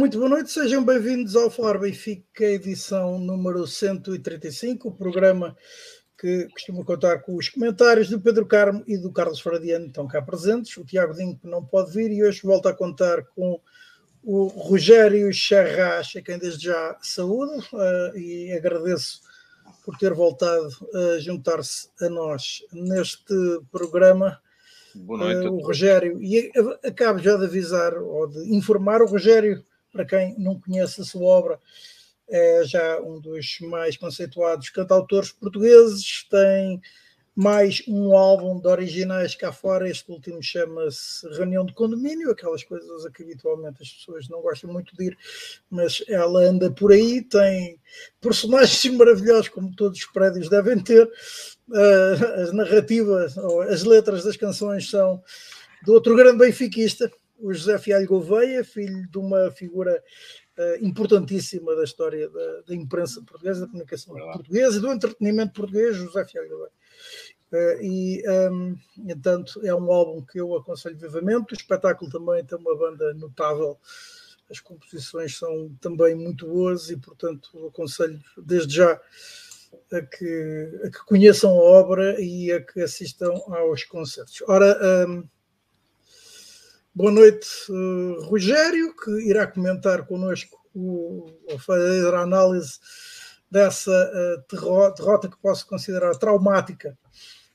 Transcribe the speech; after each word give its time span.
muito 0.00 0.16
boa 0.16 0.30
noite, 0.30 0.50
sejam 0.50 0.82
bem-vindos 0.82 1.36
ao 1.36 1.50
Falar 1.50 1.76
Benfica, 1.76 2.42
edição 2.42 3.18
número 3.18 3.66
135, 3.66 4.88
o 4.88 4.92
programa 4.92 5.54
que 6.18 6.48
costuma 6.48 6.82
contar 6.82 7.18
com 7.18 7.36
os 7.36 7.50
comentários 7.50 8.08
do 8.08 8.18
Pedro 8.18 8.46
Carmo 8.46 8.82
e 8.86 8.96
do 8.96 9.12
Carlos 9.12 9.40
Fradiano, 9.40 9.88
estão 9.88 10.08
cá 10.08 10.22
presentes. 10.22 10.74
O 10.78 10.86
Tiago 10.86 11.12
Dinho 11.12 11.38
não 11.44 11.62
pode 11.62 11.92
vir 11.92 12.10
e 12.10 12.24
hoje 12.24 12.40
volta 12.42 12.70
a 12.70 12.74
contar 12.74 13.26
com 13.36 13.60
o 14.22 14.46
Rogério 14.46 15.30
Charras, 15.34 16.10
a 16.16 16.22
quem 16.22 16.38
desde 16.38 16.64
já 16.64 16.96
saúdo 17.02 17.58
uh, 17.58 18.16
e 18.16 18.54
agradeço 18.54 19.20
por 19.84 19.98
ter 19.98 20.14
voltado 20.14 20.70
a 20.94 21.18
juntar-se 21.18 21.90
a 22.00 22.08
nós 22.08 22.64
neste 22.72 23.34
programa. 23.70 24.40
Boa 24.94 25.18
noite. 25.18 25.46
Uh, 25.46 25.52
o 25.52 25.62
Rogério, 25.62 26.22
e 26.22 26.50
acabo 26.86 27.18
já 27.18 27.36
de 27.36 27.44
avisar 27.44 27.98
ou 27.98 28.26
de 28.26 28.56
informar 28.56 29.02
o 29.02 29.06
Rogério, 29.06 29.62
para 29.92 30.04
quem 30.04 30.38
não 30.38 30.60
conhece 30.60 31.00
a 31.00 31.04
sua 31.04 31.22
obra, 31.22 31.60
é 32.28 32.62
já 32.64 33.00
um 33.00 33.20
dos 33.20 33.58
mais 33.62 33.96
conceituados 33.96 34.70
cantautores 34.70 35.32
portugueses, 35.32 36.26
tem 36.30 36.80
mais 37.34 37.82
um 37.88 38.14
álbum 38.14 38.60
de 38.60 38.68
originais 38.68 39.34
cá 39.34 39.52
fora, 39.52 39.88
este 39.88 40.10
último 40.10 40.42
chama-se 40.42 41.26
Reunião 41.30 41.64
de 41.64 41.72
Condomínio, 41.72 42.30
aquelas 42.30 42.62
coisas 42.62 43.06
a 43.06 43.10
que 43.10 43.22
habitualmente 43.22 43.82
as 43.82 43.90
pessoas 43.90 44.28
não 44.28 44.42
gostam 44.42 44.70
muito 44.70 44.94
de 44.94 45.06
ir, 45.06 45.18
mas 45.70 46.04
ela 46.08 46.40
anda 46.42 46.70
por 46.70 46.92
aí, 46.92 47.22
tem 47.22 47.80
personagens 48.20 48.84
maravilhosos, 48.94 49.48
como 49.48 49.74
todos 49.74 49.98
os 49.98 50.06
prédios 50.06 50.48
devem 50.48 50.78
ter, 50.78 51.04
uh, 51.06 52.42
as 52.42 52.52
narrativas, 52.52 53.36
ou 53.36 53.62
as 53.62 53.84
letras 53.84 54.24
das 54.24 54.36
canções 54.36 54.90
são 54.90 55.22
do 55.84 55.94
outro 55.94 56.14
grande 56.14 56.38
benfiquista, 56.38 57.10
o 57.40 57.52
José 57.52 57.78
Fialho 57.78 58.06
Gouveia, 58.06 58.64
filho 58.64 59.08
de 59.08 59.18
uma 59.18 59.50
figura 59.50 60.02
uh, 60.58 60.84
importantíssima 60.84 61.74
da 61.74 61.84
história 61.84 62.28
da, 62.28 62.62
da, 62.68 62.74
imprensa 62.74 63.22
portuguesa, 63.22 63.62
da 63.62 63.66
comunicação 63.66 64.14
portuguesa 64.14 64.76
e 64.76 64.80
do 64.80 64.92
entretenimento 64.92 65.52
português, 65.52 65.96
José 65.96 66.24
Fialho 66.24 66.48
Gouveia. 66.48 66.72
Uh, 67.52 67.82
e, 67.82 68.22
um, 68.50 68.76
entanto, 69.08 69.60
é 69.64 69.74
um 69.74 69.90
álbum 69.90 70.24
que 70.24 70.40
eu 70.40 70.54
aconselho 70.56 70.96
vivamente. 70.96 71.52
O 71.52 71.56
espetáculo 71.56 72.10
também 72.10 72.44
tem 72.44 72.58
uma 72.58 72.76
banda 72.76 73.12
notável, 73.14 73.76
as 74.48 74.60
composições 74.60 75.36
são 75.36 75.74
também 75.80 76.14
muito 76.14 76.46
boas 76.46 76.90
e, 76.90 76.96
portanto, 76.96 77.66
aconselho 77.66 78.20
desde 78.36 78.76
já 78.76 79.00
a 79.92 80.00
que, 80.00 80.80
a 80.84 80.90
que 80.90 81.04
conheçam 81.06 81.50
a 81.50 81.62
obra 81.62 82.20
e 82.20 82.52
a 82.52 82.60
que 82.60 82.80
assistam 82.80 83.32
aos 83.48 83.84
concertos. 83.84 84.42
Ora, 84.46 85.06
um, 85.08 85.28
Boa 86.92 87.12
noite, 87.12 87.46
uh, 87.68 88.20
Rogério, 88.24 88.92
que 88.96 89.12
irá 89.28 89.46
comentar 89.46 90.04
connosco 90.08 90.58
o, 90.74 91.24
ou 91.46 91.56
fazer 91.56 92.12
a 92.12 92.22
análise 92.22 92.80
dessa 93.48 93.92
uh, 93.92 94.44
derrota, 94.50 95.28
que 95.28 95.38
posso 95.40 95.68
considerar 95.68 96.16
traumática 96.16 96.98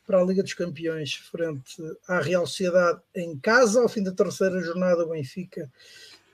para 0.08 0.22
a 0.22 0.24
Liga 0.24 0.42
dos 0.42 0.54
Campeões 0.54 1.16
frente 1.16 1.76
à 2.08 2.22
Real 2.22 2.48
Sociedade 2.48 3.02
em 3.14 3.38
casa. 3.38 3.82
Ao 3.82 3.90
fim 3.90 4.02
da 4.02 4.14
terceira 4.14 4.62
jornada, 4.62 5.04
o 5.04 5.10
Benfica 5.10 5.70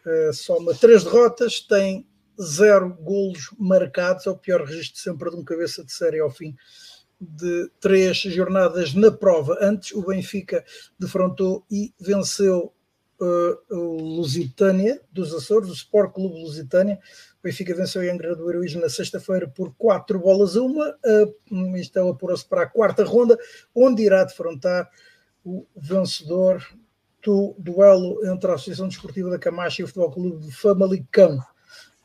uh, 0.05 0.31
soma 0.31 0.75
três 0.75 1.03
derrotas, 1.03 1.59
tem 1.59 2.07
zero 2.39 2.93
golos 3.01 3.49
marcados, 3.57 4.27
é 4.27 4.29
o 4.29 4.37
pior 4.37 4.63
registro 4.63 5.01
sempre 5.01 5.31
de 5.31 5.37
um 5.37 5.43
cabeça 5.43 5.83
de 5.83 5.91
série 5.91 6.19
ao 6.19 6.29
fim 6.29 6.55
de 7.19 7.67
três 7.79 8.17
jornadas 8.17 8.93
na 8.93 9.11
prova. 9.11 9.57
Antes, 9.59 9.91
o 9.91 10.05
Benfica 10.05 10.63
defrontou 10.99 11.65
e 11.69 11.91
venceu 11.99 12.71
uh, 13.21 13.75
o 13.75 14.17
Lusitânia 14.17 14.99
dos 15.11 15.33
Açores, 15.33 15.69
o 15.69 15.73
Sport 15.73 16.13
Clube 16.13 16.41
Lusitânia. 16.41 16.99
O 17.39 17.43
Benfica 17.43 17.75
venceu 17.75 18.01
a 18.01 18.13
Angra 18.13 18.35
do 18.35 18.49
Heroísmo 18.49 18.81
na 18.81 18.89
sexta-feira 18.89 19.47
por 19.47 19.73
quatro 19.75 20.19
bolas 20.19 20.57
a 20.57 20.61
uma. 20.61 20.89
Uh, 20.89 21.77
então 21.77 22.09
apurou-se 22.09 22.45
para 22.45 22.63
a 22.63 22.67
quarta 22.67 23.03
ronda, 23.03 23.37
onde 23.73 24.03
irá 24.03 24.23
defrontar 24.23 24.89
o 25.45 25.65
vencedor 25.75 26.63
do 27.23 27.55
duelo 27.57 28.25
entre 28.25 28.49
a 28.49 28.55
Associação 28.55 28.87
Desportiva 28.87 29.29
da 29.29 29.39
Camacha 29.39 29.81
e 29.81 29.85
o 29.85 29.87
Futebol 29.87 30.11
Clube 30.11 30.45
de 30.45 30.51
Famalicão. 30.51 31.39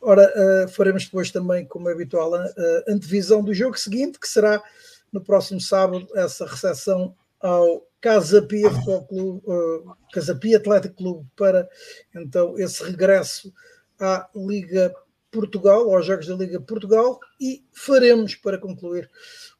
Ora, 0.01 0.31
uh, 0.65 0.69
faremos 0.69 1.07
depois 1.07 1.31
também, 1.31 1.65
como 1.67 1.89
é 1.89 1.93
habitual, 1.93 2.35
a, 2.35 2.43
a 2.43 2.93
antevisão 2.93 3.43
do 3.43 3.55
jogo 3.55 3.79
seguinte, 3.79 4.21
que 4.21 4.29
será 4.29 4.63
no 5.11 5.23
próximo 5.23 5.61
sábado, 5.61 6.07
essa 6.15 6.45
recepção 6.45 7.15
ao 7.41 7.87
Casa 8.07 8.41
Pia 8.41 8.71
Futebol 8.71 9.05
Clube, 9.05 9.43
uh, 9.47 9.97
Casa 10.13 10.37
Pia 10.37 10.59
Atlético 10.59 10.95
Clube 10.95 11.29
para 11.35 11.69
então 12.15 12.57
esse 12.57 12.81
regresso 12.85 13.53
à 13.99 14.31
Liga 14.33 14.95
Portugal, 15.29 15.93
aos 15.93 16.07
Jogos 16.07 16.29
da 16.29 16.37
Liga 16.37 16.61
Portugal 16.61 17.19
e 17.41 17.65
faremos 17.73 18.37
para 18.37 18.59
concluir 18.59 19.11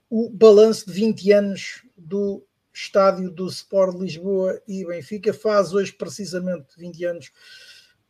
o 0.09 0.31
balanço 0.31 0.87
de 0.87 0.93
20 0.93 1.33
anos 1.33 1.83
do 1.97 2.47
estádio 2.73 3.33
do 3.33 3.49
Sport 3.49 3.99
Lisboa 3.99 4.63
e 4.69 4.87
Benfica. 4.87 5.35
Faz 5.35 5.75
hoje 5.75 5.93
precisamente 5.93 6.69
20 6.79 7.05
anos 7.05 7.33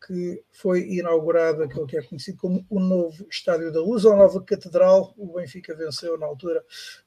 que 0.06 0.42
foi 0.52 0.82
inaugurado 0.88 1.64
aquilo 1.64 1.86
que 1.86 1.96
é 1.96 2.02
conhecido 2.02 2.38
como 2.38 2.64
o 2.70 2.78
novo 2.78 3.26
Estádio 3.28 3.72
da 3.72 3.80
Luz, 3.80 4.04
ou 4.04 4.12
a 4.12 4.16
nova 4.16 4.40
Catedral. 4.42 5.12
O 5.16 5.34
Benfica 5.34 5.74
venceu 5.74 6.16
na 6.16 6.26
altura 6.26 6.64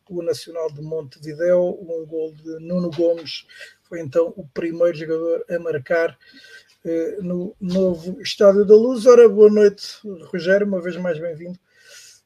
o 0.09 0.21
Nacional 0.21 0.69
de 0.71 0.81
Montevideo, 0.81 1.77
um 1.81 2.05
gol 2.05 2.33
de 2.33 2.59
Nuno 2.59 2.89
Gomes, 2.91 3.45
foi 3.83 4.01
então 4.01 4.33
o 4.35 4.45
primeiro 4.47 4.97
jogador 4.97 5.45
a 5.49 5.59
marcar 5.59 6.17
eh, 6.83 7.17
no 7.21 7.55
novo 7.59 8.21
Estádio 8.21 8.65
da 8.65 8.75
Luz. 8.75 9.05
Ora, 9.05 9.29
boa 9.29 9.49
noite, 9.49 9.99
Rogério, 10.31 10.67
uma 10.67 10.81
vez 10.81 10.97
mais 10.97 11.17
bem-vindo. 11.19 11.57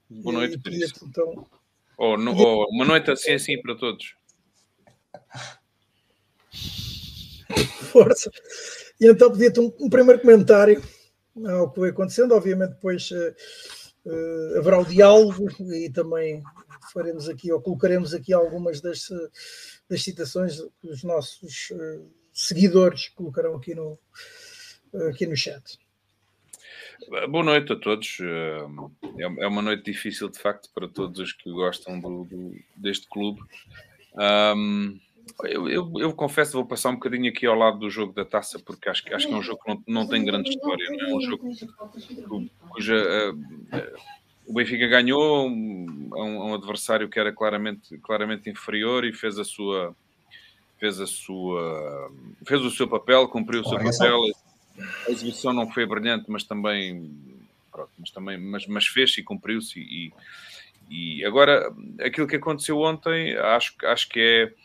Boa 0.09 0.33
noite, 0.33 0.59
e, 0.65 0.85
então... 1.05 1.47
Oh, 1.97 2.17
no, 2.17 2.33
oh, 2.35 2.67
uma 2.71 2.85
noite 2.85 3.11
assim 3.11 3.33
assim 3.33 3.61
para 3.61 3.75
todos. 3.75 4.15
Força. 7.91 8.31
E 9.03 9.07
então 9.11 9.29
pedia-te 9.29 9.59
um, 9.59 9.69
um, 9.81 9.89
primeiro 9.89 10.21
comentário 10.21 10.81
ao 11.45 11.69
que 11.69 11.75
foi 11.75 11.89
acontecendo. 11.89 12.33
Obviamente, 12.33 12.75
depois 12.75 13.11
uh, 13.11 13.35
uh, 14.05 14.57
haverá 14.57 14.79
o 14.79 14.85
diálogo 14.85 15.45
e 15.73 15.89
também 15.89 16.41
faremos 16.93 17.27
aqui, 17.27 17.51
ou 17.51 17.61
colocaremos 17.61 18.13
aqui 18.13 18.31
algumas 18.31 18.79
das, 18.79 19.09
das 19.89 20.01
citações 20.01 20.57
que 20.79 20.87
os 20.87 21.03
nossos 21.03 21.71
uh, 21.71 22.09
seguidores 22.31 23.09
colocarão 23.09 23.57
aqui 23.57 23.75
no, 23.75 23.99
aqui 25.09 25.25
no 25.25 25.35
chat. 25.35 25.77
Boa 27.29 27.43
noite 27.43 27.73
a 27.73 27.75
todos. 27.75 28.19
É, 28.21 29.43
é 29.43 29.47
uma 29.47 29.61
noite 29.61 29.83
difícil, 29.83 30.29
de 30.29 30.39
facto, 30.39 30.69
para 30.73 30.87
todos 30.87 31.19
os 31.19 31.33
que 31.33 31.51
gostam 31.51 31.99
do, 31.99 32.23
do 32.23 32.55
deste 32.77 33.09
clube. 33.09 33.41
Um, 34.55 34.97
eu, 35.45 35.69
eu, 35.69 35.91
eu, 35.97 36.13
confesso, 36.13 36.53
vou 36.53 36.65
passar 36.65 36.89
um 36.89 36.95
bocadinho 36.95 37.29
aqui 37.29 37.45
ao 37.45 37.55
lado 37.55 37.79
do 37.79 37.89
jogo 37.89 38.13
da 38.13 38.25
taça, 38.25 38.59
porque 38.59 38.89
acho, 38.89 39.03
acho 39.13 39.27
que 39.27 39.33
é 39.33 39.37
um 39.37 39.41
jogo 39.41 39.61
que 39.63 39.69
não, 39.69 39.83
não 39.87 40.07
tem 40.07 40.23
grande 40.23 40.49
história, 40.49 40.85
não 40.89 41.09
é 41.09 41.15
um 41.15 41.21
jogo 41.21 41.49
cuja 42.69 42.95
uh, 42.95 43.35
uh, 43.35 44.13
o 44.45 44.53
Benfica 44.53 44.87
ganhou 44.87 45.47
um, 45.47 46.09
um, 46.13 46.49
um, 46.49 46.53
adversário 46.53 47.09
que 47.09 47.19
era 47.19 47.31
claramente, 47.31 47.97
claramente 47.99 48.49
inferior 48.49 49.05
e 49.05 49.13
fez 49.13 49.39
a 49.39 49.43
sua 49.43 49.95
fez 50.79 50.99
a 50.99 51.07
sua 51.07 52.11
fez 52.45 52.61
o 52.61 52.69
seu 52.69 52.87
papel, 52.87 53.27
cumpriu 53.27 53.61
o 53.61 53.67
seu 53.67 53.77
papel. 53.77 54.19
A 55.07 55.11
exibição 55.11 55.53
não 55.53 55.69
foi 55.71 55.85
brilhante, 55.85 56.25
mas 56.29 56.43
também 56.43 57.11
pronto, 57.71 57.91
mas 57.97 58.11
também 58.11 58.37
mas, 58.37 58.67
mas 58.67 58.85
fez 58.87 59.17
e 59.17 59.23
cumpriu-se 59.23 59.79
e, 59.79 60.11
e 60.89 61.25
agora 61.25 61.73
aquilo 62.01 62.27
que 62.27 62.35
aconteceu 62.35 62.79
ontem 62.79 63.35
acho, 63.37 63.73
acho 63.85 64.09
que 64.09 64.19
é 64.19 64.62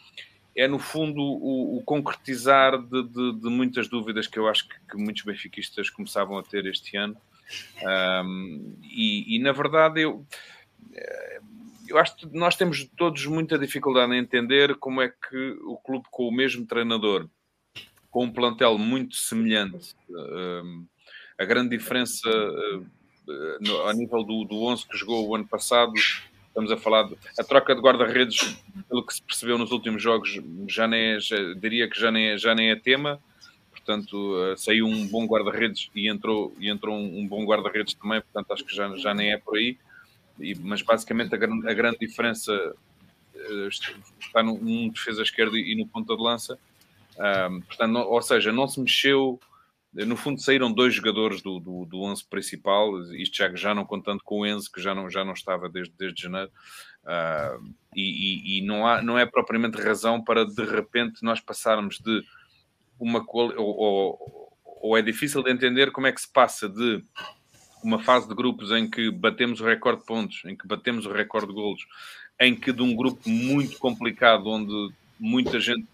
é 0.59 0.67
no 0.67 0.81
fundo 0.81 1.23
o, 1.23 1.79
o 1.79 1.83
concretizar 1.85 2.77
de, 2.83 3.05
de, 3.05 3.41
de, 3.41 3.49
muitas 3.49 3.87
dúvidas 3.87 4.27
que 4.27 4.41
eu 4.41 4.49
acho 4.49 4.69
que, 4.69 4.75
que, 4.91 4.97
muitos 4.97 5.23
benfiquistas 5.23 5.89
começavam 5.89 6.37
a 6.37 6.43
ter 6.43 6.67
este 6.67 6.97
ano. 6.97 7.17
Um, 7.81 8.77
e, 8.83 9.37
e, 9.37 9.39
na 9.39 9.53
verdade 9.53 10.01
eu, 10.01 10.27
eu 11.89 11.97
acho 11.97 12.17
que 12.17 12.27
nós 12.37 12.57
temos 12.57 12.85
todos 12.97 13.25
muita 13.27 13.57
dificuldade 13.57 14.13
em 14.13 14.19
entender 14.19 14.75
como 14.75 15.01
é 15.01 15.09
que 15.09 15.57
o 15.63 15.77
clube 15.77 16.07
com 16.11 16.27
o 16.27 16.33
mesmo 16.33 16.67
treinador, 16.67 17.29
com 18.11 18.25
um 18.25 18.33
plantel 18.33 18.77
muito 18.79 19.15
semelhante, 19.15 19.95
um, 20.11 20.85
a 21.39 21.45
grande 21.45 21.79
diferença 21.79 22.29
uh, 22.29 22.85
no, 23.61 23.87
a 23.87 23.95
nível 23.95 24.25
do, 24.25 24.45
do 24.45 24.61
11 24.65 24.89
que 24.89 24.99
jogou 24.99 25.29
o 25.29 25.37
ano 25.37 25.47
passado 25.47 25.93
Estamos 26.59 26.73
a 26.73 26.77
falar 26.77 27.05
de, 27.05 27.17
a 27.39 27.45
troca 27.45 27.73
de 27.73 27.81
guarda-redes, 27.81 28.61
pelo 28.89 29.07
que 29.07 29.15
se 29.15 29.23
percebeu 29.23 29.57
nos 29.57 29.71
últimos 29.71 30.03
jogos, 30.03 30.41
já 30.67 30.89
nem 30.89 31.15
é, 31.15 31.21
já, 31.21 31.37
diria 31.55 31.89
que 31.89 31.97
já 31.97 32.11
nem 32.11 32.31
é, 32.31 32.37
já 32.37 32.53
nem 32.53 32.71
é 32.71 32.75
tema. 32.75 33.21
Portanto, 33.71 34.15
uh, 34.15 34.59
saiu 34.59 34.85
um 34.85 35.07
bom 35.07 35.25
guarda-redes 35.25 35.89
e 35.95 36.09
entrou, 36.09 36.53
e 36.59 36.69
entrou 36.69 36.97
um, 36.97 37.29
bom 37.29 37.45
guarda-redes 37.45 37.95
também. 37.95 38.21
Portanto, 38.21 38.53
acho 38.53 38.65
que 38.65 38.75
já, 38.75 38.93
já 38.97 39.15
nem 39.15 39.31
é 39.31 39.39
por 39.39 39.57
aí. 39.57 39.79
E, 40.41 40.57
mas 40.57 40.83
basicamente 40.83 41.33
a, 41.33 41.39
a 41.39 41.75
grande 41.75 41.99
diferença 42.01 42.53
uh, 42.53 43.69
está 44.19 44.43
num 44.43 44.55
um 44.55 44.89
defesa 44.89 45.23
esquerda 45.23 45.57
e 45.57 45.77
no 45.77 45.87
ponta 45.87 46.17
de 46.17 46.23
lança. 46.23 46.59
Portanto, 47.69 47.93
não, 47.93 48.03
ou 48.03 48.21
seja, 48.21 48.51
não 48.51 48.67
se 48.67 48.81
mexeu 48.81 49.39
no 50.06 50.17
fundo 50.17 50.41
saíram 50.41 50.73
dois 50.73 50.95
jogadores 50.95 51.43
do, 51.43 51.59
do, 51.59 51.85
do 51.85 52.03
11 52.03 52.25
principal, 52.29 53.00
isto 53.15 53.37
já, 53.37 53.55
já 53.55 53.75
não 53.75 53.85
contando 53.85 54.23
com 54.23 54.41
o 54.41 54.47
Enzo, 54.47 54.71
que 54.71 54.81
já 54.81 54.95
não, 54.95 55.11
já 55.11 55.25
não 55.25 55.33
estava 55.33 55.69
desde, 55.69 55.93
desde 55.99 56.23
janeiro, 56.23 56.50
uh, 57.05 57.75
e, 57.95 58.03
e, 58.03 58.59
e, 58.59 58.62
não, 58.62 58.87
há, 58.87 59.03
não 59.03 59.19
é 59.19 59.27
propriamente 59.27 59.81
razão 59.81 60.23
para 60.23 60.45
de 60.45 60.65
repente 60.65 61.23
nós 61.23 61.41
passarmos 61.41 61.99
de 61.99 62.23
uma 62.99 63.25
ou, 63.29 63.53
ou, 63.56 64.53
ou 64.81 64.97
é 64.97 65.03
difícil 65.03 65.43
de 65.43 65.50
entender 65.50 65.91
como 65.91 66.06
é 66.06 66.12
que 66.12 66.21
se 66.21 66.33
passa 66.33 66.69
de 66.69 67.03
uma 67.83 67.99
fase 67.99 68.29
de 68.29 68.35
grupos 68.35 68.71
em 68.71 68.89
que 68.89 69.11
batemos 69.11 69.61
o 69.61 69.65
recorde 69.65 70.00
de 70.00 70.06
pontos, 70.06 70.43
em 70.45 70.56
que 70.56 70.67
batemos 70.67 71.06
o 71.06 71.12
recorde 71.12 71.49
de 71.49 71.55
golos, 71.55 71.87
em 72.41 72.55
que 72.55 72.73
de 72.73 72.83
um 72.83 72.95
grupo 72.95 73.29
muito 73.29 73.79
complicado, 73.79 74.49
onde 74.49 74.95
muita 75.19 75.61
gente, 75.61 75.87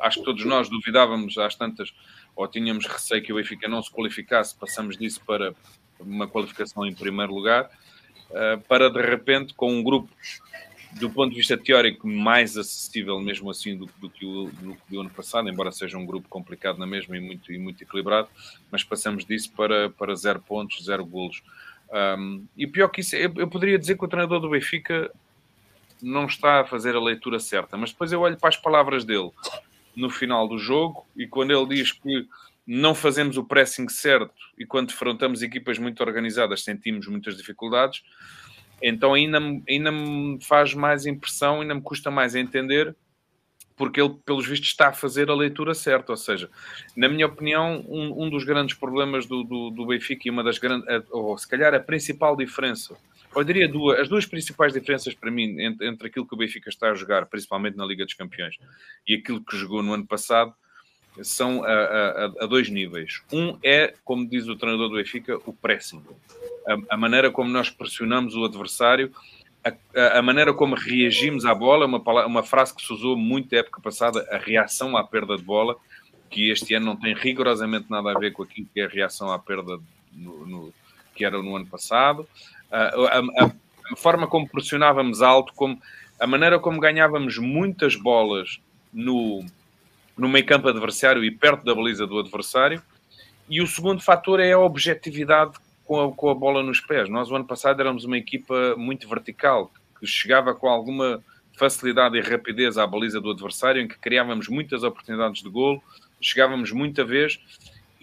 acho 0.00 0.18
que 0.20 0.24
todos 0.24 0.44
nós 0.44 0.68
duvidávamos 0.68 1.36
às 1.38 1.54
tantas, 1.54 1.92
ou 2.36 2.46
tínhamos 2.46 2.86
receio 2.86 3.22
que 3.22 3.32
o 3.32 3.36
Benfica 3.36 3.66
não 3.66 3.82
se 3.82 3.90
qualificasse, 3.90 4.54
passamos 4.54 4.96
disso 4.96 5.20
para 5.26 5.54
uma 5.98 6.28
qualificação 6.28 6.86
em 6.86 6.94
primeiro 6.94 7.34
lugar, 7.34 7.70
eh, 8.30 8.58
para 8.68 8.90
de 8.90 9.00
repente, 9.00 9.54
com 9.54 9.72
um 9.72 9.82
grupo 9.82 10.10
do 10.92 11.10
ponto 11.10 11.30
de 11.30 11.36
vista 11.36 11.56
teórico, 11.58 12.06
mais 12.06 12.56
acessível 12.56 13.20
mesmo 13.20 13.50
assim 13.50 13.76
do, 13.76 13.86
do, 13.98 14.08
que 14.08 14.24
o, 14.24 14.50
do, 14.88 15.00
ano 15.00 15.10
passado, 15.10 15.48
embora 15.48 15.70
seja 15.70 15.98
um 15.98 16.06
grupo 16.06 16.28
complicado 16.28 16.78
na 16.78 16.86
mesma 16.86 17.16
e 17.16 17.20
muito, 17.20 17.52
e 17.52 17.58
muito 17.58 17.82
equilibrado, 17.82 18.28
mas 18.70 18.82
passamos 18.82 19.24
disso 19.24 19.52
para, 19.52 19.90
para 19.90 20.14
zero 20.14 20.40
pontos, 20.40 20.84
zero 20.84 21.04
golos. 21.04 21.42
Um, 22.18 22.46
e 22.56 22.66
pior 22.66 22.88
que 22.88 23.00
isso, 23.00 23.14
eu, 23.14 23.32
eu, 23.36 23.48
poderia 23.48 23.78
dizer 23.78 23.96
que 23.96 24.04
o 24.04 24.08
treinador 24.08 24.40
do 24.40 24.50
Benfica 24.50 25.10
não 26.02 26.26
está 26.26 26.60
a 26.60 26.64
fazer 26.64 26.94
a 26.96 27.00
leitura 27.00 27.38
certa, 27.38 27.76
mas 27.76 27.90
depois 27.90 28.10
eu 28.10 28.20
olho 28.20 28.36
para 28.38 28.48
as 28.48 28.56
palavras 28.56 29.04
dele 29.04 29.30
no 29.96 30.10
final 30.10 30.46
do 30.46 30.58
jogo 30.58 31.06
e 31.16 31.26
quando 31.26 31.50
ele 31.50 31.74
diz 31.74 31.92
que 31.92 32.28
não 32.66 32.94
fazemos 32.94 33.36
o 33.36 33.44
pressing 33.44 33.88
certo 33.88 34.34
e 34.58 34.66
quando 34.66 34.88
defrontamos 34.88 35.42
equipas 35.42 35.78
muito 35.78 36.02
organizadas 36.02 36.62
sentimos 36.62 37.06
muitas 37.06 37.36
dificuldades, 37.36 38.02
então 38.82 39.14
ainda, 39.14 39.38
ainda 39.68 39.90
me 39.90 40.38
faz 40.44 40.74
mais 40.74 41.06
impressão, 41.06 41.60
ainda 41.60 41.74
me 41.74 41.80
custa 41.80 42.10
mais 42.10 42.34
entender, 42.34 42.94
porque 43.76 44.00
ele, 44.00 44.14
pelos 44.24 44.46
vistos, 44.46 44.68
está 44.68 44.88
a 44.88 44.92
fazer 44.92 45.30
a 45.30 45.34
leitura 45.34 45.74
certa. 45.74 46.12
Ou 46.12 46.16
seja, 46.16 46.50
na 46.96 47.08
minha 47.08 47.26
opinião, 47.26 47.84
um, 47.88 48.24
um 48.24 48.30
dos 48.30 48.44
grandes 48.44 48.74
problemas 48.76 49.26
do, 49.26 49.44
do, 49.44 49.70
do, 49.70 49.86
Benfica 49.86 50.22
e 50.26 50.30
uma 50.30 50.42
das 50.42 50.58
grandes, 50.58 50.86
ou 51.10 51.36
se 51.36 51.46
calhar 51.46 51.74
a 51.74 51.80
principal 51.80 52.36
diferença, 52.36 52.96
eu 53.36 53.44
diria 53.44 53.68
duas, 53.68 54.00
as 54.00 54.08
duas 54.08 54.26
principais 54.26 54.72
diferenças 54.72 55.14
para 55.14 55.30
mim 55.30 55.60
entre, 55.60 55.86
entre 55.86 56.08
aquilo 56.08 56.26
que 56.26 56.34
o 56.34 56.38
Benfica 56.38 56.68
está 56.68 56.90
a 56.90 56.94
jogar, 56.94 57.26
principalmente 57.26 57.76
na 57.76 57.84
Liga 57.84 58.04
dos 58.04 58.14
Campeões, 58.14 58.56
e 59.06 59.14
aquilo 59.14 59.44
que 59.44 59.56
jogou 59.56 59.82
no 59.82 59.92
ano 59.92 60.06
passado, 60.06 60.54
são 61.22 61.64
a, 61.64 61.68
a, 61.68 62.24
a, 62.42 62.46
dois 62.46 62.68
níveis. 62.68 63.22
Um 63.32 63.58
é, 63.62 63.94
como 64.04 64.28
diz 64.28 64.46
o 64.48 64.56
treinador 64.56 64.88
do 64.88 64.96
Benfica, 64.96 65.38
o 65.46 65.52
pressing. 65.52 66.02
A, 66.66 66.94
a 66.94 66.96
maneira 66.96 67.30
como 67.30 67.48
nós 67.48 67.70
pressionamos 67.70 68.34
o 68.34 68.44
adversário, 68.44 69.10
a, 70.14 70.22
maneira 70.22 70.52
como 70.52 70.74
reagimos 70.74 71.44
à 71.44 71.54
bola, 71.54 71.86
uma, 71.86 72.26
uma 72.26 72.42
frase 72.42 72.74
que 72.74 72.82
se 72.82 72.92
usou 72.92 73.16
muito 73.16 73.52
na 73.52 73.58
época 73.58 73.80
passada, 73.80 74.26
a 74.30 74.38
reação 74.38 74.96
à 74.96 75.02
perda 75.02 75.36
de 75.36 75.42
bola, 75.42 75.76
que 76.30 76.50
este 76.50 76.74
ano 76.74 76.86
não 76.86 76.96
tem 76.96 77.14
rigorosamente 77.14 77.86
nada 77.90 78.12
a 78.12 78.18
ver 78.18 78.32
com 78.32 78.42
aquilo 78.42 78.68
que 78.72 78.80
é 78.80 78.84
a 78.84 78.88
reação 78.88 79.30
à 79.30 79.38
perda 79.38 79.78
no, 80.12 80.46
no, 80.46 80.74
que 81.14 81.24
era 81.24 81.42
no 81.42 81.56
ano 81.56 81.66
passado. 81.66 82.28
A 82.70 83.96
forma 83.96 84.26
como 84.26 84.48
pressionávamos 84.48 85.22
alto, 85.22 85.52
como, 85.54 85.80
a 86.18 86.26
maneira 86.26 86.58
como 86.58 86.80
ganhávamos 86.80 87.38
muitas 87.38 87.94
bolas 87.94 88.60
no, 88.92 89.44
no 90.16 90.28
meio 90.28 90.46
campo 90.46 90.68
adversário 90.68 91.24
e 91.24 91.30
perto 91.30 91.64
da 91.64 91.74
baliza 91.74 92.06
do 92.06 92.18
adversário. 92.18 92.82
E 93.48 93.60
o 93.60 93.66
segundo 93.66 94.02
fator 94.02 94.40
é 94.40 94.52
a 94.52 94.58
objetividade 94.58 95.52
com 95.84 96.00
a, 96.00 96.12
com 96.12 96.30
a 96.30 96.34
bola 96.34 96.62
nos 96.62 96.80
pés. 96.80 97.08
Nós, 97.08 97.30
o 97.30 97.36
ano 97.36 97.44
passado, 97.44 97.80
éramos 97.80 98.04
uma 98.04 98.18
equipa 98.18 98.74
muito 98.76 99.08
vertical, 99.08 99.70
que 100.00 100.06
chegava 100.06 100.54
com 100.54 100.68
alguma 100.68 101.22
facilidade 101.56 102.18
e 102.18 102.20
rapidez 102.20 102.76
à 102.76 102.86
baliza 102.86 103.20
do 103.20 103.30
adversário, 103.30 103.80
em 103.80 103.88
que 103.88 103.98
criávamos 103.98 104.48
muitas 104.48 104.82
oportunidades 104.82 105.42
de 105.42 105.48
golo, 105.48 105.82
chegávamos 106.20 106.72
muita 106.72 107.04
vez 107.04 107.40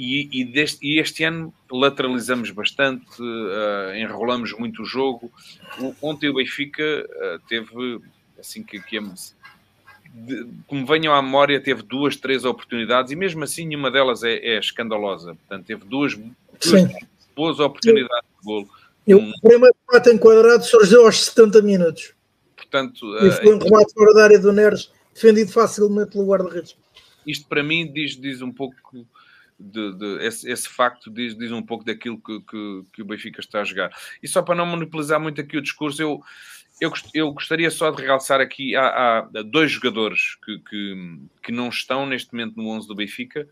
e, 0.04 0.42
e, 0.42 0.46
deste, 0.46 0.86
e 0.86 1.00
este 1.00 1.24
ano 1.24 1.54
lateralizamos 1.72 2.52
bastante, 2.52 3.22
uh, 3.22 3.96
enrolamos 3.96 4.52
muito 4.54 4.84
o 4.84 4.86
jogo. 4.86 5.32
O, 5.80 5.96
ontem 6.02 6.30
o 6.30 6.34
Benfica 6.34 6.84
uh, 6.84 7.40
teve, 7.48 8.02
assim 8.40 8.64
que, 8.64 8.82
que 8.82 8.98
é 8.98 9.02
de, 10.14 10.48
como 10.68 10.86
venham 10.86 11.14
à 11.14 11.22
memória, 11.22 11.62
teve 11.62 11.82
duas, 11.82 12.16
três 12.16 12.46
oportunidades 12.46 13.12
e 13.12 13.16
mesmo 13.16 13.44
assim 13.44 13.66
nenhuma 13.66 13.90
delas 13.90 14.24
é, 14.24 14.34
é 14.34 14.60
escandalosa. 14.60 15.36
Portanto, 15.36 15.66
teve 15.66 15.86
duas, 15.86 16.16
duas 16.16 16.92
boas 17.36 17.60
oportunidades 17.60 18.30
de 18.40 18.46
golo. 18.46 18.70
E 19.08 19.16
um... 19.16 19.30
o 19.30 19.42
primeiro 19.42 19.76
remate 19.90 20.10
enquadrado 20.12 20.64
surgiu 20.64 21.06
aos 21.06 21.26
70 21.26 21.62
minutos. 21.62 22.14
Portanto, 22.56 23.18
e 23.18 23.32
foi 23.32 23.56
um 23.56 23.58
eh, 23.58 23.64
remate 23.64 23.94
fora 23.94 24.14
da 24.14 24.24
área 24.24 24.40
do 24.40 24.52
Neres, 24.52 24.92
defendido 25.14 25.52
facilmente 25.52 26.12
pelo 26.12 26.26
guarda-redes. 26.26 26.76
Isto 27.26 27.48
para 27.48 27.64
mim 27.64 27.92
diz, 27.92 28.16
diz 28.16 28.42
um 28.42 28.52
pouco 28.52 28.76
de, 29.60 29.94
de, 29.98 30.26
esse, 30.26 30.50
esse, 30.50 30.70
facto 30.70 31.12
diz, 31.12 31.38
diz 31.38 31.52
um 31.52 31.62
pouco 31.62 31.84
daquilo 31.84 32.20
que, 32.22 32.40
que, 32.42 32.84
que, 32.94 33.02
o 33.02 33.06
Benfica 33.06 33.40
está 33.40 33.62
a 33.62 33.64
jogar. 33.64 33.92
E 34.22 34.28
só 34.28 34.42
para 34.42 34.56
não 34.56 34.66
monopolizar 34.66 35.20
muito 35.20 35.40
aqui 35.40 35.58
o 35.58 35.62
discurso, 35.62 36.02
eu, 36.02 36.22
eu, 36.80 36.92
eu 37.14 37.32
gostaria 37.32 37.70
só 37.72 37.92
de 37.92 38.02
realçar 38.02 38.42
aqui: 38.42 38.76
há, 38.76 39.20
há 39.20 39.22
dois 39.44 39.72
jogadores 39.72 40.36
que, 40.44 40.60
que, 40.60 41.20
que, 41.44 41.52
não 41.52 41.70
estão 41.70 42.06
neste 42.06 42.34
momento 42.34 42.56
no 42.58 42.70
11 42.70 42.88
do 42.88 42.96
Benfica 42.96 43.48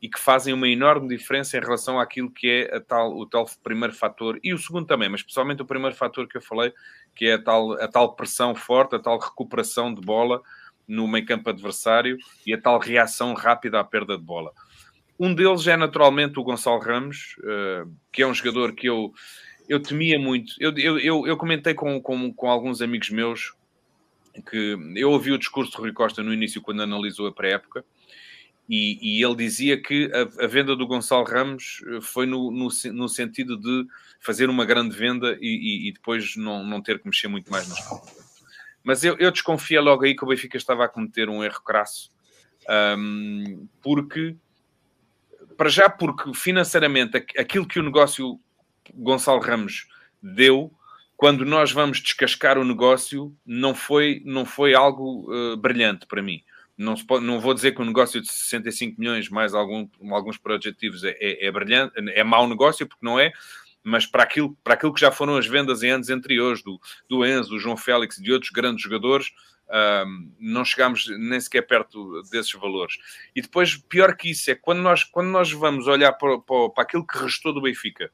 e 0.00 0.08
que 0.08 0.18
fazem 0.18 0.52
uma 0.52 0.68
enorme 0.68 1.08
diferença 1.08 1.56
em 1.56 1.60
relação 1.60 2.00
àquilo 2.00 2.28
que 2.28 2.68
é 2.68 2.80
tal, 2.80 3.16
o 3.16 3.24
tal 3.24 3.46
primeiro 3.62 3.94
fator 3.94 4.38
e 4.42 4.52
o 4.52 4.58
segundo 4.58 4.86
também, 4.86 5.08
mas 5.08 5.20
especialmente 5.20 5.62
o 5.62 5.66
primeiro 5.66 5.94
fator 5.94 6.26
que 6.26 6.36
eu 6.36 6.42
falei, 6.42 6.72
que 7.14 7.26
é 7.26 7.34
a 7.34 7.42
tal, 7.42 7.72
a 7.80 7.86
tal 7.86 8.16
pressão 8.16 8.52
forte, 8.52 8.96
a 8.96 8.98
tal 8.98 9.16
recuperação 9.16 9.94
de 9.94 10.00
bola 10.00 10.42
no 10.88 11.06
meio 11.06 11.24
campo 11.24 11.48
adversário 11.48 12.18
e 12.44 12.52
a 12.52 12.60
tal 12.60 12.80
reação 12.80 13.32
rápida 13.34 13.78
à 13.78 13.84
perda 13.84 14.16
de 14.16 14.24
bola. 14.24 14.52
Um 15.18 15.34
deles 15.34 15.66
é 15.66 15.76
naturalmente 15.76 16.38
o 16.38 16.42
Gonçalo 16.42 16.80
Ramos, 16.80 17.36
uh, 17.38 17.90
que 18.10 18.22
é 18.22 18.26
um 18.26 18.34
jogador 18.34 18.74
que 18.74 18.88
eu 18.88 19.12
eu 19.68 19.80
temia 19.80 20.18
muito. 20.18 20.54
Eu, 20.58 20.76
eu, 20.76 20.98
eu, 20.98 21.26
eu 21.26 21.36
comentei 21.36 21.72
com, 21.72 22.00
com, 22.00 22.32
com, 22.32 22.50
alguns 22.50 22.82
amigos 22.82 23.10
meus 23.10 23.54
que 24.50 24.76
eu 24.96 25.10
ouvi 25.10 25.32
o 25.32 25.38
discurso 25.38 25.70
de 25.72 25.78
Rui 25.78 25.92
Costa 25.92 26.22
no 26.22 26.32
início, 26.32 26.60
quando 26.60 26.82
analisou 26.82 27.26
a 27.26 27.32
pré-época, 27.32 27.84
e, 28.68 28.98
e, 29.00 29.22
ele 29.22 29.34
dizia 29.34 29.80
que 29.80 30.10
a, 30.12 30.44
a, 30.44 30.46
venda 30.46 30.74
do 30.74 30.86
Gonçalo 30.86 31.24
Ramos 31.24 31.82
eh, 31.86 32.00
foi 32.00 32.26
no, 32.26 32.50
no, 32.50 32.68
no, 32.92 33.08
sentido 33.08 33.58
de 33.58 33.86
fazer 34.20 34.48
uma 34.48 34.64
grande 34.64 34.96
venda 34.96 35.36
e, 35.40 35.46
e, 35.86 35.88
e, 35.88 35.92
depois 35.92 36.36
não, 36.36 36.64
não 36.64 36.80
ter 36.80 36.98
que 36.98 37.06
mexer 37.06 37.28
muito 37.28 37.50
mais 37.50 37.68
nas 37.68 37.86
contas. 37.86 38.14
Mas 38.82 39.04
eu, 39.04 39.16
eu 39.18 39.30
desconfia 39.30 39.80
logo 39.80 40.04
aí 40.04 40.16
que 40.16 40.24
o 40.24 40.28
Benfica 40.28 40.56
estava 40.56 40.84
a 40.84 40.88
cometer 40.88 41.28
um 41.28 41.44
erro 41.44 41.60
crasso, 41.62 42.10
um, 42.96 43.66
porque, 43.82 44.36
para 45.56 45.68
já, 45.68 45.88
porque 45.88 46.32
financeiramente 46.34 47.16
aquilo 47.16 47.66
que 47.66 47.78
o 47.78 47.82
negócio 47.82 48.40
Gonçalo 48.94 49.40
Ramos 49.40 49.86
deu 50.22 50.72
quando 51.16 51.44
nós 51.44 51.70
vamos 51.70 52.00
descascar 52.00 52.58
o 52.58 52.64
negócio 52.64 53.32
não 53.46 53.74
foi, 53.74 54.20
não 54.24 54.44
foi 54.44 54.74
algo 54.74 55.32
uh, 55.32 55.56
brilhante 55.56 56.04
para 56.06 56.20
mim. 56.20 56.42
Não, 56.76 56.96
pode, 56.96 57.24
não, 57.24 57.38
vou 57.38 57.54
dizer 57.54 57.72
que 57.72 57.80
o 57.80 57.84
negócio 57.84 58.20
de 58.20 58.26
65 58.26 58.98
milhões 58.98 59.28
mais 59.28 59.54
algum, 59.54 59.86
alguns 60.10 60.36
projetivos 60.36 61.04
é, 61.04 61.16
é, 61.20 61.46
é, 61.46 61.52
brilhante, 61.52 61.92
é 61.96 62.24
mau 62.24 62.48
negócio, 62.48 62.88
porque 62.88 63.06
não 63.06 63.20
é, 63.20 63.32
mas 63.84 64.06
para 64.06 64.22
aquilo, 64.22 64.56
para 64.64 64.74
aquilo 64.74 64.92
que 64.92 65.00
já 65.00 65.12
foram 65.12 65.36
as 65.36 65.46
vendas 65.46 65.82
em 65.82 65.90
anos 65.90 66.10
anteriores 66.10 66.62
do, 66.62 66.80
do 67.08 67.24
Enzo, 67.24 67.50
do 67.50 67.58
João 67.58 67.76
Félix 67.76 68.18
e 68.18 68.22
de 68.22 68.32
outros 68.32 68.50
grandes 68.50 68.82
jogadores, 68.82 69.32
não 70.38 70.64
chegámos 70.64 71.06
nem 71.18 71.40
sequer 71.40 71.62
perto 71.62 72.22
desses 72.30 72.52
valores. 72.52 72.98
E 73.34 73.40
depois, 73.40 73.76
pior 73.76 74.16
que 74.16 74.30
isso, 74.30 74.50
é 74.50 74.54
quando 74.54 74.80
nós, 74.80 75.04
quando 75.04 75.28
nós 75.28 75.50
vamos 75.50 75.86
olhar 75.86 76.12
para, 76.12 76.38
para, 76.38 76.70
para 76.70 76.82
aquilo 76.82 77.06
que 77.06 77.18
restou 77.18 77.52
do 77.52 77.62
Benfica, 77.62 78.10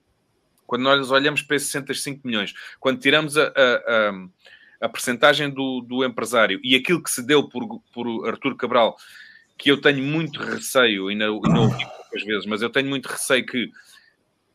quando 0.66 0.82
nós 0.82 1.10
olhamos 1.10 1.42
para 1.42 1.56
esses 1.56 1.68
65 1.68 2.26
milhões, 2.26 2.54
quando 2.78 3.00
tiramos 3.00 3.36
a, 3.38 3.44
a, 3.44 3.50
a, 3.50 4.86
a 4.86 4.88
percentagem 4.88 5.50
do, 5.50 5.80
do 5.80 6.04
empresário 6.04 6.60
e 6.62 6.76
aquilo 6.76 7.02
que 7.02 7.10
se 7.10 7.26
deu 7.26 7.48
por, 7.48 7.80
por 7.92 8.28
Artur 8.28 8.54
Cabral, 8.54 8.96
que 9.56 9.70
eu 9.70 9.80
tenho 9.80 10.02
muito 10.04 10.40
receio, 10.40 11.10
e 11.10 11.16
não, 11.16 11.40
e 11.44 11.48
não 11.48 11.62
ouvi 11.62 11.84
poucas 11.84 12.22
vezes, 12.22 12.46
mas 12.46 12.62
eu 12.62 12.70
tenho 12.70 12.88
muito 12.88 13.06
receio 13.06 13.44
que, 13.44 13.70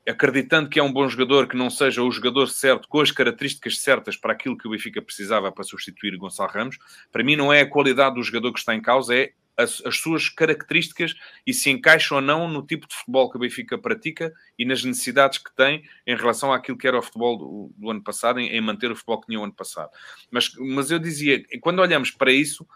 acreditando 0.08 0.70
que 0.70 0.80
é 0.80 0.84
um 0.84 0.92
bom 0.92 1.08
jogador, 1.08 1.48
que 1.48 1.56
não 1.56 1.70
seja 1.70 2.04
o 2.04 2.12
jogador 2.12 2.48
certo, 2.48 2.88
com 2.88 3.00
as 3.00 3.12
características 3.12 3.80
certas 3.80 4.18
para 4.18 4.34
aquilo 4.34 4.58
que 4.58 4.68
o 4.68 4.72
Benfica 4.72 5.02
precisava 5.02 5.52
para 5.52 5.64
substituir 5.64 6.18
Gonçalo 6.18 6.52
Ramos, 6.52 6.78
para 7.12 7.24
mim 7.24 7.36
não 7.36 7.52
é 7.52 7.62
a 7.62 7.70
qualidade 7.70 8.16
do 8.16 8.24
jogador 8.24 8.52
que 8.52 8.60
está 8.60 8.76
em 8.76 8.82
causa, 8.82 9.16
é 9.16 9.32
as, 9.56 9.82
as, 9.86 9.98
suas 10.00 10.30
características 10.30 11.14
e 11.46 11.54
se 11.54 11.70
encaixa 11.70 12.16
ou 12.16 12.22
não 12.22 12.48
no 12.48 12.66
tipo 12.66 12.88
de 12.88 12.96
futebol 12.96 13.30
que 13.30 13.38
o 13.38 13.40
Benfica 13.40 13.78
pratica 13.78 14.34
e 14.58 14.66
nas 14.66 14.84
necessidades 14.84 15.38
que 15.38 15.56
tem 15.56 15.84
em 16.08 16.16
relação 16.16 16.52
àquilo 16.52 16.78
que 16.78 16.88
era 16.88 16.98
o 16.98 17.02
futebol 17.02 17.38
do, 17.38 17.72
do 17.78 17.92
ano 17.92 18.04
passado, 18.04 18.40
em, 18.40 18.48
em, 18.50 18.62
manter 18.62 18.92
o 18.92 18.96
futebol 18.96 19.22
que 19.22 19.28
tinha 19.28 19.40
o 19.40 19.44
ano 19.44 19.54
passado. 19.54 19.92
Mas, 20.32 20.52
mas 20.58 20.90
eu 20.90 21.00
dizia, 21.00 21.44
quando 21.62 21.80
olhamos 21.80 22.10
para 22.12 22.32
isso, 22.32 22.68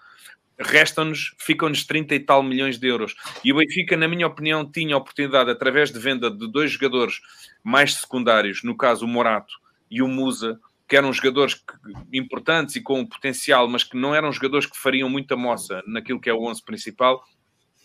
restam-nos, 0.59 1.35
ficam-nos 1.37 1.85
30 1.85 2.15
e 2.15 2.19
tal 2.19 2.41
milhões 2.41 2.77
de 2.77 2.87
euros. 2.87 3.15
E 3.43 3.51
o 3.51 3.57
Benfica, 3.57 3.95
na 3.95 4.07
minha 4.07 4.27
opinião, 4.27 4.69
tinha 4.69 4.95
a 4.95 4.97
oportunidade, 4.97 5.49
através 5.49 5.91
de 5.91 5.99
venda 5.99 6.29
de 6.31 6.51
dois 6.51 6.71
jogadores 6.71 7.19
mais 7.63 7.95
secundários, 7.95 8.63
no 8.63 8.75
caso 8.75 9.05
o 9.05 9.07
Morato 9.07 9.53
e 9.89 10.01
o 10.01 10.07
Musa, 10.07 10.59
que 10.87 10.95
eram 10.95 11.11
jogadores 11.11 11.61
importantes 12.13 12.75
e 12.75 12.81
com 12.81 13.05
potencial, 13.05 13.67
mas 13.67 13.83
que 13.83 13.97
não 13.97 14.15
eram 14.15 14.31
jogadores 14.31 14.65
que 14.65 14.77
fariam 14.77 15.09
muita 15.09 15.35
moça 15.35 15.83
naquilo 15.85 16.19
que 16.19 16.29
é 16.29 16.33
o 16.33 16.43
11 16.43 16.63
principal, 16.63 17.21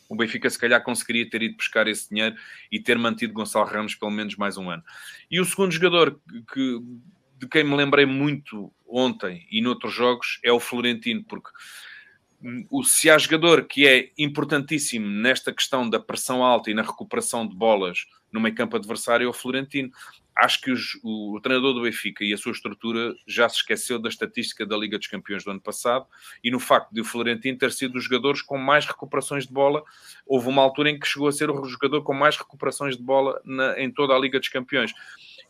o 0.09 0.14
Benfica 0.14 0.49
se 0.49 0.59
calhar 0.59 0.83
conseguiria 0.83 1.29
ter 1.29 1.43
ido 1.43 1.57
buscar 1.57 1.88
esse 1.88 2.11
dinheiro 2.11 2.37
e 2.71 2.79
ter 2.79 2.99
mantido 2.99 3.33
Gonçalo 3.33 3.67
Ramos 3.67 3.95
pelo 3.95 4.11
menos 4.11 4.37
mais 4.37 4.59
um 4.59 4.71
ano. 4.71 4.83
E 5.31 5.41
o 5.41 5.45
segundo 5.45 5.73
jogador 5.73 6.21
que, 6.52 6.79
de 7.38 7.49
quem 7.49 7.64
me 7.64 7.75
lembrei 7.75 8.05
muito 8.05 8.71
ontem 8.87 9.47
e 9.50 9.62
noutros 9.62 9.95
jogos 9.95 10.38
é 10.45 10.52
o 10.52 10.61
Florentino, 10.61 11.25
porque 11.25 11.49
o, 12.70 12.82
se 12.82 13.08
há 13.08 13.16
jogador 13.18 13.64
que 13.64 13.87
é 13.87 14.11
importantíssimo 14.18 15.08
nesta 15.08 15.52
questão 15.52 15.88
da 15.88 16.00
pressão 16.00 16.42
alta 16.44 16.70
e 16.70 16.75
na 16.75 16.82
recuperação 16.82 17.46
de 17.46 17.54
bolas 17.54 18.06
no 18.32 18.40
meio 18.40 18.54
campo 18.54 18.76
adversário 18.76 19.26
é 19.26 19.28
o 19.28 19.32
Florentino. 19.32 19.90
Acho 20.34 20.62
que 20.62 20.70
os, 20.70 20.99
o, 21.02 21.37
o, 21.37 21.40
treinador 21.40 21.75
do 21.75 21.82
Benfica 21.82 22.25
e 22.25 22.32
a 22.32 22.38
sua 22.38 22.52
estrutura 22.52 23.14
já 23.26 23.46
se 23.49 23.56
esqueceu 23.56 23.99
da 23.99 24.08
estatística 24.08 24.64
da 24.64 24.76
Liga 24.76 24.99
dos 24.99 25.06
Campeões 25.06 25.44
do 25.44 25.50
ano 25.50 25.61
passado 25.61 26.06
e 26.42 26.50
no 26.50 26.58
facto 26.58 26.90
de 26.90 27.02
o 27.02 27.04
Florentino 27.04 27.58
ter 27.58 27.70
sido 27.70 27.92
dos 27.92 28.04
jogadores 28.04 28.40
com 28.40 28.56
mais 28.56 28.87
recuperações 28.87 29.46
de 29.46 29.52
bola. 29.52 29.84
Houve 30.26 30.49
uma 30.49 30.62
altura 30.62 30.90
em 30.90 30.99
que 30.99 31.06
chegou 31.06 31.28
a 31.28 31.32
ser 31.32 31.50
o 31.50 31.64
jogador 31.66 32.02
com 32.02 32.14
mais 32.14 32.37
recuperações 32.37 32.96
de 32.96 33.02
bola 33.02 33.40
na, 33.44 33.78
em 33.78 33.90
toda 33.90 34.14
a 34.14 34.18
Liga 34.18 34.40
dos 34.40 34.49
Campeões. 34.49 34.92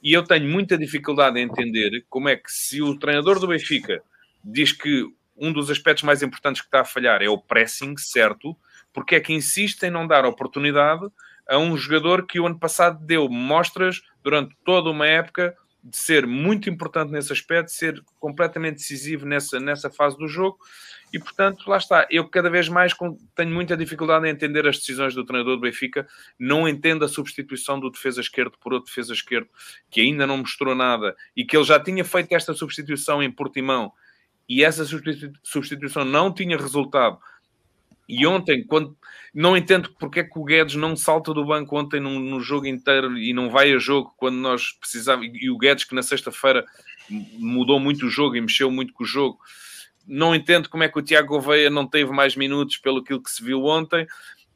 E 0.03 0.13
eu 0.13 0.25
tenho 0.25 0.51
muita 0.51 0.77
dificuldade 0.77 1.39
em 1.39 1.45
entender 1.45 2.05
como 2.11 2.29
é 2.29 2.35
que 2.35 2.51
se 2.51 2.83
o 2.83 2.99
treinador 2.99 3.39
do 3.39 3.47
Benfica 3.47 4.03
diz 4.45 4.73
que 4.73 5.07
um 5.43 5.53
dos 5.53 5.69
aspectos 5.71 6.05
mais 6.05 6.23
importantes 6.23 6.63
que 6.63 6.69
está 6.69 6.83
a 6.83 6.85
falhar 6.85 7.21
é 7.21 7.29
o 7.29 7.37
pressing, 7.37 7.97
certo? 7.97 8.57
Porque 8.93 9.17
é 9.17 9.21
que 9.21 9.33
insiste 9.33 9.83
em 9.83 9.91
não 9.91 10.07
dar 10.07 10.25
oportunidade 10.25 11.05
a 11.49 11.59
um 11.59 11.77
jogador 11.77 12.25
que 12.29 12.39
o 12.39 12.47
ano 12.47 12.57
passado 12.57 13.05
deu 13.05 13.29
mostras 13.29 14.03
durante 14.23 14.55
toda 14.65 14.89
uma 14.89 15.05
época 15.05 15.57
de 15.83 15.97
ser 15.97 16.29
muito 16.29 16.71
importante 16.71 17.11
nesse 17.11 17.33
aspecto, 17.33 17.67
de 17.67 17.73
ser 17.73 18.05
completamente 18.21 18.77
decisivo 18.77 19.27
nessa, 19.27 19.59
nessa 19.59 19.91
fase 19.91 20.17
do 20.17 20.29
jogo. 20.29 20.59
E, 21.13 21.19
portanto, 21.19 21.69
lá 21.69 21.77
está. 21.77 22.07
Eu 22.09 22.29
cada 22.29 22.49
vez 22.49 22.69
mais 22.69 22.95
tenho 23.35 23.51
muita 23.51 23.77
dificuldade 23.77 24.29
em 24.29 24.31
entender 24.31 24.67
as 24.69 24.79
decisões 24.79 25.13
do 25.13 25.25
treinador 25.25 25.57
do 25.57 25.61
Benfica. 25.61 26.07
Não 26.39 26.69
entendo 26.69 27.05
a 27.05 27.09
substituição 27.09 27.81
do 27.81 27.91
defesa 27.91 28.21
esquerdo 28.21 28.57
por 28.61 28.73
outro 28.73 28.87
defesa 28.87 29.13
esquerdo, 29.13 29.49
que 29.91 30.01
ainda 30.01 30.25
não 30.25 30.39
mostrou 30.39 30.73
nada 30.73 31.17
e 31.37 31.45
que 31.45 31.57
ele 31.57 31.65
já 31.65 31.81
tinha 31.81 32.05
feito 32.05 32.33
esta 32.33 32.55
substituição 32.55 33.21
em 33.21 33.31
Portimão 33.31 33.93
e 34.49 34.63
essa 34.63 34.85
substituição 35.43 36.05
não 36.05 36.33
tinha 36.33 36.57
resultado. 36.57 37.19
E 38.09 38.27
ontem, 38.27 38.65
quando 38.65 38.97
não 39.35 39.57
entendo 39.57 39.91
porque 39.99 40.21
é 40.21 40.25
que 40.25 40.39
o 40.39 40.45
Guedes 40.45 40.75
não 40.75 40.95
salta 40.95 41.33
do 41.33 41.45
banco 41.45 41.79
ontem 41.79 42.01
no, 42.01 42.19
no 42.19 42.41
jogo 42.41 42.67
inteiro 42.67 43.17
e 43.17 43.33
não 43.33 43.49
vai 43.49 43.73
a 43.73 43.79
jogo 43.79 44.13
quando 44.17 44.37
nós 44.37 44.73
precisávamos. 44.73 45.31
E 45.41 45.49
o 45.49 45.57
Guedes, 45.57 45.85
que 45.85 45.95
na 45.95 46.03
sexta-feira 46.03 46.67
mudou 47.09 47.81
muito 47.81 48.07
o 48.07 48.11
jogo 48.11 48.37
e 48.37 48.41
mexeu 48.41 48.71
muito 48.71 48.93
com 48.93 49.05
o 49.05 49.07
jogo. 49.07 49.39
Não 50.07 50.35
entendo 50.35 50.69
como 50.69 50.83
é 50.83 50.89
que 50.89 50.99
o 50.99 51.03
Tiago 51.03 51.29
Gouveia 51.29 51.71
não 51.71 51.87
teve 51.87 52.11
mais 52.11 52.37
minutos 52.37 52.77
pelo 52.77 53.03
que 53.03 53.19
se 53.27 53.43
viu 53.43 53.65
ontem. 53.65 54.07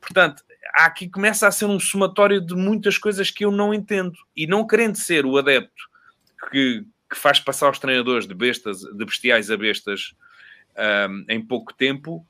Portanto, 0.00 0.42
aqui 0.74 1.08
começa 1.08 1.46
a 1.46 1.52
ser 1.52 1.64
um 1.64 1.80
somatório 1.80 2.40
de 2.40 2.54
muitas 2.54 2.98
coisas 2.98 3.30
que 3.30 3.44
eu 3.44 3.50
não 3.50 3.72
entendo. 3.72 4.12
E 4.36 4.46
não 4.46 4.66
querendo 4.66 4.96
ser 4.96 5.24
o 5.24 5.38
adepto 5.38 5.84
que, 6.50 6.84
que 7.08 7.16
faz 7.16 7.40
passar 7.40 7.70
os 7.70 7.78
treinadores 7.78 8.26
de 8.26 8.34
bestas, 8.34 8.80
de 8.80 9.04
bestiais 9.04 9.50
a 9.50 9.56
bestas 9.56 10.14
um, 11.08 11.24
em 11.28 11.40
pouco 11.40 11.72
tempo, 11.72 12.26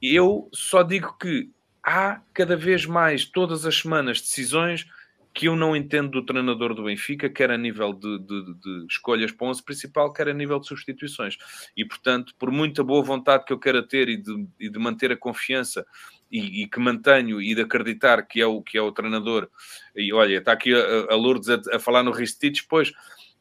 eu 0.00 0.48
só 0.52 0.82
digo 0.82 1.16
que 1.18 1.50
há 1.82 2.20
cada 2.34 2.56
vez 2.56 2.86
mais, 2.86 3.24
todas 3.24 3.64
as 3.66 3.76
semanas, 3.76 4.20
decisões 4.20 4.86
que 5.34 5.46
eu 5.46 5.54
não 5.54 5.76
entendo 5.76 6.10
do 6.10 6.24
treinador 6.24 6.74
do 6.74 6.84
Benfica, 6.84 7.30
quer 7.30 7.50
a 7.50 7.56
nível 7.56 7.92
de, 7.92 8.18
de, 8.18 8.54
de 8.54 8.86
escolhas 8.90 9.30
para 9.30 9.46
o 9.46 9.50
11 9.50 9.62
principal, 9.62 10.12
quer 10.12 10.28
a 10.28 10.34
nível 10.34 10.58
de 10.58 10.66
substituições. 10.66 11.36
E, 11.76 11.84
portanto, 11.84 12.34
por 12.36 12.50
muita 12.50 12.82
boa 12.82 13.04
vontade 13.04 13.44
que 13.44 13.52
eu 13.52 13.58
queira 13.58 13.80
ter 13.80 14.08
e 14.08 14.16
de, 14.16 14.48
e 14.58 14.68
de 14.68 14.78
manter 14.80 15.12
a 15.12 15.16
confiança 15.16 15.86
e, 16.30 16.62
e, 16.62 16.66
que 16.66 16.80
mantenho 16.80 17.40
e 17.40 17.54
de 17.54 17.62
acreditar 17.62 18.22
que 18.26 18.40
é 18.40 18.46
o, 18.46 18.60
que 18.60 18.76
é 18.76 18.82
o 18.82 18.90
treinador, 18.90 19.48
e 19.94 20.12
olha, 20.12 20.38
está 20.38 20.52
aqui 20.52 20.74
a, 20.74 21.12
a 21.12 21.14
Lourdes 21.14 21.48
a, 21.48 21.76
a 21.76 21.78
falar 21.78 22.02
no 22.02 22.10
Ristich, 22.10 22.66
pois 22.68 22.92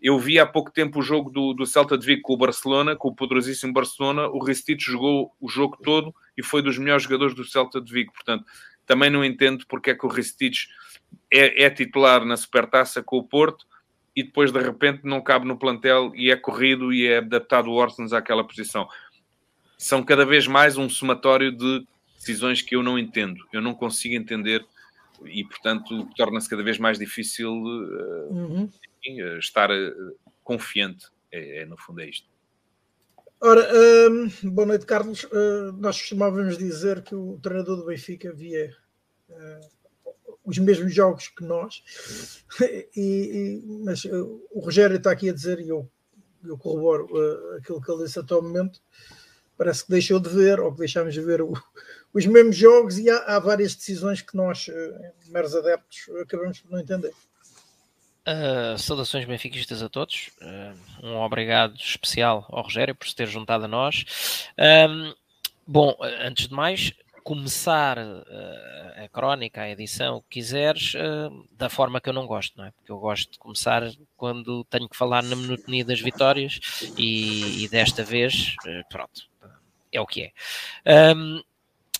eu 0.01 0.19
vi 0.19 0.37
há 0.39 0.45
pouco 0.45 0.71
tempo 0.71 0.99
o 0.99 1.01
jogo 1.01 1.29
do, 1.31 1.53
do 1.53 1.65
Celta 1.65 1.97
de 1.97 2.05
Vigo 2.05 2.21
com 2.21 2.33
o 2.33 2.37
Barcelona, 2.37 2.95
com 2.95 3.07
o 3.07 3.15
poderosíssimo 3.15 3.73
Barcelona. 3.73 4.27
O 4.27 4.43
Ristich 4.43 4.83
jogou 4.83 5.33
o 5.41 5.49
jogo 5.49 5.77
todo 5.83 6.13
e 6.37 6.43
foi 6.43 6.61
dos 6.61 6.77
melhores 6.77 7.03
jogadores 7.03 7.33
do 7.33 7.43
Celta 7.43 7.81
de 7.81 7.91
Vigo. 7.91 8.13
Portanto, 8.13 8.45
também 8.85 9.09
não 9.09 9.25
entendo 9.25 9.65
porque 9.67 9.91
é 9.91 9.95
que 9.95 10.05
o 10.05 10.09
Ristich 10.09 10.67
é, 11.33 11.63
é 11.63 11.69
titular 11.69 12.23
na 12.25 12.37
Supertaça 12.37 13.01
com 13.01 13.17
o 13.17 13.23
Porto 13.23 13.65
e 14.15 14.23
depois 14.23 14.51
de 14.51 14.59
repente 14.59 15.01
não 15.03 15.21
cabe 15.21 15.47
no 15.47 15.57
plantel 15.57 16.11
e 16.15 16.31
é 16.31 16.35
corrido 16.35 16.93
e 16.93 17.07
é 17.07 17.17
adaptado 17.17 17.67
o 17.67 17.73
Orsens 17.73 18.13
àquela 18.13 18.43
posição. 18.43 18.87
São 19.77 20.03
cada 20.03 20.25
vez 20.25 20.47
mais 20.47 20.77
um 20.77 20.89
somatório 20.89 21.51
de 21.51 21.85
decisões 22.15 22.61
que 22.61 22.75
eu 22.75 22.83
não 22.83 22.97
entendo. 22.97 23.45
Eu 23.51 23.61
não 23.61 23.73
consigo 23.73 24.15
entender 24.15 24.65
e, 25.25 25.43
portanto, 25.43 26.07
torna-se 26.15 26.49
cada 26.49 26.63
vez 26.63 26.77
mais 26.77 26.99
difícil 26.99 27.51
uh, 27.51 28.33
uhum. 28.33 28.69
Eh, 29.07 29.37
estar 29.39 29.71
eh, 29.71 29.93
confiante. 30.43 31.07
É, 31.31 31.61
é, 31.61 31.65
no 31.65 31.77
fundo, 31.77 32.01
é 32.01 32.09
isto. 32.09 32.27
Ora, 33.39 33.69
um, 34.09 34.29
boa 34.51 34.65
noite, 34.65 34.85
Carlos. 34.85 35.23
Uh, 35.25 35.71
nós 35.77 35.99
costumávamos 35.99 36.57
dizer 36.57 37.01
que 37.03 37.15
o 37.15 37.39
treinador 37.41 37.77
do 37.77 37.85
Benfica 37.85 38.33
via 38.33 38.75
uh, 39.29 39.69
os 40.43 40.57
mesmos 40.57 40.93
jogos 40.93 41.27
que 41.27 41.43
nós, 41.43 41.83
e, 42.61 42.89
e, 42.95 43.63
mas 43.83 44.03
uh, 44.05 44.41
o 44.51 44.59
Rogério 44.59 44.97
está 44.97 45.11
aqui 45.11 45.29
a 45.29 45.33
dizer, 45.33 45.59
e 45.59 45.69
eu, 45.69 45.89
eu 46.43 46.57
corroboro 46.57 47.07
aquilo 47.57 47.81
que 47.81 47.91
ele 47.91 48.05
disse 48.05 48.19
até 48.19 48.33
o 48.33 48.41
momento, 48.41 48.81
parece 49.57 49.85
que 49.85 49.91
deixou 49.91 50.19
de 50.19 50.29
ver, 50.29 50.59
ou 50.59 50.71
que 50.71 50.79
deixámos 50.79 51.13
de 51.13 51.21
ver 51.21 51.41
o, 51.41 51.53
os 52.13 52.25
mesmos 52.25 52.55
jogos, 52.55 52.97
e 52.97 53.09
há, 53.09 53.17
há 53.17 53.39
várias 53.39 53.75
decisões 53.75 54.21
que 54.21 54.35
nós, 54.35 54.67
meros 55.27 55.55
adeptos, 55.55 56.09
acabamos 56.21 56.61
por 56.61 56.71
não 56.71 56.79
entender. 56.79 57.13
Uh, 58.27 58.77
saudações 58.77 59.23
benfiquistas 59.23 59.81
a 59.81 59.87
todos. 59.87 60.31
Uh, 60.41 61.07
um 61.07 61.15
obrigado 61.21 61.75
especial 61.75 62.45
ao 62.49 62.63
Rogério 62.63 62.93
por 62.93 63.07
se 63.07 63.15
ter 63.15 63.25
juntado 63.25 63.63
a 63.63 63.67
nós. 63.69 64.49
Um, 64.59 65.13
bom, 65.65 65.95
antes 66.01 66.49
de 66.49 66.53
mais, 66.53 66.91
começar 67.23 67.97
uh, 67.97 69.03
a 69.05 69.07
crónica, 69.07 69.61
a 69.61 69.69
edição, 69.69 70.17
o 70.17 70.21
que 70.23 70.41
quiseres, 70.41 70.91
da 71.57 71.69
forma 71.69 72.01
que 72.01 72.09
eu 72.09 72.13
não 72.13 72.27
gosto, 72.27 72.57
não 72.57 72.65
é? 72.65 72.71
Porque 72.71 72.91
eu 72.91 72.99
gosto 72.99 73.31
de 73.31 73.39
começar 73.39 73.89
quando 74.17 74.65
tenho 74.65 74.89
que 74.89 74.97
falar 74.97 75.23
na 75.23 75.35
monotonia 75.35 75.85
das 75.85 76.01
vitórias 76.01 76.59
e, 76.97 77.63
e 77.63 77.69
desta 77.69 78.03
vez, 78.03 78.55
pronto, 78.89 79.21
é 79.89 80.01
o 80.01 80.05
que 80.05 80.23
é. 80.23 80.31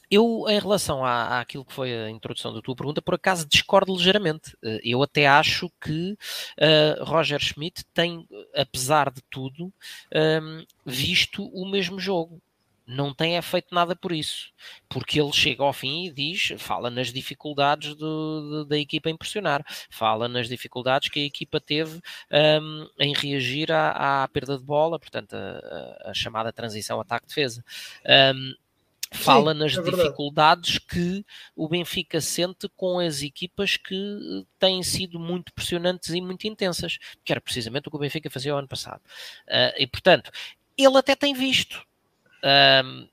Eu, 0.10 0.46
em 0.48 0.60
relação 0.60 1.04
à, 1.04 1.40
àquilo 1.40 1.66
que 1.66 1.74
foi 1.74 1.94
a 1.94 2.10
introdução 2.10 2.54
da 2.54 2.62
tua 2.62 2.76
pergunta, 2.76 3.02
por 3.02 3.16
acaso 3.16 3.48
discordo 3.48 3.94
ligeiramente. 3.96 4.56
Eh, 4.64 4.82
eu 4.84 5.04
até 5.04 5.28
acho 5.28 5.70
que 5.82 6.14
uh, 6.14 7.04
Roger 7.04 7.40
Schmidt 7.40 7.84
tem, 7.94 8.28
apesar 8.56 9.12
de 9.12 9.22
tudo, 9.30 9.66
um, 9.66 9.72
ehm, 10.12 10.66
visto 10.86 11.44
o 11.54 11.70
mesmo 11.70 12.00
jogo. 12.00 12.42
Não 12.86 13.14
tem 13.14 13.36
é 13.36 13.42
feito 13.42 13.76
nada 13.76 13.98
por 13.98 14.14
isso, 14.14 14.50
porque 14.88 15.20
ele 15.20 15.34
chega 15.34 15.62
ao 15.62 15.74
fim 15.74 16.06
e 16.06 16.12
diz, 16.12 16.54
fala 16.58 16.90
nas 16.90 17.12
dificuldades 17.12 17.94
do, 17.96 18.64
de, 18.64 18.70
da 18.70 18.78
equipa 18.78 19.10
impressionar, 19.10 19.62
fala 19.90 20.30
nas 20.30 20.48
dificuldades 20.48 21.10
que 21.10 21.20
a 21.20 21.26
equipa 21.26 21.60
teve 21.60 21.98
um, 21.98 22.02
ehm, 22.32 22.88
em 23.00 23.14
reagir 23.14 23.74
à, 23.74 24.24
à, 24.24 24.28
perda 24.30 24.58
de 24.58 24.64
bola, 24.64 24.98
portanto, 24.98 25.34
a, 25.36 26.12
a 26.12 26.14
chamada 26.14 26.54
transição 26.54 27.02
ataque-defesa. 27.02 27.62
Um, 28.06 28.10
ehm, 28.10 28.54
fala 29.12 29.54
Sim, 29.54 29.60
nas 29.60 29.78
é 29.78 29.82
dificuldades 29.82 30.78
que 30.80 31.26
o 31.56 31.68
Benfica 31.68 32.20
sente 32.22 32.70
com 32.76 33.00
as 33.00 33.22
equipas 33.22 33.78
que 33.78 33.96
eh, 33.96 34.46
têm 34.60 34.84
sido 34.84 35.20
muito 35.20 35.54
pressionantes 35.54 36.10
e 36.10 36.22
muito 36.22 36.48
intensas, 36.48 36.98
que 37.24 37.32
era 37.32 37.42
precisamente 37.42 37.88
o 37.88 37.92
que 37.92 37.98
o 37.98 38.00
Benfica 38.00 38.30
fazia 38.30 38.54
o 38.54 38.58
ano 38.58 38.68
passado. 38.68 39.02
Uh, 39.48 39.74
e 39.78 39.88
portanto, 39.88 40.32
ele 40.78 40.98
até 40.98 41.16
tem 41.16 41.34
visto. 41.34 41.86
Uh, 42.44 43.08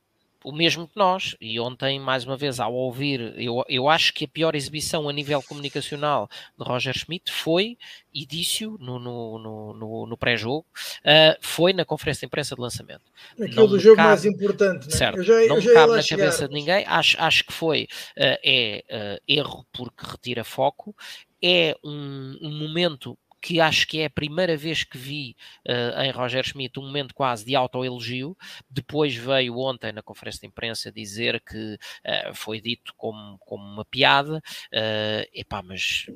o 0.45 0.53
mesmo 0.53 0.87
que 0.87 0.97
nós. 0.97 1.35
E 1.41 1.59
ontem, 1.59 1.99
mais 1.99 2.25
uma 2.25 2.37
vez, 2.37 2.61
ao 2.61 2.73
ouvir, 2.73 3.35
eu, 3.37 3.65
eu 3.67 3.89
acho 3.89 4.13
que 4.13 4.27
a 4.27 4.29
pior 4.29 4.55
exibição 4.55 5.09
a 5.09 5.13
nível 5.13 5.43
comunicacional 5.43 6.29
de 6.57 6.65
Roger 6.65 6.97
Schmidt 6.97 7.33
foi, 7.33 7.79
e 8.13 8.27
disse-o 8.27 8.77
no, 8.79 8.99
no, 8.99 9.39
no, 9.39 10.07
no 10.07 10.17
pré-jogo, 10.17 10.67
uh, 11.01 11.37
foi 11.41 11.73
na 11.73 11.85
conferência 11.85 12.21
de 12.21 12.27
imprensa 12.27 12.55
de 12.55 12.61
lançamento. 12.61 13.11
Aquilo 13.41 13.67
do 13.67 13.81
jogo 13.81 13.97
cabe, 13.97 14.09
mais 14.09 14.25
importante, 14.27 14.87
né? 14.87 14.95
certo, 14.95 15.23
já, 15.23 15.35
não 15.47 15.61
cabe 15.61 15.93
na 15.95 16.03
chegar. 16.03 16.25
cabeça 16.27 16.47
de 16.47 16.55
ninguém. 16.55 16.85
Acho, 16.87 17.21
acho 17.21 17.45
que 17.47 17.53
foi 17.53 17.85
uh, 17.85 18.39
é 18.45 18.85
uh, 18.91 19.23
erro 19.27 19.67
porque 19.73 20.05
retira 20.07 20.45
foco, 20.45 20.95
é 21.43 21.77
um, 21.83 22.39
um 22.41 22.59
momento 22.59 23.19
que 23.45 23.61
acho 23.61 23.87
que 23.87 24.01
é 24.01 24.07
a 24.07 24.11
primeira 24.11 24.57
vez 24.57 24.85
que 24.85 24.97
vi 24.97 25.37
uh, 25.69 26.01
em 26.01 26.11
Roger 26.11 26.43
Schmidt 26.43 26.81
um 26.81 26.87
momento 26.87 27.15
quase 27.15 27.45
de 27.45 27.55
autoelogio. 27.55 28.35
Depois 28.71 29.15
veio 29.15 29.59
ontem 29.59 29.93
na 29.93 30.03
conferência 30.03 30.41
de 30.41 30.47
imprensa 30.47 30.91
dizer 30.91 31.43
que 31.43 31.75
uh, 31.75 32.35
foi 32.35 32.59
dito 32.59 32.95
como, 32.97 33.37
como 33.41 33.63
uma 33.63 33.85
piada. 33.85 34.39
Uh, 34.73 35.29
epá, 35.35 35.63
mas 35.63 36.07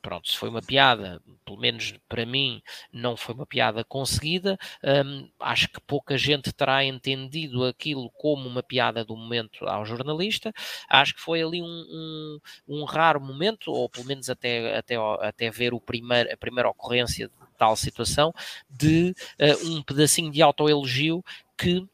pronto, 0.00 0.28
se 0.28 0.36
foi 0.36 0.48
uma 0.48 0.62
piada, 0.62 1.22
pelo 1.44 1.58
menos 1.58 1.94
para 2.08 2.24
mim, 2.26 2.62
não 2.92 3.16
foi 3.16 3.34
uma 3.34 3.46
piada 3.46 3.84
conseguida. 3.84 4.58
Um, 4.82 5.30
acho 5.40 5.68
que 5.68 5.80
pouca 5.80 6.16
gente 6.16 6.52
terá 6.52 6.84
entendido 6.84 7.64
aquilo 7.64 8.10
como 8.10 8.48
uma 8.48 8.62
piada 8.62 9.04
do 9.04 9.16
momento 9.16 9.66
ao 9.66 9.84
jornalista. 9.84 10.52
Acho 10.88 11.14
que 11.14 11.20
foi 11.20 11.42
ali 11.42 11.62
um, 11.62 11.66
um, 11.66 12.38
um 12.68 12.84
raro 12.84 13.20
momento, 13.20 13.70
ou 13.72 13.88
pelo 13.88 14.06
menos 14.06 14.28
até, 14.30 14.76
até, 14.76 14.96
até 15.20 15.50
ver 15.50 15.74
o 15.74 15.80
primeiro, 15.80 16.32
a 16.32 16.36
primeira 16.36 16.68
ocorrência 16.68 17.28
de 17.28 17.34
tal 17.58 17.76
situação, 17.76 18.32
de 18.68 19.14
uh, 19.38 19.68
um 19.68 19.82
pedacinho 19.82 20.30
de 20.32 20.40
autoelogio 20.40 21.22
que 21.56 21.78
uh, 21.78 21.88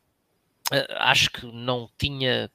acho 0.98 1.30
que 1.30 1.44
não 1.46 1.90
tinha 1.98 2.50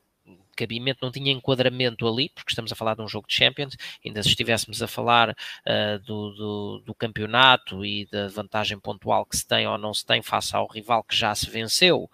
cabimento, 0.55 0.99
não 1.01 1.11
tinha 1.11 1.31
enquadramento 1.31 2.07
ali, 2.07 2.29
porque 2.29 2.51
estamos 2.51 2.71
a 2.71 2.75
falar 2.75 2.95
de 2.95 3.01
um 3.01 3.07
jogo 3.07 3.27
de 3.27 3.33
Champions, 3.33 3.75
ainda 4.05 4.21
se 4.23 4.29
estivéssemos 4.29 4.81
a 4.81 4.87
falar 4.87 5.29
uh, 5.31 5.99
do, 6.05 6.31
do, 6.31 6.83
do, 6.85 6.95
campeonato 6.95 7.85
e 7.85 8.05
da 8.07 8.27
vantagem 8.27 8.79
pontual 8.79 9.25
que 9.25 9.37
se 9.37 9.47
tem 9.47 9.67
ou 9.67 9.77
não 9.77 9.93
se 9.93 10.05
tem 10.05 10.21
face 10.21 10.55
ao 10.55 10.67
rival 10.67 11.03
que 11.03 11.15
já 11.15 11.33
se 11.33 11.49
venceu, 11.49 12.09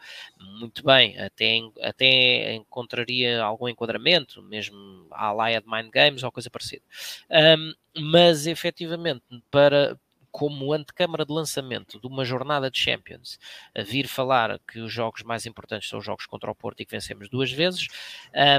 muito 0.59 0.83
bem, 0.83 1.17
até, 1.19 1.59
até 1.81 2.55
encontraria 2.55 3.41
algum 3.41 3.67
enquadramento, 3.67 4.41
mesmo 4.43 5.07
à 5.11 5.31
laia 5.31 5.61
de 5.61 5.67
Mind 5.69 5.89
Games 5.89 6.23
ou 6.23 6.31
coisa 6.31 6.49
parecida. 6.49 6.83
Um, 7.29 7.73
mas 7.99 8.45
efetivamente, 8.45 9.23
para, 9.49 9.99
como 10.37 10.71
antecâmara 10.71 11.25
de 11.25 11.33
lançamento 11.33 11.99
de 11.99 12.05
uma 12.05 12.23
jornada 12.23 12.69
de 12.69 12.77
Champions, 12.77 13.39
a 13.75 13.81
vir 13.81 14.07
falar 14.07 14.59
que 14.71 14.79
os 14.79 14.93
jogos 14.93 15.23
mais 15.23 15.47
importantes 15.47 15.89
são 15.89 15.97
os 15.97 16.05
jogos 16.05 16.27
contra 16.27 16.51
o 16.51 16.53
Porto 16.53 16.79
e 16.79 16.85
que 16.85 16.91
vencemos 16.91 17.27
duas 17.27 17.51
vezes, 17.51 17.87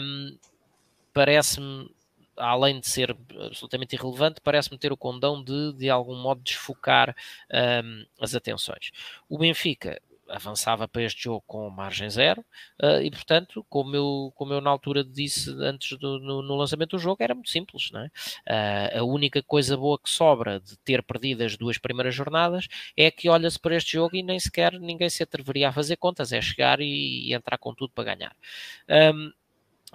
um, 0.02 0.36
parece-me 1.14 1.88
além 2.36 2.80
de 2.80 2.88
ser 2.88 3.16
absolutamente 3.46 3.94
irrelevante, 3.94 4.40
parece-me 4.40 4.76
ter 4.76 4.90
o 4.90 4.96
condão 4.96 5.40
de, 5.40 5.72
de 5.74 5.88
algum 5.88 6.16
modo, 6.16 6.42
desfocar 6.42 7.14
um, 7.84 8.04
as 8.20 8.34
atenções. 8.34 8.90
O 9.28 9.38
Benfica 9.38 10.02
avançava 10.28 10.86
para 10.86 11.02
este 11.02 11.24
jogo 11.24 11.42
com 11.46 11.68
margem 11.70 12.08
zero 12.10 12.44
uh, 12.82 13.00
e, 13.02 13.10
portanto, 13.10 13.64
como 13.68 13.94
eu, 13.94 14.32
como 14.34 14.52
eu 14.52 14.60
na 14.60 14.70
altura 14.70 15.04
disse 15.04 15.50
antes 15.60 15.98
do 15.98 16.18
no, 16.18 16.42
no 16.42 16.56
lançamento 16.56 16.90
do 16.90 16.98
jogo, 16.98 17.22
era 17.22 17.34
muito 17.34 17.50
simples. 17.50 17.90
Não 17.90 18.00
é? 18.00 18.06
Uh, 18.96 19.00
a 19.00 19.04
única 19.04 19.42
coisa 19.42 19.76
boa 19.76 19.98
que 19.98 20.10
sobra 20.10 20.60
de 20.60 20.76
ter 20.78 21.02
perdido 21.02 21.42
as 21.42 21.56
duas 21.56 21.78
primeiras 21.78 22.14
jornadas 22.14 22.68
é 22.96 23.10
que 23.10 23.28
olha-se 23.28 23.58
para 23.58 23.76
este 23.76 23.92
jogo 23.92 24.16
e 24.16 24.22
nem 24.22 24.38
sequer 24.38 24.78
ninguém 24.78 25.08
se 25.08 25.22
atreveria 25.22 25.68
a 25.68 25.72
fazer 25.72 25.96
contas, 25.96 26.32
é 26.32 26.40
chegar 26.40 26.80
e, 26.80 27.28
e 27.28 27.34
entrar 27.34 27.58
com 27.58 27.74
tudo 27.74 27.92
para 27.94 28.14
ganhar. 28.14 28.36
Um, 29.14 29.32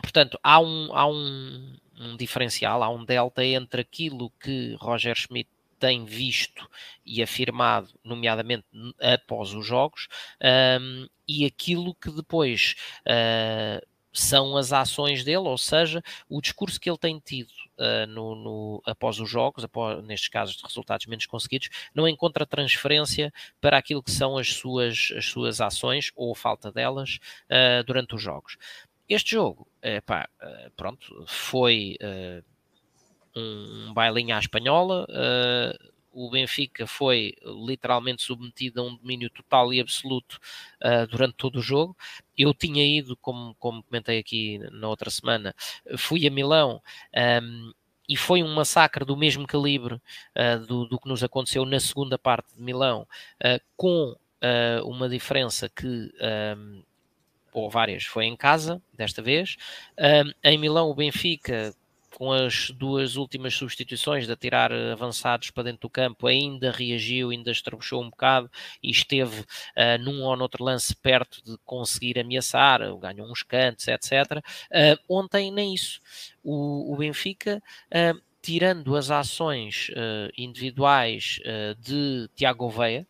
portanto, 0.02 0.40
há 0.44 0.60
um, 0.60 0.90
há 0.94 1.08
um, 1.08 1.76
um 2.00 2.18
diferencial, 2.18 2.84
há 2.84 2.90
um 2.90 3.06
delta 3.06 3.44
entre 3.46 3.82
aquilo 3.82 4.32
que 4.40 4.76
Roger 4.80 5.16
Schmidt 5.16 5.50
tem 5.84 6.06
visto 6.06 6.66
e 7.06 7.22
afirmado, 7.22 7.90
nomeadamente 8.06 8.64
após 9.02 9.54
os 9.54 9.68
jogos, 9.68 10.08
um, 10.80 11.10
e 11.28 11.44
aquilo 11.44 11.94
que 11.94 12.10
depois 12.10 12.74
uh, 13.02 13.86
são 14.14 14.56
as 14.56 14.72
ações 14.72 15.26
dele, 15.26 15.40
ou 15.40 15.58
seja, 15.58 16.02
o 16.30 16.40
discurso 16.40 16.80
que 16.80 16.90
ele 16.90 16.98
tem 16.98 17.20
tido 17.20 17.52
uh, 17.78 18.08
no, 18.08 18.34
no, 18.34 18.84
após 18.86 19.20
os 19.20 19.30
jogos, 19.30 19.66
após, 19.66 20.02
nestes 20.06 20.30
casos 20.30 20.56
de 20.56 20.64
resultados 20.64 21.06
menos 21.06 21.26
conseguidos, 21.26 21.68
não 21.94 22.08
encontra 22.08 22.46
transferência 22.46 23.30
para 23.60 23.78
aquilo 23.78 24.02
que 24.02 24.12
são 24.12 24.38
as 24.38 24.54
suas, 24.54 25.10
as 25.18 25.26
suas 25.26 25.60
ações 25.60 26.14
ou 26.16 26.34
falta 26.34 26.72
delas 26.72 27.20
uh, 27.50 27.84
durante 27.86 28.16
os 28.16 28.22
jogos. 28.22 28.56
Este 29.10 29.32
jogo, 29.32 29.68
epá, 29.82 30.30
pronto, 30.78 31.26
foi 31.28 31.98
um 33.36 33.94
bailinho 33.94 34.36
à 34.36 34.40
espanhola. 34.40 35.06
Uh, 35.10 35.94
o 36.14 36.30
Benfica 36.30 36.86
foi 36.86 37.34
literalmente 37.44 38.22
submetido 38.22 38.82
a 38.82 38.84
um 38.86 38.96
domínio 38.96 39.30
total 39.32 39.74
e 39.74 39.82
absoluto 39.82 40.40
uh, 40.84 41.08
durante 41.08 41.34
todo 41.34 41.58
o 41.58 41.62
jogo. 41.62 41.98
Eu 42.38 42.54
tinha 42.54 42.86
ido, 42.86 43.18
como, 43.18 43.56
como 43.56 43.82
comentei 43.84 44.20
aqui 44.20 44.60
na 44.72 44.88
outra 44.88 45.10
semana, 45.10 45.56
fui 45.98 46.28
a 46.28 46.32
Milão. 46.32 46.82
Um, 47.42 47.74
e 48.08 48.18
foi 48.18 48.44
um 48.44 48.54
massacre 48.54 49.06
do 49.06 49.16
mesmo 49.16 49.48
calibre 49.48 49.96
uh, 49.96 50.60
do, 50.68 50.86
do, 50.86 51.00
que 51.00 51.08
nos 51.08 51.24
aconteceu 51.24 51.66
na 51.66 51.80
segunda 51.80 52.18
parte 52.18 52.54
de 52.56 52.62
Milão, 52.62 53.08
uh, 53.42 53.62
com 53.78 54.12
uh, 54.12 54.88
uma 54.88 55.08
diferença 55.08 55.70
que, 55.70 56.12
ou 57.54 57.70
várias, 57.70 58.04
foi 58.04 58.26
em 58.26 58.36
casa, 58.36 58.82
desta 58.94 59.22
vez. 59.22 59.56
em 60.44 60.58
Milão, 60.58 60.90
o 60.90 60.96
Benfica 60.96 61.74
com 62.16 62.32
as 62.32 62.70
duas 62.72 63.16
últimas 63.16 63.54
substituições 63.54 64.26
de 64.26 64.32
atirar 64.32 64.72
avançados 64.72 65.50
para 65.52 65.64
dentro 65.64 65.82
do 65.82 65.90
campo, 65.90 66.28
ainda 66.28 66.72
reagiu, 66.72 67.32
ainda 67.32 67.52
estrebuchou 67.52 68.02
um 68.04 68.10
bocado 68.10 68.50
e 68.82 68.92
esteve 68.92 69.42
uh, 69.42 69.98
num 70.00 70.22
ou 70.24 70.36
noutro 70.36 70.64
lance 70.64 70.96
perto 70.96 71.44
de 71.44 71.58
conseguir 71.66 72.20
ameaçar, 72.20 72.82
ganhou 72.98 73.30
uns 73.30 73.44
cantos, 73.44 73.88
etc. 73.88 74.12
Uh, 74.12 74.42
ah, 74.74 75.00
ontem 75.10 75.52
nem 75.52 75.74
isso. 75.74 76.02
O, 76.44 76.94
o 76.94 76.98
Benfica. 76.98 77.62
Uh, 77.88 78.22
tirando 78.42 78.98
as 78.98 79.10
ações 79.10 79.90
individuais 80.38 81.40
de 81.80 82.30
Tiago 82.36 82.70
Veia, 82.70 83.08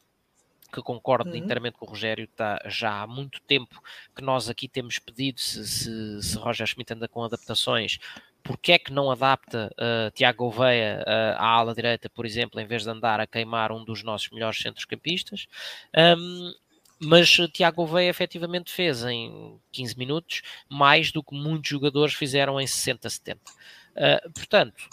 que 0.71 0.79
concordo 0.79 1.31
uhum. 1.31 1.35
inteiramente 1.35 1.75
com 1.75 1.87
o 1.87 1.89
Rogério, 1.89 2.25
está 2.25 2.61
já 2.67 3.01
há 3.01 3.07
muito 3.07 3.41
tempo 3.41 3.81
que 4.15 4.21
nós 4.23 4.47
aqui 4.47 4.67
temos 4.67 4.99
pedido 4.99 5.39
se, 5.39 5.67
se, 5.67 6.21
se 6.21 6.37
Roger 6.37 6.67
Schmidt 6.67 6.93
anda 6.93 7.07
com 7.07 7.23
adaptações, 7.23 7.97
porque 8.43 8.73
é 8.73 8.79
que 8.79 8.91
não 8.91 9.09
adapta 9.09 9.73
uh, 9.73 10.11
Tiago 10.11 10.45
Oveia 10.45 11.03
uh, 11.07 11.41
à 11.41 11.47
ala 11.47 11.73
direita, 11.73 12.09
por 12.09 12.25
exemplo, 12.25 12.59
em 12.59 12.65
vez 12.65 12.83
de 12.83 12.89
andar 12.89 13.19
a 13.19 13.27
queimar 13.27 13.71
um 13.71 13.83
dos 13.83 14.03
nossos 14.03 14.29
melhores 14.31 14.61
centrocampistas. 14.61 15.47
Um, 15.95 16.53
mas 16.99 17.29
Tiago 17.53 17.83
Oveia 17.83 18.09
efetivamente 18.09 18.71
fez 18.71 19.03
em 19.03 19.59
15 19.71 19.97
minutos 19.97 20.41
mais 20.69 21.11
do 21.11 21.23
que 21.23 21.35
muitos 21.35 21.69
jogadores 21.69 22.13
fizeram 22.13 22.59
em 22.59 22.67
60, 22.67 23.09
70. 23.09 23.39
Uh, 23.41 24.31
portanto, 24.31 24.89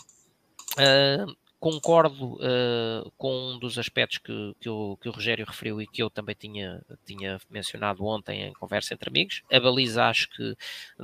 uh, 0.78 1.36
concordo 1.60 2.36
uh, 2.36 3.12
com 3.18 3.52
um 3.52 3.58
dos 3.58 3.78
aspectos 3.78 4.16
que, 4.16 4.56
que, 4.58 4.68
o, 4.68 4.96
que 4.96 5.08
o 5.10 5.12
Rogério 5.12 5.44
referiu 5.46 5.80
e 5.80 5.86
que 5.86 6.02
eu 6.02 6.08
também 6.08 6.34
tinha, 6.34 6.82
tinha 7.04 7.38
mencionado 7.50 8.04
ontem 8.04 8.44
em 8.44 8.52
conversa 8.54 8.94
entre 8.94 9.10
amigos. 9.10 9.42
A 9.52 9.60
baliza 9.60 10.06
acho 10.06 10.30
que 10.30 10.56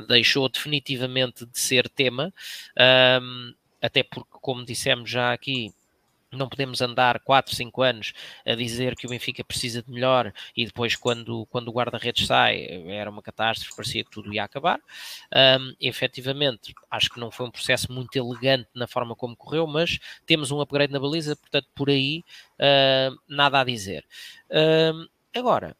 deixou 0.08 0.48
definitivamente 0.48 1.44
de 1.44 1.60
ser 1.60 1.88
tema, 1.90 2.32
um, 3.22 3.54
até 3.82 4.02
porque, 4.02 4.30
como 4.40 4.64
dissemos 4.64 5.10
já 5.10 5.32
aqui, 5.32 5.74
não 6.32 6.48
podemos 6.48 6.80
andar 6.80 7.20
4, 7.20 7.54
5 7.54 7.82
anos 7.82 8.12
a 8.44 8.54
dizer 8.54 8.96
que 8.96 9.06
o 9.06 9.10
Benfica 9.10 9.44
precisa 9.44 9.82
de 9.82 9.90
melhor 9.90 10.32
e 10.56 10.66
depois 10.66 10.96
quando, 10.96 11.46
quando 11.46 11.68
o 11.68 11.72
guarda-redes 11.72 12.26
sai 12.26 12.66
era 12.88 13.10
uma 13.10 13.22
catástrofe, 13.22 13.76
parecia 13.76 14.04
que 14.04 14.10
tudo 14.10 14.32
ia 14.32 14.44
acabar. 14.44 14.80
Um, 15.34 15.74
efetivamente, 15.80 16.74
acho 16.90 17.10
que 17.10 17.20
não 17.20 17.30
foi 17.30 17.46
um 17.46 17.50
processo 17.50 17.92
muito 17.92 18.16
elegante 18.16 18.68
na 18.74 18.86
forma 18.86 19.14
como 19.14 19.36
correu, 19.36 19.66
mas 19.66 19.98
temos 20.26 20.50
um 20.50 20.60
upgrade 20.60 20.92
na 20.92 21.00
baliza, 21.00 21.36
portanto 21.36 21.68
por 21.74 21.88
aí 21.90 22.24
uh, 22.58 23.16
nada 23.28 23.60
a 23.60 23.64
dizer. 23.64 24.04
Uh, 24.50 25.08
agora, 25.34 25.76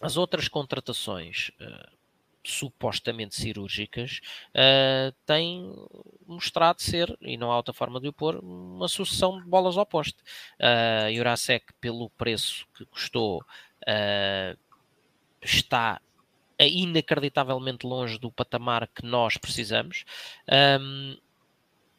as 0.00 0.16
outras 0.16 0.48
contratações... 0.48 1.50
Uh, 1.60 1.91
supostamente 2.44 3.36
cirúrgicas, 3.36 4.20
uh, 4.50 5.14
têm 5.24 5.72
mostrado 6.26 6.82
ser, 6.82 7.16
e 7.20 7.36
não 7.36 7.50
há 7.50 7.56
outra 7.56 7.72
forma 7.72 8.00
de 8.00 8.08
o 8.08 8.12
pôr, 8.12 8.36
uma 8.42 8.88
sucessão 8.88 9.40
de 9.40 9.46
bolas 9.46 9.76
ao 9.76 9.86
poste. 9.86 10.18
Uh, 10.58 11.14
Jurasek, 11.14 11.66
pelo 11.80 12.10
preço 12.10 12.66
que 12.74 12.84
custou, 12.86 13.44
uh, 13.82 14.58
está 15.40 16.00
inacreditavelmente 16.58 17.86
longe 17.86 18.18
do 18.18 18.30
patamar 18.30 18.86
que 18.88 19.04
nós 19.04 19.36
precisamos. 19.36 20.04
Um, 20.80 21.16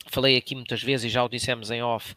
falei 0.06 0.38
aqui 0.38 0.56
muitas 0.56 0.82
vezes 0.82 1.06
e 1.06 1.10
já 1.10 1.24
o 1.24 1.30
dissemos 1.30 1.72
em 1.72 1.82
off, 1.82 2.14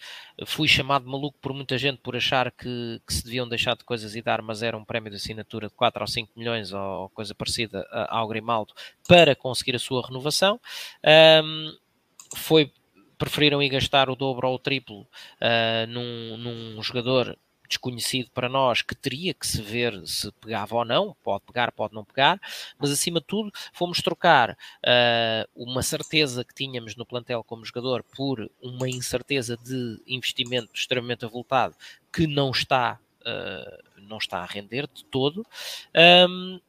fui 0.47 0.69
chamado 0.69 1.09
maluco 1.09 1.39
por 1.41 1.53
muita 1.53 1.79
gente 1.79 1.99
por 1.99 2.17
achar 2.17 2.51
que, 2.51 3.01
que, 3.07 3.15
se 3.15 3.25
deviam 3.25 3.49
deixar 3.49 3.77
de 3.77 3.85
coisas 3.85 4.15
e 4.15 4.23
dar, 4.23 4.43
mas 4.43 4.63
era 4.63 4.77
um 4.77 4.85
prémio 4.85 5.11
de 5.11 5.17
assinatura 5.17 5.69
de 5.69 5.75
4 5.75 6.03
ou 6.03 6.07
5 6.07 6.33
milhões 6.37 6.73
ou, 6.73 7.09
coisa 7.11 7.35
parecida 7.35 7.87
ao 8.09 8.29
Grimaldo 8.29 8.75
para 9.09 9.35
conseguir 9.35 9.77
a 9.77 9.79
sua 9.79 10.07
renovação. 10.07 10.61
Um, 11.43 11.77
foi, 12.35 12.73
preferiram 13.17 13.63
ir 13.63 13.69
gastar 13.69 14.11
o 14.11 14.17
dobro 14.17 14.49
ou 14.49 14.57
o 14.57 14.59
triplo 14.59 15.03
uh, 15.03 15.87
num, 15.89 16.37
num 16.37 16.83
jogador 16.83 17.39
desconhecido 17.69 18.31
para 18.31 18.49
nós 18.49 18.83
que 18.83 18.95
teria 18.95 19.35
que 19.35 19.47
se 19.47 19.61
ver 19.61 20.07
se 20.07 20.31
pegava 20.33 20.77
ou 20.77 20.85
não, 20.85 21.17
pode 21.23 21.45
pegar, 21.45 21.73
pode 21.73 21.95
não 21.95 22.05
pegar, 22.05 22.41
mas 22.79 22.91
acima 22.91 23.21
de 23.21 23.27
tudo 23.27 23.53
fomos 23.73 24.01
trocar 24.01 24.51
uh, 24.53 25.49
uma 25.55 25.83
certeza 25.83 26.45
que 26.45 26.55
tínhamos 26.55 26.97
no 26.97 27.07
plantel 27.07 27.43
como 27.45 27.65
jogador 27.65 28.03
por 28.03 28.51
uma 28.61 28.89
incerteza 28.89 29.57
de 29.57 30.01
investimento 30.07 30.71
extremamente 30.75 31.25
avultado 31.25 31.75
que 32.13 32.27
não 32.27 32.51
está, 32.51 32.99
uh, 33.23 34.01
não 34.01 34.19
está 34.19 34.39
a 34.39 34.47
render 34.47 34.89
de 34.93 35.05
todo. 35.05 35.47
Um, 36.29 36.61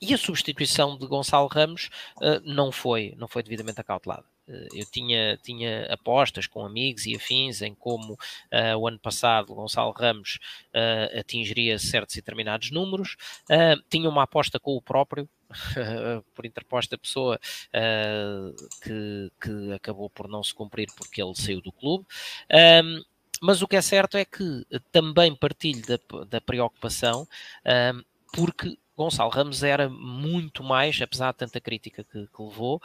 e 0.00 0.12
a 0.12 0.18
substituição 0.18 0.98
de 0.98 1.06
Gonçalo 1.06 1.48
Ramos 1.48 1.88
uh, 2.16 2.40
não, 2.44 2.70
foi, 2.70 3.14
não 3.16 3.26
foi 3.26 3.42
devidamente 3.42 3.80
acautelada. 3.80 4.24
Uh, 4.48 4.68
eu 4.74 4.86
tinha, 4.90 5.36
tinha 5.42 5.86
apostas 5.92 6.46
com 6.46 6.64
amigos 6.64 7.06
e 7.06 7.16
afins 7.16 7.62
em 7.62 7.74
como 7.74 8.14
uh, 8.14 8.76
o 8.78 8.86
ano 8.86 8.98
passado 8.98 9.54
Gonçalo 9.54 9.92
Ramos 9.92 10.38
atingiria 11.18 11.78
certos 11.78 12.14
e 12.14 12.18
determinados 12.18 12.70
números. 12.70 13.16
tinha 13.88 14.08
uma 14.08 14.24
aposta 14.24 14.60
com 14.60 14.76
o 14.76 14.82
próprio, 14.82 15.28
por 16.34 16.44
interposta 16.44 16.98
pessoa 16.98 17.40
que, 18.82 19.32
que 19.40 19.72
acabou 19.72 20.10
por 20.10 20.28
não 20.28 20.42
se 20.42 20.54
cumprir 20.54 20.88
porque 20.96 21.22
ele 21.22 21.34
saiu 21.34 21.62
do 21.62 21.72
clube. 21.72 22.04
Um, 22.84 23.02
mas 23.40 23.62
o 23.62 23.68
que 23.68 23.76
é 23.76 23.82
certo 23.82 24.16
é 24.16 24.24
que 24.24 24.66
também 24.92 25.34
partilho 25.34 25.82
da, 25.86 26.24
da 26.24 26.40
preocupação, 26.40 27.26
um, 27.94 28.02
porque 28.32 28.76
Gonçalo 28.96 29.30
Ramos 29.30 29.62
era 29.62 29.88
muito 29.88 30.64
mais, 30.64 31.00
apesar 31.00 31.32
de 31.32 31.38
tanta 31.38 31.60
crítica 31.60 32.02
que, 32.02 32.26
que 32.26 32.42
levou, 32.42 32.80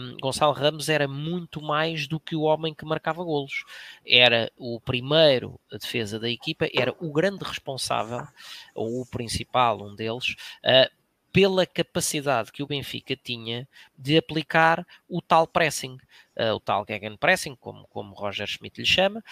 um, 0.00 0.16
Gonçalo 0.20 0.52
Ramos 0.52 0.88
era 0.88 1.06
muito 1.06 1.62
mais 1.62 2.08
do 2.08 2.18
que 2.18 2.34
o 2.34 2.42
homem 2.42 2.74
que 2.74 2.84
marcava 2.84 3.22
golos. 3.22 3.64
Era 4.04 4.50
o 4.56 4.80
primeiro 4.80 5.60
defesa 5.70 6.18
da 6.18 6.28
equipa, 6.28 6.68
era 6.74 6.94
o 7.00 7.12
grande 7.12 7.44
responsável, 7.44 8.26
ou 8.74 9.02
o 9.02 9.06
principal, 9.06 9.80
um 9.82 9.94
deles, 9.94 10.34
uh, 10.64 10.90
pela 11.32 11.66
capacidade 11.66 12.50
que 12.50 12.62
o 12.62 12.66
Benfica 12.66 13.14
tinha 13.14 13.68
de 13.96 14.16
aplicar 14.16 14.86
o 15.06 15.20
tal 15.20 15.46
pressing, 15.46 15.98
uh, 16.34 16.54
o 16.54 16.60
tal 16.60 16.84
gegenpressing, 16.88 17.54
como, 17.56 17.86
como 17.88 18.14
Roger 18.14 18.46
Schmidt 18.46 18.80
lhe 18.80 18.86
chama, 18.86 19.22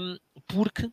um, 0.00 0.18
porque 0.46 0.90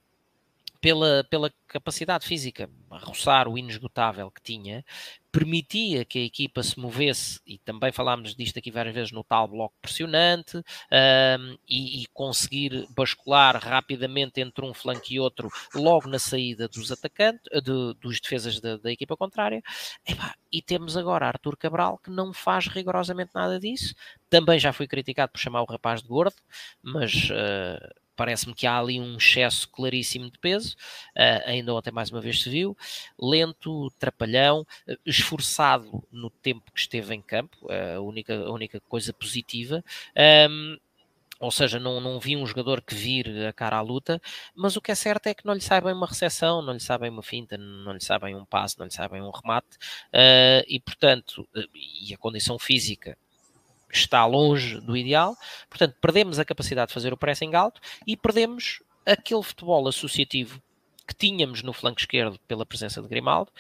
pela, 0.86 1.24
pela 1.32 1.52
capacidade 1.68 2.28
física, 2.28 2.70
a 2.92 3.00
roçar 3.00 3.48
o 3.48 3.58
inesgotável 3.58 4.30
que 4.30 4.40
tinha, 4.40 4.86
permitia 5.32 6.06
que 6.06 6.20
a 6.20 6.22
equipa 6.22 6.62
se 6.62 6.80
movesse, 6.80 7.40
e 7.44 7.58
também 7.58 7.92
falámos 7.92 8.36
disto 8.36 8.60
aqui 8.60 8.70
várias 8.70 8.94
vezes 8.94 9.12
no 9.12 9.24
tal 9.24 9.48
bloco 9.48 9.74
pressionante, 9.82 10.58
um, 10.58 11.58
e, 11.68 12.04
e, 12.04 12.06
conseguir 12.14 12.86
bascular 12.96 13.58
rapidamente 13.58 14.40
entre 14.40 14.64
um 14.64 14.76
flanco 14.76 15.08
e 15.10 15.20
outro 15.20 15.50
logo 15.74 16.08
na 16.08 16.20
saída 16.20 16.68
dos 16.68 16.92
atacantes, 16.92 17.42
de, 17.64 17.96
dos 18.00 18.22
defesas 18.22 18.60
da, 18.60 18.78
da 18.78 18.92
equipa 18.92 19.18
contrária. 19.18 19.64
e 20.52 20.62
temos 20.62 20.96
agora 20.96 21.26
Arthur 21.26 21.58
Cabral 21.58 21.98
que 21.98 22.12
não 22.12 22.32
faz 22.32 22.68
rigorosamente 22.68 23.32
nada 23.34 23.60
disso. 23.60 23.96
Também 24.30 24.60
já 24.60 24.72
foi 24.72 24.88
criticado 24.88 25.32
por 25.32 25.40
chamar 25.40 25.64
o 25.64 25.66
rapaz 25.66 26.04
de 26.04 26.08
gordo, 26.08 26.36
mas. 26.84 27.32
Uh, 27.32 28.05
parece-me 28.16 28.54
que 28.54 28.66
há 28.66 28.78
ali 28.78 29.00
um 29.00 29.18
excesso 29.18 29.68
claríssimo 29.70 30.30
de 30.30 30.40
peso, 30.40 30.76
uh, 31.16 31.50
ainda 31.50 31.74
ontem 31.74 31.92
mais 31.92 32.10
uma 32.10 32.22
vez 32.22 32.42
se 32.42 32.50
viu, 32.50 32.76
lento, 33.20 33.92
trapalhão, 34.00 34.62
uh, 34.88 34.98
esforçado 35.06 36.04
no 36.12 36.30
tempo 36.30 36.72
que 36.72 36.80
esteve 36.80 37.14
em 37.14 37.22
campo, 37.22 37.58
uh, 37.64 37.98
a, 37.98 38.02
única, 38.02 38.36
a 38.36 38.52
única 38.52 38.80
coisa 38.82 39.14
positiva. 39.14 39.84
Um, 40.50 40.78
ou 41.38 41.52
seja, 41.52 41.78
não, 41.80 42.00
não 42.00 42.18
vi 42.18 42.38
um 42.38 42.48
jogador 42.48 42.82
que 42.82 42.96
vir 42.96 43.46
a 43.46 43.52
cara 43.52 43.76
à 43.76 43.82
luta, 43.82 44.22
mas 44.56 44.78
o 44.78 44.82
que 44.82 44.90
é 44.90 44.96
certo 44.96 45.28
é 45.28 45.34
que 45.34 45.46
não 45.46 45.54
lhe 45.54 45.62
sabem 45.62 45.94
uma 45.94 46.08
recepção, 46.08 46.62
não 46.62 46.72
lhe 46.72 46.80
sabem 46.80 47.10
uma 47.10 47.22
finta, 47.22 47.58
não 47.58 47.92
lhe 47.92 48.04
sabem 48.04 48.34
um 48.34 48.46
passe, 48.46 48.80
não 48.80 48.86
lhe 48.86 48.94
sabem 48.94 49.22
um 49.22 49.32
remate, 49.32 49.78
e 50.66 50.80
portanto, 50.80 51.46
e 51.74 52.14
a 52.14 52.18
condição 52.18 52.58
física 52.58 53.18
está 53.98 54.26
longe 54.26 54.80
do 54.82 54.96
ideal. 54.96 55.36
Portanto, 55.70 55.96
perdemos 56.02 56.40
a 56.40 56.46
capacidade 56.46 56.90
de 56.90 56.94
fazer 56.94 57.14
o 57.14 57.18
pressing 57.18 57.54
alto 57.54 57.82
e 58.06 58.16
perdemos 58.16 58.82
aquele 59.06 59.44
futebol 59.44 59.88
associativo 59.88 60.62
que 61.08 61.14
tínhamos 61.14 61.62
no 61.62 61.74
flanco 61.74 62.00
esquerdo 62.00 62.40
pela 62.48 62.66
presença 62.66 63.02
de 63.02 63.08
Grimaldo, 63.08 63.52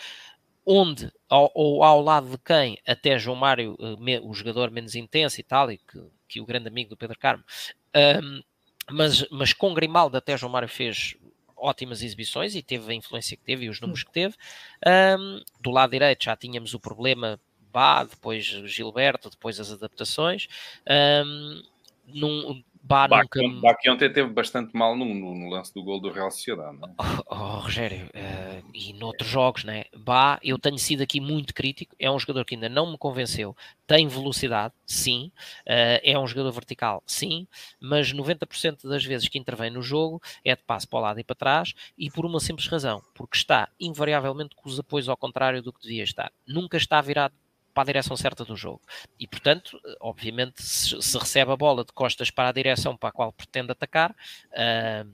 onde, 0.65 1.12
ao, 1.30 1.52
ou 1.54 1.84
ao 1.84 2.02
lado 2.02 2.30
de 2.30 2.38
quem 2.39 2.80
até 2.88 3.19
João 3.19 3.38
Mário, 3.38 3.78
eh, 3.80 4.19
o 4.24 4.34
jogador 4.34 4.71
menos 4.71 4.95
intenso 4.95 5.39
e 5.39 5.43
tal, 5.43 5.71
e 5.71 5.78
que, 5.78 6.04
que 6.28 6.41
o 6.41 6.45
grande 6.45 6.67
amigo 6.67 6.89
do 6.89 6.98
Pedro 6.98 7.19
Carmo, 7.19 7.43
um, 7.95 8.41
mas, 8.89 9.28
mas 9.30 9.54
com 9.54 9.74
Grimaldo 9.74 10.17
até 10.17 10.36
João 10.36 10.52
Mário 10.52 10.67
fez 10.67 11.15
ótimas 11.56 12.02
exibições 12.02 12.56
e 12.56 12.62
teve 12.62 12.91
a 12.91 12.95
influência 12.95 13.38
que 13.38 13.43
teve 13.43 13.65
e 13.65 13.69
os 13.69 13.80
números 13.80 14.04
que 14.04 14.12
teve. 14.12 14.36
Um, 14.86 15.41
do 15.60 15.71
lado 15.71 15.91
direito 15.91 16.26
já 16.26 16.36
tínhamos 16.36 16.74
o 16.74 16.80
problema 16.80 17.39
Bá, 17.75 18.05
depois 18.05 18.45
Gilberto, 18.45 19.29
depois 19.29 19.59
as 19.59 19.69
adaptações. 19.69 20.47
Um, 20.88 21.61
num, 22.07 22.63
Bá, 22.81 23.07
Bá, 23.07 23.23
nunca... 23.23 23.41
Ontem 23.89 24.13
teve 24.13 24.29
bastante 24.29 24.77
mal 24.77 24.95
no, 24.95 25.05
no, 25.05 25.33
no, 25.33 25.49
lance 25.49 25.73
do 25.73 25.83
gol 25.83 25.99
do 25.99 26.11
Real 26.11 26.29
Sociedade. 26.31 26.77
Não 26.77 26.88
é? 26.88 26.93
oh, 26.99 27.35
oh, 27.35 27.59
Rogério, 27.59 28.05
uh, 28.05 28.63
e 28.73 28.93
noutros 28.93 29.27
jogos, 29.27 29.63
né? 29.63 29.85
Bá, 29.97 30.39
eu 30.43 30.59
tenho 30.59 30.77
sido 30.77 31.01
aqui 31.01 31.19
muito 31.19 31.51
crítico. 31.53 31.95
É 31.99 32.11
um 32.11 32.19
jogador 32.19 32.45
que 32.45 32.53
ainda 32.53 32.69
não 32.69 32.91
me 32.91 32.97
convenceu. 32.97 33.57
Tem 33.88 34.07
velocidade, 34.07 34.73
sim. 34.85 35.31
Uh, 35.67 35.99
é 36.03 36.17
um 36.17 36.27
jogador 36.27 36.51
vertical, 36.51 37.01
sim. 37.07 37.47
Mas 37.79 38.13
90% 38.13 38.88
das 38.88 39.03
vezes 39.03 39.27
que 39.27 39.39
intervém 39.39 39.71
no 39.71 39.81
jogo 39.81 40.21
é 40.45 40.55
de 40.55 40.61
passo 40.63 40.88
para 40.88 40.99
o 40.99 41.01
lado 41.01 41.19
e 41.19 41.23
para 41.23 41.35
trás 41.35 41.73
e 41.97 42.11
por 42.11 42.23
uma 42.23 42.39
simples 42.39 42.67
razão, 42.67 43.01
porque 43.15 43.35
está 43.35 43.67
invariavelmente 43.79 44.55
com 44.55 44.69
os 44.69 44.79
apoios 44.79 45.09
ao 45.09 45.17
contrário 45.17 45.61
do 45.61 45.73
que 45.73 45.81
devia 45.81 46.03
estar. 46.03 46.31
Nunca 46.47 46.77
está 46.77 47.01
virado 47.01 47.33
para 47.75 47.83
a 47.83 47.85
direção 47.88 48.15
certa 48.15 48.45
do 48.45 48.55
jogo. 48.55 48.81
E, 49.19 49.27
portanto, 49.27 49.77
obviamente, 49.99 50.63
se, 50.63 50.95
recebe 51.17 51.51
a 51.51 51.57
bola 51.57 51.83
de 51.83 51.91
costas 51.91 52.31
para 52.31 52.47
a 52.47 52.53
direção 52.53 52.95
para 52.95 53.09
a 53.09 53.11
qual 53.11 53.33
pretende 53.33 53.73
atacar, 53.73 54.11
uh, 54.11 55.11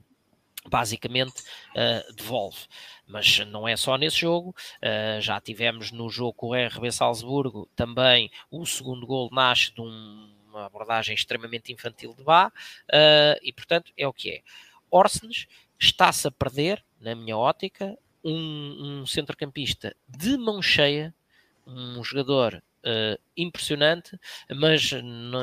basicamente 0.68 1.42
uh, 1.70 2.14
devolve. 2.14 2.60
Mas 3.04 3.40
não 3.40 3.66
é 3.66 3.76
só 3.76 3.96
nesse 3.98 4.18
jogo, 4.18 4.54
uh, 4.78 5.20
já 5.20 5.40
tivemos 5.40 5.90
no 5.90 6.08
jogo 6.08 6.34
com 6.34 6.50
o 6.50 6.54
RB 6.54 6.92
Salzburgo 6.92 7.68
também 7.74 8.30
o 8.48 8.64
segundo 8.64 9.04
gol 9.04 9.28
nasce 9.32 9.74
de 9.74 9.80
um, 9.80 10.32
uma 10.48 10.66
abordagem 10.66 11.16
extremamente 11.16 11.72
infantil 11.72 12.14
de 12.14 12.22
Bá, 12.22 12.52
e 13.42 13.52
portanto 13.52 13.92
é 13.96 14.06
o 14.06 14.12
que 14.12 14.30
é. 14.30 14.42
Orsnes 14.88 15.46
está-se 15.80 16.28
a 16.28 16.30
perder, 16.30 16.84
na 17.00 17.14
minha 17.14 17.36
ótica, 17.36 17.98
um, 18.22 19.00
um 19.00 19.06
centrocampista 19.06 19.96
de 20.06 20.36
mão 20.36 20.62
cheia 20.62 21.12
um 21.66 22.02
jogador 22.02 22.62
uh, 22.84 23.20
impressionante, 23.36 24.18
mas 24.50 24.90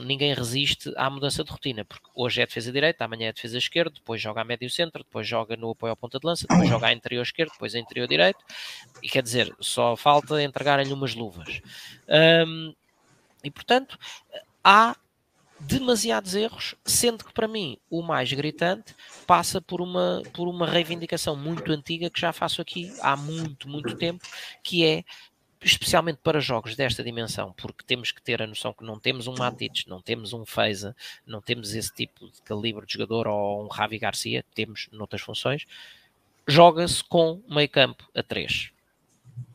ninguém 0.04 0.34
resiste 0.34 0.92
à 0.96 1.10
mudança 1.10 1.44
de 1.44 1.52
rotina, 1.52 1.86
porque 1.86 2.10
hoje 2.14 2.42
é 2.42 2.46
defesa 2.46 2.72
direita, 2.72 3.06
amanhã 3.06 3.30
é 3.30 3.34
defesa 3.34 3.58
esquerda, 3.58 3.92
depois 3.96 4.22
joga 4.22 4.42
a 4.42 4.44
médio 4.44 4.70
centro, 4.70 5.04
depois 5.04 5.28
joga 5.28 5.56
no 5.56 5.72
apoio 5.72 5.94
à 5.94 5.96
ponta 5.96 6.20
de 6.20 6.26
lança, 6.26 6.46
depois 6.48 6.70
joga 6.70 6.88
a 6.88 6.94
interior 6.94 7.24
esquerdo, 7.24 7.52
depois 7.52 7.76
a 7.76 7.80
interior 7.80 8.08
direito, 8.08 8.44
e 9.02 9.10
quer 9.10 9.24
dizer, 9.24 9.54
só 9.60 9.96
falta 9.96 10.42
entregarem-lhe 10.42 10.94
umas 10.94 11.16
luvas. 11.16 11.62
Um, 12.08 12.74
e 13.44 13.50
portanto, 13.50 13.98
há 14.64 14.96
demasiados 15.60 16.36
erros, 16.36 16.76
sendo 16.86 17.26
que 17.26 17.34
para 17.34 17.48
mim 17.48 17.78
o 17.90 18.02
mais 18.02 18.32
gritante 18.32 18.96
passa 19.28 19.62
por 19.62 19.82
uma, 19.82 20.24
por 20.34 20.48
uma 20.48 20.66
reivindicação 20.66 21.36
muito 21.36 21.72
antiga 21.72 22.10
que 22.10 22.20
já 22.20 22.32
faço 22.32 22.62
aqui 22.62 22.94
há 23.02 23.18
muito, 23.18 23.68
muito 23.68 23.96
tempo, 23.96 24.26
que 24.64 24.86
é 24.86 25.04
especialmente 25.62 26.20
para 26.24 26.40
jogos 26.40 26.76
desta 26.76 27.04
dimensão, 27.04 27.54
porque 27.58 27.84
temos 27.84 28.12
que 28.12 28.22
ter 28.22 28.42
a 28.42 28.48
noção 28.48 28.74
que 28.74 28.84
não 28.84 29.00
temos 29.00 29.28
um 29.28 29.36
Matic, 29.36 29.86
não 29.88 30.02
temos 30.02 30.34
um 30.34 30.46
Feiza, 30.46 30.96
não 31.26 31.42
temos 31.42 31.74
esse 31.74 31.94
tipo 31.94 32.30
de 32.30 32.42
calibre 32.44 32.86
de 32.86 32.94
jogador 32.94 33.28
ou 33.28 33.66
um 33.66 33.68
Ravi 33.68 34.00
Garcia, 34.00 34.46
temos 34.56 34.88
noutras 34.92 35.22
funções, 35.22 35.66
joga-se 36.48 37.04
com 37.04 37.42
meio 37.48 37.70
campo 37.70 38.10
a 38.16 38.24
3. 38.24 38.72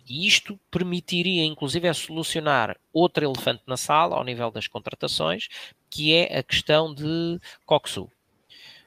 E 0.06 0.26
isto 0.26 0.60
permitiria, 0.70 1.44
inclusive, 1.44 1.88
é 1.88 1.92
solucionar 1.94 2.76
outro 2.92 3.24
elefante 3.24 3.62
na 3.66 3.76
sala, 3.76 4.16
ao 4.16 4.24
nível 4.24 4.50
das 4.50 4.66
contratações, 4.66 5.48
que 5.88 6.12
é 6.12 6.38
a 6.38 6.42
questão 6.42 6.94
de 6.94 7.40
Coxu. 7.64 8.10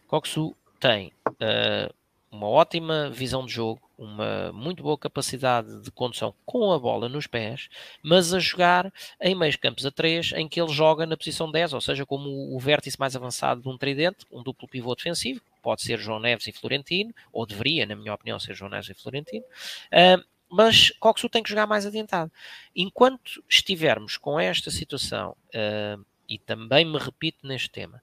Coxu 0.08 0.56
tem 0.80 1.12
uh, 1.28 1.94
uma 2.32 2.48
ótima 2.48 3.10
visão 3.10 3.46
de 3.46 3.52
jogo, 3.52 3.82
uma 3.98 4.52
muito 4.54 4.84
boa 4.84 4.98
capacidade 4.98 5.82
de 5.82 5.92
condução 5.92 6.34
com 6.46 6.72
a 6.72 6.80
bola 6.80 7.10
nos 7.10 7.26
pés, 7.26 7.70
mas 8.04 8.34
a 8.34 8.40
jogar 8.40 8.94
em 9.20 9.34
meios 9.34 9.56
campos 9.56 9.86
a 9.86 9.92
3, 9.92 10.34
em 10.34 10.48
que 10.48 10.62
ele 10.62 10.72
joga 10.72 11.06
na 11.06 11.18
posição 11.18 11.52
10, 11.52 11.74
ou 11.74 11.82
seja, 11.82 12.06
como 12.06 12.56
o 12.56 12.60
vértice 12.60 13.00
mais 13.00 13.16
avançado 13.16 13.62
de 13.62 13.70
um 13.70 13.78
tridente, 13.78 14.26
um 14.32 14.44
duplo 14.44 14.68
pivô 14.68 14.94
defensivo, 14.94 15.42
pode 15.62 15.82
ser 15.82 16.00
João 16.00 16.20
Neves 16.20 16.48
e 16.48 16.52
Florentino, 16.52 17.14
ou 17.34 17.46
deveria, 17.46 17.86
na 17.86 17.96
minha 17.96 18.14
opinião, 18.14 18.40
ser 18.40 18.54
João 18.54 18.70
Neves 18.70 18.90
e 18.90 18.94
Florentino, 18.94 19.44
uh, 19.44 20.24
mas 20.50 20.92
Coxo 21.00 21.28
tem 21.28 21.44
que 21.44 21.50
jogar 21.50 21.68
mais 21.68 21.86
adiantado. 21.86 22.32
Enquanto 22.76 23.44
estivermos 23.50 24.16
com 24.16 24.40
esta 24.40 24.72
situação, 24.72 25.36
uh, 25.54 26.06
e 26.30 26.38
também 26.38 26.86
me 26.86 26.98
repito 26.98 27.46
neste 27.46 27.70
tema, 27.70 28.02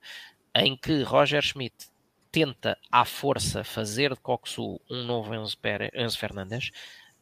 em 0.55 0.75
que 0.75 1.03
Roger 1.03 1.41
Schmidt 1.41 1.75
tenta 2.35 2.77
à 2.91 3.05
força 3.05 3.63
fazer 3.63 4.13
de 4.13 4.19
Coxu 4.19 4.81
um 4.89 5.05
novo 5.05 5.33
Enzo, 5.33 5.55
Enzo 5.93 6.19
Fernandes, 6.19 6.69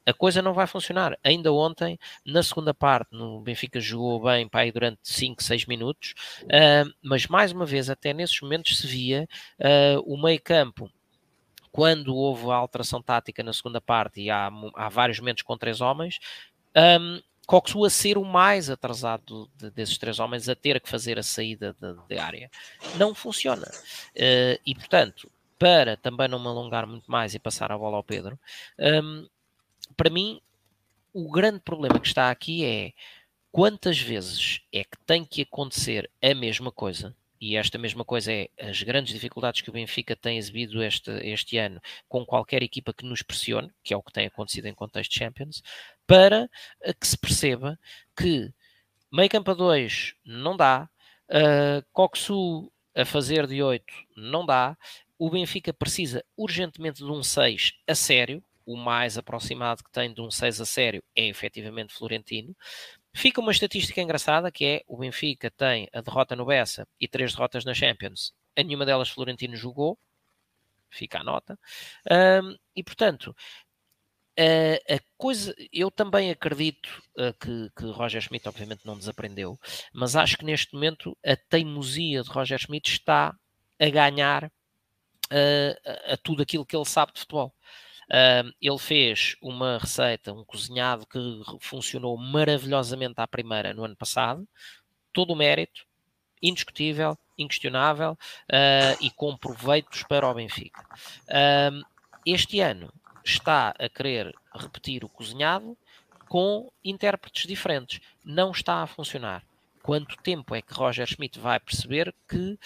a 0.03 0.11
coisa 0.11 0.41
não 0.41 0.55
vai 0.55 0.65
funcionar. 0.65 1.15
Ainda 1.23 1.53
ontem, 1.53 1.99
na 2.25 2.41
segunda 2.41 2.73
parte, 2.73 3.09
no 3.11 3.39
Benfica 3.39 3.79
jogou 3.79 4.23
bem 4.23 4.49
aí 4.51 4.71
durante 4.71 4.97
5, 5.03 5.43
6 5.43 5.67
minutos, 5.67 6.15
uh, 6.45 6.91
mas 7.03 7.27
mais 7.27 7.51
uma 7.51 7.63
vez, 7.63 7.91
até 7.91 8.11
nesses 8.11 8.41
momentos 8.41 8.79
se 8.79 8.87
via 8.87 9.29
uh, 9.59 10.01
o 10.11 10.19
meio 10.19 10.41
campo 10.41 10.89
quando 11.71 12.15
houve 12.15 12.49
a 12.49 12.55
alteração 12.55 12.99
tática 12.99 13.43
na 13.43 13.53
segunda 13.53 13.79
parte 13.79 14.19
e 14.19 14.31
há, 14.31 14.49
há 14.73 14.89
vários 14.89 15.19
momentos 15.19 15.43
com 15.43 15.55
três 15.55 15.79
homens, 15.79 16.17
um, 16.75 17.21
Coxu 17.45 17.83
a 17.83 17.89
ser 17.89 18.17
o 18.17 18.23
mais 18.23 18.69
atrasado 18.69 19.49
de, 19.55 19.69
desses 19.71 19.97
três 19.97 20.19
homens 20.19 20.47
a 20.47 20.55
ter 20.55 20.79
que 20.79 20.89
fazer 20.89 21.19
a 21.19 21.23
saída 21.23 21.75
de, 22.07 22.17
área. 22.17 22.49
Não 22.97 23.13
funciona. 23.13 23.67
Uh, 24.15 24.59
e, 24.65 24.73
portanto, 24.73 25.29
para 25.59 25.97
também 25.97 26.27
não 26.27 26.39
me 26.39 26.47
alongar 26.47 26.87
muito 26.87 27.09
mais 27.09 27.33
e 27.33 27.39
passar 27.39 27.71
a 27.71 27.77
bola 27.77 27.97
ao 27.97 28.03
Pedro, 28.03 28.39
um, 28.79 29.27
para 29.95 30.09
mim, 30.09 30.41
o 31.13 31.29
grande 31.31 31.59
problema 31.59 31.99
que 31.99 32.07
está 32.07 32.31
aqui 32.31 32.65
é 32.65 32.93
quantas 33.51 33.99
vezes 33.99 34.61
é 34.73 34.83
que 34.83 34.97
tem 35.05 35.23
que 35.23 35.41
acontecer 35.43 36.09
a 36.21 36.33
mesma 36.33 36.71
coisa 36.71 37.15
e 37.43 37.57
esta 37.57 37.77
mesma 37.77 38.05
coisa 38.05 38.31
é 38.31 38.49
as 38.57 38.81
grandes 38.83 39.13
dificuldades 39.13 39.59
que 39.59 39.69
o 39.69 39.73
Benfica 39.73 40.15
tem 40.15 40.37
exibido 40.37 40.81
este, 40.81 41.11
este 41.27 41.57
ano 41.57 41.81
com 42.07 42.25
qualquer 42.25 42.63
equipa 42.63 42.93
que 42.93 43.05
nos 43.05 43.21
pressione, 43.21 43.69
que 43.83 43.93
é 43.93 43.97
o 43.97 44.01
que 44.01 44.13
tem 44.13 44.25
acontecido 44.25 44.67
em 44.67 44.73
contexto 44.73 45.13
Champions, 45.13 45.61
para 46.07 46.49
que 47.01 47.05
se 47.05 47.17
perceba 47.17 47.77
que 48.15 48.49
meio 49.11 49.29
campo 49.29 49.51
a 49.51 49.53
2 49.55 50.15
não 50.23 50.55
dá, 50.55 50.89
uh, 51.29 51.85
Coxu 51.91 52.71
a 52.95 53.03
fazer 53.03 53.45
de 53.45 53.61
8 53.61 53.93
não 54.15 54.45
dá, 54.45 54.77
o 55.19 55.29
Benfica 55.29 55.73
precisa 55.73 56.23
urgentemente 56.37 57.03
de 57.03 57.11
um 57.11 57.21
6 57.21 57.73
a 57.85 57.93
sério, 57.93 58.41
o 58.65 58.77
mais 58.77 59.17
aproximado 59.17 59.83
que 59.83 59.91
tem 59.91 60.13
de 60.13 60.21
um 60.21 60.31
6 60.31 60.61
a 60.61 60.65
sério 60.65 61.03
é 61.13 61.27
efetivamente 61.27 61.93
Florentino, 61.93 62.55
Fica 63.13 63.39
uma 63.39 63.51
estatística 63.51 64.01
engraçada 64.01 64.51
que 64.51 64.65
é 64.65 64.83
o 64.87 64.97
Benfica 64.97 65.51
tem 65.51 65.87
a 65.93 66.01
derrota 66.01 66.35
no 66.35 66.45
Bessa 66.45 66.87
e 66.99 67.07
três 67.07 67.33
derrotas 67.33 67.63
na 67.63 67.73
Champions. 67.73 68.33
A 68.57 68.63
nenhuma 68.63 68.85
delas 68.85 69.09
Florentino 69.09 69.55
jogou. 69.55 69.97
Fica 70.89 71.19
a 71.19 71.23
nota. 71.23 71.57
Um, 72.11 72.55
e 72.75 72.83
portanto, 72.83 73.35
a, 74.37 74.95
a, 74.95 74.99
coisa, 75.17 75.53
eu 75.71 75.91
também 75.91 76.31
acredito 76.31 76.89
uh, 77.17 77.33
que, 77.39 77.69
que 77.75 77.85
Roger 77.91 78.21
Schmidt 78.21 78.47
obviamente 78.47 78.85
não 78.85 78.97
desaprendeu, 78.97 79.59
mas 79.93 80.15
acho 80.15 80.37
que 80.37 80.45
neste 80.45 80.73
momento 80.73 81.17
a 81.25 81.35
teimosia 81.35 82.23
de 82.23 82.29
Roger 82.29 82.59
Schmidt 82.59 82.91
está 82.91 83.35
a 83.79 83.89
ganhar 83.89 84.45
uh, 84.45 86.09
a, 86.09 86.13
a 86.13 86.17
tudo 86.17 86.41
aquilo 86.41 86.65
que 86.65 86.75
ele 86.75 86.85
sabe 86.85 87.13
de 87.13 87.19
futebol. 87.21 87.53
Uh, 88.09 88.53
ele 88.61 88.77
fez 88.77 89.35
uma 89.41 89.77
receita, 89.77 90.33
um 90.33 90.43
cozinhado 90.43 91.05
que 91.05 91.19
funcionou 91.59 92.17
maravilhosamente 92.17 93.15
à 93.17 93.27
primeira 93.27 93.73
no 93.73 93.83
ano 93.83 93.95
passado, 93.95 94.47
todo 95.11 95.33
o 95.33 95.35
mérito, 95.35 95.85
indiscutível, 96.41 97.17
inquestionável 97.37 98.11
uh, 98.11 98.97
e 99.01 99.09
com 99.11 99.35
proveitos 99.37 100.03
para 100.03 100.27
o 100.27 100.33
Benfica. 100.33 100.85
Uh, 101.27 101.83
este 102.25 102.59
ano 102.59 102.91
está 103.23 103.73
a 103.79 103.89
querer 103.89 104.33
repetir 104.53 105.03
o 105.03 105.09
cozinhado 105.09 105.77
com 106.27 106.71
intérpretes 106.83 107.47
diferentes. 107.47 108.01
Não 108.23 108.51
está 108.51 108.81
a 108.81 108.87
funcionar. 108.87 109.43
Quanto 109.81 110.17
tempo 110.17 110.55
é 110.55 110.61
que 110.61 110.73
Roger 110.73 111.05
Schmidt 111.05 111.39
vai 111.39 111.59
perceber 111.59 112.13
que 112.27 112.57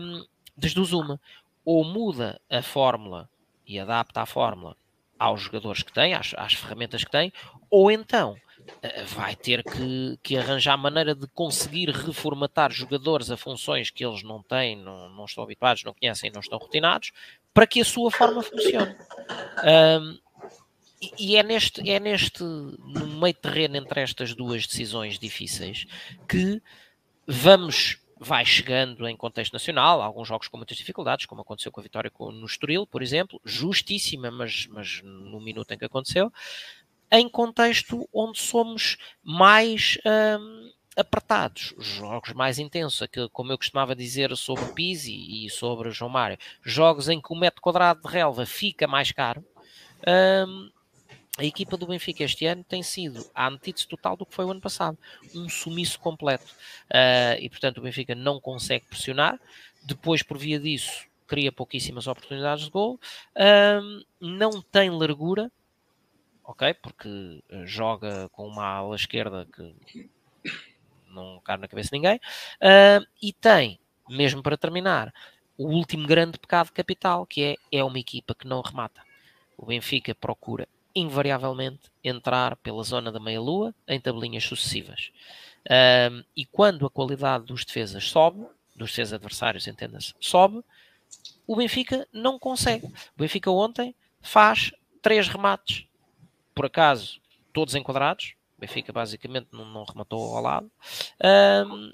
um, 0.00 0.24
desde 0.56 0.78
uma 0.94 1.20
ou 1.64 1.84
muda 1.84 2.40
a 2.50 2.62
fórmula 2.62 3.28
e 3.68 3.78
adapta 3.78 4.22
a 4.22 4.26
fórmula 4.26 4.76
aos 5.18 5.42
jogadores 5.42 5.82
que 5.82 5.92
tem, 5.92 6.14
às, 6.14 6.32
às 6.36 6.54
ferramentas 6.54 7.04
que 7.04 7.10
tem, 7.10 7.32
ou 7.70 7.90
então 7.90 8.36
eh, 8.82 9.04
vai 9.04 9.34
ter 9.34 9.62
que, 9.62 10.18
que, 10.22 10.36
arranjar 10.36 10.76
maneira 10.76 11.14
de 11.14 11.26
conseguir 11.28 11.90
reformatar 11.90 12.72
jogadores 12.72 13.30
a 13.30 13.36
funções 13.36 13.90
que 13.90 14.04
eles 14.04 14.22
não 14.22 14.42
têm, 14.42 14.76
não, 14.76 15.08
não 15.10 15.24
estão 15.24 15.44
habituados, 15.44 15.84
não 15.84 15.92
conhecem, 15.92 16.30
não 16.30 16.40
estão 16.40 16.58
rotinados, 16.58 17.12
para 17.52 17.66
que 17.66 17.80
a 17.80 17.84
sua 17.84 18.10
forma 18.10 18.42
funcione. 18.42 18.96
Um, 19.64 20.18
e, 21.18 21.36
é 21.36 21.42
neste, 21.42 21.88
é 21.88 22.00
neste, 22.00 22.42
no 22.42 23.06
meio 23.20 23.34
terreno 23.34 23.76
entre 23.76 24.00
estas 24.00 24.34
duas 24.34 24.66
decisões 24.66 25.18
difíceis, 25.18 25.86
que 26.28 26.60
vamos 27.26 27.98
vai 28.20 28.44
chegando 28.44 29.06
em 29.08 29.16
contexto 29.16 29.52
nacional, 29.52 30.02
alguns 30.02 30.28
jogos 30.28 30.48
com 30.48 30.56
muitas 30.56 30.76
dificuldades, 30.76 31.26
como 31.26 31.42
aconteceu 31.42 31.70
com 31.70 31.80
a 31.80 31.82
vitória 31.82 32.10
no 32.18 32.46
Estoril, 32.46 32.86
por 32.86 33.02
exemplo, 33.02 33.40
justíssima, 33.44 34.30
mas, 34.30 34.66
mas 34.66 35.00
no 35.02 35.40
minuto 35.40 35.72
em 35.72 35.78
que 35.78 35.84
aconteceu, 35.84 36.32
em 37.10 37.28
contexto 37.28 38.08
onde 38.12 38.38
somos 38.38 38.96
mais 39.22 39.98
hum, 40.04 40.70
apertados, 40.96 41.74
jogos 41.78 42.32
mais 42.32 42.58
intensos, 42.58 43.00
aquilo, 43.00 43.30
como 43.30 43.52
eu 43.52 43.58
costumava 43.58 43.94
dizer 43.94 44.36
sobre 44.36 44.72
Pizzi 44.72 45.44
e 45.44 45.48
sobre 45.48 45.90
João 45.90 46.10
Mário, 46.10 46.38
jogos 46.62 47.08
em 47.08 47.20
que 47.20 47.32
o 47.32 47.36
metro 47.36 47.62
quadrado 47.62 48.02
de 48.02 48.08
relva 48.08 48.44
fica 48.44 48.86
mais 48.86 49.12
caro, 49.12 49.44
hum, 50.46 50.70
a 51.38 51.44
equipa 51.44 51.76
do 51.76 51.86
Benfica 51.86 52.24
este 52.24 52.46
ano 52.46 52.64
tem 52.64 52.82
sido 52.82 53.24
a 53.32 53.46
antítese 53.46 53.86
total 53.86 54.16
do 54.16 54.26
que 54.26 54.34
foi 54.34 54.44
o 54.44 54.50
ano 54.50 54.60
passado, 54.60 54.98
um 55.32 55.48
sumiço 55.48 56.00
completo. 56.00 56.52
Uh, 56.86 57.38
e 57.40 57.48
portanto 57.48 57.78
o 57.78 57.82
Benfica 57.82 58.12
não 58.14 58.40
consegue 58.40 58.86
pressionar. 58.86 59.40
Depois, 59.84 60.20
por 60.20 60.36
via 60.36 60.58
disso, 60.58 61.06
cria 61.28 61.52
pouquíssimas 61.52 62.08
oportunidades 62.08 62.64
de 62.64 62.70
gol. 62.70 62.98
Uh, 63.36 64.04
não 64.20 64.60
tem 64.60 64.90
largura, 64.90 65.50
ok? 66.42 66.74
Porque 66.74 67.40
joga 67.64 68.28
com 68.30 68.48
uma 68.48 68.64
ala 68.64 68.96
esquerda 68.96 69.46
que 69.46 70.10
não 71.06 71.40
cabe 71.40 71.62
na 71.62 71.68
cabeça 71.68 71.90
de 71.90 71.98
ninguém. 71.98 72.16
Uh, 72.16 73.06
e 73.22 73.32
tem, 73.32 73.78
mesmo 74.08 74.42
para 74.42 74.56
terminar, 74.56 75.14
o 75.56 75.68
último 75.68 76.04
grande 76.04 76.36
pecado 76.36 76.72
capital, 76.72 77.24
que 77.24 77.44
é, 77.44 77.78
é 77.78 77.84
uma 77.84 77.98
equipa 77.98 78.34
que 78.34 78.46
não 78.48 78.60
remata. 78.60 79.02
O 79.56 79.66
Benfica 79.66 80.14
procura 80.16 80.68
invariavelmente 80.98 81.90
entrar 82.02 82.56
pela 82.56 82.82
zona 82.82 83.12
da 83.12 83.20
meia-lua 83.20 83.74
em 83.86 84.00
tabelinhas 84.00 84.44
sucessivas. 84.44 85.10
Um, 85.68 86.24
e 86.36 86.44
quando 86.46 86.86
a 86.86 86.90
qualidade 86.90 87.44
dos 87.44 87.64
defesas 87.64 88.04
sobe, 88.04 88.46
dos 88.74 88.90
defesas 88.90 89.14
adversários, 89.14 89.66
entenda-se, 89.66 90.14
sobe, 90.20 90.62
o 91.46 91.56
Benfica 91.56 92.06
não 92.12 92.38
consegue. 92.38 92.86
O 92.86 92.92
Benfica 93.16 93.50
ontem 93.50 93.94
faz 94.20 94.72
três 95.00 95.28
remates, 95.28 95.86
por 96.54 96.66
acaso, 96.66 97.20
todos 97.52 97.74
enquadrados. 97.74 98.34
O 98.56 98.60
Benfica 98.60 98.92
basicamente 98.92 99.48
não, 99.52 99.64
não 99.64 99.84
rematou 99.84 100.36
ao 100.36 100.42
lado. 100.42 100.70
Um, 101.66 101.92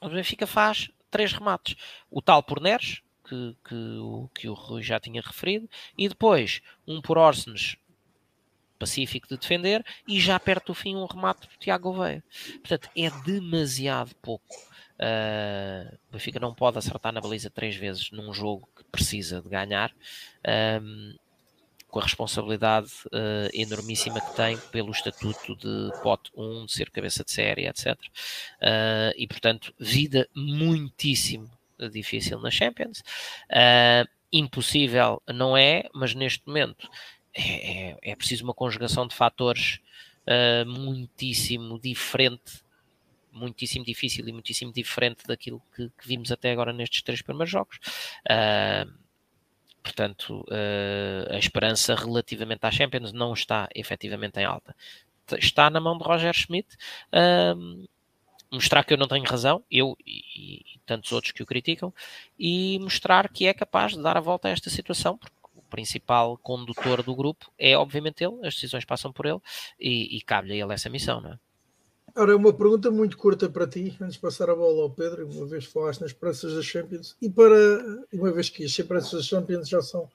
o 0.00 0.08
Benfica 0.08 0.46
faz 0.46 0.90
três 1.10 1.32
remates. 1.32 1.76
O 2.10 2.22
tal 2.22 2.42
por 2.42 2.60
Neres, 2.60 3.02
que, 3.24 3.56
que, 3.64 3.98
que, 4.34 4.48
o 4.48 4.54
Rui 4.54 4.82
já 4.82 4.98
tinha 4.98 5.22
referido, 5.22 5.68
e 5.96 6.08
depois 6.08 6.60
um 6.86 7.00
por 7.00 7.18
Orsens 7.18 7.76
pacífico 8.80 9.28
de 9.28 9.36
defender 9.36 9.84
e 10.08 10.18
já 10.18 10.40
perto 10.40 10.68
do 10.68 10.74
fim 10.74 10.96
um 10.96 11.04
remate 11.04 11.46
do 11.46 11.54
Tiago 11.60 11.92
Gouveia. 11.92 12.24
Portanto, 12.62 12.88
é 12.96 13.10
demasiado 13.24 14.14
pouco. 14.22 14.56
Uh, 15.00 15.96
o 16.08 16.12
Benfica 16.12 16.40
não 16.40 16.54
pode 16.54 16.78
acertar 16.78 17.12
na 17.12 17.20
baliza 17.20 17.48
três 17.48 17.76
vezes 17.76 18.10
num 18.10 18.32
jogo 18.32 18.68
que 18.76 18.84
precisa 18.84 19.40
de 19.40 19.48
ganhar, 19.48 19.90
um, 20.82 21.14
com 21.88 21.98
a 21.98 22.02
responsabilidade 22.02 22.90
uh, 23.06 23.48
enormíssima 23.52 24.20
que 24.20 24.36
tem 24.36 24.58
pelo 24.70 24.90
estatuto 24.90 25.56
de 25.56 25.90
pote 26.02 26.30
1, 26.36 26.66
de 26.66 26.72
ser 26.72 26.90
cabeça 26.90 27.24
de 27.24 27.32
série, 27.32 27.66
etc. 27.66 27.94
Uh, 27.94 27.96
ah, 28.62 29.12
e 29.16 29.26
portanto, 29.26 29.74
vida 29.78 30.28
muitíssimo 30.34 31.50
difícil 31.90 32.38
na 32.40 32.50
Champions. 32.50 33.02
impossível 34.30 35.22
não 35.26 35.56
é, 35.56 35.88
mas 35.94 36.14
neste 36.14 36.46
momento 36.46 36.88
é, 37.34 37.90
é, 37.90 37.98
é 38.02 38.16
preciso 38.16 38.44
uma 38.44 38.54
conjugação 38.54 39.06
de 39.06 39.14
fatores 39.14 39.80
uh, 40.26 40.68
muitíssimo 40.68 41.78
diferente, 41.78 42.62
muitíssimo 43.32 43.84
difícil 43.84 44.28
e 44.28 44.32
muitíssimo 44.32 44.72
diferente 44.72 45.24
daquilo 45.26 45.62
que, 45.74 45.88
que 45.88 46.08
vimos 46.08 46.32
até 46.32 46.50
agora 46.50 46.72
nestes 46.72 47.02
três 47.02 47.22
primeiros 47.22 47.50
jogos. 47.50 47.78
Uh, 48.26 48.92
portanto, 49.82 50.44
uh, 50.48 51.32
a 51.32 51.38
esperança 51.38 51.94
relativamente 51.94 52.64
à 52.64 52.70
Champions 52.70 53.12
não 53.12 53.32
está 53.32 53.68
efetivamente 53.74 54.38
em 54.38 54.44
alta. 54.44 54.74
Está 55.38 55.70
na 55.70 55.80
mão 55.80 55.96
de 55.96 56.04
Roger 56.04 56.34
Schmidt. 56.34 56.76
mostrar 58.50 58.82
que 58.82 58.92
eu 58.92 58.98
não 58.98 59.06
tenho 59.06 59.24
razão, 59.24 59.64
eu 59.70 59.96
e, 60.04 60.64
e 60.74 60.80
tantos 60.84 61.12
outros 61.12 61.32
que 61.32 61.40
o 61.40 61.46
criticam, 61.46 61.94
e 62.36 62.80
mostrar 62.80 63.28
que 63.28 63.46
é 63.46 63.54
capaz 63.54 63.92
de 63.92 64.02
dar 64.02 64.16
a 64.16 64.20
volta 64.20 64.48
a 64.48 64.50
esta 64.50 64.68
situação, 64.68 65.16
porque 65.16 65.39
principal 65.70 66.36
condutor 66.36 67.02
do 67.02 67.14
grupo 67.14 67.50
é 67.58 67.76
obviamente 67.76 68.24
ele, 68.24 68.46
as 68.46 68.54
decisões 68.54 68.84
passam 68.84 69.12
por 69.12 69.24
ele 69.24 69.40
e, 69.78 70.18
e 70.18 70.20
cabe-lhe 70.20 70.54
a 70.54 70.64
ele 70.64 70.74
essa 70.74 70.90
missão, 70.90 71.20
não 71.20 71.30
é? 71.30 71.38
Ora, 72.16 72.36
uma 72.36 72.52
pergunta 72.52 72.90
muito 72.90 73.16
curta 73.16 73.48
para 73.48 73.68
ti, 73.68 73.96
antes 74.00 74.14
de 74.14 74.20
passar 74.20 74.50
a 74.50 74.54
bola 74.54 74.82
ao 74.82 74.90
Pedro, 74.90 75.28
uma 75.28 75.46
vez 75.46 75.64
falaste 75.64 76.00
nas 76.00 76.10
esperanças 76.10 76.54
da 76.54 76.62
Champions, 76.62 77.16
e 77.22 77.30
para 77.30 77.54
uma 78.12 78.32
vez 78.32 78.48
que 78.48 78.64
as 78.64 78.72
esperanças 78.72 79.12
da 79.12 79.22
Champions 79.22 79.68
já 79.68 79.80
são 79.80 80.08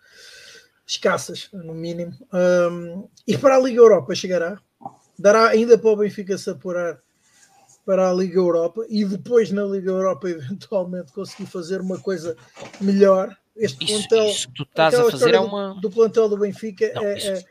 escassas, 0.86 1.50
no 1.54 1.74
mínimo, 1.74 2.13
um, 2.34 3.08
e 3.26 3.38
para 3.38 3.56
a 3.56 3.60
Liga 3.60 3.80
Europa 3.80 4.13
chegará? 4.13 4.60
Dará 5.18 5.48
ainda 5.48 5.78
para 5.78 5.89
o 5.89 5.96
Benfica 5.96 6.38
se 6.38 6.50
apurar 6.50 7.02
para 7.86 8.10
a 8.10 8.13
Liga 8.13 8.39
Europa 8.39 8.86
e 8.89 9.06
depois 9.06 9.52
na 9.52 9.63
Liga 9.63 9.91
Europa 9.91 10.28
eventualmente 10.30 11.13
conseguir 11.13 11.46
fazer 11.46 11.80
uma 11.80 12.00
coisa 12.00 12.36
melhor? 12.82 13.36
Este 13.56 13.86
Isso, 13.86 14.08
plantel, 14.10 14.26
isso 14.30 14.48
que 14.50 14.54
tu 14.56 14.63
estás 14.63 14.94
a 14.96 15.10
fazer 15.10 15.34
é 15.34 15.38
do- 15.39 15.46
uma. 15.46 15.74
do, 15.76 15.89
plantel 15.89 16.28
do 16.30 16.38
Benfica 16.38 16.91
Não, 16.94 17.04
é- 17.04 17.18
isso- 17.18 17.28
é- 17.32 17.46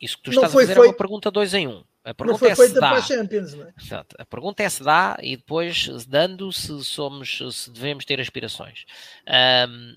Isso 0.00 0.16
que 0.18 0.24
tu 0.24 0.30
estás 0.30 0.50
a 0.54 0.58
fazer 0.58 0.76
é 0.76 0.80
uma 0.80 0.92
pergunta 0.92 1.30
dois 1.30 1.54
em 1.54 1.66
um. 1.66 1.82
A 2.04 2.14
pergunta 2.14 2.46
é 2.46 2.54
se 2.54 2.74
dá. 2.74 2.80
para 2.90 2.98
a 2.98 3.02
Champions, 3.02 3.54
não 3.54 3.64
é? 3.66 3.72
Exato. 3.80 4.14
A 4.18 4.24
pergunta 4.24 4.62
é 4.62 4.68
se 4.68 4.82
dá 4.82 5.16
e 5.20 5.36
depois, 5.36 5.88
dando, 6.06 6.52
se 6.52 6.84
somos, 6.84 7.42
se 7.52 7.70
devemos 7.70 8.04
ter 8.04 8.20
aspirações. 8.20 8.84
Ahm, 9.26 9.96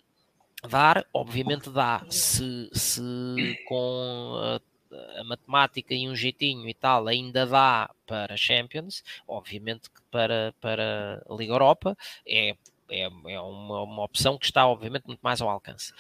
dar, 0.68 1.06
obviamente 1.14 1.70
dá. 1.70 2.04
Se, 2.10 2.70
se 2.74 3.02
com 3.68 4.34
a, 4.42 5.20
a 5.20 5.24
matemática 5.26 5.94
e 5.94 6.10
um 6.10 6.16
jeitinho 6.16 6.68
e 6.68 6.74
tal 6.74 7.06
ainda 7.08 7.46
dá 7.46 7.92
para 8.08 8.36
Champions, 8.38 9.04
obviamente 9.28 9.90
que 9.90 10.02
para, 10.10 10.52
para 10.60 11.22
a 11.30 11.36
Liga 11.36 11.54
Europa 11.54 11.96
é, 12.28 12.56
é, 12.90 13.10
é 13.28 13.40
uma, 13.40 13.84
uma 13.84 14.04
opção 14.04 14.38
que 14.38 14.46
está, 14.46 14.68
obviamente, 14.68 15.06
muito 15.08 15.22
mais 15.22 15.42
ao 15.42 15.50
alcance. 15.50 15.94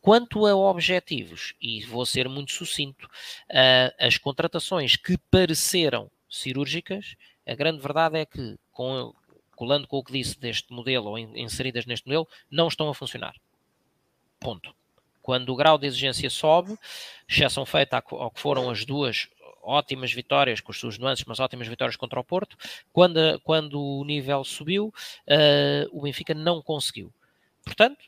Quanto 0.00 0.46
a 0.46 0.54
objetivos, 0.54 1.54
e 1.60 1.84
vou 1.84 2.06
ser 2.06 2.28
muito 2.28 2.52
sucinto, 2.52 3.08
ah, 3.50 3.92
as 3.98 4.16
contratações 4.16 4.96
que 4.96 5.18
pareceram 5.30 6.10
cirúrgicas, 6.30 7.16
a 7.46 7.54
grande 7.54 7.80
verdade 7.80 8.18
é 8.18 8.24
que, 8.24 8.56
com, 8.70 9.12
colando 9.54 9.88
com 9.88 9.98
o 9.98 10.04
que 10.04 10.12
disse 10.12 10.38
deste 10.38 10.72
modelo, 10.72 11.10
ou 11.10 11.18
in- 11.18 11.40
inseridas 11.40 11.86
neste 11.86 12.06
modelo, 12.06 12.28
não 12.50 12.68
estão 12.68 12.88
a 12.88 12.94
funcionar. 12.94 13.34
Ponto. 14.38 14.74
Quando 15.22 15.52
o 15.52 15.56
grau 15.56 15.76
de 15.76 15.88
exigência 15.88 16.30
sobe, 16.30 16.78
exceção 17.28 17.66
feita 17.66 18.00
ao 18.10 18.30
que 18.30 18.40
foram 18.40 18.70
as 18.70 18.84
duas 18.84 19.28
ótimas 19.66 20.12
vitórias, 20.12 20.60
com 20.60 20.72
as 20.72 20.78
suas 20.78 20.98
nuances, 20.98 21.24
mas 21.26 21.40
ótimas 21.40 21.68
vitórias 21.68 21.96
contra 21.96 22.20
o 22.20 22.24
Porto, 22.24 22.56
quando, 22.92 23.18
quando 23.42 23.80
o 23.82 24.04
nível 24.04 24.44
subiu, 24.44 24.92
ah, 25.28 25.86
o 25.92 26.02
Benfica 26.02 26.34
não 26.34 26.62
conseguiu. 26.62 27.12
Portanto, 27.64 27.98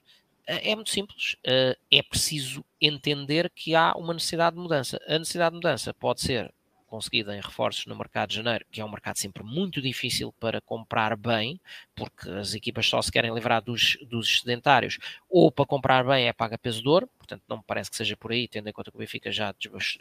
é 0.46 0.74
muito 0.74 0.90
simples. 0.90 1.36
eh, 1.44 1.76
É 1.90 2.02
preciso 2.02 2.64
entender 2.80 3.50
que 3.54 3.74
há 3.74 3.92
uma 3.96 4.14
necessidade 4.14 4.56
de 4.56 4.62
mudança. 4.62 4.98
A 5.06 5.18
necessidade 5.18 5.50
de 5.52 5.56
mudança 5.56 5.92
pode 5.94 6.22
ser 6.22 6.52
conseguida 6.88 7.36
em 7.36 7.40
reforços 7.40 7.86
no 7.86 7.94
mercado 7.94 8.30
de 8.30 8.36
janeiro, 8.36 8.64
que 8.70 8.80
é 8.80 8.84
um 8.84 8.90
mercado 8.90 9.16
sempre 9.18 9.44
muito 9.44 9.80
difícil 9.80 10.32
para 10.40 10.60
comprar 10.60 11.16
bem, 11.16 11.60
porque 11.94 12.28
as 12.30 12.54
equipas 12.54 12.86
só 12.86 13.00
se 13.00 13.12
querem 13.12 13.32
livrar 13.32 13.62
dos, 13.62 13.96
dos 14.08 14.40
sedentários, 14.40 14.98
ou 15.28 15.52
para 15.52 15.66
comprar 15.66 16.04
bem 16.04 16.26
é 16.26 16.32
paga 16.32 16.58
peso 16.58 16.82
de 16.82 16.88
ouro, 16.88 17.08
portanto 17.18 17.42
não 17.46 17.58
me 17.58 17.64
parece 17.66 17.90
que 17.90 17.96
seja 17.96 18.16
por 18.16 18.32
aí, 18.32 18.48
tendo 18.48 18.68
em 18.68 18.72
conta 18.72 18.90
que 18.90 18.96
o 18.96 19.00
Benfica 19.00 19.30
já, 19.30 19.54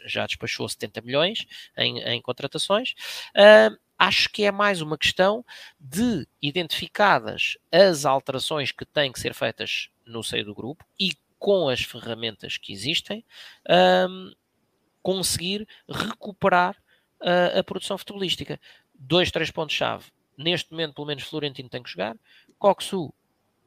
já 0.06 0.26
despachou 0.26 0.68
70 0.68 1.00
milhões 1.02 1.46
em, 1.76 1.98
em 2.00 2.22
contratações. 2.22 2.94
Ah, 3.36 3.70
acho 3.98 4.30
que 4.30 4.44
é 4.44 4.52
mais 4.52 4.80
uma 4.80 4.96
questão 4.96 5.44
de 5.78 6.26
identificadas 6.40 7.58
as 7.70 8.04
alterações 8.04 8.72
que 8.72 8.86
têm 8.86 9.12
que 9.12 9.20
ser 9.20 9.34
feitas 9.34 9.90
no 10.06 10.22
seio 10.22 10.44
do 10.44 10.54
grupo 10.54 10.84
e 10.98 11.12
com 11.38 11.68
as 11.68 11.82
ferramentas 11.82 12.56
que 12.56 12.72
existem, 12.72 13.24
conseguir 15.08 15.66
recuperar 15.88 16.76
ah, 17.18 17.60
a 17.60 17.64
produção 17.64 17.96
futebolística. 17.96 18.60
Dois, 18.94 19.30
três 19.30 19.50
pontos-chave. 19.50 20.04
Neste 20.36 20.70
momento, 20.70 20.92
pelo 20.92 21.06
menos, 21.06 21.22
Florentino 21.22 21.66
tem 21.66 21.82
que 21.82 21.88
jogar. 21.88 22.14
Coxu, 22.58 23.10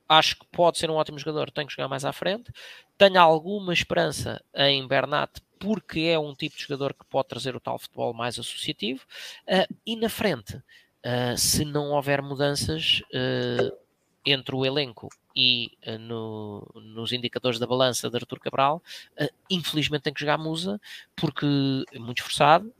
acho 0.08 0.38
que 0.38 0.46
pode 0.52 0.78
ser 0.78 0.92
um 0.92 0.94
ótimo 0.94 1.18
jogador, 1.18 1.50
tem 1.50 1.66
que 1.66 1.74
jogar 1.74 1.88
mais 1.88 2.06
à 2.06 2.14
frente. 2.14 2.52
Tenho 2.96 3.20
alguma 3.20 3.74
esperança 3.74 4.40
em 4.54 4.88
Bernat, 4.88 5.42
porque 5.58 6.02
é 6.02 6.20
um 6.20 6.36
tipo 6.36 6.56
de 6.56 6.62
jogador 6.62 6.94
que 6.94 7.06
pode 7.06 7.30
trazer 7.30 7.56
o 7.56 7.60
tal 7.60 7.80
futebol 7.80 8.14
mais 8.14 8.38
associativo. 8.38 9.02
Ah, 9.50 9.68
e 9.84 9.96
na 9.96 10.10
frente, 10.10 10.62
ah, 11.04 11.36
se 11.36 11.66
não 11.66 11.90
houver 11.90 12.22
mudanças 12.22 13.02
ah, 13.16 13.76
entre 14.24 14.56
o 14.56 14.64
elenco 14.64 15.10
e 15.36 15.72
ah, 15.86 15.98
no- 15.98 16.68
nos 16.76 17.12
indicadores 17.12 17.60
da 17.60 17.68
balança 17.68 18.10
de 18.10 18.16
Artur 18.18 18.40
Cabral, 18.40 18.82
ah, 19.20 19.30
infelizmente 19.50 20.04
tem 20.04 20.14
que 20.14 20.20
jogar 20.22 20.38
Musa, 20.38 20.80
porque 21.16 21.46
é 21.92 22.00
muito 22.00 22.20
esforçado, 22.20 22.74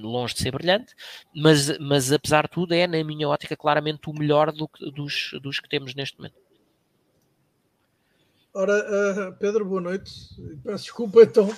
longe 0.00 0.34
de 0.34 0.40
ser 0.42 0.52
brilhante, 0.52 0.94
mas, 1.34 1.76
mas 1.80 2.12
apesar 2.12 2.44
de 2.44 2.50
tudo 2.50 2.72
é, 2.72 2.86
na 2.86 3.02
minha 3.02 3.28
ótica, 3.28 3.56
claramente 3.56 4.08
o 4.08 4.12
melhor 4.12 4.52
do 4.52 4.68
que- 4.68 4.90
dos, 4.92 5.30
dos 5.42 5.58
que 5.58 5.68
temos 5.68 5.94
neste 5.94 6.16
momento. 6.18 6.36
Ora, 8.52 8.72
ah, 9.28 9.32
Pedro, 9.32 9.64
boa 9.64 9.80
noite. 9.80 10.12
Peço 10.64 10.84
desculpa 10.84 11.22
então 11.22 11.48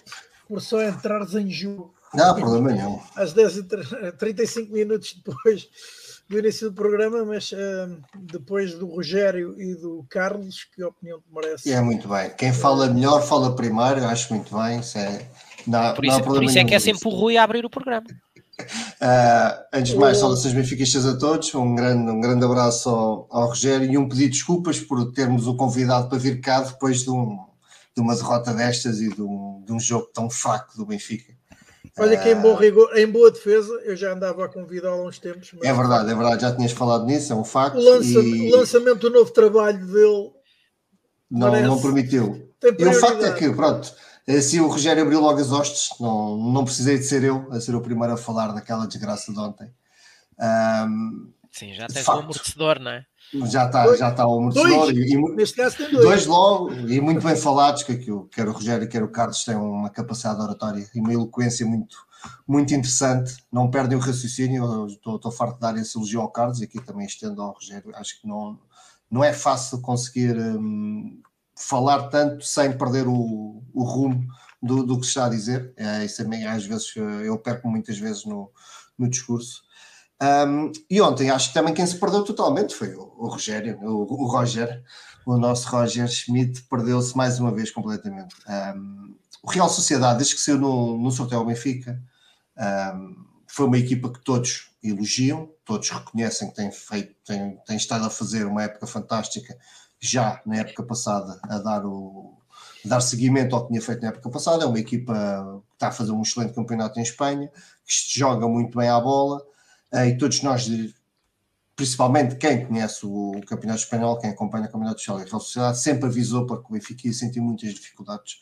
por 0.47 0.61
só 0.61 0.83
entrares 0.83 1.35
em 1.35 1.49
jogo 1.51 1.95
Não 2.13 2.31
há 2.31 2.35
problema 2.35 2.73
nenhum. 2.73 3.01
às 3.17 3.33
10 3.33 3.57
e 3.59 3.63
tre- 3.65 4.13
35 4.13 4.73
minutos 4.73 5.15
depois 5.15 6.12
do 6.33 6.39
início 6.39 6.71
do 6.71 6.75
programa, 6.75 7.25
mas 7.25 7.53
ah, 7.55 7.89
depois 8.19 8.75
do 8.75 8.87
Rogério 8.87 9.55
e 9.61 9.75
do 9.75 10.05
Carlos, 10.09 10.65
que 10.75 10.83
opinião 10.83 11.21
te 11.21 11.27
merece? 11.33 11.71
É 11.71 11.81
muito 11.81 12.09
bem. 12.09 12.31
Quem 12.31 12.53
fala 12.53 12.89
melhor 12.89 13.23
fala 13.23 13.55
primeiro, 13.55 14.01
eu 14.01 14.09
acho 14.09 14.33
muito 14.33 14.57
bem. 14.57 14.81
Isso 14.81 14.97
é, 14.99 15.27
não, 15.67 15.95
Por 15.95 16.05
não 16.05 16.15
há 16.15 16.19
isso, 16.19 16.27
por 16.27 16.43
isso 16.43 16.59
é 16.59 16.65
que 16.65 16.75
é 16.75 16.79
sempre 16.79 17.07
o 17.07 17.11
Rui 17.11 17.37
a 17.37 17.45
abrir 17.45 17.65
o 17.65 17.71
programa. 17.71 18.07
Ah, 19.01 19.67
antes 19.73 19.93
de 19.93 19.99
mais, 19.99 20.19
saudações 20.19 20.55
benfiquistas 20.55 21.05
a 21.05 21.19
todos. 21.19 21.53
Um 21.55 21.75
grande, 21.75 22.09
um 22.09 22.21
grande 22.21 22.45
abraço 22.45 22.89
ao, 22.89 23.27
ao 23.29 23.49
Rogério 23.49 23.91
e 23.91 23.99
um 23.99 24.09
pedido 24.09 24.31
de 24.31 24.37
desculpas 24.39 24.79
por 24.79 25.11
termos 25.13 25.49
o 25.49 25.57
convidado 25.57 26.09
para 26.09 26.19
vir 26.19 26.41
cá 26.41 26.61
depois 26.61 27.03
de, 27.03 27.11
um- 27.11 27.39
de 27.97 28.01
uma 28.01 28.15
derrota 28.15 28.55
destas 28.55 29.01
e 29.01 29.09
de 29.09 29.21
um, 29.21 29.65
de 29.67 29.73
um 29.73 29.81
jogo 29.81 30.07
tão 30.15 30.31
fraco 30.31 30.77
do 30.77 30.87
Benfica. 30.87 31.33
Olha 31.99 32.17
que 32.19 32.31
em 32.31 32.41
bom 32.41 32.55
rigor, 32.55 32.97
em 32.97 33.07
boa 33.07 33.31
defesa, 33.31 33.73
eu 33.85 33.95
já 33.95 34.13
andava 34.15 34.45
a 34.45 34.49
convidá-lo 34.49 35.03
há 35.03 35.07
uns 35.09 35.19
tempos. 35.19 35.53
mas 35.53 35.69
É 35.69 35.73
verdade, 35.75 36.11
é 36.11 36.15
verdade, 36.15 36.43
já 36.43 36.55
tinhas 36.57 36.73
falado 36.73 37.05
nisso, 37.05 37.33
é 37.33 37.37
um 37.37 37.45
facto. 37.45 37.77
O, 37.77 37.83
lança- 37.85 38.19
e 38.21 38.41
o 38.53 38.57
lançamento 38.57 38.99
do 39.01 39.11
novo 39.11 39.31
trabalho 39.31 39.87
dele 39.87 40.33
não, 41.31 41.51
parece- 41.51 41.69
não 41.69 41.81
permitiu. 41.83 42.49
E 42.79 42.87
o 42.87 42.93
facto 42.95 43.25
é 43.25 43.33
que, 43.35 43.51
pronto, 43.53 43.93
se 44.41 44.61
o 44.61 44.69
Rogério 44.69 45.03
abriu 45.03 45.21
logo 45.21 45.39
as 45.39 45.53
hostes, 45.53 45.91
não, 46.01 46.37
não 46.39 46.65
precisei 46.65 46.97
de 46.99 47.05
ser 47.05 47.25
eu 47.25 47.47
a 47.53 47.61
ser 47.61 47.75
o 47.75 47.81
primeiro 47.83 48.15
a 48.15 48.17
falar 48.17 48.53
daquela 48.53 48.87
desgraça 48.87 49.31
de 49.33 49.39
ontem. 49.39 49.71
Ahm, 50.39 51.31
Sim, 51.51 51.75
já 51.75 51.87
o 51.87 51.93
facto. 51.93 52.21
amortecedor, 52.21 52.79
não 52.81 52.91
é? 52.93 53.05
Já 53.47 53.67
está 53.67 53.85
Dois- 53.85 53.99
já 53.99 54.11
está 54.11 54.27
o 54.27 54.39
amortecedor 54.39 54.93
dois. 54.93 54.97
e, 55.11 55.35
Neste 55.35 55.57
caso 55.57 55.77
tem 55.77 55.91
dois. 55.91 56.05
dois 56.05 56.27
logo 56.27 56.73
e 56.73 57.01
muito 57.01 57.23
bem 57.25 57.37
falados, 57.37 57.83
que, 57.83 57.97
que 57.97 58.11
o- 58.13 58.25
quer 58.25 58.49
o 58.49 58.53
Rogério, 58.53 58.89
quer 58.89 59.03
o 59.03 59.09
Carlos 59.09 59.45
têm 59.45 59.57
uma 59.57 59.91
capacidade 59.91 60.41
oratória 60.41 60.89
e 60.95 61.01
uma 61.01 61.13
eloquência 61.13 61.65
muito, 61.67 61.97
muito 62.47 62.75
interessante. 62.75 63.37
Não 63.51 63.71
perdem 63.71 63.97
o 63.97 64.01
raciocínio. 64.01 64.87
Estou, 64.87 65.17
estou 65.17 65.33
farto 65.33 65.55
de 65.55 65.61
dar 65.61 65.77
esse 65.77 65.97
elogio 65.97 66.21
ao 66.21 66.29
Carlos 66.31 66.61
e 66.61 66.65
aqui 66.65 66.81
também 66.81 67.07
estendo 67.07 67.41
ao 67.43 67.53
Rogério. 67.53 67.91
Acho 67.97 68.21
que 68.21 68.27
não, 68.29 68.59
não 69.11 69.25
é 69.25 69.33
fácil 69.33 69.81
conseguir 69.81 70.37
hum, 70.37 71.21
falar 71.57 72.09
tanto 72.09 72.45
sem 72.45 72.73
perder 72.77 73.07
o, 73.09 73.63
o 73.73 73.85
rumo 73.85 74.27
do, 74.63 74.85
do 74.85 74.97
que 74.99 75.05
se 75.05 75.11
está 75.11 75.27
a 75.27 75.31
dizer. 75.31 75.73
É, 75.77 76.05
isso 76.05 76.23
também 76.23 76.47
às 76.47 76.65
vezes 76.65 76.93
eu 76.97 77.37
perco 77.39 77.69
muitas 77.69 77.99
vezes 77.99 78.25
no, 78.25 78.51
no 78.99 79.09
discurso. 79.09 79.63
Um, 80.23 80.71
e 80.89 81.01
ontem 81.01 81.31
acho 81.31 81.49
que 81.49 81.55
também 81.55 81.75
quem 81.75 81.85
se 81.85 81.99
perdeu 81.99 82.23
totalmente 82.23 82.77
foi 82.77 82.95
o, 82.95 83.13
o 83.19 83.27
Rogério, 83.27 83.77
o, 83.83 84.03
o 84.03 84.27
Roger, 84.29 84.81
o 85.27 85.37
nosso 85.37 85.69
Roger 85.69 86.07
Schmidt 86.07 86.63
perdeu-se 86.71 87.17
mais 87.17 87.41
uma 87.41 87.51
vez 87.51 87.73
completamente. 87.73 88.37
Um, 88.49 89.17
o 89.43 89.51
Real 89.51 89.69
Sociedade, 89.69 90.19
desde 90.19 90.37
que 90.37 90.41
saiu 90.41 90.59
no, 90.59 90.97
no 90.97 91.11
sorteio 91.11 91.41
ao 91.41 91.47
Benfica, 91.47 92.01
um, 92.95 93.17
foi 93.49 93.67
uma 93.67 93.79
equipa 93.79 94.13
que 94.13 94.21
todos 94.21 94.71
elogiam, 94.83 95.51
todos 95.65 95.91
reconhecem 95.91 96.49
que 96.49 96.55
tem, 96.55 96.71
feito, 96.71 97.15
tem, 97.25 97.57
tem 97.67 97.77
estado 97.77 98.07
a 98.07 98.11
fazer 98.11 98.47
uma 98.47 98.63
época 98.63 98.87
fantástica, 98.87 99.59
já 99.99 100.41
na 100.47 100.57
época 100.59 100.85
passada, 100.85 101.41
a 101.43 101.59
dar 101.59 101.85
o 101.85 102.39
dar 102.85 103.01
seguimento 103.01 103.55
ao 103.55 103.63
que 103.63 103.69
tinha 103.69 103.83
feito 103.83 104.03
na 104.03 104.09
época 104.09 104.31
passada. 104.31 104.65
É 104.65 104.67
uma 104.67 104.79
equipa 104.79 105.15
que 105.69 105.75
está 105.75 105.89
a 105.89 105.93
fazer 105.93 106.13
um 106.13 106.23
excelente 106.23 106.55
campeonato 106.55 106.99
em 106.99 107.03
Espanha, 107.03 107.51
que 107.85 108.19
joga 108.19 108.47
muito 108.49 108.79
bem 108.79 108.89
à 108.89 109.01
bola, 109.01 109.45
e 109.93 110.17
todos 110.17 110.43
nós, 110.43 110.69
principalmente 111.77 112.37
quem 112.37 112.67
conhece 112.67 113.05
o 113.05 113.41
Campeonato 113.47 113.81
Espanhol, 113.81 114.19
quem 114.19 114.31
acompanha 114.31 114.67
o 114.67 114.71
Campeonato 114.71 115.01
Espanhol 115.01 115.21
e 115.21 115.25
a 115.25 115.27
Real 115.27 115.41
Sociedade, 115.41 115.79
sempre 115.79 116.07
avisou 116.07 116.47
para 116.47 116.59
que 116.59 116.69
o 116.69 116.73
Benfica 116.73 117.07
ia 117.07 117.13
sentir 117.13 117.41
muitas 117.41 117.75
dificuldades 117.75 118.41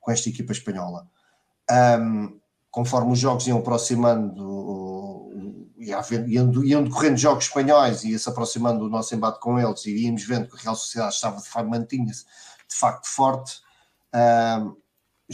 com 0.00 0.10
esta 0.10 0.28
equipa 0.28 0.52
espanhola. 0.52 1.06
Um, 1.70 2.38
conforme 2.70 3.12
os 3.12 3.18
jogos 3.18 3.46
iam 3.46 3.58
aproximando 3.58 5.30
iam, 5.82 6.64
iam 6.64 6.84
decorrendo 6.84 7.16
jogos 7.16 7.44
espanhóis 7.44 8.04
e 8.04 8.10
ia 8.10 8.18
se 8.18 8.28
aproximando 8.28 8.80
do 8.80 8.88
nosso 8.88 9.14
embate 9.14 9.40
com 9.40 9.58
eles 9.58 9.84
e 9.86 10.04
íamos 10.04 10.24
vendo 10.24 10.48
que 10.48 10.56
a 10.56 10.60
Real 10.60 10.76
Sociedade 10.76 11.14
estava 11.14 11.40
de 11.40 11.48
facto 11.48 11.68
mantinha-se 11.68 12.24
de 12.68 12.76
facto 12.76 13.06
forte 13.06 13.60
um, 14.14 14.76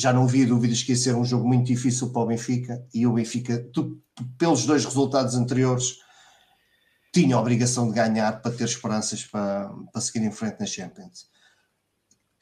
já 0.01 0.12
não 0.12 0.24
havia 0.24 0.46
dúvidas 0.46 0.82
que 0.82 0.92
ia 0.92 0.96
ser 0.96 1.14
um 1.14 1.24
jogo 1.24 1.46
muito 1.46 1.66
difícil 1.66 2.11
para 2.11 2.22
o 2.22 2.26
Benfica 2.26 2.86
e 2.94 3.07
o 3.07 3.12
Benfica, 3.12 3.59
tu, 3.72 4.01
pelos 4.38 4.64
dois 4.64 4.84
resultados 4.84 5.34
anteriores, 5.34 5.99
tinha 7.12 7.36
a 7.36 7.40
obrigação 7.40 7.88
de 7.88 7.94
ganhar 7.94 8.40
para 8.40 8.53
ter 8.53 8.64
esperanças 8.64 9.24
para, 9.24 9.70
para 9.92 10.01
seguir 10.01 10.24
em 10.24 10.30
frente 10.30 10.61
na 10.61 10.66
Champions. 10.66 11.28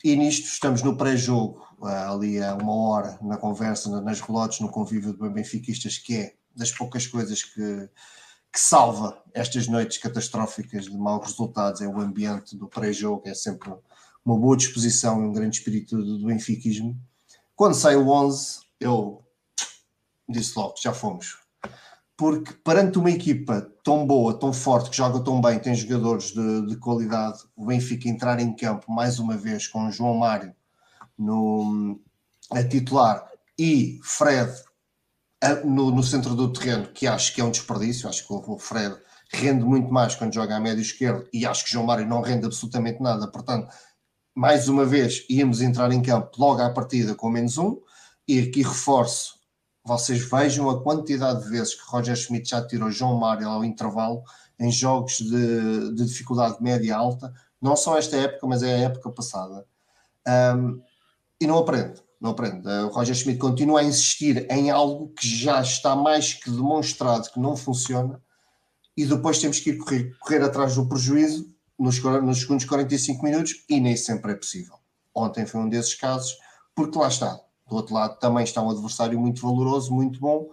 E 0.04 0.14
nisto 0.14 0.46
estamos 0.46 0.82
no 0.82 0.96
pré-jogo, 0.96 1.66
ali 1.82 2.42
há 2.42 2.54
uma 2.54 2.72
hora, 2.72 3.18
na 3.22 3.36
conversa, 3.36 4.00
nas 4.02 4.20
relotes, 4.20 4.60
no 4.60 4.68
convívio 4.68 5.16
de 5.16 5.28
benfiquistas, 5.30 5.98
que 5.98 6.16
é 6.16 6.34
das 6.54 6.70
poucas 6.70 7.06
coisas 7.06 7.42
que, 7.42 7.88
que 8.52 8.60
salva 8.60 9.22
estas 9.34 9.66
noites 9.66 9.98
catastróficas 9.98 10.84
de 10.84 10.96
maus 10.96 11.26
resultados, 11.26 11.80
é 11.80 11.88
o 11.88 12.00
ambiente 12.00 12.56
do 12.56 12.68
pré-jogo, 12.68 13.22
é 13.26 13.34
sempre 13.34 13.72
uma 14.24 14.38
boa 14.38 14.56
disposição 14.56 15.22
e 15.22 15.26
um 15.26 15.32
grande 15.32 15.58
espírito 15.58 15.96
do 15.96 16.26
benfiquismo. 16.26 17.00
Quando 17.56 17.74
sai 17.74 17.96
o 17.96 18.10
11, 18.10 18.60
eu 18.78 19.24
disse 20.28 20.58
logo, 20.58 20.74
já 20.78 20.92
fomos. 20.92 21.38
Porque 22.14 22.52
perante 22.52 22.98
uma 22.98 23.10
equipa 23.10 23.62
tão 23.82 24.06
boa, 24.06 24.38
tão 24.38 24.52
forte, 24.52 24.90
que 24.90 24.96
joga 24.96 25.20
tão 25.20 25.40
bem, 25.40 25.58
tem 25.58 25.74
jogadores 25.74 26.32
de, 26.32 26.66
de 26.66 26.76
qualidade, 26.76 27.38
o 27.56 27.66
Benfica 27.66 28.08
entrar 28.08 28.38
em 28.40 28.54
campo 28.54 28.92
mais 28.92 29.18
uma 29.18 29.36
vez 29.36 29.66
com 29.66 29.86
o 29.86 29.90
João 29.90 30.14
Mário 30.14 30.54
no, 31.18 31.98
a 32.50 32.62
titular 32.62 33.26
e 33.58 33.98
Fred 34.02 34.52
a, 35.42 35.54
no, 35.56 35.90
no, 35.90 36.02
centro 36.02 36.34
do 36.34 36.52
terreno, 36.52 36.88
que 36.88 37.06
acho 37.06 37.34
que 37.34 37.40
é 37.40 37.44
um 37.44 37.50
desperdício, 37.50 38.08
acho 38.08 38.26
que 38.26 38.32
o 38.32 38.58
Fred 38.58 38.96
rende 39.32 39.64
muito 39.64 39.92
mais 39.92 40.14
quando 40.14 40.34
joga 40.34 40.56
a 40.56 40.60
médio 40.60 40.82
esquerdo 40.82 41.26
e 41.32 41.46
acho 41.46 41.64
que 41.64 41.72
João 41.72 41.86
Mário 41.86 42.06
não 42.06 42.20
rende 42.20 42.46
absolutamente 42.46 43.02
nada, 43.02 43.28
portanto, 43.28 43.68
mais 44.36 44.68
uma 44.68 44.84
vez 44.84 45.24
íamos 45.30 45.62
entrar 45.62 45.90
em 45.90 46.02
campo 46.02 46.30
logo 46.38 46.60
à 46.60 46.68
partida 46.68 47.14
com 47.14 47.30
menos 47.30 47.56
um, 47.56 47.80
e 48.28 48.38
aqui 48.38 48.62
reforço, 48.62 49.40
vocês 49.82 50.28
vejam 50.30 50.68
a 50.68 50.82
quantidade 50.82 51.42
de 51.42 51.48
vezes 51.48 51.74
que 51.74 51.90
Roger 51.90 52.14
Schmidt 52.14 52.50
já 52.50 52.60
tirou 52.60 52.90
João 52.90 53.18
Mário 53.18 53.48
ao 53.48 53.64
intervalo 53.64 54.22
em 54.60 54.70
jogos 54.70 55.18
de, 55.18 55.94
de 55.94 56.04
dificuldade 56.04 56.62
média 56.62 56.94
alta, 56.94 57.32
não 57.62 57.74
só 57.74 57.96
esta 57.96 58.16
época, 58.16 58.46
mas 58.46 58.62
é 58.62 58.74
a 58.74 58.78
época 58.80 59.10
passada. 59.10 59.66
Um, 60.28 60.82
e 61.40 61.46
não 61.46 61.56
aprende, 61.56 62.02
não 62.20 62.32
aprende. 62.32 62.68
O 62.68 62.88
Roger 62.88 63.14
Schmidt 63.14 63.38
continua 63.38 63.80
a 63.80 63.84
insistir 63.84 64.46
em 64.50 64.70
algo 64.70 65.14
que 65.14 65.26
já 65.26 65.62
está 65.62 65.96
mais 65.96 66.34
que 66.34 66.50
demonstrado 66.50 67.30
que 67.30 67.40
não 67.40 67.56
funciona 67.56 68.20
e 68.94 69.06
depois 69.06 69.38
temos 69.38 69.60
que 69.60 69.70
ir 69.70 69.78
correr, 69.78 70.14
correr 70.18 70.42
atrás 70.42 70.74
do 70.74 70.86
prejuízo 70.86 71.55
nos, 71.78 72.02
nos 72.02 72.40
segundos 72.40 72.64
45 72.64 73.24
minutos 73.24 73.64
e 73.68 73.80
nem 73.80 73.96
sempre 73.96 74.32
é 74.32 74.34
possível. 74.34 74.76
Ontem 75.14 75.46
foi 75.46 75.60
um 75.60 75.68
desses 75.68 75.94
casos, 75.94 76.36
porque 76.74 76.98
lá 76.98 77.08
está. 77.08 77.40
Do 77.68 77.76
outro 77.76 77.94
lado 77.94 78.18
também 78.18 78.44
está 78.44 78.62
um 78.62 78.70
adversário 78.70 79.18
muito 79.18 79.42
valoroso, 79.42 79.92
muito 79.92 80.20
bom, 80.20 80.48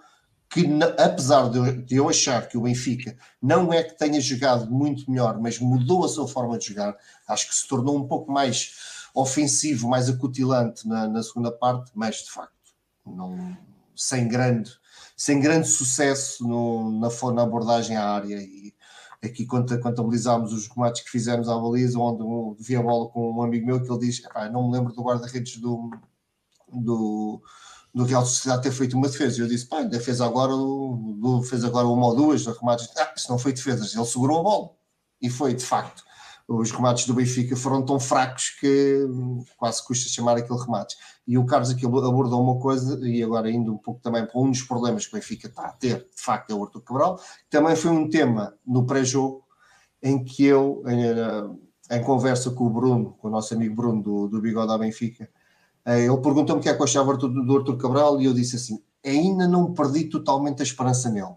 que 0.50 0.68
apesar 1.00 1.50
de 1.50 1.58
eu, 1.58 1.82
de 1.82 1.96
eu 1.96 2.10
achar 2.10 2.48
que 2.48 2.58
o 2.58 2.62
Benfica 2.62 3.18
não 3.42 3.74
é 3.74 3.84
que 3.84 3.98
tenha 3.98 4.22
jogado 4.22 4.70
muito 4.72 5.10
melhor, 5.10 5.40
mas 5.40 5.60
mudou 5.60 6.06
a 6.06 6.08
sua 6.08 6.28
forma 6.28 6.58
de 6.58 6.68
jogar, 6.68 6.96
acho 7.28 7.48
que 7.48 7.56
se 7.56 7.68
tornou 7.68 7.98
um 7.98 8.08
pouco 8.08 8.32
mais 8.32 8.72
ofensivo, 9.14 9.88
mais 9.88 10.10
acutilante 10.10 10.88
na, 10.88 11.08
na 11.08 11.24
segunda 11.24 11.52
parte, 11.52 11.92
mas 11.94 12.18
de 12.18 12.32
facto, 12.32 12.54
não, 13.06 13.58
sem, 13.96 14.28
grande, 14.28 14.72
sem 15.16 15.40
grande 15.40 15.68
sucesso 15.68 16.48
no, 16.48 17.00
na, 17.00 17.10
na 17.32 17.44
abordagem 17.44 17.98
à 17.98 18.10
área. 18.10 18.36
E 18.36 18.74
aqui 19.24 19.46
contabilizámos 19.46 20.52
os 20.54 20.68
remates 20.68 21.02
que 21.02 21.10
fizemos 21.10 21.48
à 21.48 21.58
baliza, 21.58 21.98
onde 21.98 22.64
vi 22.64 22.76
a 22.76 22.82
bola 22.82 23.10
com 23.10 23.32
um 23.32 23.42
amigo 23.42 23.66
meu 23.66 23.82
que 23.82 23.90
ele 23.90 24.00
diz: 24.00 24.22
não 24.52 24.68
me 24.68 24.78
lembro 24.78 24.94
do 24.94 25.02
guarda-redes 25.02 25.58
do, 25.58 25.90
do, 26.72 27.42
do 27.94 28.04
Real 28.04 28.26
Sociedade 28.26 28.64
ter 28.64 28.72
feito 28.72 28.98
uma 28.98 29.08
defesa. 29.08 29.42
Eu 29.42 29.48
disse: 29.48 29.66
pá, 29.66 29.80
ainda 29.80 30.00
fez 30.00 30.22
agora, 30.22 30.54
fez 31.50 31.64
agora 31.64 31.88
uma 31.88 32.08
ou 32.08 32.16
duas 32.16 32.46
remates. 32.46 32.90
Ah, 32.98 33.14
isso 33.16 33.30
não 33.32 33.40
foi 33.40 33.54
defesas, 33.54 33.96
ele 33.96 34.06
segurou 34.06 34.40
a 34.40 34.44
bola. 34.44 34.70
E 35.22 35.30
foi, 35.30 35.54
de 35.54 35.66
facto 35.66 36.04
os 36.48 36.72
remates 36.72 37.06
do 37.06 37.14
Benfica 37.14 37.56
foram 37.56 37.86
tão 37.86 38.00
fracos 38.00 38.50
que 38.60 39.08
quase 39.58 39.84
custa 39.86 40.10
chamar 40.10 40.38
aquele 40.38 40.60
remate. 40.60 40.96
E 41.26 41.38
o 41.38 41.46
Carlos 41.46 41.70
aqui 41.70 41.86
abordou 41.86 42.42
uma 42.42 42.60
coisa, 42.60 43.00
e 43.08 43.24
agora 43.24 43.50
indo 43.50 43.74
um 43.74 43.78
pouco 43.78 44.02
também 44.02 44.26
para 44.26 44.40
um 44.40 44.52
dos 44.52 44.62
problemas 44.62 45.06
que 45.06 45.16
o 45.16 45.20
Benfica 45.20 45.48
está 45.48 45.68
a 45.68 45.72
ter, 45.72 46.00
de 46.14 46.22
facto, 46.22 46.52
é 46.52 46.54
o 46.54 46.64
Artur 46.64 46.82
Cabral, 46.82 47.20
também 47.50 47.76
foi 47.76 47.92
um 47.92 48.10
tema 48.10 48.54
no 48.66 48.86
pré-jogo 48.86 49.44
em 50.02 50.22
que 50.22 50.46
eu, 50.46 50.84
em, 50.86 51.96
em, 51.96 52.04
conversa 52.04 52.52
com 52.52 52.66
o 52.66 52.70
Bruno, 52.70 53.16
com 53.20 53.30
o 53.30 53.32
nosso 53.32 53.54
amigo 53.54 53.74
Bruno 53.74 54.04
do, 54.04 54.28
do 54.28 54.42
Bigode 54.42 54.74
à 54.74 54.78
Benfica, 54.78 55.30
eh, 55.86 56.06
ele 56.06 56.18
perguntou-me 56.18 56.60
o 56.60 56.64
que 56.64 56.68
é 56.68 56.74
que 56.74 56.82
eu 56.82 56.86
achava 56.86 57.16
do, 57.16 57.30
do 57.64 57.78
Cabral 57.78 58.20
e 58.20 58.26
eu 58.26 58.34
disse 58.34 58.58
assim, 58.58 58.84
ainda 59.06 59.48
não 59.48 59.74
perdi 59.74 60.10
totalmente 60.10 60.62
a 60.62 60.64
esperança 60.64 61.10
nele. 61.10 61.36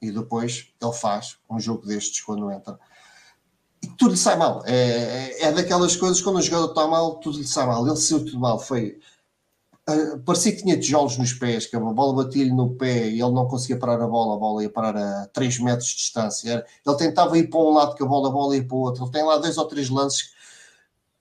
E 0.00 0.10
depois 0.10 0.74
ele 0.80 0.92
faz 0.92 1.38
um 1.48 1.58
jogo 1.58 1.86
destes 1.86 2.20
quando 2.20 2.50
entra 2.50 2.78
e 3.82 3.88
tudo 3.88 4.12
lhe 4.12 4.16
sai 4.16 4.36
mal. 4.36 4.62
É, 4.64 4.74
é, 4.74 5.42
é 5.44 5.52
daquelas 5.52 5.96
coisas 5.96 6.20
quando 6.20 6.36
o 6.36 6.42
jogador 6.42 6.68
está 6.68 6.86
mal, 6.86 7.16
tudo 7.16 7.38
lhe 7.38 7.46
sai 7.46 7.66
mal. 7.66 7.86
Ele 7.86 7.96
saiu 7.96 8.24
tudo 8.24 8.38
mal. 8.38 8.58
Foi. 8.58 8.98
Uh, 9.94 10.18
parecia 10.20 10.52
que 10.52 10.62
tinha 10.62 10.78
tijolos 10.78 11.18
nos 11.18 11.32
pés, 11.32 11.66
que 11.66 11.76
a 11.76 11.80
bola 11.80 12.24
batia-lhe 12.24 12.52
no 12.52 12.74
pé 12.74 13.08
e 13.08 13.20
ele 13.20 13.32
não 13.32 13.46
conseguia 13.46 13.78
parar 13.78 14.00
a 14.02 14.06
bola, 14.06 14.36
a 14.36 14.38
bola 14.38 14.62
ia 14.62 14.70
parar 14.70 14.96
a 14.96 15.26
3 15.32 15.58
metros 15.60 15.88
de 15.88 15.96
distância. 15.96 16.64
Ele 16.86 16.96
tentava 16.96 17.36
ir 17.38 17.48
para 17.48 17.60
um 17.60 17.72
lado 17.72 17.94
que 17.94 18.02
a 18.02 18.06
bola, 18.06 18.28
a 18.28 18.32
bola 18.32 18.56
ia 18.56 18.64
para 18.64 18.76
o 18.76 18.80
outro. 18.80 19.04
Ele 19.04 19.12
tem 19.12 19.24
lá 19.24 19.38
dois 19.38 19.58
ou 19.58 19.64
três 19.66 19.90
lances, 19.90 20.32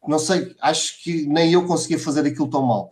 não 0.08 0.20
sei, 0.20 0.56
acho 0.62 1.04
que 1.04 1.28
nem 1.28 1.54
eu 1.54 1.68
conseguia 1.68 2.00
fazer 2.00 2.26
aquilo 2.26 2.50
tão 2.50 2.64
mal. 2.64 2.92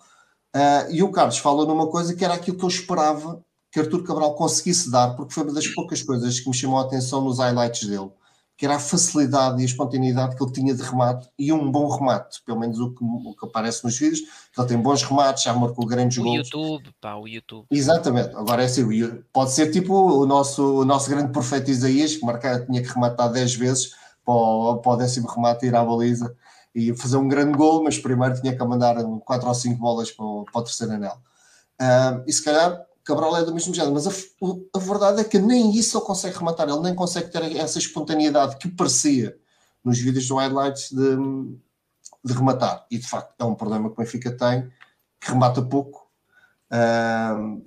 Uh, 0.55 0.91
e 0.91 1.03
o 1.03 1.11
Carlos 1.11 1.37
fala 1.37 1.65
numa 1.65 1.87
coisa 1.87 2.15
que 2.15 2.23
era 2.25 2.33
aquilo 2.33 2.57
que 2.57 2.63
eu 2.63 2.69
esperava 2.69 3.43
que 3.71 3.79
Artur 3.79 4.03
Cabral 4.03 4.35
conseguisse 4.35 4.91
dar, 4.91 5.15
porque 5.15 5.33
foi 5.33 5.43
uma 5.43 5.53
das 5.53 5.67
poucas 5.67 6.01
coisas 6.01 6.39
que 6.39 6.49
me 6.49 6.55
chamou 6.55 6.79
a 6.79 6.83
atenção 6.83 7.21
nos 7.21 7.37
highlights 7.37 7.87
dele 7.87 8.11
que 8.59 8.65
era 8.65 8.75
a 8.75 8.79
facilidade 8.79 9.57
e 9.59 9.61
a 9.61 9.65
espontaneidade 9.65 10.35
que 10.35 10.43
ele 10.43 10.51
tinha 10.51 10.75
de 10.75 10.83
remate 10.83 11.29
e 11.39 11.53
um 11.53 11.71
bom 11.71 11.87
remate, 11.87 12.41
pelo 12.45 12.59
menos 12.59 12.77
o 12.77 12.93
que, 12.93 13.01
o 13.01 13.33
que 13.33 13.45
aparece 13.45 13.85
nos 13.85 13.97
vídeos, 13.97 14.19
que 14.51 14.59
ele 14.59 14.67
tem 14.67 14.77
bons 14.77 15.01
remates, 15.01 15.43
já 15.43 15.53
marcou 15.53 15.85
grandes 15.85 16.17
o 16.17 16.23
gols. 16.23 16.35
O 16.53 16.57
YouTube, 16.57 16.93
pá, 16.99 17.15
o 17.15 17.25
YouTube. 17.25 17.65
Exatamente, 17.71 18.35
agora 18.35 18.61
é 18.61 18.65
assim, 18.65 18.83
pode 19.31 19.51
ser 19.51 19.71
tipo 19.71 19.93
o 19.93 20.25
nosso, 20.25 20.81
o 20.81 20.83
nosso 20.83 21.09
grande 21.09 21.31
profeta 21.31 21.71
Isaías, 21.71 22.17
que 22.17 22.25
marcar, 22.25 22.65
tinha 22.65 22.81
que 22.83 22.89
rematar 22.89 23.31
10 23.31 23.55
vezes 23.55 23.91
para 24.25 24.33
o, 24.33 24.77
para 24.79 24.91
o 24.91 24.97
décimo 24.97 25.29
remate 25.29 25.65
ir 25.65 25.73
à 25.73 25.81
baliza 25.81 26.35
e 26.75 26.93
fazer 26.97 27.15
um 27.15 27.29
grande 27.29 27.57
gol, 27.57 27.81
mas 27.81 27.97
primeiro 27.97 28.41
tinha 28.41 28.53
que 28.53 28.65
mandar 28.65 29.01
4 29.01 29.47
ou 29.47 29.55
5 29.55 29.79
bolas 29.79 30.11
para 30.11 30.25
o, 30.25 30.43
para 30.43 30.59
o 30.59 30.63
terceiro 30.65 30.91
anel. 30.91 31.17
Uh, 31.81 32.25
e 32.27 32.33
se 32.33 32.43
calhar 32.43 32.77
Cabral 33.03 33.37
é 33.37 33.43
do 33.43 33.53
mesmo 33.53 33.73
género, 33.73 33.93
mas 33.93 34.07
a, 34.07 34.11
a, 34.75 34.79
verdade 34.79 35.21
é 35.21 35.23
que 35.23 35.39
nem 35.39 35.71
isso 35.71 35.97
ele 35.97 36.05
consegue 36.05 36.37
rematar, 36.37 36.69
ele 36.69 36.79
nem 36.79 36.93
consegue 36.93 37.31
ter 37.31 37.55
essa 37.55 37.79
espontaneidade 37.79 38.57
que 38.57 38.67
parecia 38.67 39.37
nos 39.83 39.97
vídeos 39.97 40.27
do 40.27 40.35
highlights 40.35 40.91
de, 40.91 41.15
de 42.23 42.33
rematar. 42.33 42.85
E 42.91 42.97
de 42.97 43.07
facto 43.07 43.33
é 43.39 43.43
um 43.43 43.55
problema 43.55 43.89
que 43.89 43.93
o 43.93 43.97
Benfica 43.97 44.31
tem, 44.31 44.69
que 45.19 45.31
remata 45.31 45.61
pouco. 45.61 46.07
Uh, 46.71 47.61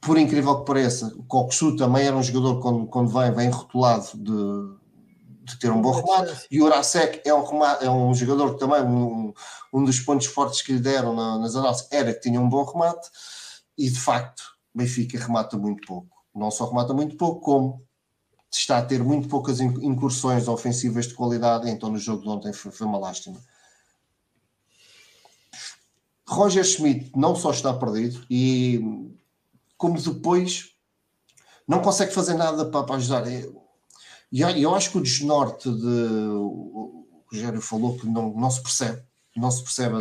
por 0.00 0.18
incrível 0.18 0.58
que 0.60 0.66
pareça, 0.66 1.14
o 1.16 1.22
Coxu 1.24 1.76
também 1.76 2.06
era 2.06 2.16
um 2.16 2.22
jogador 2.22 2.60
quando, 2.60 2.86
quando 2.86 3.08
vem, 3.08 3.32
vem 3.32 3.50
rotulado 3.50 4.08
de, 4.14 5.44
de 5.44 5.58
ter 5.58 5.70
um 5.70 5.80
bom 5.80 5.92
remate. 5.92 6.46
E 6.50 6.60
o 6.60 6.64
Urasek 6.64 7.20
é 7.24 7.32
um, 7.32 7.44
remate, 7.44 7.84
é 7.84 7.90
um 7.90 8.12
jogador 8.14 8.54
que 8.54 8.58
também, 8.58 8.82
um, 8.82 9.32
um 9.72 9.84
dos 9.84 10.00
pontos 10.00 10.26
fortes 10.26 10.62
que 10.62 10.72
lhe 10.72 10.80
deram 10.80 11.14
na, 11.14 11.38
nas 11.38 11.54
análises 11.54 11.86
era 11.90 12.12
que 12.12 12.20
tinha 12.20 12.40
um 12.40 12.48
bom 12.48 12.64
remate. 12.64 13.08
E 13.76 13.90
de 13.90 13.98
facto, 13.98 14.42
Benfica 14.74 15.18
remata 15.18 15.56
muito 15.56 15.86
pouco. 15.86 16.16
Não 16.34 16.50
só 16.50 16.68
remata 16.68 16.92
muito 16.92 17.16
pouco, 17.16 17.40
como 17.40 17.86
está 18.50 18.78
a 18.78 18.84
ter 18.84 19.02
muito 19.02 19.28
poucas 19.28 19.60
incursões 19.60 20.48
ofensivas 20.48 21.06
de 21.08 21.14
qualidade, 21.14 21.68
então 21.68 21.90
no 21.90 21.98
jogo 21.98 22.22
de 22.22 22.28
ontem 22.28 22.52
foi, 22.52 22.72
foi 22.72 22.86
uma 22.86 22.98
lástima. 22.98 23.38
Roger 26.26 26.64
Schmidt 26.64 27.12
não 27.14 27.36
só 27.36 27.50
está 27.50 27.72
perdido, 27.72 28.24
e 28.28 28.80
como 29.76 30.00
depois 30.00 30.74
não 31.68 31.80
consegue 31.80 32.12
fazer 32.12 32.34
nada 32.34 32.66
para, 32.66 32.84
para 32.84 32.96
ajudar. 32.96 33.24
E 34.32 34.40
eu 34.40 34.74
acho 34.74 34.90
que 34.90 34.98
o 34.98 35.02
desnorte 35.02 35.70
de. 35.70 35.86
O 35.86 37.06
Rogério 37.30 37.60
falou 37.60 37.96
que 37.96 38.06
não, 38.06 38.32
não 38.32 38.50
se 38.50 38.62
percebe 38.62 39.05
não 39.40 39.50
se 39.50 39.62
percebe 39.62 39.96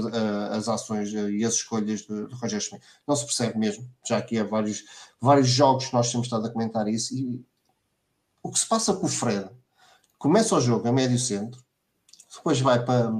as 0.52 0.70
ações 0.70 1.12
uh, 1.14 1.30
e 1.30 1.44
as 1.44 1.56
escolhas 1.56 2.02
de, 2.02 2.28
de 2.28 2.36
Roger 2.36 2.60
Schmidt. 2.60 2.86
Não 3.08 3.16
se 3.16 3.26
percebe 3.26 3.58
mesmo. 3.58 3.90
Já 4.08 4.18
aqui 4.18 4.38
há 4.38 4.44
vários, 4.44 4.84
vários 5.20 5.48
jogos 5.48 5.88
que 5.88 5.94
nós 5.94 6.12
temos 6.12 6.28
estado 6.28 6.48
a 6.48 6.50
comentar 6.50 6.88
isso. 6.88 7.16
E 7.16 7.44
o 8.42 8.52
que 8.52 8.60
se 8.60 8.68
passa 8.68 8.94
com 8.94 9.06
o 9.06 9.10
Fred? 9.10 9.50
Começa 10.18 10.56
o 10.56 10.62
jogo 10.62 10.88
a 10.88 10.92
médio 10.92 11.20
centro, 11.20 11.62
depois 12.34 12.60
vai 12.62 12.84
para, 12.84 13.12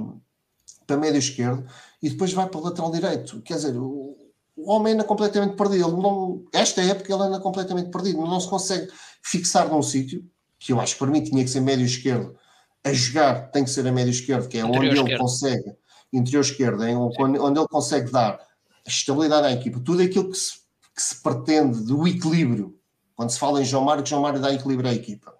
para 0.86 0.96
médio 0.96 1.18
esquerdo 1.18 1.68
e 2.02 2.08
depois 2.08 2.32
vai 2.32 2.48
para 2.48 2.58
o 2.58 2.64
lateral 2.64 2.90
direito. 2.90 3.42
Quer 3.42 3.54
dizer, 3.54 3.76
o, 3.76 4.16
o 4.56 4.70
homem 4.70 4.94
anda 4.94 5.04
completamente 5.04 5.54
perdido. 5.54 5.88
Ele 5.88 6.02
não, 6.02 6.44
esta 6.52 6.82
época 6.82 7.12
ele 7.12 7.22
anda 7.22 7.40
completamente 7.40 7.90
perdido. 7.90 8.22
Não 8.22 8.40
se 8.40 8.48
consegue 8.48 8.90
fixar 9.22 9.68
num 9.68 9.82
sítio, 9.82 10.24
que 10.58 10.72
eu 10.72 10.80
acho 10.80 10.94
que 10.94 10.98
para 10.98 11.10
mim 11.10 11.22
tinha 11.22 11.44
que 11.44 11.50
ser 11.50 11.60
médio 11.60 11.84
esquerdo. 11.84 12.36
A 12.82 12.92
jogar 12.92 13.50
tem 13.50 13.64
que 13.64 13.70
ser 13.70 13.86
a 13.86 13.92
médio 13.92 14.12
esquerdo, 14.12 14.48
que 14.48 14.58
é 14.58 14.64
onde 14.64 14.86
ele 14.86 15.18
consegue 15.18 15.76
interior 16.18 16.40
esquerdo, 16.40 16.84
em, 16.84 16.96
onde, 16.96 17.58
ele 17.58 17.68
consegue 17.68 18.10
dar 18.10 18.40
estabilidade 18.86 19.42
da 19.42 19.52
equipa, 19.52 19.80
tudo 19.80 20.02
aquilo 20.02 20.30
que 20.30 20.36
se, 20.36 20.52
que 20.94 21.02
se 21.02 21.22
pretende 21.22 21.82
do 21.82 22.06
equilíbrio. 22.06 22.78
Quando 23.14 23.30
se 23.30 23.38
fala 23.38 23.60
em 23.60 23.64
João 23.64 23.84
Mário, 23.84 24.02
que 24.02 24.10
João 24.10 24.22
Mário 24.22 24.40
dá 24.40 24.52
equilíbrio 24.52 24.90
à 24.90 24.94
equipa. 24.94 25.34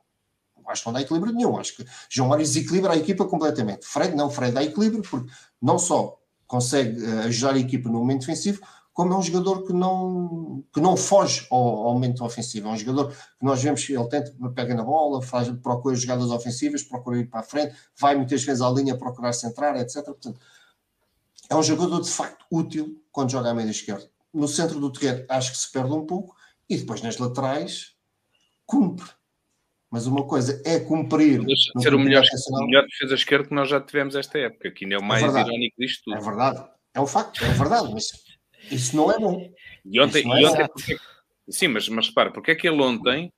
Acho 0.66 0.82
que 0.82 0.88
não 0.88 0.94
dá 0.94 1.00
equilíbrio 1.00 1.32
nenhum. 1.32 1.56
Acho 1.58 1.76
que 1.76 1.86
João 2.08 2.28
Mário 2.28 2.44
desequilibra 2.44 2.92
a 2.92 2.96
equipa 2.96 3.24
completamente. 3.24 3.86
Fred 3.86 4.16
não, 4.16 4.30
Fred 4.30 4.52
dá 4.52 4.64
equilíbrio 4.64 5.02
porque 5.02 5.30
não 5.62 5.78
só 5.78 6.18
consegue 6.46 7.00
uh, 7.02 7.20
ajudar 7.20 7.54
a 7.54 7.58
equipa 7.58 7.88
no 7.88 7.98
momento 7.98 8.20
defensivo, 8.20 8.60
como 8.92 9.12
é 9.12 9.18
um 9.18 9.22
jogador 9.22 9.66
que 9.66 9.74
não, 9.74 10.64
que 10.72 10.80
não 10.80 10.96
foge 10.96 11.46
ao, 11.50 11.58
ao 11.58 11.92
momento 11.92 12.24
ofensivo. 12.24 12.68
É 12.68 12.70
um 12.70 12.76
jogador 12.78 13.10
que 13.10 13.44
nós 13.44 13.62
vemos 13.62 13.84
que 13.84 13.92
ele 13.92 14.08
tenta, 14.08 14.34
pega 14.54 14.74
na 14.74 14.82
bola, 14.82 15.20
faz, 15.20 15.50
procura 15.62 15.94
jogadas 15.94 16.30
ofensivas, 16.30 16.82
procura 16.82 17.18
ir 17.18 17.26
para 17.26 17.40
a 17.40 17.42
frente, 17.42 17.76
vai 17.98 18.16
muitas 18.16 18.42
vezes 18.42 18.62
à 18.62 18.70
linha 18.70 18.96
procurar 18.96 19.34
centrar, 19.34 19.76
etc. 19.76 20.02
Portanto, 20.02 20.40
é 21.48 21.56
um 21.56 21.62
jogador 21.62 22.00
de 22.00 22.10
facto 22.10 22.44
útil 22.50 23.02
quando 23.10 23.30
joga 23.30 23.50
à 23.50 23.54
meia 23.54 23.70
esquerda. 23.70 24.08
No 24.32 24.48
centro 24.48 24.78
do 24.80 24.92
terreno 24.92 25.24
acho 25.28 25.52
que 25.52 25.58
se 25.58 25.70
perde 25.70 25.92
um 25.92 26.04
pouco 26.04 26.36
e 26.68 26.76
depois 26.76 27.00
nas 27.02 27.18
laterais 27.18 27.94
cumpre. 28.66 29.08
Mas 29.90 30.06
uma 30.06 30.26
coisa 30.26 30.60
é 30.66 30.80
cumprir. 30.80 31.44
Deixa 31.44 31.72
ser 31.78 31.94
o 31.94 31.98
melhor, 31.98 32.22
o 32.50 32.66
melhor 32.66 32.84
defesa 32.86 33.14
esquerda 33.14 33.48
que 33.48 33.54
nós 33.54 33.68
já 33.68 33.80
tivemos 33.80 34.16
esta 34.16 34.38
época, 34.38 34.70
que 34.72 34.84
ainda 34.84 34.96
é 34.96 34.98
o 34.98 35.02
mais 35.02 35.22
é 35.22 35.40
irónico 35.40 35.76
disto 35.78 36.02
tudo. 36.04 36.16
É 36.16 36.20
verdade, 36.20 36.68
é 36.92 37.00
um 37.00 37.06
facto, 37.06 37.44
é 37.44 37.48
verdade, 37.52 37.92
mas 37.92 38.06
isso 38.70 38.96
não 38.96 39.10
é 39.10 39.18
bom. 39.18 39.48
E 39.84 40.00
ontem, 40.00 40.20
é 40.20 40.40
e 40.40 40.44
ontem 40.44 40.68
porque, 40.68 40.98
sim, 41.48 41.68
mas, 41.68 41.88
mas 41.88 42.08
repara, 42.08 42.32
porque 42.32 42.50
é 42.50 42.54
que 42.56 42.68
ele 42.68 42.82
ontem 42.82 43.32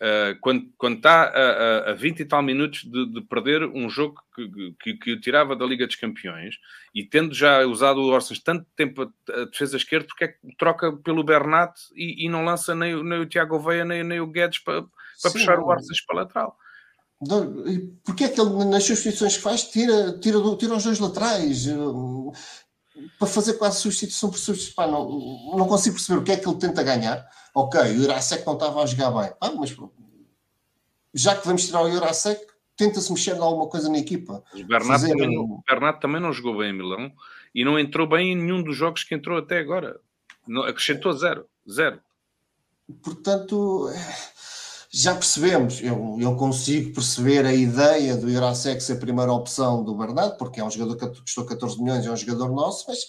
Uh, 0.00 0.32
quando, 0.40 0.66
quando 0.78 0.96
está 0.96 1.24
a, 1.24 1.88
a, 1.88 1.90
a 1.90 1.94
20 1.94 2.20
e 2.20 2.24
tal 2.24 2.42
minutos 2.42 2.84
de, 2.84 3.12
de 3.12 3.20
perder 3.20 3.64
um 3.64 3.86
jogo 3.90 4.14
que, 4.34 4.72
que, 4.82 4.94
que, 4.94 5.12
o 5.12 5.20
tirava 5.20 5.54
da 5.54 5.66
Liga 5.66 5.86
dos 5.86 5.96
Campeões 5.96 6.54
e 6.94 7.04
tendo 7.04 7.34
já 7.34 7.66
usado 7.66 8.00
o 8.00 8.08
Orsens 8.08 8.42
tanto 8.42 8.66
tempo 8.74 9.02
a, 9.02 9.40
a, 9.42 9.44
defesa 9.44 9.76
esquerda, 9.76 10.06
porque 10.06 10.24
é 10.24 10.28
que 10.28 10.56
troca 10.56 10.90
pelo 10.90 11.22
Bernat 11.22 11.78
e, 11.94 12.24
e 12.24 12.30
não 12.30 12.46
lança 12.46 12.74
nem, 12.74 13.04
nem 13.04 13.20
o 13.20 13.26
Tiago 13.26 13.58
Veia 13.58 13.84
nem, 13.84 14.02
nem 14.02 14.20
o 14.20 14.26
Guedes 14.26 14.60
para, 14.60 14.84
para 15.20 15.32
puxar 15.32 15.58
o 15.58 15.66
Orsens 15.66 16.00
para 16.06 16.16
a 16.16 16.22
lateral? 16.22 16.56
Porque 18.02 18.24
é 18.24 18.28
que 18.30 18.40
ele, 18.40 18.64
nas 18.64 18.84
substituições 18.84 19.36
que 19.36 19.42
faz, 19.42 19.64
tira, 19.64 20.18
tira, 20.18 20.38
tira 20.56 20.74
os 20.74 20.84
dois 20.84 20.98
laterais 20.98 21.66
para 23.18 23.28
fazer 23.28 23.54
quase 23.54 23.80
substituição 23.80 24.30
por 24.30 24.38
substituição? 24.38 24.90
não, 24.90 25.56
não 25.58 25.68
consigo 25.68 25.96
perceber 25.96 26.18
o 26.20 26.24
que 26.24 26.32
é 26.32 26.36
que 26.36 26.48
ele 26.48 26.58
tenta 26.58 26.82
ganhar 26.82 27.26
ok, 27.54 27.80
o 27.80 27.94
Jurasek 27.94 28.46
não 28.46 28.54
estava 28.54 28.82
a 28.82 28.86
jogar 28.86 29.10
bem. 29.10 29.32
Ah, 29.40 29.52
mas 29.52 29.76
já 31.12 31.36
que 31.36 31.46
vamos 31.46 31.66
tirar 31.66 31.82
o 31.82 31.90
Jurasek, 31.90 32.46
tenta-se 32.76 33.12
mexer 33.12 33.36
em 33.36 33.40
alguma 33.40 33.68
coisa 33.68 33.88
na 33.88 33.98
equipa. 33.98 34.42
O 34.54 34.64
Bernardo, 34.64 35.08
também, 35.08 35.38
o 35.38 35.62
Bernardo 35.66 36.00
também 36.00 36.20
não 36.20 36.32
jogou 36.32 36.58
bem 36.58 36.70
em 36.70 36.76
Milão 36.76 37.12
e 37.54 37.64
não 37.64 37.78
entrou 37.78 38.06
bem 38.06 38.32
em 38.32 38.36
nenhum 38.36 38.62
dos 38.62 38.76
jogos 38.76 39.04
que 39.04 39.14
entrou 39.14 39.38
até 39.38 39.58
agora. 39.58 40.00
Não, 40.46 40.62
acrescentou 40.62 41.12
zero. 41.12 41.46
Zero. 41.68 42.00
Portanto, 43.02 43.88
já 44.92 45.14
percebemos. 45.14 45.80
Eu, 45.80 46.16
eu 46.20 46.36
consigo 46.36 46.92
perceber 46.92 47.46
a 47.46 47.54
ideia 47.54 48.16
do 48.16 48.28
Jurasek 48.28 48.82
ser 48.82 48.94
a 48.94 48.96
primeira 48.96 49.32
opção 49.32 49.84
do 49.84 49.94
Bernardo, 49.94 50.36
porque 50.36 50.60
é 50.60 50.64
um 50.64 50.70
jogador 50.70 50.96
que 50.96 51.20
custou 51.20 51.44
14 51.46 51.80
milhões, 51.80 52.04
é 52.04 52.10
um 52.10 52.16
jogador 52.16 52.50
nosso, 52.50 52.86
mas 52.88 53.06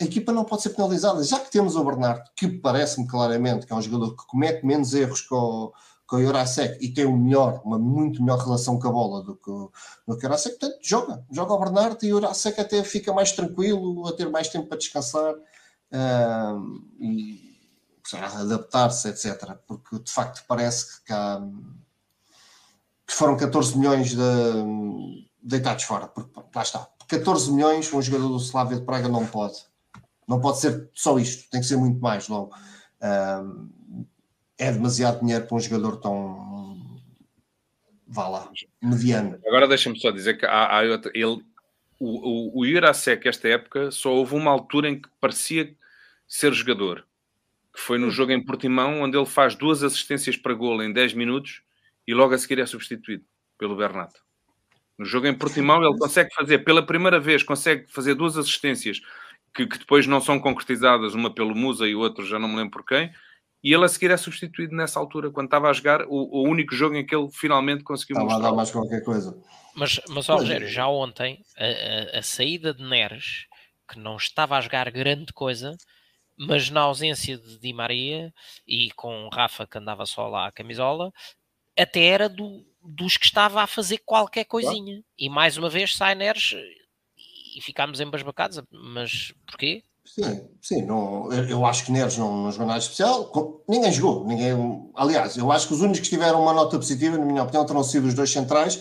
a 0.00 0.04
equipa 0.04 0.32
não 0.32 0.44
pode 0.44 0.62
ser 0.62 0.70
penalizada. 0.70 1.24
Já 1.24 1.40
que 1.40 1.50
temos 1.50 1.74
o 1.74 1.84
Bernardo, 1.84 2.22
que 2.36 2.46
parece-me 2.46 3.06
claramente 3.08 3.66
que 3.66 3.72
é 3.72 3.76
um 3.76 3.82
jogador 3.82 4.14
que 4.14 4.26
comete 4.26 4.64
menos 4.64 4.94
erros 4.94 5.22
com 5.22 5.36
o, 5.36 5.72
com 6.06 6.16
o 6.16 6.22
Jurasek 6.22 6.78
e 6.80 6.94
tem 6.94 7.04
um 7.04 7.16
melhor, 7.16 7.60
uma 7.64 7.78
muito 7.78 8.22
melhor 8.22 8.38
relação 8.38 8.78
com 8.78 8.86
a 8.86 8.92
bola 8.92 9.24
do 9.24 9.34
que, 9.34 9.50
o, 9.50 9.72
do 10.06 10.14
o 10.14 10.20
Jurasek, 10.20 10.56
portanto, 10.56 10.78
joga. 10.82 11.26
Joga 11.32 11.52
o 11.52 11.58
Bernardo 11.58 12.04
e 12.04 12.12
o 12.12 12.20
Jurasek 12.20 12.60
até 12.60 12.84
fica 12.84 13.12
mais 13.12 13.32
tranquilo, 13.32 14.06
a 14.06 14.12
ter 14.12 14.30
mais 14.30 14.48
tempo 14.48 14.68
para 14.68 14.78
descansar 14.78 15.34
uh, 15.34 16.80
e 17.00 17.55
adaptar-se, 18.14 19.08
etc. 19.08 19.56
Porque, 19.66 19.98
de 19.98 20.10
facto, 20.10 20.44
parece 20.46 21.02
que, 21.04 21.12
há, 21.12 21.40
que 23.06 23.12
foram 23.12 23.36
14 23.36 23.78
milhões 23.78 24.14
de, 24.14 25.28
deitados 25.42 25.84
fora. 25.84 26.06
Porque, 26.06 26.40
lá 26.54 26.62
está. 26.62 26.88
14 27.08 27.52
milhões, 27.52 27.92
um 27.92 28.02
jogador 28.02 28.28
do 28.28 28.36
Slavia 28.38 28.78
de 28.78 28.84
Praga 28.84 29.08
não 29.08 29.26
pode 29.26 29.64
não 30.26 30.40
pode 30.40 30.58
ser 30.58 30.90
só 30.92 31.18
isto, 31.18 31.48
tem 31.50 31.60
que 31.60 31.66
ser 31.66 31.76
muito 31.76 32.00
mais 32.00 32.28
logo. 32.28 32.52
é 34.58 34.72
demasiado 34.72 35.20
dinheiro 35.20 35.46
para 35.46 35.56
um 35.56 35.60
jogador 35.60 35.98
tão. 35.98 37.00
vá 38.06 38.28
lá, 38.28 38.50
mediano. 38.82 39.38
Agora 39.46 39.68
deixa-me 39.68 39.98
só 39.98 40.10
dizer 40.10 40.36
que 40.38 40.46
há, 40.46 40.78
há 40.78 40.84
ele, 41.14 41.44
o, 42.00 42.60
o, 42.60 42.60
o 42.60 42.66
esta 43.24 43.48
época, 43.48 43.90
só 43.90 44.12
houve 44.12 44.34
uma 44.34 44.50
altura 44.50 44.88
em 44.88 45.00
que 45.00 45.08
parecia 45.20 45.74
ser 46.26 46.52
jogador, 46.52 47.06
que 47.76 47.82
foi 47.82 47.98
no 47.98 48.10
jogo 48.10 48.32
em 48.32 48.42
Portimão, 48.42 49.02
onde 49.02 49.18
ele 49.18 49.26
faz 49.26 49.54
duas 49.54 49.82
assistências 49.82 50.34
para 50.34 50.54
gol 50.54 50.82
em 50.82 50.90
10 50.90 51.12
minutos 51.12 51.60
e 52.08 52.14
logo 52.14 52.32
a 52.32 52.38
seguir 52.38 52.58
é 52.58 52.64
substituído 52.64 53.22
pelo 53.58 53.76
Bernardo. 53.76 54.14
No 54.98 55.04
jogo 55.04 55.26
em 55.26 55.34
Portimão, 55.34 55.84
ele 55.84 55.98
consegue 55.98 56.34
fazer, 56.34 56.60
pela 56.60 56.82
primeira 56.82 57.20
vez, 57.20 57.42
consegue 57.42 57.84
fazer 57.92 58.14
duas 58.14 58.38
assistências 58.38 59.02
que, 59.54 59.66
que, 59.66 59.78
depois 59.78 60.06
não 60.06 60.22
são 60.22 60.40
concretizadas, 60.40 61.12
uma 61.12 61.28
pelo 61.28 61.54
Musa 61.54 61.86
e 61.86 61.94
o 61.94 62.00
outro 62.00 62.24
já 62.24 62.38
não 62.38 62.48
me 62.48 62.56
lembro 62.56 62.70
por 62.70 62.86
quem, 62.86 63.12
e 63.62 63.74
ele 63.74 63.84
a 63.84 63.88
seguir 63.88 64.10
é 64.10 64.16
substituído 64.16 64.74
nessa 64.74 64.98
altura, 64.98 65.30
quando 65.30 65.48
estava 65.48 65.68
a 65.68 65.72
jogar 65.74 66.06
o, 66.06 66.08
o 66.40 66.48
único 66.48 66.74
jogo 66.74 66.94
em 66.94 67.04
que 67.04 67.14
ele 67.14 67.28
finalmente 67.30 67.84
conseguiu 67.84 68.14
estava 68.14 68.30
mostrar. 68.30 68.46
a 68.46 68.50
dar 68.50 68.56
mais 68.56 68.70
qualquer 68.70 69.04
coisa. 69.04 69.36
Mas, 69.74 70.00
mas 70.08 70.30
ó, 70.30 70.36
Rogério, 70.36 70.66
já 70.66 70.88
ontem, 70.88 71.42
a, 71.58 72.16
a, 72.16 72.20
a, 72.20 72.22
saída 72.22 72.72
de 72.72 72.82
Neres, 72.82 73.46
que 73.86 73.98
não 73.98 74.16
estava 74.16 74.56
a 74.56 74.60
jogar 74.62 74.90
grande 74.90 75.30
coisa, 75.34 75.76
mas 76.38 76.70
na 76.70 76.82
ausência 76.82 77.38
de 77.38 77.58
Di 77.58 77.72
Maria 77.72 78.32
e 78.66 78.90
com 78.92 79.28
Rafa 79.32 79.66
que 79.66 79.78
andava 79.78 80.04
só 80.06 80.28
lá 80.28 80.46
a 80.46 80.52
camisola, 80.52 81.12
até 81.78 82.04
era 82.04 82.28
do, 82.28 82.64
dos 82.82 83.16
que 83.16 83.26
estava 83.26 83.62
a 83.62 83.66
fazer 83.66 83.98
qualquer 84.04 84.44
coisinha. 84.44 85.02
E 85.18 85.28
mais 85.28 85.56
uma 85.56 85.68
vez 85.68 85.96
sai 85.96 86.14
Neres 86.14 86.54
e 87.56 87.60
ficámos 87.60 88.00
embasbacados. 88.00 88.62
Mas 88.70 89.32
porquê? 89.46 89.82
Sim, 90.04 90.48
sim, 90.62 90.82
não, 90.82 91.32
eu 91.32 91.66
acho 91.66 91.84
que 91.84 91.90
Neres 91.90 92.16
não, 92.16 92.44
não 92.44 92.52
jogou 92.52 92.66
nada 92.66 92.78
especial. 92.78 93.30
Ninguém 93.68 93.90
jogou, 93.90 94.24
ninguém. 94.24 94.54
Aliás, 94.94 95.36
eu 95.36 95.50
acho 95.50 95.66
que 95.66 95.74
os 95.74 95.80
únicos 95.80 96.00
que 96.00 96.08
tiveram 96.08 96.40
uma 96.42 96.52
nota 96.52 96.76
positiva, 96.76 97.18
na 97.18 97.24
minha 97.24 97.42
opinião, 97.42 97.66
terão 97.66 97.82
sido 97.82 98.06
os 98.06 98.14
dois 98.14 98.30
centrais, 98.30 98.80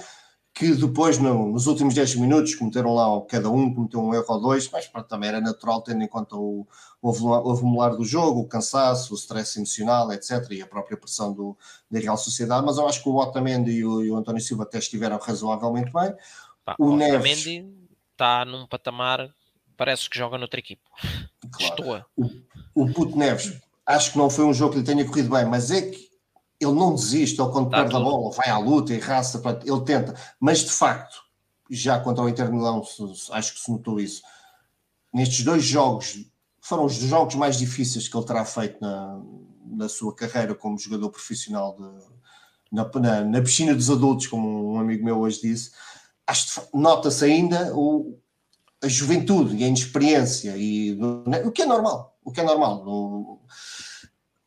que 0.55 0.73
depois, 0.73 1.19
no, 1.19 1.51
nos 1.51 1.67
últimos 1.67 1.93
10 1.93 2.15
minutos, 2.15 2.55
cometeram 2.55 2.95
lá, 2.95 3.21
cada 3.27 3.49
um 3.49 3.73
cometeu 3.75 3.99
um 3.99 4.15
erro 4.15 4.25
ou 4.29 4.39
dois, 4.39 4.69
mas 4.71 4.87
pronto, 4.87 5.05
também 5.05 5.27
era 5.27 5.41
natural, 5.41 5.81
tendo 5.81 6.01
em 6.01 6.07
conta 6.07 6.37
o, 6.37 6.65
o, 7.01 7.09
o 7.11 7.89
do 7.97 8.05
jogo, 8.05 8.39
o 8.39 8.47
cansaço, 8.47 9.13
o 9.13 9.17
stress 9.17 9.59
emocional, 9.59 10.13
etc., 10.13 10.49
e 10.51 10.61
a 10.61 10.65
própria 10.65 10.95
pressão 10.95 11.33
do, 11.33 11.57
da 11.91 11.99
Real 11.99 12.15
Sociedade. 12.15 12.65
Mas 12.65 12.77
eu 12.77 12.87
acho 12.87 13.03
que 13.03 13.09
o 13.09 13.15
Otamendi 13.17 13.71
e 13.71 13.85
o, 13.85 14.01
e 14.01 14.09
o 14.09 14.15
António 14.15 14.39
Silva 14.39 14.63
até 14.63 14.77
estiveram 14.77 15.17
razoavelmente 15.17 15.91
bem. 15.91 16.15
Pá, 16.63 16.73
o 16.79 16.95
Neves 16.95 17.45
está 18.13 18.45
num 18.45 18.65
patamar, 18.65 19.29
parece 19.75 20.09
que 20.09 20.17
joga 20.17 20.37
noutra 20.37 20.61
equipe. 20.61 20.81
Claro. 21.51 21.75
Estou. 21.75 22.05
O, 22.15 22.83
o 22.83 22.93
Puto 22.93 23.17
Neves, 23.17 23.59
acho 23.85 24.13
que 24.13 24.17
não 24.17 24.29
foi 24.29 24.45
um 24.45 24.53
jogo 24.53 24.71
que 24.71 24.79
lhe 24.79 24.85
tenha 24.85 25.05
corrido 25.05 25.29
bem, 25.29 25.45
mas 25.45 25.69
é 25.69 25.81
que 25.81 26.04
ele 26.59 26.73
não 26.73 26.95
desiste, 26.95 27.41
ele 27.41 27.51
quando 27.51 27.69
tá 27.69 27.77
perde 27.77 27.91
tudo. 27.91 28.07
a 28.07 28.09
bola, 28.09 28.31
vai 28.31 28.49
à 28.49 28.57
luta 28.57 28.93
e 28.93 28.99
raça, 28.99 29.41
ele 29.63 29.81
tenta. 29.81 30.15
Mas 30.39 30.59
de 30.59 30.71
facto, 30.71 31.17
já 31.69 31.99
contra 31.99 32.23
o 32.23 32.29
Inter 32.29 32.51
Milão, 32.51 32.83
acho 33.31 33.53
que 33.53 33.59
se 33.59 33.71
notou 33.71 33.99
isso. 33.99 34.21
Nestes 35.13 35.43
dois 35.43 35.63
jogos, 35.63 36.25
foram 36.61 36.85
os 36.85 36.93
jogos 36.93 37.35
mais 37.35 37.57
difíceis 37.57 38.07
que 38.07 38.17
ele 38.17 38.25
terá 38.25 38.45
feito 38.45 38.79
na, 38.81 39.21
na 39.65 39.89
sua 39.89 40.15
carreira 40.15 40.55
como 40.55 40.77
jogador 40.77 41.09
profissional 41.09 41.75
de, 41.75 41.89
na, 42.71 42.89
na, 42.99 43.23
na, 43.23 43.41
piscina 43.41 43.73
dos 43.73 43.89
adultos, 43.89 44.27
como 44.27 44.73
um 44.73 44.79
amigo 44.79 45.03
meu 45.03 45.19
hoje 45.19 45.41
disse 45.41 45.71
nota-se 46.73 47.23
ainda 47.23 47.75
o, 47.75 48.17
a 48.81 48.87
juventude 48.87 49.55
e 49.55 49.63
a 49.63 49.67
inexperiência, 49.67 50.55
e, 50.57 50.97
o 51.45 51.51
que 51.51 51.61
é 51.61 51.65
normal, 51.65 52.17
o 52.23 52.31
que 52.31 52.41
é 52.41 52.43
normal. 52.43 52.83
No, 52.83 53.41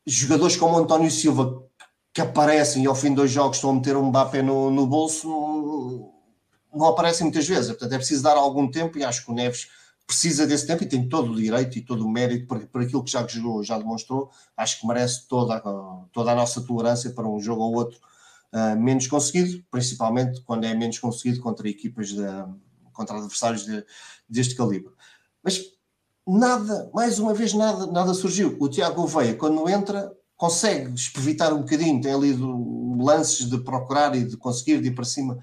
jogadores 0.05 0.57
como 0.57 0.75
o 0.75 0.79
António 0.79 1.09
Silva 1.09 1.63
que 2.13 2.21
aparecem 2.21 2.83
e 2.83 2.87
ao 2.87 2.95
fim 2.95 3.09
de 3.09 3.15
dois 3.15 3.31
jogos 3.31 3.57
estão 3.57 3.69
a 3.71 3.73
meter 3.73 3.95
um 3.95 4.07
Mbappé 4.07 4.41
no, 4.41 4.71
no 4.71 4.87
bolso 4.87 6.11
não, 6.73 6.87
aparecem 6.87 7.25
muitas 7.25 7.47
vezes, 7.47 7.67
portanto 7.69 7.93
é 7.93 7.97
preciso 7.97 8.23
dar 8.23 8.37
algum 8.37 8.69
tempo 8.69 8.97
e 8.97 9.03
acho 9.03 9.25
que 9.25 9.31
o 9.31 9.33
Neves 9.33 9.67
precisa 10.05 10.47
desse 10.47 10.65
tempo 10.65 10.83
e 10.83 10.87
tem 10.87 11.07
todo 11.07 11.31
o 11.31 11.35
direito 11.35 11.77
e 11.77 11.81
todo 11.81 12.03
o 12.03 12.09
mérito 12.09 12.47
por 12.47 12.81
aquilo 12.81 13.03
que 13.03 13.11
já 13.11 13.25
jogou, 13.27 13.63
já 13.63 13.77
demonstrou, 13.77 14.31
acho 14.57 14.79
que 14.79 14.87
merece 14.87 15.27
toda, 15.27 15.59
toda 16.11 16.31
a 16.31 16.35
nossa 16.35 16.61
tolerância 16.61 17.11
para 17.11 17.27
um 17.27 17.39
jogo 17.39 17.61
ou 17.61 17.75
outro 17.75 17.99
uh, 18.51 18.79
menos 18.79 19.05
conseguido, 19.07 19.63
principalmente 19.69 20.41
quando 20.41 20.65
é 20.65 20.73
menos 20.73 20.97
conseguido 20.97 21.39
contra 21.41 21.69
equipas, 21.69 22.09
de, 22.09 22.25
contra 22.91 23.17
adversários 23.17 23.65
de, 23.65 23.85
deste 24.27 24.55
calibre. 24.55 24.91
Mas 25.43 25.61
nada, 26.25 26.89
mais 26.93 27.19
uma 27.19 27.33
vez, 27.33 27.53
nada, 27.53 27.85
nada 27.87 28.13
surgiu. 28.13 28.57
O 28.59 28.67
Tiago 28.67 29.05
Veia, 29.05 29.35
quando 29.35 29.69
entra, 29.69 30.11
consegue 30.39 30.95
espevitar 30.95 31.53
um 31.53 31.59
bocadinho, 31.59 31.99
tem 31.99 32.13
ali 32.13 32.33
lances 32.97 33.49
de 33.49 33.57
procurar 33.57 34.15
e 34.15 34.23
de 34.23 34.37
conseguir 34.37 34.81
de 34.81 34.87
ir 34.87 34.95
para 34.95 35.03
cima. 35.03 35.37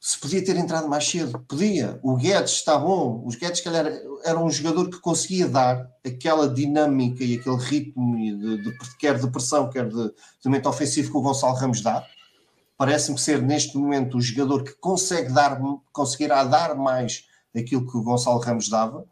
se 0.00 0.16
podia 0.16 0.42
ter 0.42 0.56
entrado 0.56 0.88
mais 0.88 1.04
cedo. 1.04 1.40
Podia. 1.40 1.98
O 2.00 2.14
Guedes 2.14 2.52
está 2.52 2.78
bom. 2.78 3.24
Os 3.26 3.34
Guedes, 3.34 3.60
calhar, 3.60 3.86
era 4.24 4.38
um 4.38 4.48
jogador 4.48 4.88
que 4.88 5.00
conseguia 5.00 5.48
dar 5.48 5.90
aquela 6.06 6.48
dinâmica 6.48 7.24
e 7.24 7.34
aquele 7.34 7.56
ritmo 7.56 8.16
de, 8.16 8.62
de, 8.62 8.96
quer 8.98 9.18
de 9.18 9.28
pressão, 9.32 9.68
quer 9.68 9.88
de, 9.88 10.04
de 10.04 10.46
momento 10.46 10.68
ofensivo 10.68 11.10
que 11.10 11.16
o 11.16 11.20
Gonçalo 11.20 11.56
Ramos 11.56 11.80
dá. 11.82 12.06
Parece-me 12.76 13.18
ser 13.18 13.42
neste 13.42 13.76
momento 13.76 14.16
o 14.16 14.20
jogador 14.20 14.62
que 14.62 14.74
consegue 14.74 15.32
dar, 15.32 15.60
conseguirá 15.92 16.44
dar 16.44 16.76
mais 16.76 17.24
aquilo 17.54 17.84
que 17.84 17.96
o 17.96 18.02
Gonçalo 18.04 18.38
Ramos 18.38 18.68
dava. 18.68 19.04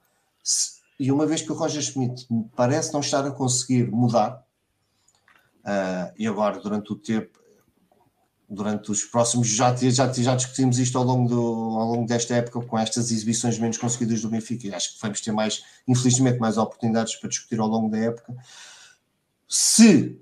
E 1.00 1.10
uma 1.10 1.26
vez 1.26 1.42
que 1.42 1.50
o 1.50 1.56
Roger 1.56 1.82
Schmidt 1.82 2.28
parece 2.54 2.92
não 2.92 3.00
estar 3.00 3.26
a 3.26 3.32
conseguir 3.32 3.90
mudar, 3.90 4.45
uh, 5.66 6.12
e 6.16 6.26
agora 6.26 6.60
durante 6.60 6.92
o 6.92 6.96
tempo, 6.96 7.38
durante 8.48 8.90
os 8.90 9.04
próximos, 9.04 9.48
já, 9.48 9.74
já, 9.74 10.12
já 10.12 10.36
discutimos 10.36 10.78
isto 10.78 10.96
ao 10.96 11.04
longo, 11.04 11.28
do, 11.28 11.42
ao 11.78 11.88
longo 11.88 12.06
desta 12.06 12.36
época 12.36 12.60
com 12.62 12.78
estas 12.78 13.10
exibições 13.10 13.58
menos 13.58 13.76
conseguidas 13.76 14.22
do 14.22 14.28
Benfica, 14.28 14.68
e 14.68 14.74
acho 14.74 14.94
que 14.94 15.02
vamos 15.02 15.20
ter 15.20 15.32
mais, 15.32 15.62
infelizmente, 15.86 16.38
mais 16.38 16.56
oportunidades 16.56 17.16
para 17.16 17.28
discutir 17.28 17.58
ao 17.58 17.66
longo 17.66 17.90
da 17.90 17.98
época. 17.98 18.34
Se 19.48 20.20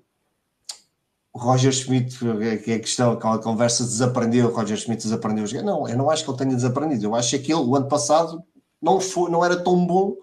o 1.32 1.38
Roger 1.38 1.72
Schmidt, 1.72 2.16
que 2.62 2.70
é 2.70 2.74
a 2.76 2.80
questão, 2.80 3.12
aquela 3.12 3.38
conversa 3.38 3.82
desaprendeu, 3.82 4.48
o 4.48 4.54
Roger 4.54 4.76
Schmidt 4.76 5.02
desaprendeu. 5.02 5.44
Não, 5.64 5.88
eu 5.88 5.98
não 5.98 6.08
acho 6.08 6.24
que 6.24 6.30
ele 6.30 6.38
tenha 6.38 6.54
desaprendido. 6.54 7.06
Eu 7.06 7.14
acho 7.14 7.36
que 7.40 7.52
ele, 7.52 7.60
o 7.60 7.74
ano 7.74 7.88
passado, 7.88 8.42
não, 8.80 9.00
foi, 9.00 9.30
não 9.30 9.44
era 9.44 9.56
tão 9.56 9.84
bom 9.84 10.14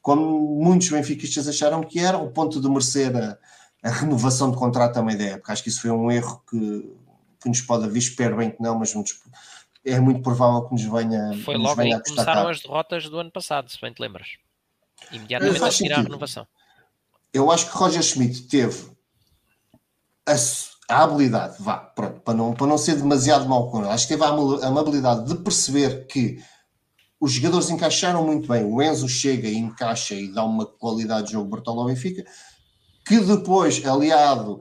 como 0.00 0.62
muitos 0.62 0.88
benfiquistas 0.88 1.48
acharam 1.48 1.82
que 1.82 1.98
era, 1.98 2.16
ao 2.16 2.30
ponto 2.30 2.60
de 2.60 2.68
merecer 2.68 3.14
a, 3.16 3.36
a 3.82 3.90
renovação 3.90 4.50
de 4.50 4.56
contrato 4.56 4.94
também 4.94 5.16
da 5.16 5.24
época. 5.24 5.52
Acho 5.52 5.62
que 5.62 5.68
isso 5.68 5.82
foi 5.82 5.90
um 5.90 6.10
erro 6.10 6.42
que, 6.48 6.96
que 7.40 7.48
nos 7.48 7.60
pode 7.62 7.84
haver, 7.84 7.98
espero 7.98 8.36
bem 8.36 8.50
que 8.50 8.62
não, 8.62 8.78
mas 8.78 8.94
é 9.84 9.98
muito 9.98 10.22
provável 10.22 10.62
que 10.68 10.74
nos 10.74 10.82
venha. 10.82 11.32
Foi 11.44 11.54
nos 11.54 11.64
logo 11.64 11.80
aí 11.80 11.90
que 12.02 12.10
começaram 12.10 12.48
as 12.48 12.60
derrotas 12.60 13.08
do 13.08 13.18
ano 13.18 13.30
passado, 13.30 13.70
se 13.70 13.80
bem 13.80 13.92
te 13.92 14.00
lembras. 14.00 14.36
Imediatamente 15.10 15.64
a 15.64 15.70
seguir 15.70 15.92
à 15.92 16.02
renovação. 16.02 16.46
Eu 17.32 17.50
acho 17.50 17.70
que 17.70 17.76
Roger 17.76 18.02
Schmidt 18.02 18.42
teve 18.42 18.90
a, 20.26 20.34
a 20.94 21.04
habilidade, 21.04 21.56
vá, 21.60 21.78
pronto, 21.78 22.20
para 22.20 22.34
não, 22.34 22.52
para 22.52 22.66
não 22.66 22.76
ser 22.76 22.96
demasiado 22.96 23.48
mau 23.48 23.70
com 23.70 23.80
ele, 23.80 23.88
acho 23.88 24.06
que 24.06 24.14
teve 24.14 24.24
a 24.24 24.66
amabilidade 24.66 25.26
de 25.26 25.36
perceber 25.36 26.06
que 26.06 26.42
os 27.20 27.32
jogadores 27.32 27.70
encaixaram 27.70 28.26
muito 28.26 28.48
bem. 28.48 28.64
O 28.64 28.82
Enzo 28.82 29.08
chega 29.08 29.46
e 29.46 29.56
encaixa 29.56 30.14
e 30.14 30.32
dá 30.32 30.42
uma 30.42 30.64
qualidade 30.64 31.26
de 31.26 31.32
jogo 31.34 31.50
brutal 31.50 31.78
ao 31.78 31.86
Benfica, 31.86 32.24
que 33.10 33.18
depois, 33.18 33.84
aliado 33.84 34.60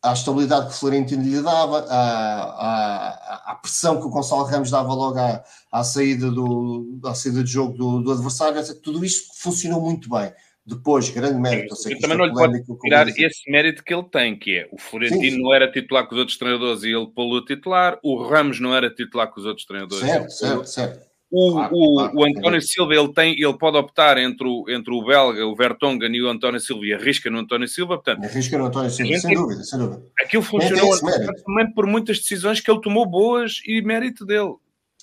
à 0.00 0.12
estabilidade 0.12 0.68
que 0.68 0.72
o 0.72 0.76
Florentino 0.76 1.20
lhe 1.20 1.42
dava, 1.42 1.80
à, 1.88 2.42
à, 2.44 3.50
à, 3.50 3.54
pressão 3.56 4.00
que 4.00 4.06
o 4.06 4.08
Gonçalo 4.08 4.44
Ramos 4.44 4.70
dava 4.70 4.94
logo 4.94 5.18
à, 5.18 5.42
à 5.72 5.82
saída, 5.82 6.30
do, 6.30 7.00
à 7.04 7.12
saída 7.12 7.42
de 7.42 7.50
jogo 7.50 7.76
do, 7.76 8.00
do 8.00 8.12
adversário, 8.12 8.62
tudo 8.80 9.04
isto 9.04 9.32
funcionou 9.42 9.80
muito 9.80 10.08
bem. 10.08 10.32
Depois, 10.64 11.08
grande 11.08 11.40
mérito. 11.40 11.74
Eu, 11.74 11.90
eu 11.90 11.98
também 11.98 12.14
é 12.14 12.18
não 12.18 12.26
lhe 12.26 12.62
posso 12.64 12.78
tirar 12.78 13.08
esse 13.08 13.50
mérito 13.50 13.82
que 13.82 13.92
ele 13.92 14.04
tem, 14.04 14.38
que 14.38 14.58
é 14.58 14.68
o 14.70 14.78
Florentino 14.78 15.20
sim, 15.20 15.30
sim. 15.32 15.42
não 15.42 15.52
era 15.52 15.72
titular 15.72 16.06
com 16.06 16.14
os 16.14 16.20
outros 16.20 16.38
treinadores 16.38 16.84
e 16.84 16.90
ele 16.94 17.06
pô-lo 17.08 17.44
titular, 17.44 17.98
o 18.04 18.22
Ramos 18.22 18.60
não 18.60 18.72
era 18.72 18.94
titular 18.94 19.26
com 19.32 19.40
os 19.40 19.46
outros 19.46 19.66
treinadores. 19.66 20.06
Certo, 20.06 20.30
certo, 20.30 20.64
certo. 20.66 21.07
O, 21.30 21.52
claro, 21.52 21.74
o, 21.74 21.94
claro, 21.94 22.16
o 22.16 22.24
António 22.24 22.62
Silva 22.62 22.94
ele, 22.94 23.12
tem, 23.12 23.32
ele 23.34 23.58
pode 23.58 23.76
optar 23.76 24.16
entre 24.16 24.46
o, 24.46 24.64
entre 24.68 24.94
o 24.94 25.04
belga, 25.04 25.46
o 25.46 25.54
Vertonghen 25.54 26.14
e 26.14 26.22
o 26.22 26.28
António 26.28 26.58
Silva 26.58 26.86
e 26.86 26.94
arrisca 26.94 27.28
no 27.28 27.38
António 27.38 27.68
Silva. 27.68 27.96
Portanto, 27.96 28.24
arrisca 28.24 28.56
no 28.56 28.66
António 28.66 28.90
Silva, 28.90 29.18
sem 29.18 29.34
dúvida, 29.34 29.62
sem 29.62 29.78
dúvida. 29.78 30.02
Aquilo 30.20 30.42
funcionou 30.42 30.98
também 30.98 31.72
por 31.74 31.86
muitas 31.86 32.18
decisões 32.18 32.60
que 32.60 32.70
ele 32.70 32.80
tomou 32.80 33.04
boas 33.04 33.60
e 33.66 33.82
mérito 33.82 34.24
dele. 34.24 34.54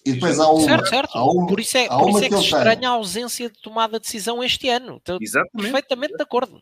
E 0.03 0.13
depois 0.13 0.39
há 0.39 0.49
uma, 0.49 0.63
certo, 0.63 0.87
certo. 0.87 1.17
Há 1.17 1.31
uma, 1.31 1.47
por 1.47 1.59
isso 1.59 1.77
é, 1.77 1.87
por 1.87 2.09
isso 2.09 2.19
é 2.19 2.29
que, 2.29 2.29
que 2.29 2.37
se 2.37 2.43
estranha 2.45 2.89
a 2.89 2.91
ausência 2.93 3.49
de 3.49 3.59
tomada 3.59 3.99
de 3.99 4.05
decisão 4.05 4.43
este 4.43 4.69
ano. 4.69 4.97
Estou 4.97 5.17
Exatamente. 5.21 5.61
perfeitamente 5.61 6.15
de 6.15 6.23
acordo. 6.23 6.61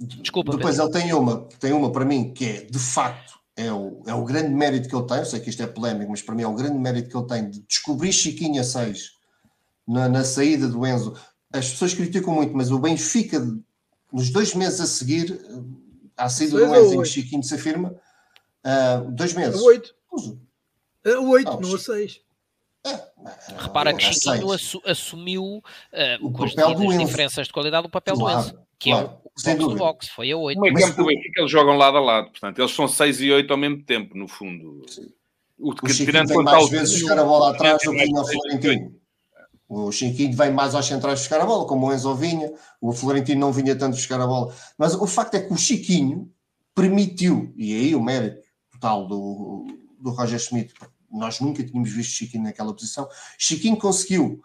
Desculpa. 0.00 0.52
Depois 0.56 0.76
Pedro. 0.76 0.92
ele 0.92 1.02
tem 1.02 1.12
uma, 1.12 1.48
tem 1.60 1.72
uma 1.72 1.90
para 1.90 2.04
mim 2.04 2.32
que 2.32 2.44
é 2.44 2.52
de 2.62 2.78
facto 2.78 3.34
é 3.56 3.72
o, 3.72 4.02
é 4.06 4.14
o 4.14 4.24
grande 4.24 4.50
mérito 4.50 4.88
que 4.88 4.96
ele 4.96 5.06
tem, 5.06 5.18
eu 5.18 5.24
sei 5.24 5.40
que 5.40 5.50
isto 5.50 5.62
é 5.62 5.66
polémico, 5.66 6.10
mas 6.10 6.22
para 6.22 6.34
mim 6.34 6.42
é 6.42 6.46
o 6.46 6.54
grande 6.54 6.78
mérito 6.78 7.08
que 7.08 7.16
ele 7.16 7.26
tem 7.26 7.50
de 7.50 7.60
descobrir 7.60 8.12
Chiquinho 8.12 8.60
a 8.60 8.64
6 8.64 9.12
na, 9.86 10.08
na 10.08 10.24
saída 10.24 10.66
do 10.66 10.84
Enzo. 10.86 11.16
As 11.52 11.70
pessoas 11.70 11.94
criticam 11.94 12.34
muito, 12.34 12.56
mas 12.56 12.70
o 12.70 12.78
Benfica, 12.78 13.40
nos 14.12 14.30
dois 14.30 14.54
meses 14.54 14.80
a 14.80 14.86
seguir, 14.86 15.40
à 16.16 16.28
saída 16.28 16.58
do 16.58 16.74
Enzo, 16.74 17.02
em 17.02 17.04
Chiquinho 17.04 17.42
se 17.42 17.54
afirma, 17.54 17.94
uh, 18.64 19.10
dois 19.12 19.34
meses. 19.34 19.60
Oito. 19.60 19.94
Oito, 21.04 21.60
não 21.60 21.74
a 21.74 21.78
seis. 21.78 22.20
É, 22.86 23.00
Repara 23.56 23.94
que 23.94 24.02
Chiquinho 24.02 24.52
assu 24.52 24.82
assumiu 24.84 25.42
uh, 25.42 25.62
o 26.26 26.32
com 26.32 26.44
as 26.44 26.98
diferenças 26.98 27.46
de 27.46 27.52
qualidade 27.52 27.86
o 27.86 27.90
papel 27.90 28.14
claro, 28.14 28.42
do 28.42 28.48
Enzo, 28.48 28.66
que 28.78 28.90
é 28.90 28.94
claro, 28.94 29.20
é 29.23 29.23
o 29.36 29.42
box 29.42 29.58
to 29.58 29.76
box, 29.76 30.08
foi 30.08 30.30
a 30.30 30.36
8. 30.36 30.56
No 30.56 30.62
meio 30.62 30.86
campo 30.86 31.02
do 31.02 31.06
Benfica 31.06 31.40
eles 31.40 31.50
jogam 31.50 31.76
lado 31.76 31.96
a 31.96 32.00
lado, 32.00 32.30
portanto 32.30 32.58
eles 32.58 32.70
são 32.70 32.86
6 32.86 33.20
e 33.20 33.32
8 33.32 33.50
ao 33.50 33.56
mesmo 33.58 33.82
tempo, 33.82 34.16
no 34.16 34.28
fundo. 34.28 34.84
O, 35.58 35.72
o 35.72 35.88
Chiquinho 35.88 36.26
vem 36.26 36.42
mais 36.42 36.70
vezes 36.70 37.00
buscar 37.00 37.18
a 37.18 37.24
bola 37.24 37.50
atrás 37.50 37.82
do 37.82 37.90
que 37.90 38.18
o 38.18 38.26
Florentino. 38.26 38.94
O 39.68 39.90
Chiquinho 39.90 40.36
vem 40.36 40.52
mais 40.52 40.74
aos 40.74 40.86
centrais 40.86 41.20
buscar 41.20 41.40
a 41.40 41.46
bola, 41.46 41.66
como 41.66 41.88
o 41.88 41.92
Enzo 41.92 42.14
vinha, 42.14 42.52
o 42.80 42.92
Florentino 42.92 43.40
não 43.40 43.52
vinha 43.52 43.74
tanto 43.74 43.96
buscar 43.96 44.20
a 44.20 44.26
bola. 44.26 44.54
Mas 44.78 44.94
o 44.94 45.06
facto 45.06 45.34
é 45.34 45.40
que 45.40 45.52
o 45.52 45.56
Chiquinho 45.56 46.30
permitiu, 46.74 47.52
e 47.56 47.74
aí 47.74 47.94
o 47.94 48.02
mérito 48.02 48.42
total 48.70 49.06
do, 49.06 49.66
do 49.98 50.10
Roger 50.10 50.38
Schmidt, 50.38 50.74
nós 51.10 51.40
nunca 51.40 51.64
tínhamos 51.64 51.90
visto 51.90 52.10
Chiquinho 52.10 52.44
naquela 52.44 52.74
posição. 52.74 53.08
Chiquinho 53.38 53.76
conseguiu 53.76 54.42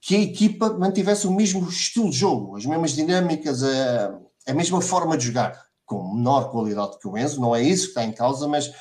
que 0.00 0.16
a 0.16 0.20
equipa 0.20 0.70
mantivesse 0.78 1.26
o 1.26 1.32
mesmo 1.32 1.68
estilo 1.68 2.10
de 2.10 2.16
jogo, 2.16 2.56
as 2.56 2.66
mesmas 2.66 2.92
dinâmicas, 2.94 3.62
a, 3.62 4.18
a 4.46 4.54
mesma 4.54 4.80
forma 4.80 5.16
de 5.16 5.26
jogar, 5.26 5.64
com 5.84 6.14
menor 6.14 6.50
qualidade 6.50 6.98
que 6.98 7.08
o 7.08 7.16
Enzo, 7.16 7.40
não 7.40 7.54
é 7.54 7.62
isso 7.62 7.84
que 7.84 7.88
está 7.90 8.04
em 8.04 8.12
causa, 8.12 8.48
mas 8.48 8.72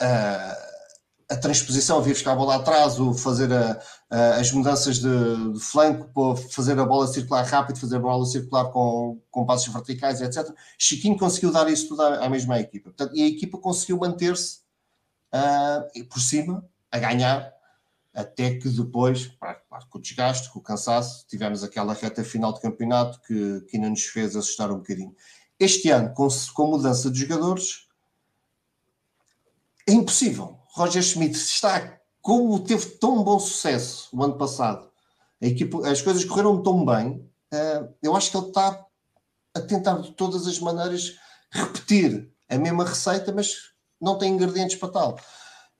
a, 0.00 0.56
a 1.30 1.36
transposição, 1.36 2.00
vir 2.00 2.14
buscar 2.14 2.32
a 2.32 2.36
bola 2.36 2.56
atrás, 2.56 2.98
o 2.98 3.12
fazer 3.12 3.52
a, 3.52 3.80
as 4.36 4.50
mudanças 4.52 4.98
de, 4.98 5.52
de, 5.52 5.60
flanco, 5.60 6.36
fazer 6.50 6.78
a 6.78 6.84
bola 6.84 7.06
circular 7.06 7.44
rápido, 7.44 7.78
fazer 7.78 7.96
a 7.96 8.00
bola 8.00 8.24
circular 8.24 8.70
com, 8.70 9.20
com 9.30 9.44
passos 9.44 9.72
verticais, 9.72 10.20
etc. 10.22 10.50
Chiquinho 10.78 11.18
conseguiu 11.18 11.52
dar 11.52 11.68
isso 11.68 11.88
tudo 11.88 12.02
à, 12.02 12.24
à 12.24 12.30
mesma 12.30 12.58
equipa. 12.58 12.90
Portanto, 12.90 13.14
e 13.14 13.22
a 13.22 13.26
equipa 13.26 13.58
conseguiu 13.58 13.98
manter-se 13.98 14.60
uh, 15.34 16.04
por 16.06 16.20
cima, 16.20 16.64
a 16.90 16.98
ganhar, 16.98 17.52
até 18.18 18.56
que 18.56 18.68
depois, 18.68 19.30
com 19.88 19.98
o 19.98 20.00
desgaste, 20.02 20.50
com 20.50 20.58
o 20.58 20.62
cansaço, 20.62 21.24
tivemos 21.28 21.62
aquela 21.62 21.94
reta 21.94 22.24
final 22.24 22.52
de 22.52 22.60
campeonato 22.60 23.20
que, 23.20 23.60
que 23.68 23.76
ainda 23.76 23.88
nos 23.88 24.02
fez 24.06 24.34
assustar 24.34 24.72
um 24.72 24.78
bocadinho. 24.78 25.14
Este 25.56 25.88
ano, 25.90 26.12
com, 26.14 26.26
com 26.52 26.66
mudança 26.66 27.08
de 27.12 27.20
jogadores, 27.20 27.86
é 29.86 29.92
impossível. 29.92 30.58
Roger 30.72 31.00
Schmidt 31.00 31.36
está, 31.36 32.00
como 32.20 32.58
teve 32.58 32.86
tão 32.96 33.22
bom 33.22 33.38
sucesso 33.38 34.08
o 34.12 34.24
ano 34.24 34.36
passado, 34.36 34.90
equipa, 35.40 35.88
as 35.88 36.02
coisas 36.02 36.24
correram 36.24 36.60
tão 36.60 36.84
bem, 36.84 37.24
uh, 37.54 37.94
eu 38.02 38.16
acho 38.16 38.32
que 38.32 38.36
ele 38.36 38.48
está 38.48 38.84
a 39.54 39.60
tentar 39.60 39.96
de 39.98 40.10
todas 40.10 40.44
as 40.48 40.58
maneiras 40.58 41.16
repetir 41.52 42.28
a 42.48 42.58
mesma 42.58 42.84
receita, 42.84 43.32
mas 43.32 43.54
não 44.00 44.18
tem 44.18 44.32
ingredientes 44.32 44.74
para 44.74 44.88
tal. 44.88 45.20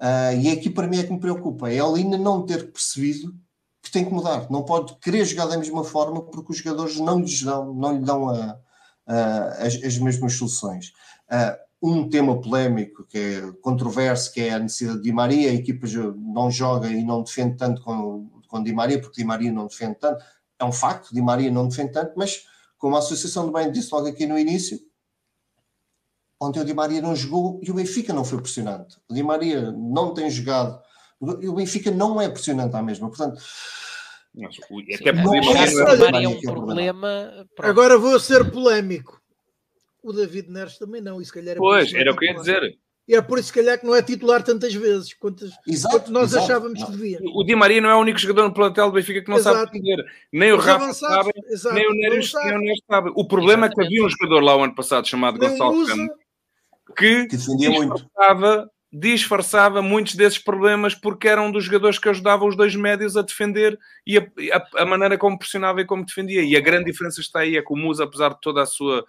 Uh, 0.00 0.38
e 0.40 0.48
é 0.48 0.52
aqui 0.52 0.70
para 0.70 0.86
mim 0.86 0.98
é 0.98 1.02
que 1.02 1.12
me 1.12 1.18
preocupa, 1.18 1.68
é 1.68 1.74
ele 1.74 2.02
ainda 2.02 2.16
não 2.16 2.46
ter 2.46 2.70
percebido 2.70 3.34
que 3.82 3.90
tem 3.90 4.04
que 4.04 4.12
mudar. 4.12 4.48
Não 4.50 4.64
pode 4.64 4.94
querer 5.00 5.24
jogar 5.24 5.46
da 5.46 5.58
mesma 5.58 5.82
forma 5.82 6.22
porque 6.22 6.52
os 6.52 6.58
jogadores 6.58 6.98
não 6.98 7.18
lhes 7.20 7.42
dão, 7.42 7.74
não 7.74 7.92
lhe 7.94 8.04
dão 8.04 8.28
a, 8.28 8.58
a, 9.06 9.48
as, 9.66 9.74
as, 9.82 9.98
mesmas 9.98 10.34
soluções. 10.34 10.92
Uh, 11.30 11.68
um 11.82 12.08
tema 12.08 12.40
polémico 12.40 13.04
que 13.04 13.18
é 13.18 13.52
controverso, 13.60 14.32
que 14.32 14.40
é 14.40 14.54
a 14.54 14.58
necessidade 14.58 14.98
de 14.98 15.04
Di 15.04 15.12
Maria, 15.12 15.50
a 15.50 15.54
equipa 15.54 15.86
não 16.16 16.50
joga 16.50 16.88
e 16.88 17.02
não 17.02 17.22
defende 17.22 17.56
tanto 17.56 17.82
com, 17.82 18.28
com 18.48 18.62
Di 18.62 18.72
Maria, 18.72 19.00
porque 19.00 19.20
Di 19.20 19.26
Maria 19.26 19.52
não 19.52 19.66
defende 19.66 19.96
tanto. 19.96 20.22
É 20.58 20.64
um 20.64 20.72
facto, 20.72 21.14
Di 21.14 21.22
Maria 21.22 21.50
não 21.50 21.68
defende 21.68 21.92
tanto, 21.92 22.12
mas 22.16 22.44
como 22.76 22.96
a 22.96 22.98
Associação 22.98 23.46
de 23.46 23.52
Bem 23.52 23.70
disse 23.70 23.92
logo 23.92 24.06
aqui 24.06 24.26
no 24.26 24.38
início, 24.38 24.78
Ontem 26.40 26.60
o 26.60 26.64
Di 26.64 26.72
Maria 26.72 27.02
não 27.02 27.16
jogou 27.16 27.60
e 27.62 27.70
o 27.70 27.74
Benfica 27.74 28.12
não 28.12 28.24
foi 28.24 28.40
pressionante. 28.40 28.96
O 29.08 29.14
Di 29.14 29.22
Maria 29.22 29.72
não 29.72 30.14
tem 30.14 30.30
jogado 30.30 30.80
e 31.40 31.48
o 31.48 31.54
Benfica 31.54 31.90
não 31.90 32.20
é 32.20 32.28
pressionante 32.28 32.76
à 32.76 32.82
mesma. 32.82 33.08
Portanto, 33.08 33.40
até 34.94 35.12
não 35.12 35.34
é, 35.34 36.24
é 36.24 36.28
um 36.28 36.40
problema. 36.40 37.46
Agora 37.58 37.98
vou 37.98 38.20
ser 38.20 38.50
polémico. 38.50 39.20
O 40.02 40.12
David 40.12 40.48
Neres 40.48 40.78
também 40.78 41.00
não, 41.00 41.20
e 41.20 41.24
se 41.24 41.32
calhar 41.32 41.56
é 41.56 41.58
Pois, 41.58 41.92
era 41.92 42.12
o 42.12 42.16
que 42.16 42.26
eu 42.26 42.32
ia 42.32 42.38
dizer. 42.38 42.78
E 43.08 43.16
é 43.16 43.22
por 43.22 43.38
isso, 43.38 43.48
se 43.48 43.54
calhar, 43.54 43.80
que 43.80 43.86
não 43.86 43.94
é 43.94 44.02
titular 44.02 44.42
tantas 44.42 44.72
vezes 44.74 45.14
quantas, 45.14 45.50
exato, 45.66 45.96
quanto 45.96 46.12
nós 46.12 46.30
exato, 46.30 46.44
achávamos 46.44 46.84
que 46.84 46.90
devia. 46.92 47.18
O 47.34 47.42
Di 47.42 47.56
Maria 47.56 47.80
não 47.80 47.88
é 47.88 47.96
o 47.96 48.00
único 48.00 48.18
jogador 48.18 48.46
no 48.46 48.54
plantel 48.54 48.86
do 48.86 48.92
Benfica 48.92 49.22
que 49.22 49.30
não 49.30 49.38
exato. 49.38 49.58
sabe 49.58 49.72
defender. 49.72 50.04
Nem 50.30 50.52
o 50.52 50.58
Rafa 50.58 50.92
sabe, 50.92 51.32
nem 51.72 51.88
o 51.88 51.94
Neres 51.94 52.30
sabe. 52.30 53.10
O 53.16 53.26
problema 53.26 53.66
é 53.66 53.70
que 53.70 53.82
havia 53.82 54.04
um 54.04 54.08
jogador 54.10 54.40
lá 54.40 54.56
o 54.56 54.62
ano 54.62 54.74
passado 54.74 55.08
chamado 55.08 55.38
Gonçalo 55.38 55.86
Campos 55.86 56.27
que, 56.96 57.26
defendia 57.28 57.70
muito. 57.70 57.96
Estava 57.96 58.70
disfarçava 58.90 59.82
muitos 59.82 60.14
desses 60.14 60.38
problemas 60.38 60.94
porque 60.94 61.28
era 61.28 61.42
um 61.42 61.52
dos 61.52 61.64
jogadores 61.64 61.98
que 61.98 62.08
ajudava 62.08 62.46
os 62.46 62.56
dois 62.56 62.74
médios 62.74 63.16
a 63.16 63.22
defender 63.22 63.78
e 64.06 64.16
a, 64.16 64.26
a, 64.52 64.82
a, 64.82 64.86
maneira 64.86 65.18
como 65.18 65.38
pressionava 65.38 65.80
e 65.80 65.84
como 65.84 66.04
defendia. 66.04 66.42
E 66.42 66.56
a 66.56 66.60
grande 66.60 66.90
diferença 66.90 67.20
está 67.20 67.40
aí, 67.40 67.56
é 67.56 67.62
que 67.62 67.72
o 67.72 67.76
Musa, 67.76 68.04
apesar 68.04 68.30
de 68.30 68.40
toda 68.40 68.62
a 68.62 68.66
sua... 68.66 69.04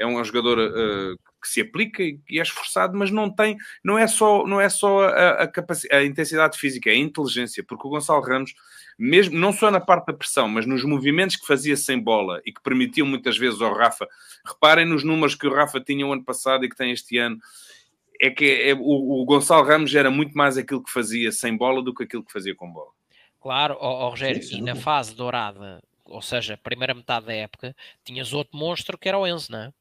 É 0.00 0.06
um 0.06 0.22
jogador 0.24 0.58
uh, 0.58 1.16
que 1.40 1.48
se 1.48 1.60
aplica 1.60 2.02
e, 2.02 2.18
é 2.32 2.42
esforçado, 2.42 2.96
mas 2.96 3.10
não 3.10 3.30
tem... 3.30 3.56
Não 3.84 3.98
é 3.98 4.06
só, 4.06 4.46
não 4.46 4.60
é 4.60 4.68
só 4.68 5.02
a, 5.04 5.44
a, 5.44 5.50
a 5.92 6.04
intensidade 6.04 6.58
física, 6.58 6.88
é 6.88 6.94
a 6.94 6.96
inteligência, 6.96 7.62
porque 7.62 7.86
o 7.86 7.90
Gonçalo 7.90 8.22
Ramos, 8.22 8.54
mesmo, 8.98 9.38
não 9.38 9.52
só 9.52 9.70
na 9.70 9.80
parte 9.80 10.06
da 10.06 10.12
pressão, 10.14 10.48
mas 10.48 10.66
nos 10.66 10.84
movimentos 10.84 11.36
que 11.36 11.46
fazia 11.46 11.76
sem 11.76 11.98
bola 11.98 12.40
e 12.46 12.52
que 12.52 12.62
permitiam 12.62 13.06
muitas 13.06 13.36
vezes 13.36 13.60
ao 13.60 13.74
Rafa... 13.74 14.08
Reparem 14.46 14.86
nos 14.86 15.04
números 15.04 15.34
que 15.34 15.46
o 15.46 15.54
Rafa 15.54 15.78
tinha 15.80 16.06
o 16.06 16.12
ano 16.12 16.24
passado 16.24 16.64
e 16.64 16.68
que 16.70 16.76
tem 16.76 16.92
este 16.92 17.18
ano 17.18 17.38
é 18.20 18.30
que 18.30 18.44
é, 18.44 18.74
o, 18.74 19.22
o, 19.22 19.24
Gonçalo 19.24 19.66
Ramos 19.66 19.94
era 19.94 20.10
muito 20.10 20.36
mais 20.36 20.58
aquilo 20.58 20.84
que 20.84 20.92
fazia 20.92 21.32
sem 21.32 21.56
bola 21.56 21.82
do 21.82 21.94
que 21.94 22.04
aquilo 22.04 22.22
que 22.22 22.32
fazia 22.32 22.54
com 22.54 22.70
bola. 22.70 22.90
Claro, 23.40 23.78
oh, 23.80 24.06
oh 24.06 24.08
Rogério, 24.10 24.42
sim, 24.42 24.48
sim. 24.48 24.58
e 24.58 24.62
na 24.62 24.76
fase 24.76 25.14
dourada, 25.14 25.80
ou 26.10 26.22
seja, 26.22 26.56
primeira 26.56 26.94
metade 26.94 27.26
da 27.26 27.32
época, 27.34 27.74
tinhas 28.04 28.32
outro 28.32 28.56
monstro 28.58 28.98
que 28.98 29.08
era 29.08 29.18
o 29.18 29.26
Enzo, 29.26 29.52
não 29.52 29.60
é? 29.60 29.72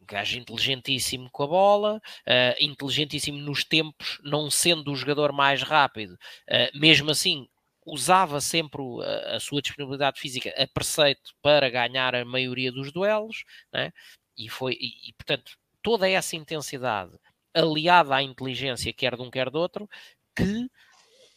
Gajo 0.00 0.38
inteligentíssimo 0.38 1.28
com 1.30 1.42
a 1.42 1.46
bola, 1.46 1.96
uh, 1.96 2.64
inteligentíssimo 2.64 3.38
nos 3.38 3.64
tempos, 3.64 4.20
não 4.22 4.50
sendo 4.50 4.92
o 4.92 4.96
jogador 4.96 5.32
mais 5.32 5.62
rápido, 5.62 6.12
uh, 6.14 6.78
mesmo 6.78 7.10
assim 7.10 7.48
usava 7.84 8.40
sempre 8.40 8.82
a, 9.04 9.36
a, 9.36 9.40
sua 9.40 9.62
disponibilidade 9.62 10.18
física 10.18 10.52
a 10.56 10.66
preceito 10.66 11.32
para 11.40 11.70
ganhar 11.70 12.16
a 12.16 12.24
maioria 12.24 12.72
dos 12.72 12.90
duelos, 12.92 13.44
né? 13.72 13.92
e 14.36 14.48
foi, 14.48 14.74
e, 14.74 15.10
e 15.10 15.12
portanto, 15.12 15.56
toda 15.82 16.08
essa 16.08 16.34
intensidade 16.34 17.12
aliada 17.54 18.14
à 18.16 18.22
inteligência, 18.22 18.92
quer 18.92 19.16
de 19.16 19.22
um, 19.22 19.30
quer 19.30 19.50
do 19.50 19.58
outro, 19.58 19.88
que 20.34 20.68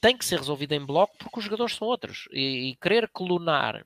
tem 0.02 0.18
que 0.18 0.26
ser 0.26 0.40
resolvida 0.40 0.76
em 0.76 0.86
bloco 0.86 1.16
porque 1.18 1.40
os 1.40 1.46
jogadores 1.46 1.76
são 1.76 1.88
outros. 1.88 2.28
E, 2.32 2.72
e 2.72 2.76
querer 2.78 3.08
clonar 3.10 3.86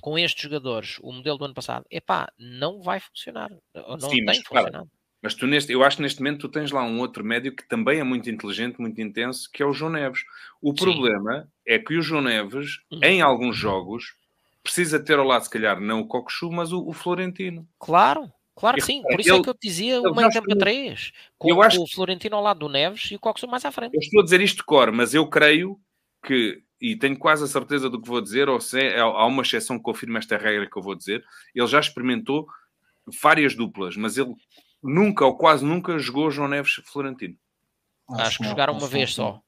com 0.00 0.18
estes 0.18 0.42
jogadores 0.42 0.98
o 1.02 1.12
modelo 1.12 1.38
do 1.38 1.44
ano 1.44 1.54
passado, 1.54 1.84
epá, 1.90 2.32
não 2.38 2.80
vai 2.82 3.00
funcionar. 3.00 3.50
Não 3.74 4.00
Sim, 4.00 4.16
tem 4.16 4.24
mas, 4.24 4.38
funcionado. 4.38 4.70
Claro, 4.70 4.90
mas 5.22 5.34
tu 5.34 5.46
neste, 5.46 5.72
eu 5.72 5.84
acho 5.84 5.96
que 5.96 6.02
neste 6.02 6.20
momento 6.20 6.40
tu 6.40 6.48
tens 6.48 6.70
lá 6.70 6.82
um 6.82 6.98
outro 7.00 7.24
médio 7.24 7.54
que 7.54 7.68
também 7.68 8.00
é 8.00 8.04
muito 8.04 8.30
inteligente, 8.30 8.80
muito 8.80 9.00
intenso, 9.00 9.50
que 9.52 9.62
é 9.62 9.66
o 9.66 9.72
João 9.72 9.92
Neves. 9.92 10.22
O 10.62 10.70
Sim. 10.70 10.76
problema 10.76 11.48
é 11.66 11.78
que 11.78 11.96
o 11.96 12.02
João 12.02 12.22
Neves, 12.22 12.80
uhum. 12.90 13.00
em 13.02 13.20
alguns 13.20 13.56
jogos, 13.56 14.14
precisa 14.62 14.98
ter 14.98 15.18
ao 15.18 15.26
lado, 15.26 15.42
se 15.42 15.50
calhar, 15.50 15.80
não 15.80 16.00
o 16.00 16.06
Cocosu, 16.06 16.50
mas 16.50 16.72
o, 16.72 16.86
o 16.86 16.92
Florentino. 16.92 17.68
Claro, 17.78 18.32
Claro 18.60 18.76
que 18.76 18.82
sim, 18.82 19.00
por 19.00 19.18
isso 19.18 19.30
é 19.30 19.32
ele, 19.32 19.40
é 19.40 19.42
que 19.42 19.48
eu 19.48 19.54
te 19.54 19.68
dizia 19.68 20.02
o 20.02 20.14
meio 20.14 20.28
a 20.28 20.58
3, 20.58 21.12
com, 21.38 21.62
acho, 21.62 21.78
com, 21.78 21.84
o 21.84 21.86
Florentino 21.88 22.36
ao 22.36 22.42
lado 22.42 22.60
do 22.60 22.68
Neves 22.68 23.10
e 23.10 23.16
o 23.16 23.18
Coxo 23.18 23.48
mais 23.48 23.64
à 23.64 23.72
frente. 23.72 23.94
Eu 23.94 24.00
estou 24.00 24.20
a 24.20 24.24
dizer 24.24 24.38
isto 24.42 24.58
de 24.58 24.64
cor, 24.64 24.92
mas 24.92 25.14
eu 25.14 25.26
creio 25.26 25.80
que, 26.22 26.62
e 26.80 26.96
tenho 26.96 27.18
quase 27.18 27.44
a 27.44 27.46
certeza 27.46 27.90
do 27.90 28.00
que 28.00 28.08
vou 28.08 28.20
dizer, 28.20 28.48
ou 28.48 28.60
se 28.60 28.80
é, 28.80 29.00
há 29.00 29.26
uma 29.26 29.42
exceção 29.42 29.76
que 29.76 29.84
confirma 29.84 30.18
esta 30.18 30.36
regra 30.38 30.68
que 30.68 30.76
eu 30.76 30.82
vou 30.82 30.94
dizer, 30.94 31.24
ele 31.54 31.66
já 31.66 31.78
experimentou 31.78 32.48
várias 33.22 33.54
duplas, 33.54 33.96
mas 33.96 34.16
ele 34.16 34.34
nunca 34.82 35.24
ou 35.24 35.36
quase 35.36 35.64
nunca 35.64 35.98
jogou 35.98 36.30
João 36.30 36.48
Neves 36.48 36.80
Florentino. 36.84 37.36
Acho, 38.08 38.22
acho 38.22 38.36
que 38.38 38.42
não, 38.44 38.50
jogaram 38.50 38.72
uma 38.74 38.88
vez 38.88 39.14
só. 39.14 39.40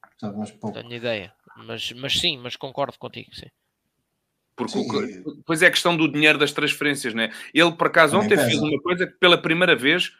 Tenho 0.72 0.92
ideia. 0.92 1.32
Mas, 1.56 1.92
mas 1.92 2.18
sim, 2.18 2.38
mas 2.38 2.56
concordo 2.56 2.98
contigo, 2.98 3.34
sim. 3.34 3.48
Porque 4.54 4.78
o, 4.78 5.34
depois 5.36 5.62
é 5.62 5.66
a 5.66 5.70
questão 5.70 5.96
do 5.96 6.10
dinheiro 6.10 6.38
das 6.38 6.52
transferências, 6.52 7.14
né? 7.14 7.32
Ele, 7.54 7.72
por 7.72 7.86
acaso, 7.86 8.18
ontem 8.18 8.36
fez 8.36 8.58
uma 8.58 8.80
coisa 8.80 9.06
que 9.06 9.14
pela 9.14 9.40
primeira 9.40 9.74
vez 9.74 10.10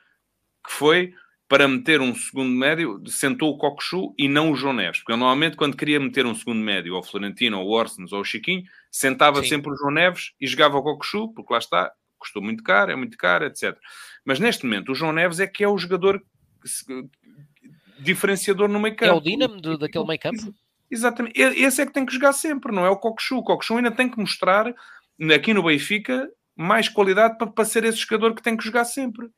que 0.65 0.73
foi 0.73 1.15
para 1.49 1.69
meter 1.69 2.01
um 2.01 2.15
segundo 2.15 2.51
médio, 2.51 3.03
sentou 3.07 3.51
o 3.51 3.59
Cocosu 3.59 4.15
e 4.19 4.29
não 4.29 4.51
o 4.51 4.57
João 4.57 4.73
Neves. 4.73 5.01
Porque 5.01 5.13
normalmente, 5.13 5.57
quando 5.57 5.77
queria 5.77 6.01
meter 6.01 6.25
um 6.25 6.35
segundo 6.35 6.61
médio, 6.61 6.95
ou 6.95 7.01
o 7.01 7.03
Florentino, 7.03 7.61
ou 7.61 7.69
o 7.69 7.73
Orsens, 7.73 8.13
ou 8.13 8.21
o 8.21 8.25
Chiquinho, 8.25 8.63
sentava 8.91 9.43
Sim. 9.43 9.51
sempre 9.51 9.71
o 9.71 9.77
João 9.77 9.93
Neves 9.93 10.33
e 10.41 10.47
jogava 10.47 10.79
o 10.79 10.83
Cocosu, 10.83 11.33
porque 11.35 11.53
lá 11.53 11.59
está, 11.59 11.93
custou 12.19 12.43
muito 12.43 12.63
caro, 12.63 12.93
é 12.93 12.97
muito 12.97 13.19
caro, 13.19 13.45
etc. 13.45 13.77
Mas 14.25 14.41
neste 14.41 14.65
momento, 14.65 14.93
o 14.93 14.95
João 14.95 15.13
Neves 15.13 15.41
é 15.41 15.47
que 15.47 15.63
é 15.63 15.69
o 15.69 15.77
jogador 15.77 16.23
diferenciador 17.99 18.69
no 18.69 18.81
meio 18.81 18.97
campo. 18.97 19.13
É 19.13 19.17
o 19.17 19.21
dínamo 19.21 19.61
daquele 19.79 20.07
meio 20.07 20.21
campo? 20.21 20.55
Exatamente. 20.91 21.41
Esse 21.41 21.83
é 21.83 21.87
que 21.87 21.93
tem 21.93 22.05
que 22.05 22.13
jogar 22.13 22.33
sempre, 22.33 22.71
não 22.73 22.85
é 22.85 22.91
o 22.91 22.99
Cockchu. 22.99 23.39
O 23.39 23.43
Cockchu 23.43 23.77
ainda 23.77 23.91
tem 23.91 24.09
que 24.09 24.19
mostrar, 24.19 24.73
aqui 25.35 25.55
no 25.55 25.63
Benfica, 25.63 26.29
mais 26.57 26.89
qualidade 26.89 27.39
para, 27.39 27.47
para 27.47 27.65
ser 27.65 27.85
esse 27.85 27.99
jogador 27.99 28.35
que 28.35 28.43
tem 28.43 28.57
que 28.57 28.65
jogar 28.65 28.85
sempre. 28.85 29.29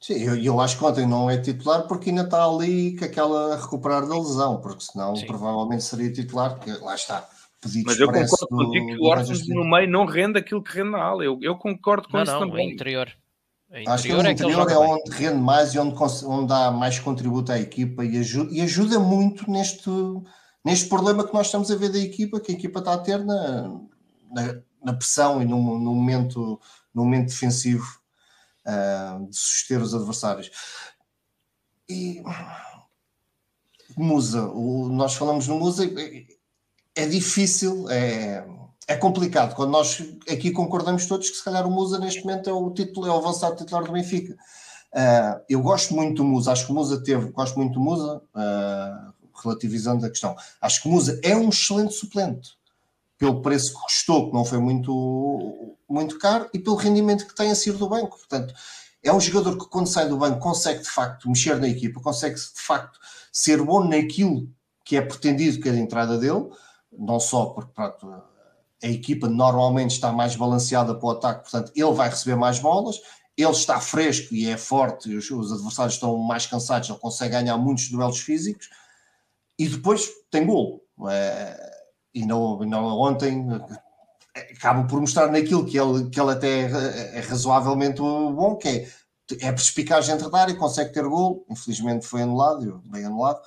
Sim, 0.00 0.14
eu, 0.22 0.36
eu 0.36 0.60
acho 0.60 0.78
que 0.78 0.84
ontem 0.84 1.06
não 1.06 1.28
é 1.28 1.38
titular 1.38 1.82
porque 1.88 2.10
ainda 2.10 2.22
está 2.22 2.44
ali 2.44 2.96
com 2.96 3.04
aquela 3.04 3.54
a 3.54 3.60
recuperar 3.60 4.06
da 4.06 4.16
lesão, 4.16 4.60
porque 4.60 4.84
senão 4.84 5.16
Sim. 5.16 5.26
provavelmente 5.26 5.82
seria 5.82 6.12
titular, 6.12 6.54
porque 6.54 6.70
lá 6.84 6.94
está. 6.94 7.28
Mas 7.84 7.98
eu 7.98 8.06
concordo 8.06 8.46
do, 8.50 8.56
contigo 8.56 8.86
que 8.86 8.98
o 8.98 9.04
Orson 9.04 9.34
no 9.48 9.64
meio 9.64 9.90
não 9.90 10.06
rende 10.06 10.38
aquilo 10.38 10.62
que 10.62 10.76
rende 10.76 10.90
na 10.90 11.02
ala. 11.02 11.24
Eu, 11.24 11.38
eu 11.42 11.56
concordo 11.56 12.08
com 12.08 12.16
não, 12.16 12.22
isso 12.22 12.32
não, 12.32 12.48
também. 12.48 12.68
É 12.68 12.72
interior. 12.72 13.12
É 13.70 13.84
Acho 13.86 14.04
que 14.04 14.12
o 14.12 14.26
interior 14.26 14.70
é, 14.70 14.72
é 14.72 14.78
onde 14.78 15.10
rende 15.10 15.38
mais 15.38 15.74
e 15.74 15.78
onde, 15.78 15.94
onde 16.24 16.46
dá 16.46 16.70
mais 16.70 17.00
contributo 17.00 17.50
à 17.50 17.58
equipa 17.58 18.04
e 18.04 18.16
ajuda, 18.18 18.54
e 18.54 18.60
ajuda 18.62 19.00
muito 19.00 19.50
neste, 19.50 19.90
neste 20.64 20.88
problema 20.88 21.26
que 21.26 21.34
nós 21.34 21.46
estamos 21.46 21.70
a 21.70 21.76
ver 21.76 21.90
da 21.90 21.98
equipa, 21.98 22.40
que 22.40 22.52
a 22.52 22.54
equipa 22.54 22.78
está 22.78 22.94
a 22.94 22.98
ter 22.98 23.22
na, 23.24 23.80
na, 24.30 24.60
na 24.82 24.92
pressão 24.94 25.42
e 25.42 25.44
no, 25.44 25.56
no, 25.78 25.94
momento, 25.94 26.60
no 26.94 27.04
momento 27.04 27.28
defensivo 27.28 27.97
uh, 28.68 29.26
de 29.26 29.36
suster 29.36 29.82
os 29.82 29.94
adversários. 29.94 30.50
E 31.88 32.22
Musa, 33.96 34.46
o, 34.46 34.88
nós 34.88 35.14
falamos 35.14 35.48
no 35.48 35.58
Musa, 35.58 35.84
é 36.94 37.06
difícil, 37.06 37.88
é, 37.88 38.46
é 38.86 38.96
complicado. 38.96 39.54
Quando 39.54 39.70
nós 39.70 40.02
aqui 40.30 40.50
concordamos 40.50 41.06
todos 41.06 41.30
que 41.30 41.36
se 41.36 41.44
calhar 41.44 41.66
o 41.66 41.70
Musa 41.70 41.98
neste 41.98 42.24
momento 42.24 42.50
é 42.50 42.52
o 42.52 42.70
título, 42.70 43.06
é 43.06 43.10
o 43.10 43.16
avançado 43.16 43.56
titular 43.56 43.84
do 43.84 43.92
Benfica. 43.92 44.36
Uh, 44.92 45.44
eu 45.48 45.60
gosto 45.60 45.94
muito 45.94 46.16
do 46.16 46.24
Musa, 46.24 46.52
acho 46.52 46.66
que 46.66 46.72
o 46.72 46.74
Musa 46.74 47.02
teve, 47.02 47.30
gosto 47.30 47.56
muito 47.56 47.74
do 47.74 47.80
Musa, 47.80 48.22
uh, 48.34 49.12
relativizando 49.42 50.04
a 50.04 50.08
questão. 50.08 50.34
Acho 50.60 50.82
que 50.82 50.88
Musa 50.88 51.20
é 51.22 51.36
um 51.36 51.50
excelente 51.50 51.94
suplente, 51.94 52.56
pelo 53.18 53.42
preço 53.42 53.74
que 53.74 53.80
custou, 53.82 54.28
que 54.28 54.34
não 54.34 54.44
foi 54.44 54.58
muito, 54.58 55.76
muito 55.88 56.18
caro, 56.18 56.48
e 56.52 56.58
pelo 56.58 56.76
rendimento 56.76 57.26
que 57.26 57.34
tem 57.34 57.50
a 57.50 57.54
sair 57.54 57.72
do 57.72 57.88
banco. 57.88 58.18
Portanto, 58.18 58.54
é 59.02 59.12
um 59.12 59.20
jogador 59.20 59.56
que 59.56 59.68
quando 59.68 59.86
sai 59.86 60.08
do 60.08 60.16
banco 60.16 60.40
consegue 60.40 60.82
de 60.82 60.90
facto 60.90 61.28
mexer 61.28 61.58
na 61.58 61.68
equipa, 61.68 62.00
consegue 62.00 62.34
de 62.34 62.60
facto 62.60 62.98
ser 63.32 63.62
bom 63.62 63.84
naquilo 63.84 64.48
que 64.84 64.96
é 64.96 65.02
pretendido 65.02 65.60
que 65.60 65.68
é 65.68 65.72
a 65.72 65.76
entrada 65.76 66.18
dele, 66.18 66.48
não 66.92 67.20
só 67.20 67.46
porque 67.46 67.72
pronto, 67.72 68.22
a 68.82 68.86
equipa 68.86 69.28
normalmente 69.28 69.92
está 69.92 70.12
mais 70.12 70.34
balanceada 70.34 70.94
para 70.94 71.06
o 71.06 71.10
ataque, 71.10 71.42
portanto 71.42 71.72
ele 71.74 71.92
vai 71.92 72.08
receber 72.08 72.36
mais 72.36 72.58
bolas, 72.58 72.96
ele 73.36 73.50
está 73.50 73.80
fresco 73.80 74.34
e 74.34 74.48
é 74.48 74.56
forte, 74.56 75.14
os, 75.14 75.30
os 75.30 75.52
adversários 75.52 75.94
estão 75.94 76.16
mais 76.16 76.46
cansados, 76.46 76.88
ele 76.88 76.98
consegue 76.98 77.32
ganhar 77.32 77.56
muitos 77.56 77.88
duelos 77.88 78.18
físicos, 78.18 78.68
e 79.58 79.68
depois 79.68 80.08
tem 80.30 80.46
golo. 80.46 80.80
É, 81.10 81.78
e 82.14 82.24
não, 82.24 82.58
não 82.60 82.84
ontem 82.98 83.46
acaba 84.52 84.84
por 84.86 85.00
mostrar 85.00 85.30
naquilo 85.30 85.64
que 85.64 85.78
ele, 85.78 86.08
que 86.10 86.20
ele 86.20 86.32
até 86.32 86.62
é, 86.62 87.18
é 87.18 87.20
razoavelmente 87.20 88.00
bom, 88.00 88.56
que 88.56 88.68
é, 88.68 88.88
é 89.40 89.52
perspicaz 89.52 90.08
entre 90.08 90.30
dar 90.30 90.48
e 90.50 90.56
consegue 90.56 90.92
ter 90.92 91.04
golo. 91.04 91.44
Infelizmente 91.50 92.06
foi 92.06 92.22
anulado, 92.22 92.82
bem 92.86 93.04
anulado. 93.04 93.40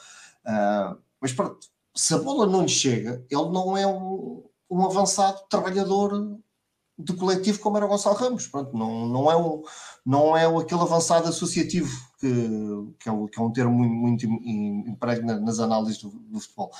Uh, 0.45 0.97
mas 1.19 1.33
pronto, 1.33 1.59
se 1.95 2.13
a 2.13 2.17
bola 2.17 2.45
não 2.45 2.61
lhe 2.63 2.69
chega, 2.69 3.25
ele 3.29 3.49
não 3.49 3.77
é 3.77 3.85
um, 3.85 4.43
um 4.69 4.85
avançado 4.85 5.41
trabalhador 5.49 6.39
de 6.97 7.13
coletivo 7.13 7.59
como 7.59 7.77
era 7.77 7.85
o 7.85 7.89
Gonçalo 7.89 8.15
Ramos. 8.15 8.47
Pronto, 8.47 8.75
não, 8.75 9.07
não, 9.07 9.31
é 9.31 9.35
um, 9.35 9.63
não 10.05 10.37
é 10.37 10.45
aquele 10.45 10.81
avançado 10.81 11.27
associativo 11.27 11.91
que, 12.19 12.29
que, 12.99 13.09
é, 13.09 13.27
que 13.27 13.39
é 13.39 13.41
um 13.41 13.51
termo 13.51 13.77
muito, 13.77 14.29
muito 14.29 14.97
nas 15.41 15.59
análises 15.59 16.01
do, 16.01 16.09
do, 16.09 16.39
futebol. 16.39 16.71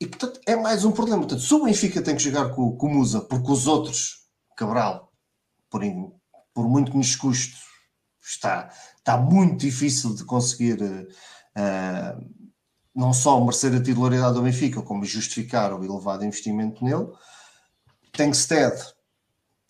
E 0.00 0.06
portanto 0.06 0.40
é 0.46 0.56
mais 0.56 0.84
um 0.84 0.92
problema. 0.92 1.22
Portanto, 1.22 1.42
se 1.42 1.54
o 1.54 1.64
Benfica 1.64 2.02
tem 2.02 2.16
que 2.16 2.22
jogar 2.22 2.50
com, 2.50 2.76
com 2.76 2.86
o 2.86 2.94
Musa, 2.94 3.20
porque 3.20 3.50
os 3.50 3.66
outros, 3.66 4.26
Cabral, 4.56 5.12
por, 5.70 5.82
por 6.54 6.68
muito 6.68 6.90
que 6.90 6.96
nos 6.96 7.16
custe, 7.16 7.56
está, 8.22 8.70
está 8.98 9.16
muito 9.16 9.58
difícil 9.60 10.14
de 10.14 10.24
conseguir 10.24 10.82
uh, 10.82 12.30
não 12.94 13.12
só 13.12 13.40
merecer 13.40 13.74
a 13.74 13.82
titularidade 13.82 14.34
do 14.34 14.42
Benfica, 14.42 14.82
como 14.82 15.04
justificar 15.04 15.72
o 15.72 15.84
elevado 15.84 16.24
investimento 16.24 16.84
nele 16.84 17.08
Tengsted 18.16 18.74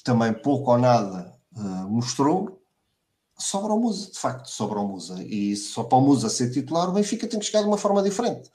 também 0.04 0.32
pouco 0.32 0.70
ou 0.70 0.78
nada 0.78 1.36
uh, 1.56 1.88
mostrou. 1.88 2.62
Sobra 3.36 3.74
o 3.74 3.80
Musa, 3.80 4.10
de 4.10 4.18
facto, 4.18 4.48
sobra 4.48 4.78
o 4.78 4.88
Musa. 4.88 5.22
E 5.22 5.56
só 5.56 5.82
para 5.82 5.98
o 5.98 6.00
Musa 6.00 6.30
ser 6.30 6.50
titular, 6.50 6.88
o 6.88 6.92
Benfica 6.92 7.26
tem 7.26 7.38
que 7.38 7.44
chegar 7.44 7.62
de 7.62 7.68
uma 7.68 7.76
forma 7.76 8.02
diferente. 8.02 8.48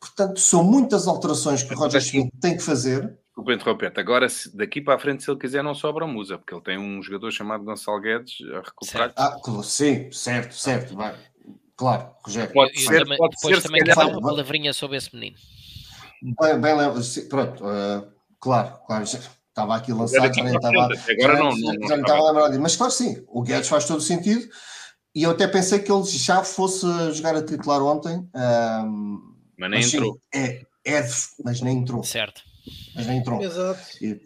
Portanto, 0.00 0.40
são 0.40 0.64
muitas 0.64 1.06
alterações 1.06 1.62
que 1.62 1.74
o 1.74 1.76
Roger 1.76 2.00
Schmidt 2.00 2.30
tem 2.40 2.56
que 2.56 2.62
fazer. 2.62 3.18
Desculpa 3.26 3.52
interromper 3.52 3.92
Agora, 3.96 4.26
daqui 4.54 4.80
para 4.80 4.94
a 4.94 4.98
frente, 4.98 5.22
se 5.22 5.30
ele 5.30 5.38
quiser, 5.38 5.62
não 5.62 5.74
sobra 5.74 6.04
o 6.04 6.08
Musa, 6.08 6.38
porque 6.38 6.54
ele 6.54 6.62
tem 6.62 6.78
um 6.78 7.02
jogador 7.02 7.30
chamado 7.30 7.64
Gonçalo 7.64 8.00
Guedes 8.00 8.38
a 8.52 8.60
recuperar. 8.60 9.12
Ah, 9.16 9.36
sim, 9.62 10.10
certo, 10.10 10.54
certo. 10.54 10.96
Vai. 10.96 11.14
Claro, 11.76 12.10
Rogério. 12.24 12.52
Pode 12.52 12.78
ser, 12.78 13.02
também, 13.02 13.18
pode 13.18 13.36
depois 13.36 13.56
ser, 13.56 13.62
também 13.62 13.82
uma 13.82 14.20
palavrinha 14.20 14.72
sobre 14.72 14.96
esse 14.96 15.14
menino. 15.14 15.36
Bem, 16.22 16.60
bem 16.60 16.74
pronto, 17.28 17.64
uh, 17.64 18.06
claro, 18.38 18.78
claro. 18.86 19.04
Estava 19.04 19.76
aqui 19.76 19.92
lançado, 19.92 20.34
já 20.34 20.44
nem 20.44 20.54
estava, 20.54 20.76
Agora 20.76 21.38
não, 21.38 21.50
já 21.52 21.96
não 21.96 22.00
estava 22.00 22.20
a 22.20 22.26
lembrar 22.28 22.48
disso. 22.48 22.60
Mas 22.60 22.76
claro, 22.76 22.92
sim, 22.92 23.24
o 23.28 23.42
Guedes 23.42 23.68
faz 23.68 23.84
todo 23.84 23.98
o 23.98 24.02
sentido. 24.02 24.46
E 25.14 25.22
eu 25.24 25.30
até 25.30 25.46
pensei 25.48 25.80
que 25.80 25.90
ele 25.90 26.04
já 26.04 26.44
fosse 26.44 26.86
jogar 27.12 27.34
a 27.34 27.42
titular 27.42 27.82
ontem. 27.82 28.28
Um, 28.34 29.29
mas 29.60 29.70
nem 29.70 29.80
mas, 29.80 29.94
entrou. 29.94 30.14
Sim, 30.14 30.20
é, 30.34 30.66
é, 30.86 31.08
mas 31.44 31.60
nem 31.60 31.78
entrou. 31.78 32.02
Certo. 32.02 32.42
Mas 32.94 33.06
nem 33.06 33.18
entrou. 33.18 33.42
Exato. 33.42 34.04
E, 34.04 34.20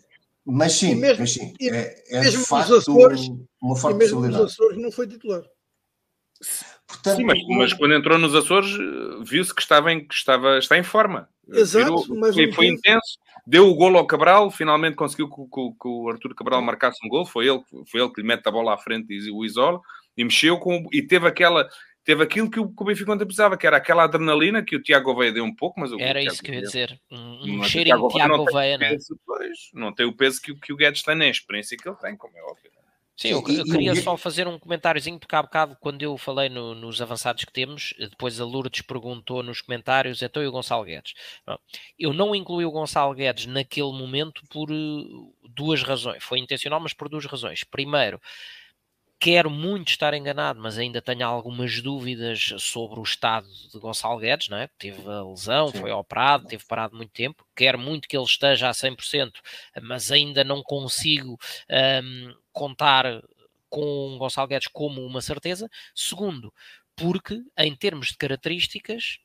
mas 0.47 0.73
sim, 0.75 0.95
mesmo, 0.95 1.21
mas 1.21 1.33
sim 1.33 1.55
e, 1.59 1.71
é, 1.71 2.05
é 2.09 2.21
de 2.21 2.37
facto 2.37 2.75
Açores, 2.75 3.31
uma 3.61 3.75
forte 3.75 3.99
possibilidade. 3.99 4.45
Os 4.45 4.53
Açores 4.53 4.79
não 4.79 4.93
foi 4.93 5.09
titular. 5.09 5.43
Portanto, 6.87 7.17
Sim, 7.17 7.25
mas, 7.25 7.39
mas, 7.49 7.73
quando 7.73 7.95
entrou 7.95 8.19
nos 8.19 8.35
Açores, 8.35 8.77
viu-se 9.27 9.55
que, 9.55 9.63
estava 9.63 9.91
em, 9.91 10.07
que 10.07 10.15
estava, 10.15 10.59
está 10.59 10.77
em 10.77 10.83
forma. 10.83 11.29
Exato, 11.49 11.85
Virou, 11.85 12.21
mas 12.21 12.35
foi, 12.35 12.53
foi 12.53 12.67
intenso. 12.67 13.19
Deu 13.47 13.69
o 13.69 13.75
golo 13.75 13.99
ao 13.99 14.07
Cabral, 14.07 14.51
finalmente 14.51 14.95
conseguiu 14.95 15.29
que, 15.29 15.43
que, 15.43 15.71
que 15.81 15.89
o 15.89 16.09
Arthur 16.11 16.35
Cabral 16.35 16.63
marcasse 16.63 16.99
um 17.05 17.09
gol. 17.09 17.27
Foi 17.27 17.49
ele, 17.49 17.63
foi 17.91 18.01
ele 18.01 18.11
que 18.11 18.21
lhe 18.21 18.27
mete 18.27 18.47
a 18.47 18.51
bola 18.51 18.75
à 18.75 18.79
frente 18.79 19.13
e 19.13 19.31
o 19.31 19.45
isola. 19.45 19.81
E 20.17 20.23
mexeu 20.23 20.59
com. 20.59 20.87
E 20.93 21.03
teve 21.03 21.27
aquela. 21.27 21.69
Teve 22.05 22.23
aquilo 22.23 22.51
que 22.51 22.61
o, 22.61 22.69
que 22.69 22.83
o 22.83 22.85
Benfica 22.85 23.13
ontem 23.13 23.25
precisava, 23.25 23.57
que 23.57 23.67
era 23.67 23.79
aquela 23.79 24.05
adrenalina 24.05 24.63
que 24.63 24.77
o 24.77 24.83
Tiago 24.83 25.07
Gouveia 25.07 25.33
deu 25.33 25.45
um 25.45 25.55
pouco, 25.55 25.81
mas 25.81 25.91
o, 25.91 25.99
Era 25.99 26.23
isso 26.23 26.43
que 26.43 26.51
eu 26.51 26.55
ia 26.57 26.61
dizer. 26.61 27.01
Um, 27.11 27.61
um 27.61 27.65
cheirinho 27.65 28.07
de 28.09 28.15
Tiago 28.15 28.37
Gouveia, 28.37 28.77
não, 28.77 28.87
é? 28.87 28.97
não 29.73 29.95
tem 29.95 30.05
o 30.05 30.13
peso 30.13 30.41
que, 30.43 30.55
que 30.55 30.73
o 30.73 30.77
Guedes 30.77 31.03
tem, 31.03 31.15
nem 31.15 31.29
a 31.29 31.31
experiência 31.31 31.77
que 31.77 31.89
ele 31.89 31.97
tem, 31.97 32.17
como 32.17 32.37
é 32.37 32.43
óbvio. 32.43 32.75
Sim, 33.17 33.29
eu, 33.29 33.45
eu 33.49 33.65
queria 33.65 33.95
só 33.95 34.17
fazer 34.17 34.49
um 34.49 34.59
comentáriozinho, 34.59 35.21
porque 35.21 35.37
há 35.37 35.43
bocado, 35.43 35.77
quando 35.81 36.03
eu 36.03 36.19
falei 36.19 36.49
no, 36.49 36.75
nos 36.75 37.01
avançados 37.01 37.45
que 37.45 37.53
temos, 37.53 37.95
depois 37.97 38.41
a 38.41 38.45
Lourdes 38.45 38.83
perguntou 38.83 39.41
nos 39.41 39.61
comentários, 39.61 40.21
então 40.21 40.43
e 40.43 40.47
o 40.49 40.53
Gonçalo 40.53 40.85
Guedes? 40.85 41.15
Eu 41.97 42.13
não 42.13 42.35
incluí 42.35 42.65
o 42.65 42.73
Gonçalo 42.73 43.15
Guedes 43.15 43.47
naquele 43.47 43.93
momento 43.93 44.43
por 44.51 44.69
uh, 44.71 45.33
duas 45.49 45.83
razões. 45.85 46.25
Foi 46.25 46.41
intencional, 46.41 46.81
mas 46.81 46.93
por 46.93 47.09
duas 47.09 47.25
razões. 47.25 47.63
Primeiro, 47.63 48.21
quero 49.25 49.49
muito 49.49 49.89
estar 49.89 50.13
enganado, 50.13 50.61
mas 50.61 50.77
ainda 50.77 51.01
tenho 51.01 51.27
algumas 51.27 51.81
dúvidas 51.81 52.53
sobre 52.59 53.01
o 53.01 53.03
estado 53.03 53.49
de 53.73 53.79
Gonçalo 53.79 54.19
Guedes, 54.19 54.51
não 54.51 54.59
é? 54.59 54.69
Teve 54.77 55.01
a 55.09 55.23
lesão, 55.23 55.69
Sim. 55.69 55.79
foi 55.81 55.91
operado, 55.91 56.47
teve 56.47 56.63
parado 56.67 56.95
muito 56.95 57.11
tempo. 57.11 57.43
Quero 57.57 57.79
muito 57.79 58.07
que 58.07 58.15
ele 58.15 58.27
esteja 58.27 58.69
a 58.69 58.75
100%, 58.75 59.33
mas 59.81 60.13
ainda 60.13 60.45
não 60.45 60.63
consigo 60.63 61.39
um, 61.71 62.35
contar 62.53 63.23
com 63.71 64.19
Gonçalo 64.19 64.47
Guedes 64.47 64.69
como 64.69 65.01
uma 65.07 65.23
certeza. 65.23 65.71
Segundo, 65.95 66.53
porque 66.95 67.43
em 67.57 67.75
termos 67.75 68.09
de 68.09 68.19
características, 68.19 69.21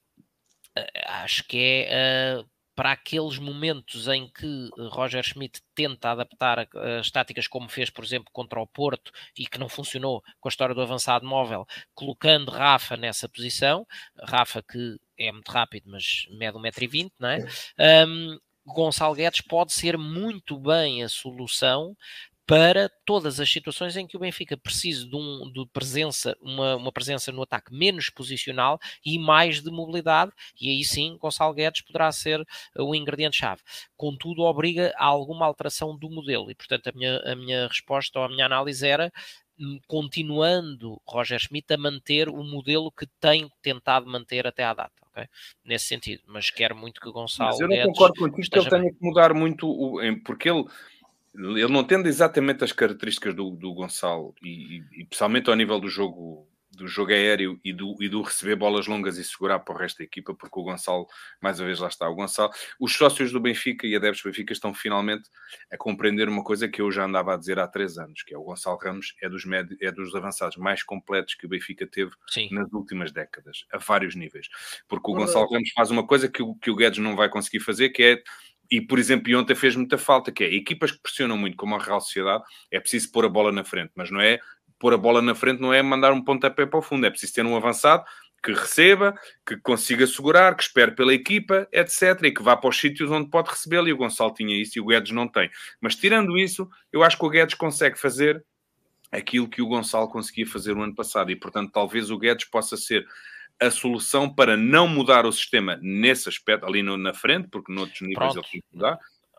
eh, 0.78 1.04
acho 1.08 1.44
que 1.44 1.58
é 1.90 2.38
uh, 2.40 2.50
para 2.80 2.94
aqueles 2.94 3.38
momentos 3.38 4.08
em 4.08 4.26
que 4.30 4.46
eh, 4.46 4.88
Roger 4.90 5.22
Schmidt 5.22 5.62
tenta 5.76 6.12
adaptar 6.12 6.66
as 6.98 7.12
táticas 7.12 7.46
como 7.46 7.68
fez, 7.68 7.90
por 7.90 8.06
exemplo, 8.06 8.30
contra 8.32 8.58
o 8.58 8.66
Porto 8.66 9.12
e 9.38 9.46
que 9.46 9.60
não 9.60 9.68
funcionou 9.68 10.24
com 10.40 10.48
a 10.48 10.50
história 10.50 10.74
do 10.74 10.82
avançado 10.82 11.28
móvel, 11.28 11.68
colocando 11.94 12.50
Rafa 12.50 12.96
nessa 12.96 13.28
posição, 13.28 13.86
Rafa 14.24 14.64
que 14.64 14.98
é 15.18 15.30
muito 15.30 15.52
rápido, 15.52 15.90
mas 15.90 16.26
mede 16.30 16.58
1,20m, 16.58 17.12
não 17.20 17.28
é? 17.28 17.46
Um, 18.08 18.40
Gonçalo 18.66 19.14
Guedes 19.14 19.42
pode 19.42 19.74
ser 19.74 19.98
muito 19.98 20.58
bem 20.58 21.04
a 21.04 21.10
solução 21.10 21.98
para 22.50 22.90
todas 23.06 23.40
as 23.40 23.48
situações 23.48 23.96
em 23.96 24.08
que 24.08 24.18
o 24.18 24.20
Benfica 24.20 24.58
precisa 24.58 25.08
de, 25.08 25.16
um, 25.16 25.52
de 25.54 25.68
presença, 25.72 26.36
uma, 26.42 26.78
uma, 26.78 26.92
presença 26.92 27.32
no 27.32 27.44
ataque 27.44 27.72
menos 27.72 28.10
posicional 28.10 28.80
e 29.06 29.20
mais 29.20 29.62
de 29.62 29.70
mobilidade, 29.70 30.32
e 30.60 30.68
aí 30.68 30.84
sim 30.84 31.16
Gonçalo 31.22 31.54
Guedes 31.54 31.84
poderá 31.84 32.12
ser 32.12 32.44
o 32.76 32.96
ingrediente-chave. 32.96 33.62
Contudo, 33.96 34.42
obriga 34.42 34.92
a 34.98 35.06
alguma 35.06 35.46
alteração 35.46 35.96
do 35.96 36.10
modelo, 36.10 36.50
e 36.50 36.56
portanto 36.56 36.88
a 36.88 36.92
minha, 36.92 37.20
a 37.20 37.36
minha 37.36 37.68
resposta 37.68 38.18
ou 38.18 38.26
a 38.26 38.30
minha 38.30 38.48
análise 38.48 38.88
era 38.88 39.14
hum, 39.60 39.78
continuando 39.86 41.00
Roger 41.08 41.40
Schmidt 41.40 41.72
a 41.72 41.78
manter 41.78 42.30
o 42.30 42.44
modelo 42.44 42.92
que 42.92 43.06
tem 43.20 43.48
tentado 43.62 44.08
manter 44.08 44.48
até 44.48 44.64
à 44.64 44.74
data. 44.74 45.06
Okay? 45.12 45.28
Nesse 45.64 45.86
sentido, 45.86 46.24
mas 46.26 46.50
quero 46.50 46.76
muito 46.76 47.00
que 47.00 47.12
Gonçalo. 47.12 47.52
Mas 47.52 47.60
eu 47.60 47.68
não 47.68 47.76
Guedes 47.76 47.94
concordo 47.94 48.20
contigo 48.22 48.50
que 48.50 48.58
ele 48.58 48.70
tenha 48.72 48.92
que 48.92 48.98
mudar 49.00 49.36
muito, 49.36 50.00
porque 50.26 50.50
ele 50.50 50.66
ele 51.36 51.68
não 51.68 51.84
tendo 51.84 52.08
exatamente 52.08 52.64
as 52.64 52.72
características 52.72 53.34
do, 53.36 53.52
do 53.52 53.74
Gonçalo 53.74 54.34
e, 54.42 54.78
e, 54.78 55.02
e 55.02 55.06
principalmente 55.06 55.50
ao 55.50 55.56
nível 55.56 55.80
do 55.80 55.88
jogo 55.88 56.50
do 56.72 56.88
jogo 56.88 57.12
aéreo 57.12 57.60
e 57.64 57.74
do, 57.74 57.96
e 58.02 58.08
do 58.08 58.22
receber 58.22 58.56
bolas 58.56 58.88
longas 58.88 59.18
e 59.18 59.24
segurar 59.24 59.60
para 59.60 59.76
o 59.76 59.78
resto 59.78 59.98
da 59.98 60.04
equipa, 60.04 60.34
porque 60.34 60.60
o 60.60 60.64
Gonçalo, 60.64 61.08
mais 61.42 61.60
uma 61.60 61.66
vez, 61.66 61.80
lá 61.80 61.88
está 61.88 62.08
o 62.08 62.16
Gonçalo. 62.16 62.52
Os 62.80 62.94
sócios 62.96 63.32
do 63.32 63.40
Benfica 63.40 63.86
e 63.86 63.96
adeptos 63.96 64.22
do 64.22 64.30
Benfica 64.30 64.54
estão 64.54 64.74
finalmente 64.74 65.30
a 65.72 65.78
compreender 65.78 66.30
uma 66.30 66.44
coisa 66.44 66.68
que 66.68 66.82
eu 66.82 66.92
já 66.92 67.06
andava 67.06 67.34
a 67.34 67.38
dizer 67.38 67.60
há 67.60 67.68
três 67.68 67.98
anos, 67.98 68.24
que 68.24 68.34
é 68.34 68.38
o 68.38 68.44
Gonçalo 68.44 68.78
Ramos 68.78 69.16
é 69.22 69.28
dos, 69.28 69.46
med... 69.46 69.76
é 69.82 69.92
dos 69.92 70.16
avançados 70.16 70.58
mais 70.58 70.84
completos 70.84 71.34
que 71.36 71.46
o 71.46 71.50
Benfica 71.50 71.86
teve 71.86 72.12
Sim. 72.28 72.48
nas 72.52 72.72
últimas 72.72 73.12
décadas, 73.12 73.66
a 73.72 73.78
vários 73.78 74.16
níveis. 74.16 74.48
Porque 74.88 75.12
o 75.12 75.16
Gonçalo 75.16 75.52
Ramos 75.52 75.72
faz 75.72 75.92
uma 75.92 76.06
coisa 76.06 76.30
que 76.30 76.42
o, 76.42 76.56
que 76.56 76.72
o 76.72 76.76
Guedes 76.76 77.00
não 77.00 77.16
vai 77.16 77.30
conseguir 77.30 77.60
fazer, 77.60 77.90
que 77.90 78.04
é 78.04 78.24
e, 78.72 78.80
por 78.82 79.00
exemplo, 79.00 79.38
ontem 79.38 79.56
fez 79.56 79.76
muita 79.76 79.98
falta, 79.98 80.32
que 80.32 80.44
é 80.44 80.54
equipas 80.54 80.92
que 80.92 81.02
pressionam 81.02 81.38
muito, 81.38 81.58
como 81.58 81.76
a 81.76 81.80
Real 81.80 82.02
Sociedade, 82.02 82.44
é 82.72 82.80
preciso 82.80 83.12
pôr 83.12 83.26
a 83.26 83.30
bola 83.30 83.52
na 83.52 83.64
frente, 83.64 83.92
mas 83.96 84.12
não 84.12 84.22
é 84.22 84.40
pôr 84.78 84.94
a 84.94 84.98
bola 84.98 85.22
na 85.22 85.36
frente, 85.36 85.62
não 85.62 85.74
é 85.74 85.82
mandar 85.82 86.14
um 86.14 86.24
pontapé 86.24 86.66
para 86.66 86.80
o 86.80 86.82
fundo, 86.82 87.06
é 87.06 87.10
preciso 87.10 87.34
ter 87.34 87.46
um 87.46 87.56
avançado 87.56 88.04
que 88.42 88.54
receba, 88.54 89.14
que 89.46 89.58
consiga 89.58 90.08
segurar, 90.08 90.56
que 90.56 90.64
espere 90.64 90.92
pela 90.92 91.14
equipa, 91.14 91.68
etc. 91.72 92.24
E 92.24 92.32
que 92.32 92.42
vá 92.42 92.56
para 92.56 92.70
os 92.70 92.80
sítios 92.80 93.12
onde 93.12 93.30
pode 93.30 93.50
recebê-lo. 93.50 93.88
E 93.88 93.94
o 93.94 93.98
Gonçalo 93.98 94.34
tinha 94.34 94.56
isso 94.56 94.78
e 94.78 94.82
o 94.82 94.86
Guedes 94.86 95.12
não 95.12 95.28
tem. 95.28 95.50
Mas 95.82 95.96
tirando 95.96 96.38
isso, 96.38 96.70
eu 96.92 97.04
acho 97.04 97.18
que 97.18 97.26
o 97.26 97.30
Guedes 97.30 97.56
consegue 97.56 98.00
fazer 98.00 98.44
aquilo 99.12 99.50
que 99.50 99.62
o 99.62 99.68
Gonçalo 99.68 100.08
conseguia 100.08 100.48
fazer 100.48 100.78
o 100.78 100.82
ano 100.82 100.96
passado. 100.96 101.32
E, 101.32 101.36
portanto, 101.36 101.72
talvez 101.72 102.10
o 102.10 102.18
Guedes 102.18 102.46
possa 102.46 102.78
ser 102.78 103.06
a 103.62 103.70
solução 103.70 104.34
para 104.34 104.56
não 104.56 104.88
mudar 104.88 105.26
o 105.26 105.32
sistema 105.32 105.78
nesse 105.82 106.30
aspecto, 106.30 106.66
ali 106.66 106.82
no, 106.82 106.98
na 106.98 107.14
frente, 107.14 107.48
porque 107.50 107.72
noutros 107.72 108.02
níveis 108.02 108.34
Pronto. 108.34 108.38
ele 108.38 108.48
tem 108.52 108.62
que 108.62 108.68
mudar. 108.74 108.98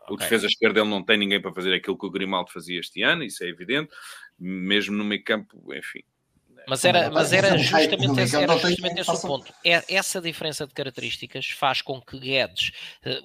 O 0.09 0.13
okay. 0.13 0.25
defesa 0.25 0.47
esquerda 0.47 0.81
ele 0.81 0.89
não 0.89 1.03
tem 1.03 1.17
ninguém 1.17 1.41
para 1.41 1.53
fazer 1.53 1.73
aquilo 1.73 1.97
que 1.97 2.05
o 2.05 2.11
Grimaldo 2.11 2.51
fazia 2.51 2.79
este 2.79 3.01
ano, 3.01 3.23
isso 3.23 3.43
é 3.43 3.47
evidente. 3.47 3.89
Mesmo 4.39 4.95
no 4.95 5.03
meio 5.03 5.23
campo, 5.23 5.73
enfim. 5.73 6.01
Mas 6.67 6.85
era, 6.85 7.09
mas 7.09 7.33
era 7.33 7.57
justamente, 7.57 8.19
esse, 8.19 8.35
era 8.35 8.57
justamente 8.57 9.01
esse 9.01 9.11
o 9.11 9.21
ponto. 9.21 9.53
É, 9.65 9.83
essa 9.95 10.21
diferença 10.21 10.67
de 10.67 10.73
características 10.73 11.49
faz 11.49 11.81
com 11.81 11.99
que 11.99 12.19
Guedes 12.19 12.71
eh, 13.03 13.21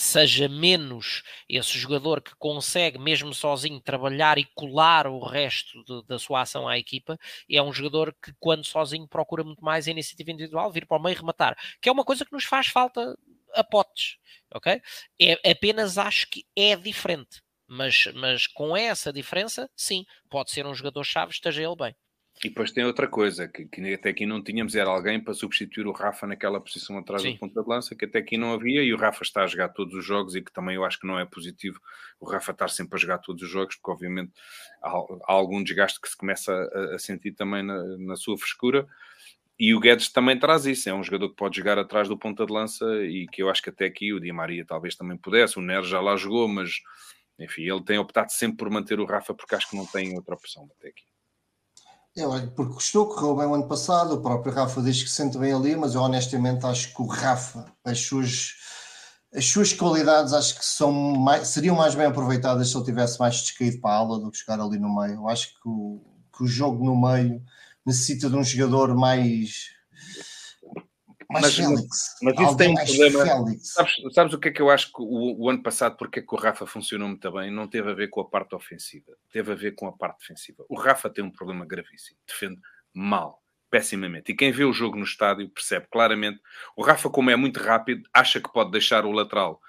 seja 0.00 0.48
menos 0.48 1.22
esse 1.48 1.78
jogador 1.78 2.22
que 2.22 2.34
consegue, 2.36 2.98
mesmo 2.98 3.34
sozinho, 3.34 3.80
trabalhar 3.80 4.38
e 4.38 4.46
colar 4.54 5.06
o 5.06 5.20
resto 5.20 5.84
de, 5.84 6.06
da 6.06 6.18
sua 6.18 6.40
ação 6.40 6.66
à 6.66 6.78
equipa, 6.78 7.18
é 7.50 7.62
um 7.62 7.72
jogador 7.72 8.14
que, 8.22 8.32
quando 8.40 8.64
sozinho, 8.64 9.06
procura 9.06 9.44
muito 9.44 9.62
mais 9.62 9.86
a 9.86 9.90
iniciativa 9.90 10.30
individual, 10.30 10.72
vir 10.72 10.86
para 10.86 10.96
o 10.96 11.02
meio 11.02 11.16
rematar, 11.16 11.54
que 11.82 11.88
é 11.88 11.92
uma 11.92 12.04
coisa 12.04 12.24
que 12.24 12.32
nos 12.32 12.44
faz 12.44 12.68
falta 12.68 13.14
a 13.54 13.62
potes, 13.62 14.16
ok? 14.54 14.80
É, 15.20 15.50
apenas 15.50 15.98
acho 15.98 16.28
que 16.30 16.46
é 16.56 16.74
diferente, 16.76 17.42
mas, 17.68 18.06
mas 18.14 18.46
com 18.46 18.74
essa 18.74 19.12
diferença, 19.12 19.68
sim, 19.76 20.06
pode 20.30 20.50
ser 20.50 20.66
um 20.66 20.74
jogador-chave, 20.74 21.32
esteja 21.32 21.62
ele 21.62 21.76
bem. 21.76 21.94
E 22.42 22.48
depois 22.48 22.72
tem 22.72 22.84
outra 22.84 23.06
coisa, 23.06 23.46
que, 23.46 23.66
que, 23.66 23.92
até 23.92 24.08
aqui 24.08 24.24
não 24.24 24.42
tínhamos, 24.42 24.74
era 24.74 24.88
alguém 24.88 25.20
para 25.20 25.34
substituir 25.34 25.86
o 25.86 25.92
Rafa 25.92 26.26
naquela 26.26 26.58
posição 26.58 26.96
atrás 26.96 27.20
Sim. 27.20 27.32
do 27.32 27.38
ponta 27.38 27.62
de 27.62 27.68
lança, 27.68 27.94
que 27.94 28.06
até 28.06 28.18
aqui 28.18 28.38
não 28.38 28.54
havia, 28.54 28.82
e 28.82 28.94
o 28.94 28.96
Rafa 28.96 29.22
está 29.22 29.42
a 29.42 29.46
jogar 29.46 29.68
todos 29.68 29.92
os 29.94 30.02
jogos, 30.02 30.34
e 30.34 30.40
que 30.40 30.50
também 30.50 30.74
eu 30.76 30.84
acho 30.84 30.98
que 30.98 31.06
não 31.06 31.18
é 31.18 31.26
positivo 31.26 31.78
o 32.18 32.24
Rafa 32.24 32.52
estar 32.52 32.68
sempre 32.68 32.96
a 32.96 32.98
jogar 32.98 33.18
todos 33.18 33.42
os 33.42 33.50
jogos, 33.50 33.76
porque 33.76 33.90
obviamente 33.90 34.32
há, 34.82 34.88
há 34.88 35.32
algum 35.32 35.62
desgaste 35.62 36.00
que 36.00 36.08
se 36.08 36.16
começa 36.16 36.50
a, 36.50 36.94
a 36.94 36.98
sentir 36.98 37.32
também 37.32 37.62
na, 37.62 37.82
na, 37.98 38.16
sua 38.16 38.38
frescura, 38.38 38.88
e 39.58 39.74
o 39.74 39.80
Guedes 39.80 40.10
também 40.10 40.38
traz 40.38 40.64
isso, 40.64 40.88
é 40.88 40.94
um 40.94 41.02
jogador 41.02 41.28
que 41.28 41.36
pode 41.36 41.58
jogar 41.58 41.78
atrás 41.78 42.08
do 42.08 42.16
ponta 42.16 42.46
de 42.46 42.52
lança, 42.54 42.86
e 43.04 43.26
que 43.26 43.42
eu 43.42 43.50
acho 43.50 43.62
que 43.62 43.68
até 43.68 43.84
aqui 43.84 44.14
o 44.14 44.20
Di 44.20 44.32
Maria 44.32 44.64
talvez 44.64 44.96
também 44.96 45.18
pudesse, 45.18 45.58
o 45.58 45.62
Neres 45.62 45.88
já 45.88 46.00
lá 46.00 46.16
jogou, 46.16 46.48
mas 46.48 46.70
enfim, 47.38 47.70
ele 47.70 47.84
tem 47.84 47.98
optado 47.98 48.32
sempre 48.32 48.56
por 48.56 48.70
manter 48.70 48.98
o 48.98 49.04
Rafa, 49.04 49.34
porque 49.34 49.54
acho 49.54 49.68
que 49.68 49.76
não 49.76 49.84
tem 49.84 50.16
outra 50.16 50.34
opção 50.34 50.66
até 50.78 50.88
aqui. 50.88 51.04
Eu, 52.16 52.30
porque 52.52 52.74
gostou, 52.74 53.06
correu 53.06 53.36
bem 53.36 53.46
o 53.46 53.54
ano 53.54 53.68
passado, 53.68 54.14
o 54.14 54.20
próprio 54.20 54.52
Rafa 54.52 54.82
diz 54.82 55.02
que 55.02 55.08
se 55.08 55.14
sente 55.14 55.38
bem 55.38 55.52
ali, 55.52 55.76
mas 55.76 55.94
eu 55.94 56.02
honestamente 56.02 56.66
acho 56.66 56.92
que 56.92 57.00
o 57.00 57.06
Rafa, 57.06 57.64
as 57.84 58.00
suas, 58.00 58.54
as 59.32 59.46
suas 59.46 59.72
qualidades 59.72 60.32
acho 60.32 60.58
que 60.58 60.64
são 60.64 60.92
mais, 60.92 61.48
seriam 61.48 61.76
mais 61.76 61.94
bem 61.94 62.06
aproveitadas 62.06 62.68
se 62.68 62.76
ele 62.76 62.84
tivesse 62.84 63.18
mais 63.20 63.36
descaído 63.36 63.80
para 63.80 63.94
a 63.94 63.98
aula 63.98 64.18
do 64.18 64.30
que 64.30 64.38
jogar 64.38 64.60
ali 64.60 64.78
no 64.78 64.94
meio. 64.94 65.14
Eu 65.14 65.28
acho 65.28 65.50
que 65.54 65.68
o, 65.68 66.00
que 66.36 66.42
o 66.42 66.48
jogo 66.48 66.84
no 66.84 67.00
meio 67.00 67.40
necessita 67.86 68.28
de 68.28 68.36
um 68.36 68.42
jogador 68.42 68.94
mais 68.96 69.70
mas, 71.30 71.42
mas, 71.42 71.56
Félix, 71.56 72.16
mas 72.22 72.40
isso 72.40 72.56
tem 72.56 72.70
um 72.70 72.74
problema. 72.74 73.58
Sabes, 73.60 73.92
sabes, 74.12 74.34
o 74.34 74.38
que 74.38 74.48
é 74.48 74.50
que 74.50 74.60
eu 74.60 74.68
acho 74.68 74.88
que 74.88 75.00
o, 75.00 75.36
o, 75.38 75.48
ano 75.48 75.62
passado, 75.62 75.96
porque 75.96 76.18
é 76.18 76.22
que 76.22 76.34
o 76.34 76.38
Rafa 76.38 76.66
funcionou 76.66 77.08
muito 77.08 77.30
bem? 77.30 77.50
Não 77.50 77.68
teve 77.68 77.90
a 77.90 77.94
ver 77.94 78.08
com 78.08 78.20
a 78.20 78.28
parte 78.28 78.54
ofensiva, 78.54 79.12
teve 79.32 79.52
a 79.52 79.54
ver 79.54 79.74
com 79.76 79.86
a 79.86 79.92
parte 79.92 80.20
defensiva. 80.20 80.64
O 80.68 80.74
Rafa 80.74 81.08
tem 81.08 81.24
um 81.24 81.30
problema 81.30 81.64
gravíssimo, 81.64 82.18
defende 82.26 82.60
mal, 82.92 83.40
pessimamente. 83.70 84.32
E 84.32 84.34
quem 84.34 84.50
vê 84.50 84.64
o 84.64 84.72
jogo 84.72 84.96
no 84.96 85.04
estádio 85.04 85.48
percebe 85.48 85.86
claramente. 85.90 86.40
O 86.76 86.82
Rafa, 86.82 87.08
como 87.08 87.30
é 87.30 87.36
muito 87.36 87.60
rápido, 87.60 88.02
acha 88.12 88.40
que 88.40 88.52
pode 88.52 88.72
deixar 88.72 89.06
o 89.06 89.12
lateral 89.12 89.60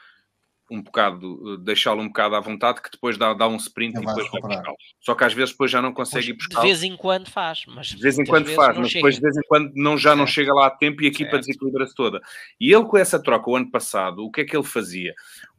um 0.71 0.81
bocado, 0.81 1.57
deixá-lo 1.57 2.01
um 2.01 2.07
bocado 2.07 2.35
à 2.35 2.39
vontade, 2.39 2.81
que 2.81 2.89
depois 2.89 3.17
dá, 3.17 3.33
dá 3.33 3.47
um 3.47 3.57
sprint 3.57 3.97
e 3.97 3.99
depois 3.99 4.31
vai 4.31 4.41
buscá-lo. 4.41 4.77
Só 5.01 5.13
que 5.13 5.23
às 5.25 5.33
vezes 5.33 5.51
depois 5.51 5.69
já 5.69 5.81
não 5.81 5.93
consegue 5.93 6.29
ir 6.29 6.33
buscar. 6.33 6.61
De 6.61 6.67
vez 6.67 6.81
em 6.81 6.95
quando 6.95 7.29
faz, 7.29 7.63
mas 7.67 7.87
de 7.87 7.97
vez 7.97 8.17
em 8.17 8.23
quando 8.23 8.47
faz, 8.47 8.77
mas 8.77 8.87
chega. 8.87 8.99
depois 8.99 9.15
de 9.15 9.21
vez 9.21 9.35
em 9.35 9.47
quando 9.47 9.71
não, 9.75 9.97
já 9.97 10.15
não 10.15 10.25
chega 10.25 10.53
lá 10.53 10.67
a 10.67 10.71
tempo 10.71 11.01
e 11.01 11.05
a 11.05 11.09
equipa 11.09 11.37
desequilibra-se 11.37 11.93
toda. 11.93 12.21
E 12.59 12.73
ele 12.73 12.85
com 12.85 12.97
essa 12.97 13.21
troca 13.21 13.49
o 13.49 13.55
ano 13.55 13.69
passado, 13.69 14.23
o 14.23 14.31
que 14.31 14.41
é 14.41 14.45
que 14.45 14.55
ele 14.55 14.63
fazia? 14.63 15.13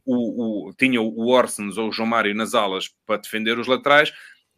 O, 0.05 0.69
o, 0.69 0.73
tinha 0.73 0.99
o 0.99 1.29
Orsens 1.29 1.77
ou 1.77 1.89
o 1.89 1.91
João 1.91 2.09
Mário 2.09 2.35
nas 2.35 2.53
alas 2.53 2.89
para 3.05 3.21
defender 3.21 3.57
os 3.57 3.67
laterais 3.67 4.11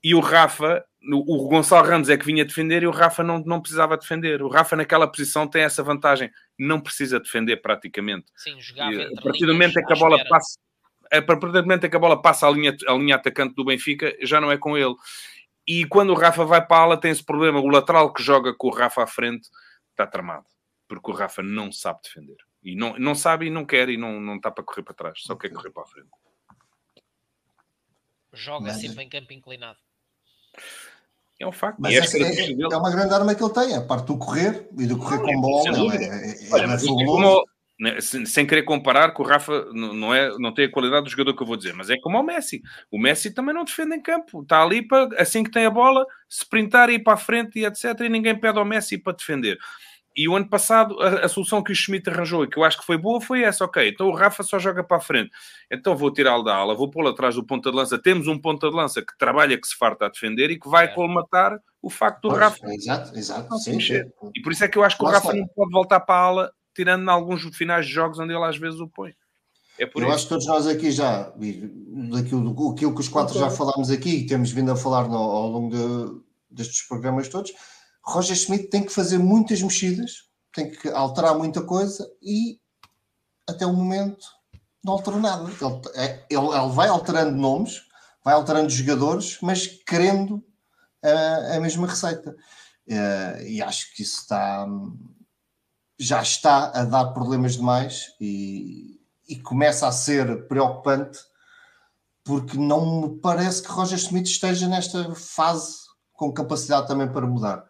e 0.06 0.14
o 0.14 0.20
Rafa 0.20 0.86
o 1.12 1.47
Gonçalo 1.47 1.88
Ramos 1.88 2.10
é 2.10 2.18
que 2.18 2.26
vinha 2.26 2.45
defender 2.45 2.84
e 2.84 2.88
o 2.88 2.91
Rafa 2.91 3.24
não, 3.24 3.39
não 3.39 3.62
precisava 3.62 3.97
defender. 3.97 4.41
O 4.41 4.47
Rafa, 4.47 4.76
naquela 4.76 5.08
posição, 5.08 5.47
tem 5.47 5.62
essa 5.62 5.84
vantagem. 5.84 6.32
Não 6.58 6.80
precisa 6.80 7.20
defender 7.20 7.58
praticamente. 7.58 8.26
Sim, 8.36 8.60
jogava 8.60 8.93
e, 8.93 9.03
a 9.03 9.22
partir 9.22 9.45
do 9.45 9.53
momento 9.53 9.80
em 9.80 9.86
que 9.86 9.93
a 9.93 9.95
bola 9.95 10.18
passa. 10.28 10.58
A 11.12 11.22
partir 11.22 11.51
do 11.51 11.62
momento 11.62 11.86
em 11.86 11.89
que 11.89 11.95
a 11.95 11.99
bola 11.99 12.22
passa 12.22 12.47
a 12.47 12.51
linha, 12.51 12.76
a 12.88 12.93
linha 12.93 13.16
atacante 13.16 13.53
do 13.53 13.66
Benfica, 13.66 14.16
já 14.22 14.41
não 14.41 14.51
é 14.51 14.58
com 14.58 14.78
ele. 14.78 14.95
E 15.68 15.86
quando 15.86 16.10
o 16.10 16.16
Rafa 16.16 16.43
vai 16.43 16.66
para 16.66 16.78
a 16.78 16.82
ala, 16.82 16.99
tem 16.99 17.12
esse 17.12 17.24
problema. 17.24 17.60
O 17.60 17.68
lateral 17.68 18.12
que 18.12 18.24
joga 18.24 18.53
com 18.53 18.68
o 18.68 18.72
Rafa 18.72 19.03
à 19.03 19.08
frente 19.08 19.47
está 19.91 20.08
tramado. 20.08 20.45
Porque 20.88 21.12
o 21.12 21.14
Rafa 21.14 21.43
não 21.43 21.72
sabe 21.72 21.99
defender. 22.03 22.38
E 22.64 22.76
não, 22.76 22.97
não 22.97 23.14
sabe 23.14 23.45
e 23.45 23.49
não 23.51 23.66
quer 23.66 23.89
e 23.89 23.97
não, 23.97 24.20
não 24.20 24.38
está 24.38 24.49
para 24.49 24.64
correr 24.64 24.84
para 24.84 24.93
trás. 24.93 25.20
Só 25.22 25.36
quer 25.36 25.49
correr 25.49 25.72
para 25.72 25.84
a 25.84 25.88
frente. 25.88 26.10
Joga 28.34 28.68
Mas... 28.68 28.82
sempre 28.82 29.03
em 29.03 29.10
campo 29.10 29.32
inclinado. 29.34 29.85
É 31.39 31.45
um 31.45 31.51
facto. 31.51 31.80
Mas 31.80 31.93
é, 31.93 32.18
é, 32.18 32.51
é, 32.51 32.78
uma 32.78 32.91
grande 32.91 33.14
arma 33.14 33.36
que 33.36 33.43
ele 33.43 33.53
tem, 33.53 33.76
a 33.76 33.82
parte 33.82 34.08
do 34.08 34.18
correr 34.18 34.68
e 34.78 34.86
do 34.86 34.97
correr 34.97 35.18
não, 35.18 35.26
com 35.26 35.41
bola. 35.41 35.95
É, 35.95 36.06
é, 36.06 36.53
Olha, 36.53 36.64
é 36.64 37.56
né, 37.78 37.99
sem 37.99 38.47
querer 38.47 38.64
comparar 38.64 39.14
que 39.14 39.22
o 39.22 39.26
Rafa 39.26 39.66
não, 39.74 40.16
é, 40.16 40.30
não 40.39 40.53
tem 40.53 40.66
a 40.66 40.72
qualidade 40.72 41.03
do 41.03 41.10
jogador 41.10 41.36
que 41.36 41.43
eu 41.43 41.47
vou 41.47 41.58
dizer, 41.58 41.74
mas 41.74 41.89
é 41.89 41.97
como 41.97 42.18
o 42.18 42.24
Messi. 42.24 42.62
O 42.89 42.97
Messi 42.97 43.34
também 43.34 43.53
não 43.53 43.66
defende 43.66 43.95
em 43.95 44.01
campo. 44.01 44.43
Está 44.43 44.64
ali 44.64 44.82
para, 44.88 45.10
assim 45.22 45.43
que 45.43 45.51
tem 45.51 45.66
a 45.66 45.70
bola, 45.70 46.06
sprintar 46.30 46.89
e 46.89 46.93
ir 46.93 46.99
para 46.99 47.14
a 47.14 47.18
frente 47.18 47.60
e 47.60 47.66
etc. 47.66 47.99
E 47.99 48.10
ninguém 48.10 48.39
pede 48.39 48.58
ao 48.58 48.64
Messi 48.64 48.97
para 48.97 49.12
defender. 49.14 49.58
E 50.16 50.30
o 50.30 50.36
ano 50.36 50.47
passado, 50.47 50.97
a, 51.01 51.26
a, 51.26 51.28
solução 51.28 51.61
que 51.61 51.74
o 51.74 51.76
Schmidt 51.76 52.09
arranjou 52.09 52.45
e 52.45 52.49
que 52.49 52.57
eu 52.57 52.63
acho 52.63 52.80
que 52.80 52.86
foi 52.86 52.97
boa 52.97 53.20
foi 53.20 53.43
essa. 53.43 53.66
Ok, 53.66 53.89
então 53.89 54.07
o 54.07 54.16
Rafa 54.16 54.43
só 54.43 54.57
joga 54.57 54.82
para 54.82 54.97
a 54.97 55.01
frente. 55.01 55.32
Então 55.70 55.95
vou 55.95 56.11
tirá-lo 56.11 56.43
da 56.43 56.55
ala, 56.55 56.74
vou 56.74 56.89
pô-lo 56.89 57.09
atrás 57.09 57.36
do 57.36 57.45
ponta 57.45 57.70
de 57.70 57.76
lança. 57.76 58.01
Temos 58.01 58.28
um 58.28 58.39
ponta 58.39 58.70
de 58.70 58.76
lança 58.76 59.01
que 59.01 59.18
trabalha, 59.18 59.59
que 59.59 59.68
se 59.68 59.76
farta 59.76 60.05
a 60.05 60.09
defender 60.09 60.51
e 60.51 60.59
que 60.59 60.70
vai 60.70 60.86
é. 60.86 60.88
colmatar 60.88 61.59
o 61.82 61.89
facto 61.89 62.22
do 62.22 62.30
pois, 62.30 62.39
Rafa. 62.39 62.74
Exato, 62.74 63.18
exato. 63.18 63.57
Sim, 63.57 63.80
sim. 63.82 64.03
E 64.34 64.41
por 64.41 64.53
isso 64.53 64.63
é 64.63 64.70
que 64.70 64.78
eu 64.78 64.84
acho 64.84 64.97
que 64.97 65.03
o 65.03 65.07
Rafa 65.07 65.34
não 65.34 65.47
pode 65.47 65.72
voltar 65.72 65.99
para 65.99 66.16
a 66.16 66.24
ala, 66.24 66.51
tirando 66.74 67.03
em 67.03 67.09
alguns 67.09 67.43
finais 67.55 67.86
de 67.86 67.91
jogos 67.91 68.18
onde 68.18 68.34
ele 68.34 68.43
às 68.43 68.57
vezes 68.57 68.80
o 68.80 68.88
põe. 68.88 69.13
É 69.78 69.84
eu 69.84 69.89
isso. 70.03 70.11
acho 70.11 70.24
que 70.24 70.30
todos 70.30 70.47
nós 70.47 70.68
aqui 70.68 70.91
já, 70.91 71.34
daquilo, 72.11 72.72
aquilo 72.72 72.95
que 72.95 73.01
os 73.01 73.09
quatro 73.09 73.38
já 73.38 73.49
falámos 73.49 73.91
aqui 73.91 74.20
e 74.20 74.26
temos 74.26 74.51
vindo 74.51 74.72
a 74.72 74.76
falar 74.76 75.09
no, 75.09 75.18
ao 75.18 75.49
longo 75.49 75.76
de, 75.76 76.22
destes 76.49 76.88
programas 76.88 77.28
todos, 77.28 77.51
Roger 78.06 78.36
Schmidt 78.36 78.68
tem 78.68 78.84
que 78.84 78.93
fazer 78.93 79.18
muitas 79.18 79.62
mexidas 79.62 80.26
tem 80.56 80.72
que 80.72 80.88
alterar 80.89 81.38
muita 81.38 81.62
coisa 81.62 82.10
e 82.22 82.58
até 83.47 83.66
o 83.66 83.74
momento 83.74 84.26
não 84.84 84.93
alterou 84.93 85.20
nada. 85.20 85.43
Ele, 85.43 85.82
é, 85.95 86.26
ele, 86.30 86.47
ele 86.47 86.70
vai 86.72 86.88
alterando 86.88 87.36
nomes, 87.36 87.82
vai 88.24 88.34
alterando 88.34 88.70
jogadores, 88.70 89.38
mas 89.41 89.68
querendo 89.68 90.43
a, 91.03 91.60
mesma 91.60 91.86
receita. 91.86 92.36
Uh, 92.88 93.41
e 93.45 93.62
acho 93.62 93.93
que 93.93 94.01
isso 94.01 94.22
está 94.22 94.66
já 95.97 96.22
está 96.22 96.72
a 96.72 96.84
dar 96.84 97.14
problemas 97.14 97.56
demais 97.56 98.14
e, 98.20 98.99
e 99.30 99.38
começa 99.38 99.88
a 99.88 99.93
ser 99.93 100.45
preocupante 100.47 101.18
porque 102.24 102.58
não 102.58 103.01
me 103.01 103.20
parece 103.20 103.62
que 103.62 103.72
Roger 103.72 103.97
Smith 103.97 104.28
esteja 104.28 104.68
nesta 104.68 105.16
fase 105.16 105.78
com 106.12 106.34
capacidade 106.34 106.88
também 106.88 107.12
para 107.12 107.26
mudar. 107.26 107.66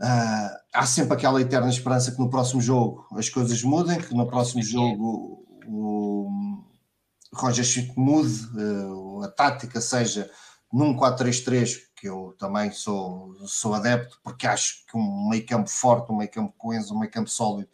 Uh, 0.00 0.50
há 0.72 0.86
sempre 0.86 1.14
aquela 1.14 1.40
eterna 1.40 1.68
esperança 1.68 2.10
que 2.10 2.18
no 2.18 2.28
próximo 2.28 2.60
jogo 2.60 3.06
as 3.12 3.28
coisas 3.28 3.62
mudem, 3.62 4.00
que 4.00 4.14
no 4.14 4.26
próximo 4.26 4.62
jogo 4.62 5.44
o 5.66 6.28
Roger 7.32 7.64
Schmidt 7.64 7.98
mude, 7.98 8.46
uh, 8.56 9.22
a 9.22 9.28
tática 9.28 9.80
seja 9.80 10.30
num 10.72 10.96
4-3-3, 10.96 11.78
que 11.94 12.08
eu 12.08 12.34
também 12.38 12.72
sou, 12.72 13.36
sou 13.46 13.74
adepto, 13.74 14.18
porque 14.22 14.46
acho 14.46 14.84
que 14.86 14.96
um 14.96 15.28
meio 15.28 15.46
campo 15.46 15.70
forte, 15.70 16.10
um 16.10 16.16
meio 16.16 16.30
campo 16.30 16.52
coeso, 16.58 16.94
um 16.94 16.98
meio 16.98 17.12
campo 17.12 17.30
sólido, 17.30 17.68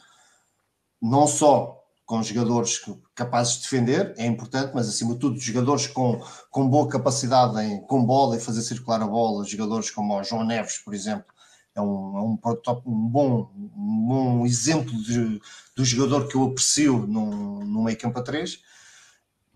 não 1.01 1.27
só 1.27 1.79
com 2.05 2.23
jogadores 2.23 2.81
capazes 3.15 3.55
de 3.55 3.63
defender, 3.63 4.15
é 4.19 4.27
importante, 4.27 4.73
mas 4.75 4.89
acima 4.89 5.15
de 5.15 5.21
tudo, 5.21 5.39
jogadores 5.39 5.87
com, 5.87 6.21
com 6.51 6.69
boa 6.69 6.89
capacidade 6.89 7.59
em, 7.61 7.81
com 7.83 8.05
bola 8.05 8.37
e 8.37 8.41
fazer 8.41 8.63
circular 8.63 9.01
a 9.01 9.07
bola, 9.07 9.45
jogadores 9.45 9.91
como 9.91 10.19
o 10.19 10.23
João 10.25 10.45
Neves, 10.45 10.79
por 10.79 10.93
exemplo, 10.93 11.33
é 11.75 11.81
um, 11.81 12.19
é 12.19 12.21
um, 12.21 12.39
um, 12.87 13.09
bom, 13.09 13.51
um 13.55 14.07
bom 14.07 14.47
exemplo 14.47 14.93
de, 15.03 15.41
do 15.75 15.85
jogador 15.85 16.29
que 16.29 16.37
eu 16.37 16.45
aprecio 16.45 17.07
no, 17.07 17.65
no 17.65 17.85
meio 17.85 17.99
campo 17.99 18.19
a 18.19 18.23
3, 18.23 18.61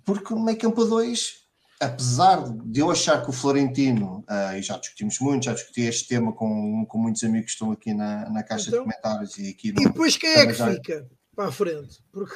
porque 0.05 0.35
no 0.35 0.45
meio 0.45 0.59
campo 0.59 0.83
a 0.83 0.87
2, 0.87 1.45
apesar 1.81 2.43
de 2.65 2.81
eu 2.81 2.91
achar 2.91 3.23
que 3.23 3.31
o 3.31 3.33
Florentino, 3.33 4.25
uh, 4.29 4.57
e 4.57 4.63
já 4.63 4.77
discutimos 4.79 5.19
muito, 5.19 5.45
já 5.45 5.55
discuti 5.55 5.83
este 5.83 6.09
tema 6.09 6.33
com, 6.33 6.87
com 6.87 6.99
muitos 6.99 7.23
amigos 7.25 7.47
que 7.47 7.53
estão 7.53 7.73
aqui 7.73 7.93
na, 7.93 8.31
na 8.31 8.43
caixa 8.43 8.69
então, 8.69 8.85
de 8.85 8.91
comentários 8.91 9.39
e 9.39 9.49
aqui 9.49 9.73
no, 9.73 9.83
E 9.83 9.85
depois 9.85 10.17
quem 10.17 10.31
é 10.31 10.47
que 10.47 10.55
já... 10.55 10.73
fica 10.73 11.09
para 11.35 11.49
a 11.49 11.53
frente? 11.53 11.99
Porque 12.13 12.35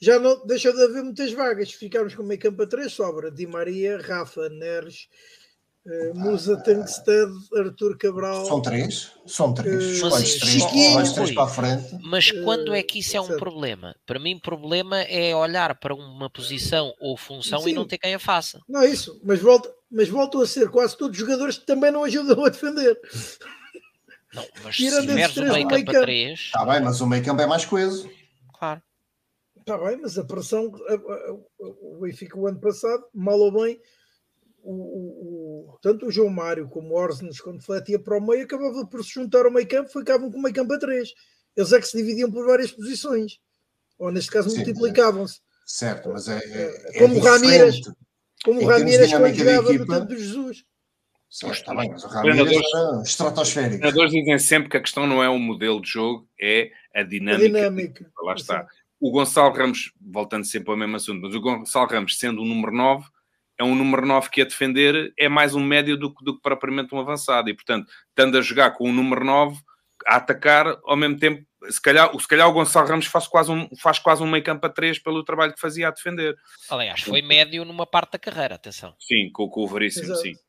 já 0.00 0.18
não 0.18 0.46
deixou 0.46 0.72
de 0.74 0.82
haver 0.82 1.02
muitas 1.02 1.32
vagas. 1.32 1.72
Ficámos 1.72 2.14
com 2.14 2.22
o 2.22 2.26
meio 2.26 2.40
campo 2.40 2.62
a 2.62 2.66
3, 2.66 2.92
sobra 2.92 3.30
Di 3.30 3.46
Maria, 3.46 4.00
Rafa, 4.00 4.48
Neres 4.48 5.08
Musa 6.14 6.56
Tankstead, 6.62 7.32
Arthur 7.56 7.96
Cabral. 7.96 8.44
São 8.46 8.60
três? 8.60 9.12
São 9.26 9.54
três. 9.54 10.02
Uh, 10.02 10.08
Escolhes 10.08 10.38
três, 10.38 11.12
três 11.12 11.30
para 11.32 11.44
a 11.44 11.48
frente. 11.48 11.98
Mas 12.02 12.30
quando 12.30 12.74
é 12.74 12.82
que 12.82 12.98
isso 12.98 13.16
é 13.16 13.20
um 13.20 13.26
certo. 13.26 13.38
problema? 13.38 13.94
Para 14.04 14.18
mim, 14.18 14.38
problema 14.38 15.00
é 15.02 15.34
olhar 15.34 15.74
para 15.76 15.94
uma 15.94 16.28
posição 16.28 16.92
ou 17.00 17.16
função 17.16 17.60
Sim. 17.60 17.70
e 17.70 17.74
não 17.74 17.86
ter 17.86 17.98
quem 17.98 18.14
a 18.14 18.18
faça. 18.18 18.60
Não 18.68 18.82
é 18.82 18.90
isso, 18.90 19.20
mas, 19.24 19.40
volta, 19.40 19.72
mas 19.90 20.08
voltam 20.08 20.40
a 20.40 20.46
ser 20.46 20.70
quase 20.70 20.96
todos 20.96 21.16
jogadores 21.16 21.58
que 21.58 21.66
também 21.66 21.92
não 21.92 22.04
ajudam 22.04 22.44
a 22.44 22.48
defender. 22.48 22.98
Não, 24.34 24.44
mas 24.64 24.74
Tirando 24.76 25.02
se 25.02 25.06
tiveres 25.06 25.36
um 25.36 25.52
meio 25.52 25.68
campo 25.68 25.90
a 25.90 26.00
três... 26.00 26.40
Está 26.40 26.64
bem, 26.64 26.80
mas 26.80 27.00
o 27.00 27.06
meio 27.06 27.24
campo 27.24 27.42
é 27.42 27.46
mais 27.46 27.64
coeso. 27.64 28.10
Claro. 28.58 28.82
Está 29.56 29.78
bem, 29.78 29.98
mas 30.00 30.16
a 30.16 30.24
pressão, 30.24 30.72
o 31.58 32.00
Benfica 32.00 32.38
o 32.38 32.46
ano 32.46 32.60
passado, 32.60 33.04
mal 33.12 33.38
ou 33.38 33.52
bem, 33.52 33.80
o, 34.70 35.70
o, 35.74 35.78
tanto 35.80 36.06
o 36.06 36.10
João 36.10 36.28
Mário 36.28 36.68
como 36.68 36.94
o 36.94 36.96
Orsnes, 36.96 37.40
quando 37.40 37.62
fletia 37.62 37.98
para 37.98 38.18
o 38.18 38.26
meio, 38.26 38.44
acabava 38.44 38.84
por 38.86 39.04
se 39.04 39.12
juntar 39.12 39.44
ao 39.44 39.52
meio 39.52 39.68
campo, 39.68 39.88
ficavam 39.88 40.30
com 40.30 40.38
o 40.38 40.42
meio 40.42 40.54
campo 40.54 40.72
a 40.74 40.78
três. 40.78 41.10
Eles 41.56 41.72
é 41.72 41.80
que 41.80 41.86
se 41.86 41.96
dividiam 41.96 42.30
por 42.30 42.44
várias 42.44 42.72
posições, 42.72 43.38
ou 43.98 44.10
neste 44.10 44.30
caso 44.30 44.54
multiplicavam-se. 44.54 45.40
Certo, 45.64 46.10
mas 46.10 46.28
é, 46.28 46.38
é, 46.38 46.96
é 46.96 46.98
como 46.98 47.16
o 47.16 47.20
Ramírez, 47.20 47.80
como 48.44 48.60
o 48.60 48.66
Ramírez 48.66 49.10
quando 49.10 49.34
jogava 49.34 49.72
no 49.72 49.86
tempo 49.86 50.06
do 50.06 50.18
Jesus. 50.18 50.64
está 51.30 51.74
bem, 51.74 51.90
mas 51.90 52.04
o 52.04 52.08
Ramírez 52.08 52.62
era 52.74 53.02
estratosférico. 53.02 53.74
Os 53.74 53.80
treinadores 53.80 54.12
dizem 54.12 54.38
sempre 54.38 54.68
que 54.68 54.76
a 54.76 54.80
questão 54.80 55.06
não 55.06 55.22
é 55.22 55.28
o 55.28 55.38
modelo 55.38 55.80
de 55.80 55.88
jogo, 55.88 56.28
é 56.40 56.70
a 56.94 57.02
dinâmica. 57.02 57.44
A 57.44 57.48
dinâmica. 57.48 58.12
Lá 58.22 58.34
está. 58.34 58.66
O 59.00 59.10
Gonçalo 59.10 59.54
Ramos, 59.54 59.92
voltando 60.00 60.44
sempre 60.44 60.70
ao 60.70 60.76
mesmo 60.76 60.96
assunto, 60.96 61.20
mas 61.22 61.34
o 61.34 61.40
Gonçalo 61.40 61.88
Ramos, 61.88 62.18
sendo 62.18 62.42
o 62.42 62.46
número 62.46 62.72
9, 62.72 63.06
é 63.58 63.64
um 63.64 63.74
número 63.74 64.06
9 64.06 64.30
que 64.30 64.42
a 64.42 64.44
defender 64.44 65.12
é 65.18 65.28
mais 65.28 65.54
um 65.54 65.64
médio 65.64 65.96
do, 65.96 66.14
do 66.20 66.34
que 66.34 66.42
propriamente 66.42 66.94
um 66.94 67.00
avançado. 67.00 67.48
E, 67.48 67.54
portanto, 67.54 67.90
estando 68.08 68.38
a 68.38 68.42
jogar 68.42 68.72
com 68.72 68.88
o 68.88 68.92
número 68.92 69.24
9, 69.24 69.58
a 70.06 70.16
atacar, 70.16 70.78
ao 70.84 70.96
mesmo 70.96 71.18
tempo, 71.18 71.44
se 71.70 71.80
calhar, 71.80 72.10
se 72.18 72.28
calhar 72.28 72.48
o 72.48 72.52
Gonçalo 72.52 72.86
Ramos 72.86 73.06
faz 73.06 73.26
quase 73.26 73.50
um, 73.50 73.68
faz 73.80 73.98
quase 73.98 74.22
um 74.22 74.26
meio 74.26 74.44
campo 74.44 74.66
a 74.66 74.68
3 74.68 74.98
pelo 75.00 75.24
trabalho 75.24 75.52
que 75.52 75.60
fazia 75.60 75.88
a 75.88 75.90
defender. 75.90 76.36
Aliás, 76.70 77.00
foi 77.00 77.22
médio 77.22 77.64
numa 77.64 77.86
parte 77.86 78.12
da 78.12 78.18
carreira, 78.18 78.54
atenção. 78.54 78.94
Sim, 79.00 79.30
com, 79.32 79.48
com 79.48 79.64
o 79.64 79.68
Veríssimo, 79.68 80.14
sim. 80.16 80.34
Sim, 80.34 80.40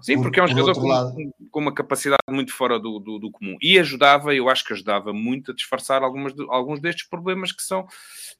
sim 0.00 0.20
porque 0.20 0.40
é 0.40 0.44
um 0.44 0.48
jogador 0.48 0.74
com, 0.74 1.32
com, 1.50 1.60
uma 1.60 1.74
capacidade 1.74 2.22
muito 2.28 2.52
fora 2.52 2.78
do, 2.78 2.98
do, 2.98 3.18
do, 3.18 3.30
comum. 3.30 3.56
E 3.60 3.78
ajudava, 3.78 4.34
eu 4.34 4.48
acho 4.48 4.64
que 4.64 4.72
ajudava 4.72 5.12
muito 5.12 5.52
a 5.52 5.54
disfarçar 5.54 6.02
algumas, 6.02 6.32
alguns 6.48 6.80
destes 6.80 7.08
problemas 7.08 7.52
que 7.52 7.62
são 7.62 7.86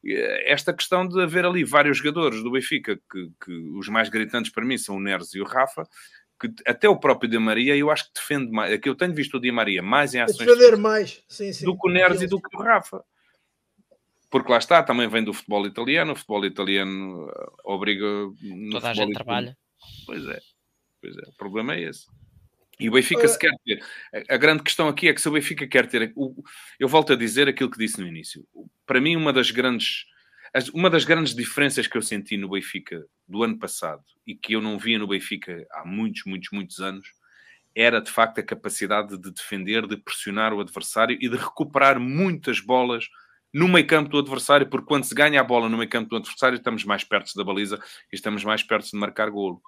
eh, 0.04 0.52
esta 0.52 0.72
questão 0.72 1.06
de 1.06 1.20
haver 1.20 1.44
ali 1.44 1.64
vários 1.64 1.98
jogadores 1.98 2.42
do 2.42 2.50
Benfica, 2.50 2.96
que, 2.96 3.30
que 3.44 3.52
os 3.76 3.88
mais 3.88 4.08
gritantes 4.08 4.50
para 4.50 4.64
mim 4.64 4.78
são 4.78 4.96
o 4.96 5.00
Neres 5.00 5.34
e 5.34 5.40
o 5.40 5.44
Rafa, 5.44 5.84
que 6.40 6.52
até 6.66 6.88
o 6.88 6.98
próprio 6.98 7.30
Di 7.30 7.38
Maria, 7.38 7.76
eu 7.76 7.90
acho 7.90 8.06
que 8.06 8.20
defende 8.20 8.50
mais. 8.50 8.72
Aqui 8.72 8.88
eu 8.88 8.96
tenho 8.96 9.14
visto 9.14 9.36
o 9.36 9.40
Di 9.40 9.52
Maria 9.52 9.82
mais 9.82 10.14
em 10.14 10.20
ações 10.20 10.38
defender 10.38 10.76
mais. 10.76 11.22
Sim, 11.28 11.52
sim. 11.52 11.64
do 11.64 11.78
que 11.78 11.88
o 11.88 11.92
Neres 11.92 12.20
e 12.20 12.26
do 12.26 12.40
que 12.40 12.56
o 12.56 12.60
Rafa. 12.60 13.04
Porque 14.28 14.50
lá 14.50 14.58
está, 14.58 14.82
também 14.82 15.06
vem 15.08 15.22
do 15.22 15.34
futebol 15.34 15.66
italiano, 15.66 16.12
o 16.12 16.16
futebol 16.16 16.44
italiano 16.46 17.28
eh, 17.30 17.46
obriga. 17.64 18.06
Toda 18.72 18.90
a 18.90 18.94
gente 18.94 19.12
trabalha. 19.12 19.56
Pois 20.06 20.26
é, 20.26 20.38
pois 21.02 21.16
é, 21.16 21.28
o 21.28 21.32
problema 21.36 21.74
é 21.74 21.82
esse. 21.82 22.06
E 22.80 22.88
o 22.88 22.92
Benfica 22.92 23.28
se 23.28 23.38
quer 23.38 23.52
ter. 23.64 23.84
A, 24.28 24.36
grande 24.36 24.62
questão 24.62 24.88
aqui 24.88 25.08
é 25.08 25.12
que 25.12 25.20
se 25.20 25.28
o 25.28 25.32
Benfica 25.32 25.66
quer 25.66 25.86
ter. 25.86 26.12
Eu 26.80 26.88
volto 26.88 27.12
a 27.12 27.16
dizer 27.16 27.46
aquilo 27.46 27.70
que 27.70 27.78
disse 27.78 28.00
no 28.00 28.06
início. 28.06 28.46
Para 28.86 29.00
mim, 29.00 29.14
uma 29.14 29.32
das 29.32 29.50
grandes. 29.50 30.06
Uma 30.74 30.90
das 30.90 31.04
grandes 31.04 31.34
diferenças 31.34 31.86
que 31.86 31.96
eu 31.96 32.02
senti 32.02 32.36
no 32.36 32.50
Benfica 32.50 33.06
do 33.26 33.42
ano 33.42 33.58
passado 33.58 34.02
e 34.26 34.34
que 34.34 34.54
eu 34.54 34.60
não 34.60 34.78
via 34.78 34.98
no 34.98 35.06
Benfica 35.06 35.66
há 35.72 35.84
muitos, 35.84 36.24
muitos, 36.26 36.50
muitos 36.52 36.78
anos 36.80 37.08
era 37.74 38.00
de 38.00 38.10
facto 38.10 38.38
a 38.38 38.42
capacidade 38.42 39.16
de 39.16 39.30
defender, 39.30 39.86
de 39.86 39.96
pressionar 39.96 40.52
o 40.52 40.60
adversário 40.60 41.16
e 41.18 41.28
de 41.28 41.36
recuperar 41.36 41.98
muitas 41.98 42.60
bolas 42.60 43.08
no 43.52 43.68
meio 43.68 43.86
campo 43.86 44.10
do 44.10 44.18
adversário, 44.18 44.68
porque 44.68 44.86
quando 44.86 45.04
se 45.04 45.14
ganha 45.14 45.40
a 45.40 45.44
bola 45.44 45.68
no 45.68 45.76
meio 45.76 45.88
campo 45.88 46.10
do 46.10 46.16
adversário, 46.16 46.56
estamos 46.56 46.84
mais 46.84 47.04
perto 47.04 47.34
da 47.34 47.44
baliza 47.44 47.78
e 48.12 48.16
estamos 48.16 48.44
mais 48.44 48.62
perto 48.62 48.90
de 48.90 48.96
marcar 48.96 49.30
golo. 49.30 49.62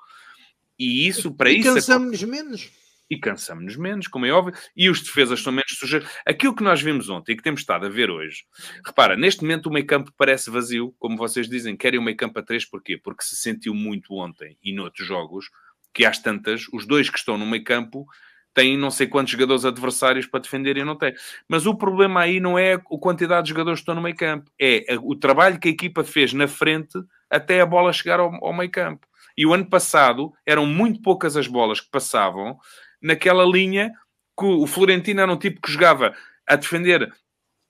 E 0.78 1.06
isso, 1.06 1.34
para 1.34 1.50
e 1.50 1.58
isso. 1.58 1.70
E 1.70 1.74
cansamos-nos 1.74 2.22
menos 2.22 2.70
e 3.10 3.18
cansamos-nos 3.18 3.76
menos, 3.76 4.08
como 4.08 4.26
é 4.26 4.32
óbvio, 4.32 4.54
e 4.76 4.88
os 4.88 5.02
defesas 5.02 5.40
são 5.40 5.52
menos 5.52 5.72
sujeitos. 5.78 6.10
Aquilo 6.26 6.54
que 6.54 6.62
nós 6.62 6.80
vimos 6.80 7.08
ontem 7.08 7.32
e 7.32 7.36
que 7.36 7.42
temos 7.42 7.60
estado 7.60 7.86
a 7.86 7.88
ver 7.88 8.10
hoje, 8.10 8.44
repara, 8.84 9.16
neste 9.16 9.42
momento 9.42 9.66
o 9.66 9.72
meio 9.72 9.86
campo 9.86 10.12
parece 10.16 10.50
vazio, 10.50 10.94
como 10.98 11.16
vocês 11.16 11.48
dizem, 11.48 11.76
querem 11.76 11.98
o 11.98 12.02
meio 12.02 12.16
campo 12.16 12.38
a 12.38 12.42
três, 12.42 12.64
porquê? 12.64 12.96
Porque 12.96 13.24
se 13.24 13.36
sentiu 13.36 13.74
muito 13.74 14.14
ontem 14.14 14.56
e 14.62 14.72
noutros 14.72 15.06
jogos 15.06 15.50
que 15.92 16.04
às 16.04 16.18
tantas, 16.18 16.66
os 16.72 16.86
dois 16.86 17.08
que 17.08 17.18
estão 17.18 17.38
no 17.38 17.46
meio 17.46 17.62
campo 17.62 18.06
têm 18.52 18.76
não 18.76 18.90
sei 18.90 19.06
quantos 19.06 19.32
jogadores 19.32 19.64
adversários 19.64 20.26
para 20.26 20.40
defender 20.40 20.76
e 20.76 20.84
não 20.84 20.96
têm. 20.96 21.14
Mas 21.48 21.66
o 21.66 21.74
problema 21.74 22.20
aí 22.20 22.40
não 22.40 22.58
é 22.58 22.74
a 22.74 22.78
quantidade 22.78 23.44
de 23.44 23.50
jogadores 23.50 23.78
que 23.78 23.82
estão 23.82 23.94
no 23.94 24.02
meio 24.02 24.16
campo, 24.16 24.50
é 24.58 24.96
o 25.00 25.14
trabalho 25.14 25.58
que 25.58 25.68
a 25.68 25.70
equipa 25.70 26.02
fez 26.02 26.32
na 26.32 26.48
frente 26.48 26.98
até 27.28 27.60
a 27.60 27.66
bola 27.66 27.92
chegar 27.92 28.18
ao, 28.18 28.32
ao 28.44 28.52
meio 28.52 28.70
campo. 28.70 29.06
E 29.36 29.44
o 29.44 29.52
ano 29.52 29.68
passado 29.68 30.32
eram 30.46 30.66
muito 30.66 31.02
poucas 31.02 31.36
as 31.36 31.46
bolas 31.46 31.80
que 31.80 31.90
passavam 31.90 32.58
naquela 33.02 33.44
linha 33.44 33.92
que 34.38 34.44
o 34.44 34.66
Florentino 34.66 35.20
era 35.20 35.32
um 35.32 35.38
tipo 35.38 35.60
que 35.60 35.70
jogava 35.70 36.14
a 36.46 36.56
defender, 36.56 37.12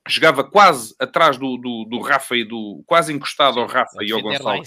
jogava 0.08 0.44
quase 0.44 0.94
atrás 0.98 1.36
do, 1.36 1.56
do, 1.56 1.84
do 1.84 2.00
Rafa 2.00 2.36
e 2.36 2.44
do. 2.44 2.82
quase 2.86 3.12
encostado 3.12 3.60
ao 3.60 3.66
Rafa 3.66 4.02
e 4.02 4.12
ao 4.12 4.20
Gonçalo. 4.20 4.62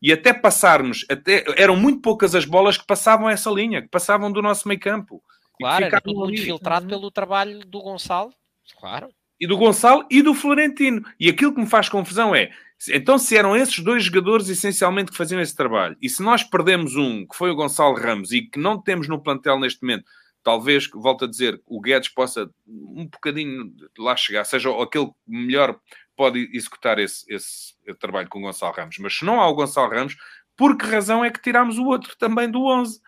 E 0.00 0.12
até 0.12 0.32
passarmos, 0.32 1.04
até, 1.10 1.44
eram 1.56 1.74
muito 1.74 2.00
poucas 2.00 2.34
as 2.34 2.44
bolas 2.44 2.76
que 2.78 2.86
passavam 2.86 3.28
essa 3.28 3.50
linha, 3.50 3.82
que 3.82 3.88
passavam 3.88 4.30
do 4.30 4.40
nosso 4.40 4.68
meio 4.68 4.78
campo. 4.78 5.20
Claro, 5.58 5.84
era 5.84 6.00
tudo 6.00 6.20
muito 6.20 6.40
filtrado 6.40 6.86
pelo 6.86 7.10
trabalho 7.10 7.66
do 7.66 7.80
Gonçalo, 7.80 8.32
claro. 8.78 9.08
E 9.40 9.46
do 9.46 9.56
Gonçalo 9.56 10.06
e 10.08 10.22
do 10.22 10.34
Florentino. 10.34 11.04
E 11.18 11.28
aquilo 11.28 11.52
que 11.52 11.60
me 11.60 11.66
faz 11.66 11.88
confusão 11.88 12.34
é, 12.34 12.50
então, 12.90 13.18
se 13.18 13.36
eram 13.36 13.56
esses 13.56 13.80
dois 13.80 14.04
jogadores 14.04 14.48
essencialmente 14.48 15.10
que 15.10 15.16
faziam 15.16 15.40
esse 15.40 15.54
trabalho, 15.54 15.96
e 16.00 16.08
se 16.08 16.22
nós 16.22 16.44
perdemos 16.44 16.94
um, 16.94 17.26
que 17.26 17.36
foi 17.36 17.50
o 17.50 17.56
Gonçalo 17.56 17.96
Ramos, 17.96 18.30
e 18.30 18.42
que 18.42 18.58
não 18.58 18.80
temos 18.80 19.08
no 19.08 19.20
plantel 19.20 19.58
neste 19.58 19.82
momento, 19.82 20.04
talvez, 20.42 20.88
volto 20.94 21.24
a 21.24 21.28
dizer, 21.28 21.60
o 21.66 21.80
Guedes 21.80 22.08
possa 22.08 22.48
um 22.66 23.06
bocadinho 23.06 23.74
lá 23.98 24.16
chegar, 24.16 24.44
seja 24.44 24.70
aquele 24.82 25.10
melhor 25.26 25.78
pode 26.16 26.50
executar 26.52 26.98
esse, 26.98 27.24
esse, 27.32 27.74
trabalho 28.00 28.28
com 28.28 28.40
o 28.40 28.42
Gonçalo 28.42 28.74
Ramos. 28.74 28.98
Mas 28.98 29.18
se 29.18 29.24
não 29.24 29.40
há 29.40 29.48
o 29.48 29.54
Gonçalo 29.54 29.90
Ramos, 29.90 30.16
por 30.56 30.76
que 30.76 30.84
razão 30.84 31.24
é 31.24 31.30
que 31.30 31.40
tiramos 31.40 31.78
o 31.78 31.84
outro 31.84 32.16
também 32.16 32.50
do 32.50 32.64
11? 32.64 33.00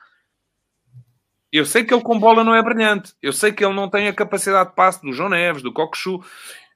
Eu 1.50 1.66
sei 1.66 1.82
que 1.82 1.92
ele 1.92 2.04
com 2.04 2.20
bola 2.20 2.44
não 2.44 2.54
é 2.54 2.62
brilhante. 2.62 3.12
Eu 3.20 3.32
sei 3.32 3.50
que 3.50 3.64
ele 3.64 3.74
não 3.74 3.90
tem 3.90 4.06
a 4.06 4.12
capacidade 4.12 4.70
de 4.70 4.76
passe 4.76 5.02
do 5.02 5.12
João 5.12 5.30
Neves, 5.30 5.62
do 5.62 5.72
Cocochu. 5.72 6.22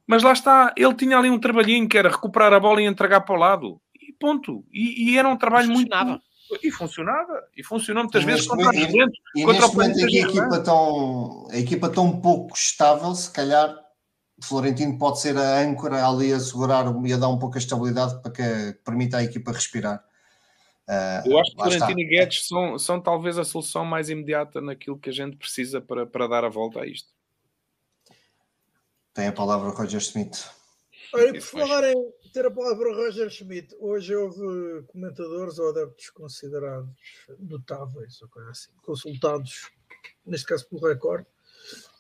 Mas 0.07 0.23
lá 0.23 0.33
está, 0.33 0.75
ele 0.77 0.95
tinha 0.95 1.19
ali 1.19 1.31
um 1.31 1.39
trabalhinho 1.39 1.89
que 1.89 1.97
era 1.97 2.11
recuperar 2.11 2.53
a 2.53 2.61
bola 2.61 2.83
e 2.83 2.87
entregar 2.87 3.23
para 3.23 3.35
o 3.35 3.39
lado. 3.39 3.81
E 4.01 4.13
ponto. 4.13 4.65
E, 4.73 5.11
e 5.13 5.19
era 5.19 5.29
um 5.29 5.37
trabalho 5.37 5.69
muito. 5.69 5.91
E 6.63 6.71
funcionava. 6.71 7.43
E 7.57 7.65
funcionou 7.65 8.05
muitas 8.05 8.23
e 8.23 8.27
vezes 8.27 8.47
contra 8.47 8.69
os 8.69 8.77
Juventus. 8.77 9.19
E, 9.35 9.45
contra 9.45 9.61
neste 9.61 9.77
momento 9.77 10.05
aqui 10.05 10.19
a 10.19 10.23
equipa, 10.23 10.61
tão, 10.61 11.49
a 11.51 11.59
equipa 11.59 11.89
tão 11.89 12.21
pouco 12.21 12.55
estável, 12.55 13.15
se 13.15 13.31
calhar 13.31 13.75
Florentino 14.43 14.99
pode 14.99 15.21
ser 15.21 15.37
a 15.39 15.61
âncora 15.61 16.07
ali 16.07 16.33
a 16.33 16.41
segurar 16.41 16.85
e 17.05 17.13
a 17.13 17.17
dar 17.17 17.29
um 17.29 17.39
pouco 17.39 17.57
a 17.57 17.59
estabilidade 17.59 18.21
para 18.21 18.33
que 18.33 18.79
permita 18.85 19.19
à 19.19 19.25
equipa 19.25 19.53
respirar. 19.53 20.05
Uh, 20.89 21.31
Eu 21.31 21.39
acho 21.39 21.51
que 21.53 21.63
Florentino 21.63 22.01
e 22.01 22.05
Guedes 22.05 22.47
são, 22.47 22.79
são 22.79 23.01
talvez 23.01 23.39
a 23.39 23.45
solução 23.45 23.85
mais 23.85 24.11
imediata 24.11 24.61
naquilo 24.61 24.99
que 24.99 25.09
a 25.09 25.13
gente 25.13 25.37
precisa 25.37 25.81
para, 25.81 26.07
para 26.07 26.27
dar 26.27 26.45
a 26.45 26.49
volta 26.49 26.81
a 26.81 26.87
isto. 26.87 27.14
Tem 29.15 29.29
a 29.29 29.33
palavra 29.33 29.71
Roger 29.71 30.01
Schmidt. 30.01 30.45
Olha, 31.13 31.33
por 31.33 31.41
falar 31.41 31.85
em 31.85 31.95
ter 32.33 32.45
a 32.45 32.51
palavra 32.51 32.93
Roger 32.93 33.31
Schmidt, 33.31 33.73
hoje 33.79 34.17
houve 34.17 34.83
comentadores 34.89 35.57
ou 35.61 35.69
adeptos 35.69 36.11
considerados 36.11 36.91
notáveis, 37.39 38.21
ou 38.21 38.29
coisa 38.29 38.51
assim, 38.51 38.73
consultados, 38.83 39.71
neste 40.27 40.49
caso 40.49 40.69
pelo 40.69 40.89
Record, 40.89 41.25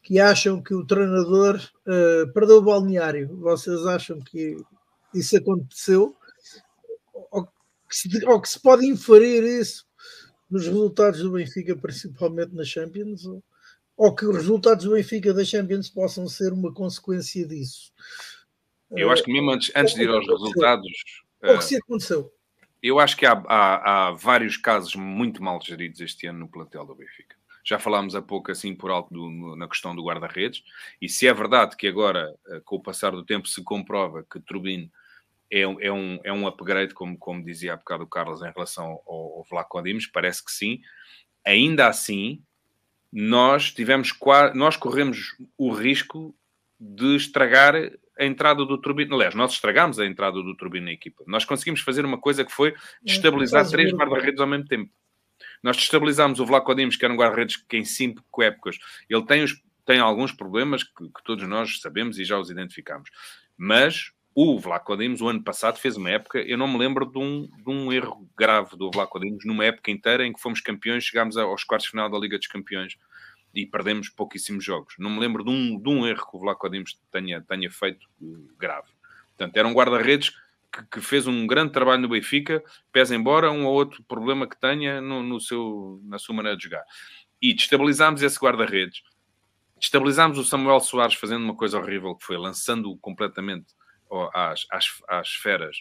que 0.03 0.19
acham 0.19 0.61
que 0.61 0.75
o 0.75 0.85
treinador 0.85 1.61
uh, 1.87 2.33
perdeu 2.33 2.57
o 2.57 2.63
balneário. 2.63 3.29
Vocês 3.37 3.87
acham 3.87 4.19
que 4.21 4.57
isso 5.15 5.37
aconteceu? 5.37 6.17
Ou 7.31 7.45
que, 7.45 7.53
se, 7.97 8.27
ou 8.27 8.41
que 8.41 8.49
se 8.49 8.59
pode 8.59 8.85
inferir 8.85 9.45
isso 9.45 9.87
nos 10.51 10.67
resultados 10.67 11.21
do 11.21 11.31
Benfica, 11.31 11.77
principalmente 11.77 12.53
na 12.53 12.65
Champions? 12.65 13.25
Ou, 13.25 13.41
ou 13.97 14.15
que 14.15 14.27
os 14.27 14.37
resultados 14.37 14.85
do 14.85 14.93
Benfica 14.93 15.33
da 15.33 15.45
Champions 15.45 15.89
possam 15.89 16.29
ser 16.29 16.53
uma 16.53 16.73
consequência 16.73 17.47
disso. 17.47 17.93
Eu 18.91 19.11
acho 19.11 19.23
que 19.23 19.33
mesmo 19.33 19.51
antes, 19.51 19.73
antes 19.75 19.95
de 19.95 20.03
ir 20.03 20.09
aos 20.09 20.27
resultados. 20.27 20.89
Ou 21.43 21.59
que 21.59 21.65
se 21.65 21.77
aconteceu. 21.77 22.33
Eu 22.83 22.99
acho 22.99 23.17
que 23.17 23.25
há, 23.25 23.33
há, 23.49 24.09
há, 24.09 24.13
vários 24.13 24.57
casos 24.57 24.95
muito 24.95 25.43
mal 25.43 25.61
geridos 25.63 26.01
este 26.01 26.27
ano 26.27 26.41
no 26.41 26.49
plantel 26.49 26.85
do 26.85 26.95
Benfica. 26.95 27.37
Já 27.65 27.79
falámos 27.79 28.15
há 28.15 28.21
pouco, 28.21 28.53
assim, 28.53 28.75
por 28.75 28.91
alto, 28.91 29.13
do, 29.13 29.57
na 29.57 29.67
questão 29.67 29.97
do 29.97 30.05
guarda-redes. 30.05 30.63
E 31.01 31.09
se 31.09 31.27
é 31.27 31.33
verdade 31.33 31.77
que 31.77 31.87
agora, 31.89 32.35
eh, 32.49 32.61
com 32.63 32.77
o 32.77 32.83
passar 32.83 33.13
do 33.13 33.25
tempo, 33.25 33.49
se 33.49 33.63
comprova 33.63 34.23
que 34.31 34.39
Turbine 34.39 34.93
é, 35.51 35.61
é, 35.61 35.93
um, 35.93 36.21
é 36.23 36.33
um 36.33 36.47
upgrade, 36.47 36.93
como, 36.93 37.17
como 37.17 37.43
dizia 37.43 37.73
há 37.73 37.77
bocado 37.77 38.05
o 38.05 38.07
Carlos, 38.07 38.43
em 38.43 38.53
relação 38.53 39.01
ao, 39.07 39.39
ao 39.39 39.47
Vlaco 39.49 39.83
Dimos, 39.83 40.07
parece 40.07 40.45
que 40.45 40.53
sim. 40.53 40.83
Ainda 41.43 41.89
assim, 41.89 42.43
nós 43.17 43.71
tivemos 43.71 44.13
nós 44.55 44.77
corremos 44.77 45.37
o 45.57 45.71
risco 45.71 46.35
de 46.81 47.15
estragar 47.15 47.77
a 48.19 48.25
entrada 48.25 48.65
do 48.65 48.77
Turbino. 48.77 49.15
Aliás, 49.15 49.37
nós 49.37 49.53
estragámos 49.53 50.01
a 50.01 50.05
entrada 50.07 50.43
do 50.43 50.57
Turbino 50.57 50.87
na 50.87 50.93
equipa. 50.93 51.23
Nós 51.25 51.45
conseguimos 51.45 51.81
fazer 51.81 52.05
uma 52.05 52.19
coisa 52.19 52.45
que 52.45 52.51
foi 52.51 52.75
destabilizar 53.01 53.69
três 53.71 53.93
guarda-redes 53.93 54.41
ao 54.41 54.49
mesmo 54.49 54.67
tempo. 54.67 54.91
Nós 55.63 55.77
destabilizámos 55.77 56.41
o 56.41 56.47
Vlaco 56.47 56.75
Dimos, 56.75 56.97
que 56.97 57.05
era 57.05 57.15
um 57.15 57.17
guarda-redes 57.17 57.57
que 57.57 57.77
em 57.77 57.85
cinco 57.85 58.43
épocas 58.43 58.79
ele 59.09 59.25
tem, 59.25 59.45
os, 59.45 59.63
tem 59.87 60.01
alguns 60.01 60.33
problemas 60.33 60.83
que, 60.83 61.05
que 61.05 61.25
todos 61.25 61.47
nós 61.47 61.81
sabemos 61.81 62.19
e 62.19 62.25
já 62.25 62.37
os 62.37 62.51
identificamos. 62.51 63.11
Mas 63.57 64.11
o 64.35 64.59
Vlaco 64.59 64.97
Dimos, 64.97 65.21
o 65.21 65.29
ano 65.29 65.43
passado, 65.43 65.79
fez 65.79 65.97
uma 65.97 66.11
época, 66.11 66.41
eu 66.41 66.59
não 66.59 66.67
me 66.67 66.77
lembro 66.77 67.07
de 67.07 67.19
um, 67.19 67.47
de 67.47 67.71
um 67.71 67.93
erro 67.93 68.29
grave 68.37 68.77
do 68.77 68.91
Vlaco 68.91 69.21
Dimos, 69.21 69.45
numa 69.45 69.65
época 69.65 69.93
inteira 69.93 70.27
em 70.27 70.33
que 70.33 70.41
fomos 70.41 70.61
campeões, 70.61 71.05
chegámos 71.05 71.37
aos 71.37 71.63
quartos 71.63 71.85
de 71.85 71.93
final 71.93 72.11
da 72.11 72.19
Liga 72.19 72.37
dos 72.37 72.49
Campeões 72.49 72.99
e 73.55 73.65
perdemos 73.65 74.09
pouquíssimos 74.09 74.65
jogos. 74.65 74.95
Não 74.99 75.09
me 75.09 75.21
lembro 75.21 75.45
de 75.45 75.51
um, 75.51 75.81
de 75.81 75.89
um 75.89 76.05
erro 76.05 76.29
que 76.29 76.37
o 76.37 76.41
Vlaco 76.41 76.69
Dimos 76.69 76.99
tenha, 77.13 77.41
tenha 77.43 77.71
feito 77.71 78.09
grave. 78.59 78.89
Portanto, 79.37 79.57
era 79.57 79.69
um 79.69 79.73
guarda-redes 79.73 80.31
que, 80.73 80.85
que, 80.91 81.01
fez 81.01 81.29
um 81.29 81.47
grande 81.47 81.73
trabalho 81.73 82.03
no 82.03 82.09
Benfica, 82.09 82.63
pesa 82.91 83.15
embora 83.15 83.53
um 83.53 83.65
ou 83.65 83.73
outro 83.73 84.03
problema 84.03 84.49
que 84.49 84.61
tenha 84.61 85.01
no, 85.01 85.23
no 85.23 85.41
seu, 85.41 86.01
na 86.05 86.19
sua 86.19 86.35
maneira 86.35 86.57
de 86.57 86.65
jogar. 86.65 86.83
E 87.41 87.55
destabilizámos 87.55 88.21
esse 88.21 88.39
guarda-redes. 88.39 89.03
Destabilizámos 89.79 90.39
o 90.39 90.45
Samuel 90.45 90.81
Soares 90.81 91.15
fazendo 91.15 91.45
uma 91.45 91.55
coisa 91.55 91.79
horrível 91.79 92.17
que 92.17 92.25
foi 92.25 92.37
lançando-o 92.37 92.97
completamente 92.99 93.67
às, 94.33 94.67
às, 94.71 94.87
às 95.09 95.29
feras. 95.35 95.77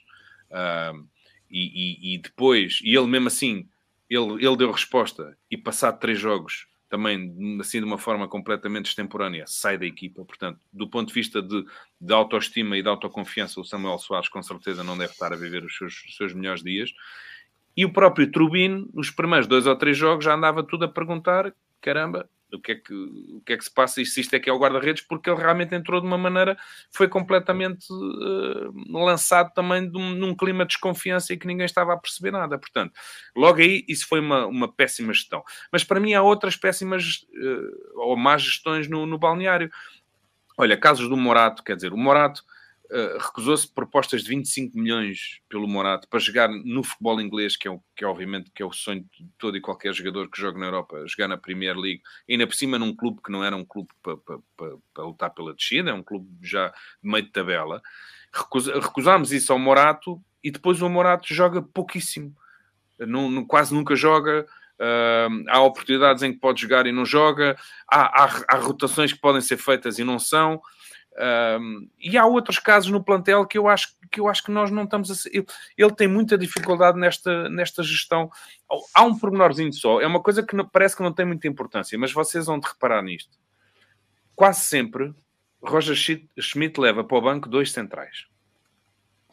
Uh, 0.50 1.08
e, 1.50 2.12
e, 2.12 2.16
e, 2.16 2.18
depois, 2.18 2.80
e 2.84 2.95
ele 2.95 3.08
mesmo 3.08 3.28
assim, 3.28 3.68
ele, 4.10 4.45
ele 4.45 4.58
deu 4.58 4.72
resposta. 4.72 5.38
E 5.50 5.58
passado 5.58 6.00
três 6.00 6.20
jogos, 6.20 6.68
também 6.90 7.36
assim 7.60 7.80
de 7.80 7.86
uma 7.86 7.98
forma 7.98 8.28
completamente 8.28 8.88
extemporânea, 8.88 9.45
sai 9.48 9.78
da 9.78 9.86
equipa. 9.86 10.24
Portanto, 10.26 10.60
do 10.72 10.88
ponto 10.88 11.08
de 11.08 11.14
vista 11.14 11.41
de, 11.41 11.66
de 12.00 12.14
autoestima 12.14 12.78
e 12.78 12.82
de 12.82 12.90
autoconfiança, 12.90 13.60
o 13.60 13.66
Samuel 13.66 13.98
Soares 13.98 14.30
com 14.30 14.41
certeza 14.41 14.84
não 14.84 14.98
deve 14.98 15.14
estar 15.14 15.34
a 15.34 15.36
viver 15.36 15.64
os 15.64 15.76
seus, 15.76 16.04
os 16.06 16.16
seus 16.16 16.34
melhores 16.34 16.64
dias. 16.64 16.91
E 17.76 17.86
o 17.86 17.91
próprio 17.91 18.32
Trubin, 18.32 18.88
nos 18.94 19.10
primeiros 19.10 19.48
dois 19.48 19.66
ou 19.66 19.76
três 19.76 19.98
jogos, 19.98 20.26
já 20.26 20.36
andava 20.36 20.64
tudo 20.64 20.86
a 20.86 20.88
perguntar: 20.88 21.54
caramba, 21.82 22.30
o 22.54 22.60
que 22.60 22.74
é 22.74 22.76
que, 22.76 22.94
o 22.94 23.42
que, 23.46 23.54
é 23.54 23.58
que 23.58 23.64
se 23.64 23.74
passa 23.74 24.02
e 24.02 24.06
se 24.06 24.22
isto 24.22 24.34
é 24.36 24.40
que 24.40 24.50
é 24.50 24.54
o 24.54 24.60
guarda-redes, 24.60 25.04
porque 25.04 25.30
ele 25.30 25.40
realmente 25.40 25.74
entrou 25.74 26.00
de 26.00 26.08
uma 26.08 26.18
maneira, 26.18 26.58
foi 26.92 27.08
completamente 27.08 27.86
uh, 27.92 29.04
lançado 29.04 29.54
também 29.54 29.92
um, 29.96 30.12
num 30.12 30.36
clima 30.36 30.64
de 30.64 30.70
desconfiança 30.70 31.34
e 31.34 31.38
que 31.38 31.48
ninguém 31.48 31.66
estava 31.66 31.94
a 31.94 31.98
perceber 31.98 32.32
nada. 32.32 32.58
Portanto, 32.58 32.94
logo 33.36 33.60
aí, 33.60 33.84
isso 33.88 34.08
foi 34.08 34.20
uma, 34.20 34.46
uma 34.46 34.72
péssima 34.72 35.14
gestão. 35.14 35.44
Mas 35.72 35.84
para 35.84 36.00
mim 36.00 36.14
há 36.14 36.22
outras 36.22 36.56
péssimas 36.56 37.26
uh, 37.34 38.02
ou 38.02 38.16
más 38.16 38.42
gestões 38.42 38.88
no, 38.88 39.06
no 39.06 39.18
balneário. 39.18 39.72
Olha, 40.58 40.78
casos 40.78 41.10
do 41.10 41.18
Morato, 41.18 41.64
quer 41.64 41.76
dizer, 41.76 41.94
o 41.94 41.98
Morato 41.98 42.44
uh, 42.94 43.18
recusou-se 43.18 43.68
propostas 43.68 44.24
de 44.24 44.30
25 44.30 44.78
milhões 44.78 45.41
pelo 45.49 45.68
Morato 45.68 46.07
para 46.07 46.20
jogar 46.20 46.48
no 46.49 46.84
futebol 46.84 47.20
inglês, 47.20 47.57
que 47.57 47.68
é, 47.68 47.72
o, 47.72 47.82
que 47.95 48.03
é 48.03 48.07
obviamente 48.07 48.52
que 48.53 48.61
é 48.61 48.65
o 48.65 48.72
sonho 48.72 49.06
de 49.11 49.28
todo 49.38 49.57
e 49.57 49.61
qualquer 49.61 49.94
jogador 49.94 50.30
que 50.30 50.40
joga 50.40 50.60
na 50.60 50.68
Europa, 50.68 51.03
jogar 51.07 51.28
na 51.28 51.38
Premier 51.38 51.76
League, 51.76 52.02
ainda 52.30 52.45
por 52.45 52.56
cima 52.56 52.78
num 52.78 52.95
clube 52.95 53.22
que 53.24 53.32
não 53.32 53.44
era 53.44 53.56
um 53.56 53.65
clube 53.65 53.90
para, 54.02 54.18
para, 54.18 54.38
para, 54.56 54.78
para 54.94 55.03
lutar 55.03 55.30
pela 55.32 55.53
descida, 55.53 55.90
é 55.90 55.94
um 55.94 56.03
clube 56.03 56.30
já 56.41 56.70
de 56.70 57.10
meio 57.10 57.24
de 57.24 57.32
tabela. 57.32 57.82
Recusa, 58.32 58.80
recusámos 58.80 59.32
isso 59.32 59.52
ao 59.52 59.60
Morato 59.60 60.22
e 60.44 60.52
depois 60.52 60.82
o 60.82 60.90
Morato 60.90 61.34
joga 61.34 61.61
pouquíssimo. 61.61 62.36
Não, 62.99 63.30
não, 63.30 63.45
quase 63.45 63.74
nunca 63.74 63.95
joga. 63.95 64.45
Uh, 64.80 65.44
há 65.49 65.61
oportunidades 65.61 66.24
em 66.24 66.34
que 66.34 66.40
pode 66.40 66.61
jogar 66.61 66.86
e 66.86 66.91
não 66.91 67.06
joga. 67.06 67.57
Há, 67.90 68.24
há, 68.24 68.44
há 68.49 68.56
rotações 68.57 69.14
que 69.14 69.20
podem 69.20 69.41
ser 69.41 69.57
feitas 69.57 69.99
e 69.99 70.03
não 70.03 70.20
são. 70.20 70.61
Um, 71.15 71.88
e 71.99 72.18
há 72.18 72.26
outros 72.26 72.57
casos 72.57 72.90
no 72.90 73.03
plantel 73.03 73.45
que 73.45 73.57
eu 73.57 73.68
acho 73.68 73.95
que, 74.11 74.19
eu 74.19 74.27
acho 74.27 74.44
que 74.44 74.52
nós 74.52 74.72
não 74.72 74.84
estamos 74.84 75.11
a 75.11 75.30
ele, 75.31 75.45
ele 75.77 75.91
tem 75.91 76.07
muita 76.07 76.38
dificuldade 76.38 76.99
nesta, 76.99 77.49
nesta 77.49 77.84
gestão. 77.84 78.31
Há 78.94 79.03
um 79.03 79.18
pormenorzinho 79.18 79.72
só, 79.73 80.02
é 80.02 80.07
uma 80.07 80.22
coisa 80.22 80.41
que 80.44 80.56
não, 80.56 80.68
parece 80.68 80.95
que 80.95 81.03
não 81.03 81.14
tem 81.14 81.26
muita 81.26 81.48
importância, 81.48 81.98
mas 81.98 82.11
vocês 82.11 82.45
vão 82.45 82.60
de 82.60 82.68
reparar 82.68 83.02
nisto. 83.03 83.38
Quase 84.35 84.61
sempre 84.61 85.14
Roger 85.61 85.95
Schmidt 86.40 86.80
leva 86.80 87.03
para 87.03 87.18
o 87.18 87.22
banco 87.22 87.48
dois 87.48 87.72
centrais. 87.72 88.26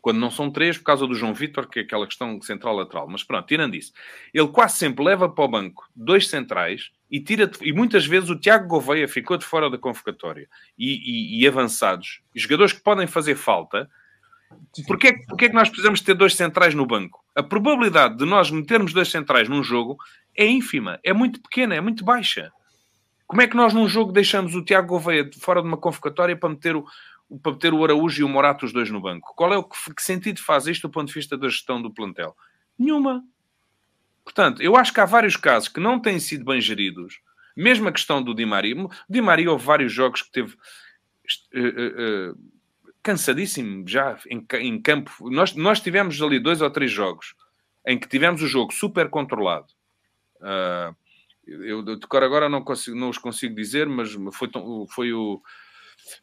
Quando 0.01 0.19
não 0.19 0.31
são 0.31 0.51
três, 0.51 0.79
por 0.79 0.85
causa 0.85 1.07
do 1.07 1.15
João 1.15 1.35
Vitor, 1.35 1.69
que 1.69 1.81
é 1.81 1.83
aquela 1.83 2.07
questão 2.07 2.41
central-lateral. 2.41 3.09
Mas 3.09 3.23
pronto, 3.23 3.47
tirando 3.47 3.75
isso, 3.75 3.93
ele 4.33 4.49
quase 4.49 4.79
sempre 4.79 5.05
leva 5.05 5.29
para 5.29 5.45
o 5.45 5.49
banco 5.49 5.89
dois 5.95 6.29
centrais 6.29 6.91
e 7.11 7.21
tira 7.21 7.51
e 7.61 7.73
muitas 7.73 8.07
vezes 8.07 8.31
o 8.31 8.39
Tiago 8.39 8.69
Gouveia 8.69 9.09
ficou 9.09 9.37
de 9.37 9.45
fora 9.45 9.69
da 9.69 9.77
convocatória 9.77 10.49
e, 10.79 11.39
e, 11.39 11.43
e 11.43 11.49
avançados, 11.49 12.21
jogadores 12.35 12.73
que 12.73 12.83
podem 12.83 13.07
fazer 13.07 13.35
falta. 13.35 13.91
Porquê, 14.87 15.13
porquê 15.29 15.45
é 15.47 15.49
que 15.49 15.55
nós 15.55 15.69
precisamos 15.69 16.01
ter 16.01 16.15
dois 16.15 16.35
centrais 16.35 16.75
no 16.75 16.87
banco? 16.87 17.25
A 17.37 17.43
probabilidade 17.43 18.17
de 18.17 18.25
nós 18.25 18.51
metermos 18.51 18.93
dois 18.93 19.09
centrais 19.09 19.49
num 19.49 19.63
jogo 19.63 19.97
é 20.37 20.47
ínfima, 20.47 20.99
é 21.05 21.13
muito 21.13 21.41
pequena, 21.41 21.75
é 21.75 21.81
muito 21.81 22.05
baixa. 22.05 22.51
Como 23.27 23.43
é 23.43 23.47
que 23.47 23.57
nós 23.57 23.73
num 23.73 23.89
jogo 23.89 24.11
deixamos 24.11 24.57
o 24.57 24.65
Tiago 24.65 24.89
Gouveia 24.89 25.31
fora 25.41 25.63
de 25.63 25.69
uma 25.69 25.77
convocatória 25.77 26.37
para 26.37 26.49
meter 26.49 26.75
o, 26.75 26.85
para 27.43 27.53
meter 27.53 27.73
o 27.73 27.85
Araújo 27.85 28.21
e 28.21 28.25
o 28.25 28.29
Morato 28.29 28.67
os 28.67 28.73
dois 28.73 28.91
no 28.91 29.01
banco? 29.01 29.35
Qual 29.37 29.53
é 29.53 29.57
o 29.57 29.65
que, 29.65 29.95
que 29.95 30.03
sentido 30.03 30.41
faz 30.41 30.67
isto 30.67 30.89
do 30.89 30.93
ponto 30.93 31.09
de 31.09 31.15
vista 31.15 31.37
da 31.37 31.49
gestão 31.49 31.81
do 31.81 31.93
plantel? 31.93 32.37
Nenhuma. 32.79 33.25
Portanto, 34.25 34.63
eu 34.63 34.77
acho 34.77 34.93
que 34.93 35.01
há 35.01 35.05
vários 35.05 35.37
casos 35.37 35.69
que 35.69 35.81
não 35.81 36.01
têm 36.01 36.19
sido 36.19 36.45
bem 36.45 36.61
geridos. 36.61 37.21
Mesmo 37.57 37.89
a 37.89 37.93
questão 37.93 38.23
do 38.23 38.35
Di 38.35 38.47
Maria. 38.47 38.85
O 38.85 38.91
Di 39.09 39.21
Maria 39.21 39.51
houve 39.51 39.65
vários 39.65 39.93
jogos 39.93 40.23
que 40.23 40.31
teve 40.31 40.55
uh, 41.55 42.33
uh, 42.33 42.39
cansadíssimo 43.03 43.87
já 43.87 44.19
em, 44.29 44.47
em, 44.55 44.81
campo. 44.81 45.13
Nós, 45.31 45.55
nós 45.55 45.81
tivemos 45.81 46.21
ali 46.23 46.39
dois 46.39 46.61
ou 46.63 46.71
três 46.71 46.91
jogos 46.91 47.35
em 47.87 47.99
que 47.99 48.09
tivemos 48.09 48.43
o 48.43 48.47
jogo 48.47 48.73
super 48.73 49.09
controlado. 49.09 49.69
Uh, 50.37 50.95
eu 51.47 51.83
de 51.83 52.07
cor 52.07 52.23
agora 52.23 52.49
não, 52.49 52.63
consigo, 52.63 52.97
não 52.97 53.09
os 53.09 53.19
consigo 53.19 53.55
dizer, 53.55 53.89
mas 53.89 54.13
foi, 54.33 54.49
foi 54.91 55.13
o. 55.13 55.43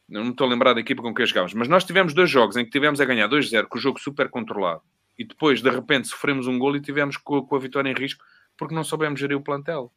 Não 0.08 0.24
me 0.24 0.30
estou 0.30 0.46
a 0.46 0.50
lembrar 0.50 0.74
da 0.74 0.80
equipa 0.80 1.02
com 1.02 1.14
quem 1.14 1.26
jogámos, 1.26 1.54
mas 1.54 1.68
nós 1.68 1.84
tivemos 1.84 2.14
dois 2.14 2.30
jogos 2.30 2.56
em 2.56 2.64
que 2.64 2.70
tivemos 2.70 3.00
a 3.00 3.04
ganhar 3.04 3.28
2-0 3.28 3.66
com 3.66 3.78
o 3.78 3.80
jogo 3.80 3.98
super 3.98 4.28
controlado 4.28 4.82
e 5.18 5.24
depois 5.24 5.60
de 5.60 5.68
repente 5.68 6.08
sofremos 6.08 6.46
um 6.46 6.58
gol 6.58 6.76
e 6.76 6.80
tivemos 6.80 7.16
com, 7.16 7.42
com 7.42 7.56
a 7.56 7.58
vitória 7.58 7.90
em 7.90 7.94
risco 7.94 8.24
porque 8.56 8.74
não 8.74 8.84
soubemos 8.84 9.18
gerir 9.18 9.36
o 9.36 9.42
plantel. 9.42 9.92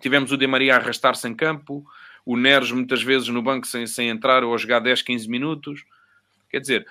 Tivemos 0.00 0.32
o 0.32 0.36
Di 0.36 0.46
Maria 0.46 0.74
a 0.74 0.78
arrastar-se 0.78 1.26
em 1.28 1.34
campo, 1.34 1.84
o 2.24 2.36
Neres 2.36 2.70
muitas 2.70 3.02
vezes 3.02 3.28
no 3.28 3.42
banco 3.42 3.66
sem, 3.66 3.86
sem 3.86 4.08
entrar 4.08 4.44
ou 4.44 4.54
a 4.54 4.58
jogar 4.58 4.80
10, 4.80 5.02
15 5.02 5.28
minutos. 5.28 5.84
Quer 6.50 6.60
dizer, 6.60 6.86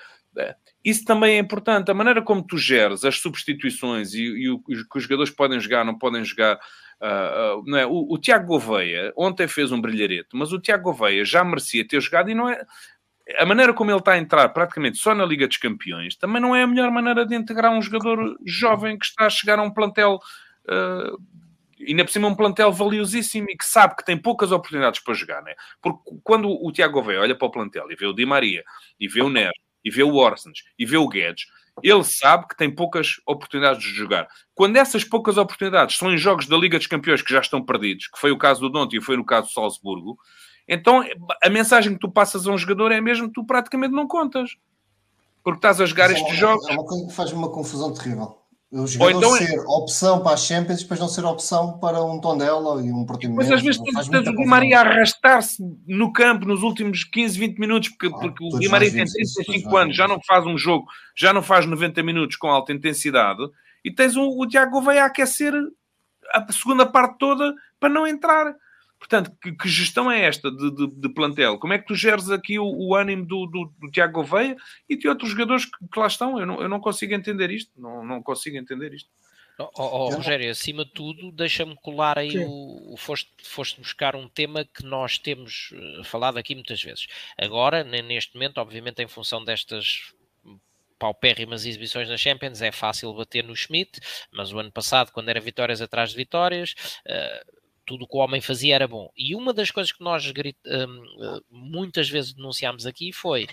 isso 0.84 1.04
também 1.06 1.36
é 1.36 1.40
importante. 1.40 1.92
A 1.92 1.94
maneira 1.94 2.22
como 2.22 2.42
tu 2.42 2.58
geres 2.58 3.04
as 3.04 3.20
substituições 3.20 4.14
e, 4.14 4.22
e 4.22 4.50
o 4.50 4.60
que 4.60 4.98
os 4.98 5.04
jogadores 5.04 5.32
podem 5.32 5.60
jogar, 5.60 5.84
não 5.84 5.98
podem 5.98 6.24
jogar. 6.24 6.60
Uh, 7.00 7.62
uh, 7.62 7.76
é? 7.76 7.86
o, 7.86 8.08
o 8.10 8.18
Tiago 8.18 8.48
Gouveia 8.48 9.14
ontem 9.16 9.48
fez 9.48 9.72
um 9.72 9.80
brilharete, 9.80 10.30
mas 10.34 10.52
o 10.52 10.60
Tiago 10.60 10.86
Gouveia 10.86 11.24
já 11.24 11.44
merecia 11.44 11.88
ter 11.88 12.02
jogado 12.02 12.32
e 12.32 12.34
não 12.34 12.50
é 12.50 12.60
a 13.38 13.46
maneira 13.46 13.72
como 13.72 13.92
ele 13.92 14.00
está 14.00 14.14
a 14.14 14.18
entrar 14.18 14.50
praticamente 14.50 14.98
só 14.98 15.14
na 15.14 15.24
Liga 15.24 15.48
dos 15.48 15.58
Campeões 15.58 16.16
também 16.16 16.42
não 16.42 16.56
é 16.56 16.64
a 16.64 16.68
melhor 16.68 16.90
maneira 16.90 17.24
de 17.24 17.36
integrar 17.36 17.72
um 17.72 17.82
jogador 17.84 18.36
jovem 18.44 18.98
que 18.98 19.06
está 19.06 19.26
a 19.28 19.30
chegar 19.30 19.60
a 19.60 19.62
um 19.62 19.70
plantel 19.70 20.18
uh, 20.68 21.22
ainda 21.86 22.06
por 22.06 22.12
cima 22.12 22.28
um 22.28 22.36
plantel 22.36 22.72
valiosíssimo 22.72 23.50
e 23.50 23.58
que 23.58 23.66
sabe 23.66 23.96
que 23.96 24.06
tem 24.06 24.18
poucas 24.18 24.52
oportunidades 24.52 25.00
para 25.00 25.14
jogar, 25.14 25.42
né? 25.44 25.54
Porque 25.82 26.00
quando 26.24 26.50
o 26.50 26.72
Tiago 26.72 26.94
Gouveia 26.94 27.22
olha 27.22 27.36
para 27.36 27.48
o 27.48 27.52
plantel 27.52 27.92
e 27.92 27.96
vê 27.96 28.06
o 28.06 28.14
Di 28.14 28.26
Maria, 28.26 28.64
e 29.00 29.08
vê 29.08 29.22
o 29.22 29.30
Neres, 29.30 29.67
e 29.88 29.90
vê 29.90 30.04
o 30.04 30.16
Orsens, 30.16 30.64
e 30.78 30.86
vê 30.86 30.98
o 30.98 31.08
Guedes, 31.08 31.46
ele 31.82 32.04
sabe 32.04 32.48
que 32.48 32.58
tem 32.58 32.70
poucas 32.70 33.22
oportunidades 33.26 33.82
de 33.82 33.94
jogar. 33.94 34.28
Quando 34.54 34.76
essas 34.76 35.04
poucas 35.04 35.38
oportunidades 35.38 35.98
são 35.98 36.12
em 36.12 36.18
jogos 36.18 36.46
da 36.46 36.58
Liga 36.58 36.78
dos 36.78 36.88
Campeões 36.88 37.22
que 37.22 37.32
já 37.32 37.40
estão 37.40 37.64
perdidos, 37.64 38.08
que 38.08 38.20
foi 38.20 38.32
o 38.32 38.38
caso 38.38 38.60
do 38.60 38.70
Donte 38.70 38.98
e 38.98 39.02
foi 39.02 39.16
no 39.16 39.24
caso 39.24 39.48
do 39.48 39.54
Salzburgo, 39.54 40.18
então 40.68 41.02
a 41.42 41.50
mensagem 41.50 41.94
que 41.94 42.00
tu 42.00 42.12
passas 42.12 42.46
a 42.46 42.52
um 42.52 42.58
jogador 42.58 42.92
é 42.92 43.00
mesmo 43.00 43.28
que 43.28 43.34
tu 43.36 43.46
praticamente 43.46 43.94
não 43.94 44.08
contas. 44.08 44.58
Porque 45.42 45.60
estás 45.60 45.80
a 45.80 45.86
jogar 45.86 46.10
Mas 46.10 46.18
estes 46.18 46.34
é, 46.34 46.38
jogos. 46.38 46.68
É 46.68 46.74
uma 46.74 46.86
coisa 46.86 47.08
que 47.08 47.14
faz 47.14 47.32
uma 47.32 47.50
confusão 47.50 47.94
terrível. 47.94 48.38
O 48.84 48.88
jogador 48.88 49.18
então, 49.18 49.36
é- 49.36 49.40
ser 49.40 49.60
opção 49.68 50.22
para 50.22 50.34
a 50.34 50.38
Champions 50.38 50.80
e 50.80 50.84
depois 50.84 51.00
não 51.00 51.08
ser 51.08 51.26
opção 51.26 51.80
para 51.80 52.04
um 52.04 52.20
Tondela 52.20 52.82
e 52.84 52.92
um 52.92 53.06
Portimonense. 53.06 53.50
Mas 53.50 53.60
às 53.60 53.64
vezes 53.64 53.82
tu 53.82 54.10
tens 54.10 54.28
o 54.28 54.46
Maria 54.48 54.80
a 54.80 54.82
arrastar-se 54.82 55.64
no 55.88 56.12
campo 56.14 56.46
nos 56.46 56.64
últimos 56.64 57.04
15, 57.04 57.38
20 57.40 57.58
minutos, 57.58 57.90
porque, 57.90 58.08
ah, 58.08 58.20
porque 58.20 58.44
o 58.44 58.60
Di 58.60 58.68
Maria 58.68 58.92
tem 58.92 59.06
35 59.06 59.76
anos, 59.76 59.96
já 59.96 60.08
não 60.08 60.20
faz 60.26 60.46
um 60.46 60.58
jogo, 60.58 60.86
já 61.16 61.34
não 61.34 61.42
faz 61.42 61.66
90 61.66 62.04
minutos 62.04 62.36
com 62.36 62.48
alta 62.48 62.72
intensidade, 62.72 63.42
e 63.84 63.92
tens 63.92 64.16
o, 64.16 64.30
o 64.30 64.48
Tiago 64.48 64.72
Gouveia 64.72 65.04
a 65.04 65.08
aquecer 65.08 65.54
a 66.34 66.52
segunda 66.52 66.86
parte 66.86 67.18
toda 67.18 67.54
para 67.80 67.90
não 67.90 68.06
entrar. 68.06 68.54
Portanto, 69.00 69.32
que, 69.42 69.52
que, 69.52 69.70
gestão 69.70 70.12
é 70.12 70.26
esta 70.26 70.50
de, 70.50 70.72
de, 70.72 70.88
de, 70.88 71.10
plantel? 71.10 71.60
Como 71.60 71.74
é 71.74 71.78
que 71.78 71.88
tu 71.88 71.96
geres 71.96 72.30
aqui 72.30 72.58
o, 72.58 72.66
o 72.66 72.96
ânimo 72.96 73.26
do, 73.26 73.46
do, 73.46 73.74
do, 73.80 73.92
Tiago 73.92 74.14
Gouveia 74.14 74.58
e 74.90 74.98
de 74.98 75.08
outros 75.08 75.30
jogadores 75.32 75.66
que, 75.66 75.88
que, 75.92 76.00
lá 76.00 76.08
estão? 76.08 76.40
Eu 76.40 76.46
não, 76.46 76.62
eu 76.62 76.70
não 76.70 76.80
consigo 76.80 77.14
entender 77.14 77.52
isto. 77.52 77.72
Não, 77.80 78.04
não 78.04 78.24
consigo 78.24 78.58
entender 78.58 78.94
isto. 78.94 79.10
Oh, 79.60 79.70
oh, 79.76 80.10
Rogério, 80.10 80.52
acima 80.52 80.86
de 80.86 80.92
tudo, 80.92 81.32
deixa-me 81.32 81.76
colar 81.78 82.20
aí 82.20 82.38
o, 82.38 82.94
o 82.94 82.98
foste, 82.98 83.32
foste, 83.44 83.82
buscar 83.82 84.16
um 84.16 84.30
tema 84.30 84.64
que 84.64 84.86
nós 84.86 85.18
temos 85.18 85.74
eh, 85.74 86.04
falado 86.04 86.38
aqui 86.38 86.54
muitas 86.54 86.80
vezes. 86.80 87.08
Agora, 87.36 87.84
neste 87.84 88.36
momento, 88.36 88.60
obviamente, 88.60 89.02
em 89.02 89.08
função 89.08 89.44
destas 89.44 90.14
paupérrimas 91.00 91.66
exibições 91.66 92.08
na 92.08 92.18
Champions, 92.18 92.62
é 92.62 92.72
fácil 92.72 93.14
bater 93.14 93.44
no 93.44 93.56
Schmidt, 93.56 94.00
mas 94.32 94.52
o 94.52 94.60
ano 94.60 94.72
passado, 94.72 95.12
quando 95.12 95.30
era 95.30 95.40
vitórias 95.40 95.82
atrás 95.82 96.12
de 96.12 96.18
vitórias, 96.18 96.76
uh, 97.08 97.57
tudo 97.88 98.04
o 98.04 98.08
que 98.08 98.18
o 98.18 98.20
homem 98.20 98.42
fazia 98.42 98.76
era 98.76 98.88
bom. 98.88 99.10
E 99.18 99.34
uma 99.34 99.54
das 99.54 99.72
coisas 99.72 99.92
que 99.92 100.04
nós 100.04 100.26
um, 100.28 101.42
muitas 101.50 102.10
vezes 102.10 102.34
denunciámos 102.34 102.86
aqui 102.86 103.14
foi 103.14 103.48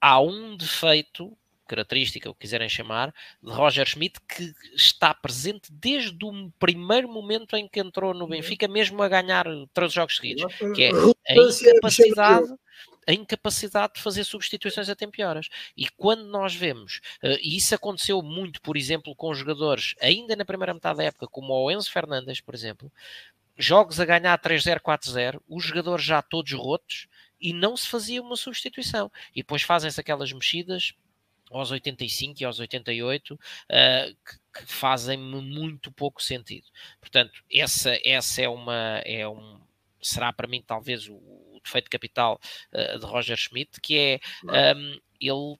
há 0.00 0.20
um 0.20 0.56
defeito, 0.56 1.32
característica, 1.68 2.28
o 2.28 2.34
que 2.34 2.40
quiserem 2.40 2.68
chamar, 2.68 3.14
de 3.40 3.50
Roger 3.50 3.86
Schmidt 3.86 4.20
que 4.28 4.52
está 4.74 5.14
presente 5.14 5.72
desde 5.72 6.24
o 6.24 6.50
primeiro 6.58 7.08
momento 7.08 7.56
em 7.56 7.68
que 7.68 7.80
entrou 7.80 8.12
no 8.12 8.26
Benfica, 8.26 8.66
mesmo 8.66 9.00
a 9.02 9.08
ganhar 9.08 9.46
três 9.72 9.92
jogos 9.92 10.16
seguidos, 10.16 10.52
que 10.74 10.82
é 10.82 10.90
a 10.90 11.34
incapacidade 11.34 12.52
a 13.06 13.12
incapacidade 13.12 13.94
de 13.94 14.02
fazer 14.02 14.24
substituições 14.24 14.88
a 14.88 14.96
tempo 14.96 15.14
e 15.18 15.22
horas. 15.22 15.48
E 15.76 15.88
quando 15.88 16.24
nós 16.24 16.54
vemos, 16.54 17.00
uh, 17.22 17.38
e 17.40 17.56
isso 17.56 17.74
aconteceu 17.74 18.20
muito, 18.20 18.60
por 18.60 18.76
exemplo, 18.76 19.14
com 19.14 19.32
jogadores 19.32 19.94
ainda 20.00 20.34
na 20.34 20.44
primeira 20.44 20.74
metade 20.74 20.98
da 20.98 21.04
época, 21.04 21.28
como 21.28 21.54
o 21.54 21.70
Enzo 21.70 21.90
Fernandes, 21.90 22.40
por 22.40 22.54
exemplo, 22.54 22.90
jogos 23.56 24.00
a 24.00 24.04
ganhar 24.04 24.38
3-0, 24.38 24.80
4-0, 24.80 25.40
os 25.48 25.64
jogadores 25.64 26.04
já 26.04 26.20
todos 26.22 26.52
rotos 26.52 27.08
e 27.40 27.52
não 27.52 27.76
se 27.76 27.88
fazia 27.88 28.22
uma 28.22 28.36
substituição. 28.36 29.10
E 29.34 29.42
depois 29.42 29.62
fazem-se 29.62 30.00
aquelas 30.00 30.32
mexidas 30.32 30.94
aos 31.50 31.70
85 31.70 32.42
e 32.42 32.44
aos 32.44 32.58
88 32.58 33.34
uh, 33.34 33.38
que, 34.24 34.60
que 34.60 34.72
fazem 34.72 35.16
muito 35.18 35.92
pouco 35.92 36.22
sentido. 36.22 36.66
Portanto, 37.00 37.42
essa, 37.52 37.96
essa 38.04 38.42
é 38.42 38.48
uma 38.48 39.00
é 39.04 39.26
um 39.28 39.60
será 40.02 40.32
para 40.32 40.46
mim 40.46 40.62
talvez 40.64 41.08
o, 41.08 41.14
o 41.14 41.60
defeito 41.62 41.90
capital 41.90 42.40
uh, 42.72 42.98
de 42.98 43.06
Roger 43.06 43.36
Schmidt, 43.36 43.80
que 43.80 43.98
é 43.98 44.74
um, 44.74 45.00
ele 45.20 45.58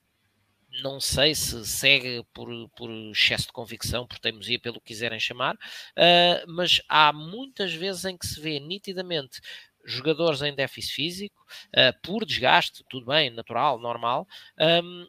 não 0.83 1.01
sei 1.01 1.35
se 1.35 1.65
segue 1.67 2.25
por, 2.33 2.49
por 2.71 2.91
excesso 3.11 3.47
de 3.47 3.53
convicção, 3.53 4.07
por 4.07 4.19
teimosia, 4.19 4.59
pelo 4.59 4.81
que 4.81 4.89
quiserem 4.89 5.19
chamar, 5.21 5.55
uh, 5.55 6.45
mas 6.49 6.81
há 6.89 7.13
muitas 7.13 7.73
vezes 7.75 8.05
em 8.05 8.17
que 8.17 8.27
se 8.27 8.41
vê 8.41 8.59
nitidamente 8.61 9.41
jogadores 9.85 10.43
em 10.43 10.55
déficit 10.55 10.95
físico, 10.95 11.47
uh, 11.69 12.01
por 12.03 12.25
desgaste, 12.25 12.85
tudo 12.89 13.07
bem, 13.07 13.31
natural, 13.31 13.79
normal, 13.79 14.27
um, 14.59 15.07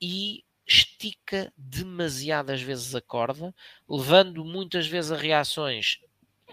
e 0.00 0.42
estica 0.66 1.52
demasiadas 1.56 2.62
vezes 2.62 2.94
a 2.94 3.00
corda, 3.00 3.54
levando 3.88 4.44
muitas 4.44 4.86
vezes 4.86 5.12
a 5.12 5.16
reações 5.16 5.98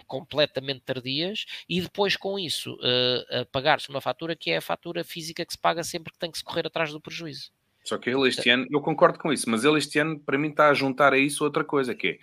completamente 0.06 0.80
tardias 0.82 1.46
e 1.68 1.80
depois 1.80 2.16
com 2.16 2.38
isso 2.38 2.74
uh, 2.74 3.40
a 3.40 3.44
pagar-se 3.46 3.88
uma 3.88 4.00
fatura 4.00 4.36
que 4.36 4.50
é 4.50 4.58
a 4.58 4.62
fatura 4.62 5.02
física 5.04 5.44
que 5.44 5.52
se 5.52 5.58
paga 5.58 5.82
sempre 5.82 6.12
que 6.12 6.18
tem 6.18 6.30
que 6.30 6.38
se 6.38 6.44
correr 6.44 6.66
atrás 6.66 6.92
do 6.92 7.00
prejuízo. 7.00 7.50
Só 7.84 7.98
que 7.98 8.10
ele 8.10 8.28
este 8.28 8.48
ano, 8.48 8.66
eu 8.70 8.80
concordo 8.80 9.18
com 9.18 9.32
isso, 9.32 9.50
mas 9.50 9.64
ele 9.64 9.78
este 9.78 9.98
ano, 9.98 10.18
para 10.20 10.38
mim, 10.38 10.50
está 10.50 10.68
a 10.68 10.74
juntar 10.74 11.12
a 11.12 11.18
isso 11.18 11.44
outra 11.44 11.64
coisa, 11.64 11.94
que 11.94 12.08
é, 12.08 12.18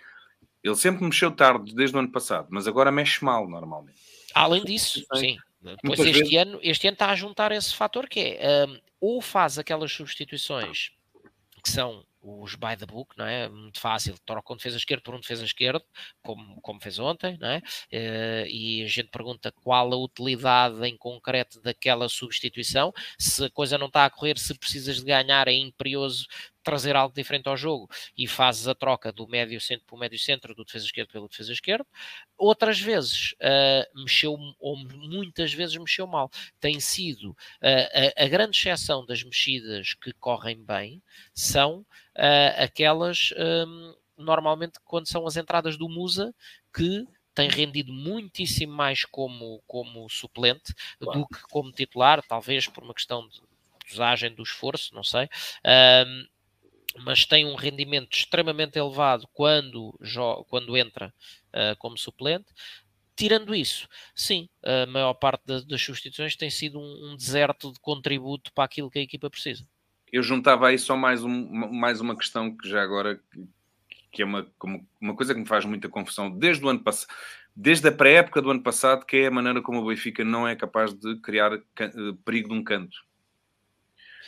ele 0.62 0.76
sempre 0.76 1.04
mexeu 1.04 1.30
tarde 1.30 1.74
desde 1.74 1.96
o 1.96 1.98
ano 1.98 2.10
passado, 2.10 2.48
mas 2.50 2.66
agora 2.66 2.90
mexe 2.90 3.24
mal, 3.24 3.48
normalmente. 3.48 3.98
Além 4.34 4.64
disso, 4.64 5.04
sim. 5.14 5.36
Pois 5.84 6.00
este 6.00 6.12
vezes... 6.12 6.34
ano, 6.38 6.58
este 6.62 6.86
ano 6.86 6.94
está 6.94 7.10
a 7.10 7.14
juntar 7.14 7.52
esse 7.52 7.74
fator 7.74 8.08
que 8.08 8.20
é, 8.20 8.66
um, 8.66 8.78
ou 9.00 9.20
faz 9.20 9.58
aquelas 9.58 9.92
substituições 9.92 10.92
que 11.62 11.70
são 11.70 12.02
os 12.22 12.54
by 12.54 12.76
the 12.78 12.86
book, 12.86 13.16
não 13.16 13.26
é? 13.26 13.48
Muito 13.48 13.80
fácil, 13.80 14.14
troca 14.24 14.52
um 14.52 14.56
defesa 14.56 14.76
esquerdo 14.76 15.02
por 15.02 15.14
um 15.14 15.20
defesa 15.20 15.44
esquerdo, 15.44 15.84
como, 16.22 16.60
como 16.60 16.80
fez 16.80 16.98
ontem, 16.98 17.36
não 17.40 17.48
é? 17.48 17.58
Uh, 17.58 18.46
e 18.48 18.82
a 18.84 18.88
gente 18.88 19.08
pergunta 19.08 19.52
qual 19.52 19.92
a 19.92 19.96
utilidade 19.96 20.84
em 20.86 20.96
concreto 20.96 21.60
daquela 21.60 22.08
substituição, 22.08 22.92
se 23.18 23.44
a 23.44 23.50
coisa 23.50 23.78
não 23.78 23.86
está 23.86 24.04
a 24.04 24.10
correr, 24.10 24.38
se 24.38 24.54
precisas 24.54 24.96
de 24.96 25.04
ganhar, 25.04 25.48
é 25.48 25.52
imperioso 25.54 26.26
trazer 26.70 26.94
algo 26.94 27.12
diferente 27.12 27.48
ao 27.48 27.56
jogo 27.56 27.90
e 28.16 28.28
fazes 28.28 28.68
a 28.68 28.74
troca 28.76 29.10
do 29.10 29.26
médio 29.26 29.60
centro 29.60 29.84
para 29.84 29.96
o 29.96 29.98
médio 29.98 30.18
centro, 30.18 30.54
do 30.54 30.64
defesa 30.64 30.84
esquerdo 30.84 31.08
pelo 31.10 31.28
defesa 31.28 31.52
esquerdo. 31.52 31.84
Outras 32.38 32.78
vezes 32.80 33.32
uh, 33.32 34.00
mexeu, 34.00 34.38
ou 34.60 34.76
muitas 34.76 35.52
vezes 35.52 35.76
mexeu 35.76 36.06
mal. 36.06 36.30
Tem 36.60 36.78
sido 36.78 37.30
uh, 37.30 38.16
a, 38.16 38.24
a, 38.24 38.28
grande 38.28 38.56
exceção 38.56 39.04
das 39.04 39.24
mexidas 39.24 39.94
que 39.94 40.12
correm 40.12 40.64
bem 40.64 41.02
são 41.34 41.80
uh, 42.16 42.62
aquelas 42.62 43.34
um, 43.66 43.96
normalmente 44.16 44.78
quando 44.84 45.08
são 45.08 45.26
as 45.26 45.36
entradas 45.36 45.76
do 45.76 45.88
Musa 45.88 46.32
que 46.72 47.04
tem 47.34 47.48
rendido 47.48 47.92
muitíssimo 47.92 48.72
mais 48.72 49.04
como, 49.04 49.60
como 49.66 50.08
suplente 50.08 50.72
claro. 51.00 51.18
do 51.18 51.26
que 51.26 51.42
como 51.48 51.72
titular, 51.72 52.22
talvez 52.22 52.68
por 52.68 52.84
uma 52.84 52.94
questão 52.94 53.26
de 53.26 53.40
dosagem 53.90 54.32
do 54.34 54.42
esforço, 54.42 54.94
não 54.94 55.02
sei. 55.02 55.28
Um, 56.06 56.26
mas 56.98 57.24
tem 57.24 57.46
um 57.46 57.54
rendimento 57.54 58.16
extremamente 58.16 58.78
elevado 58.78 59.28
quando, 59.32 59.98
quando 60.48 60.76
entra 60.76 61.12
uh, 61.48 61.76
como 61.78 61.96
suplente. 61.96 62.46
Tirando 63.16 63.54
isso, 63.54 63.86
sim, 64.14 64.48
a 64.64 64.86
maior 64.86 65.14
parte 65.14 65.42
das, 65.44 65.64
das 65.64 65.82
substituições 65.82 66.36
tem 66.36 66.48
sido 66.48 66.78
um, 66.78 67.10
um, 67.10 67.16
deserto 67.16 67.72
de 67.72 67.78
contributo 67.78 68.52
para 68.52 68.64
aquilo 68.64 68.90
que 68.90 68.98
a 68.98 69.02
equipa 69.02 69.28
precisa. 69.28 69.66
Eu 70.10 70.22
juntava 70.22 70.68
aí 70.68 70.78
só 70.78 70.96
mais, 70.96 71.22
um, 71.22 71.30
mais 71.70 72.00
uma 72.00 72.16
questão 72.16 72.56
que 72.56 72.68
já 72.68 72.82
agora 72.82 73.20
que 74.12 74.22
é 74.22 74.24
uma, 74.24 74.46
uma 75.00 75.14
coisa 75.14 75.34
que 75.34 75.40
me 75.40 75.46
faz 75.46 75.64
muita 75.64 75.88
confusão 75.88 76.30
desde 76.30 76.64
o 76.64 76.68
ano 76.68 76.80
passado, 76.80 77.12
desde 77.54 77.88
a 77.88 77.92
pré-época 77.92 78.42
do 78.42 78.50
ano 78.50 78.62
passado, 78.62 79.04
que 79.04 79.18
é 79.18 79.26
a 79.26 79.30
maneira 79.30 79.62
como 79.62 79.80
o 79.80 79.86
Benfica 79.86 80.24
não 80.24 80.46
é 80.46 80.56
capaz 80.56 80.92
de 80.92 81.16
criar 81.20 81.52
eh, 81.52 81.90
perigo 82.24 82.48
de 82.48 82.54
um 82.54 82.64
canto. 82.64 82.96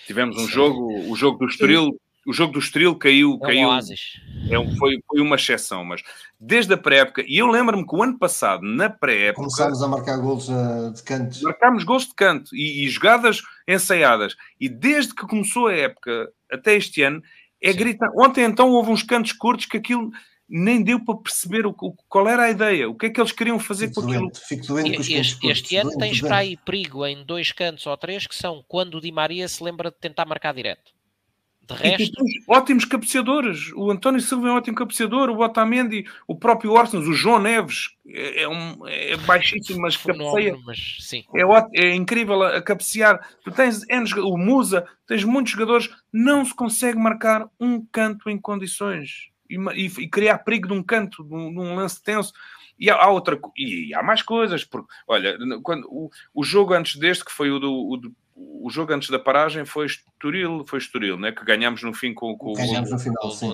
Tivemos 0.07 0.37
um 0.37 0.47
Sim. 0.47 0.53
jogo, 0.53 1.11
o 1.11 1.17
jogo 1.17 1.39
do 1.39 1.47
Estoril, 1.47 2.01
o 2.27 2.33
jogo 2.33 2.53
do 2.53 2.59
Estoril 2.59 2.95
caiu, 2.95 3.39
é 3.43 3.47
caiu 3.47 3.71
é, 3.73 4.77
foi, 4.77 5.03
foi 5.07 5.21
uma 5.21 5.37
exceção, 5.37 5.85
mas 5.85 6.03
desde 6.39 6.75
a 6.75 6.77
pré-época, 6.77 7.25
e 7.27 7.39
eu 7.39 7.47
lembro-me 7.47 7.87
que 7.87 7.95
o 7.95 8.03
ano 8.03 8.19
passado, 8.19 8.63
na 8.63 8.89
pré-época, 8.89 9.43
começámos 9.43 9.83
a 9.83 9.89
marcar 9.89 10.17
gols 10.19 10.49
uh, 10.49 10.93
de 10.93 11.03
canto. 11.03 11.43
Marcámos 11.43 11.85
gols 11.85 12.07
de 12.07 12.15
canto 12.15 12.55
e, 12.55 12.85
e, 12.85 12.89
jogadas 12.89 13.43
ensaiadas, 13.67 14.37
e 14.61 14.69
desde 14.69 15.15
que 15.15 15.27
começou 15.27 15.67
a 15.67 15.75
época 15.75 16.29
até 16.51 16.75
este 16.75 17.03
ano, 17.03 17.23
é 17.61 17.73
gritar. 17.73 18.11
Ontem 18.17 18.45
então 18.45 18.71
houve 18.71 18.91
uns 18.91 19.03
cantos 19.03 19.33
curtos 19.33 19.67
que 19.67 19.77
aquilo 19.77 20.11
nem 20.49 20.83
deu 20.83 21.03
para 21.03 21.17
perceber 21.17 21.67
o, 21.67 21.71
o, 21.71 21.95
qual 22.09 22.29
era 22.29 22.43
a 22.43 22.51
ideia, 22.51 22.89
o 22.89 22.95
que 22.95 23.07
é 23.07 23.11
que 23.11 23.21
eles 23.21 23.33
queriam 23.33 23.59
fazer 23.59 23.89
fico 23.89 24.03
com 24.03 24.09
aquilo. 24.09 24.31
Doente, 24.31 24.67
doente 24.67 24.97
com 24.97 25.03
este, 25.03 25.47
este 25.47 25.77
ano 25.77 25.97
tens 25.97 26.21
para 26.21 26.39
aí 26.39 26.57
perigo 26.59 27.07
em 27.07 27.25
dois 27.25 27.53
cantos 27.53 27.87
ou 27.87 27.97
três 27.97 28.27
que 28.27 28.35
são 28.35 28.63
quando 28.69 28.97
o 28.97 29.01
Di 29.01 29.11
Maria 29.11 29.49
se 29.49 29.65
lembra 29.65 29.91
de 29.91 29.97
tentar 29.97 30.27
marcar 30.27 30.53
direto. 30.53 30.93
De 31.67 31.75
resto... 31.75 32.25
ótimos 32.49 32.85
cabeceadores. 32.85 33.73
O 33.75 33.91
António 33.91 34.21
Silva 34.21 34.49
é 34.49 34.53
um 34.53 34.57
ótimo 34.57 34.77
cabeceador, 34.77 35.31
o 35.31 35.41
Otamendi, 35.41 36.05
o 36.27 36.37
próprio 36.37 36.73
Orsens, 36.73 37.07
o 37.07 37.13
João 37.13 37.41
Neves 37.41 37.91
é, 38.07 38.43
é 38.43 38.49
um, 38.49 38.87
é 38.87 39.17
baixíssimo, 39.19 39.81
mas 39.81 39.97
cabeceia. 39.99 40.57
Mas, 40.65 40.99
sim. 41.01 41.25
É, 41.35 41.85
é 41.85 41.95
incrível 41.95 42.43
a, 42.43 42.57
a, 42.57 42.63
cabecear. 42.63 43.21
Tu 43.45 43.51
tens 43.53 43.83
o 44.17 44.37
Musa, 44.37 44.87
tens 45.07 45.25
muitos 45.25 45.53
jogadores, 45.53 45.89
não 46.13 46.45
se 46.45 46.55
consegue 46.55 46.99
marcar 46.99 47.49
um 47.61 47.85
canto 47.93 48.29
em 48.29 48.39
condições 48.39 49.31
e, 49.49 49.57
e, 49.57 49.87
e 49.87 50.09
criar 50.09 50.39
perigo 50.39 50.69
de 50.69 50.75
um 50.75 50.83
canto, 50.83 51.23
de 51.23 51.35
um, 51.35 51.53
de 51.53 51.61
um 51.61 51.75
lance 51.77 52.03
tenso. 52.03 52.33
E 52.79 52.91
há, 52.91 53.09
outra 53.09 53.39
e 53.57 53.95
há 53.95 54.03
mais 54.03 54.23
coisas, 54.23 54.65
porque 54.65 54.93
olha, 55.07 55.39
quando 55.63 55.87
o, 55.89 56.11
o 56.35 56.43
jogo 56.43 56.75
antes 56.75 56.97
deste, 56.97 57.25
que 57.25 57.31
foi 57.31 57.51
o 57.51 57.61
do, 57.61 57.73
o 57.73 57.97
do 57.97 58.13
o 58.63 58.71
jogo 58.71 58.93
antes 58.93 59.11
da 59.11 59.19
paragem 59.19 59.65
foi 59.65 59.87
Estoril, 59.87 60.65
foi 60.67 60.79
Estoril, 60.79 61.19
né? 61.19 61.33
que 61.33 61.45
ganhámos 61.45 61.83
no 61.83 61.93
fim 61.93 62.15
com, 62.15 62.37
com 62.37 62.53
ganhámos 62.53 62.91
o 62.91 62.95
no 62.95 62.99
final, 62.99 63.31
sim. 63.31 63.47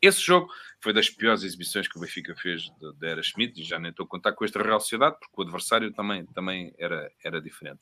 Esse 0.00 0.20
jogo 0.20 0.48
foi 0.80 0.92
das 0.92 1.10
piores 1.10 1.42
exibições 1.42 1.86
que 1.86 1.98
o 1.98 2.00
Benfica 2.00 2.34
fez 2.34 2.70
da 2.98 3.08
Era 3.08 3.22
Schmidt, 3.22 3.60
e 3.60 3.64
já 3.64 3.78
nem 3.78 3.90
estou 3.90 4.04
a 4.04 4.08
contar 4.08 4.32
com 4.32 4.44
esta 4.44 4.62
Real 4.62 4.80
Sociedade, 4.80 5.16
porque 5.20 5.40
o 5.40 5.42
adversário 5.42 5.92
também, 5.92 6.24
também 6.26 6.72
era, 6.78 7.10
era 7.22 7.40
diferente. 7.40 7.80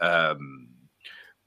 Um, 0.00 0.68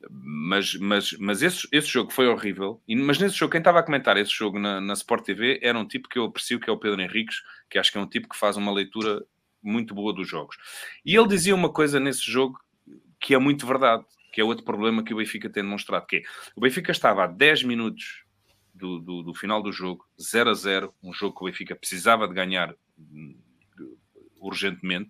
mas, 0.10 0.76
mas, 0.76 1.14
mas 1.14 1.42
esse, 1.42 1.68
esse 1.72 1.88
jogo 1.88 2.12
foi 2.12 2.28
horrível. 2.28 2.82
E, 2.88 2.96
mas 2.96 3.18
nesse 3.18 3.36
jogo, 3.36 3.52
quem 3.52 3.60
estava 3.60 3.80
a 3.80 3.84
comentar 3.84 4.16
esse 4.18 4.32
jogo 4.32 4.60
na, 4.60 4.80
na 4.80 4.94
Sport 4.94 5.26
TV 5.26 5.60
era 5.64 5.78
um 5.78 5.88
tipo 5.88 6.08
que 6.08 6.20
eu 6.20 6.26
aprecio, 6.26 6.60
que 6.60 6.70
é 6.70 6.74
o 6.74 6.78
Pedro 6.78 7.02
Henriques, 7.02 7.42
que 7.70 7.80
acho 7.80 7.92
que 7.92 7.98
é 7.98 8.02
um 8.02 8.08
tipo 8.08 8.30
que 8.30 8.38
faz 8.38 8.58
uma 8.58 8.72
leitura 8.72 9.26
muito 9.64 9.96
boa 9.96 10.14
dos 10.14 10.28
jogos. 10.28 10.56
E 11.04 11.16
ele 11.16 11.28
dizia 11.28 11.56
uma 11.56 11.72
coisa 11.72 12.00
nesse 12.00 12.30
jogo 12.30 12.60
que 13.26 13.34
é 13.34 13.40
muito 13.40 13.66
verdade, 13.66 14.06
que 14.32 14.40
é 14.40 14.44
outro 14.44 14.64
problema 14.64 15.04
que 15.04 15.12
o 15.12 15.18
Benfica 15.18 15.50
tem 15.50 15.64
demonstrado, 15.64 16.06
que 16.06 16.18
é, 16.18 16.22
o 16.56 16.62
Benfica 16.62 16.92
estava 16.92 17.24
a 17.24 17.28
10 17.28 17.64
minutos 17.64 18.24
do, 18.72 19.00
do, 19.00 19.24
do, 19.24 19.34
final 19.34 19.64
do 19.64 19.72
jogo, 19.72 20.06
0 20.22 20.52
a 20.52 20.54
0, 20.54 20.94
um 21.02 21.12
jogo 21.12 21.36
que 21.36 21.44
o 21.44 21.48
Benfica 21.48 21.76
precisava 21.76 22.28
de 22.28 22.36
ganhar 22.36 22.76
hum, 23.00 23.36
urgentemente, 24.40 25.10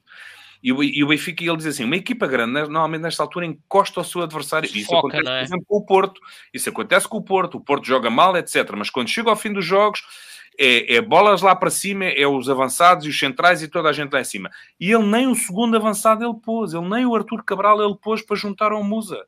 e 0.64 0.72
o, 0.72 0.82
e 0.82 1.04
o 1.04 1.08
Benfica, 1.08 1.44
ele 1.44 1.58
diz 1.58 1.66
assim, 1.66 1.84
uma 1.84 1.98
equipa 1.98 2.26
grande, 2.26 2.54
né, 2.54 2.62
normalmente 2.62 3.02
nesta 3.02 3.22
altura 3.22 3.46
encosta 3.46 4.00
ao 4.00 4.06
seu 4.06 4.22
adversário, 4.22 4.66
isso 4.66 4.86
Foca, 4.86 5.10
acontece, 5.10 5.30
é? 5.30 5.40
por 5.40 5.44
exemplo, 5.44 5.66
com 5.68 5.78
o 5.78 5.86
Porto, 5.86 6.22
isso 6.54 6.70
acontece 6.70 7.06
com 7.10 7.18
o 7.18 7.22
Porto, 7.22 7.58
o 7.58 7.62
Porto 7.62 7.86
joga 7.86 8.10
mal, 8.10 8.38
etc, 8.38 8.72
mas 8.78 8.90
quando 8.90 9.10
chega 9.10 9.30
ao 9.30 9.36
fim 9.36 9.52
dos 9.52 9.66
jogos, 9.66 10.02
é, 10.60 10.95
é, 10.95 11.02
bolas 11.02 11.41
lá 11.41 11.56
para 11.56 11.69
cima, 11.69 12.06
é 12.06 12.27
os 12.27 12.49
avançados 12.49 13.06
e 13.06 13.10
os 13.10 13.18
centrais 13.18 13.61
e 13.61 13.68
toda 13.68 13.90
a 13.90 13.94
gente 13.94 14.11
lá 14.11 14.22
em 14.22 14.26
cima. 14.26 14.49
E 14.80 14.91
ele 14.91 15.06
nem 15.06 15.27
o 15.27 15.36
segundo 15.36 15.76
avançado 15.76 16.23
ele 16.23 16.40
pôs, 16.44 16.73
ele 16.73 16.88
nem 16.88 17.06
o 17.06 17.15
Arthur 17.15 17.44
Cabral 17.44 17.82
ele 17.84 17.95
pôs 18.02 18.22
para 18.22 18.36
juntar 18.36 18.72
ao 18.72 18.84
Musa. 18.84 19.26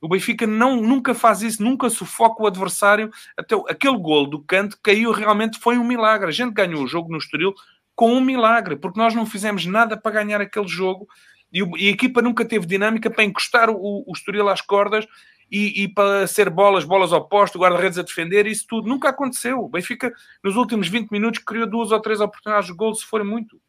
O 0.00 0.08
Benfica 0.08 0.46
não, 0.46 0.76
nunca 0.80 1.14
faz 1.14 1.42
isso, 1.42 1.62
nunca 1.62 1.90
sufoca 1.90 2.42
o 2.42 2.46
adversário. 2.46 3.10
Até 3.36 3.54
aquele 3.68 3.98
gol 3.98 4.26
do 4.26 4.40
canto 4.40 4.78
caiu 4.82 5.12
realmente 5.12 5.58
foi 5.58 5.76
um 5.76 5.84
milagre. 5.84 6.28
A 6.28 6.32
gente 6.32 6.54
ganhou 6.54 6.82
o 6.82 6.86
jogo 6.86 7.10
no 7.10 7.18
Estoril 7.18 7.54
com 7.94 8.14
um 8.14 8.20
milagre, 8.20 8.76
porque 8.76 8.98
nós 8.98 9.14
não 9.14 9.26
fizemos 9.26 9.66
nada 9.66 9.96
para 9.96 10.22
ganhar 10.22 10.40
aquele 10.40 10.66
jogo 10.66 11.06
e, 11.52 11.62
a 11.62 11.90
equipa 11.90 12.22
nunca 12.22 12.44
teve 12.44 12.64
dinâmica 12.64 13.10
para 13.10 13.24
encostar 13.24 13.68
o, 13.68 14.04
o 14.06 14.12
Estoril 14.14 14.48
às 14.48 14.60
cordas 14.60 15.06
e, 15.50 15.82
e, 15.82 15.88
para 15.88 16.26
ser 16.26 16.48
bolas, 16.48 16.84
bolas 16.84 17.12
oposto, 17.12 17.58
guarda-redes 17.58 17.98
a 17.98 18.02
defender, 18.02 18.46
isso 18.46 18.66
tudo 18.68 18.88
nunca 18.88 19.08
aconteceu. 19.08 19.58
O 19.64 19.68
Benfica, 19.68 20.12
nos 20.44 20.54
últimos 20.54 20.88
20 20.88 21.10
minutos, 21.10 21.40
criou 21.40 21.66
duas 21.66 21.90
ou 21.90 22.00
três 22.00 22.20
oportunidades 22.20 22.68
de 22.68 22.74
gol, 22.74 22.94
se 22.94 23.04
for 23.04 23.24
muito. 23.24 23.60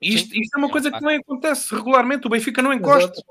Isto, 0.00 0.36
isto 0.36 0.54
é 0.54 0.58
uma 0.58 0.68
coisa 0.68 0.90
que 0.90 1.00
não 1.00 1.08
acontece 1.08 1.74
regularmente. 1.74 2.26
O 2.26 2.30
Benfica 2.30 2.60
não 2.60 2.72
encosta. 2.72 3.22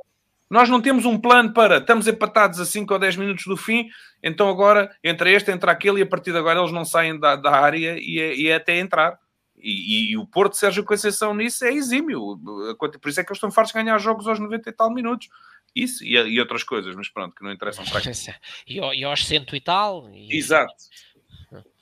Nós 0.49 0.69
não 0.69 0.81
temos 0.81 1.05
um 1.05 1.17
plano 1.17 1.53
para 1.53 1.77
estamos 1.77 2.07
empatados 2.07 2.59
a 2.59 2.65
5 2.65 2.93
ou 2.93 2.99
10 2.99 3.17
minutos 3.17 3.45
do 3.45 3.57
fim, 3.57 3.89
então 4.21 4.47
agora 4.47 4.95
entra 5.03 5.29
este, 5.29 5.51
entra 5.51 5.71
aquele, 5.71 5.99
e 5.99 6.03
a 6.03 6.05
partir 6.05 6.31
de 6.31 6.37
agora 6.37 6.59
eles 6.59 6.71
não 6.71 6.85
saem 6.85 7.19
da, 7.19 7.35
da 7.35 7.51
área 7.51 7.97
e 7.99 8.19
é, 8.19 8.35
e 8.35 8.47
é 8.47 8.55
até 8.55 8.77
entrar. 8.77 9.19
E, 9.57 9.71
e, 9.71 10.11
e, 10.11 10.17
o 10.17 10.27
Porto 10.27 10.55
Sérgio 10.55 10.83
Conceição 10.83 11.33
nisso 11.33 11.65
é 11.65 11.73
exímio. 11.73 12.37
Por 12.77 13.09
isso 13.09 13.19
é 13.19 13.23
que 13.23 13.31
eles 13.31 13.37
estão 13.37 13.49
fartos 13.49 13.73
de 13.73 13.79
ganhar 13.79 13.97
jogos 13.97 14.27
aos 14.27 14.39
90 14.39 14.69
e 14.69 14.73
tal 14.73 14.93
minutos. 14.93 15.29
Isso 15.75 16.03
e, 16.03 16.15
e, 16.15 16.39
outras 16.39 16.63
coisas, 16.63 16.95
mas 16.95 17.09
pronto, 17.09 17.35
que 17.35 17.43
não 17.43 17.51
interessam 17.51 17.83
para 17.85 17.99
aqui. 17.99 18.09
e, 18.65 18.77
e 18.77 19.03
aos 19.03 19.25
cento 19.25 19.55
e 19.55 19.61
tal. 19.61 20.09
E... 20.09 20.35
Exato. 20.35 20.73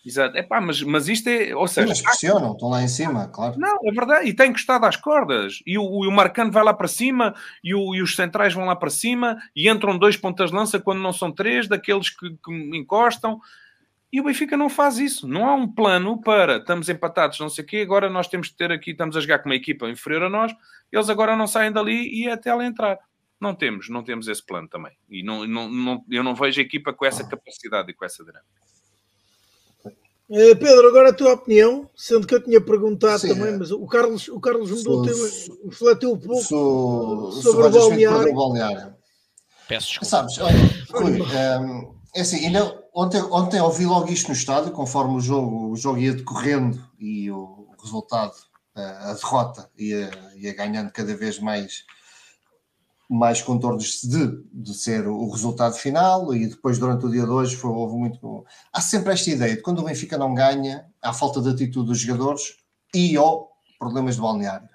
Exato. 0.06 0.38
Epá, 0.38 0.60
mas, 0.60 0.82
mas 0.82 1.08
isto 1.08 1.30
é. 1.30 1.56
Ou 1.56 1.68
seja, 1.68 1.88
mas 1.88 2.02
pressionam, 2.02 2.52
estão 2.52 2.70
lá 2.70 2.84
em 2.84 2.88
cima, 2.90 3.28
claro. 3.30 3.58
Não, 3.58 3.78
é 3.86 3.92
verdade. 3.92 4.28
E 4.28 4.34
tem 4.34 4.50
encostado 4.50 4.86
às 4.86 4.98
cordas. 4.98 5.62
E 5.66 5.78
o, 5.78 5.84
o 5.84 6.12
Marcano 6.12 6.52
vai 6.52 6.64
lá 6.64 6.74
para 6.74 6.90
cima 6.90 7.34
e, 7.64 7.74
o, 7.74 7.96
e 7.96 8.02
os 8.02 8.16
centrais 8.16 8.54
vão 8.54 8.66
lá 8.66 8.76
para 8.76 8.90
cima 8.90 9.38
e 9.56 9.70
entram 9.70 9.98
dois 9.98 10.18
pontas 10.18 10.50
de 10.50 10.58
lança 10.58 10.80
quando 10.80 11.00
não 11.00 11.14
são 11.14 11.32
três, 11.32 11.70
daqueles 11.70 12.10
que, 12.10 12.32
que 12.32 12.52
encostam. 12.78 13.40
E 14.12 14.20
o 14.20 14.26
Benfica 14.26 14.58
não 14.58 14.70
faz 14.70 15.00
isso. 15.00 15.26
Não 15.26 15.48
há 15.48 15.56
um 15.56 15.68
plano 15.68 16.22
para 16.22 16.58
estamos 16.58 16.90
empatados, 16.90 17.40
não 17.40 17.50
sei 17.50 17.64
o 17.64 17.68
quê, 17.68 17.78
agora 17.78 18.10
nós 18.10 18.28
temos 18.28 18.50
que 18.50 18.56
ter 18.56 18.72
aqui, 18.72 18.92
estamos 18.92 19.18
a 19.18 19.22
jogar 19.22 19.40
com 19.40 19.50
uma 19.50 19.56
equipa 19.56 19.90
inferior 19.90 20.24
a 20.24 20.30
nós, 20.30 20.54
eles 20.92 21.10
agora 21.10 21.36
não 21.36 21.48
saem 21.48 21.72
dali 21.72 22.14
e 22.14 22.28
é 22.28 22.34
até 22.34 22.52
ela 22.52 22.64
entrar. 22.64 23.00
Não 23.44 23.54
temos, 23.54 23.90
não 23.90 24.02
temos 24.02 24.30
esse 24.30 24.42
plano 24.42 24.70
também. 24.70 24.94
E 25.10 25.22
não, 25.22 25.46
não, 25.46 25.68
não, 25.68 26.06
eu 26.10 26.24
não 26.24 26.34
vejo 26.34 26.62
a 26.62 26.64
equipa 26.64 26.94
com 26.94 27.06
essa 27.06 27.28
capacidade 27.28 27.92
e 27.92 27.94
com 27.94 28.06
essa 28.06 28.24
dinâmica. 28.24 28.64
Uh, 30.30 30.56
Pedro, 30.56 30.88
agora 30.88 31.10
a 31.10 31.14
tua 31.14 31.34
opinião, 31.34 31.90
sendo 31.94 32.26
que 32.26 32.34
eu 32.34 32.42
tinha 32.42 32.62
perguntado 32.62 33.20
Sim, 33.20 33.28
também, 33.28 33.54
é. 33.54 33.58
mas 33.58 33.70
o 33.70 33.86
Carlos, 33.86 34.30
o 34.30 34.40
Carlos 34.40 34.72
mudou, 34.72 35.04
refletiu 35.66 36.14
um 36.14 36.18
pouco 36.18 36.42
sou, 36.42 37.32
sobre, 37.34 37.42
sou 37.42 37.68
o 37.68 37.90
balneário. 37.90 38.34
balneário. 38.34 38.96
Peço 39.68 39.88
desculpa. 39.88 40.06
Sabes, 40.06 40.38
olha, 40.38 40.58
Rui, 40.90 41.22
um, 41.22 41.96
é 42.16 42.22
assim, 42.22 42.46
ainda, 42.46 42.82
ontem, 42.96 43.22
ontem 43.24 43.60
ouvi 43.60 43.86
logo 43.86 44.10
isto 44.10 44.30
no 44.30 44.34
estádio, 44.34 44.72
conforme 44.72 45.18
o 45.18 45.20
jogo, 45.20 45.70
o 45.70 45.76
jogo 45.76 46.00
ia 46.00 46.14
decorrendo 46.14 46.82
e 46.98 47.30
o 47.30 47.68
resultado, 47.84 48.34
a 48.74 49.14
derrota, 49.14 49.70
ia, 49.78 50.10
ia 50.38 50.56
ganhando 50.56 50.94
cada 50.94 51.14
vez 51.14 51.40
mais, 51.40 51.84
mais 53.10 53.42
contornos 53.42 54.02
de, 54.02 54.44
de 54.52 54.74
ser 54.74 55.08
o 55.08 55.30
resultado 55.30 55.76
final 55.76 56.34
e 56.34 56.48
depois 56.48 56.80
durante 56.80 57.06
o 57.06 57.10
dia 57.10 57.24
de 57.24 57.30
hoje 57.30 57.56
foi, 57.56 57.70
houve 57.70 57.96
muito... 57.96 58.46
Há 58.72 58.82
sempre 58.82 59.14
esta 59.14 59.30
ideia 59.30 59.56
de 59.56 59.62
quando 59.62 59.80
o 59.80 59.84
Benfica 59.84 60.18
não 60.18 60.34
ganha, 60.34 60.86
há 61.02 61.14
falta 61.14 61.42
de 61.42 61.50
atitude 61.50 61.88
dos 61.88 62.00
jogadores 62.00 62.56
e 62.94 63.18
ou 63.18 63.50
problemas 63.78 64.16
de 64.16 64.22
balneário. 64.22 64.68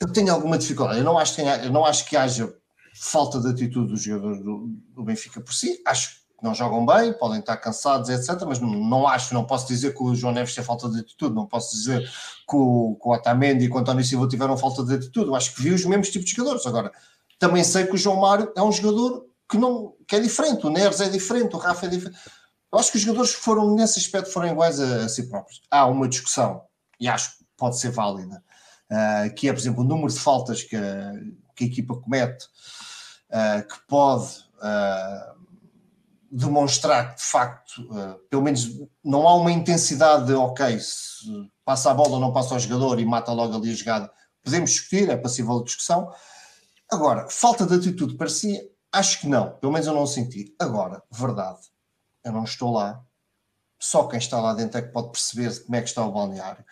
Eu 0.00 0.12
tenho 0.12 0.32
alguma 0.32 0.58
dificuldade, 0.58 0.98
eu 0.98 1.04
não 1.04 1.18
acho 1.18 1.34
que, 1.34 1.42
tenha, 1.42 1.68
não 1.70 1.84
acho 1.84 2.06
que 2.06 2.16
haja 2.16 2.52
falta 2.94 3.40
de 3.40 3.48
atitude 3.48 3.88
dos 3.88 4.02
jogadores 4.02 4.42
do, 4.42 4.68
do 4.94 5.04
Benfica 5.04 5.40
por 5.40 5.52
si, 5.52 5.80
acho 5.86 6.10
que 6.10 6.24
não 6.44 6.54
jogam 6.54 6.84
bem, 6.84 7.12
podem 7.14 7.40
estar 7.40 7.56
cansados, 7.56 8.10
etc. 8.10 8.42
Mas 8.46 8.60
não, 8.60 8.68
não, 8.68 9.08
acho, 9.08 9.32
não 9.32 9.44
posso 9.44 9.66
dizer 9.66 9.94
que 9.94 10.02
o 10.02 10.14
João 10.14 10.32
Neves 10.32 10.54
tem 10.54 10.62
falta 10.62 10.88
de 10.90 11.00
atitude, 11.00 11.34
não 11.34 11.46
posso 11.46 11.74
dizer 11.74 12.02
que 12.02 12.56
o, 12.56 12.98
que 13.00 13.08
o 13.08 13.12
Otamendi 13.12 13.64
e 13.64 13.70
o 13.70 13.78
António 13.78 14.04
Silva 14.04 14.28
tiveram 14.28 14.56
falta 14.56 14.84
de 14.84 14.94
atitude. 14.94 15.28
Eu 15.28 15.34
acho 15.34 15.54
que 15.54 15.62
vi 15.62 15.70
os 15.70 15.84
mesmos 15.86 16.10
tipos 16.10 16.28
de 16.28 16.36
jogadores. 16.36 16.66
Agora, 16.66 16.92
também 17.38 17.64
sei 17.64 17.86
que 17.86 17.94
o 17.94 17.98
João 17.98 18.20
Mário 18.20 18.52
é 18.56 18.62
um 18.62 18.72
jogador 18.72 19.26
que, 19.48 19.58
não, 19.58 19.94
que 20.06 20.16
é 20.16 20.20
diferente, 20.20 20.66
o 20.66 20.70
Neres 20.70 21.00
é 21.00 21.08
diferente, 21.08 21.54
o 21.54 21.58
Rafa 21.58 21.86
é 21.86 21.88
diferente. 21.88 22.18
Eu 22.72 22.78
acho 22.78 22.90
que 22.90 22.96
os 22.96 23.02
jogadores 23.02 23.34
que 23.34 23.40
foram, 23.40 23.74
nesse 23.74 23.98
aspecto, 23.98 24.30
foram 24.30 24.48
iguais 24.48 24.80
a, 24.80 25.04
a 25.04 25.08
si 25.08 25.28
próprios. 25.28 25.62
Há 25.70 25.86
uma 25.86 26.08
discussão, 26.08 26.62
e 26.98 27.08
acho 27.08 27.38
que 27.38 27.44
pode 27.56 27.78
ser 27.78 27.90
válida, 27.90 28.42
uh, 28.90 29.34
que 29.34 29.48
é, 29.48 29.52
por 29.52 29.60
exemplo, 29.60 29.82
o 29.82 29.86
número 29.86 30.12
de 30.12 30.18
faltas 30.18 30.62
que 30.62 30.74
a, 30.74 31.12
que 31.54 31.64
a 31.64 31.66
equipa 31.68 31.94
comete, 31.94 32.46
uh, 33.30 33.66
que 33.66 33.78
pode 33.86 34.26
uh, 34.58 35.34
demonstrar 36.30 37.14
que, 37.14 37.20
de 37.20 37.28
facto, 37.28 37.88
pelo 38.28 38.42
menos 38.42 38.68
não 39.04 39.28
há 39.28 39.36
uma 39.36 39.52
intensidade 39.52 40.26
de, 40.26 40.34
ok, 40.34 40.80
se 40.80 41.48
passa 41.64 41.92
a 41.92 41.94
bola 41.94 42.14
ou 42.14 42.20
não 42.20 42.32
passa 42.32 42.54
ao 42.54 42.60
jogador 42.60 42.98
e 42.98 43.04
mata 43.04 43.30
logo 43.32 43.54
ali 43.54 43.70
a 43.70 43.74
jogada. 43.74 44.10
Podemos 44.42 44.70
discutir, 44.70 45.08
é 45.08 45.16
passível 45.16 45.58
de 45.60 45.66
discussão. 45.66 46.12
Agora, 46.90 47.28
falta 47.28 47.66
de 47.66 47.74
atitude 47.74 48.16
para 48.16 48.28
si, 48.28 48.70
acho 48.92 49.20
que 49.20 49.26
não. 49.26 49.50
Pelo 49.56 49.72
menos 49.72 49.86
eu 49.86 49.94
não 49.94 50.06
senti. 50.06 50.54
Agora, 50.58 51.02
verdade, 51.10 51.60
eu 52.24 52.32
não 52.32 52.44
estou 52.44 52.72
lá. 52.72 53.02
Só 53.78 54.06
quem 54.06 54.18
está 54.18 54.40
lá 54.40 54.54
dentro 54.54 54.78
é 54.78 54.82
que 54.82 54.92
pode 54.92 55.10
perceber 55.10 55.64
como 55.64 55.76
é 55.76 55.82
que 55.82 55.88
está 55.88 56.06
o 56.06 56.12
balneário. 56.12 56.64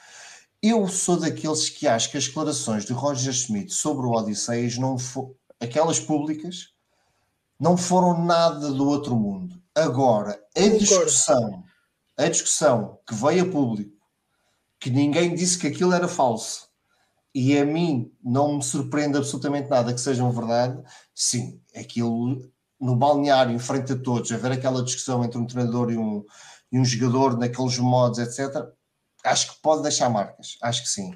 Eu 0.63 0.87
sou 0.89 1.19
daqueles 1.19 1.69
que 1.69 1.89
acho 1.89 2.11
que 2.11 2.17
as 2.17 2.27
declarações 2.27 2.85
de 2.85 2.93
Roger 2.93 3.33
Schmidt 3.33 3.73
sobre 3.75 4.07
o 4.07 4.13
Odisseias 4.13 4.79
não 4.79 4.97
foram 4.97 5.35
aquelas 5.61 6.01
públicas 6.01 6.73
não 7.63 7.77
foram 7.77 8.25
nada 8.25 8.73
do 8.73 8.89
outro 8.89 9.15
mundo. 9.15 9.63
Agora, 9.73 10.37
a 10.57 10.69
discussão, 10.69 11.63
a 12.19 12.29
discussão 12.29 12.99
que 13.07 13.15
veio 13.15 13.45
a 13.45 13.53
público, 13.53 13.97
que 14.81 14.91
ninguém 14.91 15.33
disse 15.33 15.57
que 15.57 15.69
aquilo 15.69 15.93
era 15.93 16.09
falso, 16.09 16.69
e 17.35 17.57
a 17.59 17.65
mim 17.65 18.13
não 18.23 18.57
me 18.57 18.63
surpreende 18.63 19.17
absolutamente 19.17 19.69
nada 19.69 19.93
que 19.93 20.01
sejam 20.01 20.31
verdade, 20.31 20.83
sim, 21.15 21.61
aquilo 21.75 22.51
no 22.81 22.97
balneário, 22.97 23.55
em 23.55 23.59
frente 23.59 23.93
a 23.93 23.99
todos, 23.99 24.33
haver 24.33 24.53
aquela 24.53 24.83
discussão 24.83 25.25
entre 25.25 25.39
um 25.39 25.47
treinador 25.47 25.91
e 25.91 25.97
um, 25.97 26.25
e 26.71 26.79
um 26.79 26.85
jogador 26.85 27.39
naqueles 27.39 27.79
modos, 27.79 28.19
etc., 28.19 28.67
acho 29.25 29.55
que 29.55 29.63
pode 29.63 29.83
deixar 29.83 30.11
marcas, 30.11 30.59
acho 30.61 30.83
que 30.83 30.89
sim. 30.89 31.15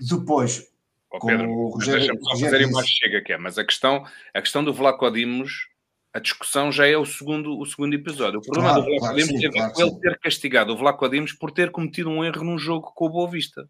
Depois, 0.00 0.66
oh, 1.12 1.24
Pedro, 1.24 1.46
como 1.46 1.66
o 1.66 1.68
Rogério, 1.70 2.18
Rogério 2.20 2.72
mais 2.72 2.88
chega 2.88 3.22
que 3.22 3.32
é, 3.32 3.38
mas 3.38 3.56
a 3.56 3.64
questão, 3.64 4.04
a 4.34 4.40
questão 4.40 4.64
do 4.64 4.74
Vlaco 4.74 5.08
Dimos, 5.10 5.68
a 6.12 6.18
discussão 6.18 6.70
já 6.70 6.86
é 6.86 6.96
o 6.96 7.06
segundo, 7.06 7.58
o 7.58 7.64
segundo 7.64 7.94
episódio. 7.94 8.40
O 8.40 8.42
problema 8.42 8.74
claro, 8.74 8.82
do 8.82 8.86
Vlaco 8.86 9.00
claro, 9.00 9.16
Dimos 9.16 9.44
é 9.44 9.50
claro, 9.50 9.72
ele 9.76 10.00
ter 10.00 10.18
castigado 10.18 10.72
o 10.72 10.76
Vlaco 10.76 11.08
Dimos 11.08 11.32
por 11.32 11.52
ter 11.52 11.70
cometido 11.70 12.10
um 12.10 12.24
erro 12.24 12.44
num 12.44 12.58
jogo 12.58 12.92
com 12.94 13.06
o 13.06 13.10
Boa 13.10 13.30
Vista. 13.30 13.68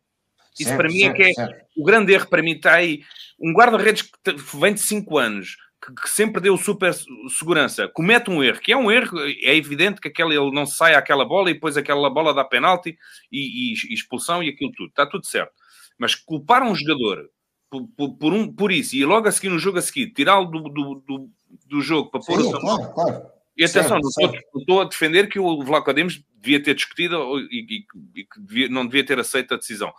Isso 0.58 0.68
certo, 0.68 0.76
para 0.76 0.88
mim 0.88 1.00
certo, 1.00 1.14
é 1.14 1.16
que 1.16 1.22
é 1.22 1.32
certo. 1.32 1.66
o 1.76 1.84
grande 1.84 2.12
erro 2.12 2.28
para 2.28 2.42
mim 2.42 2.52
está 2.52 2.74
aí. 2.74 3.02
Um 3.40 3.52
guarda-redes 3.52 4.02
que 4.02 4.56
vem 4.56 4.74
de 4.74 4.80
5 4.80 5.18
anos, 5.18 5.56
que, 5.84 5.92
que, 5.94 6.08
sempre 6.08 6.40
deu 6.40 6.56
super 6.56 6.94
segurança, 7.36 7.88
comete 7.88 8.30
um 8.30 8.42
erro, 8.42 8.60
que 8.60 8.72
é 8.72 8.76
um 8.76 8.90
erro, 8.90 9.18
é 9.20 9.54
evidente 9.54 10.00
que 10.00 10.08
aquele, 10.08 10.36
ele 10.36 10.52
não 10.52 10.64
sai 10.64 10.94
àquela 10.94 11.24
bola 11.24 11.50
e 11.50 11.54
depois 11.54 11.76
aquela 11.76 12.08
bola 12.08 12.32
dá 12.32 12.44
penalti 12.44 12.96
e, 13.30 13.72
e, 13.72 13.74
e 13.90 13.94
expulsão 13.94 14.42
e 14.42 14.48
aquilo 14.48 14.72
tudo, 14.72 14.88
está 14.88 15.06
tudo 15.06 15.26
certo. 15.26 15.52
Mas 15.98 16.14
culpar 16.14 16.62
um 16.62 16.74
jogador 16.74 17.28
por, 17.70 17.88
por, 17.96 18.16
por, 18.16 18.32
um, 18.32 18.52
por 18.52 18.72
isso 18.72 18.94
e 18.94 19.04
logo 19.04 19.28
a 19.28 19.32
seguir 19.32 19.48
no 19.48 19.58
jogo 19.58 19.78
a 19.78 19.82
seguir, 19.82 20.12
tirá-lo 20.12 20.46
do, 20.46 20.62
do, 20.62 21.02
do, 21.06 21.30
do, 21.66 21.80
jogo 21.80 22.10
para 22.10 22.20
pôr 22.20 22.40
Sim, 22.40 22.54
o 22.54 22.60
claro, 22.60 22.94
claro. 22.94 23.22
E 23.56 23.64
atenção, 23.64 24.00
certo, 24.02 24.02
não, 24.02 24.34
estou, 24.34 24.60
estou, 24.60 24.80
a 24.80 24.84
defender 24.84 25.28
que 25.28 25.38
o 25.38 25.62
Vlaco 25.62 25.92
Dimos 25.92 26.20
devia 26.34 26.62
ter 26.62 26.74
discutido 26.74 27.38
e, 27.50 27.84
e 28.16 28.24
que 28.24 28.40
devia, 28.40 28.68
não 28.68 28.84
devia 28.84 29.04
ter 29.04 29.18
aceito 29.18 29.54
a 29.54 29.56
decisão. 29.56 29.92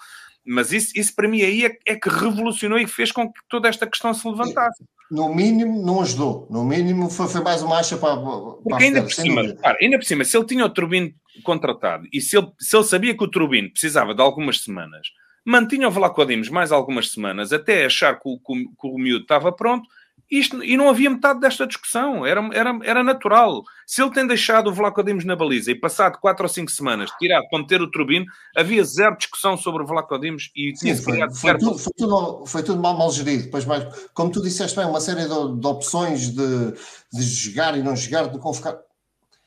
Mas 0.45 0.72
isso, 0.72 0.91
isso 0.95 1.15
para 1.15 1.27
mim 1.27 1.41
aí 1.41 1.65
é, 1.65 1.77
é, 1.85 1.95
que 1.95 2.07
revolucionou 2.07 2.77
e 2.77 2.85
fez 2.85 3.11
com 3.11 3.27
que 3.31 3.39
toda 3.49 3.67
esta 3.67 3.88
questão 3.88 4.13
se 4.13 4.27
levantasse. 4.27 4.84
No 5.09 5.34
mínimo, 5.34 5.84
não 5.84 6.01
ajudou. 6.01 6.47
No 6.49 6.63
mínimo, 6.63 7.09
foi, 7.09 7.27
foi 7.27 7.41
mais 7.41 7.61
uma 7.61 7.80
acha 7.80 7.97
para, 7.97 8.15
para 8.15 8.31
Porque 8.63 8.84
ainda 8.84 9.01
por, 9.01 9.11
cima, 9.11 9.55
para, 9.55 9.77
ainda 9.81 9.97
por 9.97 10.05
cima, 10.05 10.23
se 10.23 10.38
ele 10.38 10.45
tinha 10.45 10.65
o 10.65 10.69
Turbino 10.69 11.11
contratado 11.43 12.07
e 12.13 12.22
se 12.22 12.38
ele, 12.38 12.51
se 12.59 12.76
ele 12.76 12.84
sabia 12.84 13.17
que 13.17 13.23
o 13.23 13.30
Turbino 13.30 13.72
precisava 13.72 14.13
de 14.13 14.22
algumas 14.22 14.61
semanas, 14.61 15.07
mantinha 15.43 15.88
o 15.88 15.91
Vlaco 15.91 16.26
Dimos 16.26 16.49
mais 16.49 16.72
algumas 16.72 17.11
semanas 17.11 17.51
até 17.51 17.85
achar 17.85 18.19
que 18.19 18.30
o, 18.30 18.39
que 18.39 18.53
o, 18.53 18.69
que 18.69 18.88
o 18.88 18.97
miúdo 18.97 19.23
estava 19.23 19.51
pronto 19.51 19.88
isto, 20.30 20.64
e 20.64 20.76
não 20.76 20.89
havia 20.89 21.10
metade 21.10 21.39
desta 21.39 21.68
discussão, 21.68 22.26
era, 22.26 22.41
era, 22.52 22.80
era 22.84 23.03
natural. 23.03 23.64
Se 23.85 24.02
ele 24.02 24.11
tem 24.11 24.26
deixado 24.26 24.68
o 24.68 24.73
Vlaco 24.73 25.03
Dimos 25.03 25.23
na 25.23 25.35
baliza 25.35 25.72
e 25.72 25.76
passado 25.76 26.18
4 26.19 26.43
ou 26.43 26.49
5 26.49 26.72
semanas 26.72 27.11
tirado 27.19 27.47
para 27.49 27.60
meter 27.60 27.81
o 27.81 27.91
Turbino, 27.91 28.26
havia 28.56 28.84
zero 28.84 29.15
discussão 29.18 29.56
sobre 29.56 29.84
o 29.84 29.85
Vlaco 29.85 30.18
Dimos 30.18 30.49
e 30.56 30.76
Sim, 30.76 30.95
foi, 30.95 31.19
foi, 31.31 31.57
tudo, 31.57 31.77
foi, 31.77 31.93
tudo, 31.95 32.45
foi, 32.47 32.64
tudo, 32.64 32.81
mal, 32.81 32.97
mal 32.97 33.11
gerido. 33.11 33.43
Depois, 33.43 33.65
mais, 33.65 33.85
como 34.14 34.31
tu 34.31 34.41
disseste 34.41 34.76
bem, 34.76 34.85
uma 34.85 34.99
série 34.99 35.22
de, 35.22 35.60
de 35.60 35.68
opções 35.68 36.30
de, 36.30 36.72
de 37.14 37.22
jogar 37.22 37.77
e 37.77 37.84
não 37.84 37.95
jogar, 37.95 38.27
de 38.27 38.39
convocar. 38.39 38.80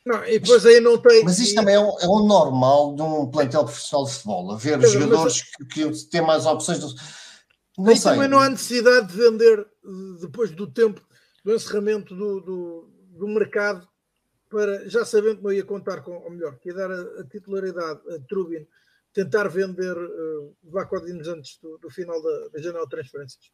Não, 0.07 0.25
e 0.25 0.39
depois 0.39 0.65
aí 0.65 0.81
não 0.81 0.97
tem. 0.97 1.25
Mas 1.25 1.39
isto 1.41 1.57
também 1.57 1.75
é 1.75 1.81
um, 1.81 1.99
é 2.01 2.07
um 2.07 2.25
normal 2.25 2.95
de 2.95 3.03
um 3.03 3.27
plantel 3.27 3.65
profissional 3.65 4.07
de 4.07 4.13
futebol, 4.13 4.53
haver 4.53 4.79
mas, 4.79 4.93
jogadores 4.93 5.45
mas... 5.59 5.69
que, 5.69 5.91
que 5.91 6.11
têm 6.11 6.23
mais 6.23 6.47
opções. 6.47 6.79
De 6.79 6.95
não 7.79 7.95
sei. 7.95 8.13
também 8.13 8.29
não 8.29 8.41
há 8.41 8.49
necessidade 8.49 9.07
de 9.07 9.17
vender 9.17 9.67
depois 10.21 10.51
do 10.51 10.67
tempo 10.67 11.07
do 11.45 11.55
encerramento 11.55 12.15
do, 12.15 12.41
do, 12.41 12.91
do 13.11 13.29
mercado 13.29 13.89
para, 14.49 14.89
já 14.89 15.05
sabendo 15.05 15.39
que 15.39 15.45
não 15.45 15.53
ia 15.53 15.65
contar 15.65 16.01
com, 16.01 16.13
ou 16.13 16.31
melhor, 16.31 16.57
que 16.59 16.69
ia 16.71 16.75
dar 16.75 16.91
a, 16.91 17.01
a 17.21 17.25
titularidade 17.25 18.01
a 18.11 18.19
Trubin, 18.29 18.67
tentar 19.13 19.49
vender 19.49 19.97
uh, 19.97 20.57
Vacodinos 20.65 21.29
antes 21.29 21.59
do, 21.61 21.79
do 21.79 21.91
final 21.91 22.23
da, 22.23 22.49
da, 22.49 22.61
janela 22.61 22.85
de 22.85 22.91
transferências. 22.91 23.51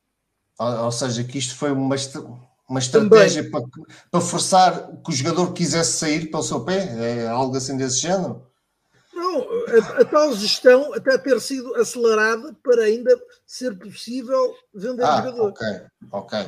Ou, 0.58 0.84
ou, 0.84 0.92
seja, 0.92 1.24
que 1.24 1.38
isto 1.38 1.56
foi 1.56 1.72
uma, 1.72 1.96
uma 2.68 2.78
estratégia 2.78 3.50
para, 3.50 3.64
para 4.10 4.20
forçar 4.20 5.02
que 5.02 5.10
o 5.10 5.14
jogador 5.14 5.52
quisesse 5.52 5.98
sair 5.98 6.30
pelo 6.30 6.42
seu 6.42 6.64
pé? 6.64 7.22
É 7.22 7.26
algo 7.26 7.56
assim 7.56 7.76
desse 7.76 7.98
género? 7.98 8.46
A, 9.18 10.00
a, 10.00 10.04
tal 10.04 10.34
gestão 10.34 10.92
até 10.94 11.16
ter 11.18 11.40
sido 11.40 11.74
acelerada 11.76 12.54
para 12.62 12.84
ainda 12.84 13.10
ser 13.46 13.78
possível 13.78 14.54
vender 14.74 15.04
ah, 15.04 15.16
jogador. 15.16 15.48
Ok, 15.50 15.66
ok. 16.12 16.38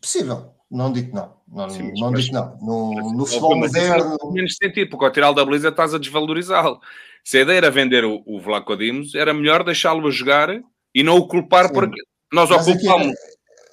Possível. 0.00 0.54
Não 0.70 0.92
digo 0.92 1.14
não. 1.14 1.36
Não, 1.48 1.68
Sim, 1.68 1.92
não 1.98 2.12
digo 2.12 2.32
não. 2.32 2.56
No, 2.60 3.12
no 3.12 3.26
futebol 3.26 3.56
moderno. 3.56 4.16
Não 4.20 4.32
menos 4.32 4.56
sentido, 4.56 4.90
porque 4.90 5.04
ao 5.04 5.10
tirá-lo 5.10 5.34
da 5.34 5.44
beleza 5.44 5.68
estás 5.68 5.92
a 5.92 5.98
desvalorizá-lo. 5.98 6.80
Se 7.24 7.38
a 7.38 7.40
ideia 7.42 7.58
era 7.58 7.70
vender 7.70 8.04
o, 8.04 8.22
o 8.24 8.40
Vlaco 8.40 8.76
Dimos, 8.76 9.14
era 9.14 9.34
melhor 9.34 9.64
deixá-lo 9.64 10.06
a 10.06 10.10
jogar 10.10 10.48
e 10.94 11.02
não 11.02 11.16
o 11.16 11.26
culpar 11.26 11.66
Sim. 11.66 11.74
por 11.74 11.84
aquilo. 11.84 12.06
Nós 12.32 12.50
Mas 12.50 12.68
o 12.68 12.72
culpamos 12.72 13.14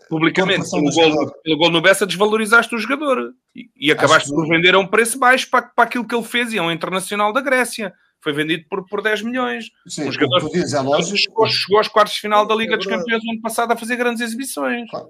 publicamente 0.10 0.70
pelo 0.70 0.92
gol, 0.92 1.32
pelo 1.44 1.58
gol 1.58 1.72
no 1.72 1.82
Bessa, 1.82 2.06
desvalorizaste 2.06 2.74
o 2.76 2.78
jogador 2.78 3.34
e, 3.56 3.70
e 3.76 3.92
acabaste 3.92 4.30
por 4.30 4.48
vender 4.48 4.76
a 4.76 4.80
um 4.80 4.88
preço 4.88 5.18
baixo 5.18 5.50
para, 5.50 5.64
para 5.64 5.86
aquilo 5.86 6.06
que 6.06 6.16
ele 6.16 6.24
fez 6.24 6.54
e 6.54 6.58
é 6.58 6.62
um 6.62 6.72
internacional 6.72 7.34
da 7.34 7.42
Grécia 7.42 7.94
foi 8.20 8.34
vendido 8.34 8.66
por, 8.70 8.86
por 8.88 9.02
10 9.02 9.22
milhões. 9.22 9.66
Sim, 9.88 10.10
um 10.10 10.12
jogador 10.12 10.50
dizes, 10.50 10.74
é 10.74 10.82
lógico. 10.82 11.18
Chegou, 11.18 11.48
chegou 11.48 11.78
aos 11.78 11.88
quartos 11.88 12.16
de 12.16 12.22
final 12.22 12.46
da 12.46 12.56
Liga 12.56 12.74
é 12.74 12.78
dos 12.78 12.86
Campeões 12.86 13.24
no 13.24 13.32
ano 13.32 13.42
passado 13.42 13.72
a 13.72 13.78
fazer 13.78 13.96
grandes 13.96 14.22
exibições. 14.22 14.90
Claro. 14.90 15.08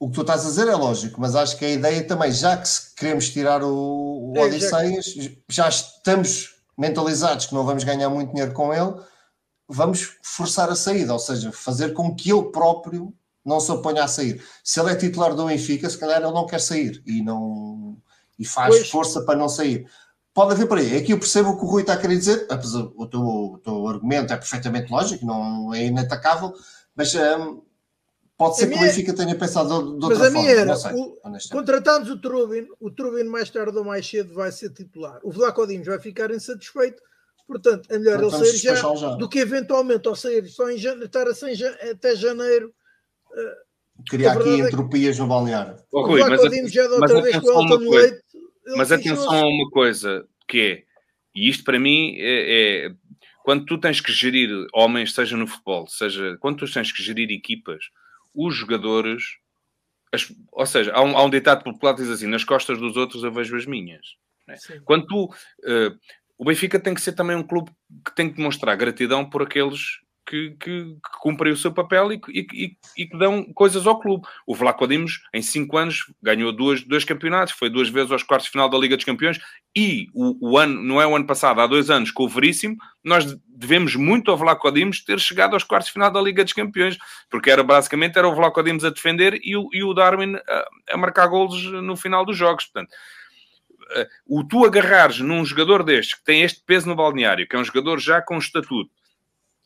O 0.00 0.08
que 0.08 0.14
tu 0.14 0.20
estás 0.20 0.44
a 0.44 0.48
dizer 0.48 0.68
é 0.68 0.76
lógico, 0.76 1.20
mas 1.20 1.34
acho 1.34 1.58
que 1.58 1.64
a 1.64 1.70
ideia 1.70 2.04
também, 2.04 2.30
já 2.30 2.56
que 2.56 2.68
queremos 2.96 3.30
tirar 3.30 3.62
o, 3.62 4.32
o 4.32 4.34
é, 4.36 4.42
Odisseias, 4.42 5.06
já... 5.06 5.30
já 5.48 5.68
estamos 5.68 6.54
mentalizados 6.76 7.46
que 7.46 7.54
não 7.54 7.64
vamos 7.64 7.82
ganhar 7.82 8.08
muito 8.08 8.30
dinheiro 8.30 8.52
com 8.52 8.72
ele, 8.72 8.94
vamos 9.68 10.16
forçar 10.22 10.70
a 10.70 10.76
saída, 10.76 11.12
ou 11.12 11.18
seja, 11.18 11.50
fazer 11.50 11.92
com 11.92 12.14
que 12.14 12.30
ele 12.30 12.44
próprio 12.52 13.12
não 13.48 13.60
se 13.60 13.72
oponha 13.72 14.04
a 14.04 14.08
sair. 14.08 14.42
Se 14.62 14.78
ele 14.78 14.92
é 14.92 14.94
titular 14.94 15.34
do 15.34 15.46
Benfica, 15.46 15.88
se 15.88 15.98
calhar 15.98 16.22
ele 16.22 16.32
não 16.32 16.46
quer 16.46 16.60
sair 16.60 17.02
e 17.06 17.22
não 17.22 17.96
e 18.38 18.44
faz 18.44 18.76
pois. 18.76 18.90
força 18.90 19.22
para 19.22 19.38
não 19.38 19.48
sair 19.48 19.88
pode 20.32 20.52
haver 20.52 20.68
por 20.68 20.78
aí. 20.78 20.96
Aqui 20.96 21.12
eu 21.12 21.18
percebo 21.18 21.50
o 21.50 21.58
que 21.58 21.64
o 21.64 21.68
Rui 21.68 21.80
está 21.80 21.94
a 21.94 21.96
querer 21.96 22.16
dizer, 22.16 22.46
apesar 22.48 22.84
o 22.94 23.06
teu, 23.08 23.20
o 23.20 23.58
teu 23.58 23.88
argumento 23.88 24.32
é 24.32 24.36
perfeitamente 24.36 24.88
lógico, 24.88 25.26
não 25.26 25.74
é 25.74 25.86
inatacável, 25.86 26.54
mas 26.94 27.12
um, 27.12 27.60
Pode 28.38 28.56
ser 28.56 28.66
a 28.66 28.68
que 28.68 28.74
o 28.76 28.78
Benfica 28.78 29.12
tenha 29.12 29.34
pensado 29.34 29.68
de, 29.68 30.04
outra 30.04 30.16
mas 30.16 30.22
a 30.22 30.30
minha 30.30 30.48
era, 30.48 30.76
sei, 30.76 30.92
o, 30.92 31.18
contratamos 31.50 32.08
o 32.08 32.20
Trubin, 32.20 32.68
o 32.78 32.88
Trubin 32.88 33.24
mais 33.24 33.50
tarde 33.50 33.76
ou 33.76 33.84
mais 33.84 34.08
cedo 34.08 34.32
vai 34.32 34.52
ser 34.52 34.70
titular. 34.70 35.18
O 35.24 35.32
Vlaco 35.32 35.66
vai 35.66 35.98
ficar 35.98 36.30
insatisfeito, 36.30 37.02
portanto 37.48 37.88
é 37.90 37.98
melhor 37.98 38.22
então, 38.22 38.38
ele 38.38 38.46
sair 38.46 38.76
já, 38.76 38.94
já, 38.94 39.16
do 39.16 39.28
que 39.28 39.40
eventualmente 39.40 40.06
ao 40.06 40.14
sair 40.14 40.46
só 40.46 40.70
em 40.70 40.78
janeiro, 40.78 41.06
estar 41.06 41.26
assim 41.26 41.52
até 41.90 42.14
janeiro. 42.14 42.72
Criar 44.08 44.32
aqui 44.34 44.48
é 44.48 44.66
entropias 44.66 45.16
que... 45.16 45.22
no 45.22 45.28
balneário. 45.28 45.76
Oh, 45.92 46.02
Rui, 46.02 46.22
o 46.22 46.26
Vlaco 46.26 46.48
Dimos 46.48 46.72
já 46.72 46.86
da 46.86 46.94
outra 46.94 47.20
vez 47.20 47.36
com 47.38 47.46
o 47.48 47.62
Elton 47.62 47.90
Leite. 47.90 48.22
Mas 48.76 48.92
atenção 48.92 49.30
a 49.30 49.46
uma 49.46 49.70
coisa, 49.70 50.26
que 50.46 50.60
é, 50.60 50.82
e 51.34 51.48
isto 51.48 51.64
para 51.64 51.78
mim 51.78 52.16
é, 52.18 52.86
é 52.86 52.94
quando 53.42 53.64
tu 53.64 53.78
tens 53.78 54.00
que 54.00 54.12
gerir 54.12 54.50
homens, 54.74 55.14
seja 55.14 55.36
no 55.36 55.46
futebol, 55.46 55.86
seja 55.86 56.36
quando 56.38 56.58
tu 56.58 56.72
tens 56.72 56.92
que 56.92 57.02
gerir 57.02 57.30
equipas, 57.30 57.86
os 58.34 58.54
jogadores, 58.54 59.22
as, 60.12 60.30
ou 60.52 60.66
seja, 60.66 60.92
há 60.92 61.02
um, 61.02 61.16
há 61.16 61.24
um 61.24 61.30
ditado 61.30 61.64
popular 61.64 61.94
que 61.94 62.02
diz 62.02 62.10
assim: 62.10 62.26
nas 62.26 62.44
costas 62.44 62.78
dos 62.78 62.96
outros 62.96 63.24
eu 63.24 63.32
vejo 63.32 63.56
as 63.56 63.64
minhas. 63.64 64.06
Né? 64.46 64.54
Quando 64.84 65.06
tu, 65.06 65.24
uh, 65.24 65.98
o 66.36 66.44
Benfica 66.44 66.78
tem 66.78 66.94
que 66.94 67.00
ser 67.00 67.12
também 67.12 67.36
um 67.36 67.42
clube 67.42 67.70
que 68.04 68.14
tem 68.14 68.28
que 68.28 68.36
demonstrar 68.36 68.76
gratidão 68.76 69.28
por 69.28 69.42
aqueles 69.42 69.98
que, 70.28 70.50
que, 70.60 70.84
que 70.84 71.18
cumprem 71.20 71.52
o 71.52 71.56
seu 71.56 71.72
papel 71.72 72.12
e, 72.12 72.20
e, 72.28 72.76
e, 72.98 73.06
que 73.06 73.16
dão 73.16 73.42
coisas 73.54 73.86
ao 73.86 73.98
clube. 73.98 74.26
O 74.46 74.54
Vlaco 74.54 74.86
Dimos, 74.86 75.22
em 75.32 75.40
cinco 75.40 75.78
anos, 75.78 76.04
ganhou 76.22 76.52
duas, 76.52 76.82
dois 76.82 77.02
campeonatos, 77.02 77.54
foi 77.54 77.70
duas 77.70 77.88
vezes 77.88 78.12
aos 78.12 78.22
quartos 78.22 78.46
de 78.46 78.52
final 78.52 78.68
da 78.68 78.76
Liga 78.76 78.94
dos 78.94 79.06
Campeões 79.06 79.40
e 79.74 80.08
o, 80.12 80.50
o, 80.50 80.58
ano, 80.58 80.82
não 80.82 81.00
é 81.00 81.06
o 81.06 81.16
ano 81.16 81.26
passado, 81.26 81.60
há 81.60 81.66
dois 81.66 81.88
anos, 81.88 82.10
com 82.10 82.24
o 82.24 82.28
Veríssimo, 82.28 82.76
nós 83.02 83.34
devemos 83.48 83.96
muito 83.96 84.30
ao 84.30 84.36
Vlaco 84.36 84.70
Dimos 84.70 85.02
ter 85.02 85.18
chegado 85.18 85.54
aos 85.54 85.64
quartos 85.64 85.86
de 85.86 85.94
final 85.94 86.10
da 86.10 86.20
Liga 86.20 86.44
dos 86.44 86.52
Campeões, 86.52 86.98
porque 87.30 87.50
era 87.50 87.62
basicamente 87.62 88.18
era 88.18 88.28
o 88.28 88.34
Vlaco 88.34 88.62
Dimos 88.62 88.84
a 88.84 88.90
defender 88.90 89.40
e 89.42 89.56
o, 89.56 89.68
e 89.72 89.82
o 89.82 89.94
Darwin 89.94 90.36
a, 90.36 90.68
a 90.92 90.96
marcar 90.98 91.26
golos 91.26 91.64
no 91.64 91.96
final 91.96 92.26
dos 92.26 92.36
jogos. 92.36 92.66
Portanto, 92.66 92.94
eh, 93.92 94.08
o 94.26 94.44
tu 94.44 94.66
agarrares 94.66 95.20
num 95.20 95.42
jogador 95.44 95.82
destes 95.82 96.18
que 96.18 96.24
tem 96.24 96.42
este 96.42 96.62
peso 96.66 96.86
no 96.86 96.94
balneário, 96.94 97.48
que 97.48 97.56
é 97.56 97.58
um 97.58 97.64
jogador 97.64 97.98
já 97.98 98.20
com 98.20 98.36
estatuto, 98.36 98.90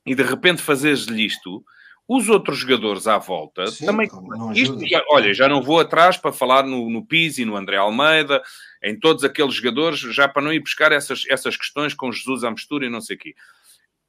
e 0.04 0.14
de 0.14 0.22
repente 0.22 0.62
fazeres-lhe 0.62 1.26
isto, 1.26 1.64
os 2.08 2.28
outros 2.28 2.58
jogadores 2.58 3.06
à 3.06 3.16
volta 3.18 3.66
Sim, 3.68 3.86
também. 3.86 4.08
Isto, 4.54 4.86
já, 4.86 5.02
olha, 5.10 5.32
já 5.32 5.48
não 5.48 5.62
vou 5.62 5.80
atrás 5.80 6.16
para 6.16 6.32
falar 6.32 6.64
no, 6.64 6.90
no 6.90 7.06
Pizzi, 7.06 7.44
no 7.44 7.56
André 7.56 7.76
Almeida, 7.76 8.42
em 8.82 8.98
todos 8.98 9.24
aqueles 9.24 9.54
jogadores, 9.54 10.00
já 10.00 10.28
para 10.28 10.42
não 10.42 10.52
ir 10.52 10.60
buscar 10.60 10.92
essas, 10.92 11.22
essas 11.28 11.56
questões 11.56 11.94
com 11.94 12.12
Jesus 12.12 12.44
à 12.44 12.50
mistura 12.50 12.86
e 12.86 12.90
não 12.90 13.00
sei 13.00 13.16
o 13.16 13.18
quê. 13.18 13.34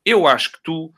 Eu 0.03 0.27
acho 0.27 0.51
que 0.51 0.59
tu 0.63 0.91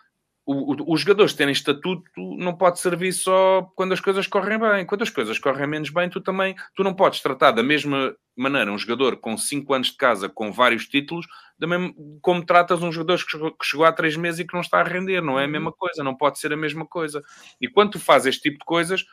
o, 0.45 0.93
os 0.93 1.01
jogadores 1.01 1.33
terem 1.33 1.51
estatuto 1.51 2.03
não 2.37 2.55
pode 2.55 2.79
servir 2.79 3.11
só 3.13 3.63
quando 3.75 3.93
as 3.93 3.99
coisas 3.99 4.27
correm 4.27 4.59
bem. 4.59 4.85
Quando 4.85 5.01
as 5.01 5.09
coisas 5.09 5.39
correm 5.39 5.67
menos 5.67 5.89
bem, 5.89 6.07
tu 6.07 6.21
também 6.21 6.55
tu 6.75 6.83
não 6.83 6.93
podes 6.93 7.19
tratar 7.19 7.51
da 7.51 7.63
mesma 7.63 8.15
maneira 8.37 8.71
um 8.71 8.77
jogador 8.77 9.17
com 9.17 9.35
5 9.35 9.73
anos 9.73 9.87
de 9.87 9.97
casa, 9.97 10.29
com 10.29 10.51
vários 10.51 10.87
títulos, 10.87 11.25
da 11.57 11.65
mesma, 11.65 11.91
como 12.21 12.45
tratas 12.45 12.83
um 12.83 12.91
jogador 12.91 13.23
que 13.23 13.31
chegou, 13.31 13.51
que 13.51 13.65
chegou 13.65 13.85
há 13.85 13.91
3 13.91 14.17
meses 14.17 14.41
e 14.41 14.45
que 14.45 14.53
não 14.53 14.61
está 14.61 14.79
a 14.79 14.83
render. 14.83 15.21
Não 15.21 15.39
é 15.39 15.45
a 15.45 15.47
mesma 15.47 15.71
coisa, 15.71 16.03
não 16.03 16.15
pode 16.15 16.37
ser 16.37 16.53
a 16.53 16.57
mesma 16.57 16.85
coisa. 16.85 17.23
E 17.59 17.67
quando 17.67 17.91
tu 17.91 17.99
fazes 17.99 18.35
este 18.35 18.43
tipo 18.43 18.59
de 18.59 18.65
coisas, 18.65 19.03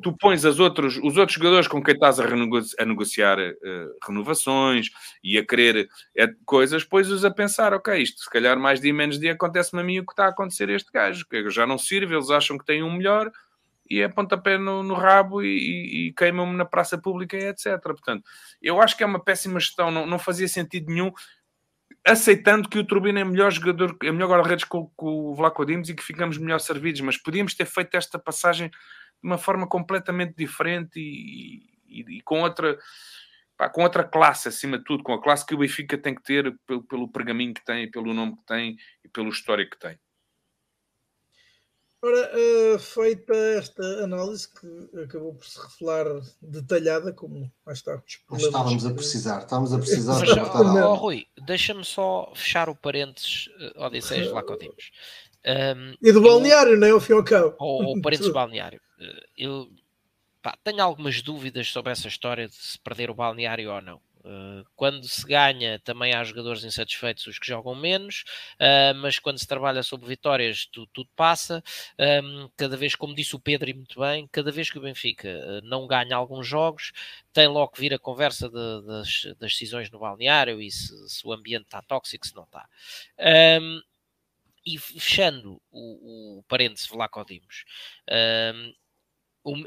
tu 0.00 0.16
pões 0.16 0.44
as 0.44 0.58
outros, 0.58 0.96
os 0.96 1.16
outros 1.16 1.34
jogadores 1.34 1.66
com 1.66 1.82
quem 1.82 1.94
estás 1.94 2.18
a, 2.20 2.24
a 2.24 2.84
negociar 2.84 3.38
uh, 3.38 4.06
renovações 4.06 4.90
e 5.22 5.38
a 5.38 5.46
querer 5.46 5.88
uh, 6.18 6.28
coisas, 6.44 6.84
pões-os 6.84 7.24
a 7.24 7.30
pensar, 7.30 7.74
ok, 7.74 8.00
isto 8.00 8.22
se 8.22 8.30
calhar 8.30 8.58
mais 8.58 8.80
dia 8.80 8.94
menos 8.94 9.18
dia 9.18 9.32
acontece-me 9.32 9.80
a 9.80 9.84
mim 9.84 9.98
o 9.98 10.06
que 10.06 10.12
está 10.12 10.26
a 10.26 10.28
acontecer 10.28 10.68
a 10.68 10.74
este 10.74 10.90
gajo, 10.92 11.26
que 11.28 11.50
já 11.50 11.66
não 11.66 11.78
sirve, 11.78 12.14
eles 12.14 12.30
acham 12.30 12.56
que 12.56 12.64
têm 12.64 12.82
um 12.82 12.92
melhor 12.92 13.30
e 13.90 14.00
é 14.00 14.08
pontapé 14.08 14.56
no, 14.56 14.82
no 14.82 14.94
rabo 14.94 15.42
e, 15.42 15.48
e, 15.48 16.06
e 16.08 16.12
queimam-me 16.12 16.56
na 16.56 16.64
praça 16.64 16.96
pública 16.96 17.36
e 17.36 17.44
etc. 17.48 17.80
Portanto, 17.82 18.24
eu 18.62 18.80
acho 18.80 18.96
que 18.96 19.02
é 19.02 19.06
uma 19.06 19.22
péssima 19.22 19.60
gestão, 19.60 19.90
não, 19.90 20.06
não 20.06 20.18
fazia 20.18 20.48
sentido 20.48 20.90
nenhum 20.90 21.12
aceitando 22.04 22.68
que 22.68 22.78
o 22.78 22.84
Turbina 22.84 23.20
é 23.20 23.24
melhor 23.24 23.52
jogador, 23.52 23.96
é 24.02 24.10
melhor 24.10 24.28
guarda-redes 24.28 24.64
com, 24.64 24.90
com 24.96 25.30
o 25.30 25.34
Vlaco 25.34 25.64
Dimos 25.64 25.88
e 25.88 25.94
que 25.94 26.02
ficamos 26.02 26.36
melhor 26.36 26.58
servidos, 26.58 27.00
mas 27.00 27.16
podíamos 27.16 27.54
ter 27.54 27.64
feito 27.64 27.96
esta 27.96 28.18
passagem 28.18 28.70
de 29.22 29.28
uma 29.28 29.38
forma 29.38 29.66
completamente 29.66 30.34
diferente 30.36 30.98
e, 30.98 31.70
e, 31.86 32.18
e 32.18 32.20
com 32.22 32.42
outra 32.42 32.78
pá, 33.56 33.68
com 33.68 33.82
outra 33.82 34.04
classe 34.04 34.48
acima 34.48 34.78
de 34.78 34.84
tudo, 34.84 35.04
com 35.04 35.12
a 35.12 35.22
classe 35.22 35.46
que 35.46 35.54
o 35.54 35.58
Benfica 35.58 35.96
tem 35.96 36.14
que 36.14 36.22
ter 36.22 36.56
pelo, 36.66 36.82
pelo 36.82 37.08
pergaminho 37.08 37.54
que 37.54 37.64
tem, 37.64 37.90
pelo 37.90 38.12
nome 38.12 38.36
que 38.36 38.46
tem 38.46 38.76
e 39.04 39.08
pelo 39.08 39.30
histórico 39.30 39.72
que 39.72 39.78
tem. 39.78 39.98
Ora, 42.04 42.32
uh, 42.36 42.78
feita 42.80 43.32
esta 43.32 43.84
análise 44.02 44.48
que 44.52 45.00
acabou 45.04 45.34
por 45.34 45.46
se 45.46 45.56
revelar 45.56 46.20
detalhada, 46.42 47.12
como 47.12 47.48
mais 47.64 47.78
está. 47.78 48.02
Estávamos 48.32 48.84
a 48.84 48.92
precisar, 48.92 49.38
estávamos 49.42 49.72
a 49.72 49.78
precisar. 49.78 50.18
Mas, 50.18 50.84
oh, 50.84 50.88
oh, 50.88 50.94
Rui, 50.94 51.28
deixa-me 51.46 51.84
só 51.84 52.32
fechar 52.34 52.68
o 52.68 52.74
parênteses 52.74 53.46
uh, 53.76 53.84
Odisseias 53.84 54.32
lá 54.32 54.42
que 54.42 54.50
ouvimos. 54.50 54.90
Um, 55.46 55.94
e 56.02 56.10
do 56.10 56.20
balneário, 56.20 56.72
eu, 56.72 56.80
não 56.80 56.88
é? 56.88 56.94
O 56.94 57.00
fim 57.00 57.12
ao 57.12 57.22
cabo. 57.22 57.54
Ou, 57.60 57.84
ou 57.84 58.00
parênteses 58.00 58.26
do 58.26 58.34
balneário. 58.34 58.80
Eh, 59.02 59.26
eu 59.36 59.70
pá, 60.42 60.56
tenho 60.64 60.82
algumas 60.82 61.22
dúvidas 61.22 61.68
sobre 61.68 61.92
essa 61.92 62.08
história 62.08 62.48
de 62.48 62.54
se 62.54 62.78
perder 62.78 63.10
o 63.10 63.14
balneário 63.14 63.72
ou 63.72 63.80
não. 63.80 64.00
Uh, 64.24 64.64
quando 64.76 65.08
se 65.08 65.26
ganha, 65.26 65.80
também 65.80 66.14
há 66.14 66.22
jogadores 66.22 66.62
insatisfeitos, 66.62 67.26
os 67.26 67.40
que 67.40 67.46
jogam 67.48 67.74
menos, 67.74 68.22
uh, 68.54 68.94
mas 68.96 69.18
quando 69.18 69.38
se 69.38 69.48
trabalha 69.48 69.82
sobre 69.82 70.06
vitórias, 70.06 70.64
tu, 70.66 70.86
tudo 70.86 71.10
passa. 71.16 71.62
Um, 71.98 72.48
cada 72.56 72.76
vez, 72.76 72.94
como 72.94 73.16
disse 73.16 73.34
o 73.34 73.40
Pedro 73.40 73.68
e 73.68 73.74
muito 73.74 73.98
bem, 73.98 74.28
cada 74.30 74.52
vez 74.52 74.70
que 74.70 74.78
o 74.78 74.82
Benfica 74.82 75.60
não 75.64 75.88
ganha 75.88 76.14
alguns 76.14 76.46
jogos, 76.46 76.92
tem 77.32 77.48
logo 77.48 77.72
que 77.72 77.80
vir 77.80 77.94
a 77.94 77.98
conversa 77.98 78.48
de, 78.48 78.86
das, 78.86 79.24
das, 79.40 79.52
decisões 79.52 79.90
no 79.90 79.98
balneário 79.98 80.60
e 80.60 80.70
se, 80.70 81.08
se, 81.08 81.26
o 81.26 81.32
ambiente 81.32 81.64
está 81.64 81.82
tóxico, 81.82 82.24
se 82.24 82.36
não 82.36 82.44
está. 82.44 82.68
Um, 83.60 83.82
e 84.64 84.78
fechando 84.78 85.60
o, 85.72 86.38
o 86.38 86.42
parênteses 86.44 86.86
Vlaco 86.86 87.24
Dimos, 87.24 87.64
um, 88.08 88.72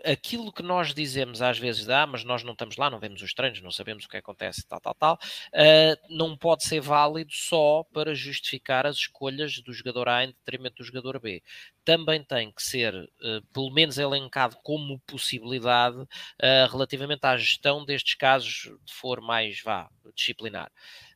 aquilo 0.03 0.51
que 0.51 0.63
nós 0.63 0.93
dizemos 0.93 1.41
às 1.41 1.59
vezes, 1.59 1.89
ah, 1.89 2.07
mas 2.07 2.23
nós 2.23 2.43
não 2.43 2.53
estamos 2.53 2.77
lá, 2.77 2.89
não 2.89 2.99
vemos 2.99 3.21
os 3.21 3.33
treinos, 3.33 3.61
não 3.61 3.71
sabemos 3.71 4.05
o 4.05 4.09
que 4.09 4.17
acontece, 4.17 4.65
tal, 4.65 4.79
tal, 4.79 4.95
tal, 4.95 5.13
uh, 5.15 6.15
não 6.15 6.37
pode 6.37 6.63
ser 6.63 6.79
válido 6.79 7.31
só 7.33 7.83
para 7.93 8.15
justificar 8.15 8.85
as 8.85 8.95
escolhas 8.95 9.59
do 9.59 9.73
jogador 9.73 10.07
A 10.07 10.23
em 10.23 10.27
detrimento 10.27 10.77
do 10.77 10.83
jogador 10.83 11.19
B. 11.19 11.43
Também 11.83 12.23
tem 12.23 12.51
que 12.51 12.63
ser, 12.63 12.93
uh, 12.95 13.41
pelo 13.53 13.71
menos, 13.71 13.97
elencado 13.97 14.55
como 14.63 14.99
possibilidade 15.05 15.97
uh, 15.97 16.71
relativamente 16.71 17.25
à 17.25 17.35
gestão 17.35 17.83
destes 17.83 18.15
casos 18.15 18.71
de 18.85 18.93
for 18.93 19.19
mais, 19.21 19.61
vá, 19.61 19.89
disciplinar. 20.15 20.71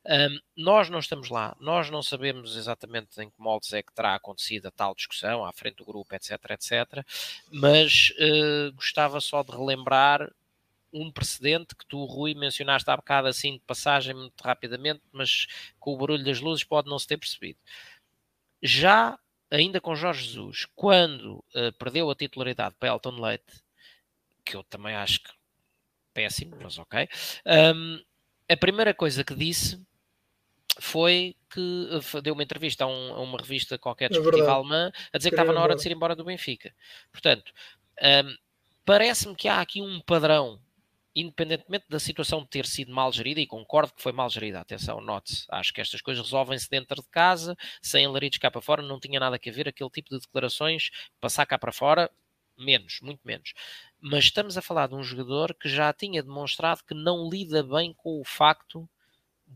Um, 0.06 0.40
nós 0.56 0.88
não 0.88 0.98
estamos 0.98 1.28
lá, 1.28 1.54
nós 1.60 1.90
não 1.90 2.02
sabemos 2.02 2.56
exatamente 2.56 3.20
em 3.20 3.28
que 3.28 3.38
moldes 3.38 3.72
é 3.74 3.82
que 3.82 3.92
terá 3.92 4.14
acontecido 4.14 4.66
a 4.66 4.70
tal 4.70 4.94
discussão, 4.94 5.44
à 5.44 5.52
frente 5.52 5.76
do 5.76 5.84
grupo, 5.84 6.14
etc, 6.14 6.32
etc, 6.50 7.04
mas 7.52 8.10
uh, 8.18 8.72
gostava 8.72 9.20
só 9.20 9.42
de 9.42 9.50
relembrar 9.50 10.32
um 10.92 11.10
precedente 11.10 11.76
que 11.76 11.86
tu, 11.86 12.04
Rui, 12.04 12.34
mencionaste 12.34 12.90
há 12.90 12.96
bocado 12.96 13.28
assim 13.28 13.54
de 13.54 13.60
passagem 13.60 14.14
muito 14.14 14.40
rapidamente, 14.40 15.02
mas 15.12 15.46
com 15.78 15.92
o 15.92 15.98
barulho 15.98 16.24
das 16.24 16.40
luzes 16.40 16.64
pode 16.64 16.88
não 16.88 16.98
se 16.98 17.06
ter 17.06 17.18
percebido. 17.18 17.58
Já, 18.62 19.18
ainda 19.50 19.80
com 19.80 19.94
Jorge 19.94 20.26
Jesus, 20.26 20.66
quando 20.74 21.44
uh, 21.54 21.72
perdeu 21.78 22.10
a 22.10 22.14
titularidade 22.14 22.74
para 22.78 22.88
Elton 22.88 23.20
Leite, 23.20 23.62
que 24.44 24.56
eu 24.56 24.64
também 24.64 24.94
acho 24.94 25.22
que 25.22 25.30
péssimo, 26.12 26.56
mas 26.60 26.78
ok, 26.78 27.08
um, 27.74 28.02
a 28.48 28.56
primeira 28.56 28.92
coisa 28.92 29.22
que 29.22 29.34
disse 29.34 29.80
foi 30.80 31.36
que 31.50 31.88
eh, 31.90 32.20
deu 32.20 32.34
uma 32.34 32.42
entrevista 32.42 32.84
a, 32.84 32.86
um, 32.86 33.14
a 33.14 33.20
uma 33.20 33.38
revista 33.38 33.78
qualquer 33.78 34.08
desportiva 34.08 34.46
é 34.46 34.50
alemã 34.50 34.92
a 35.12 35.18
dizer 35.18 35.30
que 35.30 35.34
estava 35.34 35.52
na 35.52 35.62
hora 35.62 35.76
de 35.76 35.82
ser 35.82 35.92
embora 35.92 36.16
do 36.16 36.24
Benfica. 36.24 36.74
Portanto, 37.12 37.52
um, 38.02 38.36
parece-me 38.84 39.36
que 39.36 39.48
há 39.48 39.60
aqui 39.60 39.82
um 39.82 40.00
padrão, 40.00 40.60
independentemente 41.14 41.84
da 41.88 41.98
situação 41.98 42.42
de 42.42 42.48
ter 42.48 42.66
sido 42.66 42.92
mal 42.92 43.12
gerida, 43.12 43.40
e 43.40 43.46
concordo 43.46 43.92
que 43.92 44.02
foi 44.02 44.12
mal 44.12 44.30
gerida, 44.30 44.60
atenção, 44.60 45.00
note-se, 45.00 45.46
acho 45.50 45.72
que 45.72 45.80
estas 45.80 46.00
coisas 46.00 46.24
resolvem-se 46.24 46.68
dentro 46.70 47.02
de 47.02 47.08
casa, 47.08 47.56
sem 47.82 48.06
alaridos 48.06 48.38
cá 48.38 48.50
para 48.50 48.62
fora, 48.62 48.82
não 48.82 48.98
tinha 48.98 49.20
nada 49.20 49.36
a 49.36 49.52
ver 49.52 49.68
aquele 49.68 49.90
tipo 49.90 50.10
de 50.10 50.20
declarações, 50.20 50.90
passar 51.20 51.44
cá 51.46 51.58
para 51.58 51.72
fora, 51.72 52.10
menos, 52.56 53.00
muito 53.02 53.20
menos. 53.24 53.52
Mas 54.00 54.24
estamos 54.24 54.56
a 54.56 54.62
falar 54.62 54.88
de 54.88 54.94
um 54.94 55.02
jogador 55.02 55.54
que 55.54 55.68
já 55.68 55.92
tinha 55.92 56.22
demonstrado 56.22 56.82
que 56.86 56.94
não 56.94 57.28
lida 57.28 57.62
bem 57.62 57.92
com 57.92 58.20
o 58.20 58.24
facto 58.24 58.88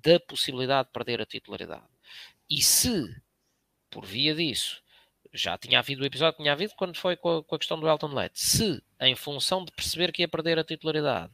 da 0.02 0.18
possibilidade 0.20 0.88
de 0.88 0.92
perder 0.92 1.20
a 1.20 1.26
titularidade. 1.26 1.84
E 2.50 2.62
se, 2.62 3.14
por 3.90 4.04
via 4.04 4.34
disso, 4.34 4.82
já 5.32 5.56
tinha 5.56 5.78
havido 5.78 6.02
o 6.02 6.06
episódio 6.06 6.36
que 6.36 6.42
tinha 6.42 6.52
havido 6.52 6.74
quando 6.76 6.96
foi 6.96 7.16
com 7.16 7.38
a, 7.38 7.44
com 7.44 7.54
a 7.54 7.58
questão 7.58 7.78
do 7.78 7.88
Elton 7.88 8.14
Leite, 8.14 8.40
se, 8.40 8.82
em 9.00 9.14
função 9.16 9.64
de 9.64 9.72
perceber 9.72 10.12
que 10.12 10.22
ia 10.22 10.28
perder 10.28 10.58
a 10.58 10.64
titularidade, 10.64 11.32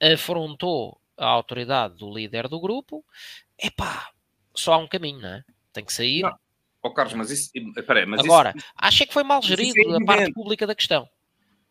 afrontou 0.00 1.00
a 1.16 1.26
autoridade 1.26 1.96
do 1.96 2.12
líder 2.12 2.48
do 2.48 2.60
grupo, 2.60 3.04
epá, 3.58 4.10
só 4.54 4.74
há 4.74 4.78
um 4.78 4.88
caminho, 4.88 5.20
não 5.20 5.28
é? 5.28 5.44
Tem 5.72 5.84
que 5.84 5.92
sair. 5.92 6.22
Não. 6.22 6.36
Oh, 6.82 6.90
Carlos, 6.92 7.14
mas 7.14 7.30
isso. 7.30 7.50
Peraí, 7.86 8.06
mas 8.06 8.20
Agora, 8.20 8.54
isso, 8.56 9.06
que 9.06 9.12
foi 9.12 9.24
mal 9.24 9.42
gerido 9.42 9.78
é 9.78 9.96
a 9.96 10.04
parte 10.04 10.32
pública 10.32 10.66
da 10.66 10.74
questão. 10.74 11.08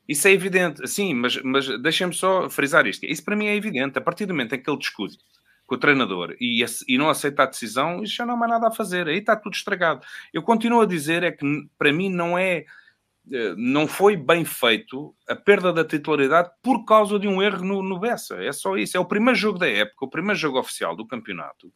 Isso 0.07 0.27
é 0.27 0.31
evidente, 0.31 0.87
sim, 0.87 1.13
mas, 1.13 1.41
mas 1.41 1.81
deixem-me 1.81 2.13
só 2.13 2.49
frisar 2.49 2.85
isto. 2.85 3.05
Isso 3.05 3.23
para 3.23 3.35
mim 3.35 3.47
é 3.47 3.55
evidente. 3.55 3.97
A 3.97 4.01
partir 4.01 4.25
do 4.25 4.33
momento 4.33 4.53
em 4.53 4.61
que 4.61 4.69
ele 4.69 4.77
discute 4.77 5.17
com 5.65 5.75
o 5.75 5.77
treinador 5.77 6.35
e, 6.39 6.63
e 6.87 6.97
não 6.97 7.09
aceita 7.09 7.43
a 7.43 7.47
decisão, 7.47 8.03
isso 8.03 8.15
já 8.15 8.25
não 8.25 8.35
há 8.35 8.37
mais 8.37 8.51
nada 8.51 8.67
a 8.67 8.71
fazer. 8.71 9.07
Aí 9.07 9.17
está 9.17 9.35
tudo 9.35 9.53
estragado. 9.53 10.01
Eu 10.33 10.43
continuo 10.43 10.81
a 10.81 10.85
dizer 10.85 11.23
é 11.23 11.31
que 11.31 11.45
para 11.77 11.91
mim 11.91 12.09
não 12.09 12.37
é 12.37 12.65
eh, 13.31 13.55
não 13.57 13.87
foi 13.87 14.15
bem 14.15 14.45
feito 14.45 15.15
a 15.27 15.35
perda 15.35 15.73
da 15.73 15.83
titularidade 15.83 16.49
por 16.61 16.85
causa 16.85 17.17
de 17.17 17.27
um 17.27 17.41
erro 17.41 17.63
no, 17.63 17.81
no 17.81 17.99
Bessa. 17.99 18.35
É 18.35 18.51
só 18.51 18.77
isso. 18.77 18.95
É 18.95 18.99
o 18.99 19.05
primeiro 19.05 19.37
jogo 19.37 19.57
da 19.57 19.67
época, 19.67 20.05
o 20.05 20.09
primeiro 20.09 20.39
jogo 20.39 20.59
oficial 20.59 20.95
do 20.95 21.07
campeonato. 21.07 21.73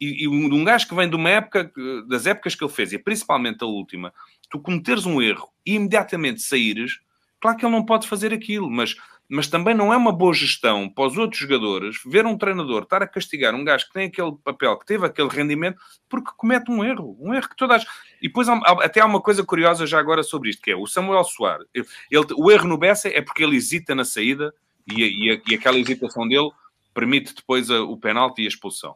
E, 0.00 0.24
e 0.24 0.28
um, 0.28 0.52
um 0.52 0.64
gajo 0.64 0.88
que 0.88 0.94
vem 0.94 1.08
de 1.08 1.14
uma 1.14 1.30
época, 1.30 1.70
das 2.08 2.26
épocas 2.26 2.56
que 2.56 2.64
ele 2.64 2.72
fez, 2.72 2.92
e 2.92 2.98
principalmente 2.98 3.62
a 3.62 3.66
última, 3.66 4.12
tu 4.50 4.58
cometeres 4.58 5.06
um 5.06 5.22
erro 5.22 5.48
e 5.64 5.74
imediatamente 5.74 6.42
saíres, 6.42 6.98
claro 7.40 7.56
que 7.56 7.64
ele 7.64 7.72
não 7.72 7.84
pode 7.84 8.08
fazer 8.08 8.32
aquilo, 8.32 8.68
mas 8.68 8.96
mas 9.28 9.46
também 9.46 9.74
não 9.74 9.92
é 9.92 9.96
uma 9.96 10.12
boa 10.12 10.34
gestão 10.34 10.88
para 10.88 11.06
os 11.06 11.16
outros 11.16 11.40
jogadores 11.40 11.96
ver 12.04 12.26
um 12.26 12.36
treinador 12.36 12.82
estar 12.82 13.02
a 13.02 13.06
castigar 13.06 13.54
um 13.54 13.64
gajo 13.64 13.86
que 13.86 13.92
tem 13.94 14.06
aquele 14.06 14.32
papel, 14.44 14.76
que 14.78 14.84
teve 14.84 15.06
aquele 15.06 15.28
rendimento, 15.28 15.80
porque 16.08 16.30
comete 16.36 16.70
um 16.70 16.84
erro. 16.84 17.16
Um 17.18 17.32
erro 17.32 17.48
que 17.48 17.56
todas. 17.56 17.84
E 18.20 18.28
depois 18.28 18.46
até 18.48 19.00
há 19.00 19.06
uma 19.06 19.20
coisa 19.20 19.42
curiosa 19.42 19.86
já 19.86 19.98
agora 19.98 20.22
sobre 20.22 20.50
isto, 20.50 20.60
que 20.60 20.70
é 20.70 20.76
o 20.76 20.86
Samuel 20.86 21.24
Soares. 21.24 21.66
Ele, 21.72 22.26
o 22.36 22.50
erro 22.50 22.68
no 22.68 22.76
Bessa 22.76 23.08
é 23.08 23.22
porque 23.22 23.42
ele 23.42 23.56
hesita 23.56 23.94
na 23.94 24.04
saída 24.04 24.52
e, 24.86 25.02
e, 25.02 25.42
e 25.48 25.54
aquela 25.54 25.78
hesitação 25.78 26.28
dele 26.28 26.50
permite 26.92 27.34
depois 27.34 27.70
a, 27.70 27.82
o 27.82 27.96
penalti 27.96 28.42
e 28.42 28.44
a 28.44 28.48
expulsão. 28.48 28.94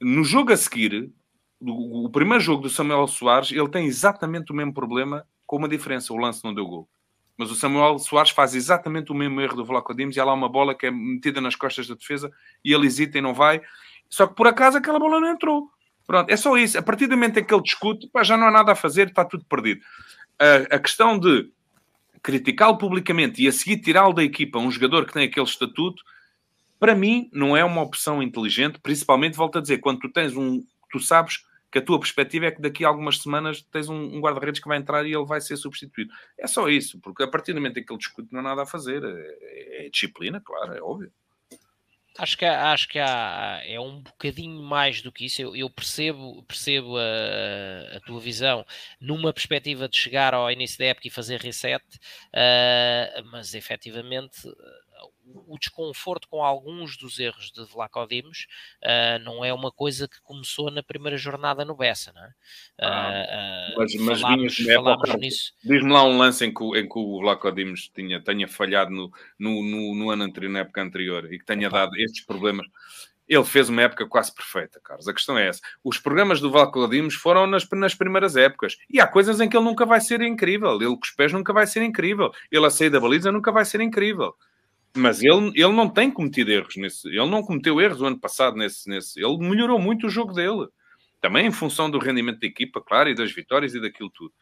No 0.00 0.24
jogo 0.24 0.52
a 0.52 0.56
seguir, 0.56 1.10
o, 1.60 2.06
o 2.06 2.10
primeiro 2.10 2.42
jogo 2.42 2.62
do 2.62 2.70
Samuel 2.70 3.06
Soares, 3.08 3.50
ele 3.50 3.68
tem 3.68 3.86
exatamente 3.86 4.52
o 4.52 4.54
mesmo 4.54 4.74
problema, 4.74 5.26
com 5.46 5.56
uma 5.56 5.68
diferença: 5.68 6.12
o 6.12 6.16
lance 6.16 6.44
não 6.44 6.54
deu 6.54 6.66
gol. 6.66 6.88
Mas 7.38 7.52
o 7.52 7.54
Samuel 7.54 8.00
Soares 8.00 8.32
faz 8.32 8.56
exatamente 8.56 9.12
o 9.12 9.14
mesmo 9.14 9.40
erro 9.40 9.54
do 9.54 9.64
Vlaco 9.64 9.94
Dimos 9.94 10.16
e 10.16 10.20
há 10.20 10.24
lá 10.24 10.34
uma 10.34 10.48
bola 10.48 10.74
que 10.74 10.86
é 10.86 10.90
metida 10.90 11.40
nas 11.40 11.54
costas 11.54 11.86
da 11.86 11.94
defesa 11.94 12.30
e 12.64 12.74
ele 12.74 12.88
hesita 12.88 13.16
e 13.16 13.20
não 13.20 13.32
vai. 13.32 13.62
Só 14.10 14.26
que 14.26 14.34
por 14.34 14.48
acaso 14.48 14.76
aquela 14.76 14.98
bola 14.98 15.20
não 15.20 15.30
entrou. 15.30 15.70
Pronto, 16.04 16.28
é 16.30 16.36
só 16.36 16.56
isso. 16.56 16.76
A 16.76 16.82
partir 16.82 17.06
do 17.06 17.16
momento 17.16 17.38
em 17.38 17.44
que 17.44 17.54
ele 17.54 17.62
discute, 17.62 18.08
pá, 18.08 18.24
já 18.24 18.36
não 18.36 18.48
há 18.48 18.50
nada 18.50 18.72
a 18.72 18.74
fazer, 18.74 19.08
está 19.08 19.24
tudo 19.24 19.44
perdido. 19.44 19.80
A, 20.38 20.76
a 20.76 20.78
questão 20.80 21.16
de 21.16 21.48
criticá-lo 22.22 22.76
publicamente 22.76 23.40
e 23.40 23.46
a 23.46 23.52
seguir 23.52 23.78
tirá-lo 23.78 24.12
da 24.12 24.24
equipa 24.24 24.58
um 24.58 24.70
jogador 24.70 25.06
que 25.06 25.12
tem 25.12 25.24
aquele 25.24 25.46
estatuto, 25.46 26.02
para 26.80 26.94
mim 26.94 27.30
não 27.32 27.56
é 27.56 27.64
uma 27.64 27.82
opção 27.82 28.20
inteligente, 28.20 28.80
principalmente, 28.82 29.36
volto 29.36 29.58
a 29.58 29.60
dizer, 29.60 29.78
quando 29.78 30.00
tu 30.00 30.08
tens 30.08 30.36
um, 30.36 30.64
tu 30.90 30.98
sabes 30.98 31.44
que 31.70 31.78
a 31.78 31.82
tua 31.82 31.98
perspectiva 31.98 32.46
é 32.46 32.50
que 32.50 32.62
daqui 32.62 32.84
a 32.84 32.88
algumas 32.88 33.18
semanas 33.18 33.62
tens 33.70 33.88
um, 33.88 34.16
um 34.16 34.20
guarda-redes 34.20 34.60
que 34.60 34.68
vai 34.68 34.78
entrar 34.78 35.06
e 35.06 35.14
ele 35.14 35.26
vai 35.26 35.40
ser 35.40 35.56
substituído. 35.56 36.12
É 36.38 36.46
só 36.46 36.68
isso, 36.68 36.98
porque 37.00 37.22
a 37.22 37.28
partir 37.28 37.52
do 37.52 37.60
momento 37.60 37.78
em 37.78 37.84
que 37.84 37.92
ele 37.92 37.98
discute 37.98 38.32
não 38.32 38.40
há 38.40 38.42
nada 38.42 38.62
a 38.62 38.66
fazer. 38.66 39.02
É, 39.04 39.86
é 39.86 39.90
disciplina, 39.90 40.40
claro, 40.40 40.74
é 40.74 40.80
óbvio. 40.80 41.12
Acho 42.18 42.36
que, 42.36 42.44
acho 42.44 42.88
que 42.88 42.98
há, 42.98 43.62
é 43.64 43.78
um 43.78 44.02
bocadinho 44.02 44.60
mais 44.60 45.00
do 45.00 45.12
que 45.12 45.26
isso. 45.26 45.40
Eu, 45.40 45.54
eu 45.54 45.70
percebo, 45.70 46.42
percebo 46.42 46.96
a, 46.96 47.96
a, 47.96 48.00
tua 48.00 48.18
visão 48.18 48.66
numa 49.00 49.32
perspectiva 49.32 49.88
de 49.88 49.96
chegar 49.96 50.34
ao 50.34 50.50
início 50.50 50.76
da 50.78 50.86
época 50.86 51.06
e 51.06 51.12
fazer 51.12 51.40
reset, 51.40 51.84
uh, 51.84 53.24
mas 53.30 53.54
efetivamente 53.54 54.48
o 55.46 55.58
desconforto 55.58 56.28
com 56.28 56.42
alguns 56.42 56.96
dos 56.96 57.18
erros 57.18 57.50
de 57.50 57.64
Vlaco 57.64 58.06
Dimos 58.06 58.46
uh, 58.82 59.22
não 59.24 59.44
é 59.44 59.52
uma 59.52 59.70
coisa 59.70 60.08
que 60.08 60.20
começou 60.22 60.70
na 60.70 60.82
primeira 60.82 61.16
jornada 61.16 61.64
no 61.64 61.76
Bessa, 61.76 62.12
não 62.12 62.22
é? 62.22 62.32
Ah, 62.80 63.72
uh, 63.74 63.78
mas 63.78 63.94
mas 63.96 64.20
falámos, 64.20 64.56
falámos 64.56 65.14
nisso. 65.16 65.52
Diz-me 65.62 65.92
lá 65.92 66.04
um 66.04 66.18
lance 66.18 66.44
em 66.44 66.52
que, 66.52 66.64
em 66.64 66.88
que 66.88 66.98
o 66.98 67.20
Vlaco 67.20 67.50
Dimos 67.52 67.88
tinha, 67.94 68.22
tenha 68.22 68.48
falhado 68.48 68.90
no, 68.90 69.10
no, 69.38 69.62
no, 69.62 69.94
no, 69.94 70.10
ano 70.10 70.24
anterior, 70.24 70.50
na 70.50 70.58
época 70.60 70.82
anterior, 70.82 71.32
e 71.32 71.38
que 71.38 71.44
tenha 71.44 71.68
Opa. 71.68 71.78
dado 71.78 71.96
estes 71.96 72.24
problemas. 72.24 72.66
Ele 73.28 73.44
fez 73.44 73.68
uma 73.68 73.82
época 73.82 74.06
quase 74.06 74.34
perfeita, 74.34 74.80
Carlos. 74.82 75.06
A 75.06 75.12
questão 75.12 75.36
é 75.36 75.48
essa. 75.48 75.60
Os 75.84 75.98
programas 75.98 76.40
do 76.40 76.50
Vlaco 76.50 76.88
Dimos 76.88 77.14
foram 77.14 77.46
nas, 77.46 77.68
nas 77.70 77.94
primeiras 77.94 78.36
épocas. 78.36 78.78
E 78.88 78.98
há 79.00 79.06
coisas 79.06 79.38
em 79.38 79.48
que 79.48 79.56
ele 79.56 79.66
nunca 79.66 79.84
vai 79.84 80.00
ser 80.00 80.22
incrível. 80.22 80.74
Ele 80.76 80.86
com 80.86 81.04
os 81.04 81.10
pés 81.10 81.30
nunca 81.30 81.52
vai 81.52 81.66
ser 81.66 81.82
incrível. 81.82 82.32
Ele 82.50 82.64
a 82.64 82.70
sair 82.70 82.88
da 82.88 82.98
baliza 82.98 83.30
nunca 83.30 83.52
vai 83.52 83.66
ser 83.66 83.82
incrível. 83.82 84.34
Mas 84.98 85.22
ele, 85.22 85.52
ele 85.54 85.72
não 85.72 85.88
tem 85.88 86.10
cometido 86.10 86.50
erros 86.50 86.76
nesse. 86.76 87.08
Ele 87.08 87.26
não 87.26 87.42
cometeu 87.42 87.80
erros 87.80 88.00
o 88.00 88.06
ano 88.06 88.18
passado 88.18 88.56
nesse, 88.56 88.88
nesse. 88.88 89.22
Ele 89.22 89.38
melhorou 89.38 89.78
muito 89.78 90.06
o 90.06 90.10
jogo 90.10 90.32
dele. 90.32 90.66
Também 91.20 91.46
em 91.46 91.52
função 91.52 91.90
do 91.90 91.98
rendimento 91.98 92.40
da 92.40 92.46
equipa, 92.46 92.80
claro, 92.80 93.08
e 93.08 93.14
das 93.14 93.32
vitórias 93.32 93.74
e 93.74 93.80
daquilo 93.80 94.10
tudo. 94.10 94.32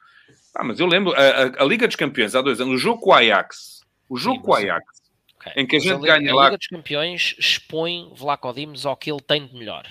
Ah, 0.54 0.64
mas 0.64 0.80
eu 0.80 0.86
lembro, 0.86 1.12
a, 1.14 1.20
a, 1.20 1.62
a 1.62 1.64
Liga 1.64 1.86
dos 1.86 1.96
Campeões 1.96 2.34
há 2.34 2.42
dois 2.42 2.60
anos, 2.60 2.74
o 2.74 2.78
jogo 2.78 3.00
com 3.00 3.10
o 3.10 3.12
Ajax, 3.14 3.80
o 4.08 4.16
jogo 4.16 4.36
Sim, 4.36 4.42
com 4.42 4.50
o 4.50 4.54
Ajax, 4.54 4.84
okay. 5.36 5.52
em 5.56 5.66
que 5.66 5.76
a 5.76 5.78
gente 5.78 6.10
a 6.10 6.18
ganha 6.18 6.34
lá. 6.34 6.42
A 6.42 6.44
Liga 6.46 6.58
dos 6.58 6.66
Campeões 6.66 7.36
expõe 7.38 8.10
Vlaco 8.14 8.52
Dimos 8.52 8.84
ao 8.84 8.96
que 8.96 9.10
ele 9.10 9.20
tem 9.20 9.46
de 9.46 9.54
melhor. 9.54 9.86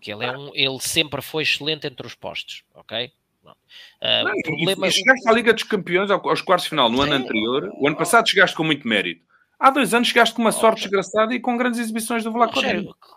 Que 0.00 0.12
ele, 0.12 0.24
é 0.24 0.36
um, 0.36 0.50
ele 0.54 0.78
sempre 0.80 1.22
foi 1.22 1.42
excelente 1.42 1.86
entre 1.86 2.06
os 2.06 2.14
postos, 2.14 2.62
ok? 2.74 3.10
Uh, 3.44 4.24
não, 4.24 4.32
problema... 4.42 4.86
e 4.86 4.92
chegaste 4.92 5.28
à 5.28 5.32
Liga 5.32 5.52
dos 5.52 5.64
Campeões 5.64 6.10
aos 6.10 6.42
quartos 6.42 6.64
de 6.64 6.70
final 6.70 6.88
no 6.88 6.98
Sim. 6.98 7.04
ano 7.04 7.14
anterior. 7.14 7.70
O 7.74 7.88
ano 7.88 7.96
passado 7.96 8.28
chegaste 8.28 8.56
com 8.56 8.62
muito 8.62 8.86
mérito. 8.86 9.26
Há 9.58 9.70
dois 9.70 9.92
anos 9.92 10.08
chegaste 10.08 10.34
com 10.34 10.40
uma 10.40 10.52
sorte 10.52 10.82
desgraçada 10.82 11.34
e 11.34 11.40
com 11.40 11.56
grandes 11.56 11.80
exibições 11.80 12.22
do 12.22 12.32
Vlaco 12.32 12.60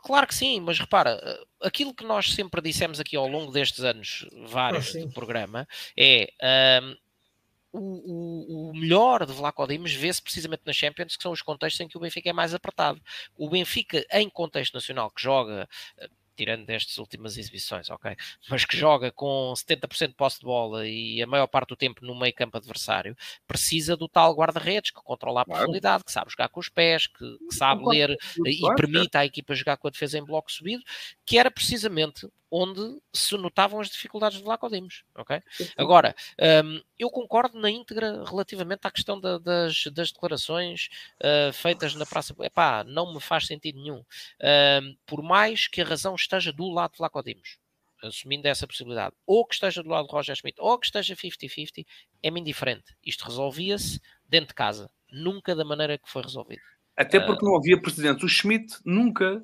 Claro 0.04 0.28
que 0.28 0.34
sim, 0.34 0.60
mas 0.60 0.80
repara, 0.80 1.20
aquilo 1.62 1.94
que 1.94 2.04
nós 2.04 2.34
sempre 2.34 2.62
dissemos 2.62 3.00
aqui 3.00 3.16
ao 3.16 3.28
longo 3.28 3.52
destes 3.52 3.84
anos 3.84 4.28
vários 4.48 4.96
ah, 4.96 5.00
do 5.00 5.12
programa 5.12 5.68
é 5.96 6.34
um, 7.74 7.82
o, 7.82 8.70
o, 8.70 8.74
melhor 8.74 9.26
de 9.26 9.34
Vlaco 9.34 9.66
Dimos 9.68 9.94
vê-se 9.94 10.22
precisamente 10.22 10.64
nas 10.66 10.76
Champions, 10.76 11.16
que 11.16 11.24
são 11.24 11.32
os 11.32 11.42
contextos 11.42 11.80
em 11.80 11.88
que 11.88 11.98
o 11.98 12.02
Benfica 12.02 12.30
é 12.30 12.34
mais 12.34 12.54
apertado. 12.54 13.02
O 13.38 13.50
Benfica, 13.50 14.06
em 14.12 14.30
contexto 14.30 14.74
nacional, 14.74 15.10
que 15.10 15.22
joga 15.22 15.68
eh, 15.98 16.10
tirando 16.42 16.66
destas 16.66 16.98
últimas 16.98 17.38
exibições, 17.38 17.88
ok? 17.92 18.16
Mas 18.50 18.66
que 18.66 18.76
joga 18.76 19.12
com 19.12 19.54
70% 19.56 20.08
de 20.08 20.14
posse 20.16 20.40
de 20.40 20.46
bola 20.46 20.88
e 20.88 21.22
a 21.22 21.28
maior 21.28 21.46
parte 21.46 21.70
do 21.70 21.76
tempo 21.76 22.04
no 22.04 22.18
meio 22.18 22.34
campo 22.34 22.58
adversário, 22.58 23.16
precisa 23.48 23.96
do 23.96 24.10
tal 24.10 24.34
guarda-redes 24.34 24.90
que 24.90 25.02
controla 25.04 25.42
a 25.42 25.46
claro. 25.46 25.60
profundidade, 25.60 26.04
que 26.04 26.12
sabe 26.12 26.32
jogar 26.32 26.50
com 26.50 26.60
os 26.60 26.68
pés, 26.68 27.06
que, 27.06 27.38
que 27.38 27.56
sabe 27.56 27.86
ler 27.86 28.18
e 28.44 28.60
permite 28.76 29.16
à 29.16 29.24
equipa 29.24 29.54
jogar 29.54 29.78
com 29.78 29.88
a 29.88 29.92
defesa 29.92 30.18
em 30.18 30.26
bloco 30.26 30.52
subido, 30.52 30.84
que 31.24 31.38
era 31.38 31.52
precisamente 31.52 32.28
onde 32.52 33.02
se 33.14 33.38
notavam 33.38 33.80
as 33.80 33.90
dificuldades 33.90 34.38
de 34.38 34.44
Vlaco 34.44 34.70
Dimos, 34.70 35.06
ok? 35.16 35.42
Agora, 35.78 36.14
um, 36.66 36.82
eu 37.00 37.10
concordo 37.10 37.58
na 37.58 37.72
íntegra 37.72 38.26
relativamente 38.26 38.82
à 38.84 38.92
questão 38.92 39.18
da, 39.18 39.38
das, 39.38 39.86
das, 39.94 40.12
declarações 40.12 40.90
uh, 41.22 41.54
feitas 41.54 41.96
na 41.96 42.06
praça. 42.06 42.36
Epá, 42.42 42.84
não 42.84 43.14
me 43.14 43.22
faz 43.22 43.48
sentido 43.48 43.80
nenhum. 43.80 44.00
Uh, 44.00 44.98
por 45.06 45.24
mais 45.24 45.68
que 45.68 45.82
a 45.82 45.86
razão 45.86 46.14
esteja 46.14 46.52
do 46.52 46.70
lado 46.70 46.92
de 46.92 46.98
Vlaco 46.98 47.24
Dimos, 47.24 47.58
assumindo 48.04 48.48
essa 48.48 48.68
possibilidade, 48.68 49.16
ou 49.26 49.46
que 49.46 49.54
esteja 49.54 49.82
do 49.82 49.90
lado 49.90 50.08
de 50.08 50.14
Roger 50.14 50.36
Schmidt, 50.36 50.60
ou 50.60 50.78
que 50.78 50.88
esteja 50.88 51.16
50-50, 51.16 51.86
é-me 52.22 52.42
indiferente. 52.42 52.96
Isto 53.06 53.26
resolvia-se 53.26 54.02
dentro 54.28 54.50
de 54.50 54.56
casa, 54.56 54.92
nunca 55.10 55.56
da 55.56 55.64
maneira 55.64 55.98
que 55.98 56.10
foi 56.10 56.22
resolvido. 56.22 56.62
Até 56.98 57.20
porque 57.20 57.46
uh, 57.46 57.48
não 57.48 57.58
havia 57.58 57.82
precedentes. 57.82 58.24
O 58.24 58.28
Schmidt 58.28 58.76
nunca, 58.86 59.42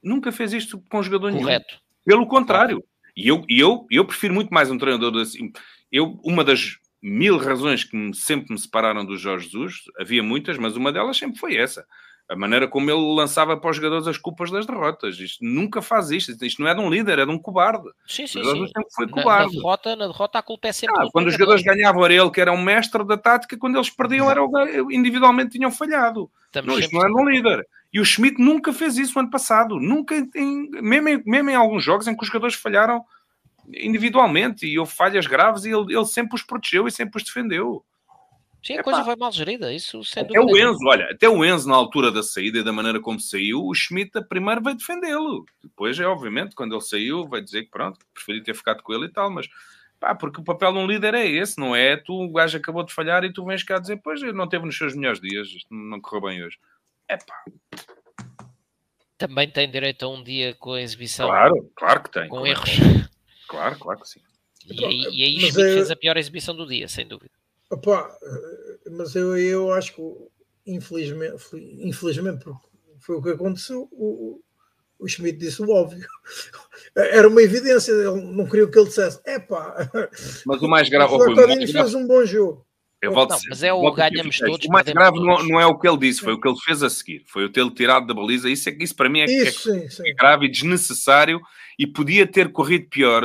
nunca 0.00 0.30
fez 0.30 0.52
isto 0.52 0.80
com 0.88 1.00
um 1.00 1.02
jogador 1.02 1.32
correto. 1.32 1.34
nenhum. 1.34 1.44
Correto. 1.44 1.85
Pelo 2.06 2.26
contrário. 2.26 2.84
E 3.16 3.26
eu, 3.26 3.44
eu, 3.48 3.84
eu 3.90 4.04
prefiro 4.04 4.32
muito 4.32 4.54
mais 4.54 4.70
um 4.70 4.78
treinador 4.78 5.20
assim. 5.20 5.50
Eu, 5.90 6.20
uma 6.24 6.44
das 6.44 6.76
mil 7.02 7.36
razões 7.36 7.82
que 7.82 8.14
sempre 8.14 8.52
me 8.52 8.58
separaram 8.58 9.04
do 9.04 9.16
Jorge 9.16 9.46
Jesus, 9.46 9.82
havia 9.98 10.22
muitas, 10.22 10.56
mas 10.56 10.76
uma 10.76 10.92
delas 10.92 11.16
sempre 11.16 11.38
foi 11.38 11.56
essa. 11.56 11.84
A 12.28 12.34
maneira 12.34 12.66
como 12.66 12.90
ele 12.90 13.14
lançava 13.14 13.56
para 13.56 13.70
os 13.70 13.76
jogadores 13.76 14.06
as 14.08 14.18
culpas 14.18 14.50
das 14.50 14.66
derrotas. 14.66 15.18
Isto 15.20 15.44
nunca 15.44 15.80
faz 15.80 16.10
isto. 16.10 16.32
Isto 16.44 16.60
não 16.60 16.68
é 16.68 16.74
de 16.74 16.80
um 16.80 16.90
líder, 16.90 17.20
é 17.20 17.24
de 17.24 17.30
um 17.30 17.38
cobarde. 17.38 17.88
Sim, 18.04 18.26
sim, 18.26 18.42
sim. 18.42 18.66
Foi 18.94 19.08
cobarde. 19.08 19.54
Na, 19.54 19.62
derrota, 19.62 19.96
na 19.96 20.06
derrota 20.08 20.38
a 20.38 20.42
culpa 20.42 20.68
é 20.68 20.72
sempre. 20.72 20.96
Ah, 20.98 21.08
quando 21.12 21.28
os 21.28 21.34
jogadores 21.34 21.62
ganhavam 21.62 22.04
era 22.04 22.14
ele 22.14 22.30
que 22.30 22.40
era 22.40 22.52
um 22.52 22.60
mestre 22.60 23.04
da 23.04 23.16
tática, 23.16 23.56
quando 23.56 23.76
eles 23.76 23.90
perdiam 23.90 24.28
era 24.28 24.42
o, 24.42 24.90
individualmente 24.90 25.52
tinham 25.52 25.70
falhado. 25.70 26.28
não, 26.64 26.78
isto 26.78 26.92
não 26.92 27.04
é 27.04 27.06
de 27.06 27.14
um 27.14 27.28
líder. 27.28 27.66
E 27.92 28.00
o 28.00 28.04
Schmidt 28.04 28.42
nunca 28.42 28.72
fez 28.72 28.98
isso 28.98 29.18
ano 29.18 29.30
passado. 29.30 29.78
Nunca, 29.78 30.14
em, 30.34 30.68
mesmo, 30.82 31.08
em, 31.08 31.22
mesmo 31.24 31.50
em 31.50 31.54
alguns 31.54 31.84
jogos 31.84 32.08
em 32.08 32.16
que 32.16 32.22
os 32.22 32.28
jogadores 32.28 32.56
falharam 32.56 33.04
individualmente 33.68 34.66
e 34.66 34.78
houve 34.78 34.92
falhas 34.92 35.26
graves 35.26 35.64
e 35.64 35.70
ele, 35.70 35.94
ele 35.94 36.04
sempre 36.04 36.34
os 36.34 36.42
protegeu 36.42 36.86
e 36.86 36.90
sempre 36.90 37.18
os 37.18 37.24
defendeu. 37.24 37.84
Sim, 38.66 38.78
a 38.78 38.82
coisa 38.82 39.04
foi 39.04 39.14
mal 39.14 39.30
gerida, 39.30 39.72
isso 39.72 40.02
sem 40.02 40.24
até 40.24 40.40
o 40.40 40.56
Enzo, 40.58 40.84
olha, 40.88 41.08
até 41.12 41.28
o 41.28 41.44
Enzo 41.44 41.68
na 41.68 41.76
altura 41.76 42.10
da 42.10 42.20
saída 42.20 42.58
e 42.58 42.64
da 42.64 42.72
maneira 42.72 42.98
como 42.98 43.20
saiu, 43.20 43.64
o 43.64 43.72
Schmidt 43.72 44.10
primeiro 44.28 44.60
vai 44.60 44.74
defendê-lo. 44.74 45.46
Depois, 45.62 46.00
é 46.00 46.04
obviamente, 46.04 46.56
quando 46.56 46.74
ele 46.74 46.80
saiu, 46.80 47.28
vai 47.28 47.40
dizer 47.40 47.62
que 47.62 47.70
pronto, 47.70 48.04
preferi 48.12 48.42
ter 48.42 48.56
ficado 48.56 48.82
com 48.82 48.92
ele 48.92 49.04
e 49.04 49.08
tal, 49.08 49.30
mas 49.30 49.46
pá, 50.00 50.16
porque 50.16 50.40
o 50.40 50.44
papel 50.44 50.72
de 50.72 50.78
um 50.78 50.86
líder 50.88 51.14
é 51.14 51.24
esse, 51.24 51.60
não 51.60 51.76
é? 51.76 51.96
Tu, 51.96 52.12
o 52.12 52.32
gajo 52.32 52.58
acabou 52.58 52.82
de 52.82 52.92
falhar 52.92 53.22
e 53.22 53.32
tu 53.32 53.44
vens 53.44 53.62
cá 53.62 53.78
dizer, 53.78 54.00
pois, 54.02 54.20
não 54.34 54.48
teve 54.48 54.66
nos 54.66 54.76
seus 54.76 54.96
melhores 54.96 55.20
dias, 55.20 55.48
não 55.70 56.00
correu 56.00 56.22
bem 56.22 56.44
hoje. 56.44 56.58
Epá. 57.08 57.44
Também 59.16 59.48
tem 59.48 59.70
direito 59.70 60.04
a 60.04 60.08
um 60.08 60.24
dia 60.24 60.54
com 60.54 60.72
a 60.72 60.82
exibição. 60.82 61.28
Claro, 61.28 61.70
claro 61.76 62.02
que 62.02 62.10
tem. 62.10 62.28
Com 62.28 62.38
claro 62.38 62.48
erros. 62.48 62.70
Claro, 63.48 63.78
claro 63.78 64.00
que 64.00 64.08
sim. 64.08 64.20
E 64.68 64.84
aí, 64.84 65.02
e 65.12 65.22
aí 65.22 65.38
Schmidt 65.38 65.60
é... 65.60 65.74
fez 65.74 65.90
a 65.92 65.94
pior 65.94 66.16
exibição 66.16 66.52
do 66.52 66.66
dia, 66.66 66.88
sem 66.88 67.06
dúvida. 67.06 67.30
Opa, 67.70 68.16
mas 68.90 69.14
eu, 69.16 69.36
eu 69.36 69.72
acho 69.72 69.94
que 69.94 70.02
infelizmente, 70.66 71.36
infelizmente 71.80 72.44
foi 73.00 73.16
o 73.16 73.22
que 73.22 73.30
aconteceu, 73.30 73.88
o, 73.92 74.40
o 74.98 75.08
Schmidt 75.08 75.38
disse 75.38 75.62
o 75.62 75.70
óbvio. 75.70 76.06
Era 76.96 77.28
uma 77.28 77.42
evidência, 77.42 77.92
ele 77.92 78.22
não 78.32 78.46
queria 78.46 78.66
que 78.66 78.78
ele 78.78 78.88
dissesse. 78.88 79.20
É 79.24 79.38
pá. 79.38 79.88
Mas 80.46 80.62
o 80.62 80.68
mais 80.68 80.88
grave. 80.88 81.14
O 81.14 81.18
Flacodinho 81.18 81.70
fez 81.70 81.94
um 81.94 82.06
bom 82.06 82.24
jogo. 82.24 82.66
Eu 83.00 83.12
volto 83.12 83.32
não, 83.32 83.38
mas 83.50 83.62
é 83.62 83.70
o 83.70 83.92
ganhamos 83.92 84.38
todos. 84.38 84.66
O 84.66 84.70
mais 84.70 84.86
grave 84.86 85.18
não, 85.18 85.46
não, 85.46 85.60
é 85.60 85.66
o 85.66 85.78
que 85.78 85.86
ele 85.86 85.98
disse, 85.98 86.22
foi 86.22 86.32
o 86.32 86.40
que 86.40 86.48
ele 86.48 86.56
fez 86.64 86.82
a 86.82 86.88
seguir. 86.88 87.22
Foi 87.26 87.44
o 87.44 87.52
tê-lo 87.52 87.70
tirado 87.70 88.06
da 88.06 88.14
baliza. 88.14 88.48
Isso, 88.48 88.70
é, 88.70 88.76
isso 88.80 88.96
para 88.96 89.10
mim 89.10 89.20
é, 89.20 89.24
isso, 89.26 89.70
é, 89.70 89.80
sim, 89.80 89.90
sim. 89.90 90.08
é 90.08 90.14
grave 90.14 90.46
e 90.46 90.50
desnecessário 90.50 91.38
e 91.78 91.86
podia 91.86 92.26
ter 92.26 92.50
corrido 92.50 92.88
pior 92.88 93.22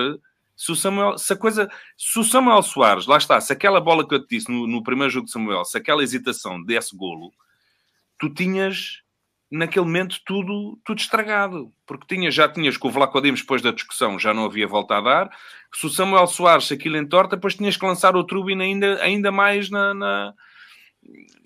se 0.62 0.72
o 0.72 0.76
Samuel, 0.76 1.18
se 1.18 1.34
a 1.34 1.36
coisa, 1.36 1.72
se 1.98 2.20
o 2.20 2.24
Samuel 2.24 2.62
Soares, 2.62 3.08
lá 3.08 3.18
está, 3.18 3.42
se 3.42 3.52
aquela 3.52 3.82
bola 3.82 4.08
que 4.08 4.14
eu 4.14 4.20
te 4.24 4.38
disse 4.38 4.52
no, 4.52 4.68
no 4.68 4.84
primeiro 4.84 5.12
jogo 5.12 5.26
de 5.26 5.32
Samuel, 5.32 5.66
se 5.66 5.76
aquela 5.76 6.04
hesitação 6.04 6.62
desse 6.62 6.96
golo, 6.96 7.34
tu 8.20 8.30
tinhas 8.30 9.02
naquele 9.50 9.86
momento 9.86 10.20
tudo, 10.24 10.80
tudo 10.86 11.00
estragado, 11.00 11.74
porque 11.84 12.16
tinha, 12.16 12.30
já 12.30 12.48
tinhas 12.48 12.78
com 12.78 12.90
o 12.90 12.92
Vlaco 12.92 13.20
Dimos 13.20 13.42
depois 13.42 13.64
da 13.64 13.72
discussão, 13.72 14.20
já 14.20 14.36
não 14.36 14.46
havia 14.46 14.68
volta 14.68 14.98
a 14.98 15.02
dar. 15.02 15.38
Se 15.74 15.88
o 15.88 15.90
Samuel 15.90 16.28
Soares, 16.28 16.68
se 16.68 16.76
aquilo 16.76 16.96
entorta, 16.96 17.36
depois 17.36 17.56
tinhas 17.56 17.76
que 17.76 17.86
lançar 17.86 18.16
o 18.16 18.24
Trubin 18.24 18.62
ainda, 18.62 19.02
ainda 19.02 19.32
mais 19.32 19.68
na, 19.72 19.96
na 19.96 20.34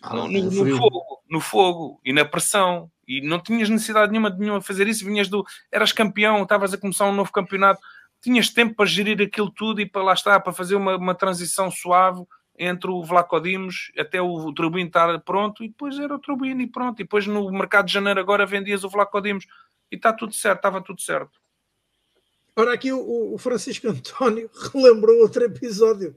ah, 0.04 0.14
no, 0.14 0.28
no, 0.28 0.66
no 0.66 0.78
fogo, 0.78 1.24
no 1.30 1.40
fogo 1.40 2.02
e 2.04 2.12
na 2.12 2.26
pressão. 2.26 2.92
E 3.08 3.22
não 3.22 3.40
tinhas 3.40 3.70
necessidade 3.70 4.12
nenhuma 4.12 4.30
de 4.30 4.40
nenhuma 4.40 4.60
fazer 4.60 4.88
isso. 4.88 5.06
Vinhas 5.06 5.30
do. 5.30 5.46
Eras 5.72 5.94
campeão, 5.94 6.44
estavas 6.44 6.74
a 6.74 6.78
começar 6.78 7.06
um 7.06 7.14
novo 7.14 7.32
campeonato, 7.32 7.80
tinhas 8.26 8.50
tempo 8.50 8.74
para 8.74 8.88
gerir 8.88 9.22
aquilo 9.22 9.52
tudo 9.52 9.80
e 9.80 9.86
para 9.86 10.02
lá 10.02 10.14
estar, 10.14 10.40
para 10.40 10.52
fazer 10.52 10.74
uma, 10.74 10.98
uma 10.98 11.14
transição 11.14 11.70
suave 11.70 12.24
entre 12.58 12.90
o 12.90 13.04
Vlaco 13.04 13.40
Dimos 13.40 13.92
até 14.00 14.20
o 14.20 14.52
Trubin 14.52 14.88
estar 14.88 15.20
pronto 15.20 15.64
e 15.64 15.68
depois 15.68 16.00
era 16.00 16.16
o 16.16 16.18
Trubin 16.18 16.60
e 16.60 16.66
pronto. 16.66 17.00
E 17.00 17.04
depois 17.04 17.28
no 17.28 17.52
mercado 17.52 17.86
de 17.86 17.94
janeiro 17.94 18.20
agora 18.20 18.44
vendias 18.44 18.84
o 18.84 18.90
Vlaco 18.90 19.22
Dimos 19.22 19.46
e 19.92 19.96
está 19.96 20.12
tudo 20.12 20.34
certo, 20.34 20.58
estava 20.58 20.82
tudo 20.82 21.00
certo. 21.02 21.40
Ora, 22.56 22.74
aqui 22.74 22.92
o, 22.92 23.36
o 23.36 23.38
Francisco 23.38 23.90
António 23.90 24.50
relembrou 24.74 25.20
outro 25.20 25.44
episódio. 25.44 26.16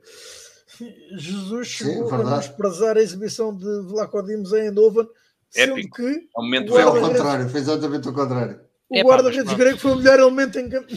Jesus 1.14 1.68
chegou 1.68 2.08
Sim, 2.08 2.14
a 2.14 2.38
desprezar 2.38 2.96
a 2.96 3.02
exibição 3.02 3.54
de 3.54 3.82
Vlaco 3.82 4.22
Dimos 4.22 4.54
em 4.54 4.68
Eindhoven, 4.68 5.06
sendo 5.50 5.78
Épico. 5.78 5.96
que 5.96 6.28
é 6.56 6.66
foi 6.68 6.82
ao 6.82 6.98
contrário, 6.98 7.50
fez 7.50 7.68
exatamente 7.68 8.08
o 8.08 8.14
contrário. 8.14 8.66
O 8.90 9.00
guarda-redes 9.02 9.52
grego 9.52 9.78
foi 9.78 9.92
o 9.92 9.96
melhor 9.96 10.18
elemento 10.18 10.58
em 10.58 10.68
campo. 10.68 10.88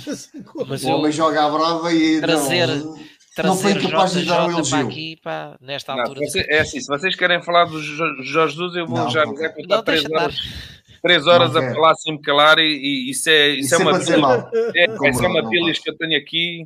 o 0.56 0.88
homem 0.90 1.12
joga 1.12 1.46
à 1.46 1.50
brava 1.50 1.94
e 1.94 2.22
trazer, 2.22 2.68
não, 2.68 2.98
não 3.44 3.58
foi 3.58 3.76
capaz 3.76 4.14
de 4.14 4.26
dar 4.26 4.46
um 4.46 4.52
elogio. 4.52 4.88
Aqui, 4.88 5.18
pá, 5.22 5.58
nesta 5.60 5.94
não, 5.94 6.02
altura. 6.02 6.22
Você, 6.22 6.46
é 6.48 6.62
assim, 6.62 6.80
se 6.80 6.88
vocês 6.88 7.16
querem 7.16 7.42
falar 7.42 7.66
do 7.66 7.82
Jorge 7.82 8.24
Jesus, 8.24 8.76
eu 8.76 8.88
vou 8.88 8.98
não, 8.98 9.10
já 9.10 9.26
que 9.26 9.62
está 9.62 9.84
três 9.84 10.06
horas, 10.06 10.36
três 11.02 11.28
horas 11.28 11.56
a 11.56 11.74
falar 11.74 11.96
sem 11.96 12.14
me 12.14 12.22
calar 12.22 12.60
e, 12.60 12.64
e 12.64 13.12
isso 13.12 13.30
é, 13.30 13.50
isso, 13.50 13.76
é 13.76 13.78
uma 13.78 14.00
pila, 14.00 14.50
é, 14.76 15.10
essa 15.10 15.26
é 15.26 15.28
uma 15.28 15.50
pilha 15.50 15.74
que 15.74 15.90
eu 15.90 15.98
tenho 15.98 16.18
aqui. 16.18 16.66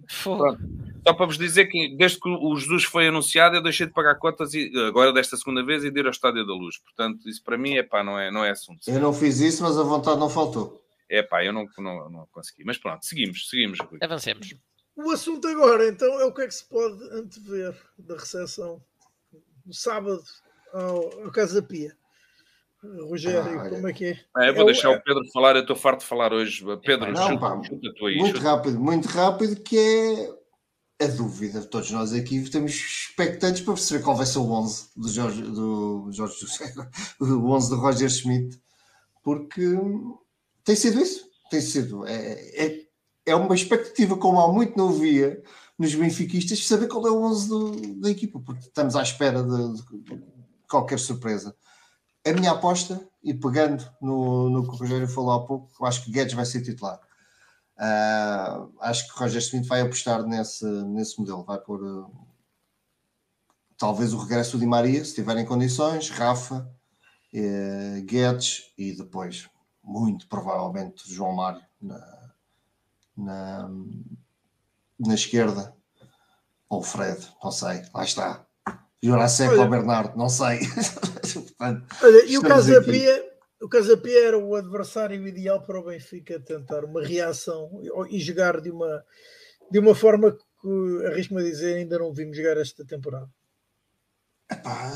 Só 1.08 1.14
para 1.14 1.26
vos 1.28 1.38
dizer 1.38 1.66
que 1.66 1.96
desde 1.96 2.20
que 2.20 2.30
o 2.30 2.56
Jesus 2.56 2.84
foi 2.84 3.08
anunciado, 3.08 3.56
eu 3.56 3.62
deixei 3.62 3.86
de 3.88 3.94
pagar 3.94 4.16
contas 4.16 4.54
e, 4.54 4.72
agora 4.88 5.14
desta 5.14 5.38
segunda 5.38 5.64
vez 5.64 5.84
e 5.84 5.92
de 5.92 6.00
ir 6.00 6.06
ao 6.06 6.12
Estádio 6.12 6.46
da 6.46 6.54
Luz. 6.54 6.78
Portanto, 6.80 7.28
isso 7.30 7.44
para 7.44 7.58
mim 7.58 7.76
é 7.76 7.84
pá, 7.84 8.04
não 8.04 8.20
é, 8.20 8.32
não 8.32 8.44
é 8.44 8.52
assunto. 8.52 8.80
Eu 8.88 9.00
não 9.00 9.14
fiz 9.14 9.40
isso, 9.40 9.64
mas 9.64 9.78
a 9.78 9.84
vontade 9.84 10.20
não 10.20 10.30
faltou. 10.30 10.85
É 11.10 11.22
pá, 11.22 11.44
eu 11.44 11.54
não, 11.54 11.68
não, 11.78 12.10
não 12.10 12.28
consegui. 12.32 12.64
Mas 12.64 12.78
pronto, 12.78 13.06
seguimos, 13.06 13.50
seguimos. 13.50 13.80
Avancemos. 14.02 14.56
O 14.96 15.12
assunto 15.12 15.48
agora, 15.48 15.88
então, 15.88 16.20
é 16.20 16.26
o 16.26 16.34
que 16.34 16.42
é 16.42 16.48
que 16.48 16.54
se 16.54 16.66
pode 16.66 17.04
antever 17.12 17.76
da 17.98 18.16
recepção 18.16 18.82
no 19.66 19.74
sábado 19.74 20.24
ao, 20.74 21.24
ao 21.26 21.32
Casa 21.32 21.62
Pia. 21.62 21.96
Rogério, 23.10 23.60
ah, 23.60 23.70
como 23.70 23.88
é 23.88 23.94
que 23.94 24.06
é? 24.06 24.20
Ah, 24.36 24.46
eu 24.46 24.54
vou 24.54 24.64
é 24.64 24.66
deixar 24.68 24.90
o, 24.92 24.94
o 24.94 25.02
Pedro 25.02 25.24
falar, 25.34 25.56
eu 25.56 25.62
estou 25.62 25.76
farto 25.76 26.02
de 26.02 26.06
falar 26.06 26.32
hoje. 26.32 26.64
Pedro, 26.84 27.12
não, 27.12 27.28
chuta, 27.28 27.40
pá, 27.40 27.62
chuta 27.64 28.06
aí, 28.06 28.18
muito 28.18 28.40
rápido, 28.40 28.80
muito 28.80 29.08
rápido, 29.08 29.62
que 29.62 29.78
é 31.00 31.06
a 31.06 31.08
dúvida. 31.08 31.64
Todos 31.64 31.92
nós 31.92 32.14
aqui 32.14 32.38
estamos 32.38 32.72
expectantes 32.72 33.62
para 33.62 33.74
perceber 33.74 34.04
qual 34.04 34.16
vai 34.16 34.26
ser 34.26 34.38
o 34.38 34.52
11 34.52 34.90
do 34.96 35.10
Jorge, 35.10 35.42
do 35.42 36.10
Jorge 36.12 36.40
José, 36.40 36.74
o 37.20 37.52
11 37.52 37.70
do 37.70 37.76
Roger 37.78 38.10
Schmidt, 38.10 38.60
porque 39.24 39.66
tem 40.66 40.76
sido 40.76 41.00
isso, 41.00 41.30
tem 41.50 41.62
sido. 41.62 42.06
É, 42.06 42.66
é, 42.66 42.86
é 43.28 43.36
uma 43.36 43.56
expectativa 43.56 44.18
como 44.18 44.42
há 44.42 44.52
muito 44.52 44.78
não 44.78 44.92
via 44.92 45.42
nos 45.78 45.94
benfiquistas 45.94 46.66
saber 46.66 46.88
qual 46.88 47.06
é 47.08 47.12
o 47.12 47.22
11 47.24 47.48
do, 47.48 48.02
da 48.02 48.10
equipa, 48.10 48.40
porque 48.40 48.68
estamos 48.68 48.96
à 48.96 49.04
espera 49.04 49.44
de, 49.44 49.74
de, 50.02 50.24
qualquer 50.68 51.00
surpresa. 51.00 51.56
A 52.26 52.34
minha 52.34 52.52
aposta, 52.52 53.08
e 53.24 53.34
pegando 53.34 53.88
no, 54.02 54.50
no 54.50 54.64
que 54.64 54.70
o 54.70 54.80
Rogério 54.80 55.08
falou 55.08 55.32
há 55.32 55.46
pouco, 55.46 55.86
acho 55.86 56.04
que 56.04 56.12
Guedes 56.12 56.34
vai 56.34 56.46
ser 56.46 56.62
titular. 56.62 57.00
Uh, 57.78 58.72
acho 58.80 59.06
que 59.08 59.14
o 59.14 59.20
Roger 59.20 59.42
Smith 59.42 59.68
vai 59.68 59.82
apostar 59.82 60.24
nesse, 60.24 60.66
nesse 60.66 61.20
modelo, 61.20 61.44
vai 61.44 61.60
pôr 61.60 61.84
uh, 61.84 62.10
talvez 63.78 64.14
o 64.14 64.18
regresso 64.18 64.58
Di 64.58 64.66
Maria, 64.66 65.04
se 65.04 65.14
tiver 65.14 65.38
em 65.38 65.46
condições, 65.46 66.10
Rafa, 66.10 66.68
uh, 67.34 68.02
Guedes 68.06 68.72
e 68.78 68.94
depois, 68.94 69.50
muito 69.86 70.28
provavelmente, 70.28 71.12
João 71.12 71.34
Mário 71.34 71.62
na, 71.82 72.32
na, 73.16 73.70
na 75.00 75.14
esquerda, 75.14 75.76
ou 76.68 76.82
Fred, 76.82 77.28
não 77.44 77.52
sei, 77.52 77.84
lá 77.94 78.04
está. 78.04 78.46
Jurasek 79.02 79.54
ou 79.54 79.70
Bernardo, 79.70 80.18
não 80.18 80.28
sei. 80.28 80.60
Olha, 81.60 82.26
e 82.26 82.38
o 82.38 82.42
Casapia, 82.42 83.24
o 83.62 83.70
Casapia 83.70 84.28
era 84.28 84.38
o 84.38 84.56
adversário 84.56 85.28
ideal 85.28 85.62
para 85.62 85.80
o 85.80 85.84
Benfica 85.84 86.40
tentar 86.40 86.84
uma 86.84 87.04
reação 87.04 87.70
e 88.10 88.20
jogar 88.20 88.60
de 88.60 88.72
uma, 88.72 89.04
de 89.70 89.78
uma 89.80 89.94
forma 89.94 90.32
que, 90.32 91.06
arrisco-me 91.06 91.42
a 91.42 91.44
dizer, 91.44 91.76
ainda 91.76 92.00
não 92.00 92.12
vimos 92.12 92.36
jogar 92.36 92.58
esta 92.58 92.84
temporada. 92.84 93.30
Epá, 94.52 94.92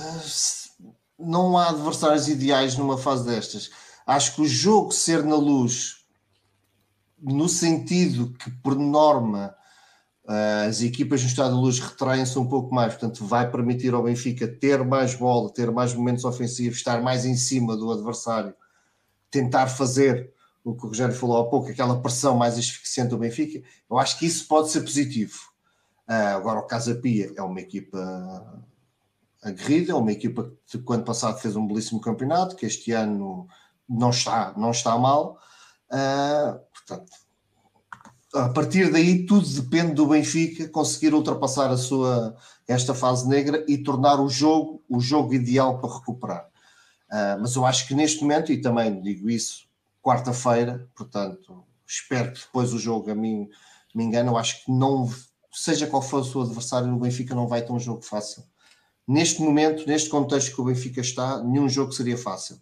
não 1.17 1.57
há 1.57 1.69
adversários 1.69 2.27
ideais 2.27 2.75
numa 2.77 2.97
fase 2.97 3.25
destas. 3.25 3.69
Acho 4.09 4.33
que 4.33 4.41
o 4.41 4.47
jogo 4.47 4.91
ser 4.91 5.23
na 5.23 5.35
luz 5.35 6.03
no 7.21 7.47
sentido 7.47 8.33
que, 8.33 8.49
por 8.49 8.75
norma, 8.75 9.55
eh, 10.27 10.65
as 10.67 10.81
equipas 10.81 11.21
no 11.21 11.27
estado 11.27 11.53
de 11.53 11.61
luz 11.61 11.77
retraem-se 11.77 12.39
um 12.39 12.47
pouco 12.47 12.73
mais, 12.73 12.93
portanto, 12.93 13.23
vai 13.23 13.51
permitir 13.51 13.93
ao 13.93 14.01
Benfica 14.01 14.47
ter 14.47 14.83
mais 14.83 15.13
bola, 15.13 15.53
ter 15.53 15.69
mais 15.69 15.93
momentos 15.93 16.25
ofensivos, 16.25 16.79
estar 16.79 17.03
mais 17.03 17.23
em 17.23 17.35
cima 17.35 17.77
do 17.77 17.91
adversário, 17.91 18.55
tentar 19.29 19.67
fazer 19.67 20.33
o 20.63 20.73
que 20.73 20.85
o 20.85 20.87
Rogério 20.87 21.13
falou 21.13 21.37
há 21.37 21.47
pouco, 21.47 21.69
aquela 21.69 22.01
pressão 22.01 22.35
mais 22.35 22.57
asfixiante 22.57 23.11
do 23.11 23.17
Benfica. 23.19 23.61
Eu 23.87 23.99
acho 23.99 24.17
que 24.17 24.25
isso 24.25 24.47
pode 24.47 24.71
ser 24.71 24.81
positivo. 24.81 25.37
Uh, 26.09 26.35
agora, 26.35 26.59
o 26.59 26.65
Casa 26.65 26.95
Pia 26.95 27.31
é 27.35 27.43
uma 27.43 27.61
equipa 27.61 28.63
aguerrida, 29.43 29.91
é 29.91 29.95
uma 29.95 30.11
equipa 30.11 30.51
que, 30.65 30.79
no 30.79 30.93
ano 30.93 31.03
passado, 31.03 31.39
fez 31.39 31.55
um 31.55 31.67
belíssimo 31.67 32.01
campeonato, 32.01 32.55
que 32.55 32.65
este 32.65 32.91
ano 32.91 33.47
não 33.89 34.11
está, 34.11 34.53
não 34.55 34.71
está 34.71 34.97
mal. 34.97 35.39
Uh, 35.91 36.59
portanto, 36.73 37.11
a 38.35 38.49
partir 38.49 38.91
daí 38.91 39.25
tudo 39.25 39.47
depende 39.47 39.93
do 39.93 40.07
Benfica 40.07 40.67
conseguir 40.69 41.13
ultrapassar 41.13 41.71
a 41.71 41.77
sua 41.77 42.35
esta 42.67 42.93
fase 42.93 43.27
negra 43.27 43.65
e 43.67 43.79
tornar 43.79 44.19
o 44.19 44.29
jogo 44.29 44.83
o 44.87 44.99
jogo 44.99 45.33
ideal 45.33 45.79
para 45.79 45.93
recuperar. 45.93 46.45
Uh, 47.11 47.41
mas 47.41 47.55
eu 47.55 47.65
acho 47.65 47.87
que 47.87 47.95
neste 47.95 48.21
momento, 48.21 48.51
e 48.51 48.61
também 48.61 49.01
digo 49.01 49.29
isso 49.29 49.67
quarta-feira, 50.01 50.87
portanto, 50.95 51.63
espero 51.85 52.31
que 52.33 52.39
depois 52.39 52.71
o 52.73 52.79
jogo 52.79 53.09
a 53.11 53.15
mim 53.15 53.49
me 53.95 54.03
engane, 54.03 54.29
eu 54.29 54.37
acho 54.37 54.63
que 54.63 54.71
não, 54.71 55.09
seja 55.51 55.87
qual 55.87 56.01
for 56.01 56.21
o 56.21 56.25
seu 56.25 56.41
adversário, 56.41 56.93
o 56.93 56.99
Benfica 56.99 57.33
não 57.33 57.47
vai 57.47 57.63
ter 57.63 57.71
um 57.71 57.79
jogo 57.79 58.01
fácil. 58.01 58.43
Neste 59.07 59.41
momento, 59.41 59.87
neste 59.87 60.07
contexto 60.07 60.53
que 60.53 60.61
o 60.61 60.65
Benfica 60.65 61.01
está, 61.01 61.43
nenhum 61.43 61.67
jogo 61.67 61.91
seria 61.91 62.17
fácil. 62.17 62.59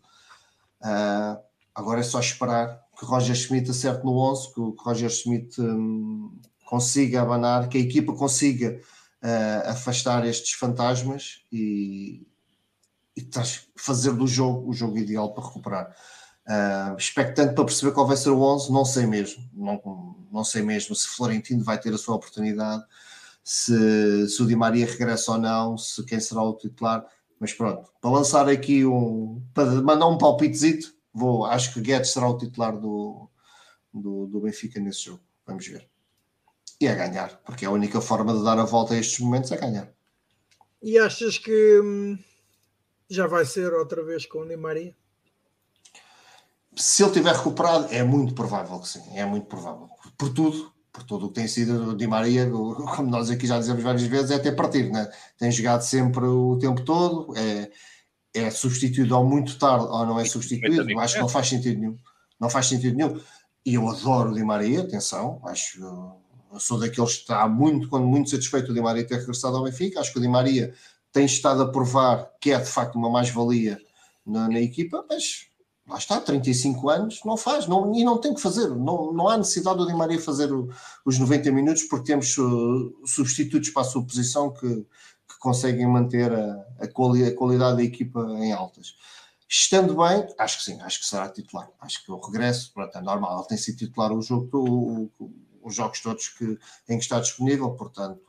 Uh, 0.82 1.42
agora 1.74 2.00
é 2.00 2.04
só 2.04 2.20
esperar 2.20 2.80
que 2.98 3.06
Roger 3.06 3.36
Schmidt 3.36 3.70
acerte 3.70 4.04
no 4.04 4.18
11, 4.18 4.54
que 4.54 4.60
o 4.60 4.76
Roger 4.80 5.10
Schmidt 5.10 5.62
um, 5.62 6.40
consiga 6.66 7.22
abanar, 7.22 7.70
que 7.70 7.78
a 7.78 7.82
equipa 7.82 8.14
consiga 8.14 8.80
uh, 9.24 9.70
afastar 9.70 10.26
estes 10.26 10.54
fantasmas 10.54 11.42
e, 11.52 12.28
e 13.16 13.30
fazer 13.76 14.14
do 14.14 14.28
jogo 14.28 14.70
o 14.70 14.74
jogo 14.74 14.98
ideal 14.98 15.34
para 15.34 15.46
recuperar. 15.46 15.96
Uh, 16.48 16.98
expectante 16.98 17.54
para 17.54 17.66
perceber 17.66 17.92
qual 17.92 18.08
vai 18.08 18.16
ser 18.16 18.30
o 18.30 18.42
11, 18.42 18.72
não 18.72 18.86
sei 18.86 19.06
mesmo. 19.06 19.44
Não, 19.54 20.16
não 20.32 20.44
sei 20.44 20.62
mesmo 20.62 20.96
se 20.96 21.08
Florentino 21.08 21.64
vai 21.64 21.80
ter 21.80 21.94
a 21.94 21.98
sua 21.98 22.16
oportunidade, 22.16 22.84
se, 23.44 24.28
se 24.30 24.42
o 24.42 24.48
Di 24.48 24.56
Maria 24.56 24.86
regressa 24.86 25.34
ou 25.34 25.38
não, 25.38 25.78
se 25.78 26.04
quem 26.06 26.20
será 26.20 26.42
o 26.42 26.56
titular. 26.56 27.06
Mas 27.40 27.54
pronto, 27.54 27.92
para 28.02 28.12
lançar 28.12 28.50
aqui 28.50 28.86
um. 28.86 29.42
para 29.54 29.66
mandar 29.82 30.08
um 30.08 30.18
palpitezito, 30.18 30.94
vou, 31.14 31.46
acho 31.46 31.74
que 31.74 31.82
Guedes 31.82 32.12
será 32.12 32.28
o 32.28 32.38
titular 32.38 32.78
do, 32.78 33.30
do, 33.94 34.28
do 34.28 34.40
Benfica 34.40 34.80
nesse 34.80 35.06
jogo. 35.06 35.22
Vamos 35.46 35.68
ver. 35.68 35.88
E 36.80 36.88
é 36.88 36.96
ganhar, 36.96 37.38
porque 37.46 37.66
é 37.66 37.68
a 37.68 37.72
única 37.72 38.02
forma 38.02 38.34
de 38.34 38.44
dar 38.44 38.60
a 38.60 38.66
volta 38.66 38.94
a 38.94 38.98
estes 39.00 39.20
momentos 39.20 39.52
é 39.52 39.58
ganhar. 39.58 39.92
E 40.82 40.98
achas 40.98 41.38
que 41.38 41.80
hum, 41.80 42.18
já 43.10 43.26
vai 43.26 43.46
ser 43.46 43.74
outra 43.74 44.04
vez 44.04 44.26
com 44.26 44.40
o 44.40 44.48
Di 44.48 44.56
Maria? 44.56 44.96
Se 46.76 47.04
ele 47.04 47.12
tiver 47.12 47.36
recuperado, 47.36 47.88
é 47.92 48.04
muito 48.04 48.36
provável 48.36 48.80
que 48.80 48.88
sim, 48.88 49.04
é 49.18 49.26
muito 49.26 49.48
provável. 49.48 49.90
Por 50.16 50.32
tudo, 50.32 50.72
por 50.98 51.04
tudo 51.04 51.26
o 51.28 51.30
que 51.30 51.36
tem 51.36 51.48
sido 51.48 51.92
o 51.92 51.96
Di 51.96 52.08
Maria, 52.08 52.50
como 52.50 53.10
nós 53.10 53.30
aqui 53.30 53.46
já 53.46 53.60
dizemos 53.60 53.84
várias 53.84 54.04
vezes, 54.04 54.32
é 54.32 54.36
até 54.36 54.52
partir, 54.52 54.92
né? 54.92 55.10
tem 55.38 55.52
jogado 55.52 55.82
sempre 55.82 56.26
o 56.26 56.58
tempo 56.58 56.82
todo, 56.82 57.38
é, 57.38 57.70
é 58.34 58.50
substituído 58.50 59.16
ou 59.16 59.24
muito 59.24 59.58
tarde 59.60 59.86
ou 59.86 60.06
não 60.06 60.20
é 60.20 60.26
substituído, 60.26 61.00
acho 61.00 61.14
que 61.16 61.22
não 61.22 61.30
faz 61.30 61.48
sentido 61.48 61.80
nenhum. 61.80 61.98
Não 62.40 62.50
faz 62.50 62.68
sentido 62.68 62.96
nenhum. 62.96 63.20
E 63.66 63.76
eu 63.76 63.88
adoro 63.88 64.32
o 64.32 64.34
Di 64.34 64.44
Maria, 64.44 64.82
atenção, 64.82 65.40
acho 65.46 65.80
eu 66.52 66.60
sou 66.60 66.80
daqueles 66.80 67.16
que 67.16 67.22
está 67.22 67.48
muito, 67.48 67.90
quando 67.90 68.06
muito 68.06 68.30
satisfeito 68.30 68.72
o 68.72 68.74
Di 68.74 68.82
Maria 68.82 69.06
ter 69.06 69.20
regressado 69.20 69.58
ao 69.58 69.64
Benfica. 69.64 70.00
Acho 70.00 70.12
que 70.12 70.20
o 70.20 70.22
Di 70.22 70.28
Maria 70.28 70.74
tem 71.12 71.26
estado 71.26 71.62
a 71.62 71.72
provar 71.72 72.32
que 72.40 72.52
é 72.52 72.60
de 72.60 72.70
facto 72.70 72.96
uma 72.96 73.10
mais-valia 73.10 73.80
na, 74.26 74.48
na, 74.48 74.60
equipa, 74.60 75.06
mas 75.10 75.47
lá 75.88 75.98
está, 75.98 76.20
35 76.20 76.90
anos, 76.90 77.22
não 77.24 77.38
faz, 77.38 77.66
não, 77.68 77.96
e 77.96 78.04
não 78.04 78.18
tem 78.18 78.34
que 78.34 78.42
fazer, 78.42 78.68
não, 78.70 79.14
não 79.14 79.30
há 79.30 79.38
necessidade 79.38 79.78
do 79.78 79.88
Di 79.88 79.94
Maria 79.94 80.20
fazer 80.20 80.52
o, 80.52 80.70
os 81.06 81.18
90 81.18 81.52
minutos, 81.52 81.84
porque 81.84 82.08
temos 82.08 82.38
uh, 82.38 82.94
substitutos 83.06 83.70
para 83.70 83.84
a 83.84 83.86
sua 83.86 84.04
posição 84.04 84.52
que, 84.52 84.68
que 84.68 85.40
conseguem 85.40 85.88
manter 85.88 86.32
a, 86.34 86.66
a, 86.80 86.88
quali, 86.88 87.24
a, 87.24 87.36
qualidade 87.36 87.78
da 87.78 87.84
equipa 87.84 88.20
em 88.38 88.52
altas. 88.52 88.96
Estando 89.50 89.96
bem, 89.96 90.28
acho 90.38 90.58
que 90.58 90.64
sim, 90.66 90.82
acho 90.82 91.00
que 91.00 91.06
será 91.06 91.30
titular. 91.30 91.70
Acho 91.80 92.04
que 92.04 92.12
o 92.12 92.20
regresso, 92.20 92.74
pronto, 92.74 92.98
é 92.98 93.02
normal, 93.02 93.40
ele 93.40 93.48
tem 93.48 93.58
sido 93.58 93.78
titular 93.78 94.12
o 94.12 94.22
jogo, 94.22 95.10
o, 95.18 95.32
os 95.64 95.74
jogos 95.74 96.02
todos 96.02 96.28
que, 96.30 96.60
em 96.90 96.98
que 96.98 97.04
está 97.04 97.20
disponível, 97.22 97.70
portanto, 97.72 98.22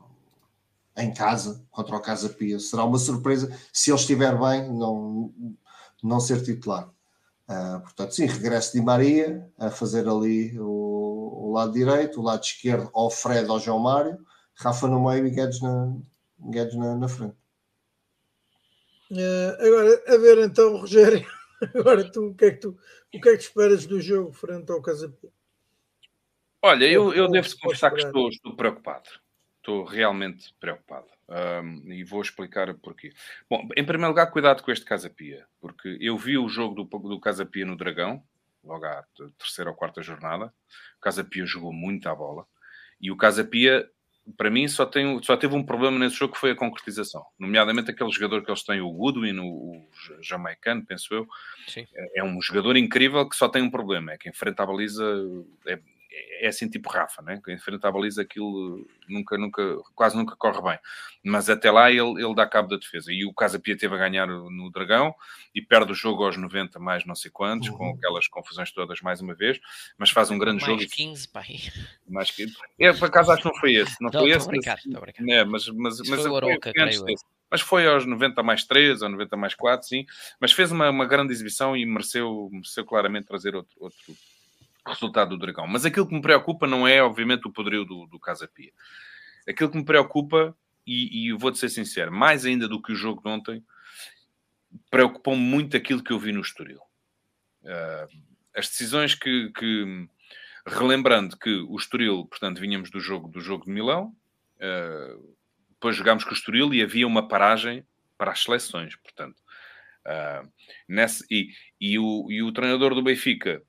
em 0.97 1.13
casa, 1.13 1.65
contra 1.71 1.97
o 1.97 2.01
Casa 2.01 2.29
Pia. 2.29 2.61
Será 2.61 2.85
uma 2.85 2.99
surpresa 2.99 3.53
se 3.73 3.91
ele 3.91 3.99
estiver 3.99 4.39
bem, 4.39 4.73
não, 4.73 5.33
não 6.03 6.21
ser 6.21 6.43
titular. 6.43 6.89
Uh, 7.49 7.81
portanto, 7.81 8.15
sim, 8.15 8.27
regresso 8.27 8.75
de 8.75 8.83
Maria 8.83 9.49
a 9.59 9.71
fazer 9.71 10.07
ali 10.07 10.59
o, 10.61 11.47
o, 11.47 11.53
lado 11.53 11.73
direito, 11.73 12.21
o 12.21 12.23
lado 12.23 12.43
esquerdo 12.43 12.91
ao 12.93 13.11
Fred, 13.11 13.49
ao 13.49 13.59
João 13.59 13.79
Mário, 13.79 14.19
Rafa 14.55 14.87
no 14.87 15.09
meio 15.09 15.27
e 15.27 15.31
Guedes 15.31 15.63
na, 15.63 15.97
Guedes 16.39 16.75
na, 16.75 16.95
na 16.95 17.09
frente. 17.09 17.37
Uh, 19.11 19.67
agora, 19.67 20.05
a 20.09 20.17
ver 20.19 20.39
então, 20.45 20.77
Rogério, 20.77 21.27
agora 21.75 22.11
tu, 22.11 22.27
o 22.27 22.35
que 22.35 22.45
é 22.45 22.51
que 22.51 22.59
tu, 22.59 22.79
o 23.15 23.21
que 23.21 23.29
é 23.31 23.37
que 23.37 23.43
esperas 23.43 23.87
do 23.87 23.99
jogo 23.99 24.31
frente 24.33 24.71
ao 24.71 24.83
Casa 24.83 25.09
Pia? 25.09 25.31
Olha, 26.61 26.85
eu, 26.85 27.15
eu 27.15 27.31
devo 27.31 27.49
confessar 27.61 27.93
que 27.93 28.03
estou, 28.03 28.29
estou 28.29 28.55
preocupado. 28.55 29.09
Estou 29.57 29.85
realmente 29.85 30.55
preocupado. 30.61 31.07
Um, 31.29 31.93
e 31.93 32.03
vou 32.05 32.23
explicar 32.23 32.73
porquê. 32.75 33.13
Bom, 33.51 33.69
em 33.77 33.85
primeiro 33.85 34.09
lugar, 34.09 34.31
cuidado 34.31 34.63
com 34.63 34.71
este 34.71 34.87
Casa 34.87 35.11
Pia, 35.11 35.47
porque 35.61 35.99
eu 36.01 36.17
vi 36.17 36.39
o 36.39 36.49
jogo 36.49 36.83
do, 36.83 36.99
do 36.99 37.21
Casa 37.21 37.45
Pia 37.45 37.67
no 37.67 37.77
Dragão, 37.77 38.23
logo 38.65 38.87
à 38.87 39.05
terceira 39.39 39.71
ou 39.71 39.77
quarta 39.77 40.03
jornada. 40.03 40.47
O 40.97 41.01
Casa 41.01 41.23
Pia 41.23 41.45
jogou 41.45 41.73
muito 41.73 42.09
à 42.09 42.15
bola. 42.15 42.47
E 42.99 43.11
o 43.11 43.17
Casa 43.17 43.45
Pia, 43.45 43.87
para 44.39 44.51
mim, 44.51 44.67
só, 44.69 44.87
tem, 44.87 45.23
só 45.23 45.37
teve 45.37 45.55
um 45.55 45.65
problema 45.65 45.99
nesse 45.99 46.17
jogo 46.17 46.33
que 46.33 46.41
foi 46.41 46.53
a 46.53 46.57
concretização. 46.57 47.25
Nomeadamente 47.39 47.91
aquele 47.91 48.11
jogador 48.11 48.43
que 48.43 48.51
eles 48.51 48.65
têm, 48.65 48.81
o 48.81 48.91
Goodwin, 48.91 49.39
o, 49.39 49.47
o 49.47 49.89
jamaicano, 50.23 50.85
penso 50.87 51.13
eu. 51.13 51.29
Sim. 51.67 51.87
É, 51.95 52.21
é 52.21 52.25
um 52.25 52.41
jogador 52.41 52.75
incrível 52.77 53.29
que 53.29 53.37
só 53.37 53.49
tem 53.49 53.63
um 53.63 53.71
problema, 53.71 54.13
é 54.13 54.19
que 54.19 54.31
enfrenta 54.31 54.63
a 54.63 54.67
baliza, 54.67 55.05
é, 55.67 55.79
é 56.41 56.49
assim 56.49 56.69
tipo 56.69 56.89
Rafa, 56.89 57.23
né? 57.23 57.41
que 57.45 57.53
enfrenta 57.53 57.89
a 57.89 57.93
baliza 57.93 58.23
aquilo 58.23 58.87
nunca, 59.09 59.37
nunca, 59.37 59.77
quase 59.95 60.17
nunca 60.17 60.37
corre 60.37 60.61
bem. 60.63 60.79
Mas 61.25 61.51
até 61.51 61.71
lá 61.71 61.91
ele, 61.91 62.23
ele 62.23 62.35
dá 62.35 62.47
cabo 62.47 62.69
da 62.69 62.77
defesa. 62.77 63.13
E 63.13 63.25
o 63.25 63.33
Casa 63.33 63.59
Pia 63.59 63.77
teve 63.77 63.95
a 63.95 63.99
ganhar 63.99 64.27
no 64.27 64.71
Dragão 64.71 65.15
e 65.55 65.61
perde 65.61 65.93
o 65.93 65.95
jogo 65.95 66.25
aos 66.25 66.37
90 66.37 66.79
mais 66.79 67.05
não 67.05 67.15
sei 67.15 67.31
quantos, 67.31 67.69
uhum. 67.69 67.77
com 67.77 67.91
aquelas 67.91 68.29
confusões 68.29 68.73
todas 68.73 69.01
mais 69.01 69.21
uma 69.21 69.35
vez, 69.35 69.59
mas 69.97 70.11
faz 70.11 70.31
um 70.31 70.39
grande 70.39 70.63
mais 70.63 70.67
jogo. 70.67 70.79
Mais 70.79 70.93
15, 70.93 71.29
pai. 71.29 71.47
Mais 72.09 72.31
15. 72.31 72.55
É, 72.79 72.93
por 72.93 73.07
acaso 73.07 73.33
acho 73.33 73.43
que 73.43 73.49
não 73.49 73.61
foi 73.61 73.75
esse. 73.75 73.97
Não, 74.01 74.11
não 74.11 74.21
foi 74.21 74.31
esse. 74.31 74.47
Brincar, 74.47 74.79
mas, 74.87 75.29
é, 75.29 75.45
mas, 75.45 75.69
mas, 75.69 75.99
mas 76.09 76.23
foi 76.23 77.15
mas 77.51 77.61
foi 77.61 77.87
aos 77.87 78.05
90 78.05 78.43
mais 78.43 78.65
3 78.65 79.03
ou 79.03 79.09
90 79.09 79.37
mais 79.37 79.55
4, 79.55 79.87
sim. 79.87 80.07
Mas 80.41 80.53
fez 80.53 80.71
uma, 80.71 80.91
uma 80.91 81.07
grande 81.07 81.33
exibição 81.33 81.77
e 81.77 81.87
mereceu, 81.87 82.49
mereceu 82.53 82.85
claramente 82.85 83.27
trazer 83.27 83.57
outro, 83.57 83.75
outro, 83.81 83.99
resultado 84.89 85.31
do 85.31 85.39
Dragão. 85.39 85.67
Mas 85.67 85.85
aquilo 85.85 86.07
que 86.07 86.15
me 86.15 86.23
preocupa 86.23 86.67
não 86.67 86.87
é, 86.87 87.03
obviamente, 87.03 87.47
o 87.47 87.53
poderio 87.53 87.85
do, 87.85 88.07
do 88.07 88.19
Casa 88.19 88.49
Pia. 88.49 88.73
Aquilo 89.49 89.71
que 89.71 89.79
me 89.79 89.85
preocupa, 89.85 90.57
e, 90.87 91.29
e 91.29 91.33
vou-te 91.33 91.59
ser 91.59 91.69
sincero, 91.69 92.13
mais 92.13 92.45
ainda 92.45 92.67
do 92.67 92.81
que 92.81 92.93
o 92.93 92.97
jogo 92.97 93.23
de 93.23 93.29
ontem, 93.29 93.65
preocupou-me 94.91 95.43
muito 95.43 95.77
aquilo 95.77 96.03
que 96.03 96.13
eu 96.13 96.19
vi 96.19 96.33
no 96.33 96.41
Estoril. 96.41 96.81
Uh, 97.63 98.09
as 98.55 98.69
decisões 98.69 99.15
que, 99.15 99.51
que, 99.51 100.09
relembrando 100.67 101.37
que 101.37 101.51
o 101.69 101.77
Estoril, 101.77 102.27
portanto, 102.27 102.61
vinhamos 102.61 102.91
do 102.91 103.01
jogo 103.01 103.29
do 103.29 103.41
jogo 103.41 103.65
de 103.65 103.71
Milão, 103.71 104.15
uh, 104.57 105.37
depois 105.71 105.97
jogámos 105.97 106.25
com 106.25 106.31
o 106.31 106.35
Estoril 106.35 106.73
e 106.75 106.83
havia 106.83 107.07
uma 107.07 107.29
paragem 107.29 107.87
para 108.17 108.33
as 108.33 108.43
seleções, 108.43 108.97
portanto. 108.97 109.37
Uh, 110.07 110.51
nesse, 110.89 111.25
e, 111.31 111.51
e, 111.81 111.99
o, 111.99 112.27
e 112.31 112.43
o 112.43 112.53
treinador 112.53 112.95
do 112.95 113.03
Benfica 113.03 113.63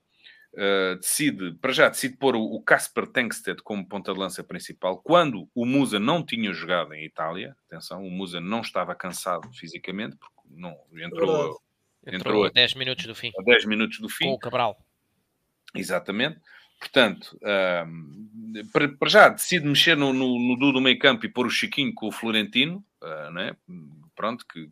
uh, 0.54 0.96
decide, 0.96 1.52
para 1.60 1.72
já, 1.72 1.88
decide 1.88 2.16
pôr 2.16 2.36
o, 2.36 2.60
Casper 2.62 3.06
Tengsted 3.06 3.62
como 3.62 3.86
ponta 3.86 4.12
de 4.12 4.18
lança 4.18 4.42
principal, 4.42 4.98
quando 4.98 5.48
o 5.54 5.64
Musa 5.64 5.98
não 5.98 6.24
tinha 6.24 6.52
jogado 6.52 6.94
em 6.94 7.04
Itália. 7.04 7.56
Atenção, 7.66 8.04
o 8.04 8.10
Musa 8.10 8.40
não 8.40 8.60
estava 8.60 8.94
cansado 8.94 9.50
fisicamente, 9.52 10.16
porque 10.16 10.40
não, 10.50 10.76
entrou, 10.92 11.60
entrou, 12.06 12.14
entrou 12.14 12.44
a 12.44 12.50
10 12.50 12.74
minutos 12.74 13.06
do 13.06 13.14
fim. 13.14 13.30
A 13.38 13.42
10 13.42 13.64
minutos 13.66 13.98
do 13.98 14.08
fim. 14.08 14.26
Com 14.26 14.32
o 14.32 14.38
Cabral. 14.38 14.78
Exatamente. 15.74 16.40
Portanto, 16.78 17.38
uh, 17.42 18.66
para, 18.72 18.88
para, 18.88 19.08
já 19.08 19.28
decide 19.28 19.66
mexer 19.66 19.96
no, 19.96 20.12
no, 20.12 20.38
no 20.38 20.72
do 20.72 20.80
meio 20.80 20.98
campo 20.98 21.26
e 21.26 21.28
pôr 21.28 21.46
o 21.46 21.50
Chiquinho 21.50 21.92
com 21.92 22.08
o 22.08 22.12
Florentino, 22.12 22.82
uh, 23.02 23.30
né? 23.32 23.54
Pronto, 24.14 24.44
que, 24.46 24.70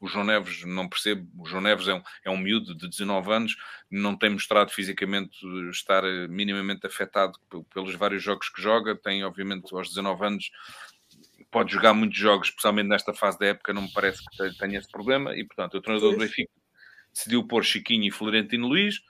o, 0.00 0.08
João 0.08 0.24
Neves 0.24 0.64
não 0.64 0.88
percebe, 0.88 1.28
o 1.38 1.46
João 1.46 1.62
Neves 1.62 1.88
é 1.88 1.94
um, 1.94 2.02
é 2.24 2.30
um 2.30 2.36
miúdo 2.36 2.74
de 2.74 2.88
19 2.88 3.32
anos, 3.32 3.56
não 3.90 4.16
tem 4.16 4.30
mostrado 4.30 4.70
fisicamente 4.70 5.38
estar 5.70 6.02
minimamente 6.28 6.86
afetado 6.86 7.38
pelos 7.72 7.94
vários 7.94 8.22
jogos 8.22 8.48
que 8.48 8.60
joga, 8.60 8.96
tem 8.96 9.24
obviamente 9.24 9.74
aos 9.74 9.88
19 9.88 10.24
anos 10.24 10.50
pode 11.50 11.72
jogar 11.72 11.92
muitos 11.92 12.18
jogos, 12.18 12.48
especialmente 12.48 12.88
nesta 12.88 13.12
fase 13.12 13.38
da 13.38 13.46
época, 13.46 13.72
não 13.72 13.82
me 13.82 13.92
parece 13.92 14.22
que 14.24 14.58
tenha 14.58 14.78
esse 14.78 14.90
problema, 14.90 15.36
e 15.36 15.44
portanto 15.44 15.74
o 15.74 15.82
treinador 15.82 16.12
do 16.12 16.18
Benfica 16.18 16.50
decidiu 17.12 17.46
pôr 17.46 17.64
Chiquinho 17.64 18.06
e 18.06 18.10
Florentino 18.10 18.68
Luís, 18.68 19.00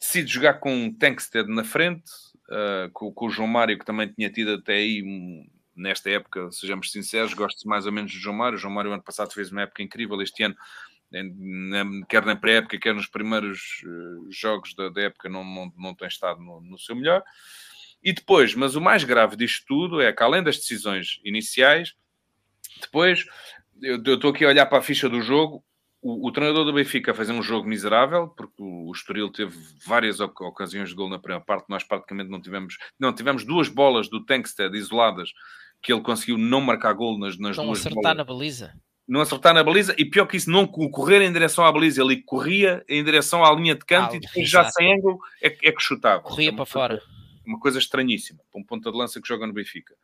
decide 0.00 0.32
jogar 0.32 0.54
com 0.54 0.92
Tankstead 0.92 1.48
na 1.48 1.64
frente, 1.64 2.10
uh, 2.48 2.90
com, 2.92 3.12
com, 3.12 3.26
o 3.26 3.30
João 3.30 3.48
Mário, 3.48 3.78
que 3.78 3.84
também 3.84 4.08
tinha 4.08 4.30
tido 4.30 4.54
até 4.54 4.74
aí, 4.74 5.02
um, 5.02 5.46
nesta 5.74 6.10
época, 6.10 6.50
sejamos 6.52 6.90
sinceros, 6.90 7.34
gosto 7.34 7.68
mais 7.68 7.86
ou 7.86 7.92
menos 7.92 8.12
do 8.12 8.18
João 8.18 8.36
Mário. 8.36 8.56
O 8.56 8.60
João 8.60 8.72
Mário, 8.72 8.92
ano 8.92 9.02
passado, 9.02 9.32
fez 9.32 9.50
uma 9.50 9.62
época 9.62 9.82
incrível. 9.82 10.20
Este 10.20 10.42
ano, 10.42 10.56
quer 12.08 12.24
na 12.24 12.36
pré-época, 12.36 12.78
quer 12.78 12.94
nos 12.94 13.06
primeiros 13.06 13.82
uh, 13.84 14.30
jogos 14.30 14.74
da, 14.74 14.88
da, 14.88 15.02
época, 15.02 15.28
não, 15.28 15.44
não, 15.44 15.72
não 15.76 15.94
tem 15.94 16.08
estado 16.08 16.40
no, 16.40 16.60
no 16.60 16.78
seu 16.78 16.94
melhor. 16.94 17.22
E 18.02 18.12
depois, 18.12 18.54
mas 18.54 18.76
o 18.76 18.80
mais 18.80 19.04
grave 19.04 19.36
disto 19.36 19.64
tudo 19.66 20.00
é 20.00 20.12
que, 20.12 20.22
além 20.22 20.42
das 20.42 20.56
decisões 20.56 21.20
iniciais, 21.24 21.94
depois 22.80 23.24
eu 23.82 23.96
estou 23.96 24.30
aqui 24.30 24.44
a 24.44 24.48
olhar 24.48 24.66
para 24.66 24.78
a 24.78 24.82
ficha 24.82 25.08
do 25.08 25.20
jogo 25.20 25.64
o, 26.04 26.28
o, 26.28 26.30
treinador 26.30 26.66
do 26.66 26.72
Benfica 26.74 27.14
fez 27.14 27.30
um 27.30 27.42
jogo 27.42 27.66
miserável, 27.66 28.28
porque 28.28 28.62
o, 28.62 28.90
o 28.90 28.92
Estoril 28.92 29.32
teve 29.32 29.56
várias 29.86 30.20
ocasiões 30.20 30.90
de 30.90 30.94
gol 30.94 31.08
na 31.08 31.18
primeira 31.18 31.42
parte, 31.42 31.64
nós 31.70 31.82
praticamente 31.82 32.30
não 32.30 32.42
tivemos... 32.42 32.76
Não, 33.00 33.10
tivemos 33.10 33.42
duas 33.42 33.70
bolas 33.70 34.06
do 34.06 34.22
Tankstead 34.22 34.76
isoladas, 34.76 35.32
que 35.84 35.92
ele 35.92 36.00
conseguiu 36.00 36.38
não 36.38 36.62
marcar 36.62 36.94
gol 36.94 37.18
nas, 37.18 37.38
nas 37.38 37.58
não 37.58 37.66
duas 37.66 37.80
acertar 37.80 38.02
bolas. 38.02 38.16
na 38.16 38.24
baliza. 38.24 38.74
Não 39.06 39.20
acertar 39.20 39.52
na 39.52 39.62
baliza, 39.62 39.94
e 39.98 40.04
pior 40.06 40.24
que 40.24 40.38
isso, 40.38 40.50
não 40.50 40.66
correr 40.66 41.20
em 41.20 41.30
direção 41.30 41.62
à 41.62 41.70
baliza, 41.70 42.02
ele 42.02 42.22
corria 42.22 42.82
em 42.88 43.04
direção 43.04 43.44
à 43.44 43.54
linha 43.54 43.74
de 43.74 43.84
canto 43.84 44.14
ah, 44.14 44.16
e 44.16 44.20
depois 44.20 44.48
já 44.48 44.64
sem 44.70 44.94
ângulo 44.94 45.20
é, 45.42 45.48
é 45.48 45.72
que 45.72 45.82
chutava. 45.82 46.22
Corria 46.22 46.48
é 46.48 46.52
para 46.52 46.64
coisa, 46.64 46.72
fora. 46.72 47.02
Uma 47.46 47.60
coisa 47.60 47.78
estranhíssima, 47.78 48.40
para 48.50 48.58
um 48.58 48.64
ponta 48.64 48.90
de 48.90 48.96
lança 48.96 49.20
que 49.20 49.28
joga 49.28 49.46
no 49.46 49.52
Benfica. 49.52 49.94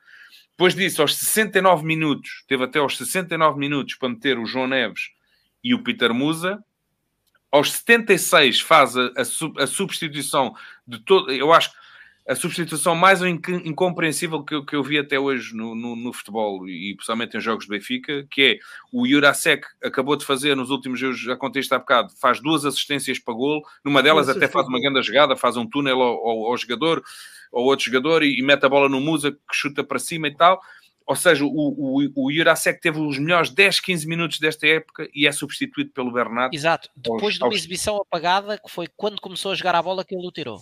Depois 0.50 0.74
disso, 0.74 1.00
aos 1.00 1.16
69 1.16 1.86
minutos, 1.86 2.44
teve 2.46 2.62
até 2.62 2.78
aos 2.78 2.98
69 2.98 3.58
minutos 3.58 3.94
para 3.94 4.10
meter 4.10 4.38
o 4.38 4.44
João 4.44 4.66
Neves 4.66 5.08
e 5.64 5.72
o 5.74 5.82
Peter 5.82 6.12
Musa. 6.12 6.62
Aos 7.50 7.72
76 7.72 8.60
faz 8.60 8.94
a, 8.98 9.06
a, 9.06 9.62
a 9.62 9.66
substituição 9.66 10.54
de 10.86 10.98
todo. 10.98 11.32
Eu 11.32 11.54
acho 11.54 11.72
a 12.30 12.36
substituição 12.36 12.94
mais 12.94 13.20
incompreensível 13.22 14.44
que 14.44 14.54
eu, 14.54 14.64
que 14.64 14.76
eu 14.76 14.84
vi 14.84 14.96
até 14.96 15.18
hoje 15.18 15.52
no, 15.52 15.74
no, 15.74 15.96
no, 15.96 16.12
futebol 16.12 16.68
e 16.68 16.94
principalmente 16.94 17.36
em 17.36 17.40
jogos 17.40 17.64
de 17.64 17.70
Benfica, 17.70 18.24
que 18.30 18.42
é 18.42 18.58
o 18.92 19.04
Jurasek 19.04 19.66
acabou 19.82 20.14
de 20.14 20.24
fazer 20.24 20.54
nos 20.54 20.70
últimos 20.70 21.00
jogos, 21.00 21.18
já 21.18 21.34
contei 21.34 21.58
isto 21.58 21.72
há 21.72 21.78
bocado, 21.80 22.12
faz 22.20 22.40
duas 22.40 22.64
assistências 22.64 23.18
para 23.18 23.34
gol, 23.34 23.62
numa 23.84 24.00
delas 24.00 24.28
até 24.28 24.46
faz 24.46 24.68
uma 24.68 24.80
grande 24.80 25.02
jogada, 25.02 25.34
faz 25.34 25.56
um 25.56 25.66
túnel 25.66 26.00
ao, 26.00 26.28
ao, 26.28 26.44
ao 26.46 26.56
jogador, 26.56 27.02
ao 27.52 27.64
outro 27.64 27.86
jogador 27.86 28.22
e, 28.22 28.38
e, 28.38 28.42
mete 28.42 28.64
a 28.64 28.68
bola 28.68 28.88
no 28.88 29.00
Musa 29.00 29.32
que 29.32 29.38
chuta 29.52 29.82
para 29.82 29.98
cima 29.98 30.28
e 30.28 30.36
tal 30.36 30.60
ou 31.10 31.16
seja, 31.16 31.44
o, 31.44 31.48
o, 31.50 32.08
o 32.14 32.32
Jurasek 32.32 32.80
teve 32.80 33.00
os 33.00 33.18
melhores 33.18 33.50
10, 33.50 33.80
15 33.80 34.06
minutos 34.06 34.38
desta 34.38 34.64
época 34.68 35.08
e 35.12 35.26
é 35.26 35.32
substituído 35.32 35.90
pelo 35.90 36.12
Bernardo. 36.12 36.54
Exato, 36.54 36.88
depois 36.94 37.34
de 37.34 37.42
uma 37.42 37.52
exibição 37.52 37.96
apagada, 37.96 38.56
que 38.56 38.70
foi 38.70 38.86
quando 38.96 39.20
começou 39.20 39.50
a 39.50 39.56
jogar 39.56 39.74
a 39.74 39.82
bola 39.82 40.04
que 40.04 40.14
ele 40.14 40.24
o 40.24 40.30
tirou. 40.30 40.60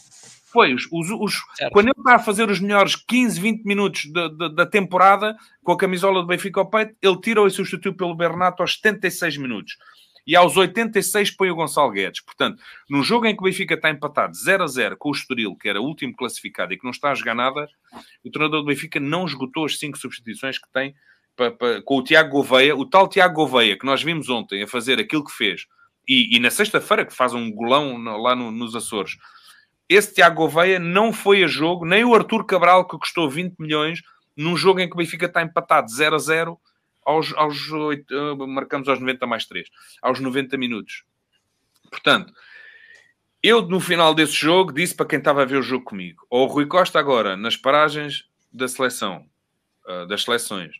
Foi, 0.50 0.74
os, 0.74 0.88
os, 0.90 1.34
quando 1.72 1.88
ele 1.88 1.98
está 1.98 2.14
a 2.14 2.18
fazer 2.18 2.48
os 2.48 2.58
melhores 2.58 2.96
15, 2.96 3.38
20 3.38 3.64
minutos 3.64 4.10
da, 4.10 4.28
da, 4.28 4.48
da 4.48 4.66
temporada, 4.66 5.36
com 5.62 5.72
a 5.72 5.76
camisola 5.76 6.22
do 6.22 6.26
Benfica 6.26 6.60
ao 6.60 6.70
peito, 6.70 6.94
ele 7.02 7.20
tira 7.20 7.46
e 7.46 7.50
substitui 7.50 7.92
pelo 7.92 8.14
Bernardo 8.14 8.60
aos 8.60 8.74
76 8.74 9.36
minutos 9.36 9.76
e 10.28 10.36
aos 10.36 10.58
86 10.58 11.30
põe 11.30 11.50
o 11.50 11.54
Gonçalo 11.54 11.90
Guedes. 11.90 12.20
Portanto, 12.20 12.62
num 12.88 13.02
jogo 13.02 13.24
em 13.24 13.34
que 13.34 13.40
o 13.40 13.44
Benfica 13.44 13.74
está 13.74 13.88
empatado 13.88 14.36
0 14.36 14.62
a 14.62 14.66
0 14.66 14.96
com 14.98 15.08
o 15.08 15.12
Estoril, 15.12 15.56
que 15.56 15.70
era 15.70 15.80
o 15.80 15.84
último 15.84 16.14
classificado 16.14 16.74
e 16.74 16.78
que 16.78 16.84
não 16.84 16.90
está 16.90 17.10
a 17.10 17.14
jogar 17.14 17.34
nada, 17.34 17.66
o 18.22 18.30
treinador 18.30 18.60
do 18.60 18.66
Benfica 18.66 19.00
não 19.00 19.24
esgotou 19.24 19.64
as 19.64 19.78
cinco 19.78 19.96
substituições 19.96 20.58
que 20.58 20.70
tem 20.70 20.94
para, 21.34 21.50
para, 21.50 21.82
com 21.82 21.96
o 21.96 22.04
Tiago 22.04 22.28
Gouveia. 22.28 22.76
O 22.76 22.84
tal 22.84 23.08
Tiago 23.08 23.36
Gouveia, 23.36 23.78
que 23.78 23.86
nós 23.86 24.02
vimos 24.02 24.28
ontem 24.28 24.62
a 24.62 24.66
fazer 24.66 25.00
aquilo 25.00 25.24
que 25.24 25.32
fez, 25.32 25.66
e, 26.06 26.36
e 26.36 26.38
na 26.38 26.50
sexta-feira, 26.50 27.06
que 27.06 27.14
faz 27.14 27.32
um 27.32 27.50
golão 27.50 27.96
lá 27.96 28.36
no, 28.36 28.50
nos 28.50 28.76
Açores, 28.76 29.16
esse 29.88 30.14
Tiago 30.14 30.36
Gouveia 30.36 30.78
não 30.78 31.12
foi 31.12 31.42
a 31.42 31.46
jogo, 31.46 31.86
nem 31.86 32.04
o 32.04 32.14
Arthur 32.14 32.44
Cabral, 32.44 32.86
que 32.86 32.98
custou 32.98 33.30
20 33.30 33.56
milhões, 33.58 34.02
num 34.36 34.56
jogo 34.56 34.80
em 34.80 34.88
que 34.88 34.94
o 34.94 34.98
Benfica 34.98 35.26
está 35.26 35.42
empatado 35.42 35.90
0 35.90 36.14
a 36.14 36.18
0 36.18 36.60
aos, 37.04 37.32
aos 37.34 37.70
8, 37.72 38.14
eh, 38.14 38.46
marcamos 38.46 38.86
aos 38.88 39.00
90 39.00 39.26
mais 39.26 39.46
3, 39.46 39.68
aos 40.02 40.20
90 40.20 40.58
minutos. 40.58 41.04
Portanto, 41.90 42.32
eu 43.42 43.62
no 43.62 43.80
final 43.80 44.14
desse 44.14 44.34
jogo 44.34 44.72
disse 44.72 44.94
para 44.94 45.06
quem 45.06 45.18
estava 45.18 45.42
a 45.42 45.46
ver 45.46 45.56
o 45.56 45.62
jogo 45.62 45.84
comigo, 45.84 46.26
ou 46.28 46.46
o 46.46 46.50
Rui 46.50 46.66
Costa 46.66 46.98
agora, 46.98 47.36
nas 47.36 47.56
paragens 47.56 48.28
da 48.52 48.68
seleção, 48.68 49.26
uh, 49.86 50.06
das 50.06 50.22
seleções, 50.24 50.76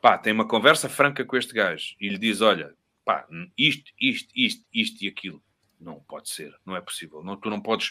pá, 0.00 0.16
tem 0.16 0.32
uma 0.32 0.46
conversa 0.46 0.88
franca 0.88 1.24
com 1.24 1.36
este 1.36 1.52
gajo 1.52 1.96
e 2.00 2.08
lhe 2.08 2.18
diz: 2.18 2.40
Olha, 2.40 2.72
pá, 3.04 3.26
isto, 3.58 3.90
isto, 4.00 4.30
isto, 4.36 4.64
isto 4.72 5.04
e 5.04 5.08
aquilo. 5.08 5.42
Não 5.80 6.00
pode 6.00 6.28
ser, 6.30 6.54
não 6.64 6.76
é 6.76 6.80
possível. 6.80 7.22
Não, 7.22 7.36
tu 7.36 7.50
não 7.50 7.60
podes 7.60 7.90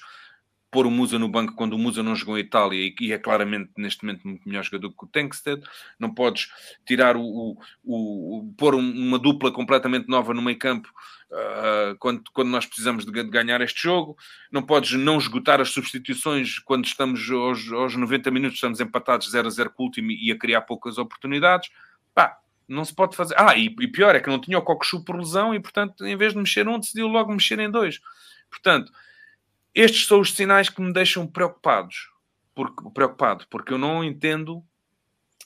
pôr 0.75 0.85
o 0.85 0.91
Musa 0.91 1.17
no 1.17 1.29
banco 1.29 1.53
quando 1.53 1.71
o 1.71 1.77
Musa 1.77 2.03
não 2.03 2.13
jogou 2.13 2.37
em 2.37 2.41
Itália 2.41 2.93
e, 2.99 3.13
é 3.13 3.17
claramente 3.17 3.71
neste 3.77 4.03
momento 4.03 4.27
muito 4.27 4.45
melhor 4.45 4.61
jogador 4.61 4.89
que 4.89 5.05
o 5.05 5.07
Tankstead. 5.07 5.63
Não 5.97 6.13
podes 6.13 6.49
tirar 6.85 7.15
o, 7.15 7.57
o, 7.81 8.39
o 8.39 8.53
pôr 8.57 8.75
uma 8.75 9.17
dupla 9.17 9.53
completamente 9.53 10.09
nova 10.09 10.33
no 10.33 10.41
meio 10.41 10.59
campo 10.59 10.89
uh, 11.31 11.95
quando, 11.97 12.23
quando 12.33 12.49
nós 12.49 12.65
precisamos 12.65 13.05
de, 13.05 13.11
de, 13.13 13.23
ganhar 13.29 13.61
este 13.61 13.81
jogo. 13.83 14.17
Não 14.51 14.61
podes 14.61 14.91
não 14.91 15.17
esgotar 15.17 15.61
as 15.61 15.69
substituições 15.69 16.59
quando 16.59 16.83
estamos 16.83 17.21
aos, 17.31 17.71
aos 17.71 17.95
90 17.95 18.29
minutos, 18.29 18.57
estamos 18.57 18.81
empatados 18.81 19.31
0 19.31 19.47
a 19.47 19.51
0 19.51 19.69
com 19.69 19.83
o 19.83 19.85
último 19.85 20.11
e 20.11 20.29
a 20.29 20.37
criar 20.37 20.63
poucas 20.63 20.97
oportunidades. 20.97 21.69
Pá, 22.13 22.37
não 22.67 22.83
se 22.83 22.93
pode 22.93 23.15
fazer. 23.15 23.35
Ah, 23.37 23.55
e, 23.55 23.73
e 23.79 23.87
pior 23.87 24.13
é 24.13 24.19
que 24.19 24.27
não 24.27 24.41
tinha 24.41 24.59
o 24.59 24.61
Cockchu 24.61 25.05
por 25.05 25.15
lesão 25.15 25.55
e, 25.55 25.59
portanto, 25.61 26.05
em 26.05 26.17
vez 26.17 26.33
de 26.33 26.39
mexer 26.39 26.67
um, 26.67 26.77
decidiu 26.77 27.07
logo 27.07 27.31
mexer 27.31 27.59
em 27.59 27.71
dois. 27.71 28.01
Portanto, 28.49 28.91
estes 29.75 30.07
são 30.07 30.21
os 30.21 30.33
sinais 30.33 30.69
que 30.69 30.81
me 30.81 30.93
deixam 30.93 31.27
preocupados, 31.27 32.09
porque, 32.55 32.89
preocupado, 32.93 33.45
porque 33.49 33.73
eu 33.73 33.77
não 33.77 34.03
entendo 34.03 34.63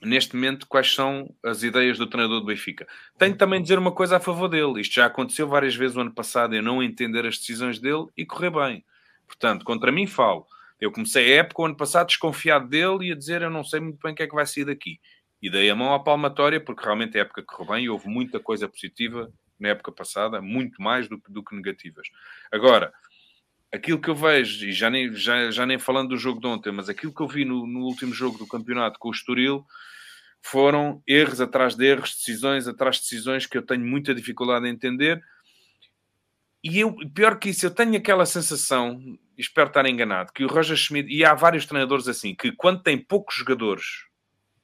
neste 0.02 0.36
momento 0.36 0.68
quais 0.68 0.94
são 0.94 1.34
as 1.44 1.64
ideias 1.64 1.98
do 1.98 2.08
treinador 2.08 2.40
do 2.40 2.46
Benfica. 2.46 2.88
Tenho 3.18 3.36
também 3.36 3.60
de 3.60 3.64
dizer 3.64 3.80
uma 3.80 3.92
coisa 3.92 4.18
a 4.18 4.20
favor 4.20 4.48
dele. 4.48 4.80
Isto 4.80 4.96
já 4.96 5.08
aconteceu 5.08 5.48
várias 5.48 5.76
vezes 5.76 5.98
o 5.98 6.02
ano 6.02 6.14
passado, 6.14 6.56
eu 6.56 6.64
não 6.64 6.82
entender 6.82 7.26
as 7.26 7.38
decisões 7.38 7.80
dele 7.80 8.06
e 8.16 8.26
correr 8.26 8.52
bem. 8.52 8.86
Portanto, 9.28 9.66
contra 9.66 9.92
mim 9.92 10.08
falo. 10.08 10.46
Eu 10.80 10.92
comecei 10.92 11.34
a 11.34 11.38
época 11.42 11.62
o 11.62 11.66
ano 11.66 11.76
passado 11.76 12.08
desconfiado 12.08 12.70
dele 12.70 13.08
e 13.08 13.12
a 13.12 13.16
dizer 13.16 13.42
eu 13.42 13.50
não 13.50 13.66
sei 13.66 13.82
muito 13.82 14.00
bem 14.02 14.14
o 14.14 14.16
que 14.16 14.24
é 14.24 14.28
que 14.28 14.36
vai 14.36 14.46
sair 14.46 14.64
daqui. 14.64 15.00
E 15.42 15.50
dei 15.50 15.70
a 15.70 15.76
mão 15.76 15.94
à 15.94 16.00
palmatória 16.02 16.64
porque 16.64 16.84
realmente 16.84 17.18
a 17.18 17.22
época 17.22 17.44
correu 17.44 17.74
bem 17.74 17.86
e 17.86 17.90
houve 17.90 18.08
muita 18.08 18.40
coisa 18.40 18.70
positiva 18.70 19.30
na 19.60 19.70
época 19.70 19.92
passada, 19.92 20.42
muito 20.42 20.82
mais 20.82 21.10
do 21.10 21.22
do 21.28 21.44
que 21.44 21.54
negativas. 21.54 22.08
Agora, 22.50 22.94
aquilo 23.72 24.02
que 24.02 24.10
eu 24.10 24.16
vejo, 24.16 24.66
e 24.66 24.72
já 24.72 24.90
nem, 24.90 25.14
já, 25.14 25.52
já 25.52 25.66
nem 25.66 25.78
falando 25.78 26.10
do 26.10 26.18
jogo 26.18 26.40
de 26.40 26.48
ontem, 26.48 26.72
mas 26.72 26.90
aquilo 26.90 27.14
que 27.14 27.22
eu 27.22 27.28
vi 27.28 27.46
no, 27.46 27.68
no 27.68 27.82
último 27.82 28.14
jogo 28.14 28.38
do 28.38 28.48
campeonato 28.48 28.98
com 29.00 29.10
o 29.10 29.12
Estoril 29.12 29.66
foram 30.42 31.04
erros 31.08 31.42
atrás 31.42 31.76
de 31.76 31.86
erros, 31.86 32.16
decisões 32.16 32.68
atrás 32.68 32.98
de 32.98 33.04
decisões 33.04 33.46
que 33.46 33.58
eu 33.58 33.62
tenho 33.62 33.86
muita 33.86 34.16
dificuldade 34.16 34.68
em 34.68 34.72
entender. 34.72 35.22
E 36.64 36.80
eu, 36.80 36.96
pior 37.14 37.38
que 37.38 37.50
isso, 37.50 37.66
eu 37.66 37.72
tenho 37.72 37.96
aquela 37.96 38.26
sensação, 38.26 39.00
espero 39.38 39.68
estar 39.68 39.86
enganado, 39.86 40.34
que 40.34 40.44
o 40.44 40.48
Roger 40.48 40.76
Schmidt, 40.76 41.10
e 41.10 41.24
há 41.24 41.34
vários 41.34 41.66
treinadores 41.66 42.08
assim, 42.08 42.36
que 42.36 42.52
quando 42.52 42.82
tem 42.82 42.98
poucos 42.98 43.36
jogadores, 43.36 43.86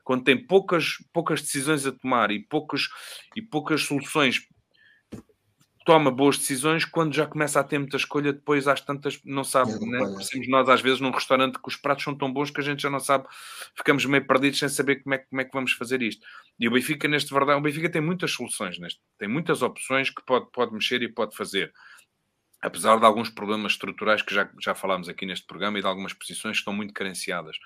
quando 0.04 0.24
tem 0.24 0.38
poucas, 0.38 0.98
poucas 1.14 1.42
decisões 1.42 1.86
a 1.86 1.92
tomar 1.92 2.32
e 2.32 2.40
poucas, 2.40 2.88
e 3.36 3.42
poucas 3.42 3.84
soluções 3.84 4.46
toma 5.86 6.10
boas 6.10 6.40
decisões 6.40 6.84
quando 6.84 7.14
já 7.14 7.28
começa 7.28 7.60
a 7.60 7.64
ter 7.64 7.78
muita 7.78 7.96
escolha, 7.96 8.34
depois 8.34 8.68
às 8.68 8.82
tantas, 8.82 9.22
não 9.24 9.44
sabe, 9.44 9.72
é, 9.72 9.80
né? 9.80 10.00
Parecemos 10.00 10.48
nós 10.50 10.68
às 10.68 10.82
vezes 10.82 11.00
num 11.00 11.12
restaurante 11.12 11.60
que 11.60 11.68
os 11.68 11.76
pratos 11.76 12.04
são 12.04 12.16
tão 12.18 12.34
bons 12.34 12.50
que 12.50 12.60
a 12.60 12.64
gente 12.64 12.82
já 12.82 12.90
não 12.90 13.00
sabe, 13.00 13.28
ficamos 13.78 14.04
meio 14.06 14.26
perdidos 14.26 14.58
sem 14.58 14.68
saber 14.68 15.04
como 15.04 15.14
é, 15.14 15.20
como 15.20 15.42
é 15.42 15.46
que 15.46 15.54
vamos 15.54 15.74
fazer 15.74 16.02
isto. 16.02 16.26
E 16.60 16.68
o 16.68 16.72
Benfica, 16.72 17.08
neste 17.08 17.32
verdade, 17.32 17.60
o 17.60 17.62
Benfica 17.62 17.88
tem 17.88 18.02
muitas 18.02 18.32
soluções, 18.32 18.80
neste, 18.80 19.00
tem 19.20 19.28
muitas 19.28 19.62
opções 19.62 20.10
que 20.10 20.26
pode, 20.26 20.52
pode 20.52 20.74
mexer 20.74 21.04
e 21.04 21.08
pode 21.08 21.38
fazer. 21.38 21.72
Apesar 22.60 22.98
de 22.98 23.06
alguns 23.06 23.30
problemas 23.30 23.74
estruturais 23.74 24.24
que 24.24 24.34
já, 24.34 24.50
já 24.60 24.74
falámos 24.74 25.08
aqui 25.08 25.24
neste 25.24 25.46
programa 25.46 25.78
e 25.78 25.82
de 25.82 25.88
algumas 25.88 26.14
posições 26.14 26.58
que 26.58 26.62
estão 26.62 26.74
muito 26.74 26.96
carenciadas. 26.96 27.58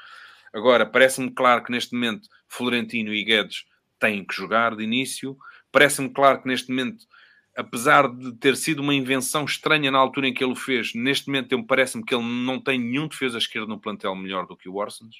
Agora, 0.54 0.86
parece-me 0.86 1.32
claro 1.32 1.64
que 1.64 1.72
neste 1.72 1.94
momento 1.94 2.28
Florentino 2.50 3.14
e 3.14 3.24
Guedes 3.24 3.64
têm 3.98 4.26
que 4.26 4.36
jogar 4.36 4.76
de 4.76 4.84
início. 4.84 5.38
Parece-me 5.72 6.10
claro 6.10 6.41
que 6.41 6.50
neste 6.50 6.70
momento 6.70 7.06
apesar 7.60 8.07
de 8.07 8.31
ter 8.38 8.56
sido 8.56 8.80
uma 8.81 8.94
invenção 8.94 9.44
estranha 9.44 9.91
na 9.91 9.98
altura 9.98 10.30
em 10.30 10.34
que 10.34 10.41
ele 10.41 10.53
o 10.53 10.56
fez, 10.56 10.94
neste 10.95 11.27
momento 11.27 11.61
parece-me 11.65 12.06
que 12.06 12.15
ele 12.15 12.23
não 12.23 12.57
tem 12.57 12.80
nenhum 12.80 13.06
defesa 13.06 13.38
esquerda 13.38 13.68
no 13.68 13.80
plantel 13.80 14.15
melhor 14.15 14.48
do 14.48 14.56
que 14.56 14.69
o 14.69 14.76
Orsens. 14.76 15.18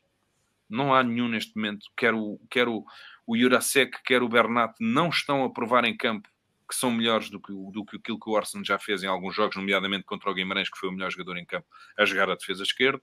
Não 0.70 0.94
há 0.94 1.04
nenhum 1.04 1.28
neste 1.28 1.54
momento. 1.58 1.88
Quer 1.98 2.14
o, 2.14 2.40
quer 2.50 2.70
o, 2.70 2.86
Jurasek, 3.30 3.92
quer 4.06 4.24
o 4.24 4.30
Bernat 4.30 4.74
não 4.80 5.10
estão 5.10 5.44
a 5.44 5.52
provar 5.52 5.84
em 5.84 5.98
campo 5.98 6.30
que 6.70 6.76
são 6.76 6.90
melhores 6.90 7.30
do 7.30 7.42
que, 7.42 7.52
do 7.52 7.84
que 7.84 7.98
aquilo 7.98 8.20
que 8.20 8.30
o 8.30 8.34
Orsens 8.34 8.66
já 8.66 8.80
fez 8.80 9.04
em 9.04 9.08
alguns 9.08 9.36
jogos, 9.36 9.58
nomeadamente 9.58 10.06
contra 10.06 10.30
o 10.30 10.34
Guimarães, 10.34 10.70
que 10.70 10.78
foi 10.78 10.88
o 10.88 10.94
melhor 10.94 11.12
jogador 11.12 11.36
em 11.38 11.46
campo, 11.46 11.68
a 11.98 12.06
jogar 12.06 12.30
a 12.30 12.36
defesa 12.36 12.64
esquerda. 12.64 13.02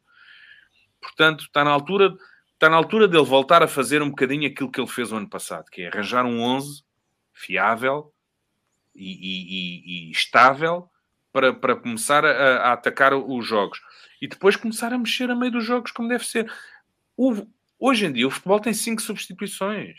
Portanto, 0.98 1.42
está 1.42 1.62
na 1.62 1.72
altura, 1.72 2.16
está 2.54 2.70
na 2.70 2.76
altura 2.76 3.06
dele 3.06 3.24
voltar 3.24 3.62
a 3.62 3.68
fazer 3.68 4.00
um 4.00 4.08
bocadinho 4.08 4.48
aquilo 4.48 4.70
que 4.70 4.80
ele 4.80 4.88
fez 4.88 5.12
o 5.12 5.16
ano 5.16 5.28
passado, 5.28 5.66
que 5.70 5.82
é 5.82 5.88
arranjar 5.88 6.24
um 6.24 6.40
11 6.40 6.84
fiável, 7.34 8.14
e, 8.96 10.08
e, 10.08 10.08
e 10.08 10.10
estável 10.10 10.88
para, 11.32 11.52
para 11.52 11.76
começar 11.76 12.24
a, 12.24 12.30
a, 12.30 12.72
atacar 12.72 13.14
os 13.14 13.46
jogos 13.46 13.80
e 14.20 14.26
depois 14.26 14.56
começar 14.56 14.92
a 14.92 14.98
mexer 14.98 15.30
a 15.30 15.36
meio 15.36 15.52
dos 15.52 15.64
jogos 15.64 15.90
como 15.90 16.08
deve 16.08 16.24
ser. 16.24 16.50
O, 17.16 17.46
hoje 17.78 18.06
em 18.06 18.12
dia 18.12 18.26
o 18.26 18.30
futebol 18.30 18.60
tem 18.60 18.72
cinco 18.72 19.02
substituições. 19.02 19.98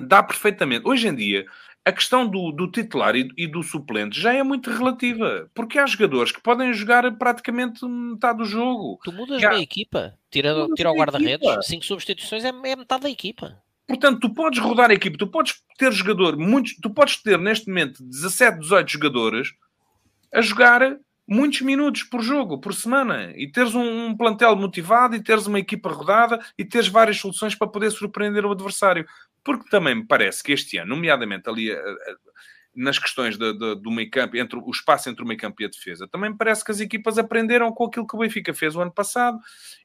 Dá 0.00 0.22
perfeitamente. 0.22 0.88
Hoje 0.88 1.08
em 1.08 1.14
dia 1.14 1.46
a 1.84 1.92
questão 1.92 2.26
do, 2.26 2.50
do 2.50 2.70
titular 2.70 3.14
e, 3.14 3.28
e, 3.36 3.46
do 3.46 3.62
suplente 3.62 4.18
já 4.18 4.32
é 4.32 4.42
muito 4.42 4.70
relativa, 4.70 5.50
porque 5.54 5.78
há 5.78 5.84
jogadores 5.84 6.32
que 6.32 6.40
podem 6.40 6.72
jogar 6.72 7.10
praticamente 7.18 7.84
metade 7.84 8.38
do 8.38 8.46
jogo. 8.46 8.98
Tu 9.04 9.12
mudas 9.12 9.44
há... 9.44 9.50
a 9.50 9.60
equipa, 9.60 10.18
tira, 10.30 10.66
tira 10.74 10.90
o 10.90 10.96
guarda-redes, 10.96 11.46
cinco 11.66 11.84
substituições 11.84 12.42
é, 12.42 12.48
é 12.48 12.76
metade 12.76 13.02
da 13.02 13.10
equipa. 13.10 13.62
Portanto, 13.86 14.20
tu 14.20 14.34
podes 14.34 14.58
rodar 14.58 14.90
a 14.90 14.94
equipe, 14.94 15.18
tu 15.18 15.26
podes 15.26 15.54
ter 15.78 15.92
jogador, 15.92 16.36
muitos, 16.36 16.74
tu 16.80 16.88
podes 16.88 17.22
ter 17.22 17.38
neste 17.38 17.68
momento 17.68 18.02
17, 18.02 18.60
18 18.60 18.90
jogadores 18.90 19.48
a 20.32 20.40
jogar 20.40 20.96
muitos 21.28 21.60
minutos 21.60 22.02
por 22.02 22.22
jogo, 22.22 22.58
por 22.58 22.74
semana, 22.74 23.32
e 23.36 23.50
teres 23.50 23.74
um, 23.74 24.06
um, 24.06 24.16
plantel 24.16 24.56
motivado, 24.56 25.16
e 25.16 25.22
teres 25.22 25.46
uma 25.46 25.58
equipa 25.58 25.90
rodada, 25.90 26.38
e 26.58 26.64
teres 26.64 26.88
várias 26.88 27.18
soluções 27.18 27.54
para 27.54 27.68
poder 27.68 27.90
surpreender 27.90 28.44
o 28.44 28.52
adversário. 28.52 29.06
Porque 29.42 29.68
também 29.68 29.94
me 29.94 30.06
parece 30.06 30.42
que 30.42 30.52
este 30.52 30.78
ano, 30.78 30.94
nomeadamente 30.94 31.48
ali 31.48 31.70
nas 32.74 32.98
questões 32.98 33.38
de, 33.38 33.52
de, 33.52 33.74
do 33.76 33.90
meio 33.90 34.10
campo, 34.10 34.36
entre 34.36 34.58
o 34.58 34.70
espaço 34.70 35.08
entre 35.08 35.22
o 35.22 35.26
meio 35.26 35.38
campo 35.38 35.62
e 35.62 35.64
a 35.64 35.68
defesa, 35.68 36.08
também 36.08 36.36
parece 36.36 36.64
que 36.64 36.70
as 36.70 36.80
equipas 36.80 37.18
aprenderam 37.18 37.72
com 37.72 37.84
aquilo 37.84 38.06
que 38.06 38.16
o 38.16 38.18
Benfica 38.18 38.52
fez 38.52 38.74
o 38.74 38.80
ano 38.80 38.92
passado 38.92 39.38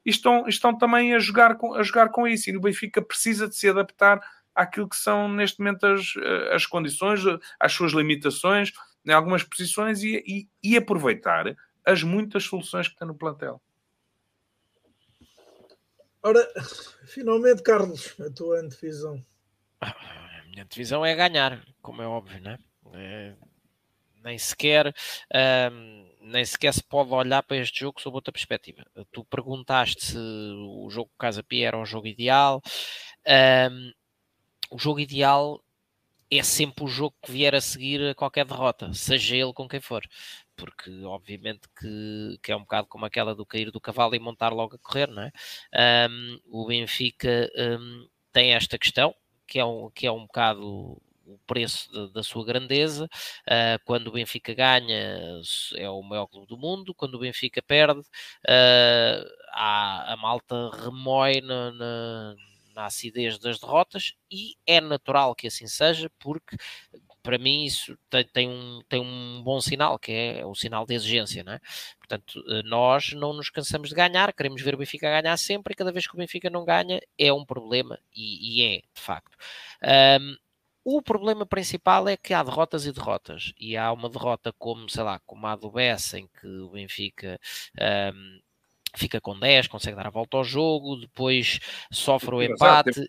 e 0.04 0.10
estão, 0.10 0.46
estão 0.48 0.76
também 0.76 1.14
a 1.14 1.18
jogar, 1.18 1.56
com, 1.56 1.74
a 1.74 1.82
jogar 1.82 2.08
com 2.10 2.26
isso. 2.26 2.50
E 2.50 2.56
o 2.56 2.60
Benfica 2.60 3.00
precisa 3.00 3.48
de 3.48 3.54
se 3.54 3.68
adaptar 3.68 4.20
àquilo 4.54 4.88
que 4.88 4.96
são 4.96 5.28
neste 5.28 5.60
momento 5.60 5.86
as, 5.86 6.14
as 6.52 6.66
condições, 6.66 7.20
às 7.58 7.72
suas 7.72 7.92
limitações 7.92 8.72
em 9.06 9.12
algumas 9.12 9.42
posições 9.42 10.02
e, 10.02 10.22
e, 10.26 10.48
e 10.62 10.76
aproveitar 10.76 11.56
as 11.84 12.02
muitas 12.02 12.44
soluções 12.44 12.88
que 12.88 12.96
tem 12.96 13.06
no 13.06 13.14
plantel. 13.14 13.60
Ora, 16.22 16.46
finalmente, 17.06 17.62
Carlos, 17.62 18.14
a 18.20 18.30
tua 18.30 18.60
antevisão. 18.60 19.24
A 19.80 20.42
minha 20.50 20.64
antevisão 20.64 21.04
é 21.04 21.14
ganhar, 21.14 21.64
como 21.80 22.02
é 22.02 22.06
óbvio, 22.06 22.40
não 22.42 22.50
é? 22.50 22.58
É, 22.94 23.34
nem 24.22 24.38
sequer 24.38 24.94
um, 25.72 26.10
nem 26.20 26.44
sequer 26.44 26.74
se 26.74 26.82
pode 26.82 27.12
olhar 27.12 27.42
para 27.42 27.56
este 27.56 27.80
jogo 27.80 28.00
sob 28.00 28.14
outra 28.14 28.32
perspectiva. 28.32 28.84
Tu 29.10 29.24
perguntaste 29.24 30.04
se 30.04 30.18
o 30.18 30.88
jogo 30.90 31.10
Casa 31.18 31.42
Pia 31.42 31.68
era 31.68 31.78
um 31.78 31.86
jogo 31.86 32.06
ideal. 32.06 32.62
Um, 33.70 33.92
o 34.70 34.78
jogo 34.78 35.00
ideal 35.00 35.62
é 36.30 36.42
sempre 36.42 36.84
o 36.84 36.88
jogo 36.88 37.16
que 37.22 37.32
vier 37.32 37.54
a 37.54 37.60
seguir 37.60 38.10
a 38.10 38.14
qualquer 38.14 38.44
derrota, 38.44 38.92
seja 38.94 39.34
ele 39.36 39.52
com 39.52 39.68
quem 39.68 39.80
for. 39.80 40.02
Porque, 40.54 40.90
obviamente, 41.04 41.62
que, 41.78 42.38
que 42.42 42.52
é 42.52 42.56
um 42.56 42.60
bocado 42.60 42.86
como 42.86 43.06
aquela 43.06 43.34
do 43.34 43.46
cair 43.46 43.70
do 43.70 43.80
cavalo 43.80 44.14
e 44.14 44.18
montar 44.18 44.52
logo 44.52 44.76
a 44.76 44.78
correr, 44.78 45.08
não 45.08 45.22
é? 45.22 45.32
Um, 46.08 46.40
o 46.50 46.66
Benfica 46.66 47.50
tem 48.32 48.52
esta 48.54 48.78
questão, 48.78 49.14
que 49.46 49.58
é 49.58 49.64
um, 49.64 49.90
que 49.90 50.06
é 50.06 50.12
um 50.12 50.26
bocado 50.26 51.00
o 51.34 51.38
preço 51.46 51.90
de, 51.92 52.12
da 52.12 52.22
sua 52.22 52.44
grandeza. 52.44 53.08
Uh, 53.46 53.82
quando 53.84 54.08
o 54.08 54.12
Benfica 54.12 54.54
ganha, 54.54 55.40
é 55.76 55.88
o 55.88 56.02
maior 56.02 56.26
clube 56.26 56.46
do 56.46 56.58
mundo. 56.58 56.94
Quando 56.94 57.14
o 57.14 57.20
Benfica 57.20 57.62
perde, 57.62 58.00
uh, 58.00 59.30
há, 59.52 60.12
a 60.12 60.16
malta 60.16 60.70
remói 60.84 61.40
na, 61.40 61.72
na, 61.72 62.36
na 62.74 62.86
acidez 62.86 63.38
das 63.38 63.58
derrotas 63.58 64.14
e 64.30 64.54
é 64.66 64.80
natural 64.80 65.34
que 65.34 65.46
assim 65.46 65.66
seja, 65.66 66.10
porque 66.18 66.56
para 67.22 67.38
mim 67.38 67.64
isso 67.64 67.96
tem, 68.08 68.24
tem, 68.24 68.48
um, 68.48 68.80
tem 68.88 69.00
um 69.00 69.42
bom 69.42 69.60
sinal, 69.60 69.98
que 69.98 70.12
é 70.12 70.44
o 70.44 70.54
sinal 70.54 70.86
de 70.86 70.94
exigência, 70.94 71.44
não 71.44 71.52
é? 71.52 71.60
Portanto, 71.98 72.42
eh, 72.48 72.62
nós 72.64 73.12
não 73.12 73.32
nos 73.32 73.50
cansamos 73.50 73.90
de 73.90 73.94
ganhar, 73.94 74.32
queremos 74.32 74.62
ver 74.62 74.74
o 74.74 74.78
Benfica 74.78 75.20
ganhar 75.20 75.36
sempre 75.36 75.72
e 75.72 75.76
cada 75.76 75.92
vez 75.92 76.06
que 76.06 76.14
o 76.14 76.18
Benfica 76.18 76.48
não 76.50 76.64
ganha 76.64 77.00
é 77.18 77.32
um 77.32 77.44
problema 77.44 77.98
e, 78.14 78.62
e 78.62 78.76
é, 78.76 78.78
de 78.78 79.00
facto. 79.00 79.36
Um, 80.20 80.36
o 80.84 81.02
problema 81.02 81.44
principal 81.44 82.08
é 82.08 82.16
que 82.16 82.32
há 82.32 82.42
derrotas 82.42 82.86
e 82.86 82.92
derrotas, 82.92 83.52
e 83.58 83.76
há 83.76 83.92
uma 83.92 84.08
derrota 84.08 84.52
como, 84.58 84.88
sei 84.88 85.02
lá, 85.02 85.20
como 85.26 85.46
a 85.46 85.56
do 85.56 85.70
Bessa, 85.70 86.18
em 86.18 86.26
que 86.28 86.46
o 86.46 86.70
Benfica 86.70 87.38
um, 88.14 88.40
fica 88.96 89.20
com 89.20 89.38
10, 89.38 89.68
consegue 89.68 89.96
dar 89.96 90.06
a 90.06 90.10
volta 90.10 90.36
ao 90.36 90.44
jogo, 90.44 90.96
depois 90.96 91.60
sofre 91.92 92.34
o 92.34 92.42
empate 92.42 93.08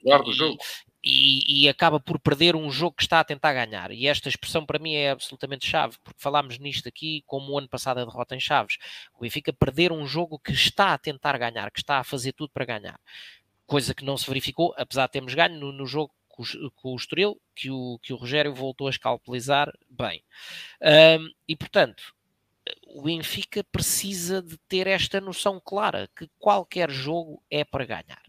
e, 1.03 1.63
e, 1.63 1.69
acaba 1.69 1.99
por 1.99 2.19
perder 2.19 2.55
um 2.55 2.69
jogo 2.69 2.95
que 2.95 3.03
está 3.03 3.19
a 3.19 3.23
tentar 3.23 3.53
ganhar. 3.53 3.91
E 3.91 4.07
esta 4.07 4.29
expressão 4.29 4.65
para 4.65 4.77
mim 4.77 4.93
é 4.93 5.09
absolutamente 5.09 5.65
chave, 5.65 5.97
porque 6.03 6.21
falámos 6.21 6.59
nisto 6.59 6.87
aqui 6.87 7.23
como 7.25 7.53
o 7.53 7.57
ano 7.57 7.67
passado 7.67 7.99
a 7.99 8.05
derrota 8.05 8.35
em 8.35 8.39
Chaves. 8.39 8.77
O 9.17 9.21
Benfica 9.21 9.51
perder 9.51 9.91
um 9.91 10.05
jogo 10.05 10.37
que 10.37 10.51
está 10.51 10.93
a 10.93 10.97
tentar 10.97 11.37
ganhar, 11.37 11.71
que 11.71 11.79
está 11.79 11.97
a 11.97 12.03
fazer 12.03 12.33
tudo 12.33 12.51
para 12.53 12.65
ganhar. 12.65 12.99
Coisa 13.65 13.95
que 13.95 14.05
não 14.05 14.17
se 14.17 14.27
verificou, 14.27 14.75
apesar 14.77 15.07
de 15.07 15.13
termos 15.13 15.33
ganho 15.33 15.59
no, 15.59 15.71
no 15.71 15.85
jogo 15.87 16.13
com, 16.41 16.69
com 16.75 16.93
o 16.93 16.95
Estoril, 16.95 17.39
que 17.55 17.69
o, 17.69 17.99
que 18.01 18.13
o 18.13 18.15
Rogério 18.15 18.53
voltou 18.53 18.87
a 18.87 18.89
escalpelizar 18.89 19.71
bem. 19.89 20.23
Um, 20.81 21.29
e, 21.47 21.55
portanto, 21.55 22.15
o 22.87 23.03
Benfica 23.03 23.63
precisa 23.63 24.41
de 24.41 24.57
ter 24.67 24.87
esta 24.87 25.21
noção 25.21 25.59
clara, 25.63 26.09
que 26.15 26.29
qualquer 26.37 26.89
jogo 26.89 27.41
é 27.49 27.63
para 27.63 27.85
ganhar. 27.85 28.21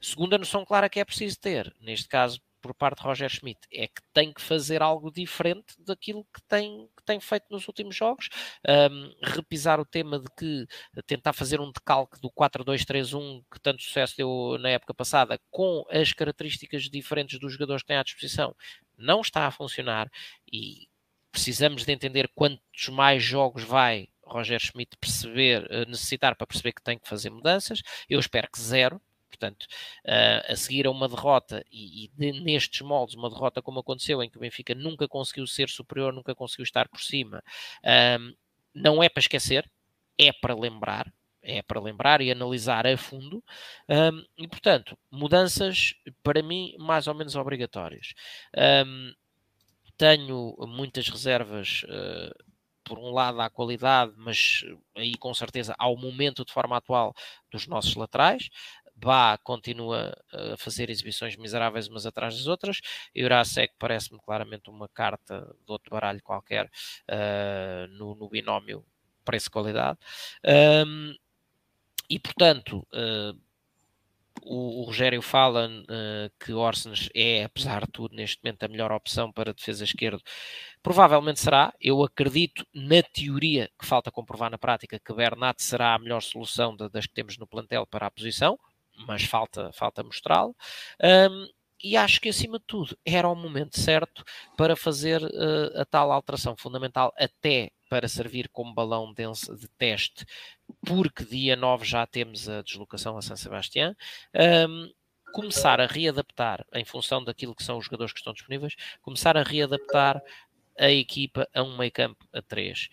Segunda 0.00 0.36
noção 0.36 0.64
clara 0.64 0.88
que 0.88 1.00
é 1.00 1.04
preciso 1.04 1.40
ter, 1.40 1.74
neste 1.80 2.08
caso 2.08 2.40
por 2.60 2.74
parte 2.74 2.98
de 2.98 3.04
Roger 3.04 3.28
Schmidt, 3.28 3.60
é 3.70 3.86
que 3.86 4.00
tem 4.12 4.32
que 4.32 4.40
fazer 4.40 4.82
algo 4.82 5.10
diferente 5.10 5.74
daquilo 5.78 6.26
que 6.32 6.40
tem, 6.48 6.88
que 7.04 7.06
tem 7.06 7.20
feito 7.20 7.46
nos 7.50 7.68
últimos 7.68 7.94
jogos. 7.94 8.28
Um, 8.66 9.14
repisar 9.22 9.78
o 9.78 9.84
tema 9.84 10.18
de 10.18 10.26
que 10.36 10.66
tentar 11.06 11.34
fazer 11.34 11.60
um 11.60 11.70
decalque 11.70 12.20
do 12.20 12.30
4-2-3-1 12.30 13.44
que 13.52 13.60
tanto 13.60 13.82
sucesso 13.82 14.16
deu 14.16 14.56
na 14.58 14.70
época 14.70 14.94
passada, 14.94 15.38
com 15.50 15.84
as 15.90 16.12
características 16.12 16.84
diferentes 16.84 17.38
dos 17.38 17.52
jogadores 17.52 17.82
que 17.82 17.88
têm 17.88 17.98
à 17.98 18.02
disposição, 18.02 18.56
não 18.96 19.20
está 19.20 19.46
a 19.46 19.50
funcionar 19.50 20.10
e 20.50 20.88
precisamos 21.30 21.84
de 21.84 21.92
entender 21.92 22.30
quantos 22.34 22.88
mais 22.88 23.22
jogos 23.22 23.64
vai 23.64 24.08
Roger 24.26 24.58
Schmidt 24.58 24.96
perceber, 24.98 25.66
eh, 25.70 25.84
necessitar 25.86 26.34
para 26.34 26.46
perceber 26.46 26.72
que 26.72 26.82
tem 26.82 26.98
que 26.98 27.08
fazer 27.08 27.30
mudanças. 27.30 27.82
Eu 28.08 28.18
espero 28.18 28.48
que 28.50 28.58
zero, 28.60 29.00
Portanto, 29.34 29.64
uh, 30.04 30.52
a 30.52 30.56
seguir 30.56 30.86
a 30.86 30.90
uma 30.90 31.08
derrota, 31.08 31.64
e, 31.70 32.04
e 32.04 32.08
de, 32.08 32.40
nestes 32.40 32.80
moldes, 32.82 33.16
uma 33.16 33.28
derrota 33.28 33.60
como 33.60 33.80
aconteceu, 33.80 34.22
em 34.22 34.30
que 34.30 34.36
o 34.36 34.40
Benfica 34.40 34.74
nunca 34.74 35.08
conseguiu 35.08 35.46
ser 35.46 35.68
superior, 35.68 36.12
nunca 36.12 36.34
conseguiu 36.34 36.62
estar 36.62 36.88
por 36.88 37.00
cima, 37.00 37.42
uh, 37.82 38.36
não 38.74 39.02
é 39.02 39.08
para 39.08 39.20
esquecer, 39.20 39.68
é 40.16 40.32
para 40.32 40.54
lembrar, 40.54 41.12
é 41.42 41.62
para 41.62 41.80
lembrar 41.80 42.20
e 42.20 42.30
analisar 42.30 42.86
a 42.86 42.96
fundo, 42.96 43.42
um, 43.88 44.24
e 44.38 44.48
portanto, 44.48 44.96
mudanças 45.10 45.94
para 46.22 46.42
mim 46.42 46.74
mais 46.78 47.06
ou 47.06 47.14
menos 47.14 47.36
obrigatórias. 47.36 48.14
Tenho 49.96 50.56
muitas 50.66 51.08
reservas. 51.08 51.84
Uh, 51.84 52.54
por 52.84 52.98
um 52.98 53.10
lado 53.10 53.40
à 53.40 53.50
qualidade, 53.50 54.12
mas 54.16 54.62
aí 54.94 55.16
com 55.16 55.32
certeza 55.32 55.74
ao 55.78 55.96
momento 55.96 56.44
de 56.44 56.52
forma 56.52 56.76
atual 56.76 57.14
dos 57.50 57.66
nossos 57.66 57.94
laterais. 57.96 58.50
Bá 58.96 59.36
continua 59.38 60.16
a 60.32 60.56
fazer 60.56 60.88
exibições 60.88 61.36
miseráveis 61.36 61.88
umas 61.88 62.06
atrás 62.06 62.36
das 62.36 62.46
outras. 62.46 62.80
Eurasec 63.14 63.74
parece-me 63.78 64.20
claramente 64.20 64.70
uma 64.70 64.88
carta 64.88 65.40
de 65.66 65.72
outro 65.72 65.90
baralho 65.90 66.22
qualquer 66.22 66.66
uh, 66.66 67.88
no, 67.90 68.14
no, 68.14 68.28
binómio 68.28 68.84
preço-qualidade. 69.24 69.98
Um, 70.86 71.14
e 72.08 72.18
portanto, 72.18 72.86
uh, 72.92 73.38
o, 74.42 74.82
o, 74.82 74.84
Rogério 74.84 75.22
fala 75.22 75.68
uh, 75.68 76.30
que 76.38 76.52
Orsens 76.52 77.08
é, 77.14 77.44
apesar 77.44 77.86
de 77.86 77.92
tudo, 77.92 78.14
neste 78.14 78.42
momento 78.42 78.64
a 78.64 78.68
melhor 78.68 78.92
opção 78.92 79.32
para 79.32 79.54
defesa 79.54 79.84
esquerda. 79.84 80.22
Provavelmente 80.82 81.40
será. 81.40 81.72
Eu 81.80 82.02
acredito, 82.02 82.66
na 82.74 83.02
teoria, 83.02 83.70
que 83.78 83.86
falta 83.86 84.10
comprovar 84.10 84.50
na 84.50 84.58
prática, 84.58 84.98
que 84.98 85.14
Bernat 85.14 85.62
será 85.62 85.94
a 85.94 85.98
melhor 85.98 86.20
solução 86.20 86.76
de, 86.76 86.88
das 86.90 87.06
que 87.06 87.14
temos 87.14 87.38
no 87.38 87.46
plantel 87.46 87.86
para 87.86 88.06
a 88.06 88.10
posição 88.10 88.58
mas 89.06 89.24
falta, 89.24 89.70
falta 89.72 90.02
mostrá-lo. 90.02 90.54
Um, 91.02 91.46
e 91.82 91.98
acho 91.98 92.18
que, 92.18 92.30
acima 92.30 92.58
de 92.58 92.64
tudo, 92.66 92.96
era 93.04 93.28
o 93.28 93.34
momento 93.34 93.78
certo 93.78 94.24
para 94.56 94.74
fazer 94.74 95.22
uh, 95.22 95.80
a 95.80 95.84
tal 95.84 96.10
alteração 96.10 96.56
fundamental, 96.56 97.12
até 97.14 97.70
para 97.90 98.08
servir 98.08 98.48
como 98.48 98.72
balão 98.72 99.12
de, 99.12 99.68
teste, 99.76 100.24
porque 100.86 101.24
dia 101.24 101.54
9 101.54 101.84
já 101.84 102.06
temos 102.06 102.48
a 102.48 102.62
deslocação 102.62 103.18
a 103.18 103.22
São 103.22 103.36
Sebastião. 103.36 103.94
Um, 104.34 104.90
começar 105.34 105.80
a 105.80 105.86
readaptar, 105.86 106.64
em 106.72 106.84
função 106.84 107.22
daquilo 107.22 107.54
que 107.54 107.62
são 107.62 107.76
os 107.76 107.84
jogadores 107.84 108.12
que 108.12 108.20
estão 108.20 108.32
disponíveis, 108.32 108.76
começar 109.02 109.36
a 109.36 109.42
readaptar 109.42 110.22
a 110.78 110.90
equipa 110.90 111.46
a 111.52 111.62
um 111.62 111.76
meio 111.76 111.92
campo 111.92 112.24
a 112.32 112.40
3. 112.40 112.88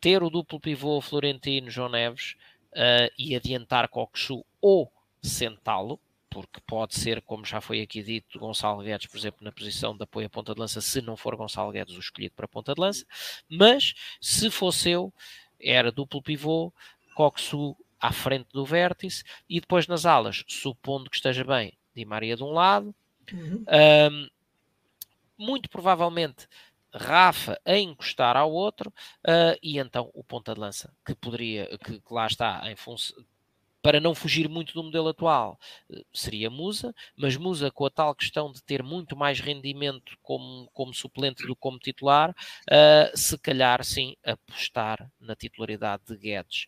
Ter 0.00 0.22
o 0.22 0.30
duplo 0.30 0.60
pivô 0.60 1.00
Florentino, 1.00 1.70
João 1.70 1.88
Neves, 1.88 2.36
uh, 2.72 3.12
e 3.18 3.34
adiantar 3.34 3.88
Coxu 3.88 4.44
ou 4.60 4.92
sentá-lo, 5.22 6.00
porque 6.28 6.60
pode 6.66 6.94
ser, 6.94 7.20
como 7.22 7.44
já 7.44 7.60
foi 7.60 7.80
aqui 7.80 8.02
dito, 8.02 8.38
Gonçalo 8.38 8.82
Guedes, 8.82 9.06
por 9.06 9.18
exemplo, 9.18 9.44
na 9.44 9.50
posição 9.50 9.96
de 9.96 10.04
apoio 10.04 10.26
à 10.26 10.30
ponta 10.30 10.54
de 10.54 10.60
lança, 10.60 10.80
se 10.80 11.00
não 11.02 11.16
for 11.16 11.34
Gonçalo 11.36 11.72
Guedes 11.72 11.96
o 11.96 12.00
escolhido 12.00 12.34
para 12.34 12.44
a 12.44 12.48
ponta 12.48 12.74
de 12.74 12.80
lança, 12.80 13.04
mas 13.48 13.94
se 14.20 14.50
fosse 14.50 14.90
eu, 14.90 15.12
era 15.60 15.90
duplo 15.90 16.22
pivô, 16.22 16.72
Coxu 17.14 17.76
à 18.00 18.12
frente 18.12 18.48
do 18.52 18.64
vértice 18.64 19.24
e 19.48 19.60
depois 19.60 19.86
nas 19.86 20.06
alas, 20.06 20.44
supondo 20.48 21.10
que 21.10 21.16
esteja 21.16 21.44
bem, 21.44 21.72
Di 21.94 22.04
Maria 22.04 22.36
de 22.36 22.44
um 22.44 22.52
lado, 22.52 22.94
uhum. 23.32 23.64
um, 24.10 24.28
muito 25.36 25.68
provavelmente 25.68 26.46
Rafa 26.92 27.60
a 27.64 27.76
encostar 27.76 28.36
ao 28.36 28.52
outro 28.52 28.90
uh, 29.26 29.56
e 29.62 29.78
então 29.78 30.10
o 30.14 30.24
ponta 30.24 30.54
de 30.54 30.60
lança 30.60 30.92
que 31.04 31.14
poderia, 31.14 31.66
que, 31.78 32.00
que 32.00 32.14
lá 32.14 32.26
está 32.26 32.62
em 32.70 32.76
função 32.76 33.24
para 33.82 34.00
não 34.00 34.14
fugir 34.14 34.48
muito 34.48 34.74
do 34.74 34.82
modelo 34.82 35.08
atual, 35.08 35.58
ah, 35.92 35.96
seria 36.12 36.50
Musa, 36.50 36.94
mas 37.16 37.36
Musa 37.36 37.70
com 37.70 37.86
a 37.86 37.90
tal 37.90 38.14
questão 38.14 38.52
de 38.52 38.62
ter 38.62 38.82
muito 38.82 39.16
mais 39.16 39.40
rendimento 39.40 40.16
como, 40.22 40.68
como 40.72 40.92
suplente 40.92 41.46
do 41.46 41.54
que 41.54 41.60
como 41.60 41.78
titular, 41.78 42.30
uh, 42.30 43.16
se 43.16 43.38
calhar 43.38 43.82
sim 43.84 44.16
apostar 44.24 45.10
na 45.18 45.34
titularidade 45.34 46.02
de 46.06 46.16
Guedes 46.16 46.66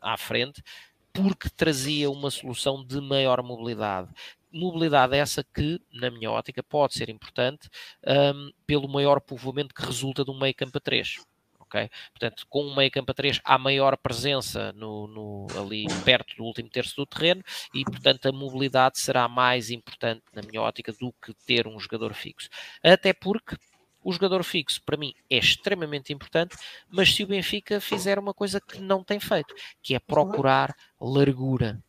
à 0.00 0.16
frente, 0.16 0.62
porque 1.22 1.50
trazia 1.50 2.08
uma 2.10 2.30
solução 2.30 2.84
de 2.84 3.00
maior 3.00 3.42
mobilidade 3.42 4.08
mobilidade 4.50 5.14
essa 5.14 5.44
que, 5.44 5.78
na 5.92 6.10
minha 6.10 6.30
ótica, 6.30 6.62
pode 6.62 6.94
ser 6.94 7.10
importante 7.10 7.68
um, 8.34 8.50
pelo 8.66 8.88
maior 8.88 9.20
povoamento 9.20 9.74
que 9.74 9.84
resulta 9.84 10.24
de 10.24 10.30
um 10.30 10.38
meio 10.38 10.54
campo 10.54 10.78
a 10.78 10.80
3. 10.80 11.18
Okay? 11.60 11.90
Portanto, 12.12 12.46
com 12.48 12.64
um 12.64 12.74
meio 12.74 12.90
campo 12.90 13.10
a 13.10 13.14
3 13.14 13.42
há 13.44 13.58
maior 13.58 13.94
presença 13.98 14.72
no, 14.72 15.06
no, 15.06 15.46
ali 15.60 15.84
perto 16.02 16.34
do 16.36 16.44
último 16.44 16.70
terço 16.70 16.96
do 16.96 17.04
terreno 17.04 17.44
e, 17.74 17.84
portanto, 17.84 18.26
a 18.26 18.32
mobilidade 18.32 18.98
será 18.98 19.28
mais 19.28 19.70
importante, 19.70 20.22
na 20.32 20.40
minha 20.40 20.62
ótica, 20.62 20.92
do 20.98 21.12
que 21.22 21.34
ter 21.46 21.66
um 21.66 21.78
jogador 21.78 22.14
fixo. 22.14 22.48
Até 22.82 23.12
porque 23.12 23.54
o 24.02 24.12
jogador 24.12 24.42
fixo, 24.42 24.82
para 24.84 24.96
mim, 24.96 25.14
é 25.28 25.38
extremamente 25.38 26.12
importante, 26.12 26.56
mas 26.88 27.14
se 27.14 27.22
o 27.22 27.26
Benfica 27.26 27.80
fizer 27.80 28.18
uma 28.18 28.32
coisa 28.32 28.60
que 28.60 28.80
não 28.80 29.02
tem 29.02 29.20
feito, 29.20 29.54
que 29.82 29.94
é 29.94 29.98
procurar 29.98 30.74
largura. 31.00 31.82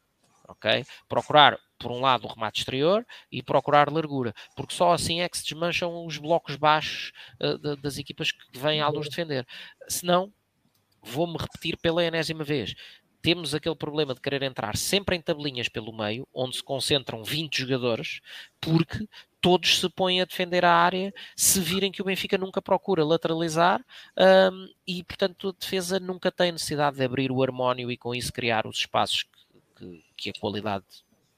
ok? 0.48 0.86
Procurar 1.07 1.57
por 1.80 1.91
um 1.91 2.02
lado, 2.02 2.26
o 2.26 2.34
remate 2.34 2.60
exterior 2.60 3.07
e 3.31 3.41
procurar 3.41 3.90
largura, 3.90 4.36
porque 4.56 4.76
só 4.76 4.91
assim 4.91 5.22
é 5.22 5.30
que 5.30 5.38
se 5.38 5.44
desmancham 5.45 6.06
os 6.06 6.18
blocos 6.18 6.57
baixos 6.57 7.14
uh, 7.40 7.57
de, 7.57 7.77
das 7.77 7.98
equipas 7.98 8.31
que 8.31 8.60
vêm 8.60 8.81
à 8.81 8.90
luz 8.90 9.07
defender. 9.07 9.48
Senão, 9.88 10.31
vou-me 11.02 11.38
repetir 11.38 11.77
pela 11.77 12.03
enésima 12.03 12.44
vez, 12.44 12.76
temos 13.22 13.53
aquele 13.53 13.76
problema 13.76 14.14
de 14.14 14.22
querer 14.22 14.44
entrar 14.44 14.77
sempre 14.77 15.15
em 15.15 15.22
tabelinhas 15.22 15.69
pelo 15.69 15.95
meio, 15.95 16.27
onde 16.34 16.57
se 16.57 16.64
concentram 16.64 17.23
20 17.23 17.60
jogadores, 17.60 18.22
porque 18.60 19.07
todos 19.41 19.80
se 19.80 19.90
põem 19.90 20.22
a 20.22 20.26
defender 20.26 20.66
a 20.66 20.74
área 20.74 21.14
se 21.36 21.60
virem 21.60 21.91
que 21.91 22.02
o 22.02 22.06
Benfica 22.06 22.38
nunca 22.38 22.61
procura 22.61 23.03
lateralizar 23.03 23.84
um, 24.18 24.68
e, 24.86 25.03
portanto, 25.03 25.49
a 25.49 25.53
defesa 25.60 25.99
nunca 25.99 26.32
tem 26.32 26.52
necessidade 26.52 26.98
de 26.98 27.03
abrir 27.03 27.32
o 27.32 27.41
harmónio 27.41 27.91
e 27.91 27.98
com 27.98 28.14
isso 28.14 28.34
criar 28.34 28.68
os 28.68 28.78
espaços 28.78 29.24
que, 29.24 29.32
que, 29.76 30.03
que 30.16 30.30
a 30.30 30.40
qualidade 30.40 30.86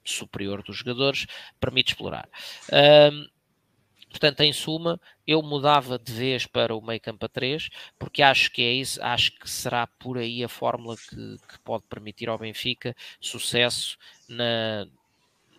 superior 0.04 0.62
dos 0.62 0.76
jogadores 0.76 1.26
permite 1.60 1.92
explorar. 1.92 2.28
Um, 2.72 3.26
Portanto, 4.12 4.42
em 4.42 4.52
suma, 4.52 5.00
eu 5.26 5.42
mudava 5.42 5.98
de 5.98 6.12
vez 6.12 6.44
para 6.44 6.76
o 6.76 6.82
meio 6.82 7.00
campo 7.00 7.24
a 7.24 7.28
3, 7.30 7.70
porque 7.98 8.22
acho 8.22 8.52
que 8.52 8.60
é 8.60 8.70
isso, 8.70 9.02
acho 9.02 9.32
que 9.38 9.48
será 9.48 9.86
por 9.86 10.18
aí 10.18 10.44
a 10.44 10.50
fórmula 10.50 10.96
que, 10.96 11.38
que 11.48 11.58
pode 11.64 11.86
permitir 11.86 12.28
ao 12.28 12.36
Benfica 12.36 12.94
sucesso 13.18 13.96
na, 14.28 14.86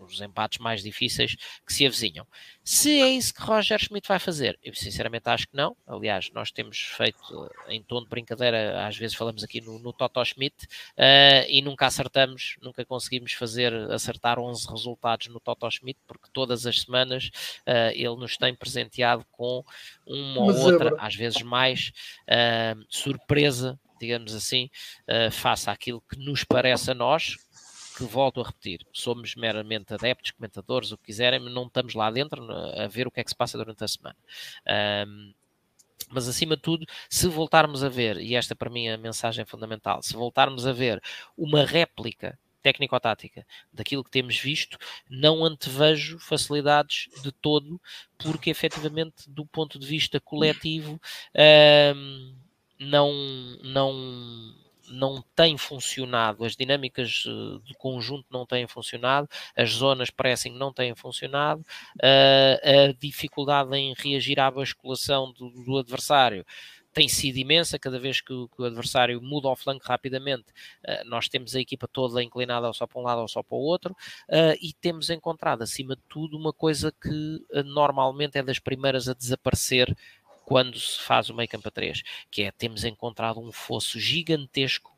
os 0.03 0.21
empates 0.21 0.59
mais 0.59 0.83
difíceis 0.83 1.35
que 1.65 1.73
se 1.73 1.85
avizinham. 1.85 2.25
Se 2.63 3.01
é 3.01 3.09
isso 3.09 3.33
que 3.33 3.41
Roger 3.41 3.77
Schmidt 3.79 4.07
vai 4.07 4.19
fazer, 4.19 4.57
eu 4.63 4.73
sinceramente 4.73 5.29
acho 5.29 5.47
que 5.47 5.55
não. 5.55 5.75
Aliás, 5.85 6.29
nós 6.33 6.51
temos 6.51 6.77
feito 6.77 7.19
em 7.67 7.81
tom 7.83 8.01
de 8.01 8.09
brincadeira, 8.09 8.87
às 8.87 8.97
vezes 8.97 9.15
falamos 9.15 9.43
aqui 9.43 9.59
no, 9.59 9.79
no 9.79 9.91
Toto 9.91 10.23
Schmidt 10.23 10.55
uh, 10.97 11.45
e 11.49 11.61
nunca 11.61 11.87
acertamos, 11.87 12.55
nunca 12.61 12.85
conseguimos 12.85 13.33
fazer 13.33 13.73
acertar 13.91 14.39
11 14.39 14.67
resultados 14.69 15.27
no 15.27 15.39
Toto 15.39 15.69
Schmidt, 15.69 15.99
porque 16.07 16.29
todas 16.31 16.65
as 16.65 16.81
semanas 16.81 17.29
uh, 17.67 17.91
ele 17.93 18.15
nos 18.15 18.37
tem 18.37 18.55
presenteado 18.55 19.25
com 19.31 19.63
uma 20.07 20.41
ou 20.41 20.57
outra, 20.59 20.95
às 20.99 21.15
vezes 21.15 21.41
mais, 21.41 21.91
uh, 22.29 22.83
surpresa 22.89 23.79
digamos 23.99 24.35
assim, 24.35 24.69
uh, 25.07 25.31
face 25.31 25.69
àquilo 25.69 26.03
que 26.09 26.17
nos 26.17 26.43
parece 26.43 26.91
a 26.91 26.93
nós, 26.93 27.37
que 27.95 28.03
volto 28.03 28.41
a 28.41 28.45
repetir, 28.45 28.85
somos 28.91 29.35
meramente 29.35 29.93
adeptos, 29.93 30.31
comentadores, 30.31 30.91
o 30.91 30.97
que 30.97 31.05
quiserem, 31.05 31.39
não 31.39 31.67
estamos 31.67 31.93
lá 31.93 32.09
dentro 32.09 32.51
a 32.51 32.87
ver 32.87 33.07
o 33.07 33.11
que 33.11 33.19
é 33.19 33.23
que 33.23 33.29
se 33.29 33.35
passa 33.35 33.57
durante 33.57 33.83
a 33.83 33.87
semana. 33.87 34.17
Um, 35.07 35.33
mas 36.09 36.27
acima 36.27 36.55
de 36.55 36.61
tudo, 36.61 36.85
se 37.09 37.27
voltarmos 37.27 37.83
a 37.83 37.89
ver, 37.89 38.17
e 38.17 38.35
esta 38.35 38.55
para 38.55 38.69
mim 38.69 38.87
é 38.87 38.93
a 38.93 38.97
mensagem 38.97 39.45
fundamental, 39.45 40.01
se 40.03 40.13
voltarmos 40.13 40.65
a 40.67 40.71
ver 40.71 41.01
uma 41.37 41.65
réplica 41.65 42.37
técnico-tática 42.61 43.45
daquilo 43.71 44.03
que 44.03 44.09
temos 44.09 44.39
visto, 44.39 44.77
não 45.09 45.43
antevejo 45.43 46.17
facilidades 46.17 47.09
de 47.21 47.31
todo, 47.31 47.79
porque 48.17 48.49
efetivamente, 48.49 49.29
do 49.29 49.45
ponto 49.45 49.77
de 49.77 49.85
vista 49.85 50.19
coletivo, 50.19 50.99
um, 51.95 52.35
não, 52.79 53.11
não, 53.63 54.55
não 54.89 55.23
tem 55.35 55.57
funcionado, 55.57 56.43
as 56.43 56.55
dinâmicas 56.55 57.23
eh, 57.25 57.29
do 57.29 57.73
conjunto 57.77 58.25
não 58.29 58.45
têm 58.45 58.67
funcionado, 58.67 59.27
as 59.55 59.71
zonas 59.71 60.09
pressing 60.09 60.51
não 60.51 60.73
têm 60.73 60.93
funcionado, 60.95 61.61
uh, 61.61 62.89
a 62.89 62.93
dificuldade 62.99 63.75
em 63.75 63.93
reagir 63.97 64.39
à 64.39 64.49
basculação 64.51 65.31
do, 65.31 65.49
do 65.49 65.77
adversário 65.77 66.45
tem 66.93 67.09
sido 67.09 67.37
imensa, 67.37 67.79
cada 67.79 67.99
vez 67.99 68.21
que 68.21 68.31
o, 68.31 68.47
que 68.47 68.61
o, 68.61 68.65
adversário 68.65 69.19
muda 69.21 69.47
ao 69.47 69.55
flanco 69.55 69.85
rapidamente, 69.85 70.45
uh, 70.87 71.03
nós 71.05 71.27
temos 71.27 71.55
a 71.55 71.59
equipa 71.59 71.87
toda 71.87 72.23
inclinada 72.23 72.67
ou 72.67 72.73
só 72.73 72.85
para 72.85 72.99
um 72.99 73.03
lado 73.03 73.21
ou 73.21 73.27
só 73.27 73.41
para 73.41 73.57
o 73.57 73.61
outro, 73.61 73.93
uh, 74.29 74.55
e 74.61 74.73
temos 74.79 75.09
encontrado, 75.09 75.63
acima 75.63 75.95
de 75.95 76.01
tudo, 76.07 76.37
uma 76.37 76.53
coisa 76.53 76.93
que 77.01 77.09
uh, 77.51 77.63
normalmente 77.63 78.37
é 78.37 78.43
das 78.43 78.59
primeiras 78.59 79.09
a 79.09 79.13
desaparecer 79.13 79.95
quando 80.45 80.79
se 80.79 80.99
faz 80.99 81.29
o 81.29 81.33
meio 81.33 81.49
campo 81.49 81.67
a 81.67 81.71
3, 81.71 82.01
que 82.29 82.43
é 82.43 82.51
temos 82.51 82.83
encontrado 82.83 83.39
um 83.39 83.51
fosso 83.51 83.99
gigantesco 83.99 84.93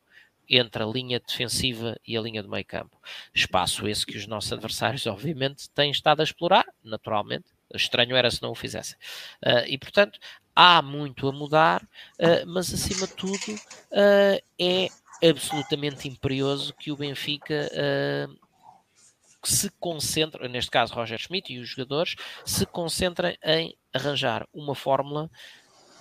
entre 0.49 0.83
a 0.83 0.85
linha 0.85 1.19
defensiva 1.19 1.97
e 2.05 2.17
a 2.17 2.21
linha 2.21 2.43
do 2.43 2.49
meio 2.49 2.65
campo. 2.65 2.99
Espaço 3.33 3.87
esse 3.87 4.05
que 4.05 4.17
os 4.17 4.27
nossos 4.27 4.51
adversários, 4.53 5.05
obviamente, 5.07 5.69
têm 5.69 5.91
estado 5.91 6.21
a 6.21 6.23
explorar, 6.23 6.65
naturalmente. 6.83 7.45
Estranho 7.73 8.15
era 8.15 8.29
se 8.29 8.41
não 8.41 8.51
o 8.51 8.55
fizessem. 8.55 8.97
Uh, 9.43 9.65
e, 9.67 9.77
portanto, 9.77 10.19
há 10.55 10.81
muito 10.81 11.27
a 11.27 11.31
mudar, 11.31 11.83
uh, 11.83 12.45
mas, 12.47 12.71
acima 12.73 13.07
de 13.07 13.13
tudo, 13.13 13.53
uh, 13.53 14.43
é 14.59 14.89
absolutamente 15.27 16.07
imperioso 16.07 16.73
que 16.73 16.91
o 16.91 16.97
Benfica 16.97 17.69
se 19.43 19.69
concentre, 19.79 20.47
neste 20.47 20.71
caso 20.71 20.93
Roger 20.93 21.19
Schmidt 21.19 21.53
e 21.53 21.59
os 21.59 21.69
jogadores, 21.69 22.15
se 22.43 22.65
concentrem 22.65 23.37
em 23.43 23.77
arranjar 23.95 24.45
uma 24.53 24.75
fórmula 24.75 25.29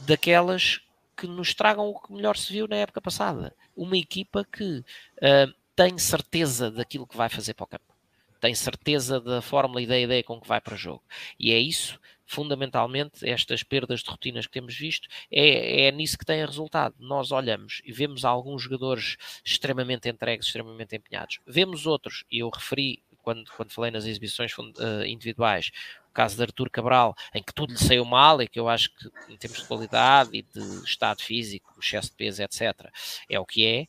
daquelas 0.01 0.81
que 1.17 1.27
nos 1.27 1.55
tragam 1.55 1.89
o 1.89 2.01
que 2.01 2.13
melhor 2.13 2.37
se 2.37 2.53
viu 2.53 2.67
na 2.67 2.77
época 2.77 3.01
passada. 3.01 3.55
Uma 3.77 3.97
equipa 3.97 4.45
que 4.45 4.79
uh, 4.79 5.55
tem 5.77 5.97
certeza 5.97 6.71
daquilo 6.71 7.07
que 7.07 7.17
vai 7.17 7.29
fazer 7.29 7.55
para 7.55 7.65
o 7.65 7.69
campo. 7.69 7.95
Tem 8.41 8.55
certeza 8.55 9.21
da 9.21 9.41
fórmula 9.41 9.81
e 9.81 9.87
da 9.87 9.99
ideia 9.99 10.23
com 10.23 10.41
que 10.41 10.49
vai 10.49 10.61
para 10.61 10.75
o 10.75 10.77
jogo. 10.77 11.03
E 11.39 11.53
é 11.53 11.59
isso, 11.59 11.99
fundamentalmente, 12.27 13.27
estas 13.27 13.63
perdas 13.63 14.01
de 14.01 14.11
rotinas 14.11 14.47
que 14.47 14.53
temos 14.53 14.77
visto, 14.77 15.09
é, 15.31 15.87
é 15.87 15.93
nisso 15.93 16.19
que 16.19 16.27
tem 16.27 16.45
resultado. 16.45 16.95
Nós 16.99 17.31
olhamos 17.31 17.81
e 17.85 17.93
vemos 17.93 18.25
alguns 18.25 18.63
jogadores 18.63 19.17
extremamente 19.45 20.09
entregues, 20.09 20.47
extremamente 20.47 20.97
empenhados. 20.97 21.39
Vemos 21.47 21.87
outros, 21.87 22.25
e 22.31 22.41
eu 22.41 22.51
referi 22.51 23.03
quando, 23.23 23.51
quando 23.57 23.73
falei 23.73 23.91
nas 23.91 24.05
exibições 24.05 24.53
uh, 24.59 25.05
individuais, 25.07 25.71
caso 26.15 26.37
de 26.37 26.43
Artur 26.43 26.71
Cabral, 26.71 27.15
em 27.35 27.43
que 27.43 27.53
tudo 27.53 27.73
lhe 27.73 27.79
saiu 27.79 28.05
mal 28.05 28.41
e 28.41 28.49
que 28.49 28.59
eu 28.59 28.69
acho 28.69 28.91
que 28.95 29.11
em 29.29 29.37
termos 29.37 29.61
de 29.61 29.67
qualidade 29.67 30.31
e 30.33 30.43
de 30.43 30.85
estado 30.85 31.23
físico, 31.23 31.75
excesso 31.79 32.11
de 32.11 32.17
peso, 32.17 32.43
etc., 32.43 32.91
é 33.29 33.39
o 33.39 33.45
que 33.45 33.67
é, 33.67 33.87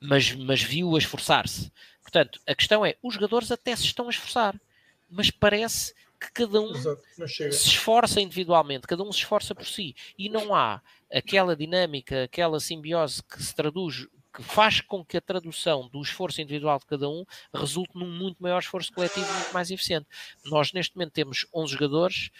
mas, 0.00 0.34
mas 0.34 0.62
viu-a 0.62 0.98
esforçar-se. 0.98 1.70
Portanto, 2.02 2.40
a 2.46 2.54
questão 2.54 2.84
é, 2.84 2.96
os 3.02 3.14
jogadores 3.14 3.50
até 3.50 3.76
se 3.76 3.84
estão 3.84 4.06
a 4.06 4.10
esforçar, 4.10 4.58
mas 5.08 5.30
parece 5.30 5.94
que 6.18 6.32
cada 6.32 6.60
um 6.60 6.74
Exato, 6.74 7.02
se 7.26 7.68
esforça 7.68 8.20
individualmente, 8.20 8.86
cada 8.86 9.02
um 9.02 9.12
se 9.12 9.18
esforça 9.18 9.54
por 9.54 9.66
si, 9.66 9.94
e 10.18 10.28
não 10.28 10.54
há 10.54 10.82
aquela 11.12 11.56
dinâmica, 11.56 12.24
aquela 12.24 12.60
simbiose 12.60 13.22
que 13.22 13.42
se 13.42 13.54
traduz 13.54 14.06
que 14.32 14.42
faz 14.42 14.80
com 14.80 15.04
que 15.04 15.16
a 15.16 15.20
tradução 15.20 15.88
do 15.88 16.00
esforço 16.00 16.40
individual 16.40 16.78
de 16.78 16.86
cada 16.86 17.08
um 17.08 17.24
resulte 17.52 17.96
num 17.96 18.10
muito 18.10 18.42
maior 18.42 18.58
esforço 18.60 18.92
coletivo 18.92 19.32
muito 19.32 19.52
mais 19.52 19.70
eficiente. 19.70 20.06
Nós, 20.44 20.72
neste 20.72 20.96
momento, 20.96 21.12
temos 21.12 21.46
11 21.54 21.72
jogadores 21.72 22.30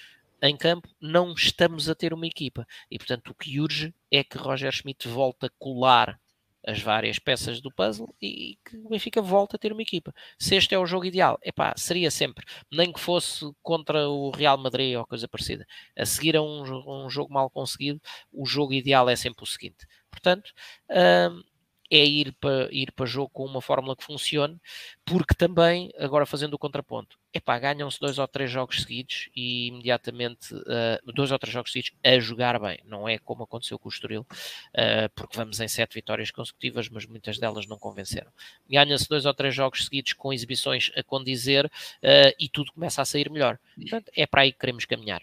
em 0.42 0.56
campo, 0.56 0.88
não 1.00 1.32
estamos 1.32 1.88
a 1.88 1.94
ter 1.94 2.12
uma 2.12 2.26
equipa. 2.26 2.66
E, 2.90 2.98
portanto, 2.98 3.28
o 3.30 3.34
que 3.34 3.60
urge 3.60 3.94
é 4.10 4.24
que 4.24 4.38
Roger 4.38 4.72
Schmidt 4.72 5.06
volte 5.08 5.46
a 5.46 5.50
colar 5.58 6.18
as 6.66 6.80
várias 6.80 7.18
peças 7.18 7.60
do 7.60 7.70
puzzle 7.70 8.14
e 8.20 8.58
que 8.64 8.76
o 8.76 8.88
Benfica 8.88 9.22
volte 9.22 9.56
a 9.56 9.58
ter 9.58 9.72
uma 9.72 9.82
equipa. 9.82 10.14
Se 10.38 10.54
este 10.54 10.74
é 10.74 10.78
o 10.78 10.86
jogo 10.86 11.06
ideal, 11.06 11.38
epá, 11.42 11.72
seria 11.76 12.10
sempre, 12.10 12.44
nem 12.70 12.92
que 12.92 13.00
fosse 13.00 13.50
contra 13.62 14.08
o 14.08 14.30
Real 14.30 14.58
Madrid 14.58 14.96
ou 14.96 15.06
coisa 15.06 15.26
parecida. 15.26 15.66
A 15.96 16.04
seguir 16.04 16.36
a 16.36 16.42
um, 16.42 17.04
um 17.04 17.08
jogo 17.08 17.32
mal 17.32 17.48
conseguido, 17.50 18.00
o 18.32 18.44
jogo 18.44 18.72
ideal 18.72 19.08
é 19.08 19.16
sempre 19.16 19.42
o 19.42 19.46
seguinte. 19.46 19.86
Portanto, 20.10 20.52
hum, 20.90 21.42
é 21.90 22.04
ir 22.04 22.32
para, 22.40 22.68
ir 22.70 22.92
para 22.92 23.04
jogo 23.04 23.30
com 23.30 23.44
uma 23.44 23.60
fórmula 23.60 23.96
que 23.96 24.04
funcione, 24.04 24.56
porque 25.04 25.34
também, 25.34 25.90
agora 25.98 26.24
fazendo 26.24 26.54
o 26.54 26.58
contraponto, 26.58 27.18
epá, 27.34 27.58
ganham-se 27.58 27.98
dois 27.98 28.18
ou 28.18 28.28
três 28.28 28.50
jogos 28.50 28.82
seguidos 28.82 29.28
e 29.34 29.66
imediatamente, 29.68 30.54
uh, 30.54 31.12
dois 31.12 31.32
ou 31.32 31.38
três 31.38 31.52
jogos 31.52 31.72
seguidos 31.72 31.98
a 32.04 32.18
jogar 32.20 32.58
bem, 32.60 32.78
não 32.84 33.08
é 33.08 33.18
como 33.18 33.42
aconteceu 33.42 33.78
com 33.78 33.88
o 33.88 33.92
Estoril, 33.92 34.20
uh, 34.20 35.10
porque 35.14 35.36
vamos 35.36 35.58
em 35.58 35.68
sete 35.68 35.94
vitórias 35.94 36.30
consecutivas, 36.30 36.88
mas 36.88 37.06
muitas 37.06 37.38
delas 37.38 37.66
não 37.66 37.78
convenceram. 37.78 38.30
Ganha-se 38.68 39.08
dois 39.08 39.26
ou 39.26 39.34
três 39.34 39.54
jogos 39.54 39.84
seguidos 39.84 40.12
com 40.12 40.32
exibições 40.32 40.92
a 40.96 41.02
condizer 41.02 41.66
uh, 41.66 42.34
e 42.38 42.48
tudo 42.48 42.72
começa 42.72 43.02
a 43.02 43.04
sair 43.04 43.30
melhor. 43.30 43.58
Portanto, 43.74 44.12
é 44.14 44.26
para 44.26 44.42
aí 44.42 44.52
que 44.52 44.58
queremos 44.58 44.84
caminhar. 44.84 45.22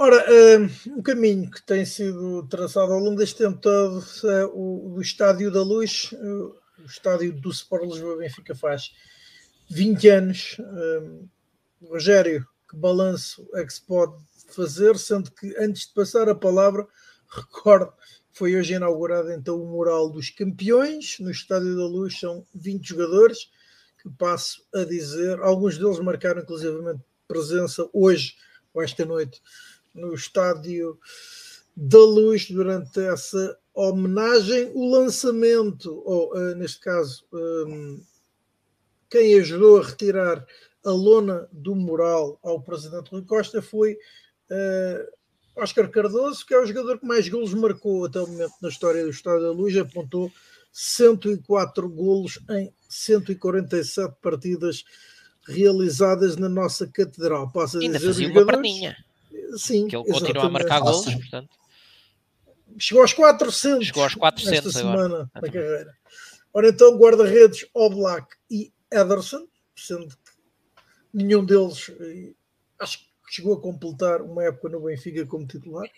Ora, 0.00 0.24
um, 0.30 0.98
um 0.98 1.02
caminho 1.02 1.50
que 1.50 1.60
tem 1.60 1.84
sido 1.84 2.46
traçado 2.46 2.92
ao 2.92 3.00
longo 3.00 3.16
deste 3.16 3.38
tempo 3.38 3.58
todo 3.58 4.00
é 4.26 4.44
o 4.44 4.92
do 4.94 5.02
Estádio 5.02 5.50
da 5.50 5.60
Luz, 5.60 6.12
o 6.12 6.54
estádio 6.86 7.32
do 7.32 7.50
Sport 7.50 7.82
Lisboa 7.82 8.18
Benfica 8.18 8.54
faz 8.54 8.92
20 9.68 10.08
anos. 10.08 10.56
Um, 10.60 11.28
Rogério, 11.88 12.46
que 12.70 12.76
balanço 12.76 13.44
é 13.54 13.64
que 13.64 13.72
se 13.72 13.82
pode 13.82 14.14
fazer, 14.54 14.96
sendo 14.96 15.32
que 15.32 15.52
antes 15.58 15.88
de 15.88 15.94
passar 15.94 16.28
a 16.28 16.34
palavra, 16.34 16.86
recordo 17.28 17.92
foi 18.30 18.54
hoje 18.54 18.74
inaugurado 18.74 19.32
então 19.32 19.60
o 19.60 19.66
mural 19.66 20.08
dos 20.10 20.30
campeões 20.30 21.16
no 21.18 21.28
Estádio 21.32 21.76
da 21.76 21.86
Luz, 21.86 22.20
são 22.20 22.46
20 22.54 22.86
jogadores 22.86 23.50
que 24.00 24.08
passo 24.10 24.64
a 24.72 24.84
dizer, 24.84 25.40
alguns 25.40 25.76
deles 25.76 25.98
marcaram 25.98 26.40
inclusivamente 26.40 27.02
presença 27.26 27.88
hoje 27.92 28.36
ou 28.72 28.80
esta 28.80 29.04
noite 29.04 29.42
no 29.94 30.14
Estádio 30.14 30.98
da 31.76 31.98
Luz 31.98 32.50
durante 32.50 33.00
essa 33.00 33.56
homenagem. 33.74 34.70
O 34.74 34.90
lançamento, 34.90 36.02
ou 36.04 36.32
uh, 36.34 36.54
neste 36.56 36.80
caso, 36.80 37.24
um, 37.32 38.02
quem 39.08 39.38
ajudou 39.38 39.78
a 39.80 39.84
retirar 39.84 40.44
a 40.84 40.90
lona 40.90 41.48
do 41.52 41.74
mural 41.74 42.38
ao 42.42 42.60
presidente 42.60 43.10
Rui 43.10 43.22
Costa 43.22 43.62
foi 43.62 43.92
uh, 43.92 45.18
Oscar 45.56 45.88
Cardoso, 45.90 46.44
que 46.46 46.54
é 46.54 46.58
o 46.58 46.66
jogador 46.66 46.98
que 46.98 47.06
mais 47.06 47.28
golos 47.28 47.54
marcou 47.54 48.04
até 48.04 48.20
o 48.20 48.26
momento 48.26 48.54
na 48.60 48.68
história 48.68 49.02
do 49.02 49.10
Estádio 49.10 49.42
da 49.42 49.50
Luz, 49.52 49.76
apontou 49.76 50.30
104 50.72 51.88
golos 51.88 52.38
em 52.50 52.72
147 52.88 54.14
partidas 54.22 54.84
realizadas 55.46 56.36
na 56.36 56.48
nossa 56.48 56.86
catedral. 56.86 57.50
Posso 57.50 57.78
Ainda 57.78 57.98
dizer 57.98 58.08
fazia 58.08 58.28
uma 58.28 58.46
perninha. 58.46 58.96
Sim, 59.56 59.88
que 59.88 59.96
ele 59.96 60.04
continua 60.04 60.46
a 60.46 60.50
marcar 60.50 60.80
golos, 60.80 61.04
portanto. 61.14 61.48
Chegou 62.78 63.02
aos 63.02 63.12
400, 63.12 63.86
Chegou 63.86 64.04
aos 64.04 64.14
400 64.14 64.66
esta 64.66 64.80
agora. 64.80 65.02
semana 65.02 65.30
na 65.34 65.40
carreira. 65.40 65.98
Ora 66.52 66.68
então, 66.68 66.96
guarda-redes 66.96 67.66
Oblak 67.74 68.36
e 68.50 68.72
Ederson, 68.90 69.46
sendo 69.76 70.08
que 70.08 70.16
nenhum 71.12 71.44
deles 71.44 71.90
eh, 72.00 72.32
acho 72.78 72.98
que 72.98 73.06
chegou 73.28 73.54
a 73.54 73.60
completar 73.60 74.22
uma 74.22 74.44
época 74.44 74.68
no 74.68 74.80
Benfica 74.80 75.26
como 75.26 75.46
titular. 75.46 75.88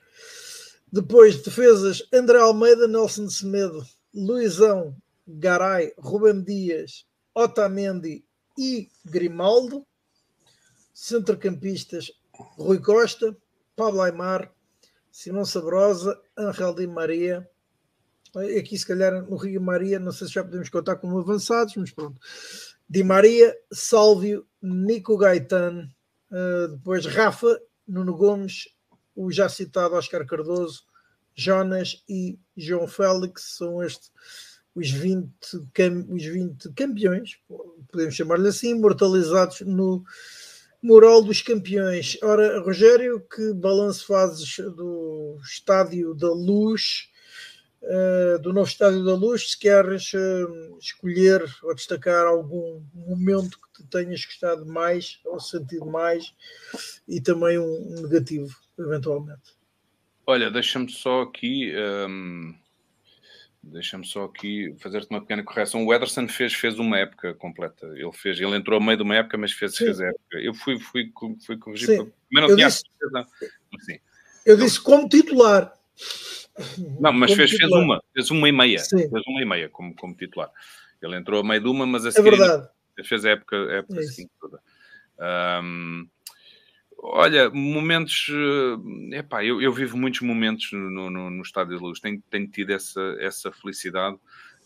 Depois, 0.92 1.40
defesas 1.42 2.02
André 2.12 2.38
Almeida, 2.38 2.88
Nelson 2.88 3.28
Semedo, 3.28 3.86
Luizão, 4.12 4.96
Garay, 5.26 5.92
Rubem 5.96 6.42
Dias, 6.42 7.06
Otamendi 7.34 8.24
e 8.58 8.88
Grimaldo. 9.04 9.86
Centrocampistas 10.92 12.12
Rui 12.56 12.78
Costa, 12.80 13.36
Pablo 13.76 14.02
Aymar, 14.02 14.52
Simão 15.10 15.44
Sabrosa, 15.44 16.20
Angel 16.36 16.74
Di 16.74 16.86
Maria. 16.86 17.48
Aqui, 18.58 18.78
se 18.78 18.86
calhar, 18.86 19.22
no 19.22 19.36
Rio 19.36 19.60
Maria, 19.60 19.98
não 19.98 20.12
sei 20.12 20.26
se 20.26 20.34
já 20.34 20.44
podemos 20.44 20.68
contar 20.68 20.96
como 20.96 21.18
avançados, 21.18 21.74
mas 21.76 21.90
pronto. 21.90 22.20
Di 22.88 23.02
Maria, 23.02 23.56
Sálvio, 23.72 24.46
Nico 24.62 25.16
Gaetano, 25.16 25.90
uh, 26.30 26.68
depois 26.68 27.06
Rafa, 27.06 27.60
Nuno 27.86 28.16
Gomes, 28.16 28.68
o 29.16 29.32
já 29.32 29.48
citado 29.48 29.94
Oscar 29.94 30.24
Cardoso, 30.26 30.84
Jonas 31.34 32.04
e 32.08 32.38
João 32.56 32.86
Félix 32.86 33.56
são 33.56 33.82
estes 33.82 34.12
os 34.74 34.90
20, 34.90 35.30
cam 35.72 36.06
os 36.08 36.24
20 36.24 36.72
campeões, 36.72 37.38
podemos 37.90 38.14
chamar-lhe 38.14 38.48
assim, 38.48 38.70
imortalizados 38.70 39.60
no 39.62 40.04
mural 40.82 41.22
dos 41.22 41.42
campeões. 41.42 42.18
Ora, 42.22 42.60
Rogério, 42.60 43.20
que 43.20 43.52
balanço 43.52 44.06
fazes 44.06 44.56
do 44.58 45.38
Estádio 45.42 46.14
da 46.14 46.32
Luz, 46.32 47.08
uh, 47.82 48.38
do 48.40 48.52
novo 48.52 48.68
Estádio 48.68 49.04
da 49.04 49.14
Luz, 49.14 49.50
se 49.50 49.58
queres 49.58 50.12
uh, 50.14 50.78
escolher 50.78 51.44
ou 51.62 51.74
destacar 51.74 52.26
algum 52.26 52.82
momento 52.94 53.58
que 53.74 53.82
te 53.82 53.88
tenhas 53.90 54.24
gostado 54.24 54.64
mais 54.66 55.20
ou 55.24 55.38
sentido 55.38 55.86
mais 55.86 56.34
e 57.06 57.20
também 57.20 57.58
um 57.58 58.02
negativo, 58.02 58.54
eventualmente. 58.78 59.58
Olha, 60.26 60.50
deixa-me 60.50 60.90
só 60.90 61.22
aqui. 61.22 61.72
Um, 62.08 62.54
deixa-me 63.62 64.06
só 64.06 64.24
aqui 64.24 64.74
fazer-te 64.78 65.10
uma 65.10 65.20
pequena 65.20 65.42
correção. 65.42 65.84
O 65.84 65.92
Ederson 65.92 66.26
fez, 66.28 66.54
fez 66.54 66.78
uma 66.78 66.98
época 66.98 67.34
completa. 67.34 67.86
Ele 67.94 68.12
fez, 68.12 68.40
ele 68.40 68.56
entrou 68.56 68.80
a 68.80 68.84
meio 68.84 68.96
de 68.96 69.02
uma 69.02 69.16
época, 69.16 69.36
mas 69.36 69.52
fez, 69.52 69.76
fez 69.76 70.00
a 70.00 70.06
época. 70.06 70.38
Eu 70.38 70.54
fui, 70.54 70.78
fui, 70.78 71.12
fui 71.44 71.58
corrigir. 71.58 71.86
Sim. 71.86 72.12
Mas 72.32 72.48
não 72.48 72.56
tinha 72.56 72.68
disse, 72.68 72.82
certeza. 72.98 73.26
Sim. 73.80 73.98
Eu 74.46 74.56
disse 74.56 74.80
como 74.80 75.08
titular. 75.08 75.72
Não, 76.98 77.12
mas 77.12 77.32
fez, 77.32 77.50
fez 77.50 77.70
uma, 77.70 78.02
fez 78.12 78.30
uma 78.30 78.48
e 78.48 78.52
meia. 78.52 78.78
Sim. 78.78 79.08
Fez 79.08 79.22
uma 79.26 79.42
e 79.42 79.44
meia 79.44 79.68
como, 79.68 79.94
como 79.94 80.14
titular. 80.14 80.50
Ele 81.00 81.16
entrou 81.16 81.40
a 81.40 81.44
meio 81.44 81.60
de 81.60 81.68
uma, 81.68 81.86
mas 81.86 82.04
a 82.04 82.12
seguir 82.12 82.28
é 82.28 82.36
verdade. 82.36 82.68
fez 83.04 83.24
a 83.24 83.30
época, 83.30 83.56
a 83.56 83.76
época 83.76 84.00
é 84.00 84.04
assim 84.04 84.28
toda. 84.40 84.60
Um, 85.62 86.08
Olha, 87.02 87.48
momentos. 87.50 88.26
Eh, 88.30 89.18
epá, 89.18 89.42
eu, 89.42 89.60
eu 89.60 89.72
vivo 89.72 89.96
muitos 89.96 90.20
momentos 90.20 90.70
no, 90.72 91.10
no, 91.10 91.30
no 91.30 91.42
Estádio 91.42 91.76
de 91.76 91.82
Luz. 91.82 91.98
Tenho, 91.98 92.22
tenho 92.30 92.46
tido 92.48 92.70
essa, 92.70 93.16
essa 93.18 93.50
felicidade 93.50 94.18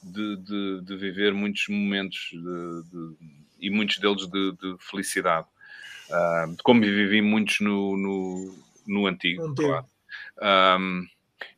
de, 0.02 0.36
de, 0.38 0.80
de 0.82 0.96
viver 0.96 1.32
muitos 1.32 1.68
momentos 1.68 2.30
de, 2.32 3.16
e 3.60 3.70
muitos 3.70 3.98
deles 3.98 4.26
de, 4.26 4.76
felicidade. 4.80 5.46
Uh, 6.10 6.56
como 6.62 6.80
vivi 6.80 7.22
muitos 7.22 7.60
no, 7.60 7.96
no, 7.96 8.54
no 8.86 9.06
antigo, 9.06 9.54
claro. 9.54 9.86
Um, 10.42 11.06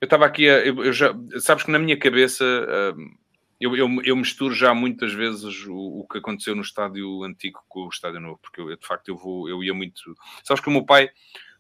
eu 0.00 0.06
estava 0.06 0.26
aqui 0.26 0.48
a. 0.48 0.58
Eu, 0.58 0.84
eu, 0.84 0.92
já, 0.92 1.14
sabes 1.40 1.64
que 1.64 1.70
na 1.70 1.78
minha 1.78 1.96
cabeça. 1.96 2.44
Uh, 2.44 3.25
eu, 3.60 3.76
eu, 3.76 3.88
eu, 4.04 4.16
misturo 4.16 4.54
já 4.54 4.74
muitas 4.74 5.12
vezes 5.12 5.66
o, 5.66 6.00
o, 6.00 6.06
que 6.06 6.18
aconteceu 6.18 6.54
no 6.54 6.62
estádio 6.62 7.22
antigo 7.24 7.60
com 7.68 7.86
o 7.86 7.88
estádio 7.88 8.20
novo, 8.20 8.38
porque 8.38 8.60
eu, 8.60 8.76
de 8.76 8.86
facto 8.86 9.08
eu 9.08 9.16
vou, 9.16 9.48
eu 9.48 9.64
ia 9.64 9.72
muito. 9.72 10.00
Sabes 10.44 10.62
que 10.62 10.68
o 10.68 10.72
meu 10.72 10.84
pai, 10.84 11.06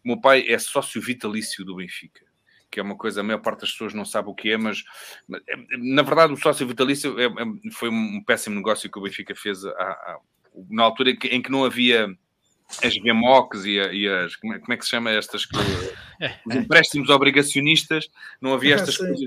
o 0.04 0.08
meu 0.08 0.20
pai 0.20 0.46
é 0.48 0.58
sócio 0.58 1.00
vitalício 1.00 1.64
do 1.64 1.76
Benfica, 1.76 2.24
que 2.70 2.78
é 2.78 2.82
uma 2.82 2.96
coisa, 2.96 3.20
a 3.20 3.24
maior 3.24 3.40
parte 3.40 3.60
das 3.60 3.72
pessoas 3.72 3.94
não 3.94 4.04
sabe 4.04 4.28
o 4.28 4.34
que 4.34 4.50
é, 4.50 4.56
mas 4.58 4.84
na 5.78 6.02
verdade 6.02 6.32
o 6.32 6.36
sócio 6.36 6.66
vitalício 6.66 7.18
é, 7.18 7.26
é, 7.26 7.70
foi 7.72 7.88
um 7.88 8.22
péssimo 8.22 8.56
negócio 8.56 8.90
que 8.90 8.98
o 8.98 9.02
Benfica 9.02 9.34
fez 9.34 9.64
a, 9.64 9.70
a, 9.70 10.18
na 10.68 10.82
altura 10.82 11.10
em 11.10 11.16
que, 11.16 11.28
em 11.28 11.40
que 11.40 11.50
não 11.50 11.64
havia 11.64 12.14
as 12.82 12.94
GMOCs 12.96 13.64
e, 13.64 13.78
e, 13.78 14.08
as. 14.08 14.36
Como 14.36 14.54
é, 14.54 14.58
como 14.58 14.72
é, 14.72 14.76
que 14.76 14.84
se 14.84 14.90
chama 14.90 15.10
estas? 15.10 15.46
Que, 15.46 15.56
os 16.46 16.54
empréstimos 16.54 17.08
obrigacionistas, 17.10 18.08
não 18.40 18.52
havia 18.52 18.74
estas 18.76 18.96
coisas 18.96 19.18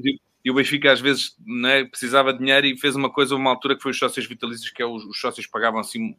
e 0.43 0.49
o 0.49 0.53
Benfica 0.53 0.91
às 0.91 1.01
vezes 1.01 1.35
né, 1.45 1.83
precisava 1.85 2.31
de 2.31 2.39
dinheiro 2.39 2.67
e 2.67 2.77
fez 2.77 2.95
uma 2.95 3.09
coisa 3.09 3.35
uma 3.35 3.49
altura 3.49 3.75
que 3.75 3.83
foi 3.83 3.91
os 3.91 3.99
sócios 3.99 4.25
vitalícios, 4.25 4.69
que 4.69 4.81
é 4.81 4.85
os, 4.85 5.03
os 5.05 5.19
sócios 5.19 5.45
pagavam 5.47 5.79
assim 5.79 6.15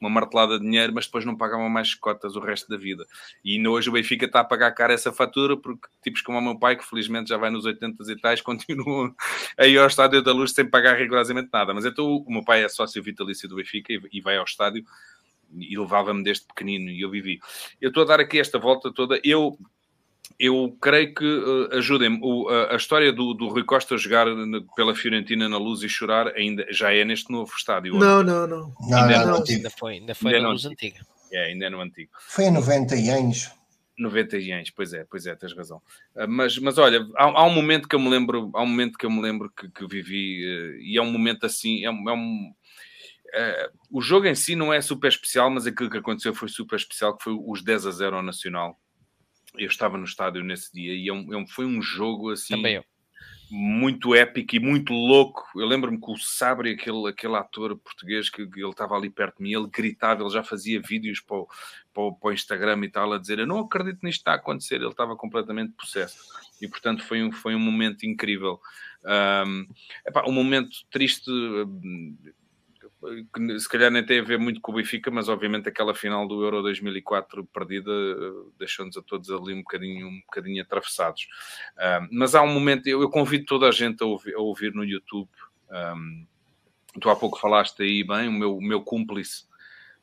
uma 0.00 0.10
martelada 0.10 0.58
de 0.58 0.64
dinheiro, 0.64 0.92
mas 0.92 1.06
depois 1.06 1.24
não 1.24 1.36
pagavam 1.36 1.68
mais 1.68 1.94
cotas 1.94 2.36
o 2.36 2.40
resto 2.40 2.68
da 2.68 2.76
vida. 2.76 3.06
E 3.44 3.56
ainda 3.56 3.70
hoje 3.70 3.88
o 3.88 3.92
Benfica 3.92 4.26
está 4.26 4.40
a 4.40 4.44
pagar 4.44 4.70
cara 4.72 4.92
essa 4.92 5.12
fatura, 5.12 5.56
porque 5.56 5.88
tipos 6.02 6.20
como 6.20 6.38
o 6.38 6.42
meu 6.42 6.58
pai, 6.58 6.76
que 6.76 6.84
felizmente 6.84 7.30
já 7.30 7.36
vai 7.36 7.50
nos 7.50 7.64
80 7.64 8.12
e 8.12 8.20
tais, 8.20 8.40
continuam 8.42 9.14
aí 9.56 9.76
ao 9.78 9.86
Estádio 9.86 10.22
da 10.22 10.32
Luz 10.32 10.52
sem 10.52 10.68
pagar 10.68 10.98
rigorosamente 10.98 11.48
nada. 11.52 11.72
Mas 11.72 11.84
então 11.84 12.16
o 12.16 12.30
meu 12.30 12.44
pai 12.44 12.64
é 12.64 12.68
sócio 12.68 13.02
vitalício 13.02 13.48
do 13.48 13.56
Benfica 13.56 13.92
e, 14.12 14.20
vai 14.20 14.36
ao 14.36 14.44
estádio 14.44 14.84
e 15.56 15.78
levava-me 15.78 16.22
desde 16.22 16.46
pequenino 16.46 16.90
e 16.90 17.00
eu 17.00 17.10
vivi. 17.10 17.38
Eu 17.80 17.88
estou 17.88 18.02
a 18.02 18.06
dar 18.06 18.20
aqui 18.20 18.38
esta 18.38 18.58
volta 18.58 18.92
toda. 18.92 19.20
Eu 19.22 19.58
eu 20.38 20.76
creio 20.80 21.14
que 21.14 21.24
uh, 21.24 21.76
ajudem-me. 21.76 22.20
a 22.70 22.76
história 22.76 23.12
do, 23.12 23.34
do 23.34 23.48
Rui 23.48 23.64
Costa 23.64 23.96
jogar 23.96 24.26
pela 24.74 24.94
Fiorentina 24.94 25.48
na 25.48 25.58
luz 25.58 25.82
e 25.82 25.88
chorar 25.88 26.28
ainda 26.34 26.66
já 26.70 26.92
é 26.92 27.04
neste 27.04 27.30
novo 27.30 27.52
estádio. 27.56 27.94
Não, 27.94 28.22
não, 28.22 28.46
não. 28.46 28.74
não, 28.88 28.98
ainda, 28.98 29.18
não, 29.18 29.38
não. 29.38 29.44
ainda 29.48 29.70
foi, 29.70 29.94
ainda 29.94 30.14
foi 30.14 30.34
ainda 30.34 30.42
na 30.46 30.52
luz 30.52 30.64
antiga. 30.64 31.00
É, 31.32 31.46
ainda 31.46 31.66
é 31.66 31.70
no 31.70 31.80
antigo. 31.80 32.10
Foi 32.20 32.44
em 32.44 32.50
90 32.50 32.94
anos. 32.94 33.50
90 33.98 34.36
anos, 34.36 34.70
pois 34.70 34.92
é, 34.92 35.04
pois 35.08 35.26
é, 35.26 35.34
tens 35.34 35.56
razão. 35.56 35.80
Uh, 36.14 36.28
mas, 36.28 36.58
mas 36.58 36.78
olha, 36.78 37.06
há, 37.16 37.24
há, 37.24 37.44
um 37.44 37.54
momento 37.54 37.88
que 37.88 37.94
eu 37.94 38.00
me 38.00 38.08
lembro, 38.08 38.50
há 38.54 38.62
um 38.62 38.66
momento 38.66 38.98
que 38.98 39.06
eu 39.06 39.10
me 39.10 39.20
lembro 39.20 39.50
que, 39.50 39.68
que 39.68 39.86
vivi, 39.86 40.44
uh, 40.44 40.80
e 40.80 40.96
é 40.98 41.02
um 41.02 41.10
momento 41.10 41.46
assim, 41.46 41.84
é, 41.84 41.90
um. 41.90 42.08
É 42.08 42.12
um 42.12 42.52
uh, 43.34 43.78
o 43.90 44.00
jogo 44.00 44.26
em 44.26 44.34
si 44.34 44.56
não 44.56 44.72
é 44.72 44.80
super 44.80 45.08
especial, 45.08 45.50
mas 45.50 45.66
aquilo 45.66 45.90
que 45.90 45.98
aconteceu 45.98 46.34
foi 46.34 46.48
super 46.48 46.76
especial, 46.76 47.16
que 47.16 47.22
foi 47.22 47.32
os 47.32 47.62
10 47.62 47.86
a 47.86 47.90
0 47.92 48.16
ao 48.16 48.22
Nacional 48.22 48.78
eu 49.56 49.68
estava 49.68 49.96
no 49.96 50.04
estádio 50.04 50.42
nesse 50.42 50.72
dia 50.72 50.94
e 50.94 51.08
é 51.08 51.40
é 51.40 51.46
foi 51.46 51.64
um 51.66 51.80
jogo 51.80 52.30
assim 52.30 52.80
muito 53.50 54.14
épico 54.14 54.56
e 54.56 54.58
muito 54.58 54.92
louco. 54.92 55.44
Eu 55.54 55.66
lembro-me 55.66 56.00
que 56.00 56.10
o 56.10 56.16
Sabre, 56.16 56.72
aquele, 56.72 57.08
aquele 57.08 57.36
ator 57.36 57.76
português 57.76 58.28
que, 58.30 58.46
que 58.46 58.60
ele 58.60 58.70
estava 58.70 58.96
ali 58.96 59.10
perto 59.10 59.36
de 59.36 59.42
mim, 59.44 59.54
ele 59.54 59.68
gritava, 59.68 60.22
ele 60.22 60.30
já 60.30 60.42
fazia 60.42 60.80
vídeos 60.80 61.20
para 61.20 61.36
o, 61.36 61.48
para, 61.92 62.02
o, 62.02 62.12
para 62.14 62.28
o 62.30 62.32
Instagram 62.32 62.80
e 62.84 62.90
tal, 62.90 63.12
a 63.12 63.18
dizer: 63.18 63.38
Eu 63.38 63.46
não 63.46 63.60
acredito 63.60 64.00
nisto 64.02 64.20
está 64.20 64.32
a 64.32 64.36
acontecer. 64.36 64.76
Ele 64.76 64.88
estava 64.88 65.14
completamente 65.14 65.72
possesso 65.72 66.16
e, 66.60 66.68
portanto, 66.68 67.04
foi 67.04 67.22
um, 67.22 67.30
foi 67.30 67.54
um 67.54 67.60
momento 67.60 68.04
incrível. 68.04 68.60
Um, 69.46 69.66
epá, 70.06 70.24
um 70.26 70.32
momento 70.32 70.76
triste 70.90 71.30
que 73.32 73.60
se 73.60 73.68
calhar 73.68 73.90
nem 73.90 74.04
tem 74.04 74.20
a 74.20 74.24
ver 74.24 74.38
muito 74.38 74.60
com 74.60 74.72
o 74.72 74.74
Benfica, 74.76 75.10
mas 75.10 75.28
obviamente 75.28 75.68
aquela 75.68 75.94
final 75.94 76.26
do 76.26 76.42
Euro 76.42 76.62
2004 76.62 77.44
perdida 77.46 77.90
eh, 77.90 78.50
deixou-nos 78.58 78.96
a 78.96 79.02
todos 79.02 79.30
ali 79.30 79.52
um 79.54 79.58
bocadinho, 79.58 80.08
um 80.08 80.20
bocadinho 80.20 80.62
atravessados. 80.62 81.26
Um, 81.76 82.08
mas 82.12 82.34
há 82.34 82.42
um 82.42 82.52
momento, 82.52 82.86
eu, 82.86 83.02
eu, 83.02 83.10
convido 83.10 83.44
toda 83.44 83.68
a 83.68 83.72
gente 83.72 84.02
a 84.02 84.06
ouvir, 84.06 84.34
a 84.34 84.40
ouvir 84.40 84.72
no 84.74 84.84
YouTube. 84.84 85.28
Um, 85.70 86.26
tu 87.00 87.10
há 87.10 87.16
pouco 87.16 87.38
falaste 87.38 87.82
aí 87.82 88.04
bem, 88.04 88.28
o 88.28 88.32
meu, 88.32 88.56
o 88.56 88.62
meu 88.62 88.82
cúmplice 88.82 89.44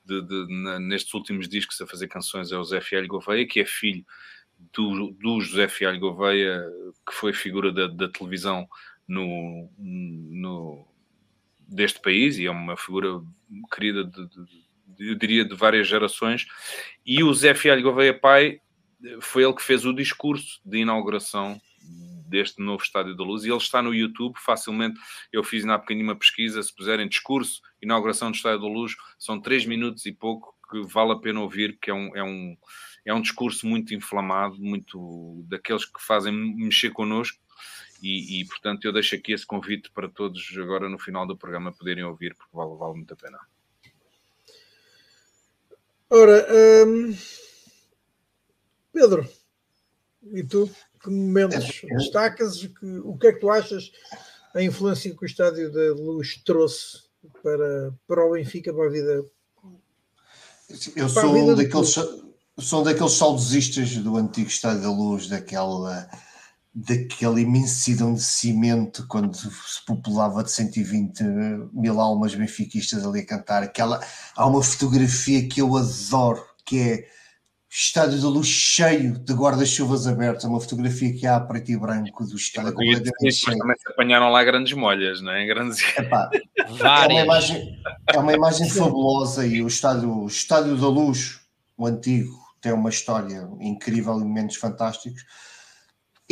de, 0.06 0.22
de, 0.22 0.80
nestes 0.80 1.14
últimos 1.14 1.48
discos 1.48 1.80
a 1.82 1.88
fazer 1.88 2.08
canções 2.08 2.52
é 2.52 2.58
o 2.58 2.64
Zé 2.64 2.82
Fialho 2.82 3.08
Gouveia, 3.08 3.48
que 3.48 3.60
é 3.60 3.66
filho 3.66 4.06
do, 4.74 5.12
do 5.12 5.42
José 5.42 5.68
Fialho 5.68 6.00
Gouveia, 6.00 6.64
que 7.08 7.14
foi 7.14 7.34
figura 7.34 7.72
da, 7.72 7.88
da 7.88 8.10
televisão 8.10 8.68
no, 9.08 9.70
no 9.78 10.91
deste 11.72 12.02
país 12.02 12.38
e 12.38 12.46
é 12.46 12.52
uma 12.52 12.76
figura 12.76 13.22
querida 13.74 14.04
de, 14.04 14.28
de, 14.28 15.10
eu 15.10 15.16
diria 15.16 15.46
de 15.46 15.56
várias 15.56 15.88
gerações 15.88 16.46
e 17.06 17.24
o 17.24 17.34
Zé 17.34 17.54
Fialho 17.54 17.82
Gouveia 17.82 18.14
Pai 18.14 18.60
foi 19.22 19.44
ele 19.44 19.54
que 19.54 19.64
fez 19.64 19.86
o 19.86 19.94
discurso 19.94 20.60
de 20.66 20.80
inauguração 20.80 21.60
deste 22.28 22.62
novo 22.62 22.84
Estádio 22.84 23.16
da 23.16 23.24
Luz 23.24 23.44
e 23.44 23.50
ele 23.50 23.58
está 23.58 23.82
no 23.82 23.94
YouTube 23.94 24.36
facilmente, 24.38 25.00
eu 25.34 25.44
fiz 25.44 25.66
na 25.66 25.78
pequenina 25.78 26.12
uma 26.12 26.16
pesquisa, 26.16 26.64
se 26.64 26.74
puserem 26.74 27.08
discurso, 27.08 27.62
inauguração 27.82 28.32
do 28.32 28.36
Estádio 28.36 28.62
da 28.62 28.68
Luz, 28.68 28.96
são 29.20 29.40
três 29.40 29.66
minutos 29.66 30.06
e 30.06 30.14
pouco 30.14 30.56
que 30.70 30.82
vale 30.84 31.12
a 31.12 31.18
pena 31.18 31.42
ouvir, 31.42 31.74
porque 31.74 31.92
é 31.92 31.94
um, 31.94 32.16
é 32.16 32.24
um, 32.24 32.58
é 33.06 33.14
um 33.14 33.22
discurso 33.22 33.68
muito 33.68 33.94
inflamado, 33.94 34.56
muito 34.58 35.44
daqueles 35.50 35.84
que 35.84 36.02
fazem 36.02 36.32
mexer 36.32 36.92
connosco 36.92 37.38
E, 38.02 38.42
e, 38.42 38.46
portanto 38.46 38.86
eu 38.86 38.92
deixo 38.92 39.14
aqui 39.16 39.32
esse 39.32 39.46
convite 39.46 39.92
para 39.92 40.10
todos 40.10 40.44
agora 40.58 40.90
no 40.90 40.98
final 40.98 41.28
do 41.28 41.38
programa 41.38 41.72
poderem 41.72 42.04
ouvir, 42.04 42.36
porque 42.36 42.50
vale, 42.52 42.76
vale 42.76 42.96
muito 42.96 43.14
a 43.14 43.18
pena. 43.18 43.40
Ora, 46.10 46.46
hum, 46.88 47.16
Pedro, 48.92 49.30
e 50.34 50.44
tu, 50.44 50.70
que 51.02 51.10
momentos 51.10 51.84
é, 51.84 51.94
é. 51.94 51.98
destacas? 51.98 52.66
Que, 52.66 52.86
o 53.04 53.18
que 53.18 53.28
é 53.28 53.34
que 53.34 53.40
tu 53.40 53.50
achas 53.50 53.92
a 54.54 54.62
influência 54.62 55.16
que 55.16 55.24
o 55.24 55.26
Estádio 55.26 55.72
da 55.72 55.94
Luz 55.94 56.42
trouxe 56.44 57.04
para, 57.42 57.94
para 58.08 58.26
o 58.26 58.32
Benfica, 58.32 58.74
para 58.74 58.88
a 58.88 58.92
vida? 58.92 59.24
Eu 60.96 61.08
sou 61.08 61.34
vida 61.34 61.56
daqueles, 61.56 61.96
sou 62.60 62.84
daqueles 62.84 63.14
saudosistas 63.14 63.96
do 63.98 64.18
antigo 64.18 64.48
Estádio 64.48 64.82
da 64.82 64.92
Luz, 64.92 65.28
daquela 65.28 66.10
daquela 66.74 67.40
imensidão 67.40 68.14
de 68.14 68.24
cimento 68.24 69.06
quando 69.08 69.36
se 69.36 69.86
populava 69.86 70.44
de 70.44 70.52
120 70.52 71.24
mil 71.74 72.00
almas 72.00 72.34
benfiquistas 72.34 73.06
ali 73.06 73.20
a 73.20 73.26
cantar. 73.26 73.64
Aquela, 73.64 74.00
há 74.36 74.48
uma 74.48 74.64
fotografia 74.64 75.48
que 75.48 75.62
eu 75.62 75.76
adoro, 75.76 76.44
que 76.66 76.80
é 76.80 77.08
Estádio 77.74 78.22
da 78.22 78.28
Luz 78.28 78.48
cheio 78.48 79.18
de 79.18 79.34
guarda-chuvas 79.34 80.06
abertos, 80.06 80.44
é 80.44 80.48
uma 80.50 80.60
fotografia 80.60 81.14
que 81.14 81.26
há 81.26 81.40
preto 81.40 81.72
e 81.72 81.78
branco 81.78 82.26
do 82.26 82.36
estádio 82.36 82.76
cheio. 83.32 83.58
Também 83.58 83.78
se 83.78 83.90
apanharam 83.90 84.30
lá 84.30 84.44
grandes 84.44 84.74
molhas, 84.74 85.22
não 85.22 85.32
é? 85.32 85.46
Grandes... 85.46 85.80
Epá, 85.98 86.30
é 86.58 87.08
uma 87.08 87.22
imagem, 87.22 87.82
é 88.08 88.20
uma 88.20 88.34
imagem 88.34 88.70
fabulosa 88.70 89.48
e 89.48 89.64
o 89.64 89.68
estádio, 89.68 90.12
o 90.12 90.28
estádio 90.28 90.76
da 90.76 90.90
Luz, 90.90 91.40
o 91.78 91.88
antigo, 91.88 92.38
tem 92.60 92.74
uma 92.74 92.90
história 92.90 93.50
incrível 93.62 94.20
e 94.20 94.24
momentos 94.26 94.58
fantásticos. 94.58 95.24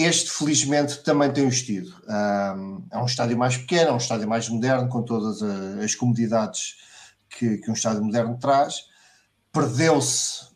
Este, 0.02 0.32
felizmente, 0.32 1.04
também 1.04 1.30
tem 1.30 1.46
estilo. 1.50 1.94
Um, 2.08 2.88
é 2.90 2.98
um 2.98 3.06
estádio 3.06 3.38
mais 3.38 3.58
pequeno, 3.58 3.90
é 3.90 3.94
um 3.94 3.98
estádio 3.98 4.30
mais 4.30 4.48
moderno, 4.48 4.88
com 4.88 5.04
todas 5.04 5.44
as 5.44 5.94
comodidades 5.94 6.78
que, 7.30 7.58
que 7.58 7.70
um 7.70 7.74
estádio 7.74 8.02
moderno 8.02 8.38
traz. 8.40 8.86
Perdeu-se 9.52 10.48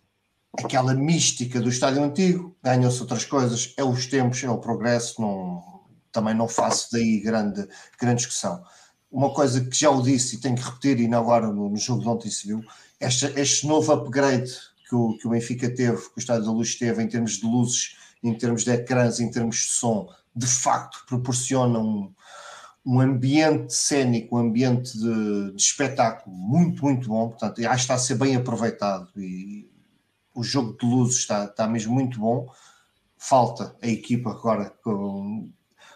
aquela 0.58 0.94
mística 0.94 1.60
do 1.60 1.68
estádio 1.68 2.02
antigo, 2.02 2.56
ganham-se 2.64 3.02
outras 3.02 3.26
coisas, 3.26 3.74
é 3.76 3.84
os 3.84 4.06
tempos, 4.06 4.42
é 4.46 4.50
o 4.50 4.60
progresso, 4.60 5.22
não, 5.22 5.62
também 6.10 6.34
não 6.34 6.48
faço 6.48 6.88
daí 6.94 7.20
grande, 7.20 7.68
grande 8.00 8.20
discussão. 8.20 8.64
Uma 9.12 9.34
coisa 9.34 9.60
que 9.60 9.78
já 9.78 9.90
o 9.90 10.02
disse 10.02 10.38
e 10.38 10.40
tenho 10.40 10.56
que 10.56 10.64
repetir, 10.64 11.02
e 11.02 11.14
agora 11.14 11.48
no, 11.48 11.68
no 11.68 11.76
jogo 11.76 12.02
de 12.02 12.08
ontem 12.08 12.32
se 12.32 12.48
viu, 12.48 12.64
este, 12.98 13.26
este 13.38 13.68
novo 13.68 13.92
upgrade 13.92 14.50
que 14.88 14.96
o, 14.96 15.18
que 15.18 15.28
o 15.28 15.32
Benfica 15.32 15.70
teve, 15.70 15.98
que 15.98 16.18
o 16.18 16.20
Estádio 16.20 16.46
da 16.46 16.52
Luz 16.52 16.76
teve 16.76 17.04
em 17.04 17.10
termos 17.10 17.40
de 17.40 17.46
luzes 17.46 17.98
em 18.24 18.34
termos 18.38 18.64
de 18.64 18.72
ecrãs, 18.72 19.20
em 19.20 19.30
termos 19.30 19.58
de 19.58 19.74
som, 19.74 20.08
de 20.36 20.48
facto 20.48 21.06
proporciona 21.06 21.78
um, 21.78 22.12
um 22.86 23.00
ambiente 23.00 23.74
cênico, 23.74 24.36
um 24.38 24.40
ambiente 24.40 24.98
de, 24.98 25.52
de, 25.52 25.62
espetáculo 25.62 26.36
muito, 26.36 26.84
muito 26.84 27.08
bom. 27.08 27.30
Portanto, 27.30 27.60
acho 27.60 27.76
que 27.76 27.82
está 27.82 27.94
a 27.96 28.00
ser 28.00 28.16
bem 28.16 28.36
aproveitado 28.36 29.10
e 29.18 29.70
o 30.34 30.44
jogo 30.44 30.78
de 30.78 30.86
luzes 30.86 31.18
está, 31.18 31.46
está 31.46 31.68
mesmo 31.68 31.94
muito 31.94 32.20
bom. 32.20 32.50
Falta 33.18 33.76
a 33.82 33.88
equipa 33.88 34.32
agora 34.32 34.74
com, 34.84 35.50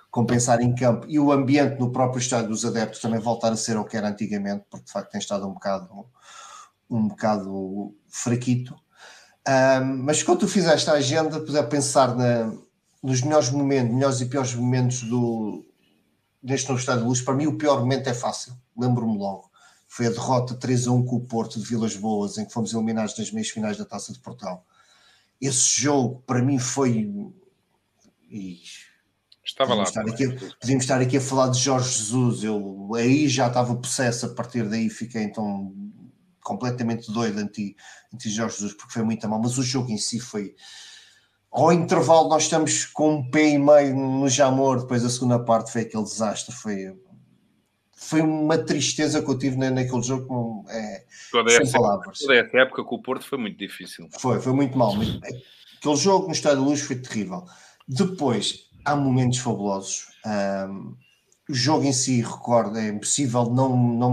com 0.09 0.25
pensar 0.25 0.61
em 0.61 0.73
campo 0.73 1.05
e 1.09 1.19
o 1.19 1.31
ambiente 1.31 1.79
no 1.79 1.91
próprio 1.91 2.19
estádio 2.19 2.49
dos 2.49 2.63
adeptos 2.63 3.01
também 3.01 3.19
voltar 3.19 3.51
a 3.51 3.57
ser 3.57 3.77
o 3.77 3.83
que 3.83 3.97
era 3.97 4.07
antigamente, 4.07 4.65
porque 4.69 4.85
de 4.85 4.91
facto 4.91 5.11
tem 5.11 5.19
estado 5.19 5.47
um 5.47 5.53
bocado, 5.53 6.05
um 6.89 7.07
bocado 7.07 7.93
fraquito. 8.07 8.75
Um, 9.47 10.03
mas 10.03 10.21
quando 10.21 10.39
tu 10.39 10.47
fizeste 10.47 10.89
a 10.89 10.93
agenda, 10.93 11.39
puder 11.39 11.69
pensar 11.69 12.13
na, 12.15 12.53
nos 13.01 13.21
melhores 13.21 13.49
momentos, 13.49 13.93
melhores 13.93 14.21
e 14.21 14.25
piores 14.25 14.53
momentos 14.53 15.03
do, 15.03 15.65
deste 16.43 16.67
novo 16.67 16.79
estado 16.79 17.01
de 17.01 17.07
luz, 17.07 17.21
para 17.21 17.33
mim 17.33 17.47
o 17.47 17.57
pior 17.57 17.79
momento 17.79 18.07
é 18.09 18.13
fácil, 18.13 18.53
lembro-me 18.77 19.17
logo. 19.17 19.49
Foi 19.87 20.07
a 20.07 20.09
derrota 20.09 20.53
3 20.53 20.87
a 20.87 20.91
1 20.91 21.05
com 21.05 21.15
o 21.15 21.25
Porto 21.25 21.59
de 21.59 21.65
Vilas 21.65 21.95
Boas, 21.95 22.37
em 22.37 22.45
que 22.45 22.51
fomos 22.51 22.73
eliminados 22.73 23.17
nas 23.17 23.31
meias 23.31 23.49
finais 23.49 23.77
da 23.77 23.85
Taça 23.85 24.11
de 24.11 24.19
Portugal. 24.19 24.65
Esse 25.39 25.81
jogo, 25.81 26.21
para 26.27 26.41
mim, 26.41 26.59
foi. 26.59 27.09
E... 28.29 28.59
Estava 29.45 29.69
podíamos 29.69 29.95
lá. 29.95 30.01
Estar 30.01 30.13
aqui, 30.13 30.55
podíamos 30.59 30.83
estar 30.83 31.01
aqui 31.01 31.17
a 31.17 31.21
falar 31.21 31.47
de 31.49 31.59
Jorge 31.59 31.89
Jesus. 31.89 32.43
Eu 32.43 32.91
aí 32.95 33.29
já 33.29 33.47
estava 33.47 33.73
possesso, 33.77 34.25
a 34.25 34.29
partir 34.35 34.67
daí 34.67 34.89
fiquei 34.89 35.23
então 35.23 35.73
completamente 36.47 37.11
doido 37.11 37.39
anti, 37.39 37.75
anti 38.13 38.29
Jorge 38.29 38.55
Jesus, 38.55 38.73
porque 38.73 38.93
foi 38.93 39.03
muito 39.03 39.27
mal, 39.27 39.41
mas 39.41 39.57
o 39.57 39.63
jogo 39.63 39.91
em 39.91 39.97
si 39.97 40.17
foi. 40.17 40.55
Ao 41.51 41.73
intervalo, 41.73 42.29
nós 42.29 42.43
estamos 42.43 42.85
com 42.85 43.15
um 43.15 43.29
pé 43.29 43.49
e 43.49 43.57
meio 43.57 43.95
no 43.95 44.29
Jamor, 44.29 44.79
depois 44.79 45.03
a 45.03 45.09
segunda 45.09 45.39
parte 45.39 45.71
foi 45.71 45.81
aquele 45.81 46.03
desastre, 46.03 46.55
foi, 46.55 46.95
foi 47.95 48.21
uma 48.21 48.57
tristeza 48.57 49.21
que 49.21 49.29
eu 49.29 49.37
tive 49.37 49.57
naquele 49.57 50.01
jogo, 50.01 50.65
é, 50.69 51.03
toda 51.31 51.49
sem 51.49 51.61
essa, 51.63 51.77
palavras. 51.77 52.19
Toda 52.19 52.35
essa 52.35 52.57
época 52.57 52.83
com 52.83 52.95
o 52.95 53.01
Porto 53.01 53.25
foi 53.25 53.37
muito 53.37 53.57
difícil. 53.57 54.07
Foi, 54.19 54.39
foi 54.39 54.53
muito 54.53 54.77
mal. 54.77 54.93
Aquele 54.93 55.95
jogo 55.95 56.27
no 56.27 56.33
Estádio 56.33 56.59
de 56.59 56.69
Luz 56.69 56.81
foi 56.81 56.95
terrível. 56.95 57.43
Depois, 57.87 58.69
há 58.85 58.95
momentos 58.95 59.39
fabulosos. 59.39 60.07
Um, 60.25 60.95
o 61.49 61.53
jogo 61.53 61.85
em 61.85 61.93
si, 61.93 62.21
recordo, 62.21 62.77
é 62.77 62.89
impossível 62.89 63.45
não, 63.45 63.75
não, 63.75 64.11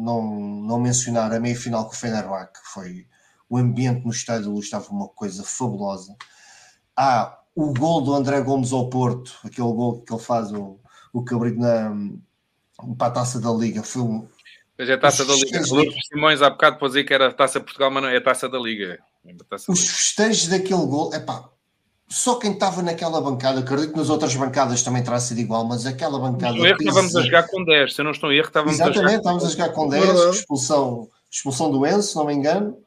não, 0.00 0.30
não 0.60 0.80
mencionar 0.80 1.32
a 1.32 1.40
meia-final 1.40 1.86
com 1.86 1.92
o 1.92 1.96
Fenerbahçe, 1.96 2.52
que 2.52 2.72
foi 2.72 3.06
o 3.50 3.56
ambiente 3.56 4.04
no 4.04 4.12
estádio 4.12 4.44
de 4.44 4.48
luz 4.50 4.66
estava 4.66 4.88
uma 4.90 5.08
coisa 5.08 5.42
fabulosa. 5.42 6.14
Há 6.96 7.38
o 7.54 7.72
gol 7.72 8.02
do 8.02 8.14
André 8.14 8.40
Gomes 8.42 8.72
ao 8.72 8.88
Porto, 8.88 9.36
aquele 9.44 9.72
gol 9.72 10.02
que 10.02 10.12
ele 10.12 10.22
faz 10.22 10.52
o, 10.52 10.78
o 11.12 11.24
cabrito 11.24 11.58
na, 11.58 11.90
para 12.96 13.08
a 13.08 13.10
taça 13.10 13.40
da 13.40 13.50
Liga, 13.50 13.82
foi 13.82 14.02
um. 14.02 14.28
Mas 14.78 14.88
é 14.88 14.92
a 14.92 14.98
taça 14.98 15.24
da 15.24 15.34
Liga. 15.34 15.60
O 15.60 15.74
Lucas 15.74 16.06
Simões 16.06 16.42
há 16.42 16.50
bocado 16.50 16.78
pôs 16.78 16.94
aí 16.94 17.02
que 17.02 17.12
era 17.12 17.28
a 17.28 17.32
taça 17.32 17.58
Portugal, 17.58 17.90
mas 17.90 18.02
não 18.02 18.10
é 18.10 18.16
a 18.16 18.22
taça 18.22 18.48
da 18.48 18.58
Liga. 18.58 18.98
É 19.26 19.34
taça 19.48 19.72
Os 19.72 19.88
festejos 19.88 20.46
daquele 20.46 20.86
gol, 20.86 21.12
é 21.12 21.18
pá, 21.18 21.50
só 22.08 22.36
quem 22.36 22.52
estava 22.52 22.82
naquela 22.82 23.20
bancada, 23.20 23.60
acredito 23.60 23.92
que 23.92 23.98
nas 23.98 24.08
outras 24.08 24.34
bancadas 24.34 24.82
também 24.82 25.02
terá 25.02 25.20
sido 25.20 25.40
igual, 25.40 25.64
mas 25.64 25.84
aquela 25.84 26.18
bancada. 26.18 26.54
No 26.54 26.66
erro 26.66 26.78
estávamos 26.78 27.14
a 27.14 27.22
jogar 27.22 27.46
com 27.48 27.64
10, 27.64 27.94
se 27.94 28.00
eu 28.00 28.04
não 28.04 28.12
estou 28.12 28.32
erro, 28.32 28.46
estávamos 28.46 28.74
Exatamente, 28.74 28.98
a 28.98 29.02
jogar... 29.02 29.16
estávamos 29.18 29.44
a 29.44 29.50
jogar 29.50 29.68
com 29.70 29.88
10, 29.88 30.34
expulsão, 30.36 31.08
expulsão 31.30 31.70
do 31.70 31.86
Enzo, 31.86 32.02
se 32.08 32.16
não 32.16 32.24
me 32.24 32.32
engano. 32.32 32.78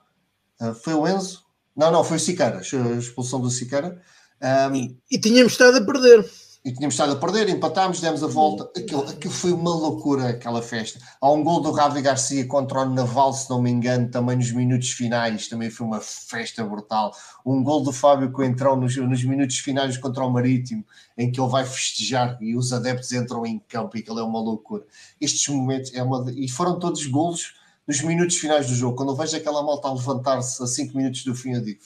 Uh, 0.59 0.73
foi 0.73 0.93
o 0.95 1.07
Enzo? 1.07 1.43
Não, 1.75 1.91
não, 1.91 2.03
foi 2.03 2.17
o 2.17 2.19
Sicara, 2.19 2.61
expulsão 2.61 3.39
do 3.39 3.49
Sicara. 3.49 4.01
Um, 4.41 4.75
e, 4.75 4.97
e 5.11 5.19
tínhamos 5.19 5.51
estado 5.51 5.77
a 5.77 5.85
perder 5.85 6.27
e 6.63 6.71
tínhamos 6.71 6.93
estado 6.93 7.13
a 7.13 7.15
perder, 7.15 7.49
empatámos, 7.49 7.99
demos 7.99 8.23
a 8.23 8.27
volta. 8.27 8.69
Aquilo, 8.79 9.01
aquilo 9.01 9.33
foi 9.33 9.51
uma 9.51 9.73
loucura, 9.73 10.29
aquela 10.29 10.61
festa. 10.61 10.99
Há 11.19 11.31
um 11.31 11.43
gol 11.43 11.59
do 11.59 11.71
Ravi 11.71 12.03
Garcia 12.03 12.45
contra 12.45 12.81
o 12.81 12.85
Naval, 12.93 13.33
se 13.33 13.49
não 13.49 13.59
me 13.59 13.71
engano, 13.71 14.09
também 14.11 14.35
nos 14.35 14.51
minutos 14.51 14.91
finais, 14.91 15.47
também 15.47 15.71
foi 15.71 15.87
uma 15.87 15.99
festa 15.99 16.63
brutal. 16.63 17.15
Um 17.43 17.63
gol 17.63 17.81
do 17.81 17.91
Fábio 17.91 18.31
Coentrão 18.31 18.75
nos, 18.75 18.95
nos 18.95 19.23
minutos 19.23 19.57
finais 19.57 19.97
contra 19.97 20.23
o 20.23 20.29
Marítimo, 20.29 20.85
em 21.17 21.31
que 21.31 21.41
ele 21.41 21.49
vai 21.49 21.65
festejar 21.65 22.37
e 22.39 22.55
os 22.55 22.71
adeptos 22.71 23.11
entram 23.11 23.43
em 23.43 23.57
campo 23.57 23.97
e 23.97 24.01
aquilo 24.01 24.19
é 24.19 24.23
uma 24.23 24.39
loucura. 24.39 24.85
Estes 25.19 25.47
momentos, 25.47 25.91
é 25.95 26.03
uma, 26.03 26.31
e 26.31 26.47
foram 26.47 26.77
todos 26.77 27.03
golos 27.07 27.55
nos 27.87 28.01
minutos 28.01 28.37
finais 28.37 28.67
do 28.67 28.75
jogo. 28.75 28.95
Quando 28.95 29.13
eu 29.13 29.15
vejo 29.15 29.35
aquela 29.35 29.63
malta 29.63 29.87
a 29.87 29.93
levantar-se 29.93 30.61
a 30.61 30.67
5 30.67 30.95
minutos 30.95 31.23
do 31.23 31.33
fim, 31.33 31.53
eu 31.53 31.61
digo: 31.61 31.81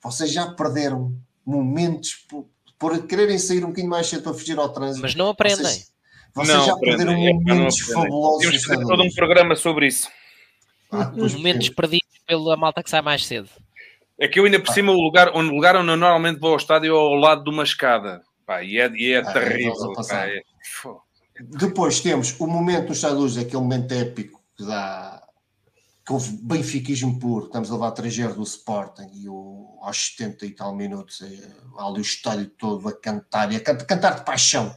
vocês 0.00 0.30
já 0.30 0.52
perderam 0.52 1.14
momentos 1.44 2.26
por 2.80 3.06
quererem 3.06 3.38
sair 3.38 3.62
um 3.62 3.68
bocadinho 3.68 3.90
mais 3.90 4.06
cedo 4.08 4.22
para 4.22 4.32
fugir 4.32 4.58
ao 4.58 4.70
trânsito. 4.70 5.02
Mas 5.02 5.14
não 5.14 5.28
aprendem. 5.28 5.58
Vocês, 5.58 5.92
vocês 6.34 6.58
não 6.58 6.66
já 6.66 6.72
aprendem. 6.72 6.96
perderam 6.96 7.28
é, 7.28 7.32
momentos 7.34 7.78
fabulosos. 7.80 8.40
Temos 8.40 8.64
fazer 8.64 8.86
todo 8.86 9.02
um 9.02 9.10
programa 9.10 9.54
sobre 9.54 9.86
isso. 9.86 10.08
Ah, 10.90 11.12
Os 11.14 11.34
momentos 11.34 11.68
eu... 11.68 11.74
perdidos 11.74 12.08
pela 12.26 12.56
malta 12.56 12.82
que 12.82 12.88
sai 12.88 13.02
mais 13.02 13.26
cedo. 13.26 13.50
É 14.18 14.26
que 14.26 14.40
eu 14.40 14.46
ainda 14.46 14.58
por 14.58 14.72
cima, 14.72 14.92
o 14.92 15.00
lugar, 15.00 15.28
o 15.28 15.40
lugar 15.40 15.76
onde 15.76 15.90
eu 15.90 15.96
normalmente 15.96 16.40
vou 16.40 16.52
ao 16.52 16.56
estádio 16.56 16.94
é 16.94 16.98
ao 16.98 17.14
lado 17.14 17.44
de 17.44 17.50
uma 17.50 17.62
escada. 17.62 18.22
Pá, 18.46 18.64
e 18.64 18.78
é, 18.78 18.90
e 18.94 19.12
é 19.12 19.18
ah, 19.18 19.32
terrível. 19.32 19.92
Pá, 19.92 20.26
é... 20.26 20.40
Depois 21.38 22.00
temos 22.00 22.34
o 22.40 22.46
momento 22.46 22.88
no 22.88 22.92
Estádio 22.92 23.18
Luz, 23.18 23.36
aquele 23.36 23.62
momento 23.62 23.92
épico 23.92 24.40
que 24.56 24.64
dá 24.64 25.22
que 26.10 26.14
houve 26.14 26.32
benfiquismo 26.42 27.20
puro, 27.20 27.46
estamos 27.46 27.70
a 27.70 27.74
levar 27.74 27.92
3 27.92 28.34
do 28.34 28.42
Sporting 28.42 29.08
e 29.14 29.28
o, 29.28 29.78
aos 29.80 30.08
70 30.16 30.44
e 30.44 30.50
tal 30.50 30.74
minutos, 30.74 31.22
é, 31.22 31.52
ali 31.78 32.00
o 32.00 32.02
estádio 32.02 32.50
todo 32.50 32.88
a 32.88 32.92
cantar, 32.92 33.52
e 33.52 33.56
a 33.56 33.60
cantar, 33.60 33.84
cantar 33.84 34.14
de 34.16 34.24
paixão. 34.24 34.74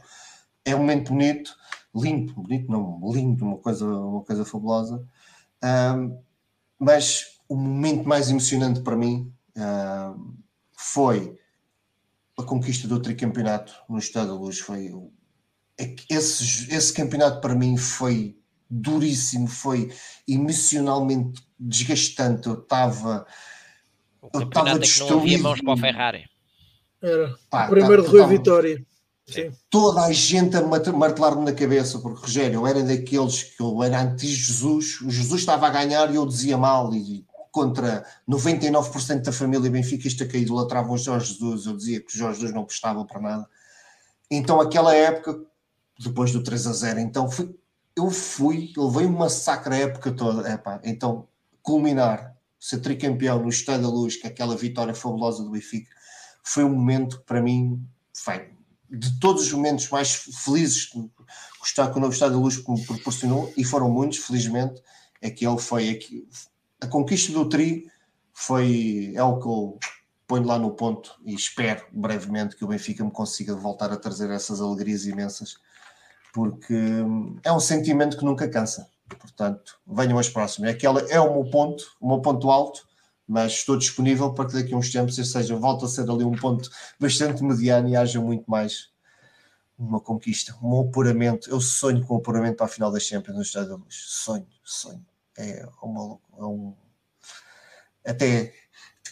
É 0.64 0.76
um 0.76 0.78
momento 0.78 1.10
bonito, 1.10 1.52
lindo, 1.92 2.34
bonito 2.34 2.70
não, 2.70 3.00
lindo, 3.12 3.44
uma 3.44 3.58
coisa, 3.58 3.84
uma 3.84 4.22
coisa 4.22 4.44
fabulosa. 4.44 5.04
Um, 5.96 6.16
mas 6.78 7.40
o 7.48 7.56
momento 7.56 8.06
mais 8.06 8.30
emocionante 8.30 8.80
para 8.82 8.94
mim 8.94 9.32
um, 9.56 10.36
foi 10.72 11.36
a 12.38 12.44
conquista 12.44 12.86
do 12.86 13.02
tricampeonato 13.02 13.74
no 13.88 13.98
Estado 13.98 14.28
da 14.28 14.34
Luz. 14.34 14.60
Foi, 14.60 14.88
é 15.80 15.96
esse, 16.08 16.72
esse 16.72 16.92
campeonato 16.92 17.40
para 17.40 17.56
mim 17.56 17.76
foi 17.76 18.38
duríssimo, 18.74 19.46
foi 19.46 19.92
emocionalmente 20.26 21.42
desgastante. 21.58 22.48
Eu 22.48 22.54
estava. 22.54 23.26
Eu 24.32 24.42
estava 24.42 24.78
destruído. 24.78 25.14
Não 25.14 25.20
havia 25.20 25.38
mãos 25.38 25.60
para 25.60 25.72
o 25.72 25.76
Ferrari. 25.76 26.24
Era. 27.02 27.34
Pá, 27.50 27.66
o 27.66 27.70
primeiro 27.70 28.02
tá, 28.02 28.10
de 28.10 28.16
Rui 28.16 28.26
Vitória. 28.26 28.86
Sim. 29.26 29.52
Toda 29.70 30.02
a 30.02 30.12
gente 30.12 30.54
a 30.56 30.62
martelar-me 30.62 31.44
na 31.44 31.52
cabeça, 31.52 31.98
porque 31.98 32.20
Rogério, 32.20 32.56
eu 32.56 32.66
era 32.66 32.82
daqueles 32.82 33.42
que 33.42 33.62
eu 33.62 33.82
era 33.82 34.02
anti-Jesus, 34.02 35.00
o 35.00 35.10
Jesus 35.10 35.40
estava 35.40 35.66
a 35.66 35.70
ganhar 35.70 36.12
e 36.12 36.16
eu 36.16 36.26
dizia 36.26 36.58
mal, 36.58 36.94
e 36.94 37.24
contra 37.50 38.04
99% 38.28 39.22
da 39.22 39.32
família 39.32 39.70
benfiquista 39.70 40.26
que 40.26 40.36
idolatravam 40.36 40.92
o 40.92 40.98
Jorge 40.98 41.32
Jesus, 41.32 41.64
eu 41.64 41.76
dizia 41.76 42.00
que 42.00 42.14
o 42.14 42.18
Jorge 42.18 42.40
Jesus 42.40 42.54
não 42.54 42.66
prestava 42.66 43.02
para 43.06 43.20
nada. 43.20 43.48
Então, 44.30 44.60
aquela 44.60 44.94
época, 44.94 45.40
depois 45.98 46.30
do 46.30 46.42
3 46.42 46.66
a 46.66 46.72
0, 46.72 47.00
então 47.00 47.30
fui, 47.30 47.54
eu 47.96 48.10
fui, 48.10 48.72
levei 48.76 49.06
um 49.06 49.16
massacre 49.16 49.74
a 49.74 49.78
época 49.78 50.12
toda. 50.12 50.48
Epá, 50.50 50.80
então, 50.84 51.28
culminar, 51.62 52.36
ser 52.58 52.80
tricampeão 52.80 53.42
no 53.42 53.48
Estádio 53.48 53.82
da 53.82 53.88
Luz, 53.88 54.16
que 54.16 54.26
é 54.26 54.30
aquela 54.30 54.56
vitória 54.56 54.94
fabulosa 54.94 55.42
do 55.42 55.50
Benfica, 55.50 55.90
foi 56.42 56.64
um 56.64 56.74
momento 56.74 57.22
para 57.26 57.40
mim, 57.40 57.82
foi, 58.14 58.50
de 58.90 59.18
todos 59.18 59.44
os 59.44 59.52
momentos 59.52 59.88
mais 59.88 60.14
felizes 60.14 60.86
que 60.86 60.98
o 60.98 61.10
novo 62.00 62.12
Estado 62.12 62.32
da 62.32 62.38
Luz 62.38 62.56
me 62.66 62.84
proporcionou, 62.84 63.52
e 63.56 63.64
foram 63.64 63.90
muitos, 63.90 64.18
felizmente, 64.18 64.82
aquele 65.22 65.58
foi 65.58 65.90
aqui, 65.90 66.28
a 66.80 66.86
conquista 66.86 67.32
do 67.32 67.48
Tri 67.48 67.90
foi 68.32 69.12
é 69.14 69.22
o 69.22 69.38
que 69.38 69.46
eu 69.46 69.78
ponho 70.26 70.44
lá 70.44 70.58
no 70.58 70.72
ponto 70.72 71.18
e 71.24 71.34
espero 71.34 71.86
brevemente 71.92 72.56
que 72.56 72.64
o 72.64 72.68
Benfica 72.68 73.04
me 73.04 73.10
consiga 73.10 73.54
voltar 73.54 73.92
a 73.92 73.96
trazer 73.96 74.30
essas 74.30 74.60
alegrias 74.60 75.06
imensas, 75.06 75.56
porque 76.34 76.74
é 77.44 77.52
um 77.52 77.60
sentimento 77.60 78.18
que 78.18 78.24
nunca 78.24 78.48
cansa. 78.48 78.90
Portanto, 79.20 79.78
venham 79.86 80.18
as 80.18 80.28
próximas. 80.28 80.72
Aquela 80.72 81.00
é 81.02 81.20
o 81.20 81.32
meu 81.32 81.48
ponto, 81.48 81.84
o 82.00 82.08
meu 82.08 82.20
ponto 82.20 82.50
alto, 82.50 82.84
mas 83.24 83.52
estou 83.52 83.78
disponível 83.78 84.34
para 84.34 84.48
que 84.48 84.54
daqui 84.54 84.74
a 84.74 84.76
uns 84.76 84.90
tempos, 84.90 85.16
ou 85.16 85.24
seja, 85.24 85.54
volte 85.54 85.84
a 85.84 85.88
ser 85.88 86.10
ali 86.10 86.24
um 86.24 86.34
ponto 86.34 86.68
bastante 86.98 87.42
mediano 87.44 87.88
e 87.88 87.94
haja 87.94 88.20
muito 88.20 88.50
mais 88.50 88.90
uma 89.78 90.00
conquista, 90.00 90.56
um 90.60 90.80
apuramento. 90.80 91.48
Eu 91.48 91.60
sonho 91.60 92.04
com 92.04 92.14
o 92.14 92.18
apuramento 92.18 92.56
para 92.56 92.66
a 92.66 92.68
final 92.68 92.90
das 92.90 93.04
Champions 93.04 93.36
no 93.36 93.42
Estádio 93.42 93.68
da 93.68 93.76
Luz. 93.76 93.94
Sonho, 93.94 94.48
sonho. 94.64 95.06
É, 95.38 95.64
uma, 95.80 96.18
é 96.36 96.42
um. 96.42 96.74
Até 98.04 98.52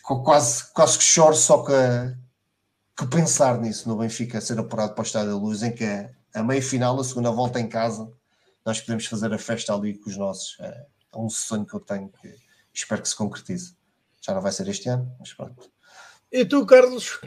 quase, 0.03 0.73
quase 0.73 0.99
que 0.99 1.05
choro 1.05 1.37
só 1.37 1.65
que, 1.65 1.73
que 2.97 3.07
pensar 3.07 3.61
nisso 3.61 3.89
no 3.89 3.97
Benfica 3.97 4.41
ser 4.41 4.59
apurado 4.59 4.95
para 4.95 5.03
o 5.03 5.07
Estádio 5.07 5.31
da 5.31 5.37
Luz, 5.37 5.63
em 5.63 5.73
que 5.73 5.85
a, 5.85 6.11
a 6.35 6.43
meia 6.43 6.63
final, 6.63 6.99
a 6.99 7.05
segunda 7.05 7.31
volta 7.31 7.61
em 7.61 7.69
casa, 7.69 8.11
nós 8.65 8.81
podemos 8.81 9.07
fazer 9.07 9.33
a 9.33 9.39
festa 9.39 9.75
ali 9.75 9.99
com 9.99 10.09
os 10.09 10.17
nossos. 10.17 10.59
É, 10.61 10.87
é 11.15 11.19
um 11.19 11.29
sonho 11.29 11.67
que 11.67 11.75
eu 11.75 11.81
tenho 11.81 12.09
que 12.09 12.35
espero 12.73 13.03
que 13.03 13.09
se 13.09 13.17
concretize. 13.17 13.77
Já 14.21 14.35
não 14.35 14.41
vai 14.41 14.53
ser 14.53 14.69
este 14.69 14.89
ano, 14.89 15.15
mas 15.19 15.33
pronto. 15.33 15.71
E 16.31 16.45
tu, 16.45 16.65
Carlos, 16.65 17.21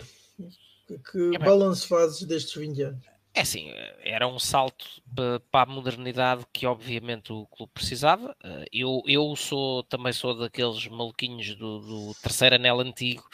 que 1.11 1.35
é 1.35 1.39
balanço 1.39 1.87
fazes 1.87 2.23
destes 2.23 2.55
20 2.55 2.81
anos? 2.81 3.05
É 3.35 3.41
assim, 3.41 3.69
era 4.01 4.25
um 4.25 4.39
salto 4.39 4.85
para 5.51 5.63
a 5.63 5.65
modernidade 5.65 6.45
que 6.53 6.65
obviamente 6.65 7.33
o 7.33 7.45
clube 7.47 7.73
precisava. 7.73 8.33
Eh, 8.41 8.65
eu, 8.71 9.03
eu 9.05 9.35
sou 9.35 9.83
também 9.83 10.13
sou 10.13 10.37
daqueles 10.37 10.87
maluquinhos 10.87 11.53
do, 11.55 11.79
do 11.79 12.15
terceiro 12.23 12.55
anel 12.55 12.79
antigo. 12.79 13.27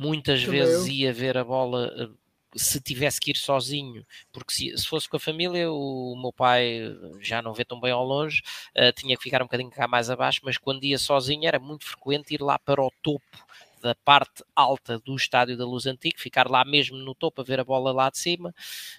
muitas 0.00 0.42
também 0.42 0.60
vezes 0.60 0.88
eu. 0.88 0.92
ia 0.92 1.12
ver 1.12 1.38
a 1.38 1.44
bola 1.44 1.94
eh, 1.96 2.08
se 2.56 2.80
tivesse 2.80 3.20
que 3.20 3.30
ir 3.30 3.36
sozinho, 3.36 4.04
porque 4.32 4.52
se, 4.52 4.76
se, 4.76 4.86
fosse 4.86 5.08
com 5.08 5.16
a 5.16 5.20
família, 5.20 5.70
o, 5.70 6.16
meu 6.20 6.32
pai 6.32 6.96
já 7.20 7.42
não 7.42 7.52
vê 7.52 7.64
tão 7.64 7.80
bem 7.80 7.92
ao 7.92 8.04
longe, 8.04 8.42
uh, 8.76 8.92
tinha 8.92 9.16
que 9.16 9.22
ficar 9.22 9.42
um 9.42 9.46
bocadinho 9.46 9.70
cá 9.70 9.86
mais 9.86 10.10
abaixo, 10.10 10.40
mas 10.44 10.58
quando 10.58 10.84
ia 10.84 10.98
sozinho 10.98 11.46
era 11.46 11.58
muito 11.58 11.84
frequente 11.84 12.34
ir 12.34 12.40
lá 12.40 12.58
para 12.58 12.82
o 12.82 12.92
topo 13.02 13.46
da 13.82 13.94
parte 13.94 14.42
alta 14.54 14.98
do 14.98 15.14
estádio 15.14 15.56
da 15.56 15.64
Luz 15.64 15.86
Antigo, 15.86 16.18
ficar 16.18 16.50
lá 16.50 16.64
mesmo 16.64 16.96
no 16.96 17.14
topo 17.14 17.40
a 17.40 17.44
ver 17.44 17.60
a 17.60 17.64
bola 17.64 17.92
lá 17.92 18.10
de 18.10 18.18
cima. 18.18 18.54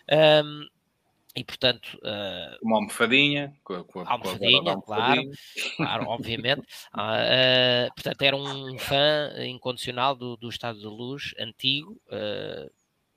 Um, 0.10 0.68
e 1.36 1.44
portanto. 1.44 2.00
Uh, 2.02 2.58
uma 2.64 2.78
almofadinha. 2.78 3.54
Com, 3.64 3.84
com, 3.84 4.00
almofadinha, 4.00 4.74
com 4.76 4.82
claro, 4.82 5.22
claro, 5.76 6.08
obviamente. 6.08 6.62
Uh, 6.94 7.90
uh, 7.92 7.94
portanto, 7.94 8.22
era 8.22 8.36
um 8.36 8.78
fã 8.80 9.32
incondicional 9.46 10.16
do, 10.16 10.36
do 10.36 10.50
Estádio 10.50 10.82
da 10.82 10.90
Luz 10.90 11.36
antigo. 11.40 12.02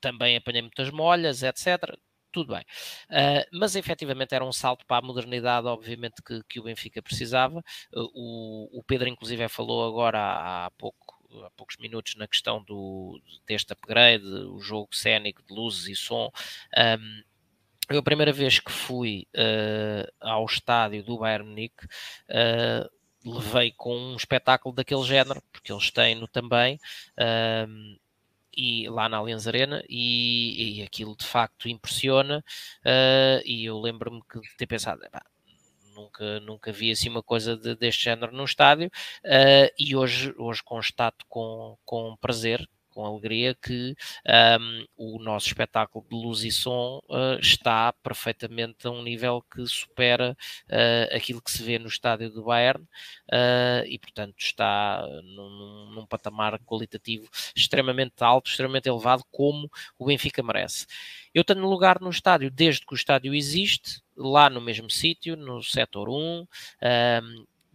Também 0.00 0.36
apanhei 0.36 0.62
muitas 0.62 0.90
molhas, 0.90 1.42
etc 1.42 1.98
tudo 2.32 2.54
bem. 2.54 2.64
Uh, 3.10 3.44
mas 3.52 3.74
efetivamente 3.74 4.34
era 4.34 4.44
um 4.44 4.52
salto 4.52 4.86
para 4.86 4.98
a 4.98 5.06
modernidade, 5.06 5.66
obviamente, 5.66 6.22
que, 6.22 6.42
que 6.48 6.60
o 6.60 6.62
Benfica 6.62 7.02
precisava. 7.02 7.58
Uh, 7.92 8.08
o, 8.14 8.78
o, 8.78 8.82
Pedro, 8.84 9.08
inclusive, 9.08 9.48
falou 9.48 9.86
agora 9.88 10.18
há, 10.18 10.66
há 10.66 10.70
pouco 10.70 11.20
há 11.44 11.50
poucos 11.50 11.76
minutos 11.76 12.16
na 12.16 12.26
questão 12.26 12.62
do, 12.64 13.20
deste 13.46 13.72
upgrade, 13.72 14.24
o 14.24 14.58
jogo 14.60 14.94
cénico 14.94 15.42
de 15.42 15.54
luzes 15.54 15.86
e 15.88 15.94
som. 15.94 16.30
Um, 16.76 17.22
eu 17.88 17.98
a 17.98 18.02
primeira 18.02 18.32
vez 18.32 18.58
que 18.58 18.70
fui 18.70 19.26
uh, 19.36 20.10
ao 20.20 20.44
estádio 20.44 21.02
do 21.04 21.18
Bayern 21.18 21.48
Munique 21.48 21.84
uh, 21.84 22.88
levei 23.24 23.72
com 23.72 23.96
um 23.96 24.16
espetáculo 24.16 24.74
daquele 24.74 25.02
género, 25.02 25.42
porque 25.52 25.72
eles 25.72 25.90
têm-no 25.90 26.26
também, 26.26 26.78
e 28.60 28.88
lá 28.88 29.08
na 29.08 29.16
Allianz 29.16 29.46
Arena, 29.46 29.82
e, 29.88 30.80
e 30.80 30.82
aquilo 30.82 31.16
de 31.16 31.24
facto 31.26 31.68
impressiona, 31.68 32.44
uh, 32.84 33.40
e 33.44 33.64
eu 33.64 33.78
lembro-me 33.80 34.20
de 34.20 34.56
ter 34.56 34.66
pensado, 34.66 35.02
nunca, 35.94 36.40
nunca 36.40 36.72
vi 36.72 36.90
assim 36.90 37.08
uma 37.08 37.22
coisa 37.22 37.56
de, 37.56 37.74
deste 37.74 38.04
género 38.04 38.32
no 38.32 38.44
estádio 38.44 38.88
uh, 38.88 39.72
e 39.78 39.96
hoje, 39.96 40.34
hoje 40.36 40.62
constato 40.62 41.24
com, 41.28 41.76
com 41.84 42.16
prazer 42.20 42.68
com 43.00 43.06
alegria 43.06 43.54
que 43.54 43.96
um, 44.58 44.84
o 44.96 45.18
nosso 45.18 45.46
espetáculo 45.46 46.04
de 46.08 46.14
luz 46.14 46.44
e 46.44 46.50
som 46.50 47.00
uh, 47.08 47.40
está 47.40 47.92
perfeitamente 48.02 48.86
a 48.86 48.90
um 48.90 49.02
nível 49.02 49.42
que 49.50 49.66
supera 49.66 50.36
uh, 50.68 51.16
aquilo 51.16 51.40
que 51.40 51.50
se 51.50 51.62
vê 51.62 51.78
no 51.78 51.88
estádio 51.88 52.30
do 52.30 52.44
Bayern 52.44 52.82
uh, 52.82 53.86
e, 53.86 53.98
portanto, 53.98 54.34
está 54.38 55.02
num, 55.24 55.92
num, 55.94 56.06
patamar 56.06 56.58
qualitativo 56.60 57.26
extremamente 57.56 58.22
alto, 58.22 58.50
extremamente 58.50 58.88
elevado, 58.88 59.24
como 59.30 59.70
o 59.98 60.04
Benfica 60.04 60.42
merece. 60.42 60.86
Eu 61.32 61.42
tenho 61.42 61.66
lugar 61.66 62.00
no 62.00 62.10
estádio 62.10 62.50
desde 62.50 62.84
que 62.84 62.92
o 62.92 62.96
estádio 62.96 63.34
existe, 63.34 64.02
lá 64.14 64.50
no 64.50 64.60
mesmo 64.60 64.90
sítio, 64.90 65.36
no 65.36 65.62
setor 65.62 66.10
1. 66.10 66.12
Um, 66.12 66.46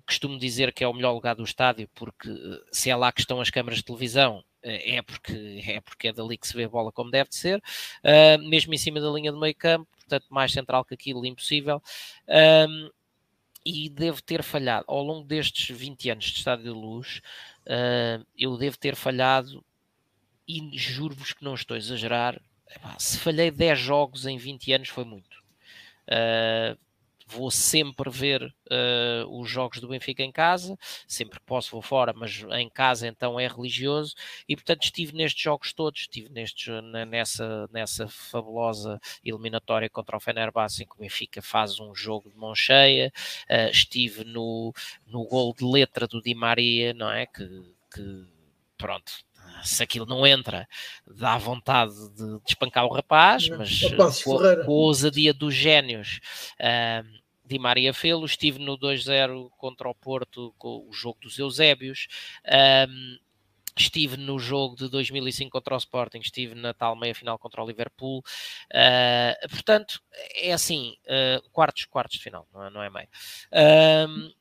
costumo 0.05 0.37
dizer 0.37 0.71
que 0.71 0.83
é 0.83 0.87
o 0.87 0.93
melhor 0.93 1.13
lugar 1.13 1.35
do 1.35 1.43
estádio, 1.43 1.89
porque 1.95 2.29
se 2.71 2.89
é 2.89 2.95
lá 2.95 3.11
que 3.11 3.21
estão 3.21 3.41
as 3.41 3.49
câmaras 3.49 3.79
de 3.79 3.85
televisão, 3.85 4.43
é 4.65 5.01
porque, 5.01 5.33
é 5.67 5.81
porque 5.81 6.07
é 6.07 6.13
dali 6.13 6.37
que 6.37 6.47
se 6.47 6.55
vê 6.55 6.63
a 6.65 6.69
bola 6.69 6.91
como 6.91 7.11
deve 7.11 7.29
ser, 7.31 7.57
uh, 7.59 8.41
mesmo 8.47 8.73
em 8.73 8.77
cima 8.77 8.99
da 8.99 9.09
linha 9.09 9.31
do 9.31 9.39
meio 9.39 9.55
campo, 9.55 9.87
portanto 9.95 10.25
mais 10.29 10.51
central 10.51 10.83
que 10.83 10.93
aquilo, 10.93 11.25
impossível. 11.25 11.81
Um, 12.27 12.89
e 13.65 13.89
devo 13.89 14.21
ter 14.21 14.43
falhado, 14.43 14.85
ao 14.87 15.01
longo 15.01 15.25
destes 15.25 15.75
20 15.75 16.11
anos 16.11 16.25
de 16.25 16.37
Estádio 16.37 16.65
de 16.65 16.69
Luz, 16.69 17.21
uh, 17.65 18.25
eu 18.37 18.57
devo 18.57 18.77
ter 18.77 18.95
falhado, 18.95 19.63
e 20.47 20.77
juro-vos 20.77 21.33
que 21.33 21.43
não 21.43 21.55
estou 21.55 21.73
a 21.73 21.77
exagerar, 21.77 22.39
se 22.99 23.17
falhei 23.17 23.49
10 23.49 23.79
jogos 23.79 24.25
em 24.25 24.37
20 24.37 24.73
anos 24.73 24.89
foi 24.89 25.03
muito. 25.03 25.43
Uh, 26.07 26.77
vou 27.25 27.49
sempre 27.49 28.09
ver 28.09 28.43
uh, 28.43 29.39
os 29.39 29.49
jogos 29.49 29.79
do 29.79 29.87
Benfica 29.87 30.23
em 30.23 30.31
casa, 30.31 30.77
sempre 31.07 31.39
que 31.39 31.45
posso 31.45 31.71
vou 31.71 31.81
fora, 31.81 32.13
mas 32.13 32.45
em 32.51 32.69
casa 32.69 33.07
então 33.07 33.39
é 33.39 33.47
religioso, 33.47 34.13
e 34.47 34.55
portanto 34.55 34.83
estive 34.83 35.15
nestes 35.15 35.41
jogos 35.41 35.73
todos, 35.73 36.01
estive 36.01 36.29
nestes, 36.29 36.67
nessa, 37.07 37.67
nessa 37.71 38.07
fabulosa 38.07 38.99
eliminatória 39.23 39.89
contra 39.89 40.17
o 40.17 40.19
Fenerbahçe, 40.19 40.83
em 40.83 40.85
que 40.85 40.95
o 40.95 40.99
Benfica 40.99 41.41
faz 41.41 41.79
um 41.79 41.95
jogo 41.95 42.29
de 42.29 42.37
mão 42.37 42.53
cheia, 42.53 43.11
uh, 43.49 43.69
estive 43.71 44.23
no, 44.23 44.73
no 45.07 45.25
gol 45.25 45.53
de 45.53 45.65
letra 45.65 46.07
do 46.07 46.21
Di 46.21 46.35
Maria, 46.35 46.93
não 46.93 47.11
é, 47.11 47.25
que, 47.25 47.43
que 47.93 48.25
pronto, 48.77 49.11
se 49.63 49.81
aquilo 49.83 50.05
não 50.05 50.25
entra, 50.25 50.67
dá 51.05 51.37
vontade 51.37 51.93
de, 52.15 52.39
de 52.39 52.41
espancar 52.47 52.85
o 52.85 52.93
rapaz, 52.93 53.47
mas 53.49 53.81
com, 54.23 54.33
com, 54.65 54.71
a 54.71 54.75
ousadia 54.75 55.33
dos 55.33 55.53
génios. 55.53 56.19
Uh, 56.59 57.25
Di 57.45 57.59
Maria 57.59 57.93
fê-lo, 57.93 58.25
estive 58.25 58.59
no 58.59 58.77
2-0 58.77 59.49
contra 59.57 59.87
o 59.87 59.93
Porto, 59.93 60.53
com 60.57 60.87
o 60.89 60.91
jogo 60.91 61.19
dos 61.21 61.37
Eusébios, 61.37 62.07
um, 62.89 63.17
estive 63.77 64.17
no 64.17 64.39
jogo 64.39 64.75
de 64.75 64.89
2005 64.89 65.51
contra 65.51 65.75
o 65.75 65.77
Sporting, 65.77 66.19
estive 66.19 66.55
na 66.55 66.73
tal 66.73 66.95
meia-final 66.95 67.37
contra 67.37 67.61
o 67.61 67.67
Liverpool, 67.67 68.19
uh, 68.19 69.49
portanto, 69.49 70.01
é 70.35 70.53
assim, 70.53 70.95
uh, 71.05 71.49
quartos, 71.51 71.85
quartos 71.85 72.17
de 72.17 72.23
final, 72.23 72.47
não 72.51 72.63
é, 72.63 72.69
não 72.71 72.81
é 72.81 72.89
meio. 72.89 73.09
Um, 74.09 74.31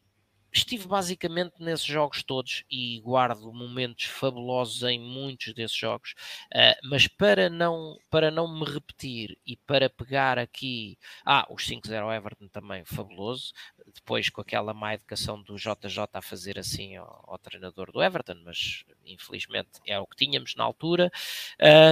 estive 0.54 0.86
basicamente 0.86 1.54
nesses 1.58 1.84
jogos 1.84 2.22
todos 2.22 2.64
e 2.70 3.00
guardo 3.00 3.52
momentos 3.52 4.04
fabulosos 4.04 4.82
em 4.84 5.00
muitos 5.00 5.52
desses 5.52 5.76
jogos, 5.76 6.14
uh, 6.54 6.88
mas 6.88 7.08
para 7.08 7.50
não, 7.50 7.98
para 8.08 8.30
não 8.30 8.46
me 8.46 8.64
repetir 8.64 9.36
e 9.44 9.56
para 9.56 9.90
pegar 9.90 10.38
aqui, 10.38 10.96
ah, 11.24 11.46
os 11.50 11.66
5-0 11.66 12.16
Everton 12.16 12.48
também 12.48 12.84
fabuloso, 12.84 13.52
depois 13.92 14.28
com 14.30 14.40
aquela 14.40 14.72
má 14.72 14.94
educação 14.94 15.42
do 15.42 15.56
JJ 15.56 16.08
a 16.12 16.22
fazer 16.22 16.58
assim 16.58 16.96
ao, 16.96 17.24
ao 17.26 17.38
treinador 17.38 17.90
do 17.90 18.02
Everton, 18.02 18.40
mas 18.44 18.84
infelizmente 19.04 19.80
é 19.86 19.98
o 19.98 20.06
que 20.06 20.16
tínhamos 20.16 20.54
na 20.54 20.62
altura, 20.64 21.10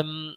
um, 0.04 0.34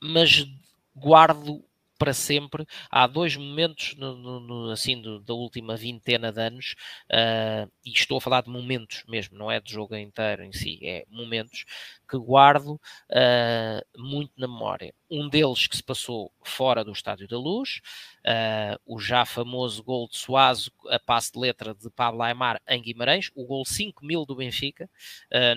mas 0.00 0.46
guardo 0.94 1.64
para 1.98 2.12
sempre. 2.12 2.66
Há 2.90 3.06
dois 3.06 3.36
momentos, 3.36 3.94
no, 3.96 4.16
no, 4.16 4.40
no, 4.40 4.70
assim, 4.70 5.00
do, 5.00 5.20
da 5.20 5.34
última 5.34 5.76
vintena 5.76 6.32
de 6.32 6.40
anos, 6.40 6.74
uh, 7.10 7.70
e 7.84 7.90
estou 7.90 8.18
a 8.18 8.20
falar 8.20 8.42
de 8.42 8.50
momentos 8.50 9.04
mesmo, 9.08 9.36
não 9.36 9.50
é 9.50 9.60
de 9.60 9.72
jogo 9.72 9.96
inteiro 9.96 10.44
em 10.44 10.52
si, 10.52 10.78
é 10.82 11.04
momentos 11.08 11.64
que 12.08 12.16
guardo 12.16 12.74
uh, 12.74 13.82
muito 13.96 14.32
na 14.36 14.46
memória. 14.46 14.94
Um 15.10 15.28
deles 15.28 15.66
que 15.66 15.76
se 15.76 15.82
passou 15.82 16.32
fora 16.44 16.84
do 16.84 16.92
Estádio 16.92 17.26
da 17.28 17.38
Luz, 17.38 17.80
uh, 18.24 18.80
o 18.86 18.98
já 18.98 19.24
famoso 19.24 19.82
gol 19.82 20.08
de 20.08 20.16
Suazo, 20.16 20.70
a 20.88 20.98
passe 20.98 21.32
de 21.32 21.38
letra 21.38 21.74
de 21.74 21.90
Pablo 21.90 22.22
Aymar 22.22 22.60
em 22.68 22.80
Guimarães, 22.80 23.30
o 23.34 23.44
gol 23.44 23.64
5 23.64 24.04
mil 24.04 24.24
do 24.24 24.36
Benfica 24.36 24.88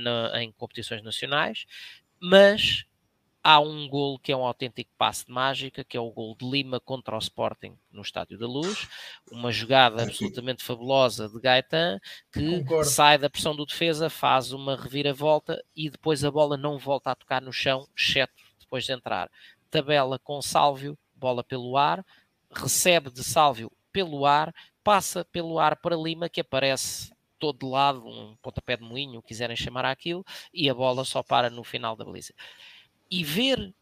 na, 0.01 0.41
em 0.41 0.51
competições 0.51 1.03
nacionais, 1.03 1.65
mas 2.19 2.85
há 3.43 3.59
um 3.59 3.87
gol 3.87 4.19
que 4.19 4.31
é 4.31 4.37
um 4.37 4.45
autêntico 4.45 4.91
passe 4.97 5.25
de 5.25 5.31
mágica, 5.31 5.83
que 5.83 5.95
é 5.95 5.99
o 5.99 6.11
gol 6.11 6.35
de 6.35 6.49
Lima 6.49 6.79
contra 6.79 7.15
o 7.15 7.19
Sporting 7.19 7.77
no 7.91 8.01
Estádio 8.01 8.37
da 8.37 8.47
Luz, 8.47 8.87
uma 9.31 9.51
jogada 9.51 10.03
absolutamente 10.03 10.63
fabulosa 10.63 11.29
de 11.29 11.39
Gaetan, 11.39 11.99
que 12.31 12.59
Concordo. 12.59 12.89
sai 12.89 13.17
da 13.17 13.29
pressão 13.29 13.55
do 13.55 13.65
defesa, 13.65 14.09
faz 14.09 14.51
uma 14.51 14.75
reviravolta 14.75 15.63
e 15.75 15.89
depois 15.89 16.23
a 16.23 16.31
bola 16.31 16.57
não 16.57 16.77
volta 16.77 17.11
a 17.11 17.15
tocar 17.15 17.41
no 17.41 17.51
chão, 17.53 17.87
exceto 17.95 18.33
depois 18.59 18.85
de 18.85 18.91
entrar. 18.91 19.29
Tabela 19.69 20.19
com 20.19 20.41
Sálvio, 20.41 20.97
bola 21.15 21.43
pelo 21.43 21.77
ar, 21.77 22.05
recebe 22.51 23.09
de 23.09 23.23
Sálvio 23.23 23.71
pelo 23.91 24.25
ar, 24.25 24.53
passa 24.83 25.25
pelo 25.25 25.59
ar 25.59 25.75
para 25.77 25.95
Lima, 25.95 26.29
que 26.29 26.41
aparece 26.41 27.11
todo 27.37 27.59
de 27.59 27.65
lado, 27.65 28.05
um 28.05 28.35
pontapé 28.41 28.75
de 28.75 28.83
moinho, 28.83 29.21
quiserem 29.21 29.55
chamar 29.55 29.85
aquilo, 29.85 30.25
e 30.53 30.69
a 30.69 30.73
bola 30.73 31.05
só 31.05 31.23
para 31.23 31.49
no 31.49 31.63
final 31.63 31.95
da 31.95 32.03
baliza 32.03 32.33
e 33.09 33.23
ver 33.23 33.73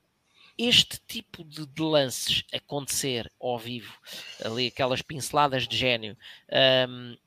este 0.58 0.99
tipo 1.08 1.44
de, 1.44 1.66
de, 1.68 1.82
lances 1.82 2.44
acontecer 2.52 3.32
ao 3.40 3.60
vivo, 3.60 3.95
ali 4.44 4.68
aquelas 4.68 5.02
pinceladas 5.02 5.68
de 5.68 5.78
gênio, 5.78 6.18
um, 6.90 7.18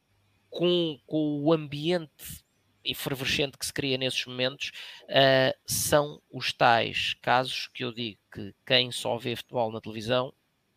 com, 0.49 1.01
com, 1.07 1.41
o 1.45 1.53
ambiente 1.53 2.45
efervescente 2.85 3.57
que 3.57 3.65
se 3.65 3.73
cria 3.73 3.97
nesses 3.97 4.27
momentos, 4.27 4.73
uh, 5.05 5.57
são 5.65 6.21
os 6.31 6.53
tais 6.53 7.15
casos 7.23 7.69
que 7.69 7.85
eu 7.85 7.93
digo 7.93 8.19
que 8.33 8.53
quem 8.67 8.91
só 8.91 9.17
vê 9.17 9.37
futebol 9.37 9.71
na 9.71 9.81
televisão, 9.81 10.33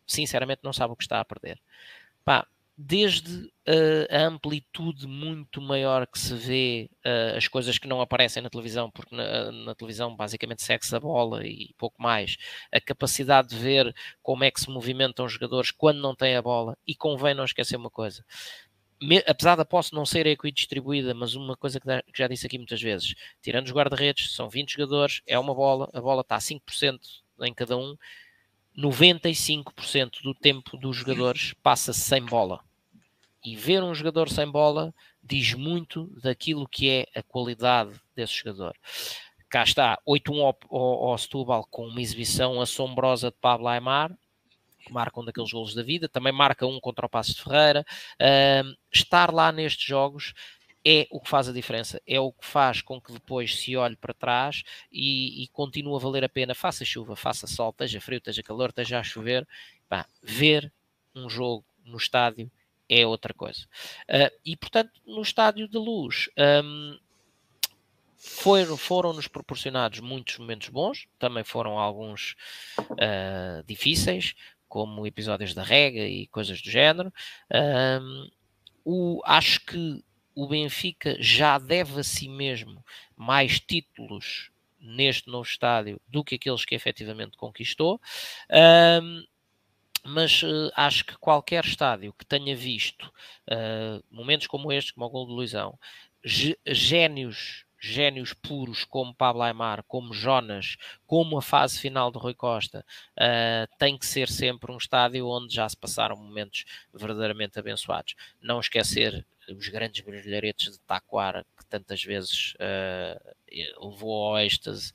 sinceramente 0.06 0.60
não 0.62 0.72
sabe 0.72 0.92
o 0.92 0.96
que 0.96 1.02
está 1.02 1.18
a 1.18 1.24
perder. 1.24 1.60
Pá, 2.24 2.46
desde 2.76 3.46
uh, 3.68 4.06
a 4.10 4.26
amplitude 4.26 5.06
muito 5.06 5.60
maior 5.60 6.06
que 6.06 6.18
se 6.18 6.34
vê 6.34 6.90
uh, 7.06 7.36
as 7.36 7.46
coisas 7.46 7.78
que 7.78 7.86
não 7.86 8.00
aparecem 8.00 8.42
na 8.42 8.50
televisão, 8.50 8.90
porque 8.90 9.14
na, 9.14 9.52
na 9.52 9.74
televisão 9.74 10.14
basicamente 10.14 10.62
segue-se 10.62 10.94
a 10.94 11.00
bola 11.00 11.46
e 11.46 11.72
pouco 11.78 12.02
mais, 12.02 12.36
a 12.72 12.80
capacidade 12.80 13.48
de 13.48 13.56
ver 13.56 13.94
como 14.22 14.42
é 14.44 14.50
que 14.50 14.60
se 14.60 14.68
movimentam 14.70 15.24
os 15.24 15.32
jogadores 15.32 15.70
quando 15.70 16.00
não 16.00 16.14
têm 16.14 16.36
a 16.36 16.42
bola, 16.42 16.76
e 16.86 16.94
convém 16.94 17.34
não 17.34 17.44
esquecer 17.44 17.76
uma 17.76 17.90
coisa. 17.90 18.24
Me, 19.00 19.22
apesar 19.26 19.56
da 19.56 19.64
posse 19.64 19.92
não 19.92 20.06
ser 20.06 20.26
equidistribuída, 20.26 21.14
mas 21.14 21.34
uma 21.34 21.56
coisa 21.56 21.78
que, 21.78 21.86
que 22.12 22.18
já 22.18 22.26
disse 22.26 22.46
aqui 22.46 22.58
muitas 22.58 22.80
vezes, 22.80 23.14
tirando 23.42 23.66
os 23.66 23.72
guarda-redes, 23.72 24.34
são 24.34 24.48
20 24.48 24.72
jogadores, 24.72 25.20
é 25.26 25.38
uma 25.38 25.54
bola, 25.54 25.88
a 25.92 26.00
bola 26.00 26.22
está 26.22 26.36
a 26.36 26.40
5% 26.40 26.98
em 27.42 27.52
cada 27.54 27.76
um, 27.76 27.96
95% 28.76 30.22
do 30.22 30.34
tempo 30.34 30.76
dos 30.76 30.96
jogadores 30.96 31.54
passa-se 31.62 32.00
sem 32.00 32.24
bola. 32.24 32.60
E 33.44 33.54
ver 33.56 33.82
um 33.82 33.94
jogador 33.94 34.28
sem 34.28 34.50
bola 34.50 34.92
diz 35.22 35.54
muito 35.54 36.06
daquilo 36.20 36.68
que 36.68 36.90
é 36.90 37.06
a 37.14 37.22
qualidade 37.22 37.92
desse 38.14 38.34
jogador. 38.34 38.74
Cá 39.48 39.62
está, 39.62 39.98
8-1 40.08 40.40
ao, 40.40 41.10
ao, 41.10 41.18
Setúbal 41.18 41.66
com 41.70 41.86
uma 41.86 42.00
exibição 42.00 42.60
assombrosa 42.60 43.30
de 43.30 43.36
Pablo 43.40 43.68
Aymar, 43.68 44.10
que 44.84 44.92
marca 44.92 45.20
um 45.20 45.24
daqueles 45.24 45.52
golos 45.52 45.74
da 45.74 45.82
vida, 45.82 46.08
também 46.08 46.32
marca 46.32 46.66
um 46.66 46.80
contra 46.80 47.06
o 47.06 47.08
Passos 47.08 47.36
de 47.36 47.42
Ferreira. 47.42 47.86
Uh, 48.20 48.74
estar 48.92 49.32
lá 49.32 49.52
nestes 49.52 49.86
jogos 49.86 50.34
é 50.84 51.06
o 51.10 51.20
que 51.20 51.28
faz 51.28 51.48
a 51.48 51.52
diferença, 51.52 52.00
é 52.06 52.20
o 52.20 52.30
que 52.30 52.44
faz 52.44 52.82
com 52.82 53.00
que 53.00 53.12
depois 53.12 53.58
se 53.58 53.76
olhe 53.76 53.96
para 53.96 54.12
trás 54.12 54.62
e, 54.92 55.42
e 55.42 55.48
continue 55.48 55.96
a 55.96 55.98
valer 55.98 56.24
a 56.24 56.28
pena, 56.28 56.54
faça 56.54 56.84
chuva, 56.84 57.16
faça 57.16 57.46
sol, 57.46 57.70
esteja 57.70 58.00
frio, 58.00 58.18
esteja 58.18 58.42
calor, 58.42 58.68
esteja 58.68 58.98
a 58.98 59.02
chover, 59.02 59.46
pá, 59.88 60.06
ver 60.22 60.70
um 61.14 61.28
jogo 61.28 61.64
no 61.84 61.96
estádio 61.96 62.50
é 62.88 63.06
outra 63.06 63.32
coisa. 63.32 63.62
Uh, 64.08 64.30
e 64.44 64.56
portanto, 64.56 65.00
no 65.06 65.22
estádio 65.22 65.66
de 65.66 65.78
luz. 65.78 66.28
Um, 66.36 66.98
foram, 68.16 68.76
foram-nos 68.78 69.28
proporcionados 69.28 70.00
muitos 70.00 70.38
momentos 70.38 70.70
bons, 70.70 71.06
também 71.18 71.44
foram 71.44 71.78
alguns 71.78 72.34
uh, 72.80 73.62
difíceis, 73.66 74.34
como 74.66 75.06
episódios 75.06 75.52
da 75.52 75.62
rega 75.62 76.00
e 76.00 76.26
coisas 76.28 76.60
do 76.62 76.70
género. 76.70 77.12
Um, 77.52 78.30
o, 78.82 79.22
acho 79.26 79.60
que 79.66 80.02
o 80.34 80.48
Benfica 80.48 81.16
já 81.20 81.58
deve 81.58 82.00
a 82.00 82.04
si 82.04 82.28
mesmo 82.28 82.84
mais 83.16 83.60
títulos 83.60 84.50
neste 84.80 85.28
novo 85.28 85.48
estádio 85.48 86.00
do 86.08 86.22
que 86.22 86.34
aqueles 86.34 86.64
que 86.64 86.74
efetivamente 86.74 87.36
conquistou. 87.36 88.00
Um, 89.02 89.24
mas 90.04 90.42
uh, 90.42 90.70
acho 90.76 91.04
que 91.04 91.16
qualquer 91.16 91.64
estádio 91.64 92.12
que 92.12 92.26
tenha 92.26 92.54
visto 92.54 93.10
uh, 93.48 94.04
momentos 94.10 94.46
como 94.46 94.70
este, 94.70 94.92
como 94.92 95.06
o 95.06 95.10
gol 95.10 95.26
de 95.26 95.32
Luizão, 95.32 95.78
génios 96.66 97.64
génios 97.84 98.32
puros 98.32 98.84
como 98.84 99.14
Pablo 99.14 99.42
Aymar, 99.42 99.84
como 99.86 100.14
Jonas, 100.14 100.76
como 101.06 101.36
a 101.36 101.42
fase 101.42 101.78
final 101.78 102.10
de 102.10 102.18
Rui 102.18 102.34
Costa, 102.34 102.84
uh, 103.12 103.76
tem 103.78 103.98
que 103.98 104.06
ser 104.06 104.28
sempre 104.28 104.72
um 104.72 104.76
estádio 104.76 105.28
onde 105.28 105.54
já 105.54 105.68
se 105.68 105.76
passaram 105.76 106.16
momentos 106.16 106.64
verdadeiramente 106.92 107.58
abençoados. 107.58 108.14
Não 108.40 108.58
esquecer 108.58 109.26
os 109.48 109.68
grandes 109.68 110.02
brilharetes 110.02 110.72
de 110.72 110.80
Taquara, 110.80 111.44
que 111.58 111.66
tantas 111.66 112.02
vezes 112.02 112.54
uh, 112.54 113.86
levou 113.86 114.28
ao 114.28 114.38
êxtase 114.38 114.92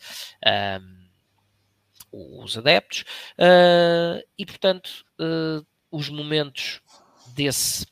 um, 2.11 2.41
os 2.41 2.57
adeptos, 2.57 3.01
uh, 3.37 4.25
e 4.35 4.45
portanto, 4.45 5.05
os 5.91 6.09
momentos 6.09 6.81
desse 7.35 7.85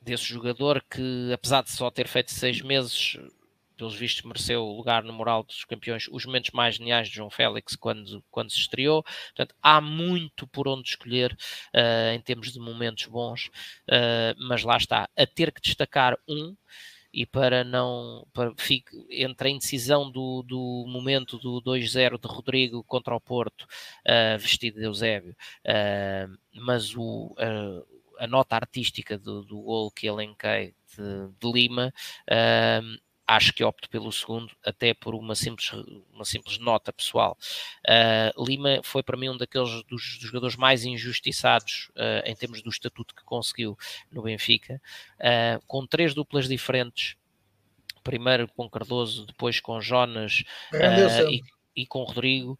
desse 0.00 0.24
jogador 0.24 0.82
que, 0.90 1.30
apesar 1.34 1.62
de 1.62 1.70
só 1.70 1.90
ter 1.90 2.08
feito 2.08 2.32
seis 2.32 2.62
meses, 2.62 3.18
pelos 3.78 3.94
vistos, 3.94 4.24
mereceu 4.24 4.62
o 4.62 4.76
lugar 4.76 5.02
no 5.02 5.12
moral 5.12 5.42
dos 5.44 5.64
campeões, 5.64 6.08
os 6.10 6.26
momentos 6.26 6.50
mais 6.50 6.74
geniais 6.74 7.08
de 7.08 7.14
João 7.14 7.30
Félix 7.30 7.76
quando, 7.76 8.22
quando 8.30 8.50
se 8.50 8.58
estreou. 8.58 9.02
Portanto, 9.02 9.54
há 9.62 9.80
muito 9.80 10.46
por 10.48 10.68
onde 10.68 10.90
escolher 10.90 11.32
uh, 11.74 12.12
em 12.14 12.20
termos 12.20 12.52
de 12.52 12.58
momentos 12.58 13.06
bons, 13.06 13.46
uh, 13.88 14.34
mas 14.48 14.64
lá 14.64 14.76
está, 14.76 15.08
a 15.16 15.26
ter 15.26 15.52
que 15.52 15.60
destacar 15.62 16.18
um 16.28 16.54
e 17.12 17.24
para 17.24 17.64
não 17.64 18.26
para, 18.32 18.52
fique, 18.56 18.90
entre 19.10 19.48
a 19.48 19.50
indecisão 19.50 20.10
do, 20.10 20.42
do 20.42 20.84
momento 20.88 21.38
do 21.38 21.62
2-0 21.62 22.20
de 22.20 22.28
Rodrigo 22.28 22.84
contra 22.84 23.14
o 23.14 23.20
Porto, 23.20 23.62
uh, 23.62 24.38
vestido 24.38 24.78
de 24.78 24.84
Eusébio, 24.84 25.34
uh, 25.64 26.38
mas 26.54 26.94
o, 26.94 27.34
uh, 27.38 27.98
a 28.18 28.26
nota 28.26 28.56
artística 28.56 29.16
do, 29.16 29.42
do 29.42 29.60
gol 29.60 29.90
que 29.90 30.06
elenquei 30.06 30.74
de, 30.96 31.28
de 31.38 31.52
Lima 31.52 31.92
acho 33.28 33.52
que 33.52 33.62
opto 33.62 33.90
pelo 33.90 34.10
segundo, 34.10 34.50
até 34.64 34.94
por 34.94 35.14
uma 35.14 35.34
simples, 35.34 35.70
uma 36.14 36.24
simples 36.24 36.58
nota 36.58 36.90
pessoal. 36.90 37.36
Uh, 37.86 38.42
Lima 38.42 38.80
foi 38.82 39.02
para 39.02 39.18
mim 39.18 39.28
um 39.28 39.36
daqueles 39.36 39.84
dos, 39.84 40.18
dos 40.18 40.28
jogadores 40.28 40.56
mais 40.56 40.86
injustiçados 40.86 41.90
uh, 41.90 42.24
em 42.24 42.34
termos 42.34 42.62
do 42.62 42.70
estatuto 42.70 43.14
que 43.14 43.22
conseguiu 43.24 43.76
no 44.10 44.22
Benfica, 44.22 44.80
uh, 45.20 45.62
com 45.66 45.86
três 45.86 46.14
duplas 46.14 46.48
diferentes. 46.48 47.16
Primeiro 48.02 48.48
com 48.48 48.70
Cardoso, 48.70 49.26
depois 49.26 49.60
com 49.60 49.78
Jonas 49.82 50.42
e, 51.30 51.42
e, 51.76 51.86
com 51.86 52.04
Rodrigo, 52.04 52.58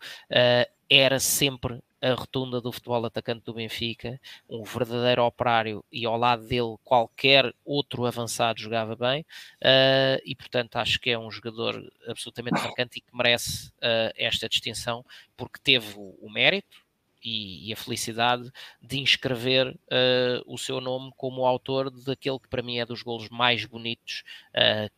era 0.90 1.18
sempre 1.18 1.80
a 2.00 2.12
rotunda 2.12 2.60
do 2.60 2.72
futebol 2.72 3.04
atacante 3.04 3.44
do 3.44 3.54
Benfica, 3.54 4.20
um 4.48 4.62
verdadeiro 4.62 5.24
operário 5.24 5.84
e 5.90 6.06
ao 6.06 6.16
lado 6.16 6.46
dele 6.46 6.76
qualquer 6.84 7.52
outro 7.64 8.06
avançado 8.06 8.60
jogava 8.60 8.94
bem 8.94 9.22
uh, 9.22 10.22
e 10.24 10.34
portanto 10.34 10.76
acho 10.76 11.00
que 11.00 11.10
é 11.10 11.18
um 11.18 11.30
jogador 11.30 11.82
absolutamente 12.06 12.62
marcante 12.62 12.98
e 12.98 13.00
que 13.00 13.16
merece 13.16 13.68
uh, 13.78 14.12
esta 14.16 14.48
distinção 14.48 15.04
porque 15.36 15.58
teve 15.62 15.94
o, 15.96 16.30
mérito 16.30 16.86
e, 17.24 17.68
e, 17.68 17.72
a 17.72 17.76
felicidade 17.76 18.48
de 18.80 19.00
inscrever 19.00 19.68
uh, 19.68 20.42
o 20.46 20.56
seu 20.56 20.80
nome 20.80 21.12
como 21.16 21.46
autor 21.46 21.90
daquele 21.90 22.38
que 22.38 22.48
para 22.48 22.62
mim 22.62 22.78
é 22.78 22.86
dos 22.86 23.02
golos 23.02 23.28
mais 23.28 23.64
bonitos 23.64 24.22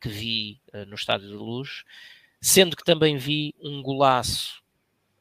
que 0.01 0.09
vi 0.09 0.61
no 0.87 0.95
Estádio 0.95 1.29
de 1.29 1.35
Luz, 1.35 1.85
sendo 2.41 2.77
que 2.77 2.85
também 2.85 3.17
vi 3.17 3.55
um 3.61 3.83
golaço 3.83 4.63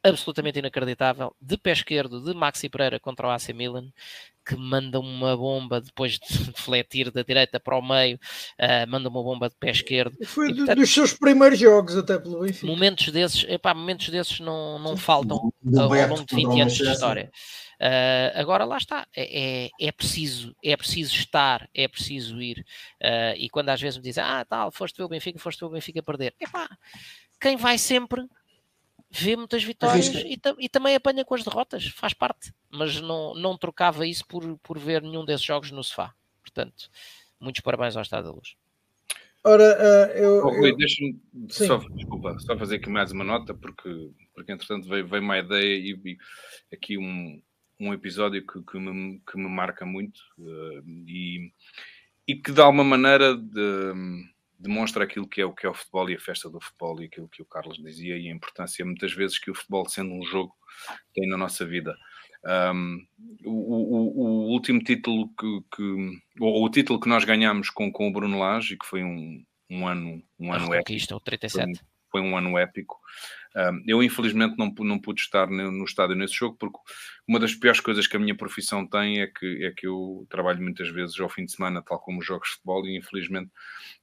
absolutamente 0.04 0.60
inacreditável, 0.60 1.36
de 1.42 1.58
pé 1.58 1.72
esquerdo, 1.72 2.24
de 2.24 2.34
Maxi 2.34 2.70
Pereira 2.70 3.00
contra 3.00 3.28
o 3.28 3.30
AC 3.30 3.50
Milan, 3.50 3.92
que 4.46 4.56
manda 4.56 5.00
uma 5.00 5.38
bomba 5.38 5.80
depois 5.80 6.14
de 6.14 6.20
defletir 6.52 7.12
da 7.12 7.22
direita 7.22 7.60
para 7.60 7.78
o 7.78 7.82
meio, 7.82 8.18
uh, 8.60 8.90
manda 8.90 9.10
uma 9.10 9.22
bomba 9.22 9.50
de 9.50 9.56
pé 9.56 9.72
esquerdo. 9.72 10.18
Foi 10.26 10.50
e, 10.50 10.56
portanto, 10.56 10.78
dos 10.78 10.94
seus 10.94 11.14
primeiros 11.14 11.60
jogos 11.60 11.96
até 11.96 12.18
pelo 12.18 12.40
Benfica. 12.40 12.66
Momentos 12.66 13.12
desses, 13.12 13.44
epá, 13.48 13.74
momentos 13.74 14.10
desses 14.10 14.40
não, 14.40 14.80
não 14.80 14.98
faltam 14.98 15.38
ao 15.78 16.08
longo 16.08 16.26
de 16.26 16.36
20 16.36 16.62
anos 16.62 16.74
de 16.74 16.90
história. 16.90 17.32
Uh, 17.80 18.36
agora 18.36 18.66
lá 18.66 18.78
está, 18.78 19.08
é, 19.16 19.68
é, 19.68 19.70
é, 19.80 19.92
preciso, 19.92 20.54
é 20.62 20.76
preciso 20.76 21.16
estar, 21.16 21.70
é 21.74 21.88
preciso 21.88 22.42
ir. 22.42 22.66
Uh, 23.02 23.38
e 23.38 23.50
quando 23.50 23.70
às 23.70 23.80
vezes 23.80 23.98
me 23.98 24.04
dizem, 24.04 24.24
ah, 24.24 24.44
tal, 24.44 24.72
foste 24.72 24.98
ver 24.98 25.04
o 25.04 25.10
Benfica, 25.10 25.40
foste 25.40 25.60
ver 25.60 25.68
o 25.68 25.70
Benfica 25.70 26.04
perder. 26.04 26.34
Epá, 26.40 26.68
quem 27.40 27.56
vai 27.56 27.78
sempre 27.78 28.28
vê 29.10 29.36
muitas 29.36 29.64
vitórias 29.64 30.08
e, 30.08 30.40
e, 30.60 30.70
também 30.70 30.96
apanha 30.96 31.26
com 31.26 31.34
as 31.34 31.44
derrotas, 31.44 31.88
faz 31.88 32.14
parte, 32.14 32.54
mas 32.70 33.02
não, 33.02 33.34
não 33.34 33.58
trocava 33.58 34.06
isso 34.06 34.26
por, 34.28 34.58
por 34.60 34.78
ver 34.78 35.02
nenhum 35.02 35.26
desses 35.26 35.46
jogos 35.46 35.72
no 35.72 35.84
sofá. 35.84 36.14
Portanto, 36.42 36.90
muitos 37.40 37.62
parabéns 37.62 37.96
ao 37.96 38.04
Estado 38.04 38.26
da 38.26 38.32
Luz. 38.32 38.56
Ora, 39.44 39.64
uh, 39.64 40.18
eu. 40.18 40.46
Oh, 40.46 40.50
Rui, 40.50 40.72
eu... 40.72 40.78
deixa-me 40.78 41.18
só, 41.50 41.78
desculpa, 41.78 42.38
só 42.40 42.58
fazer 42.58 42.76
aqui 42.76 42.90
mais 42.90 43.12
uma 43.12 43.24
nota, 43.24 43.54
porque, 43.54 44.12
porque 44.34 44.52
entretanto 44.52 44.88
veio, 44.88 45.08
veio 45.08 45.24
uma 45.24 45.38
ideia 45.38 45.78
e, 45.78 45.98
e 46.06 46.18
aqui 46.74 46.98
um, 46.98 47.42
um 47.80 47.94
episódio 47.94 48.46
que, 48.46 48.62
que, 48.62 48.78
me, 48.78 49.20
que 49.20 49.38
me 49.38 49.48
marca 49.48 49.86
muito 49.86 50.20
uh, 50.38 50.84
e, 51.08 51.54
e 52.28 52.36
que 52.36 52.52
de 52.52 52.62
alguma 52.62 52.84
maneira. 52.84 53.36
De, 53.36 53.94
demonstra 54.60 55.06
aquilo 55.06 55.28
que 55.28 55.42
é 55.42 55.46
o 55.46 55.54
que 55.54 55.66
é 55.66 55.70
o 55.70 55.74
futebol 55.74 56.10
e 56.10 56.16
a 56.16 56.20
festa 56.20 56.50
do 56.50 56.60
futebol 56.60 57.02
e 57.02 57.06
aquilo 57.06 57.30
que 57.30 57.42
o 57.42 57.46
Carlos 57.46 57.78
dizia 57.78 58.18
e 58.18 58.28
a 58.28 58.34
importância 58.34 58.86
muitas 58.86 59.14
vezes 59.14 59.40
que 59.40 59.50
o 59.50 59.56
futebol 59.56 59.88
sendo 59.88 60.14
um 60.14 60.24
jogo 60.24 60.54
tem 61.14 61.28
na 61.28 61.38
nossa 61.38 61.66
vida. 61.66 61.96
Um, 62.46 63.06
o, 63.46 63.52
o, 63.52 64.48
o, 64.48 64.52
último 64.52 64.82
título 64.82 65.30
que, 65.38 65.62
que 65.76 66.22
ou 66.40 66.66
o 66.66 66.70
título 66.70 67.00
que 67.00 67.10
nós 67.10 67.26
ganhámos 67.26 67.70
com, 67.70 67.92
com 67.92 68.08
o 68.08 68.14
Bruno 68.14 68.40
Lage, 68.40 68.78
que 68.78 68.86
foi 68.86 69.04
um, 69.04 69.44
um 69.70 69.88
ano 69.88 70.24
um 70.40 70.54
ano 70.54 70.74
épico, 70.74 71.16
o 71.16 71.20
37. 71.20 71.66
Foi, 71.66 72.22
foi 72.22 72.22
um 72.22 72.38
ano 72.38 72.58
épico 72.58 72.98
eu, 73.86 74.04
infelizmente, 74.04 74.56
não, 74.58 74.74
não 74.80 75.00
pude 75.00 75.22
estar 75.22 75.48
no 75.48 75.84
estádio 75.84 76.16
nesse 76.16 76.36
jogo, 76.36 76.56
porque 76.60 76.78
uma 77.28 77.40
das 77.40 77.54
piores 77.56 77.80
coisas 77.80 78.06
que 78.06 78.16
a 78.16 78.20
minha 78.20 78.36
profissão 78.36 78.86
tem 78.86 79.22
é 79.22 79.28
que, 79.28 79.66
é 79.66 79.72
que 79.72 79.88
eu 79.88 80.26
trabalho 80.30 80.62
muitas 80.62 80.90
vezes 80.90 81.20
ao 81.20 81.30
fim 81.30 81.46
de 81.46 81.52
semana, 81.52 81.82
tal 81.82 82.00
como 82.00 82.22
jogos 82.22 82.50
de 82.50 82.54
futebol, 82.56 82.86
e 82.86 82.96
infelizmente, 82.96 83.50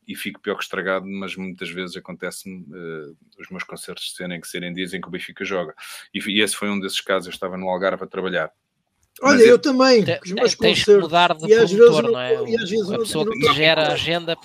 e 0.07 0.17
fico 0.17 0.41
pior 0.41 0.57
que 0.57 0.63
estragado, 0.63 1.07
mas 1.07 1.37
muitas 1.37 1.71
vezes 1.71 1.97
acontece-me 1.97 2.63
uh, 2.63 3.17
os 3.39 3.49
meus 3.51 3.63
concertos 3.63 4.15
serem 4.15 4.41
que 4.41 4.49
serem 4.49 4.73
dias 4.73 4.95
em 4.95 5.01
que 5.01 5.09
o 5.09 5.11
Benfica 5.11 5.45
joga. 5.45 5.75
E, 6.13 6.19
e, 6.19 6.41
esse 6.41 6.57
foi 6.57 6.69
um 6.69 6.79
desses 6.79 7.01
casos, 7.01 7.27
eu 7.27 7.33
estava 7.33 7.57
no 7.57 7.69
Algarve 7.69 8.05
a 8.05 8.07
trabalhar. 8.07 8.51
Olha, 9.23 9.41
eu, 9.41 9.49
eu 9.49 9.59
também. 9.59 10.05
Os 10.25 10.33
meus 10.33 10.55
tens 10.55 10.85
que 10.85 10.97
mudar 10.99 11.35
de 11.35 11.47
e 11.51 12.03
não 12.03 12.21
é? 12.21 12.35
E 12.51 12.57
às 12.57 12.69
vezes 12.69 12.91
a 12.91 12.99
pessoa 12.99 13.31
que 13.31 13.55
gera 13.55 13.89
a 13.89 13.93
agenda. 13.93 14.37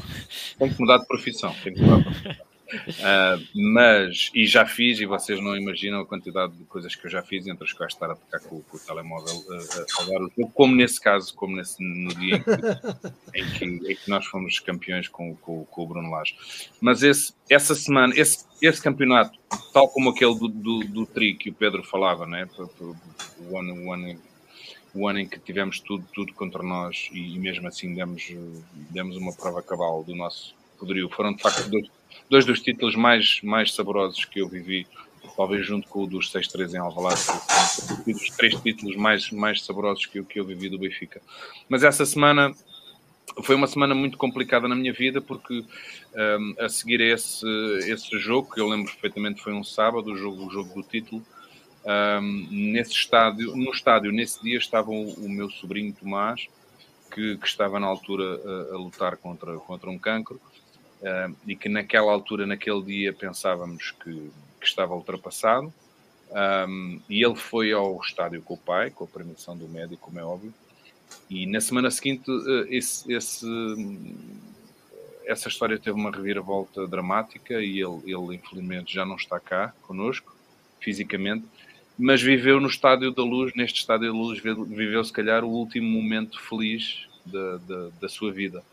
Tem 0.57 0.71
que 0.71 0.79
mudar 0.79 0.97
de 0.99 1.07
profissão. 1.07 1.53
Tem 1.61 1.73
que 1.73 1.81
mudar 1.81 1.97
de 1.97 2.03
profissão. 2.03 2.50
Uh, 2.71 3.45
mas, 3.73 4.31
e 4.33 4.45
já 4.45 4.65
fiz, 4.65 4.99
e 4.99 5.05
vocês 5.05 5.41
não 5.41 5.55
imaginam 5.57 6.01
a 6.01 6.05
quantidade 6.05 6.55
de 6.55 6.63
coisas 6.63 6.95
que 6.95 7.05
eu 7.05 7.11
já 7.11 7.21
fiz, 7.21 7.45
entre 7.45 7.65
as 7.65 7.73
quais 7.73 7.93
estar 7.93 8.09
a 8.09 8.15
tocar 8.15 8.39
com, 8.39 8.61
com 8.61 8.77
o 8.77 8.79
telemóvel 8.79 9.35
uh, 9.35 9.81
a 9.81 10.03
falar 10.03 10.21
o 10.21 10.31
jogo, 10.35 10.51
como 10.53 10.75
nesse 10.75 10.99
caso, 10.99 11.33
como 11.35 11.55
nesse, 11.55 11.83
no 11.83 12.13
dia 12.15 12.37
em 12.37 12.43
que, 13.51 13.65
em 13.65 13.79
que, 13.79 13.91
em 13.91 13.95
que 13.95 14.09
nós 14.09 14.25
fomos 14.25 14.59
campeões 14.59 15.07
com, 15.07 15.35
com, 15.35 15.65
com, 15.65 15.83
o 15.83 15.87
Bruno 15.87 16.09
Lage. 16.09 16.35
Mas 16.79 17.03
esse, 17.03 17.33
essa 17.49 17.75
semana, 17.75 18.13
esse, 18.15 18.45
esse 18.61 18.81
campeonato, 18.81 19.37
tal 19.73 19.89
como 19.89 20.11
aquele 20.11 20.35
do, 20.35 20.47
do, 20.47 20.79
do 20.79 21.05
tri 21.05 21.35
que 21.35 21.49
o 21.49 21.53
Pedro 21.53 21.83
falava, 21.83 22.25
né? 22.25 22.47
o, 23.49 23.57
ano, 23.57 23.85
o, 23.85 23.93
ano, 23.93 24.21
o 24.93 25.07
ano 25.07 25.19
em 25.19 25.27
que 25.27 25.39
tivemos 25.39 25.79
tudo, 25.81 26.05
tudo 26.13 26.33
contra 26.33 26.63
nós 26.63 27.09
e, 27.11 27.35
e 27.35 27.39
mesmo 27.39 27.67
assim 27.67 27.93
demos, 27.93 28.31
demos 28.89 29.17
uma 29.17 29.33
prova 29.33 29.61
cabal 29.61 30.03
do 30.03 30.15
nosso 30.15 30.55
poderio, 30.79 31.09
foram 31.09 31.33
de 31.33 31.41
facto 31.41 31.69
dois 31.69 31.87
dois 32.31 32.45
dos 32.45 32.61
títulos 32.61 32.95
mais, 32.95 33.41
mais 33.43 33.73
saborosos 33.73 34.23
que 34.23 34.39
eu 34.39 34.47
vivi, 34.47 34.87
talvez 35.35 35.67
junto 35.67 35.85
com 35.89 36.03
o 36.03 36.07
dos 36.07 36.31
6-3 36.31 36.75
em 36.75 36.77
Alvalade, 36.77 37.19
os 38.07 38.29
três 38.37 38.55
títulos 38.55 38.95
mais, 38.95 39.29
mais 39.31 39.61
saborosos 39.65 40.05
que 40.05 40.23
que 40.23 40.39
eu 40.39 40.45
vivi 40.45 40.69
do 40.69 40.79
Benfica. 40.79 41.21
Mas 41.67 41.83
essa 41.83 42.05
semana 42.05 42.55
foi 43.43 43.53
uma 43.53 43.67
semana 43.67 43.93
muito 43.93 44.17
complicada 44.17 44.65
na 44.65 44.75
minha 44.75 44.93
vida 44.93 45.19
porque 45.19 45.65
um, 46.15 46.55
a 46.57 46.69
seguir 46.69 47.01
a 47.01 47.05
esse, 47.13 47.45
esse 47.85 48.17
jogo, 48.17 48.49
que 48.53 48.61
eu 48.61 48.67
lembro 48.69 48.89
perfeitamente 48.93 49.43
foi 49.43 49.51
um 49.51 49.63
sábado, 49.63 50.13
o 50.13 50.15
jogo, 50.15 50.47
o 50.47 50.49
jogo 50.49 50.73
do 50.73 50.83
título, 50.83 51.21
um, 51.85 52.47
nesse 52.49 52.93
estádio, 52.93 53.57
no 53.57 53.71
estádio, 53.71 54.09
nesse 54.13 54.41
dia 54.41 54.57
estava 54.57 54.89
o, 54.89 55.13
o 55.15 55.29
meu 55.29 55.49
sobrinho 55.49 55.93
Tomás, 55.93 56.47
que, 57.13 57.35
que, 57.35 57.47
estava 57.47 57.77
na 57.77 57.87
altura 57.87 58.23
a, 58.23 58.75
a 58.75 58.77
lutar 58.77 59.17
contra, 59.17 59.57
contra 59.57 59.89
um 59.89 59.99
cancro, 59.99 60.39
uh, 61.01 61.35
e 61.47 61.55
que 61.55 61.69
naquela 61.69 62.11
altura, 62.11 62.45
naquele 62.45 62.81
dia, 62.83 63.13
pensávamos 63.13 63.91
que, 63.91 64.31
que 64.59 64.65
estava 64.65 64.95
ultrapassado. 64.95 65.73
Um, 66.31 67.01
e 67.09 67.23
ele 67.23 67.35
foi 67.35 67.73
ao 67.73 67.99
estádio 67.99 68.41
com 68.41 68.53
o 68.53 68.57
pai, 68.57 68.89
com 68.89 69.03
a 69.03 69.07
permissão 69.07 69.57
do 69.57 69.67
médico, 69.67 70.01
como 70.01 70.19
é 70.19 70.23
óbvio. 70.23 70.53
E 71.29 71.45
na 71.45 71.59
semana 71.59 71.91
seguinte, 71.91 72.29
uh, 72.31 72.65
esse, 72.69 73.11
esse, 73.11 73.45
essa 75.25 75.49
história 75.49 75.77
teve 75.77 75.99
uma 75.99 76.11
reviravolta 76.11 76.87
dramática 76.87 77.61
e 77.61 77.81
ele, 77.81 78.01
ele, 78.05 78.35
infelizmente, 78.35 78.93
já 78.93 79.05
não 79.05 79.15
está 79.15 79.39
cá 79.39 79.73
conosco, 79.81 80.35
fisicamente, 80.79 81.45
mas 81.97 82.21
viveu 82.21 82.59
no 82.59 82.67
Estádio 82.67 83.11
da 83.11 83.23
Luz, 83.23 83.53
neste 83.55 83.79
Estádio 83.79 84.11
da 84.11 84.17
Luz, 84.17 84.41
viveu 84.41 85.03
se 85.03 85.11
calhar 85.13 85.43
o 85.43 85.49
último 85.49 85.87
momento 85.87 86.39
feliz 86.41 87.07
da, 87.25 87.57
da, 87.57 87.89
da 88.01 88.09
sua 88.09 88.31
vida. 88.31 88.63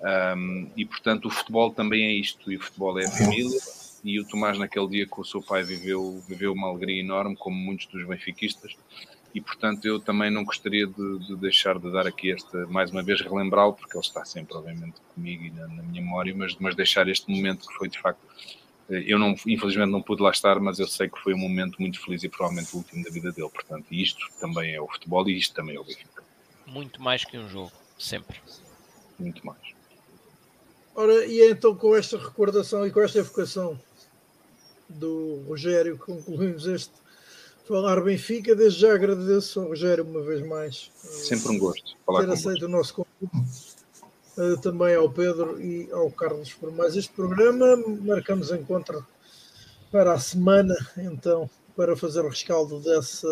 Um, 0.00 0.70
e 0.74 0.86
portanto 0.86 1.26
o 1.26 1.30
futebol 1.30 1.70
também 1.70 2.04
é 2.04 2.12
isto, 2.12 2.50
e 2.50 2.56
o 2.56 2.60
futebol 2.60 2.98
é 2.98 3.06
a 3.06 3.10
família. 3.10 3.60
E 4.02 4.18
o 4.18 4.26
Tomás, 4.26 4.58
naquele 4.58 4.88
dia 4.88 5.06
com 5.06 5.20
o 5.20 5.24
seu 5.24 5.42
pai, 5.42 5.62
viveu, 5.62 6.22
viveu 6.26 6.52
uma 6.52 6.68
alegria 6.68 7.00
enorme, 7.00 7.36
como 7.36 7.54
muitos 7.56 7.86
dos 7.86 8.06
benfiquistas. 8.06 8.74
E 9.34 9.40
portanto 9.40 9.84
eu 9.84 10.00
também 10.00 10.30
não 10.30 10.42
gostaria 10.42 10.86
de, 10.86 11.18
de 11.18 11.36
deixar 11.36 11.78
de 11.78 11.92
dar 11.92 12.06
aqui 12.06 12.32
esta, 12.32 12.66
mais 12.66 12.90
uma 12.90 13.02
vez, 13.02 13.20
relembrá-lo, 13.20 13.74
porque 13.74 13.96
ele 13.96 14.04
está 14.04 14.24
sempre, 14.24 14.56
obviamente, 14.56 14.94
comigo 15.14 15.44
e 15.44 15.50
na, 15.50 15.68
na, 15.68 15.82
minha 15.82 16.02
memória, 16.02 16.34
mas, 16.36 16.56
mas 16.58 16.74
deixar 16.74 17.06
este 17.08 17.30
momento 17.30 17.68
que 17.68 17.74
foi 17.74 17.88
de 17.88 17.98
facto. 17.98 18.20
Eu 18.88 19.20
não, 19.20 19.36
infelizmente 19.46 19.90
não 19.90 20.02
pude 20.02 20.20
lá 20.20 20.30
estar, 20.30 20.58
mas 20.58 20.80
eu 20.80 20.88
sei 20.88 21.08
que 21.08 21.20
foi 21.20 21.32
um 21.32 21.38
momento 21.38 21.80
muito 21.80 22.00
feliz 22.02 22.24
e 22.24 22.28
provavelmente 22.28 22.74
o 22.74 22.78
último 22.78 23.04
da 23.04 23.10
vida 23.10 23.30
dele. 23.30 23.48
Portanto, 23.48 23.86
isto 23.92 24.26
também 24.40 24.74
é 24.74 24.80
o 24.80 24.88
futebol 24.88 25.28
e 25.28 25.38
isto 25.38 25.54
também 25.54 25.76
é 25.76 25.78
o 25.78 25.84
Benfica. 25.84 26.24
Muito 26.66 27.00
mais 27.00 27.24
que 27.24 27.38
um 27.38 27.48
jogo, 27.48 27.70
sempre. 27.96 28.36
Muito 29.16 29.46
mais. 29.46 29.79
Ora, 30.94 31.24
e 31.24 31.40
é 31.40 31.50
então 31.50 31.74
com 31.74 31.96
esta 31.96 32.18
recordação 32.18 32.86
e 32.86 32.90
com 32.90 33.00
esta 33.00 33.18
evocação 33.18 33.78
do 34.88 35.42
Rogério 35.46 35.96
concluímos 35.96 36.66
este 36.66 36.92
Falar 37.66 38.00
Benfica. 38.00 38.54
Desde 38.54 38.80
já 38.80 38.94
agradeço 38.94 39.60
ao 39.60 39.68
Rogério 39.68 40.04
uma 40.04 40.20
vez 40.22 40.44
mais. 40.44 40.90
Sempre 40.96 41.56
um 41.56 41.58
gosto 41.58 41.96
falar 42.04 42.26
ter 42.26 42.32
aceito 42.32 42.66
o 42.66 42.68
nosso 42.68 42.94
convite. 42.94 43.70
Uh, 44.36 44.56
também 44.60 44.94
ao 44.94 45.10
Pedro 45.10 45.60
e 45.60 45.88
ao 45.92 46.10
Carlos 46.10 46.52
por 46.54 46.72
mais 46.72 46.96
este 46.96 47.12
programa. 47.12 47.76
Marcamos 48.02 48.50
encontro 48.50 49.06
para 49.90 50.12
a 50.14 50.18
semana, 50.18 50.74
então, 50.96 51.48
para 51.76 51.96
fazer 51.96 52.20
o 52.20 52.28
rescaldo 52.28 52.80
desse, 52.80 53.26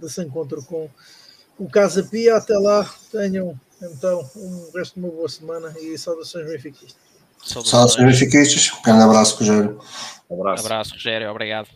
desse 0.00 0.22
encontro 0.22 0.62
com 0.64 0.88
o 1.58 1.68
Casa 1.68 2.02
Pia. 2.04 2.36
Até 2.36 2.56
lá, 2.56 2.88
tenham 3.10 3.58
então, 3.92 4.28
um 4.36 4.70
resto 4.74 4.94
de 4.94 5.00
uma 5.00 5.10
boa 5.10 5.28
semana 5.28 5.74
e 5.80 5.96
saudações 5.98 6.46
benfiquistas. 6.46 6.96
Saudações 7.42 8.06
benfiquistas. 8.06 8.72
Um 8.78 8.82
grande 8.82 9.02
abraço, 9.02 9.36
Rogério. 9.38 9.80
Um 10.30 10.40
abraço. 10.40 10.64
abraço, 10.64 10.92
Rogério. 10.94 11.30
Obrigado. 11.30 11.68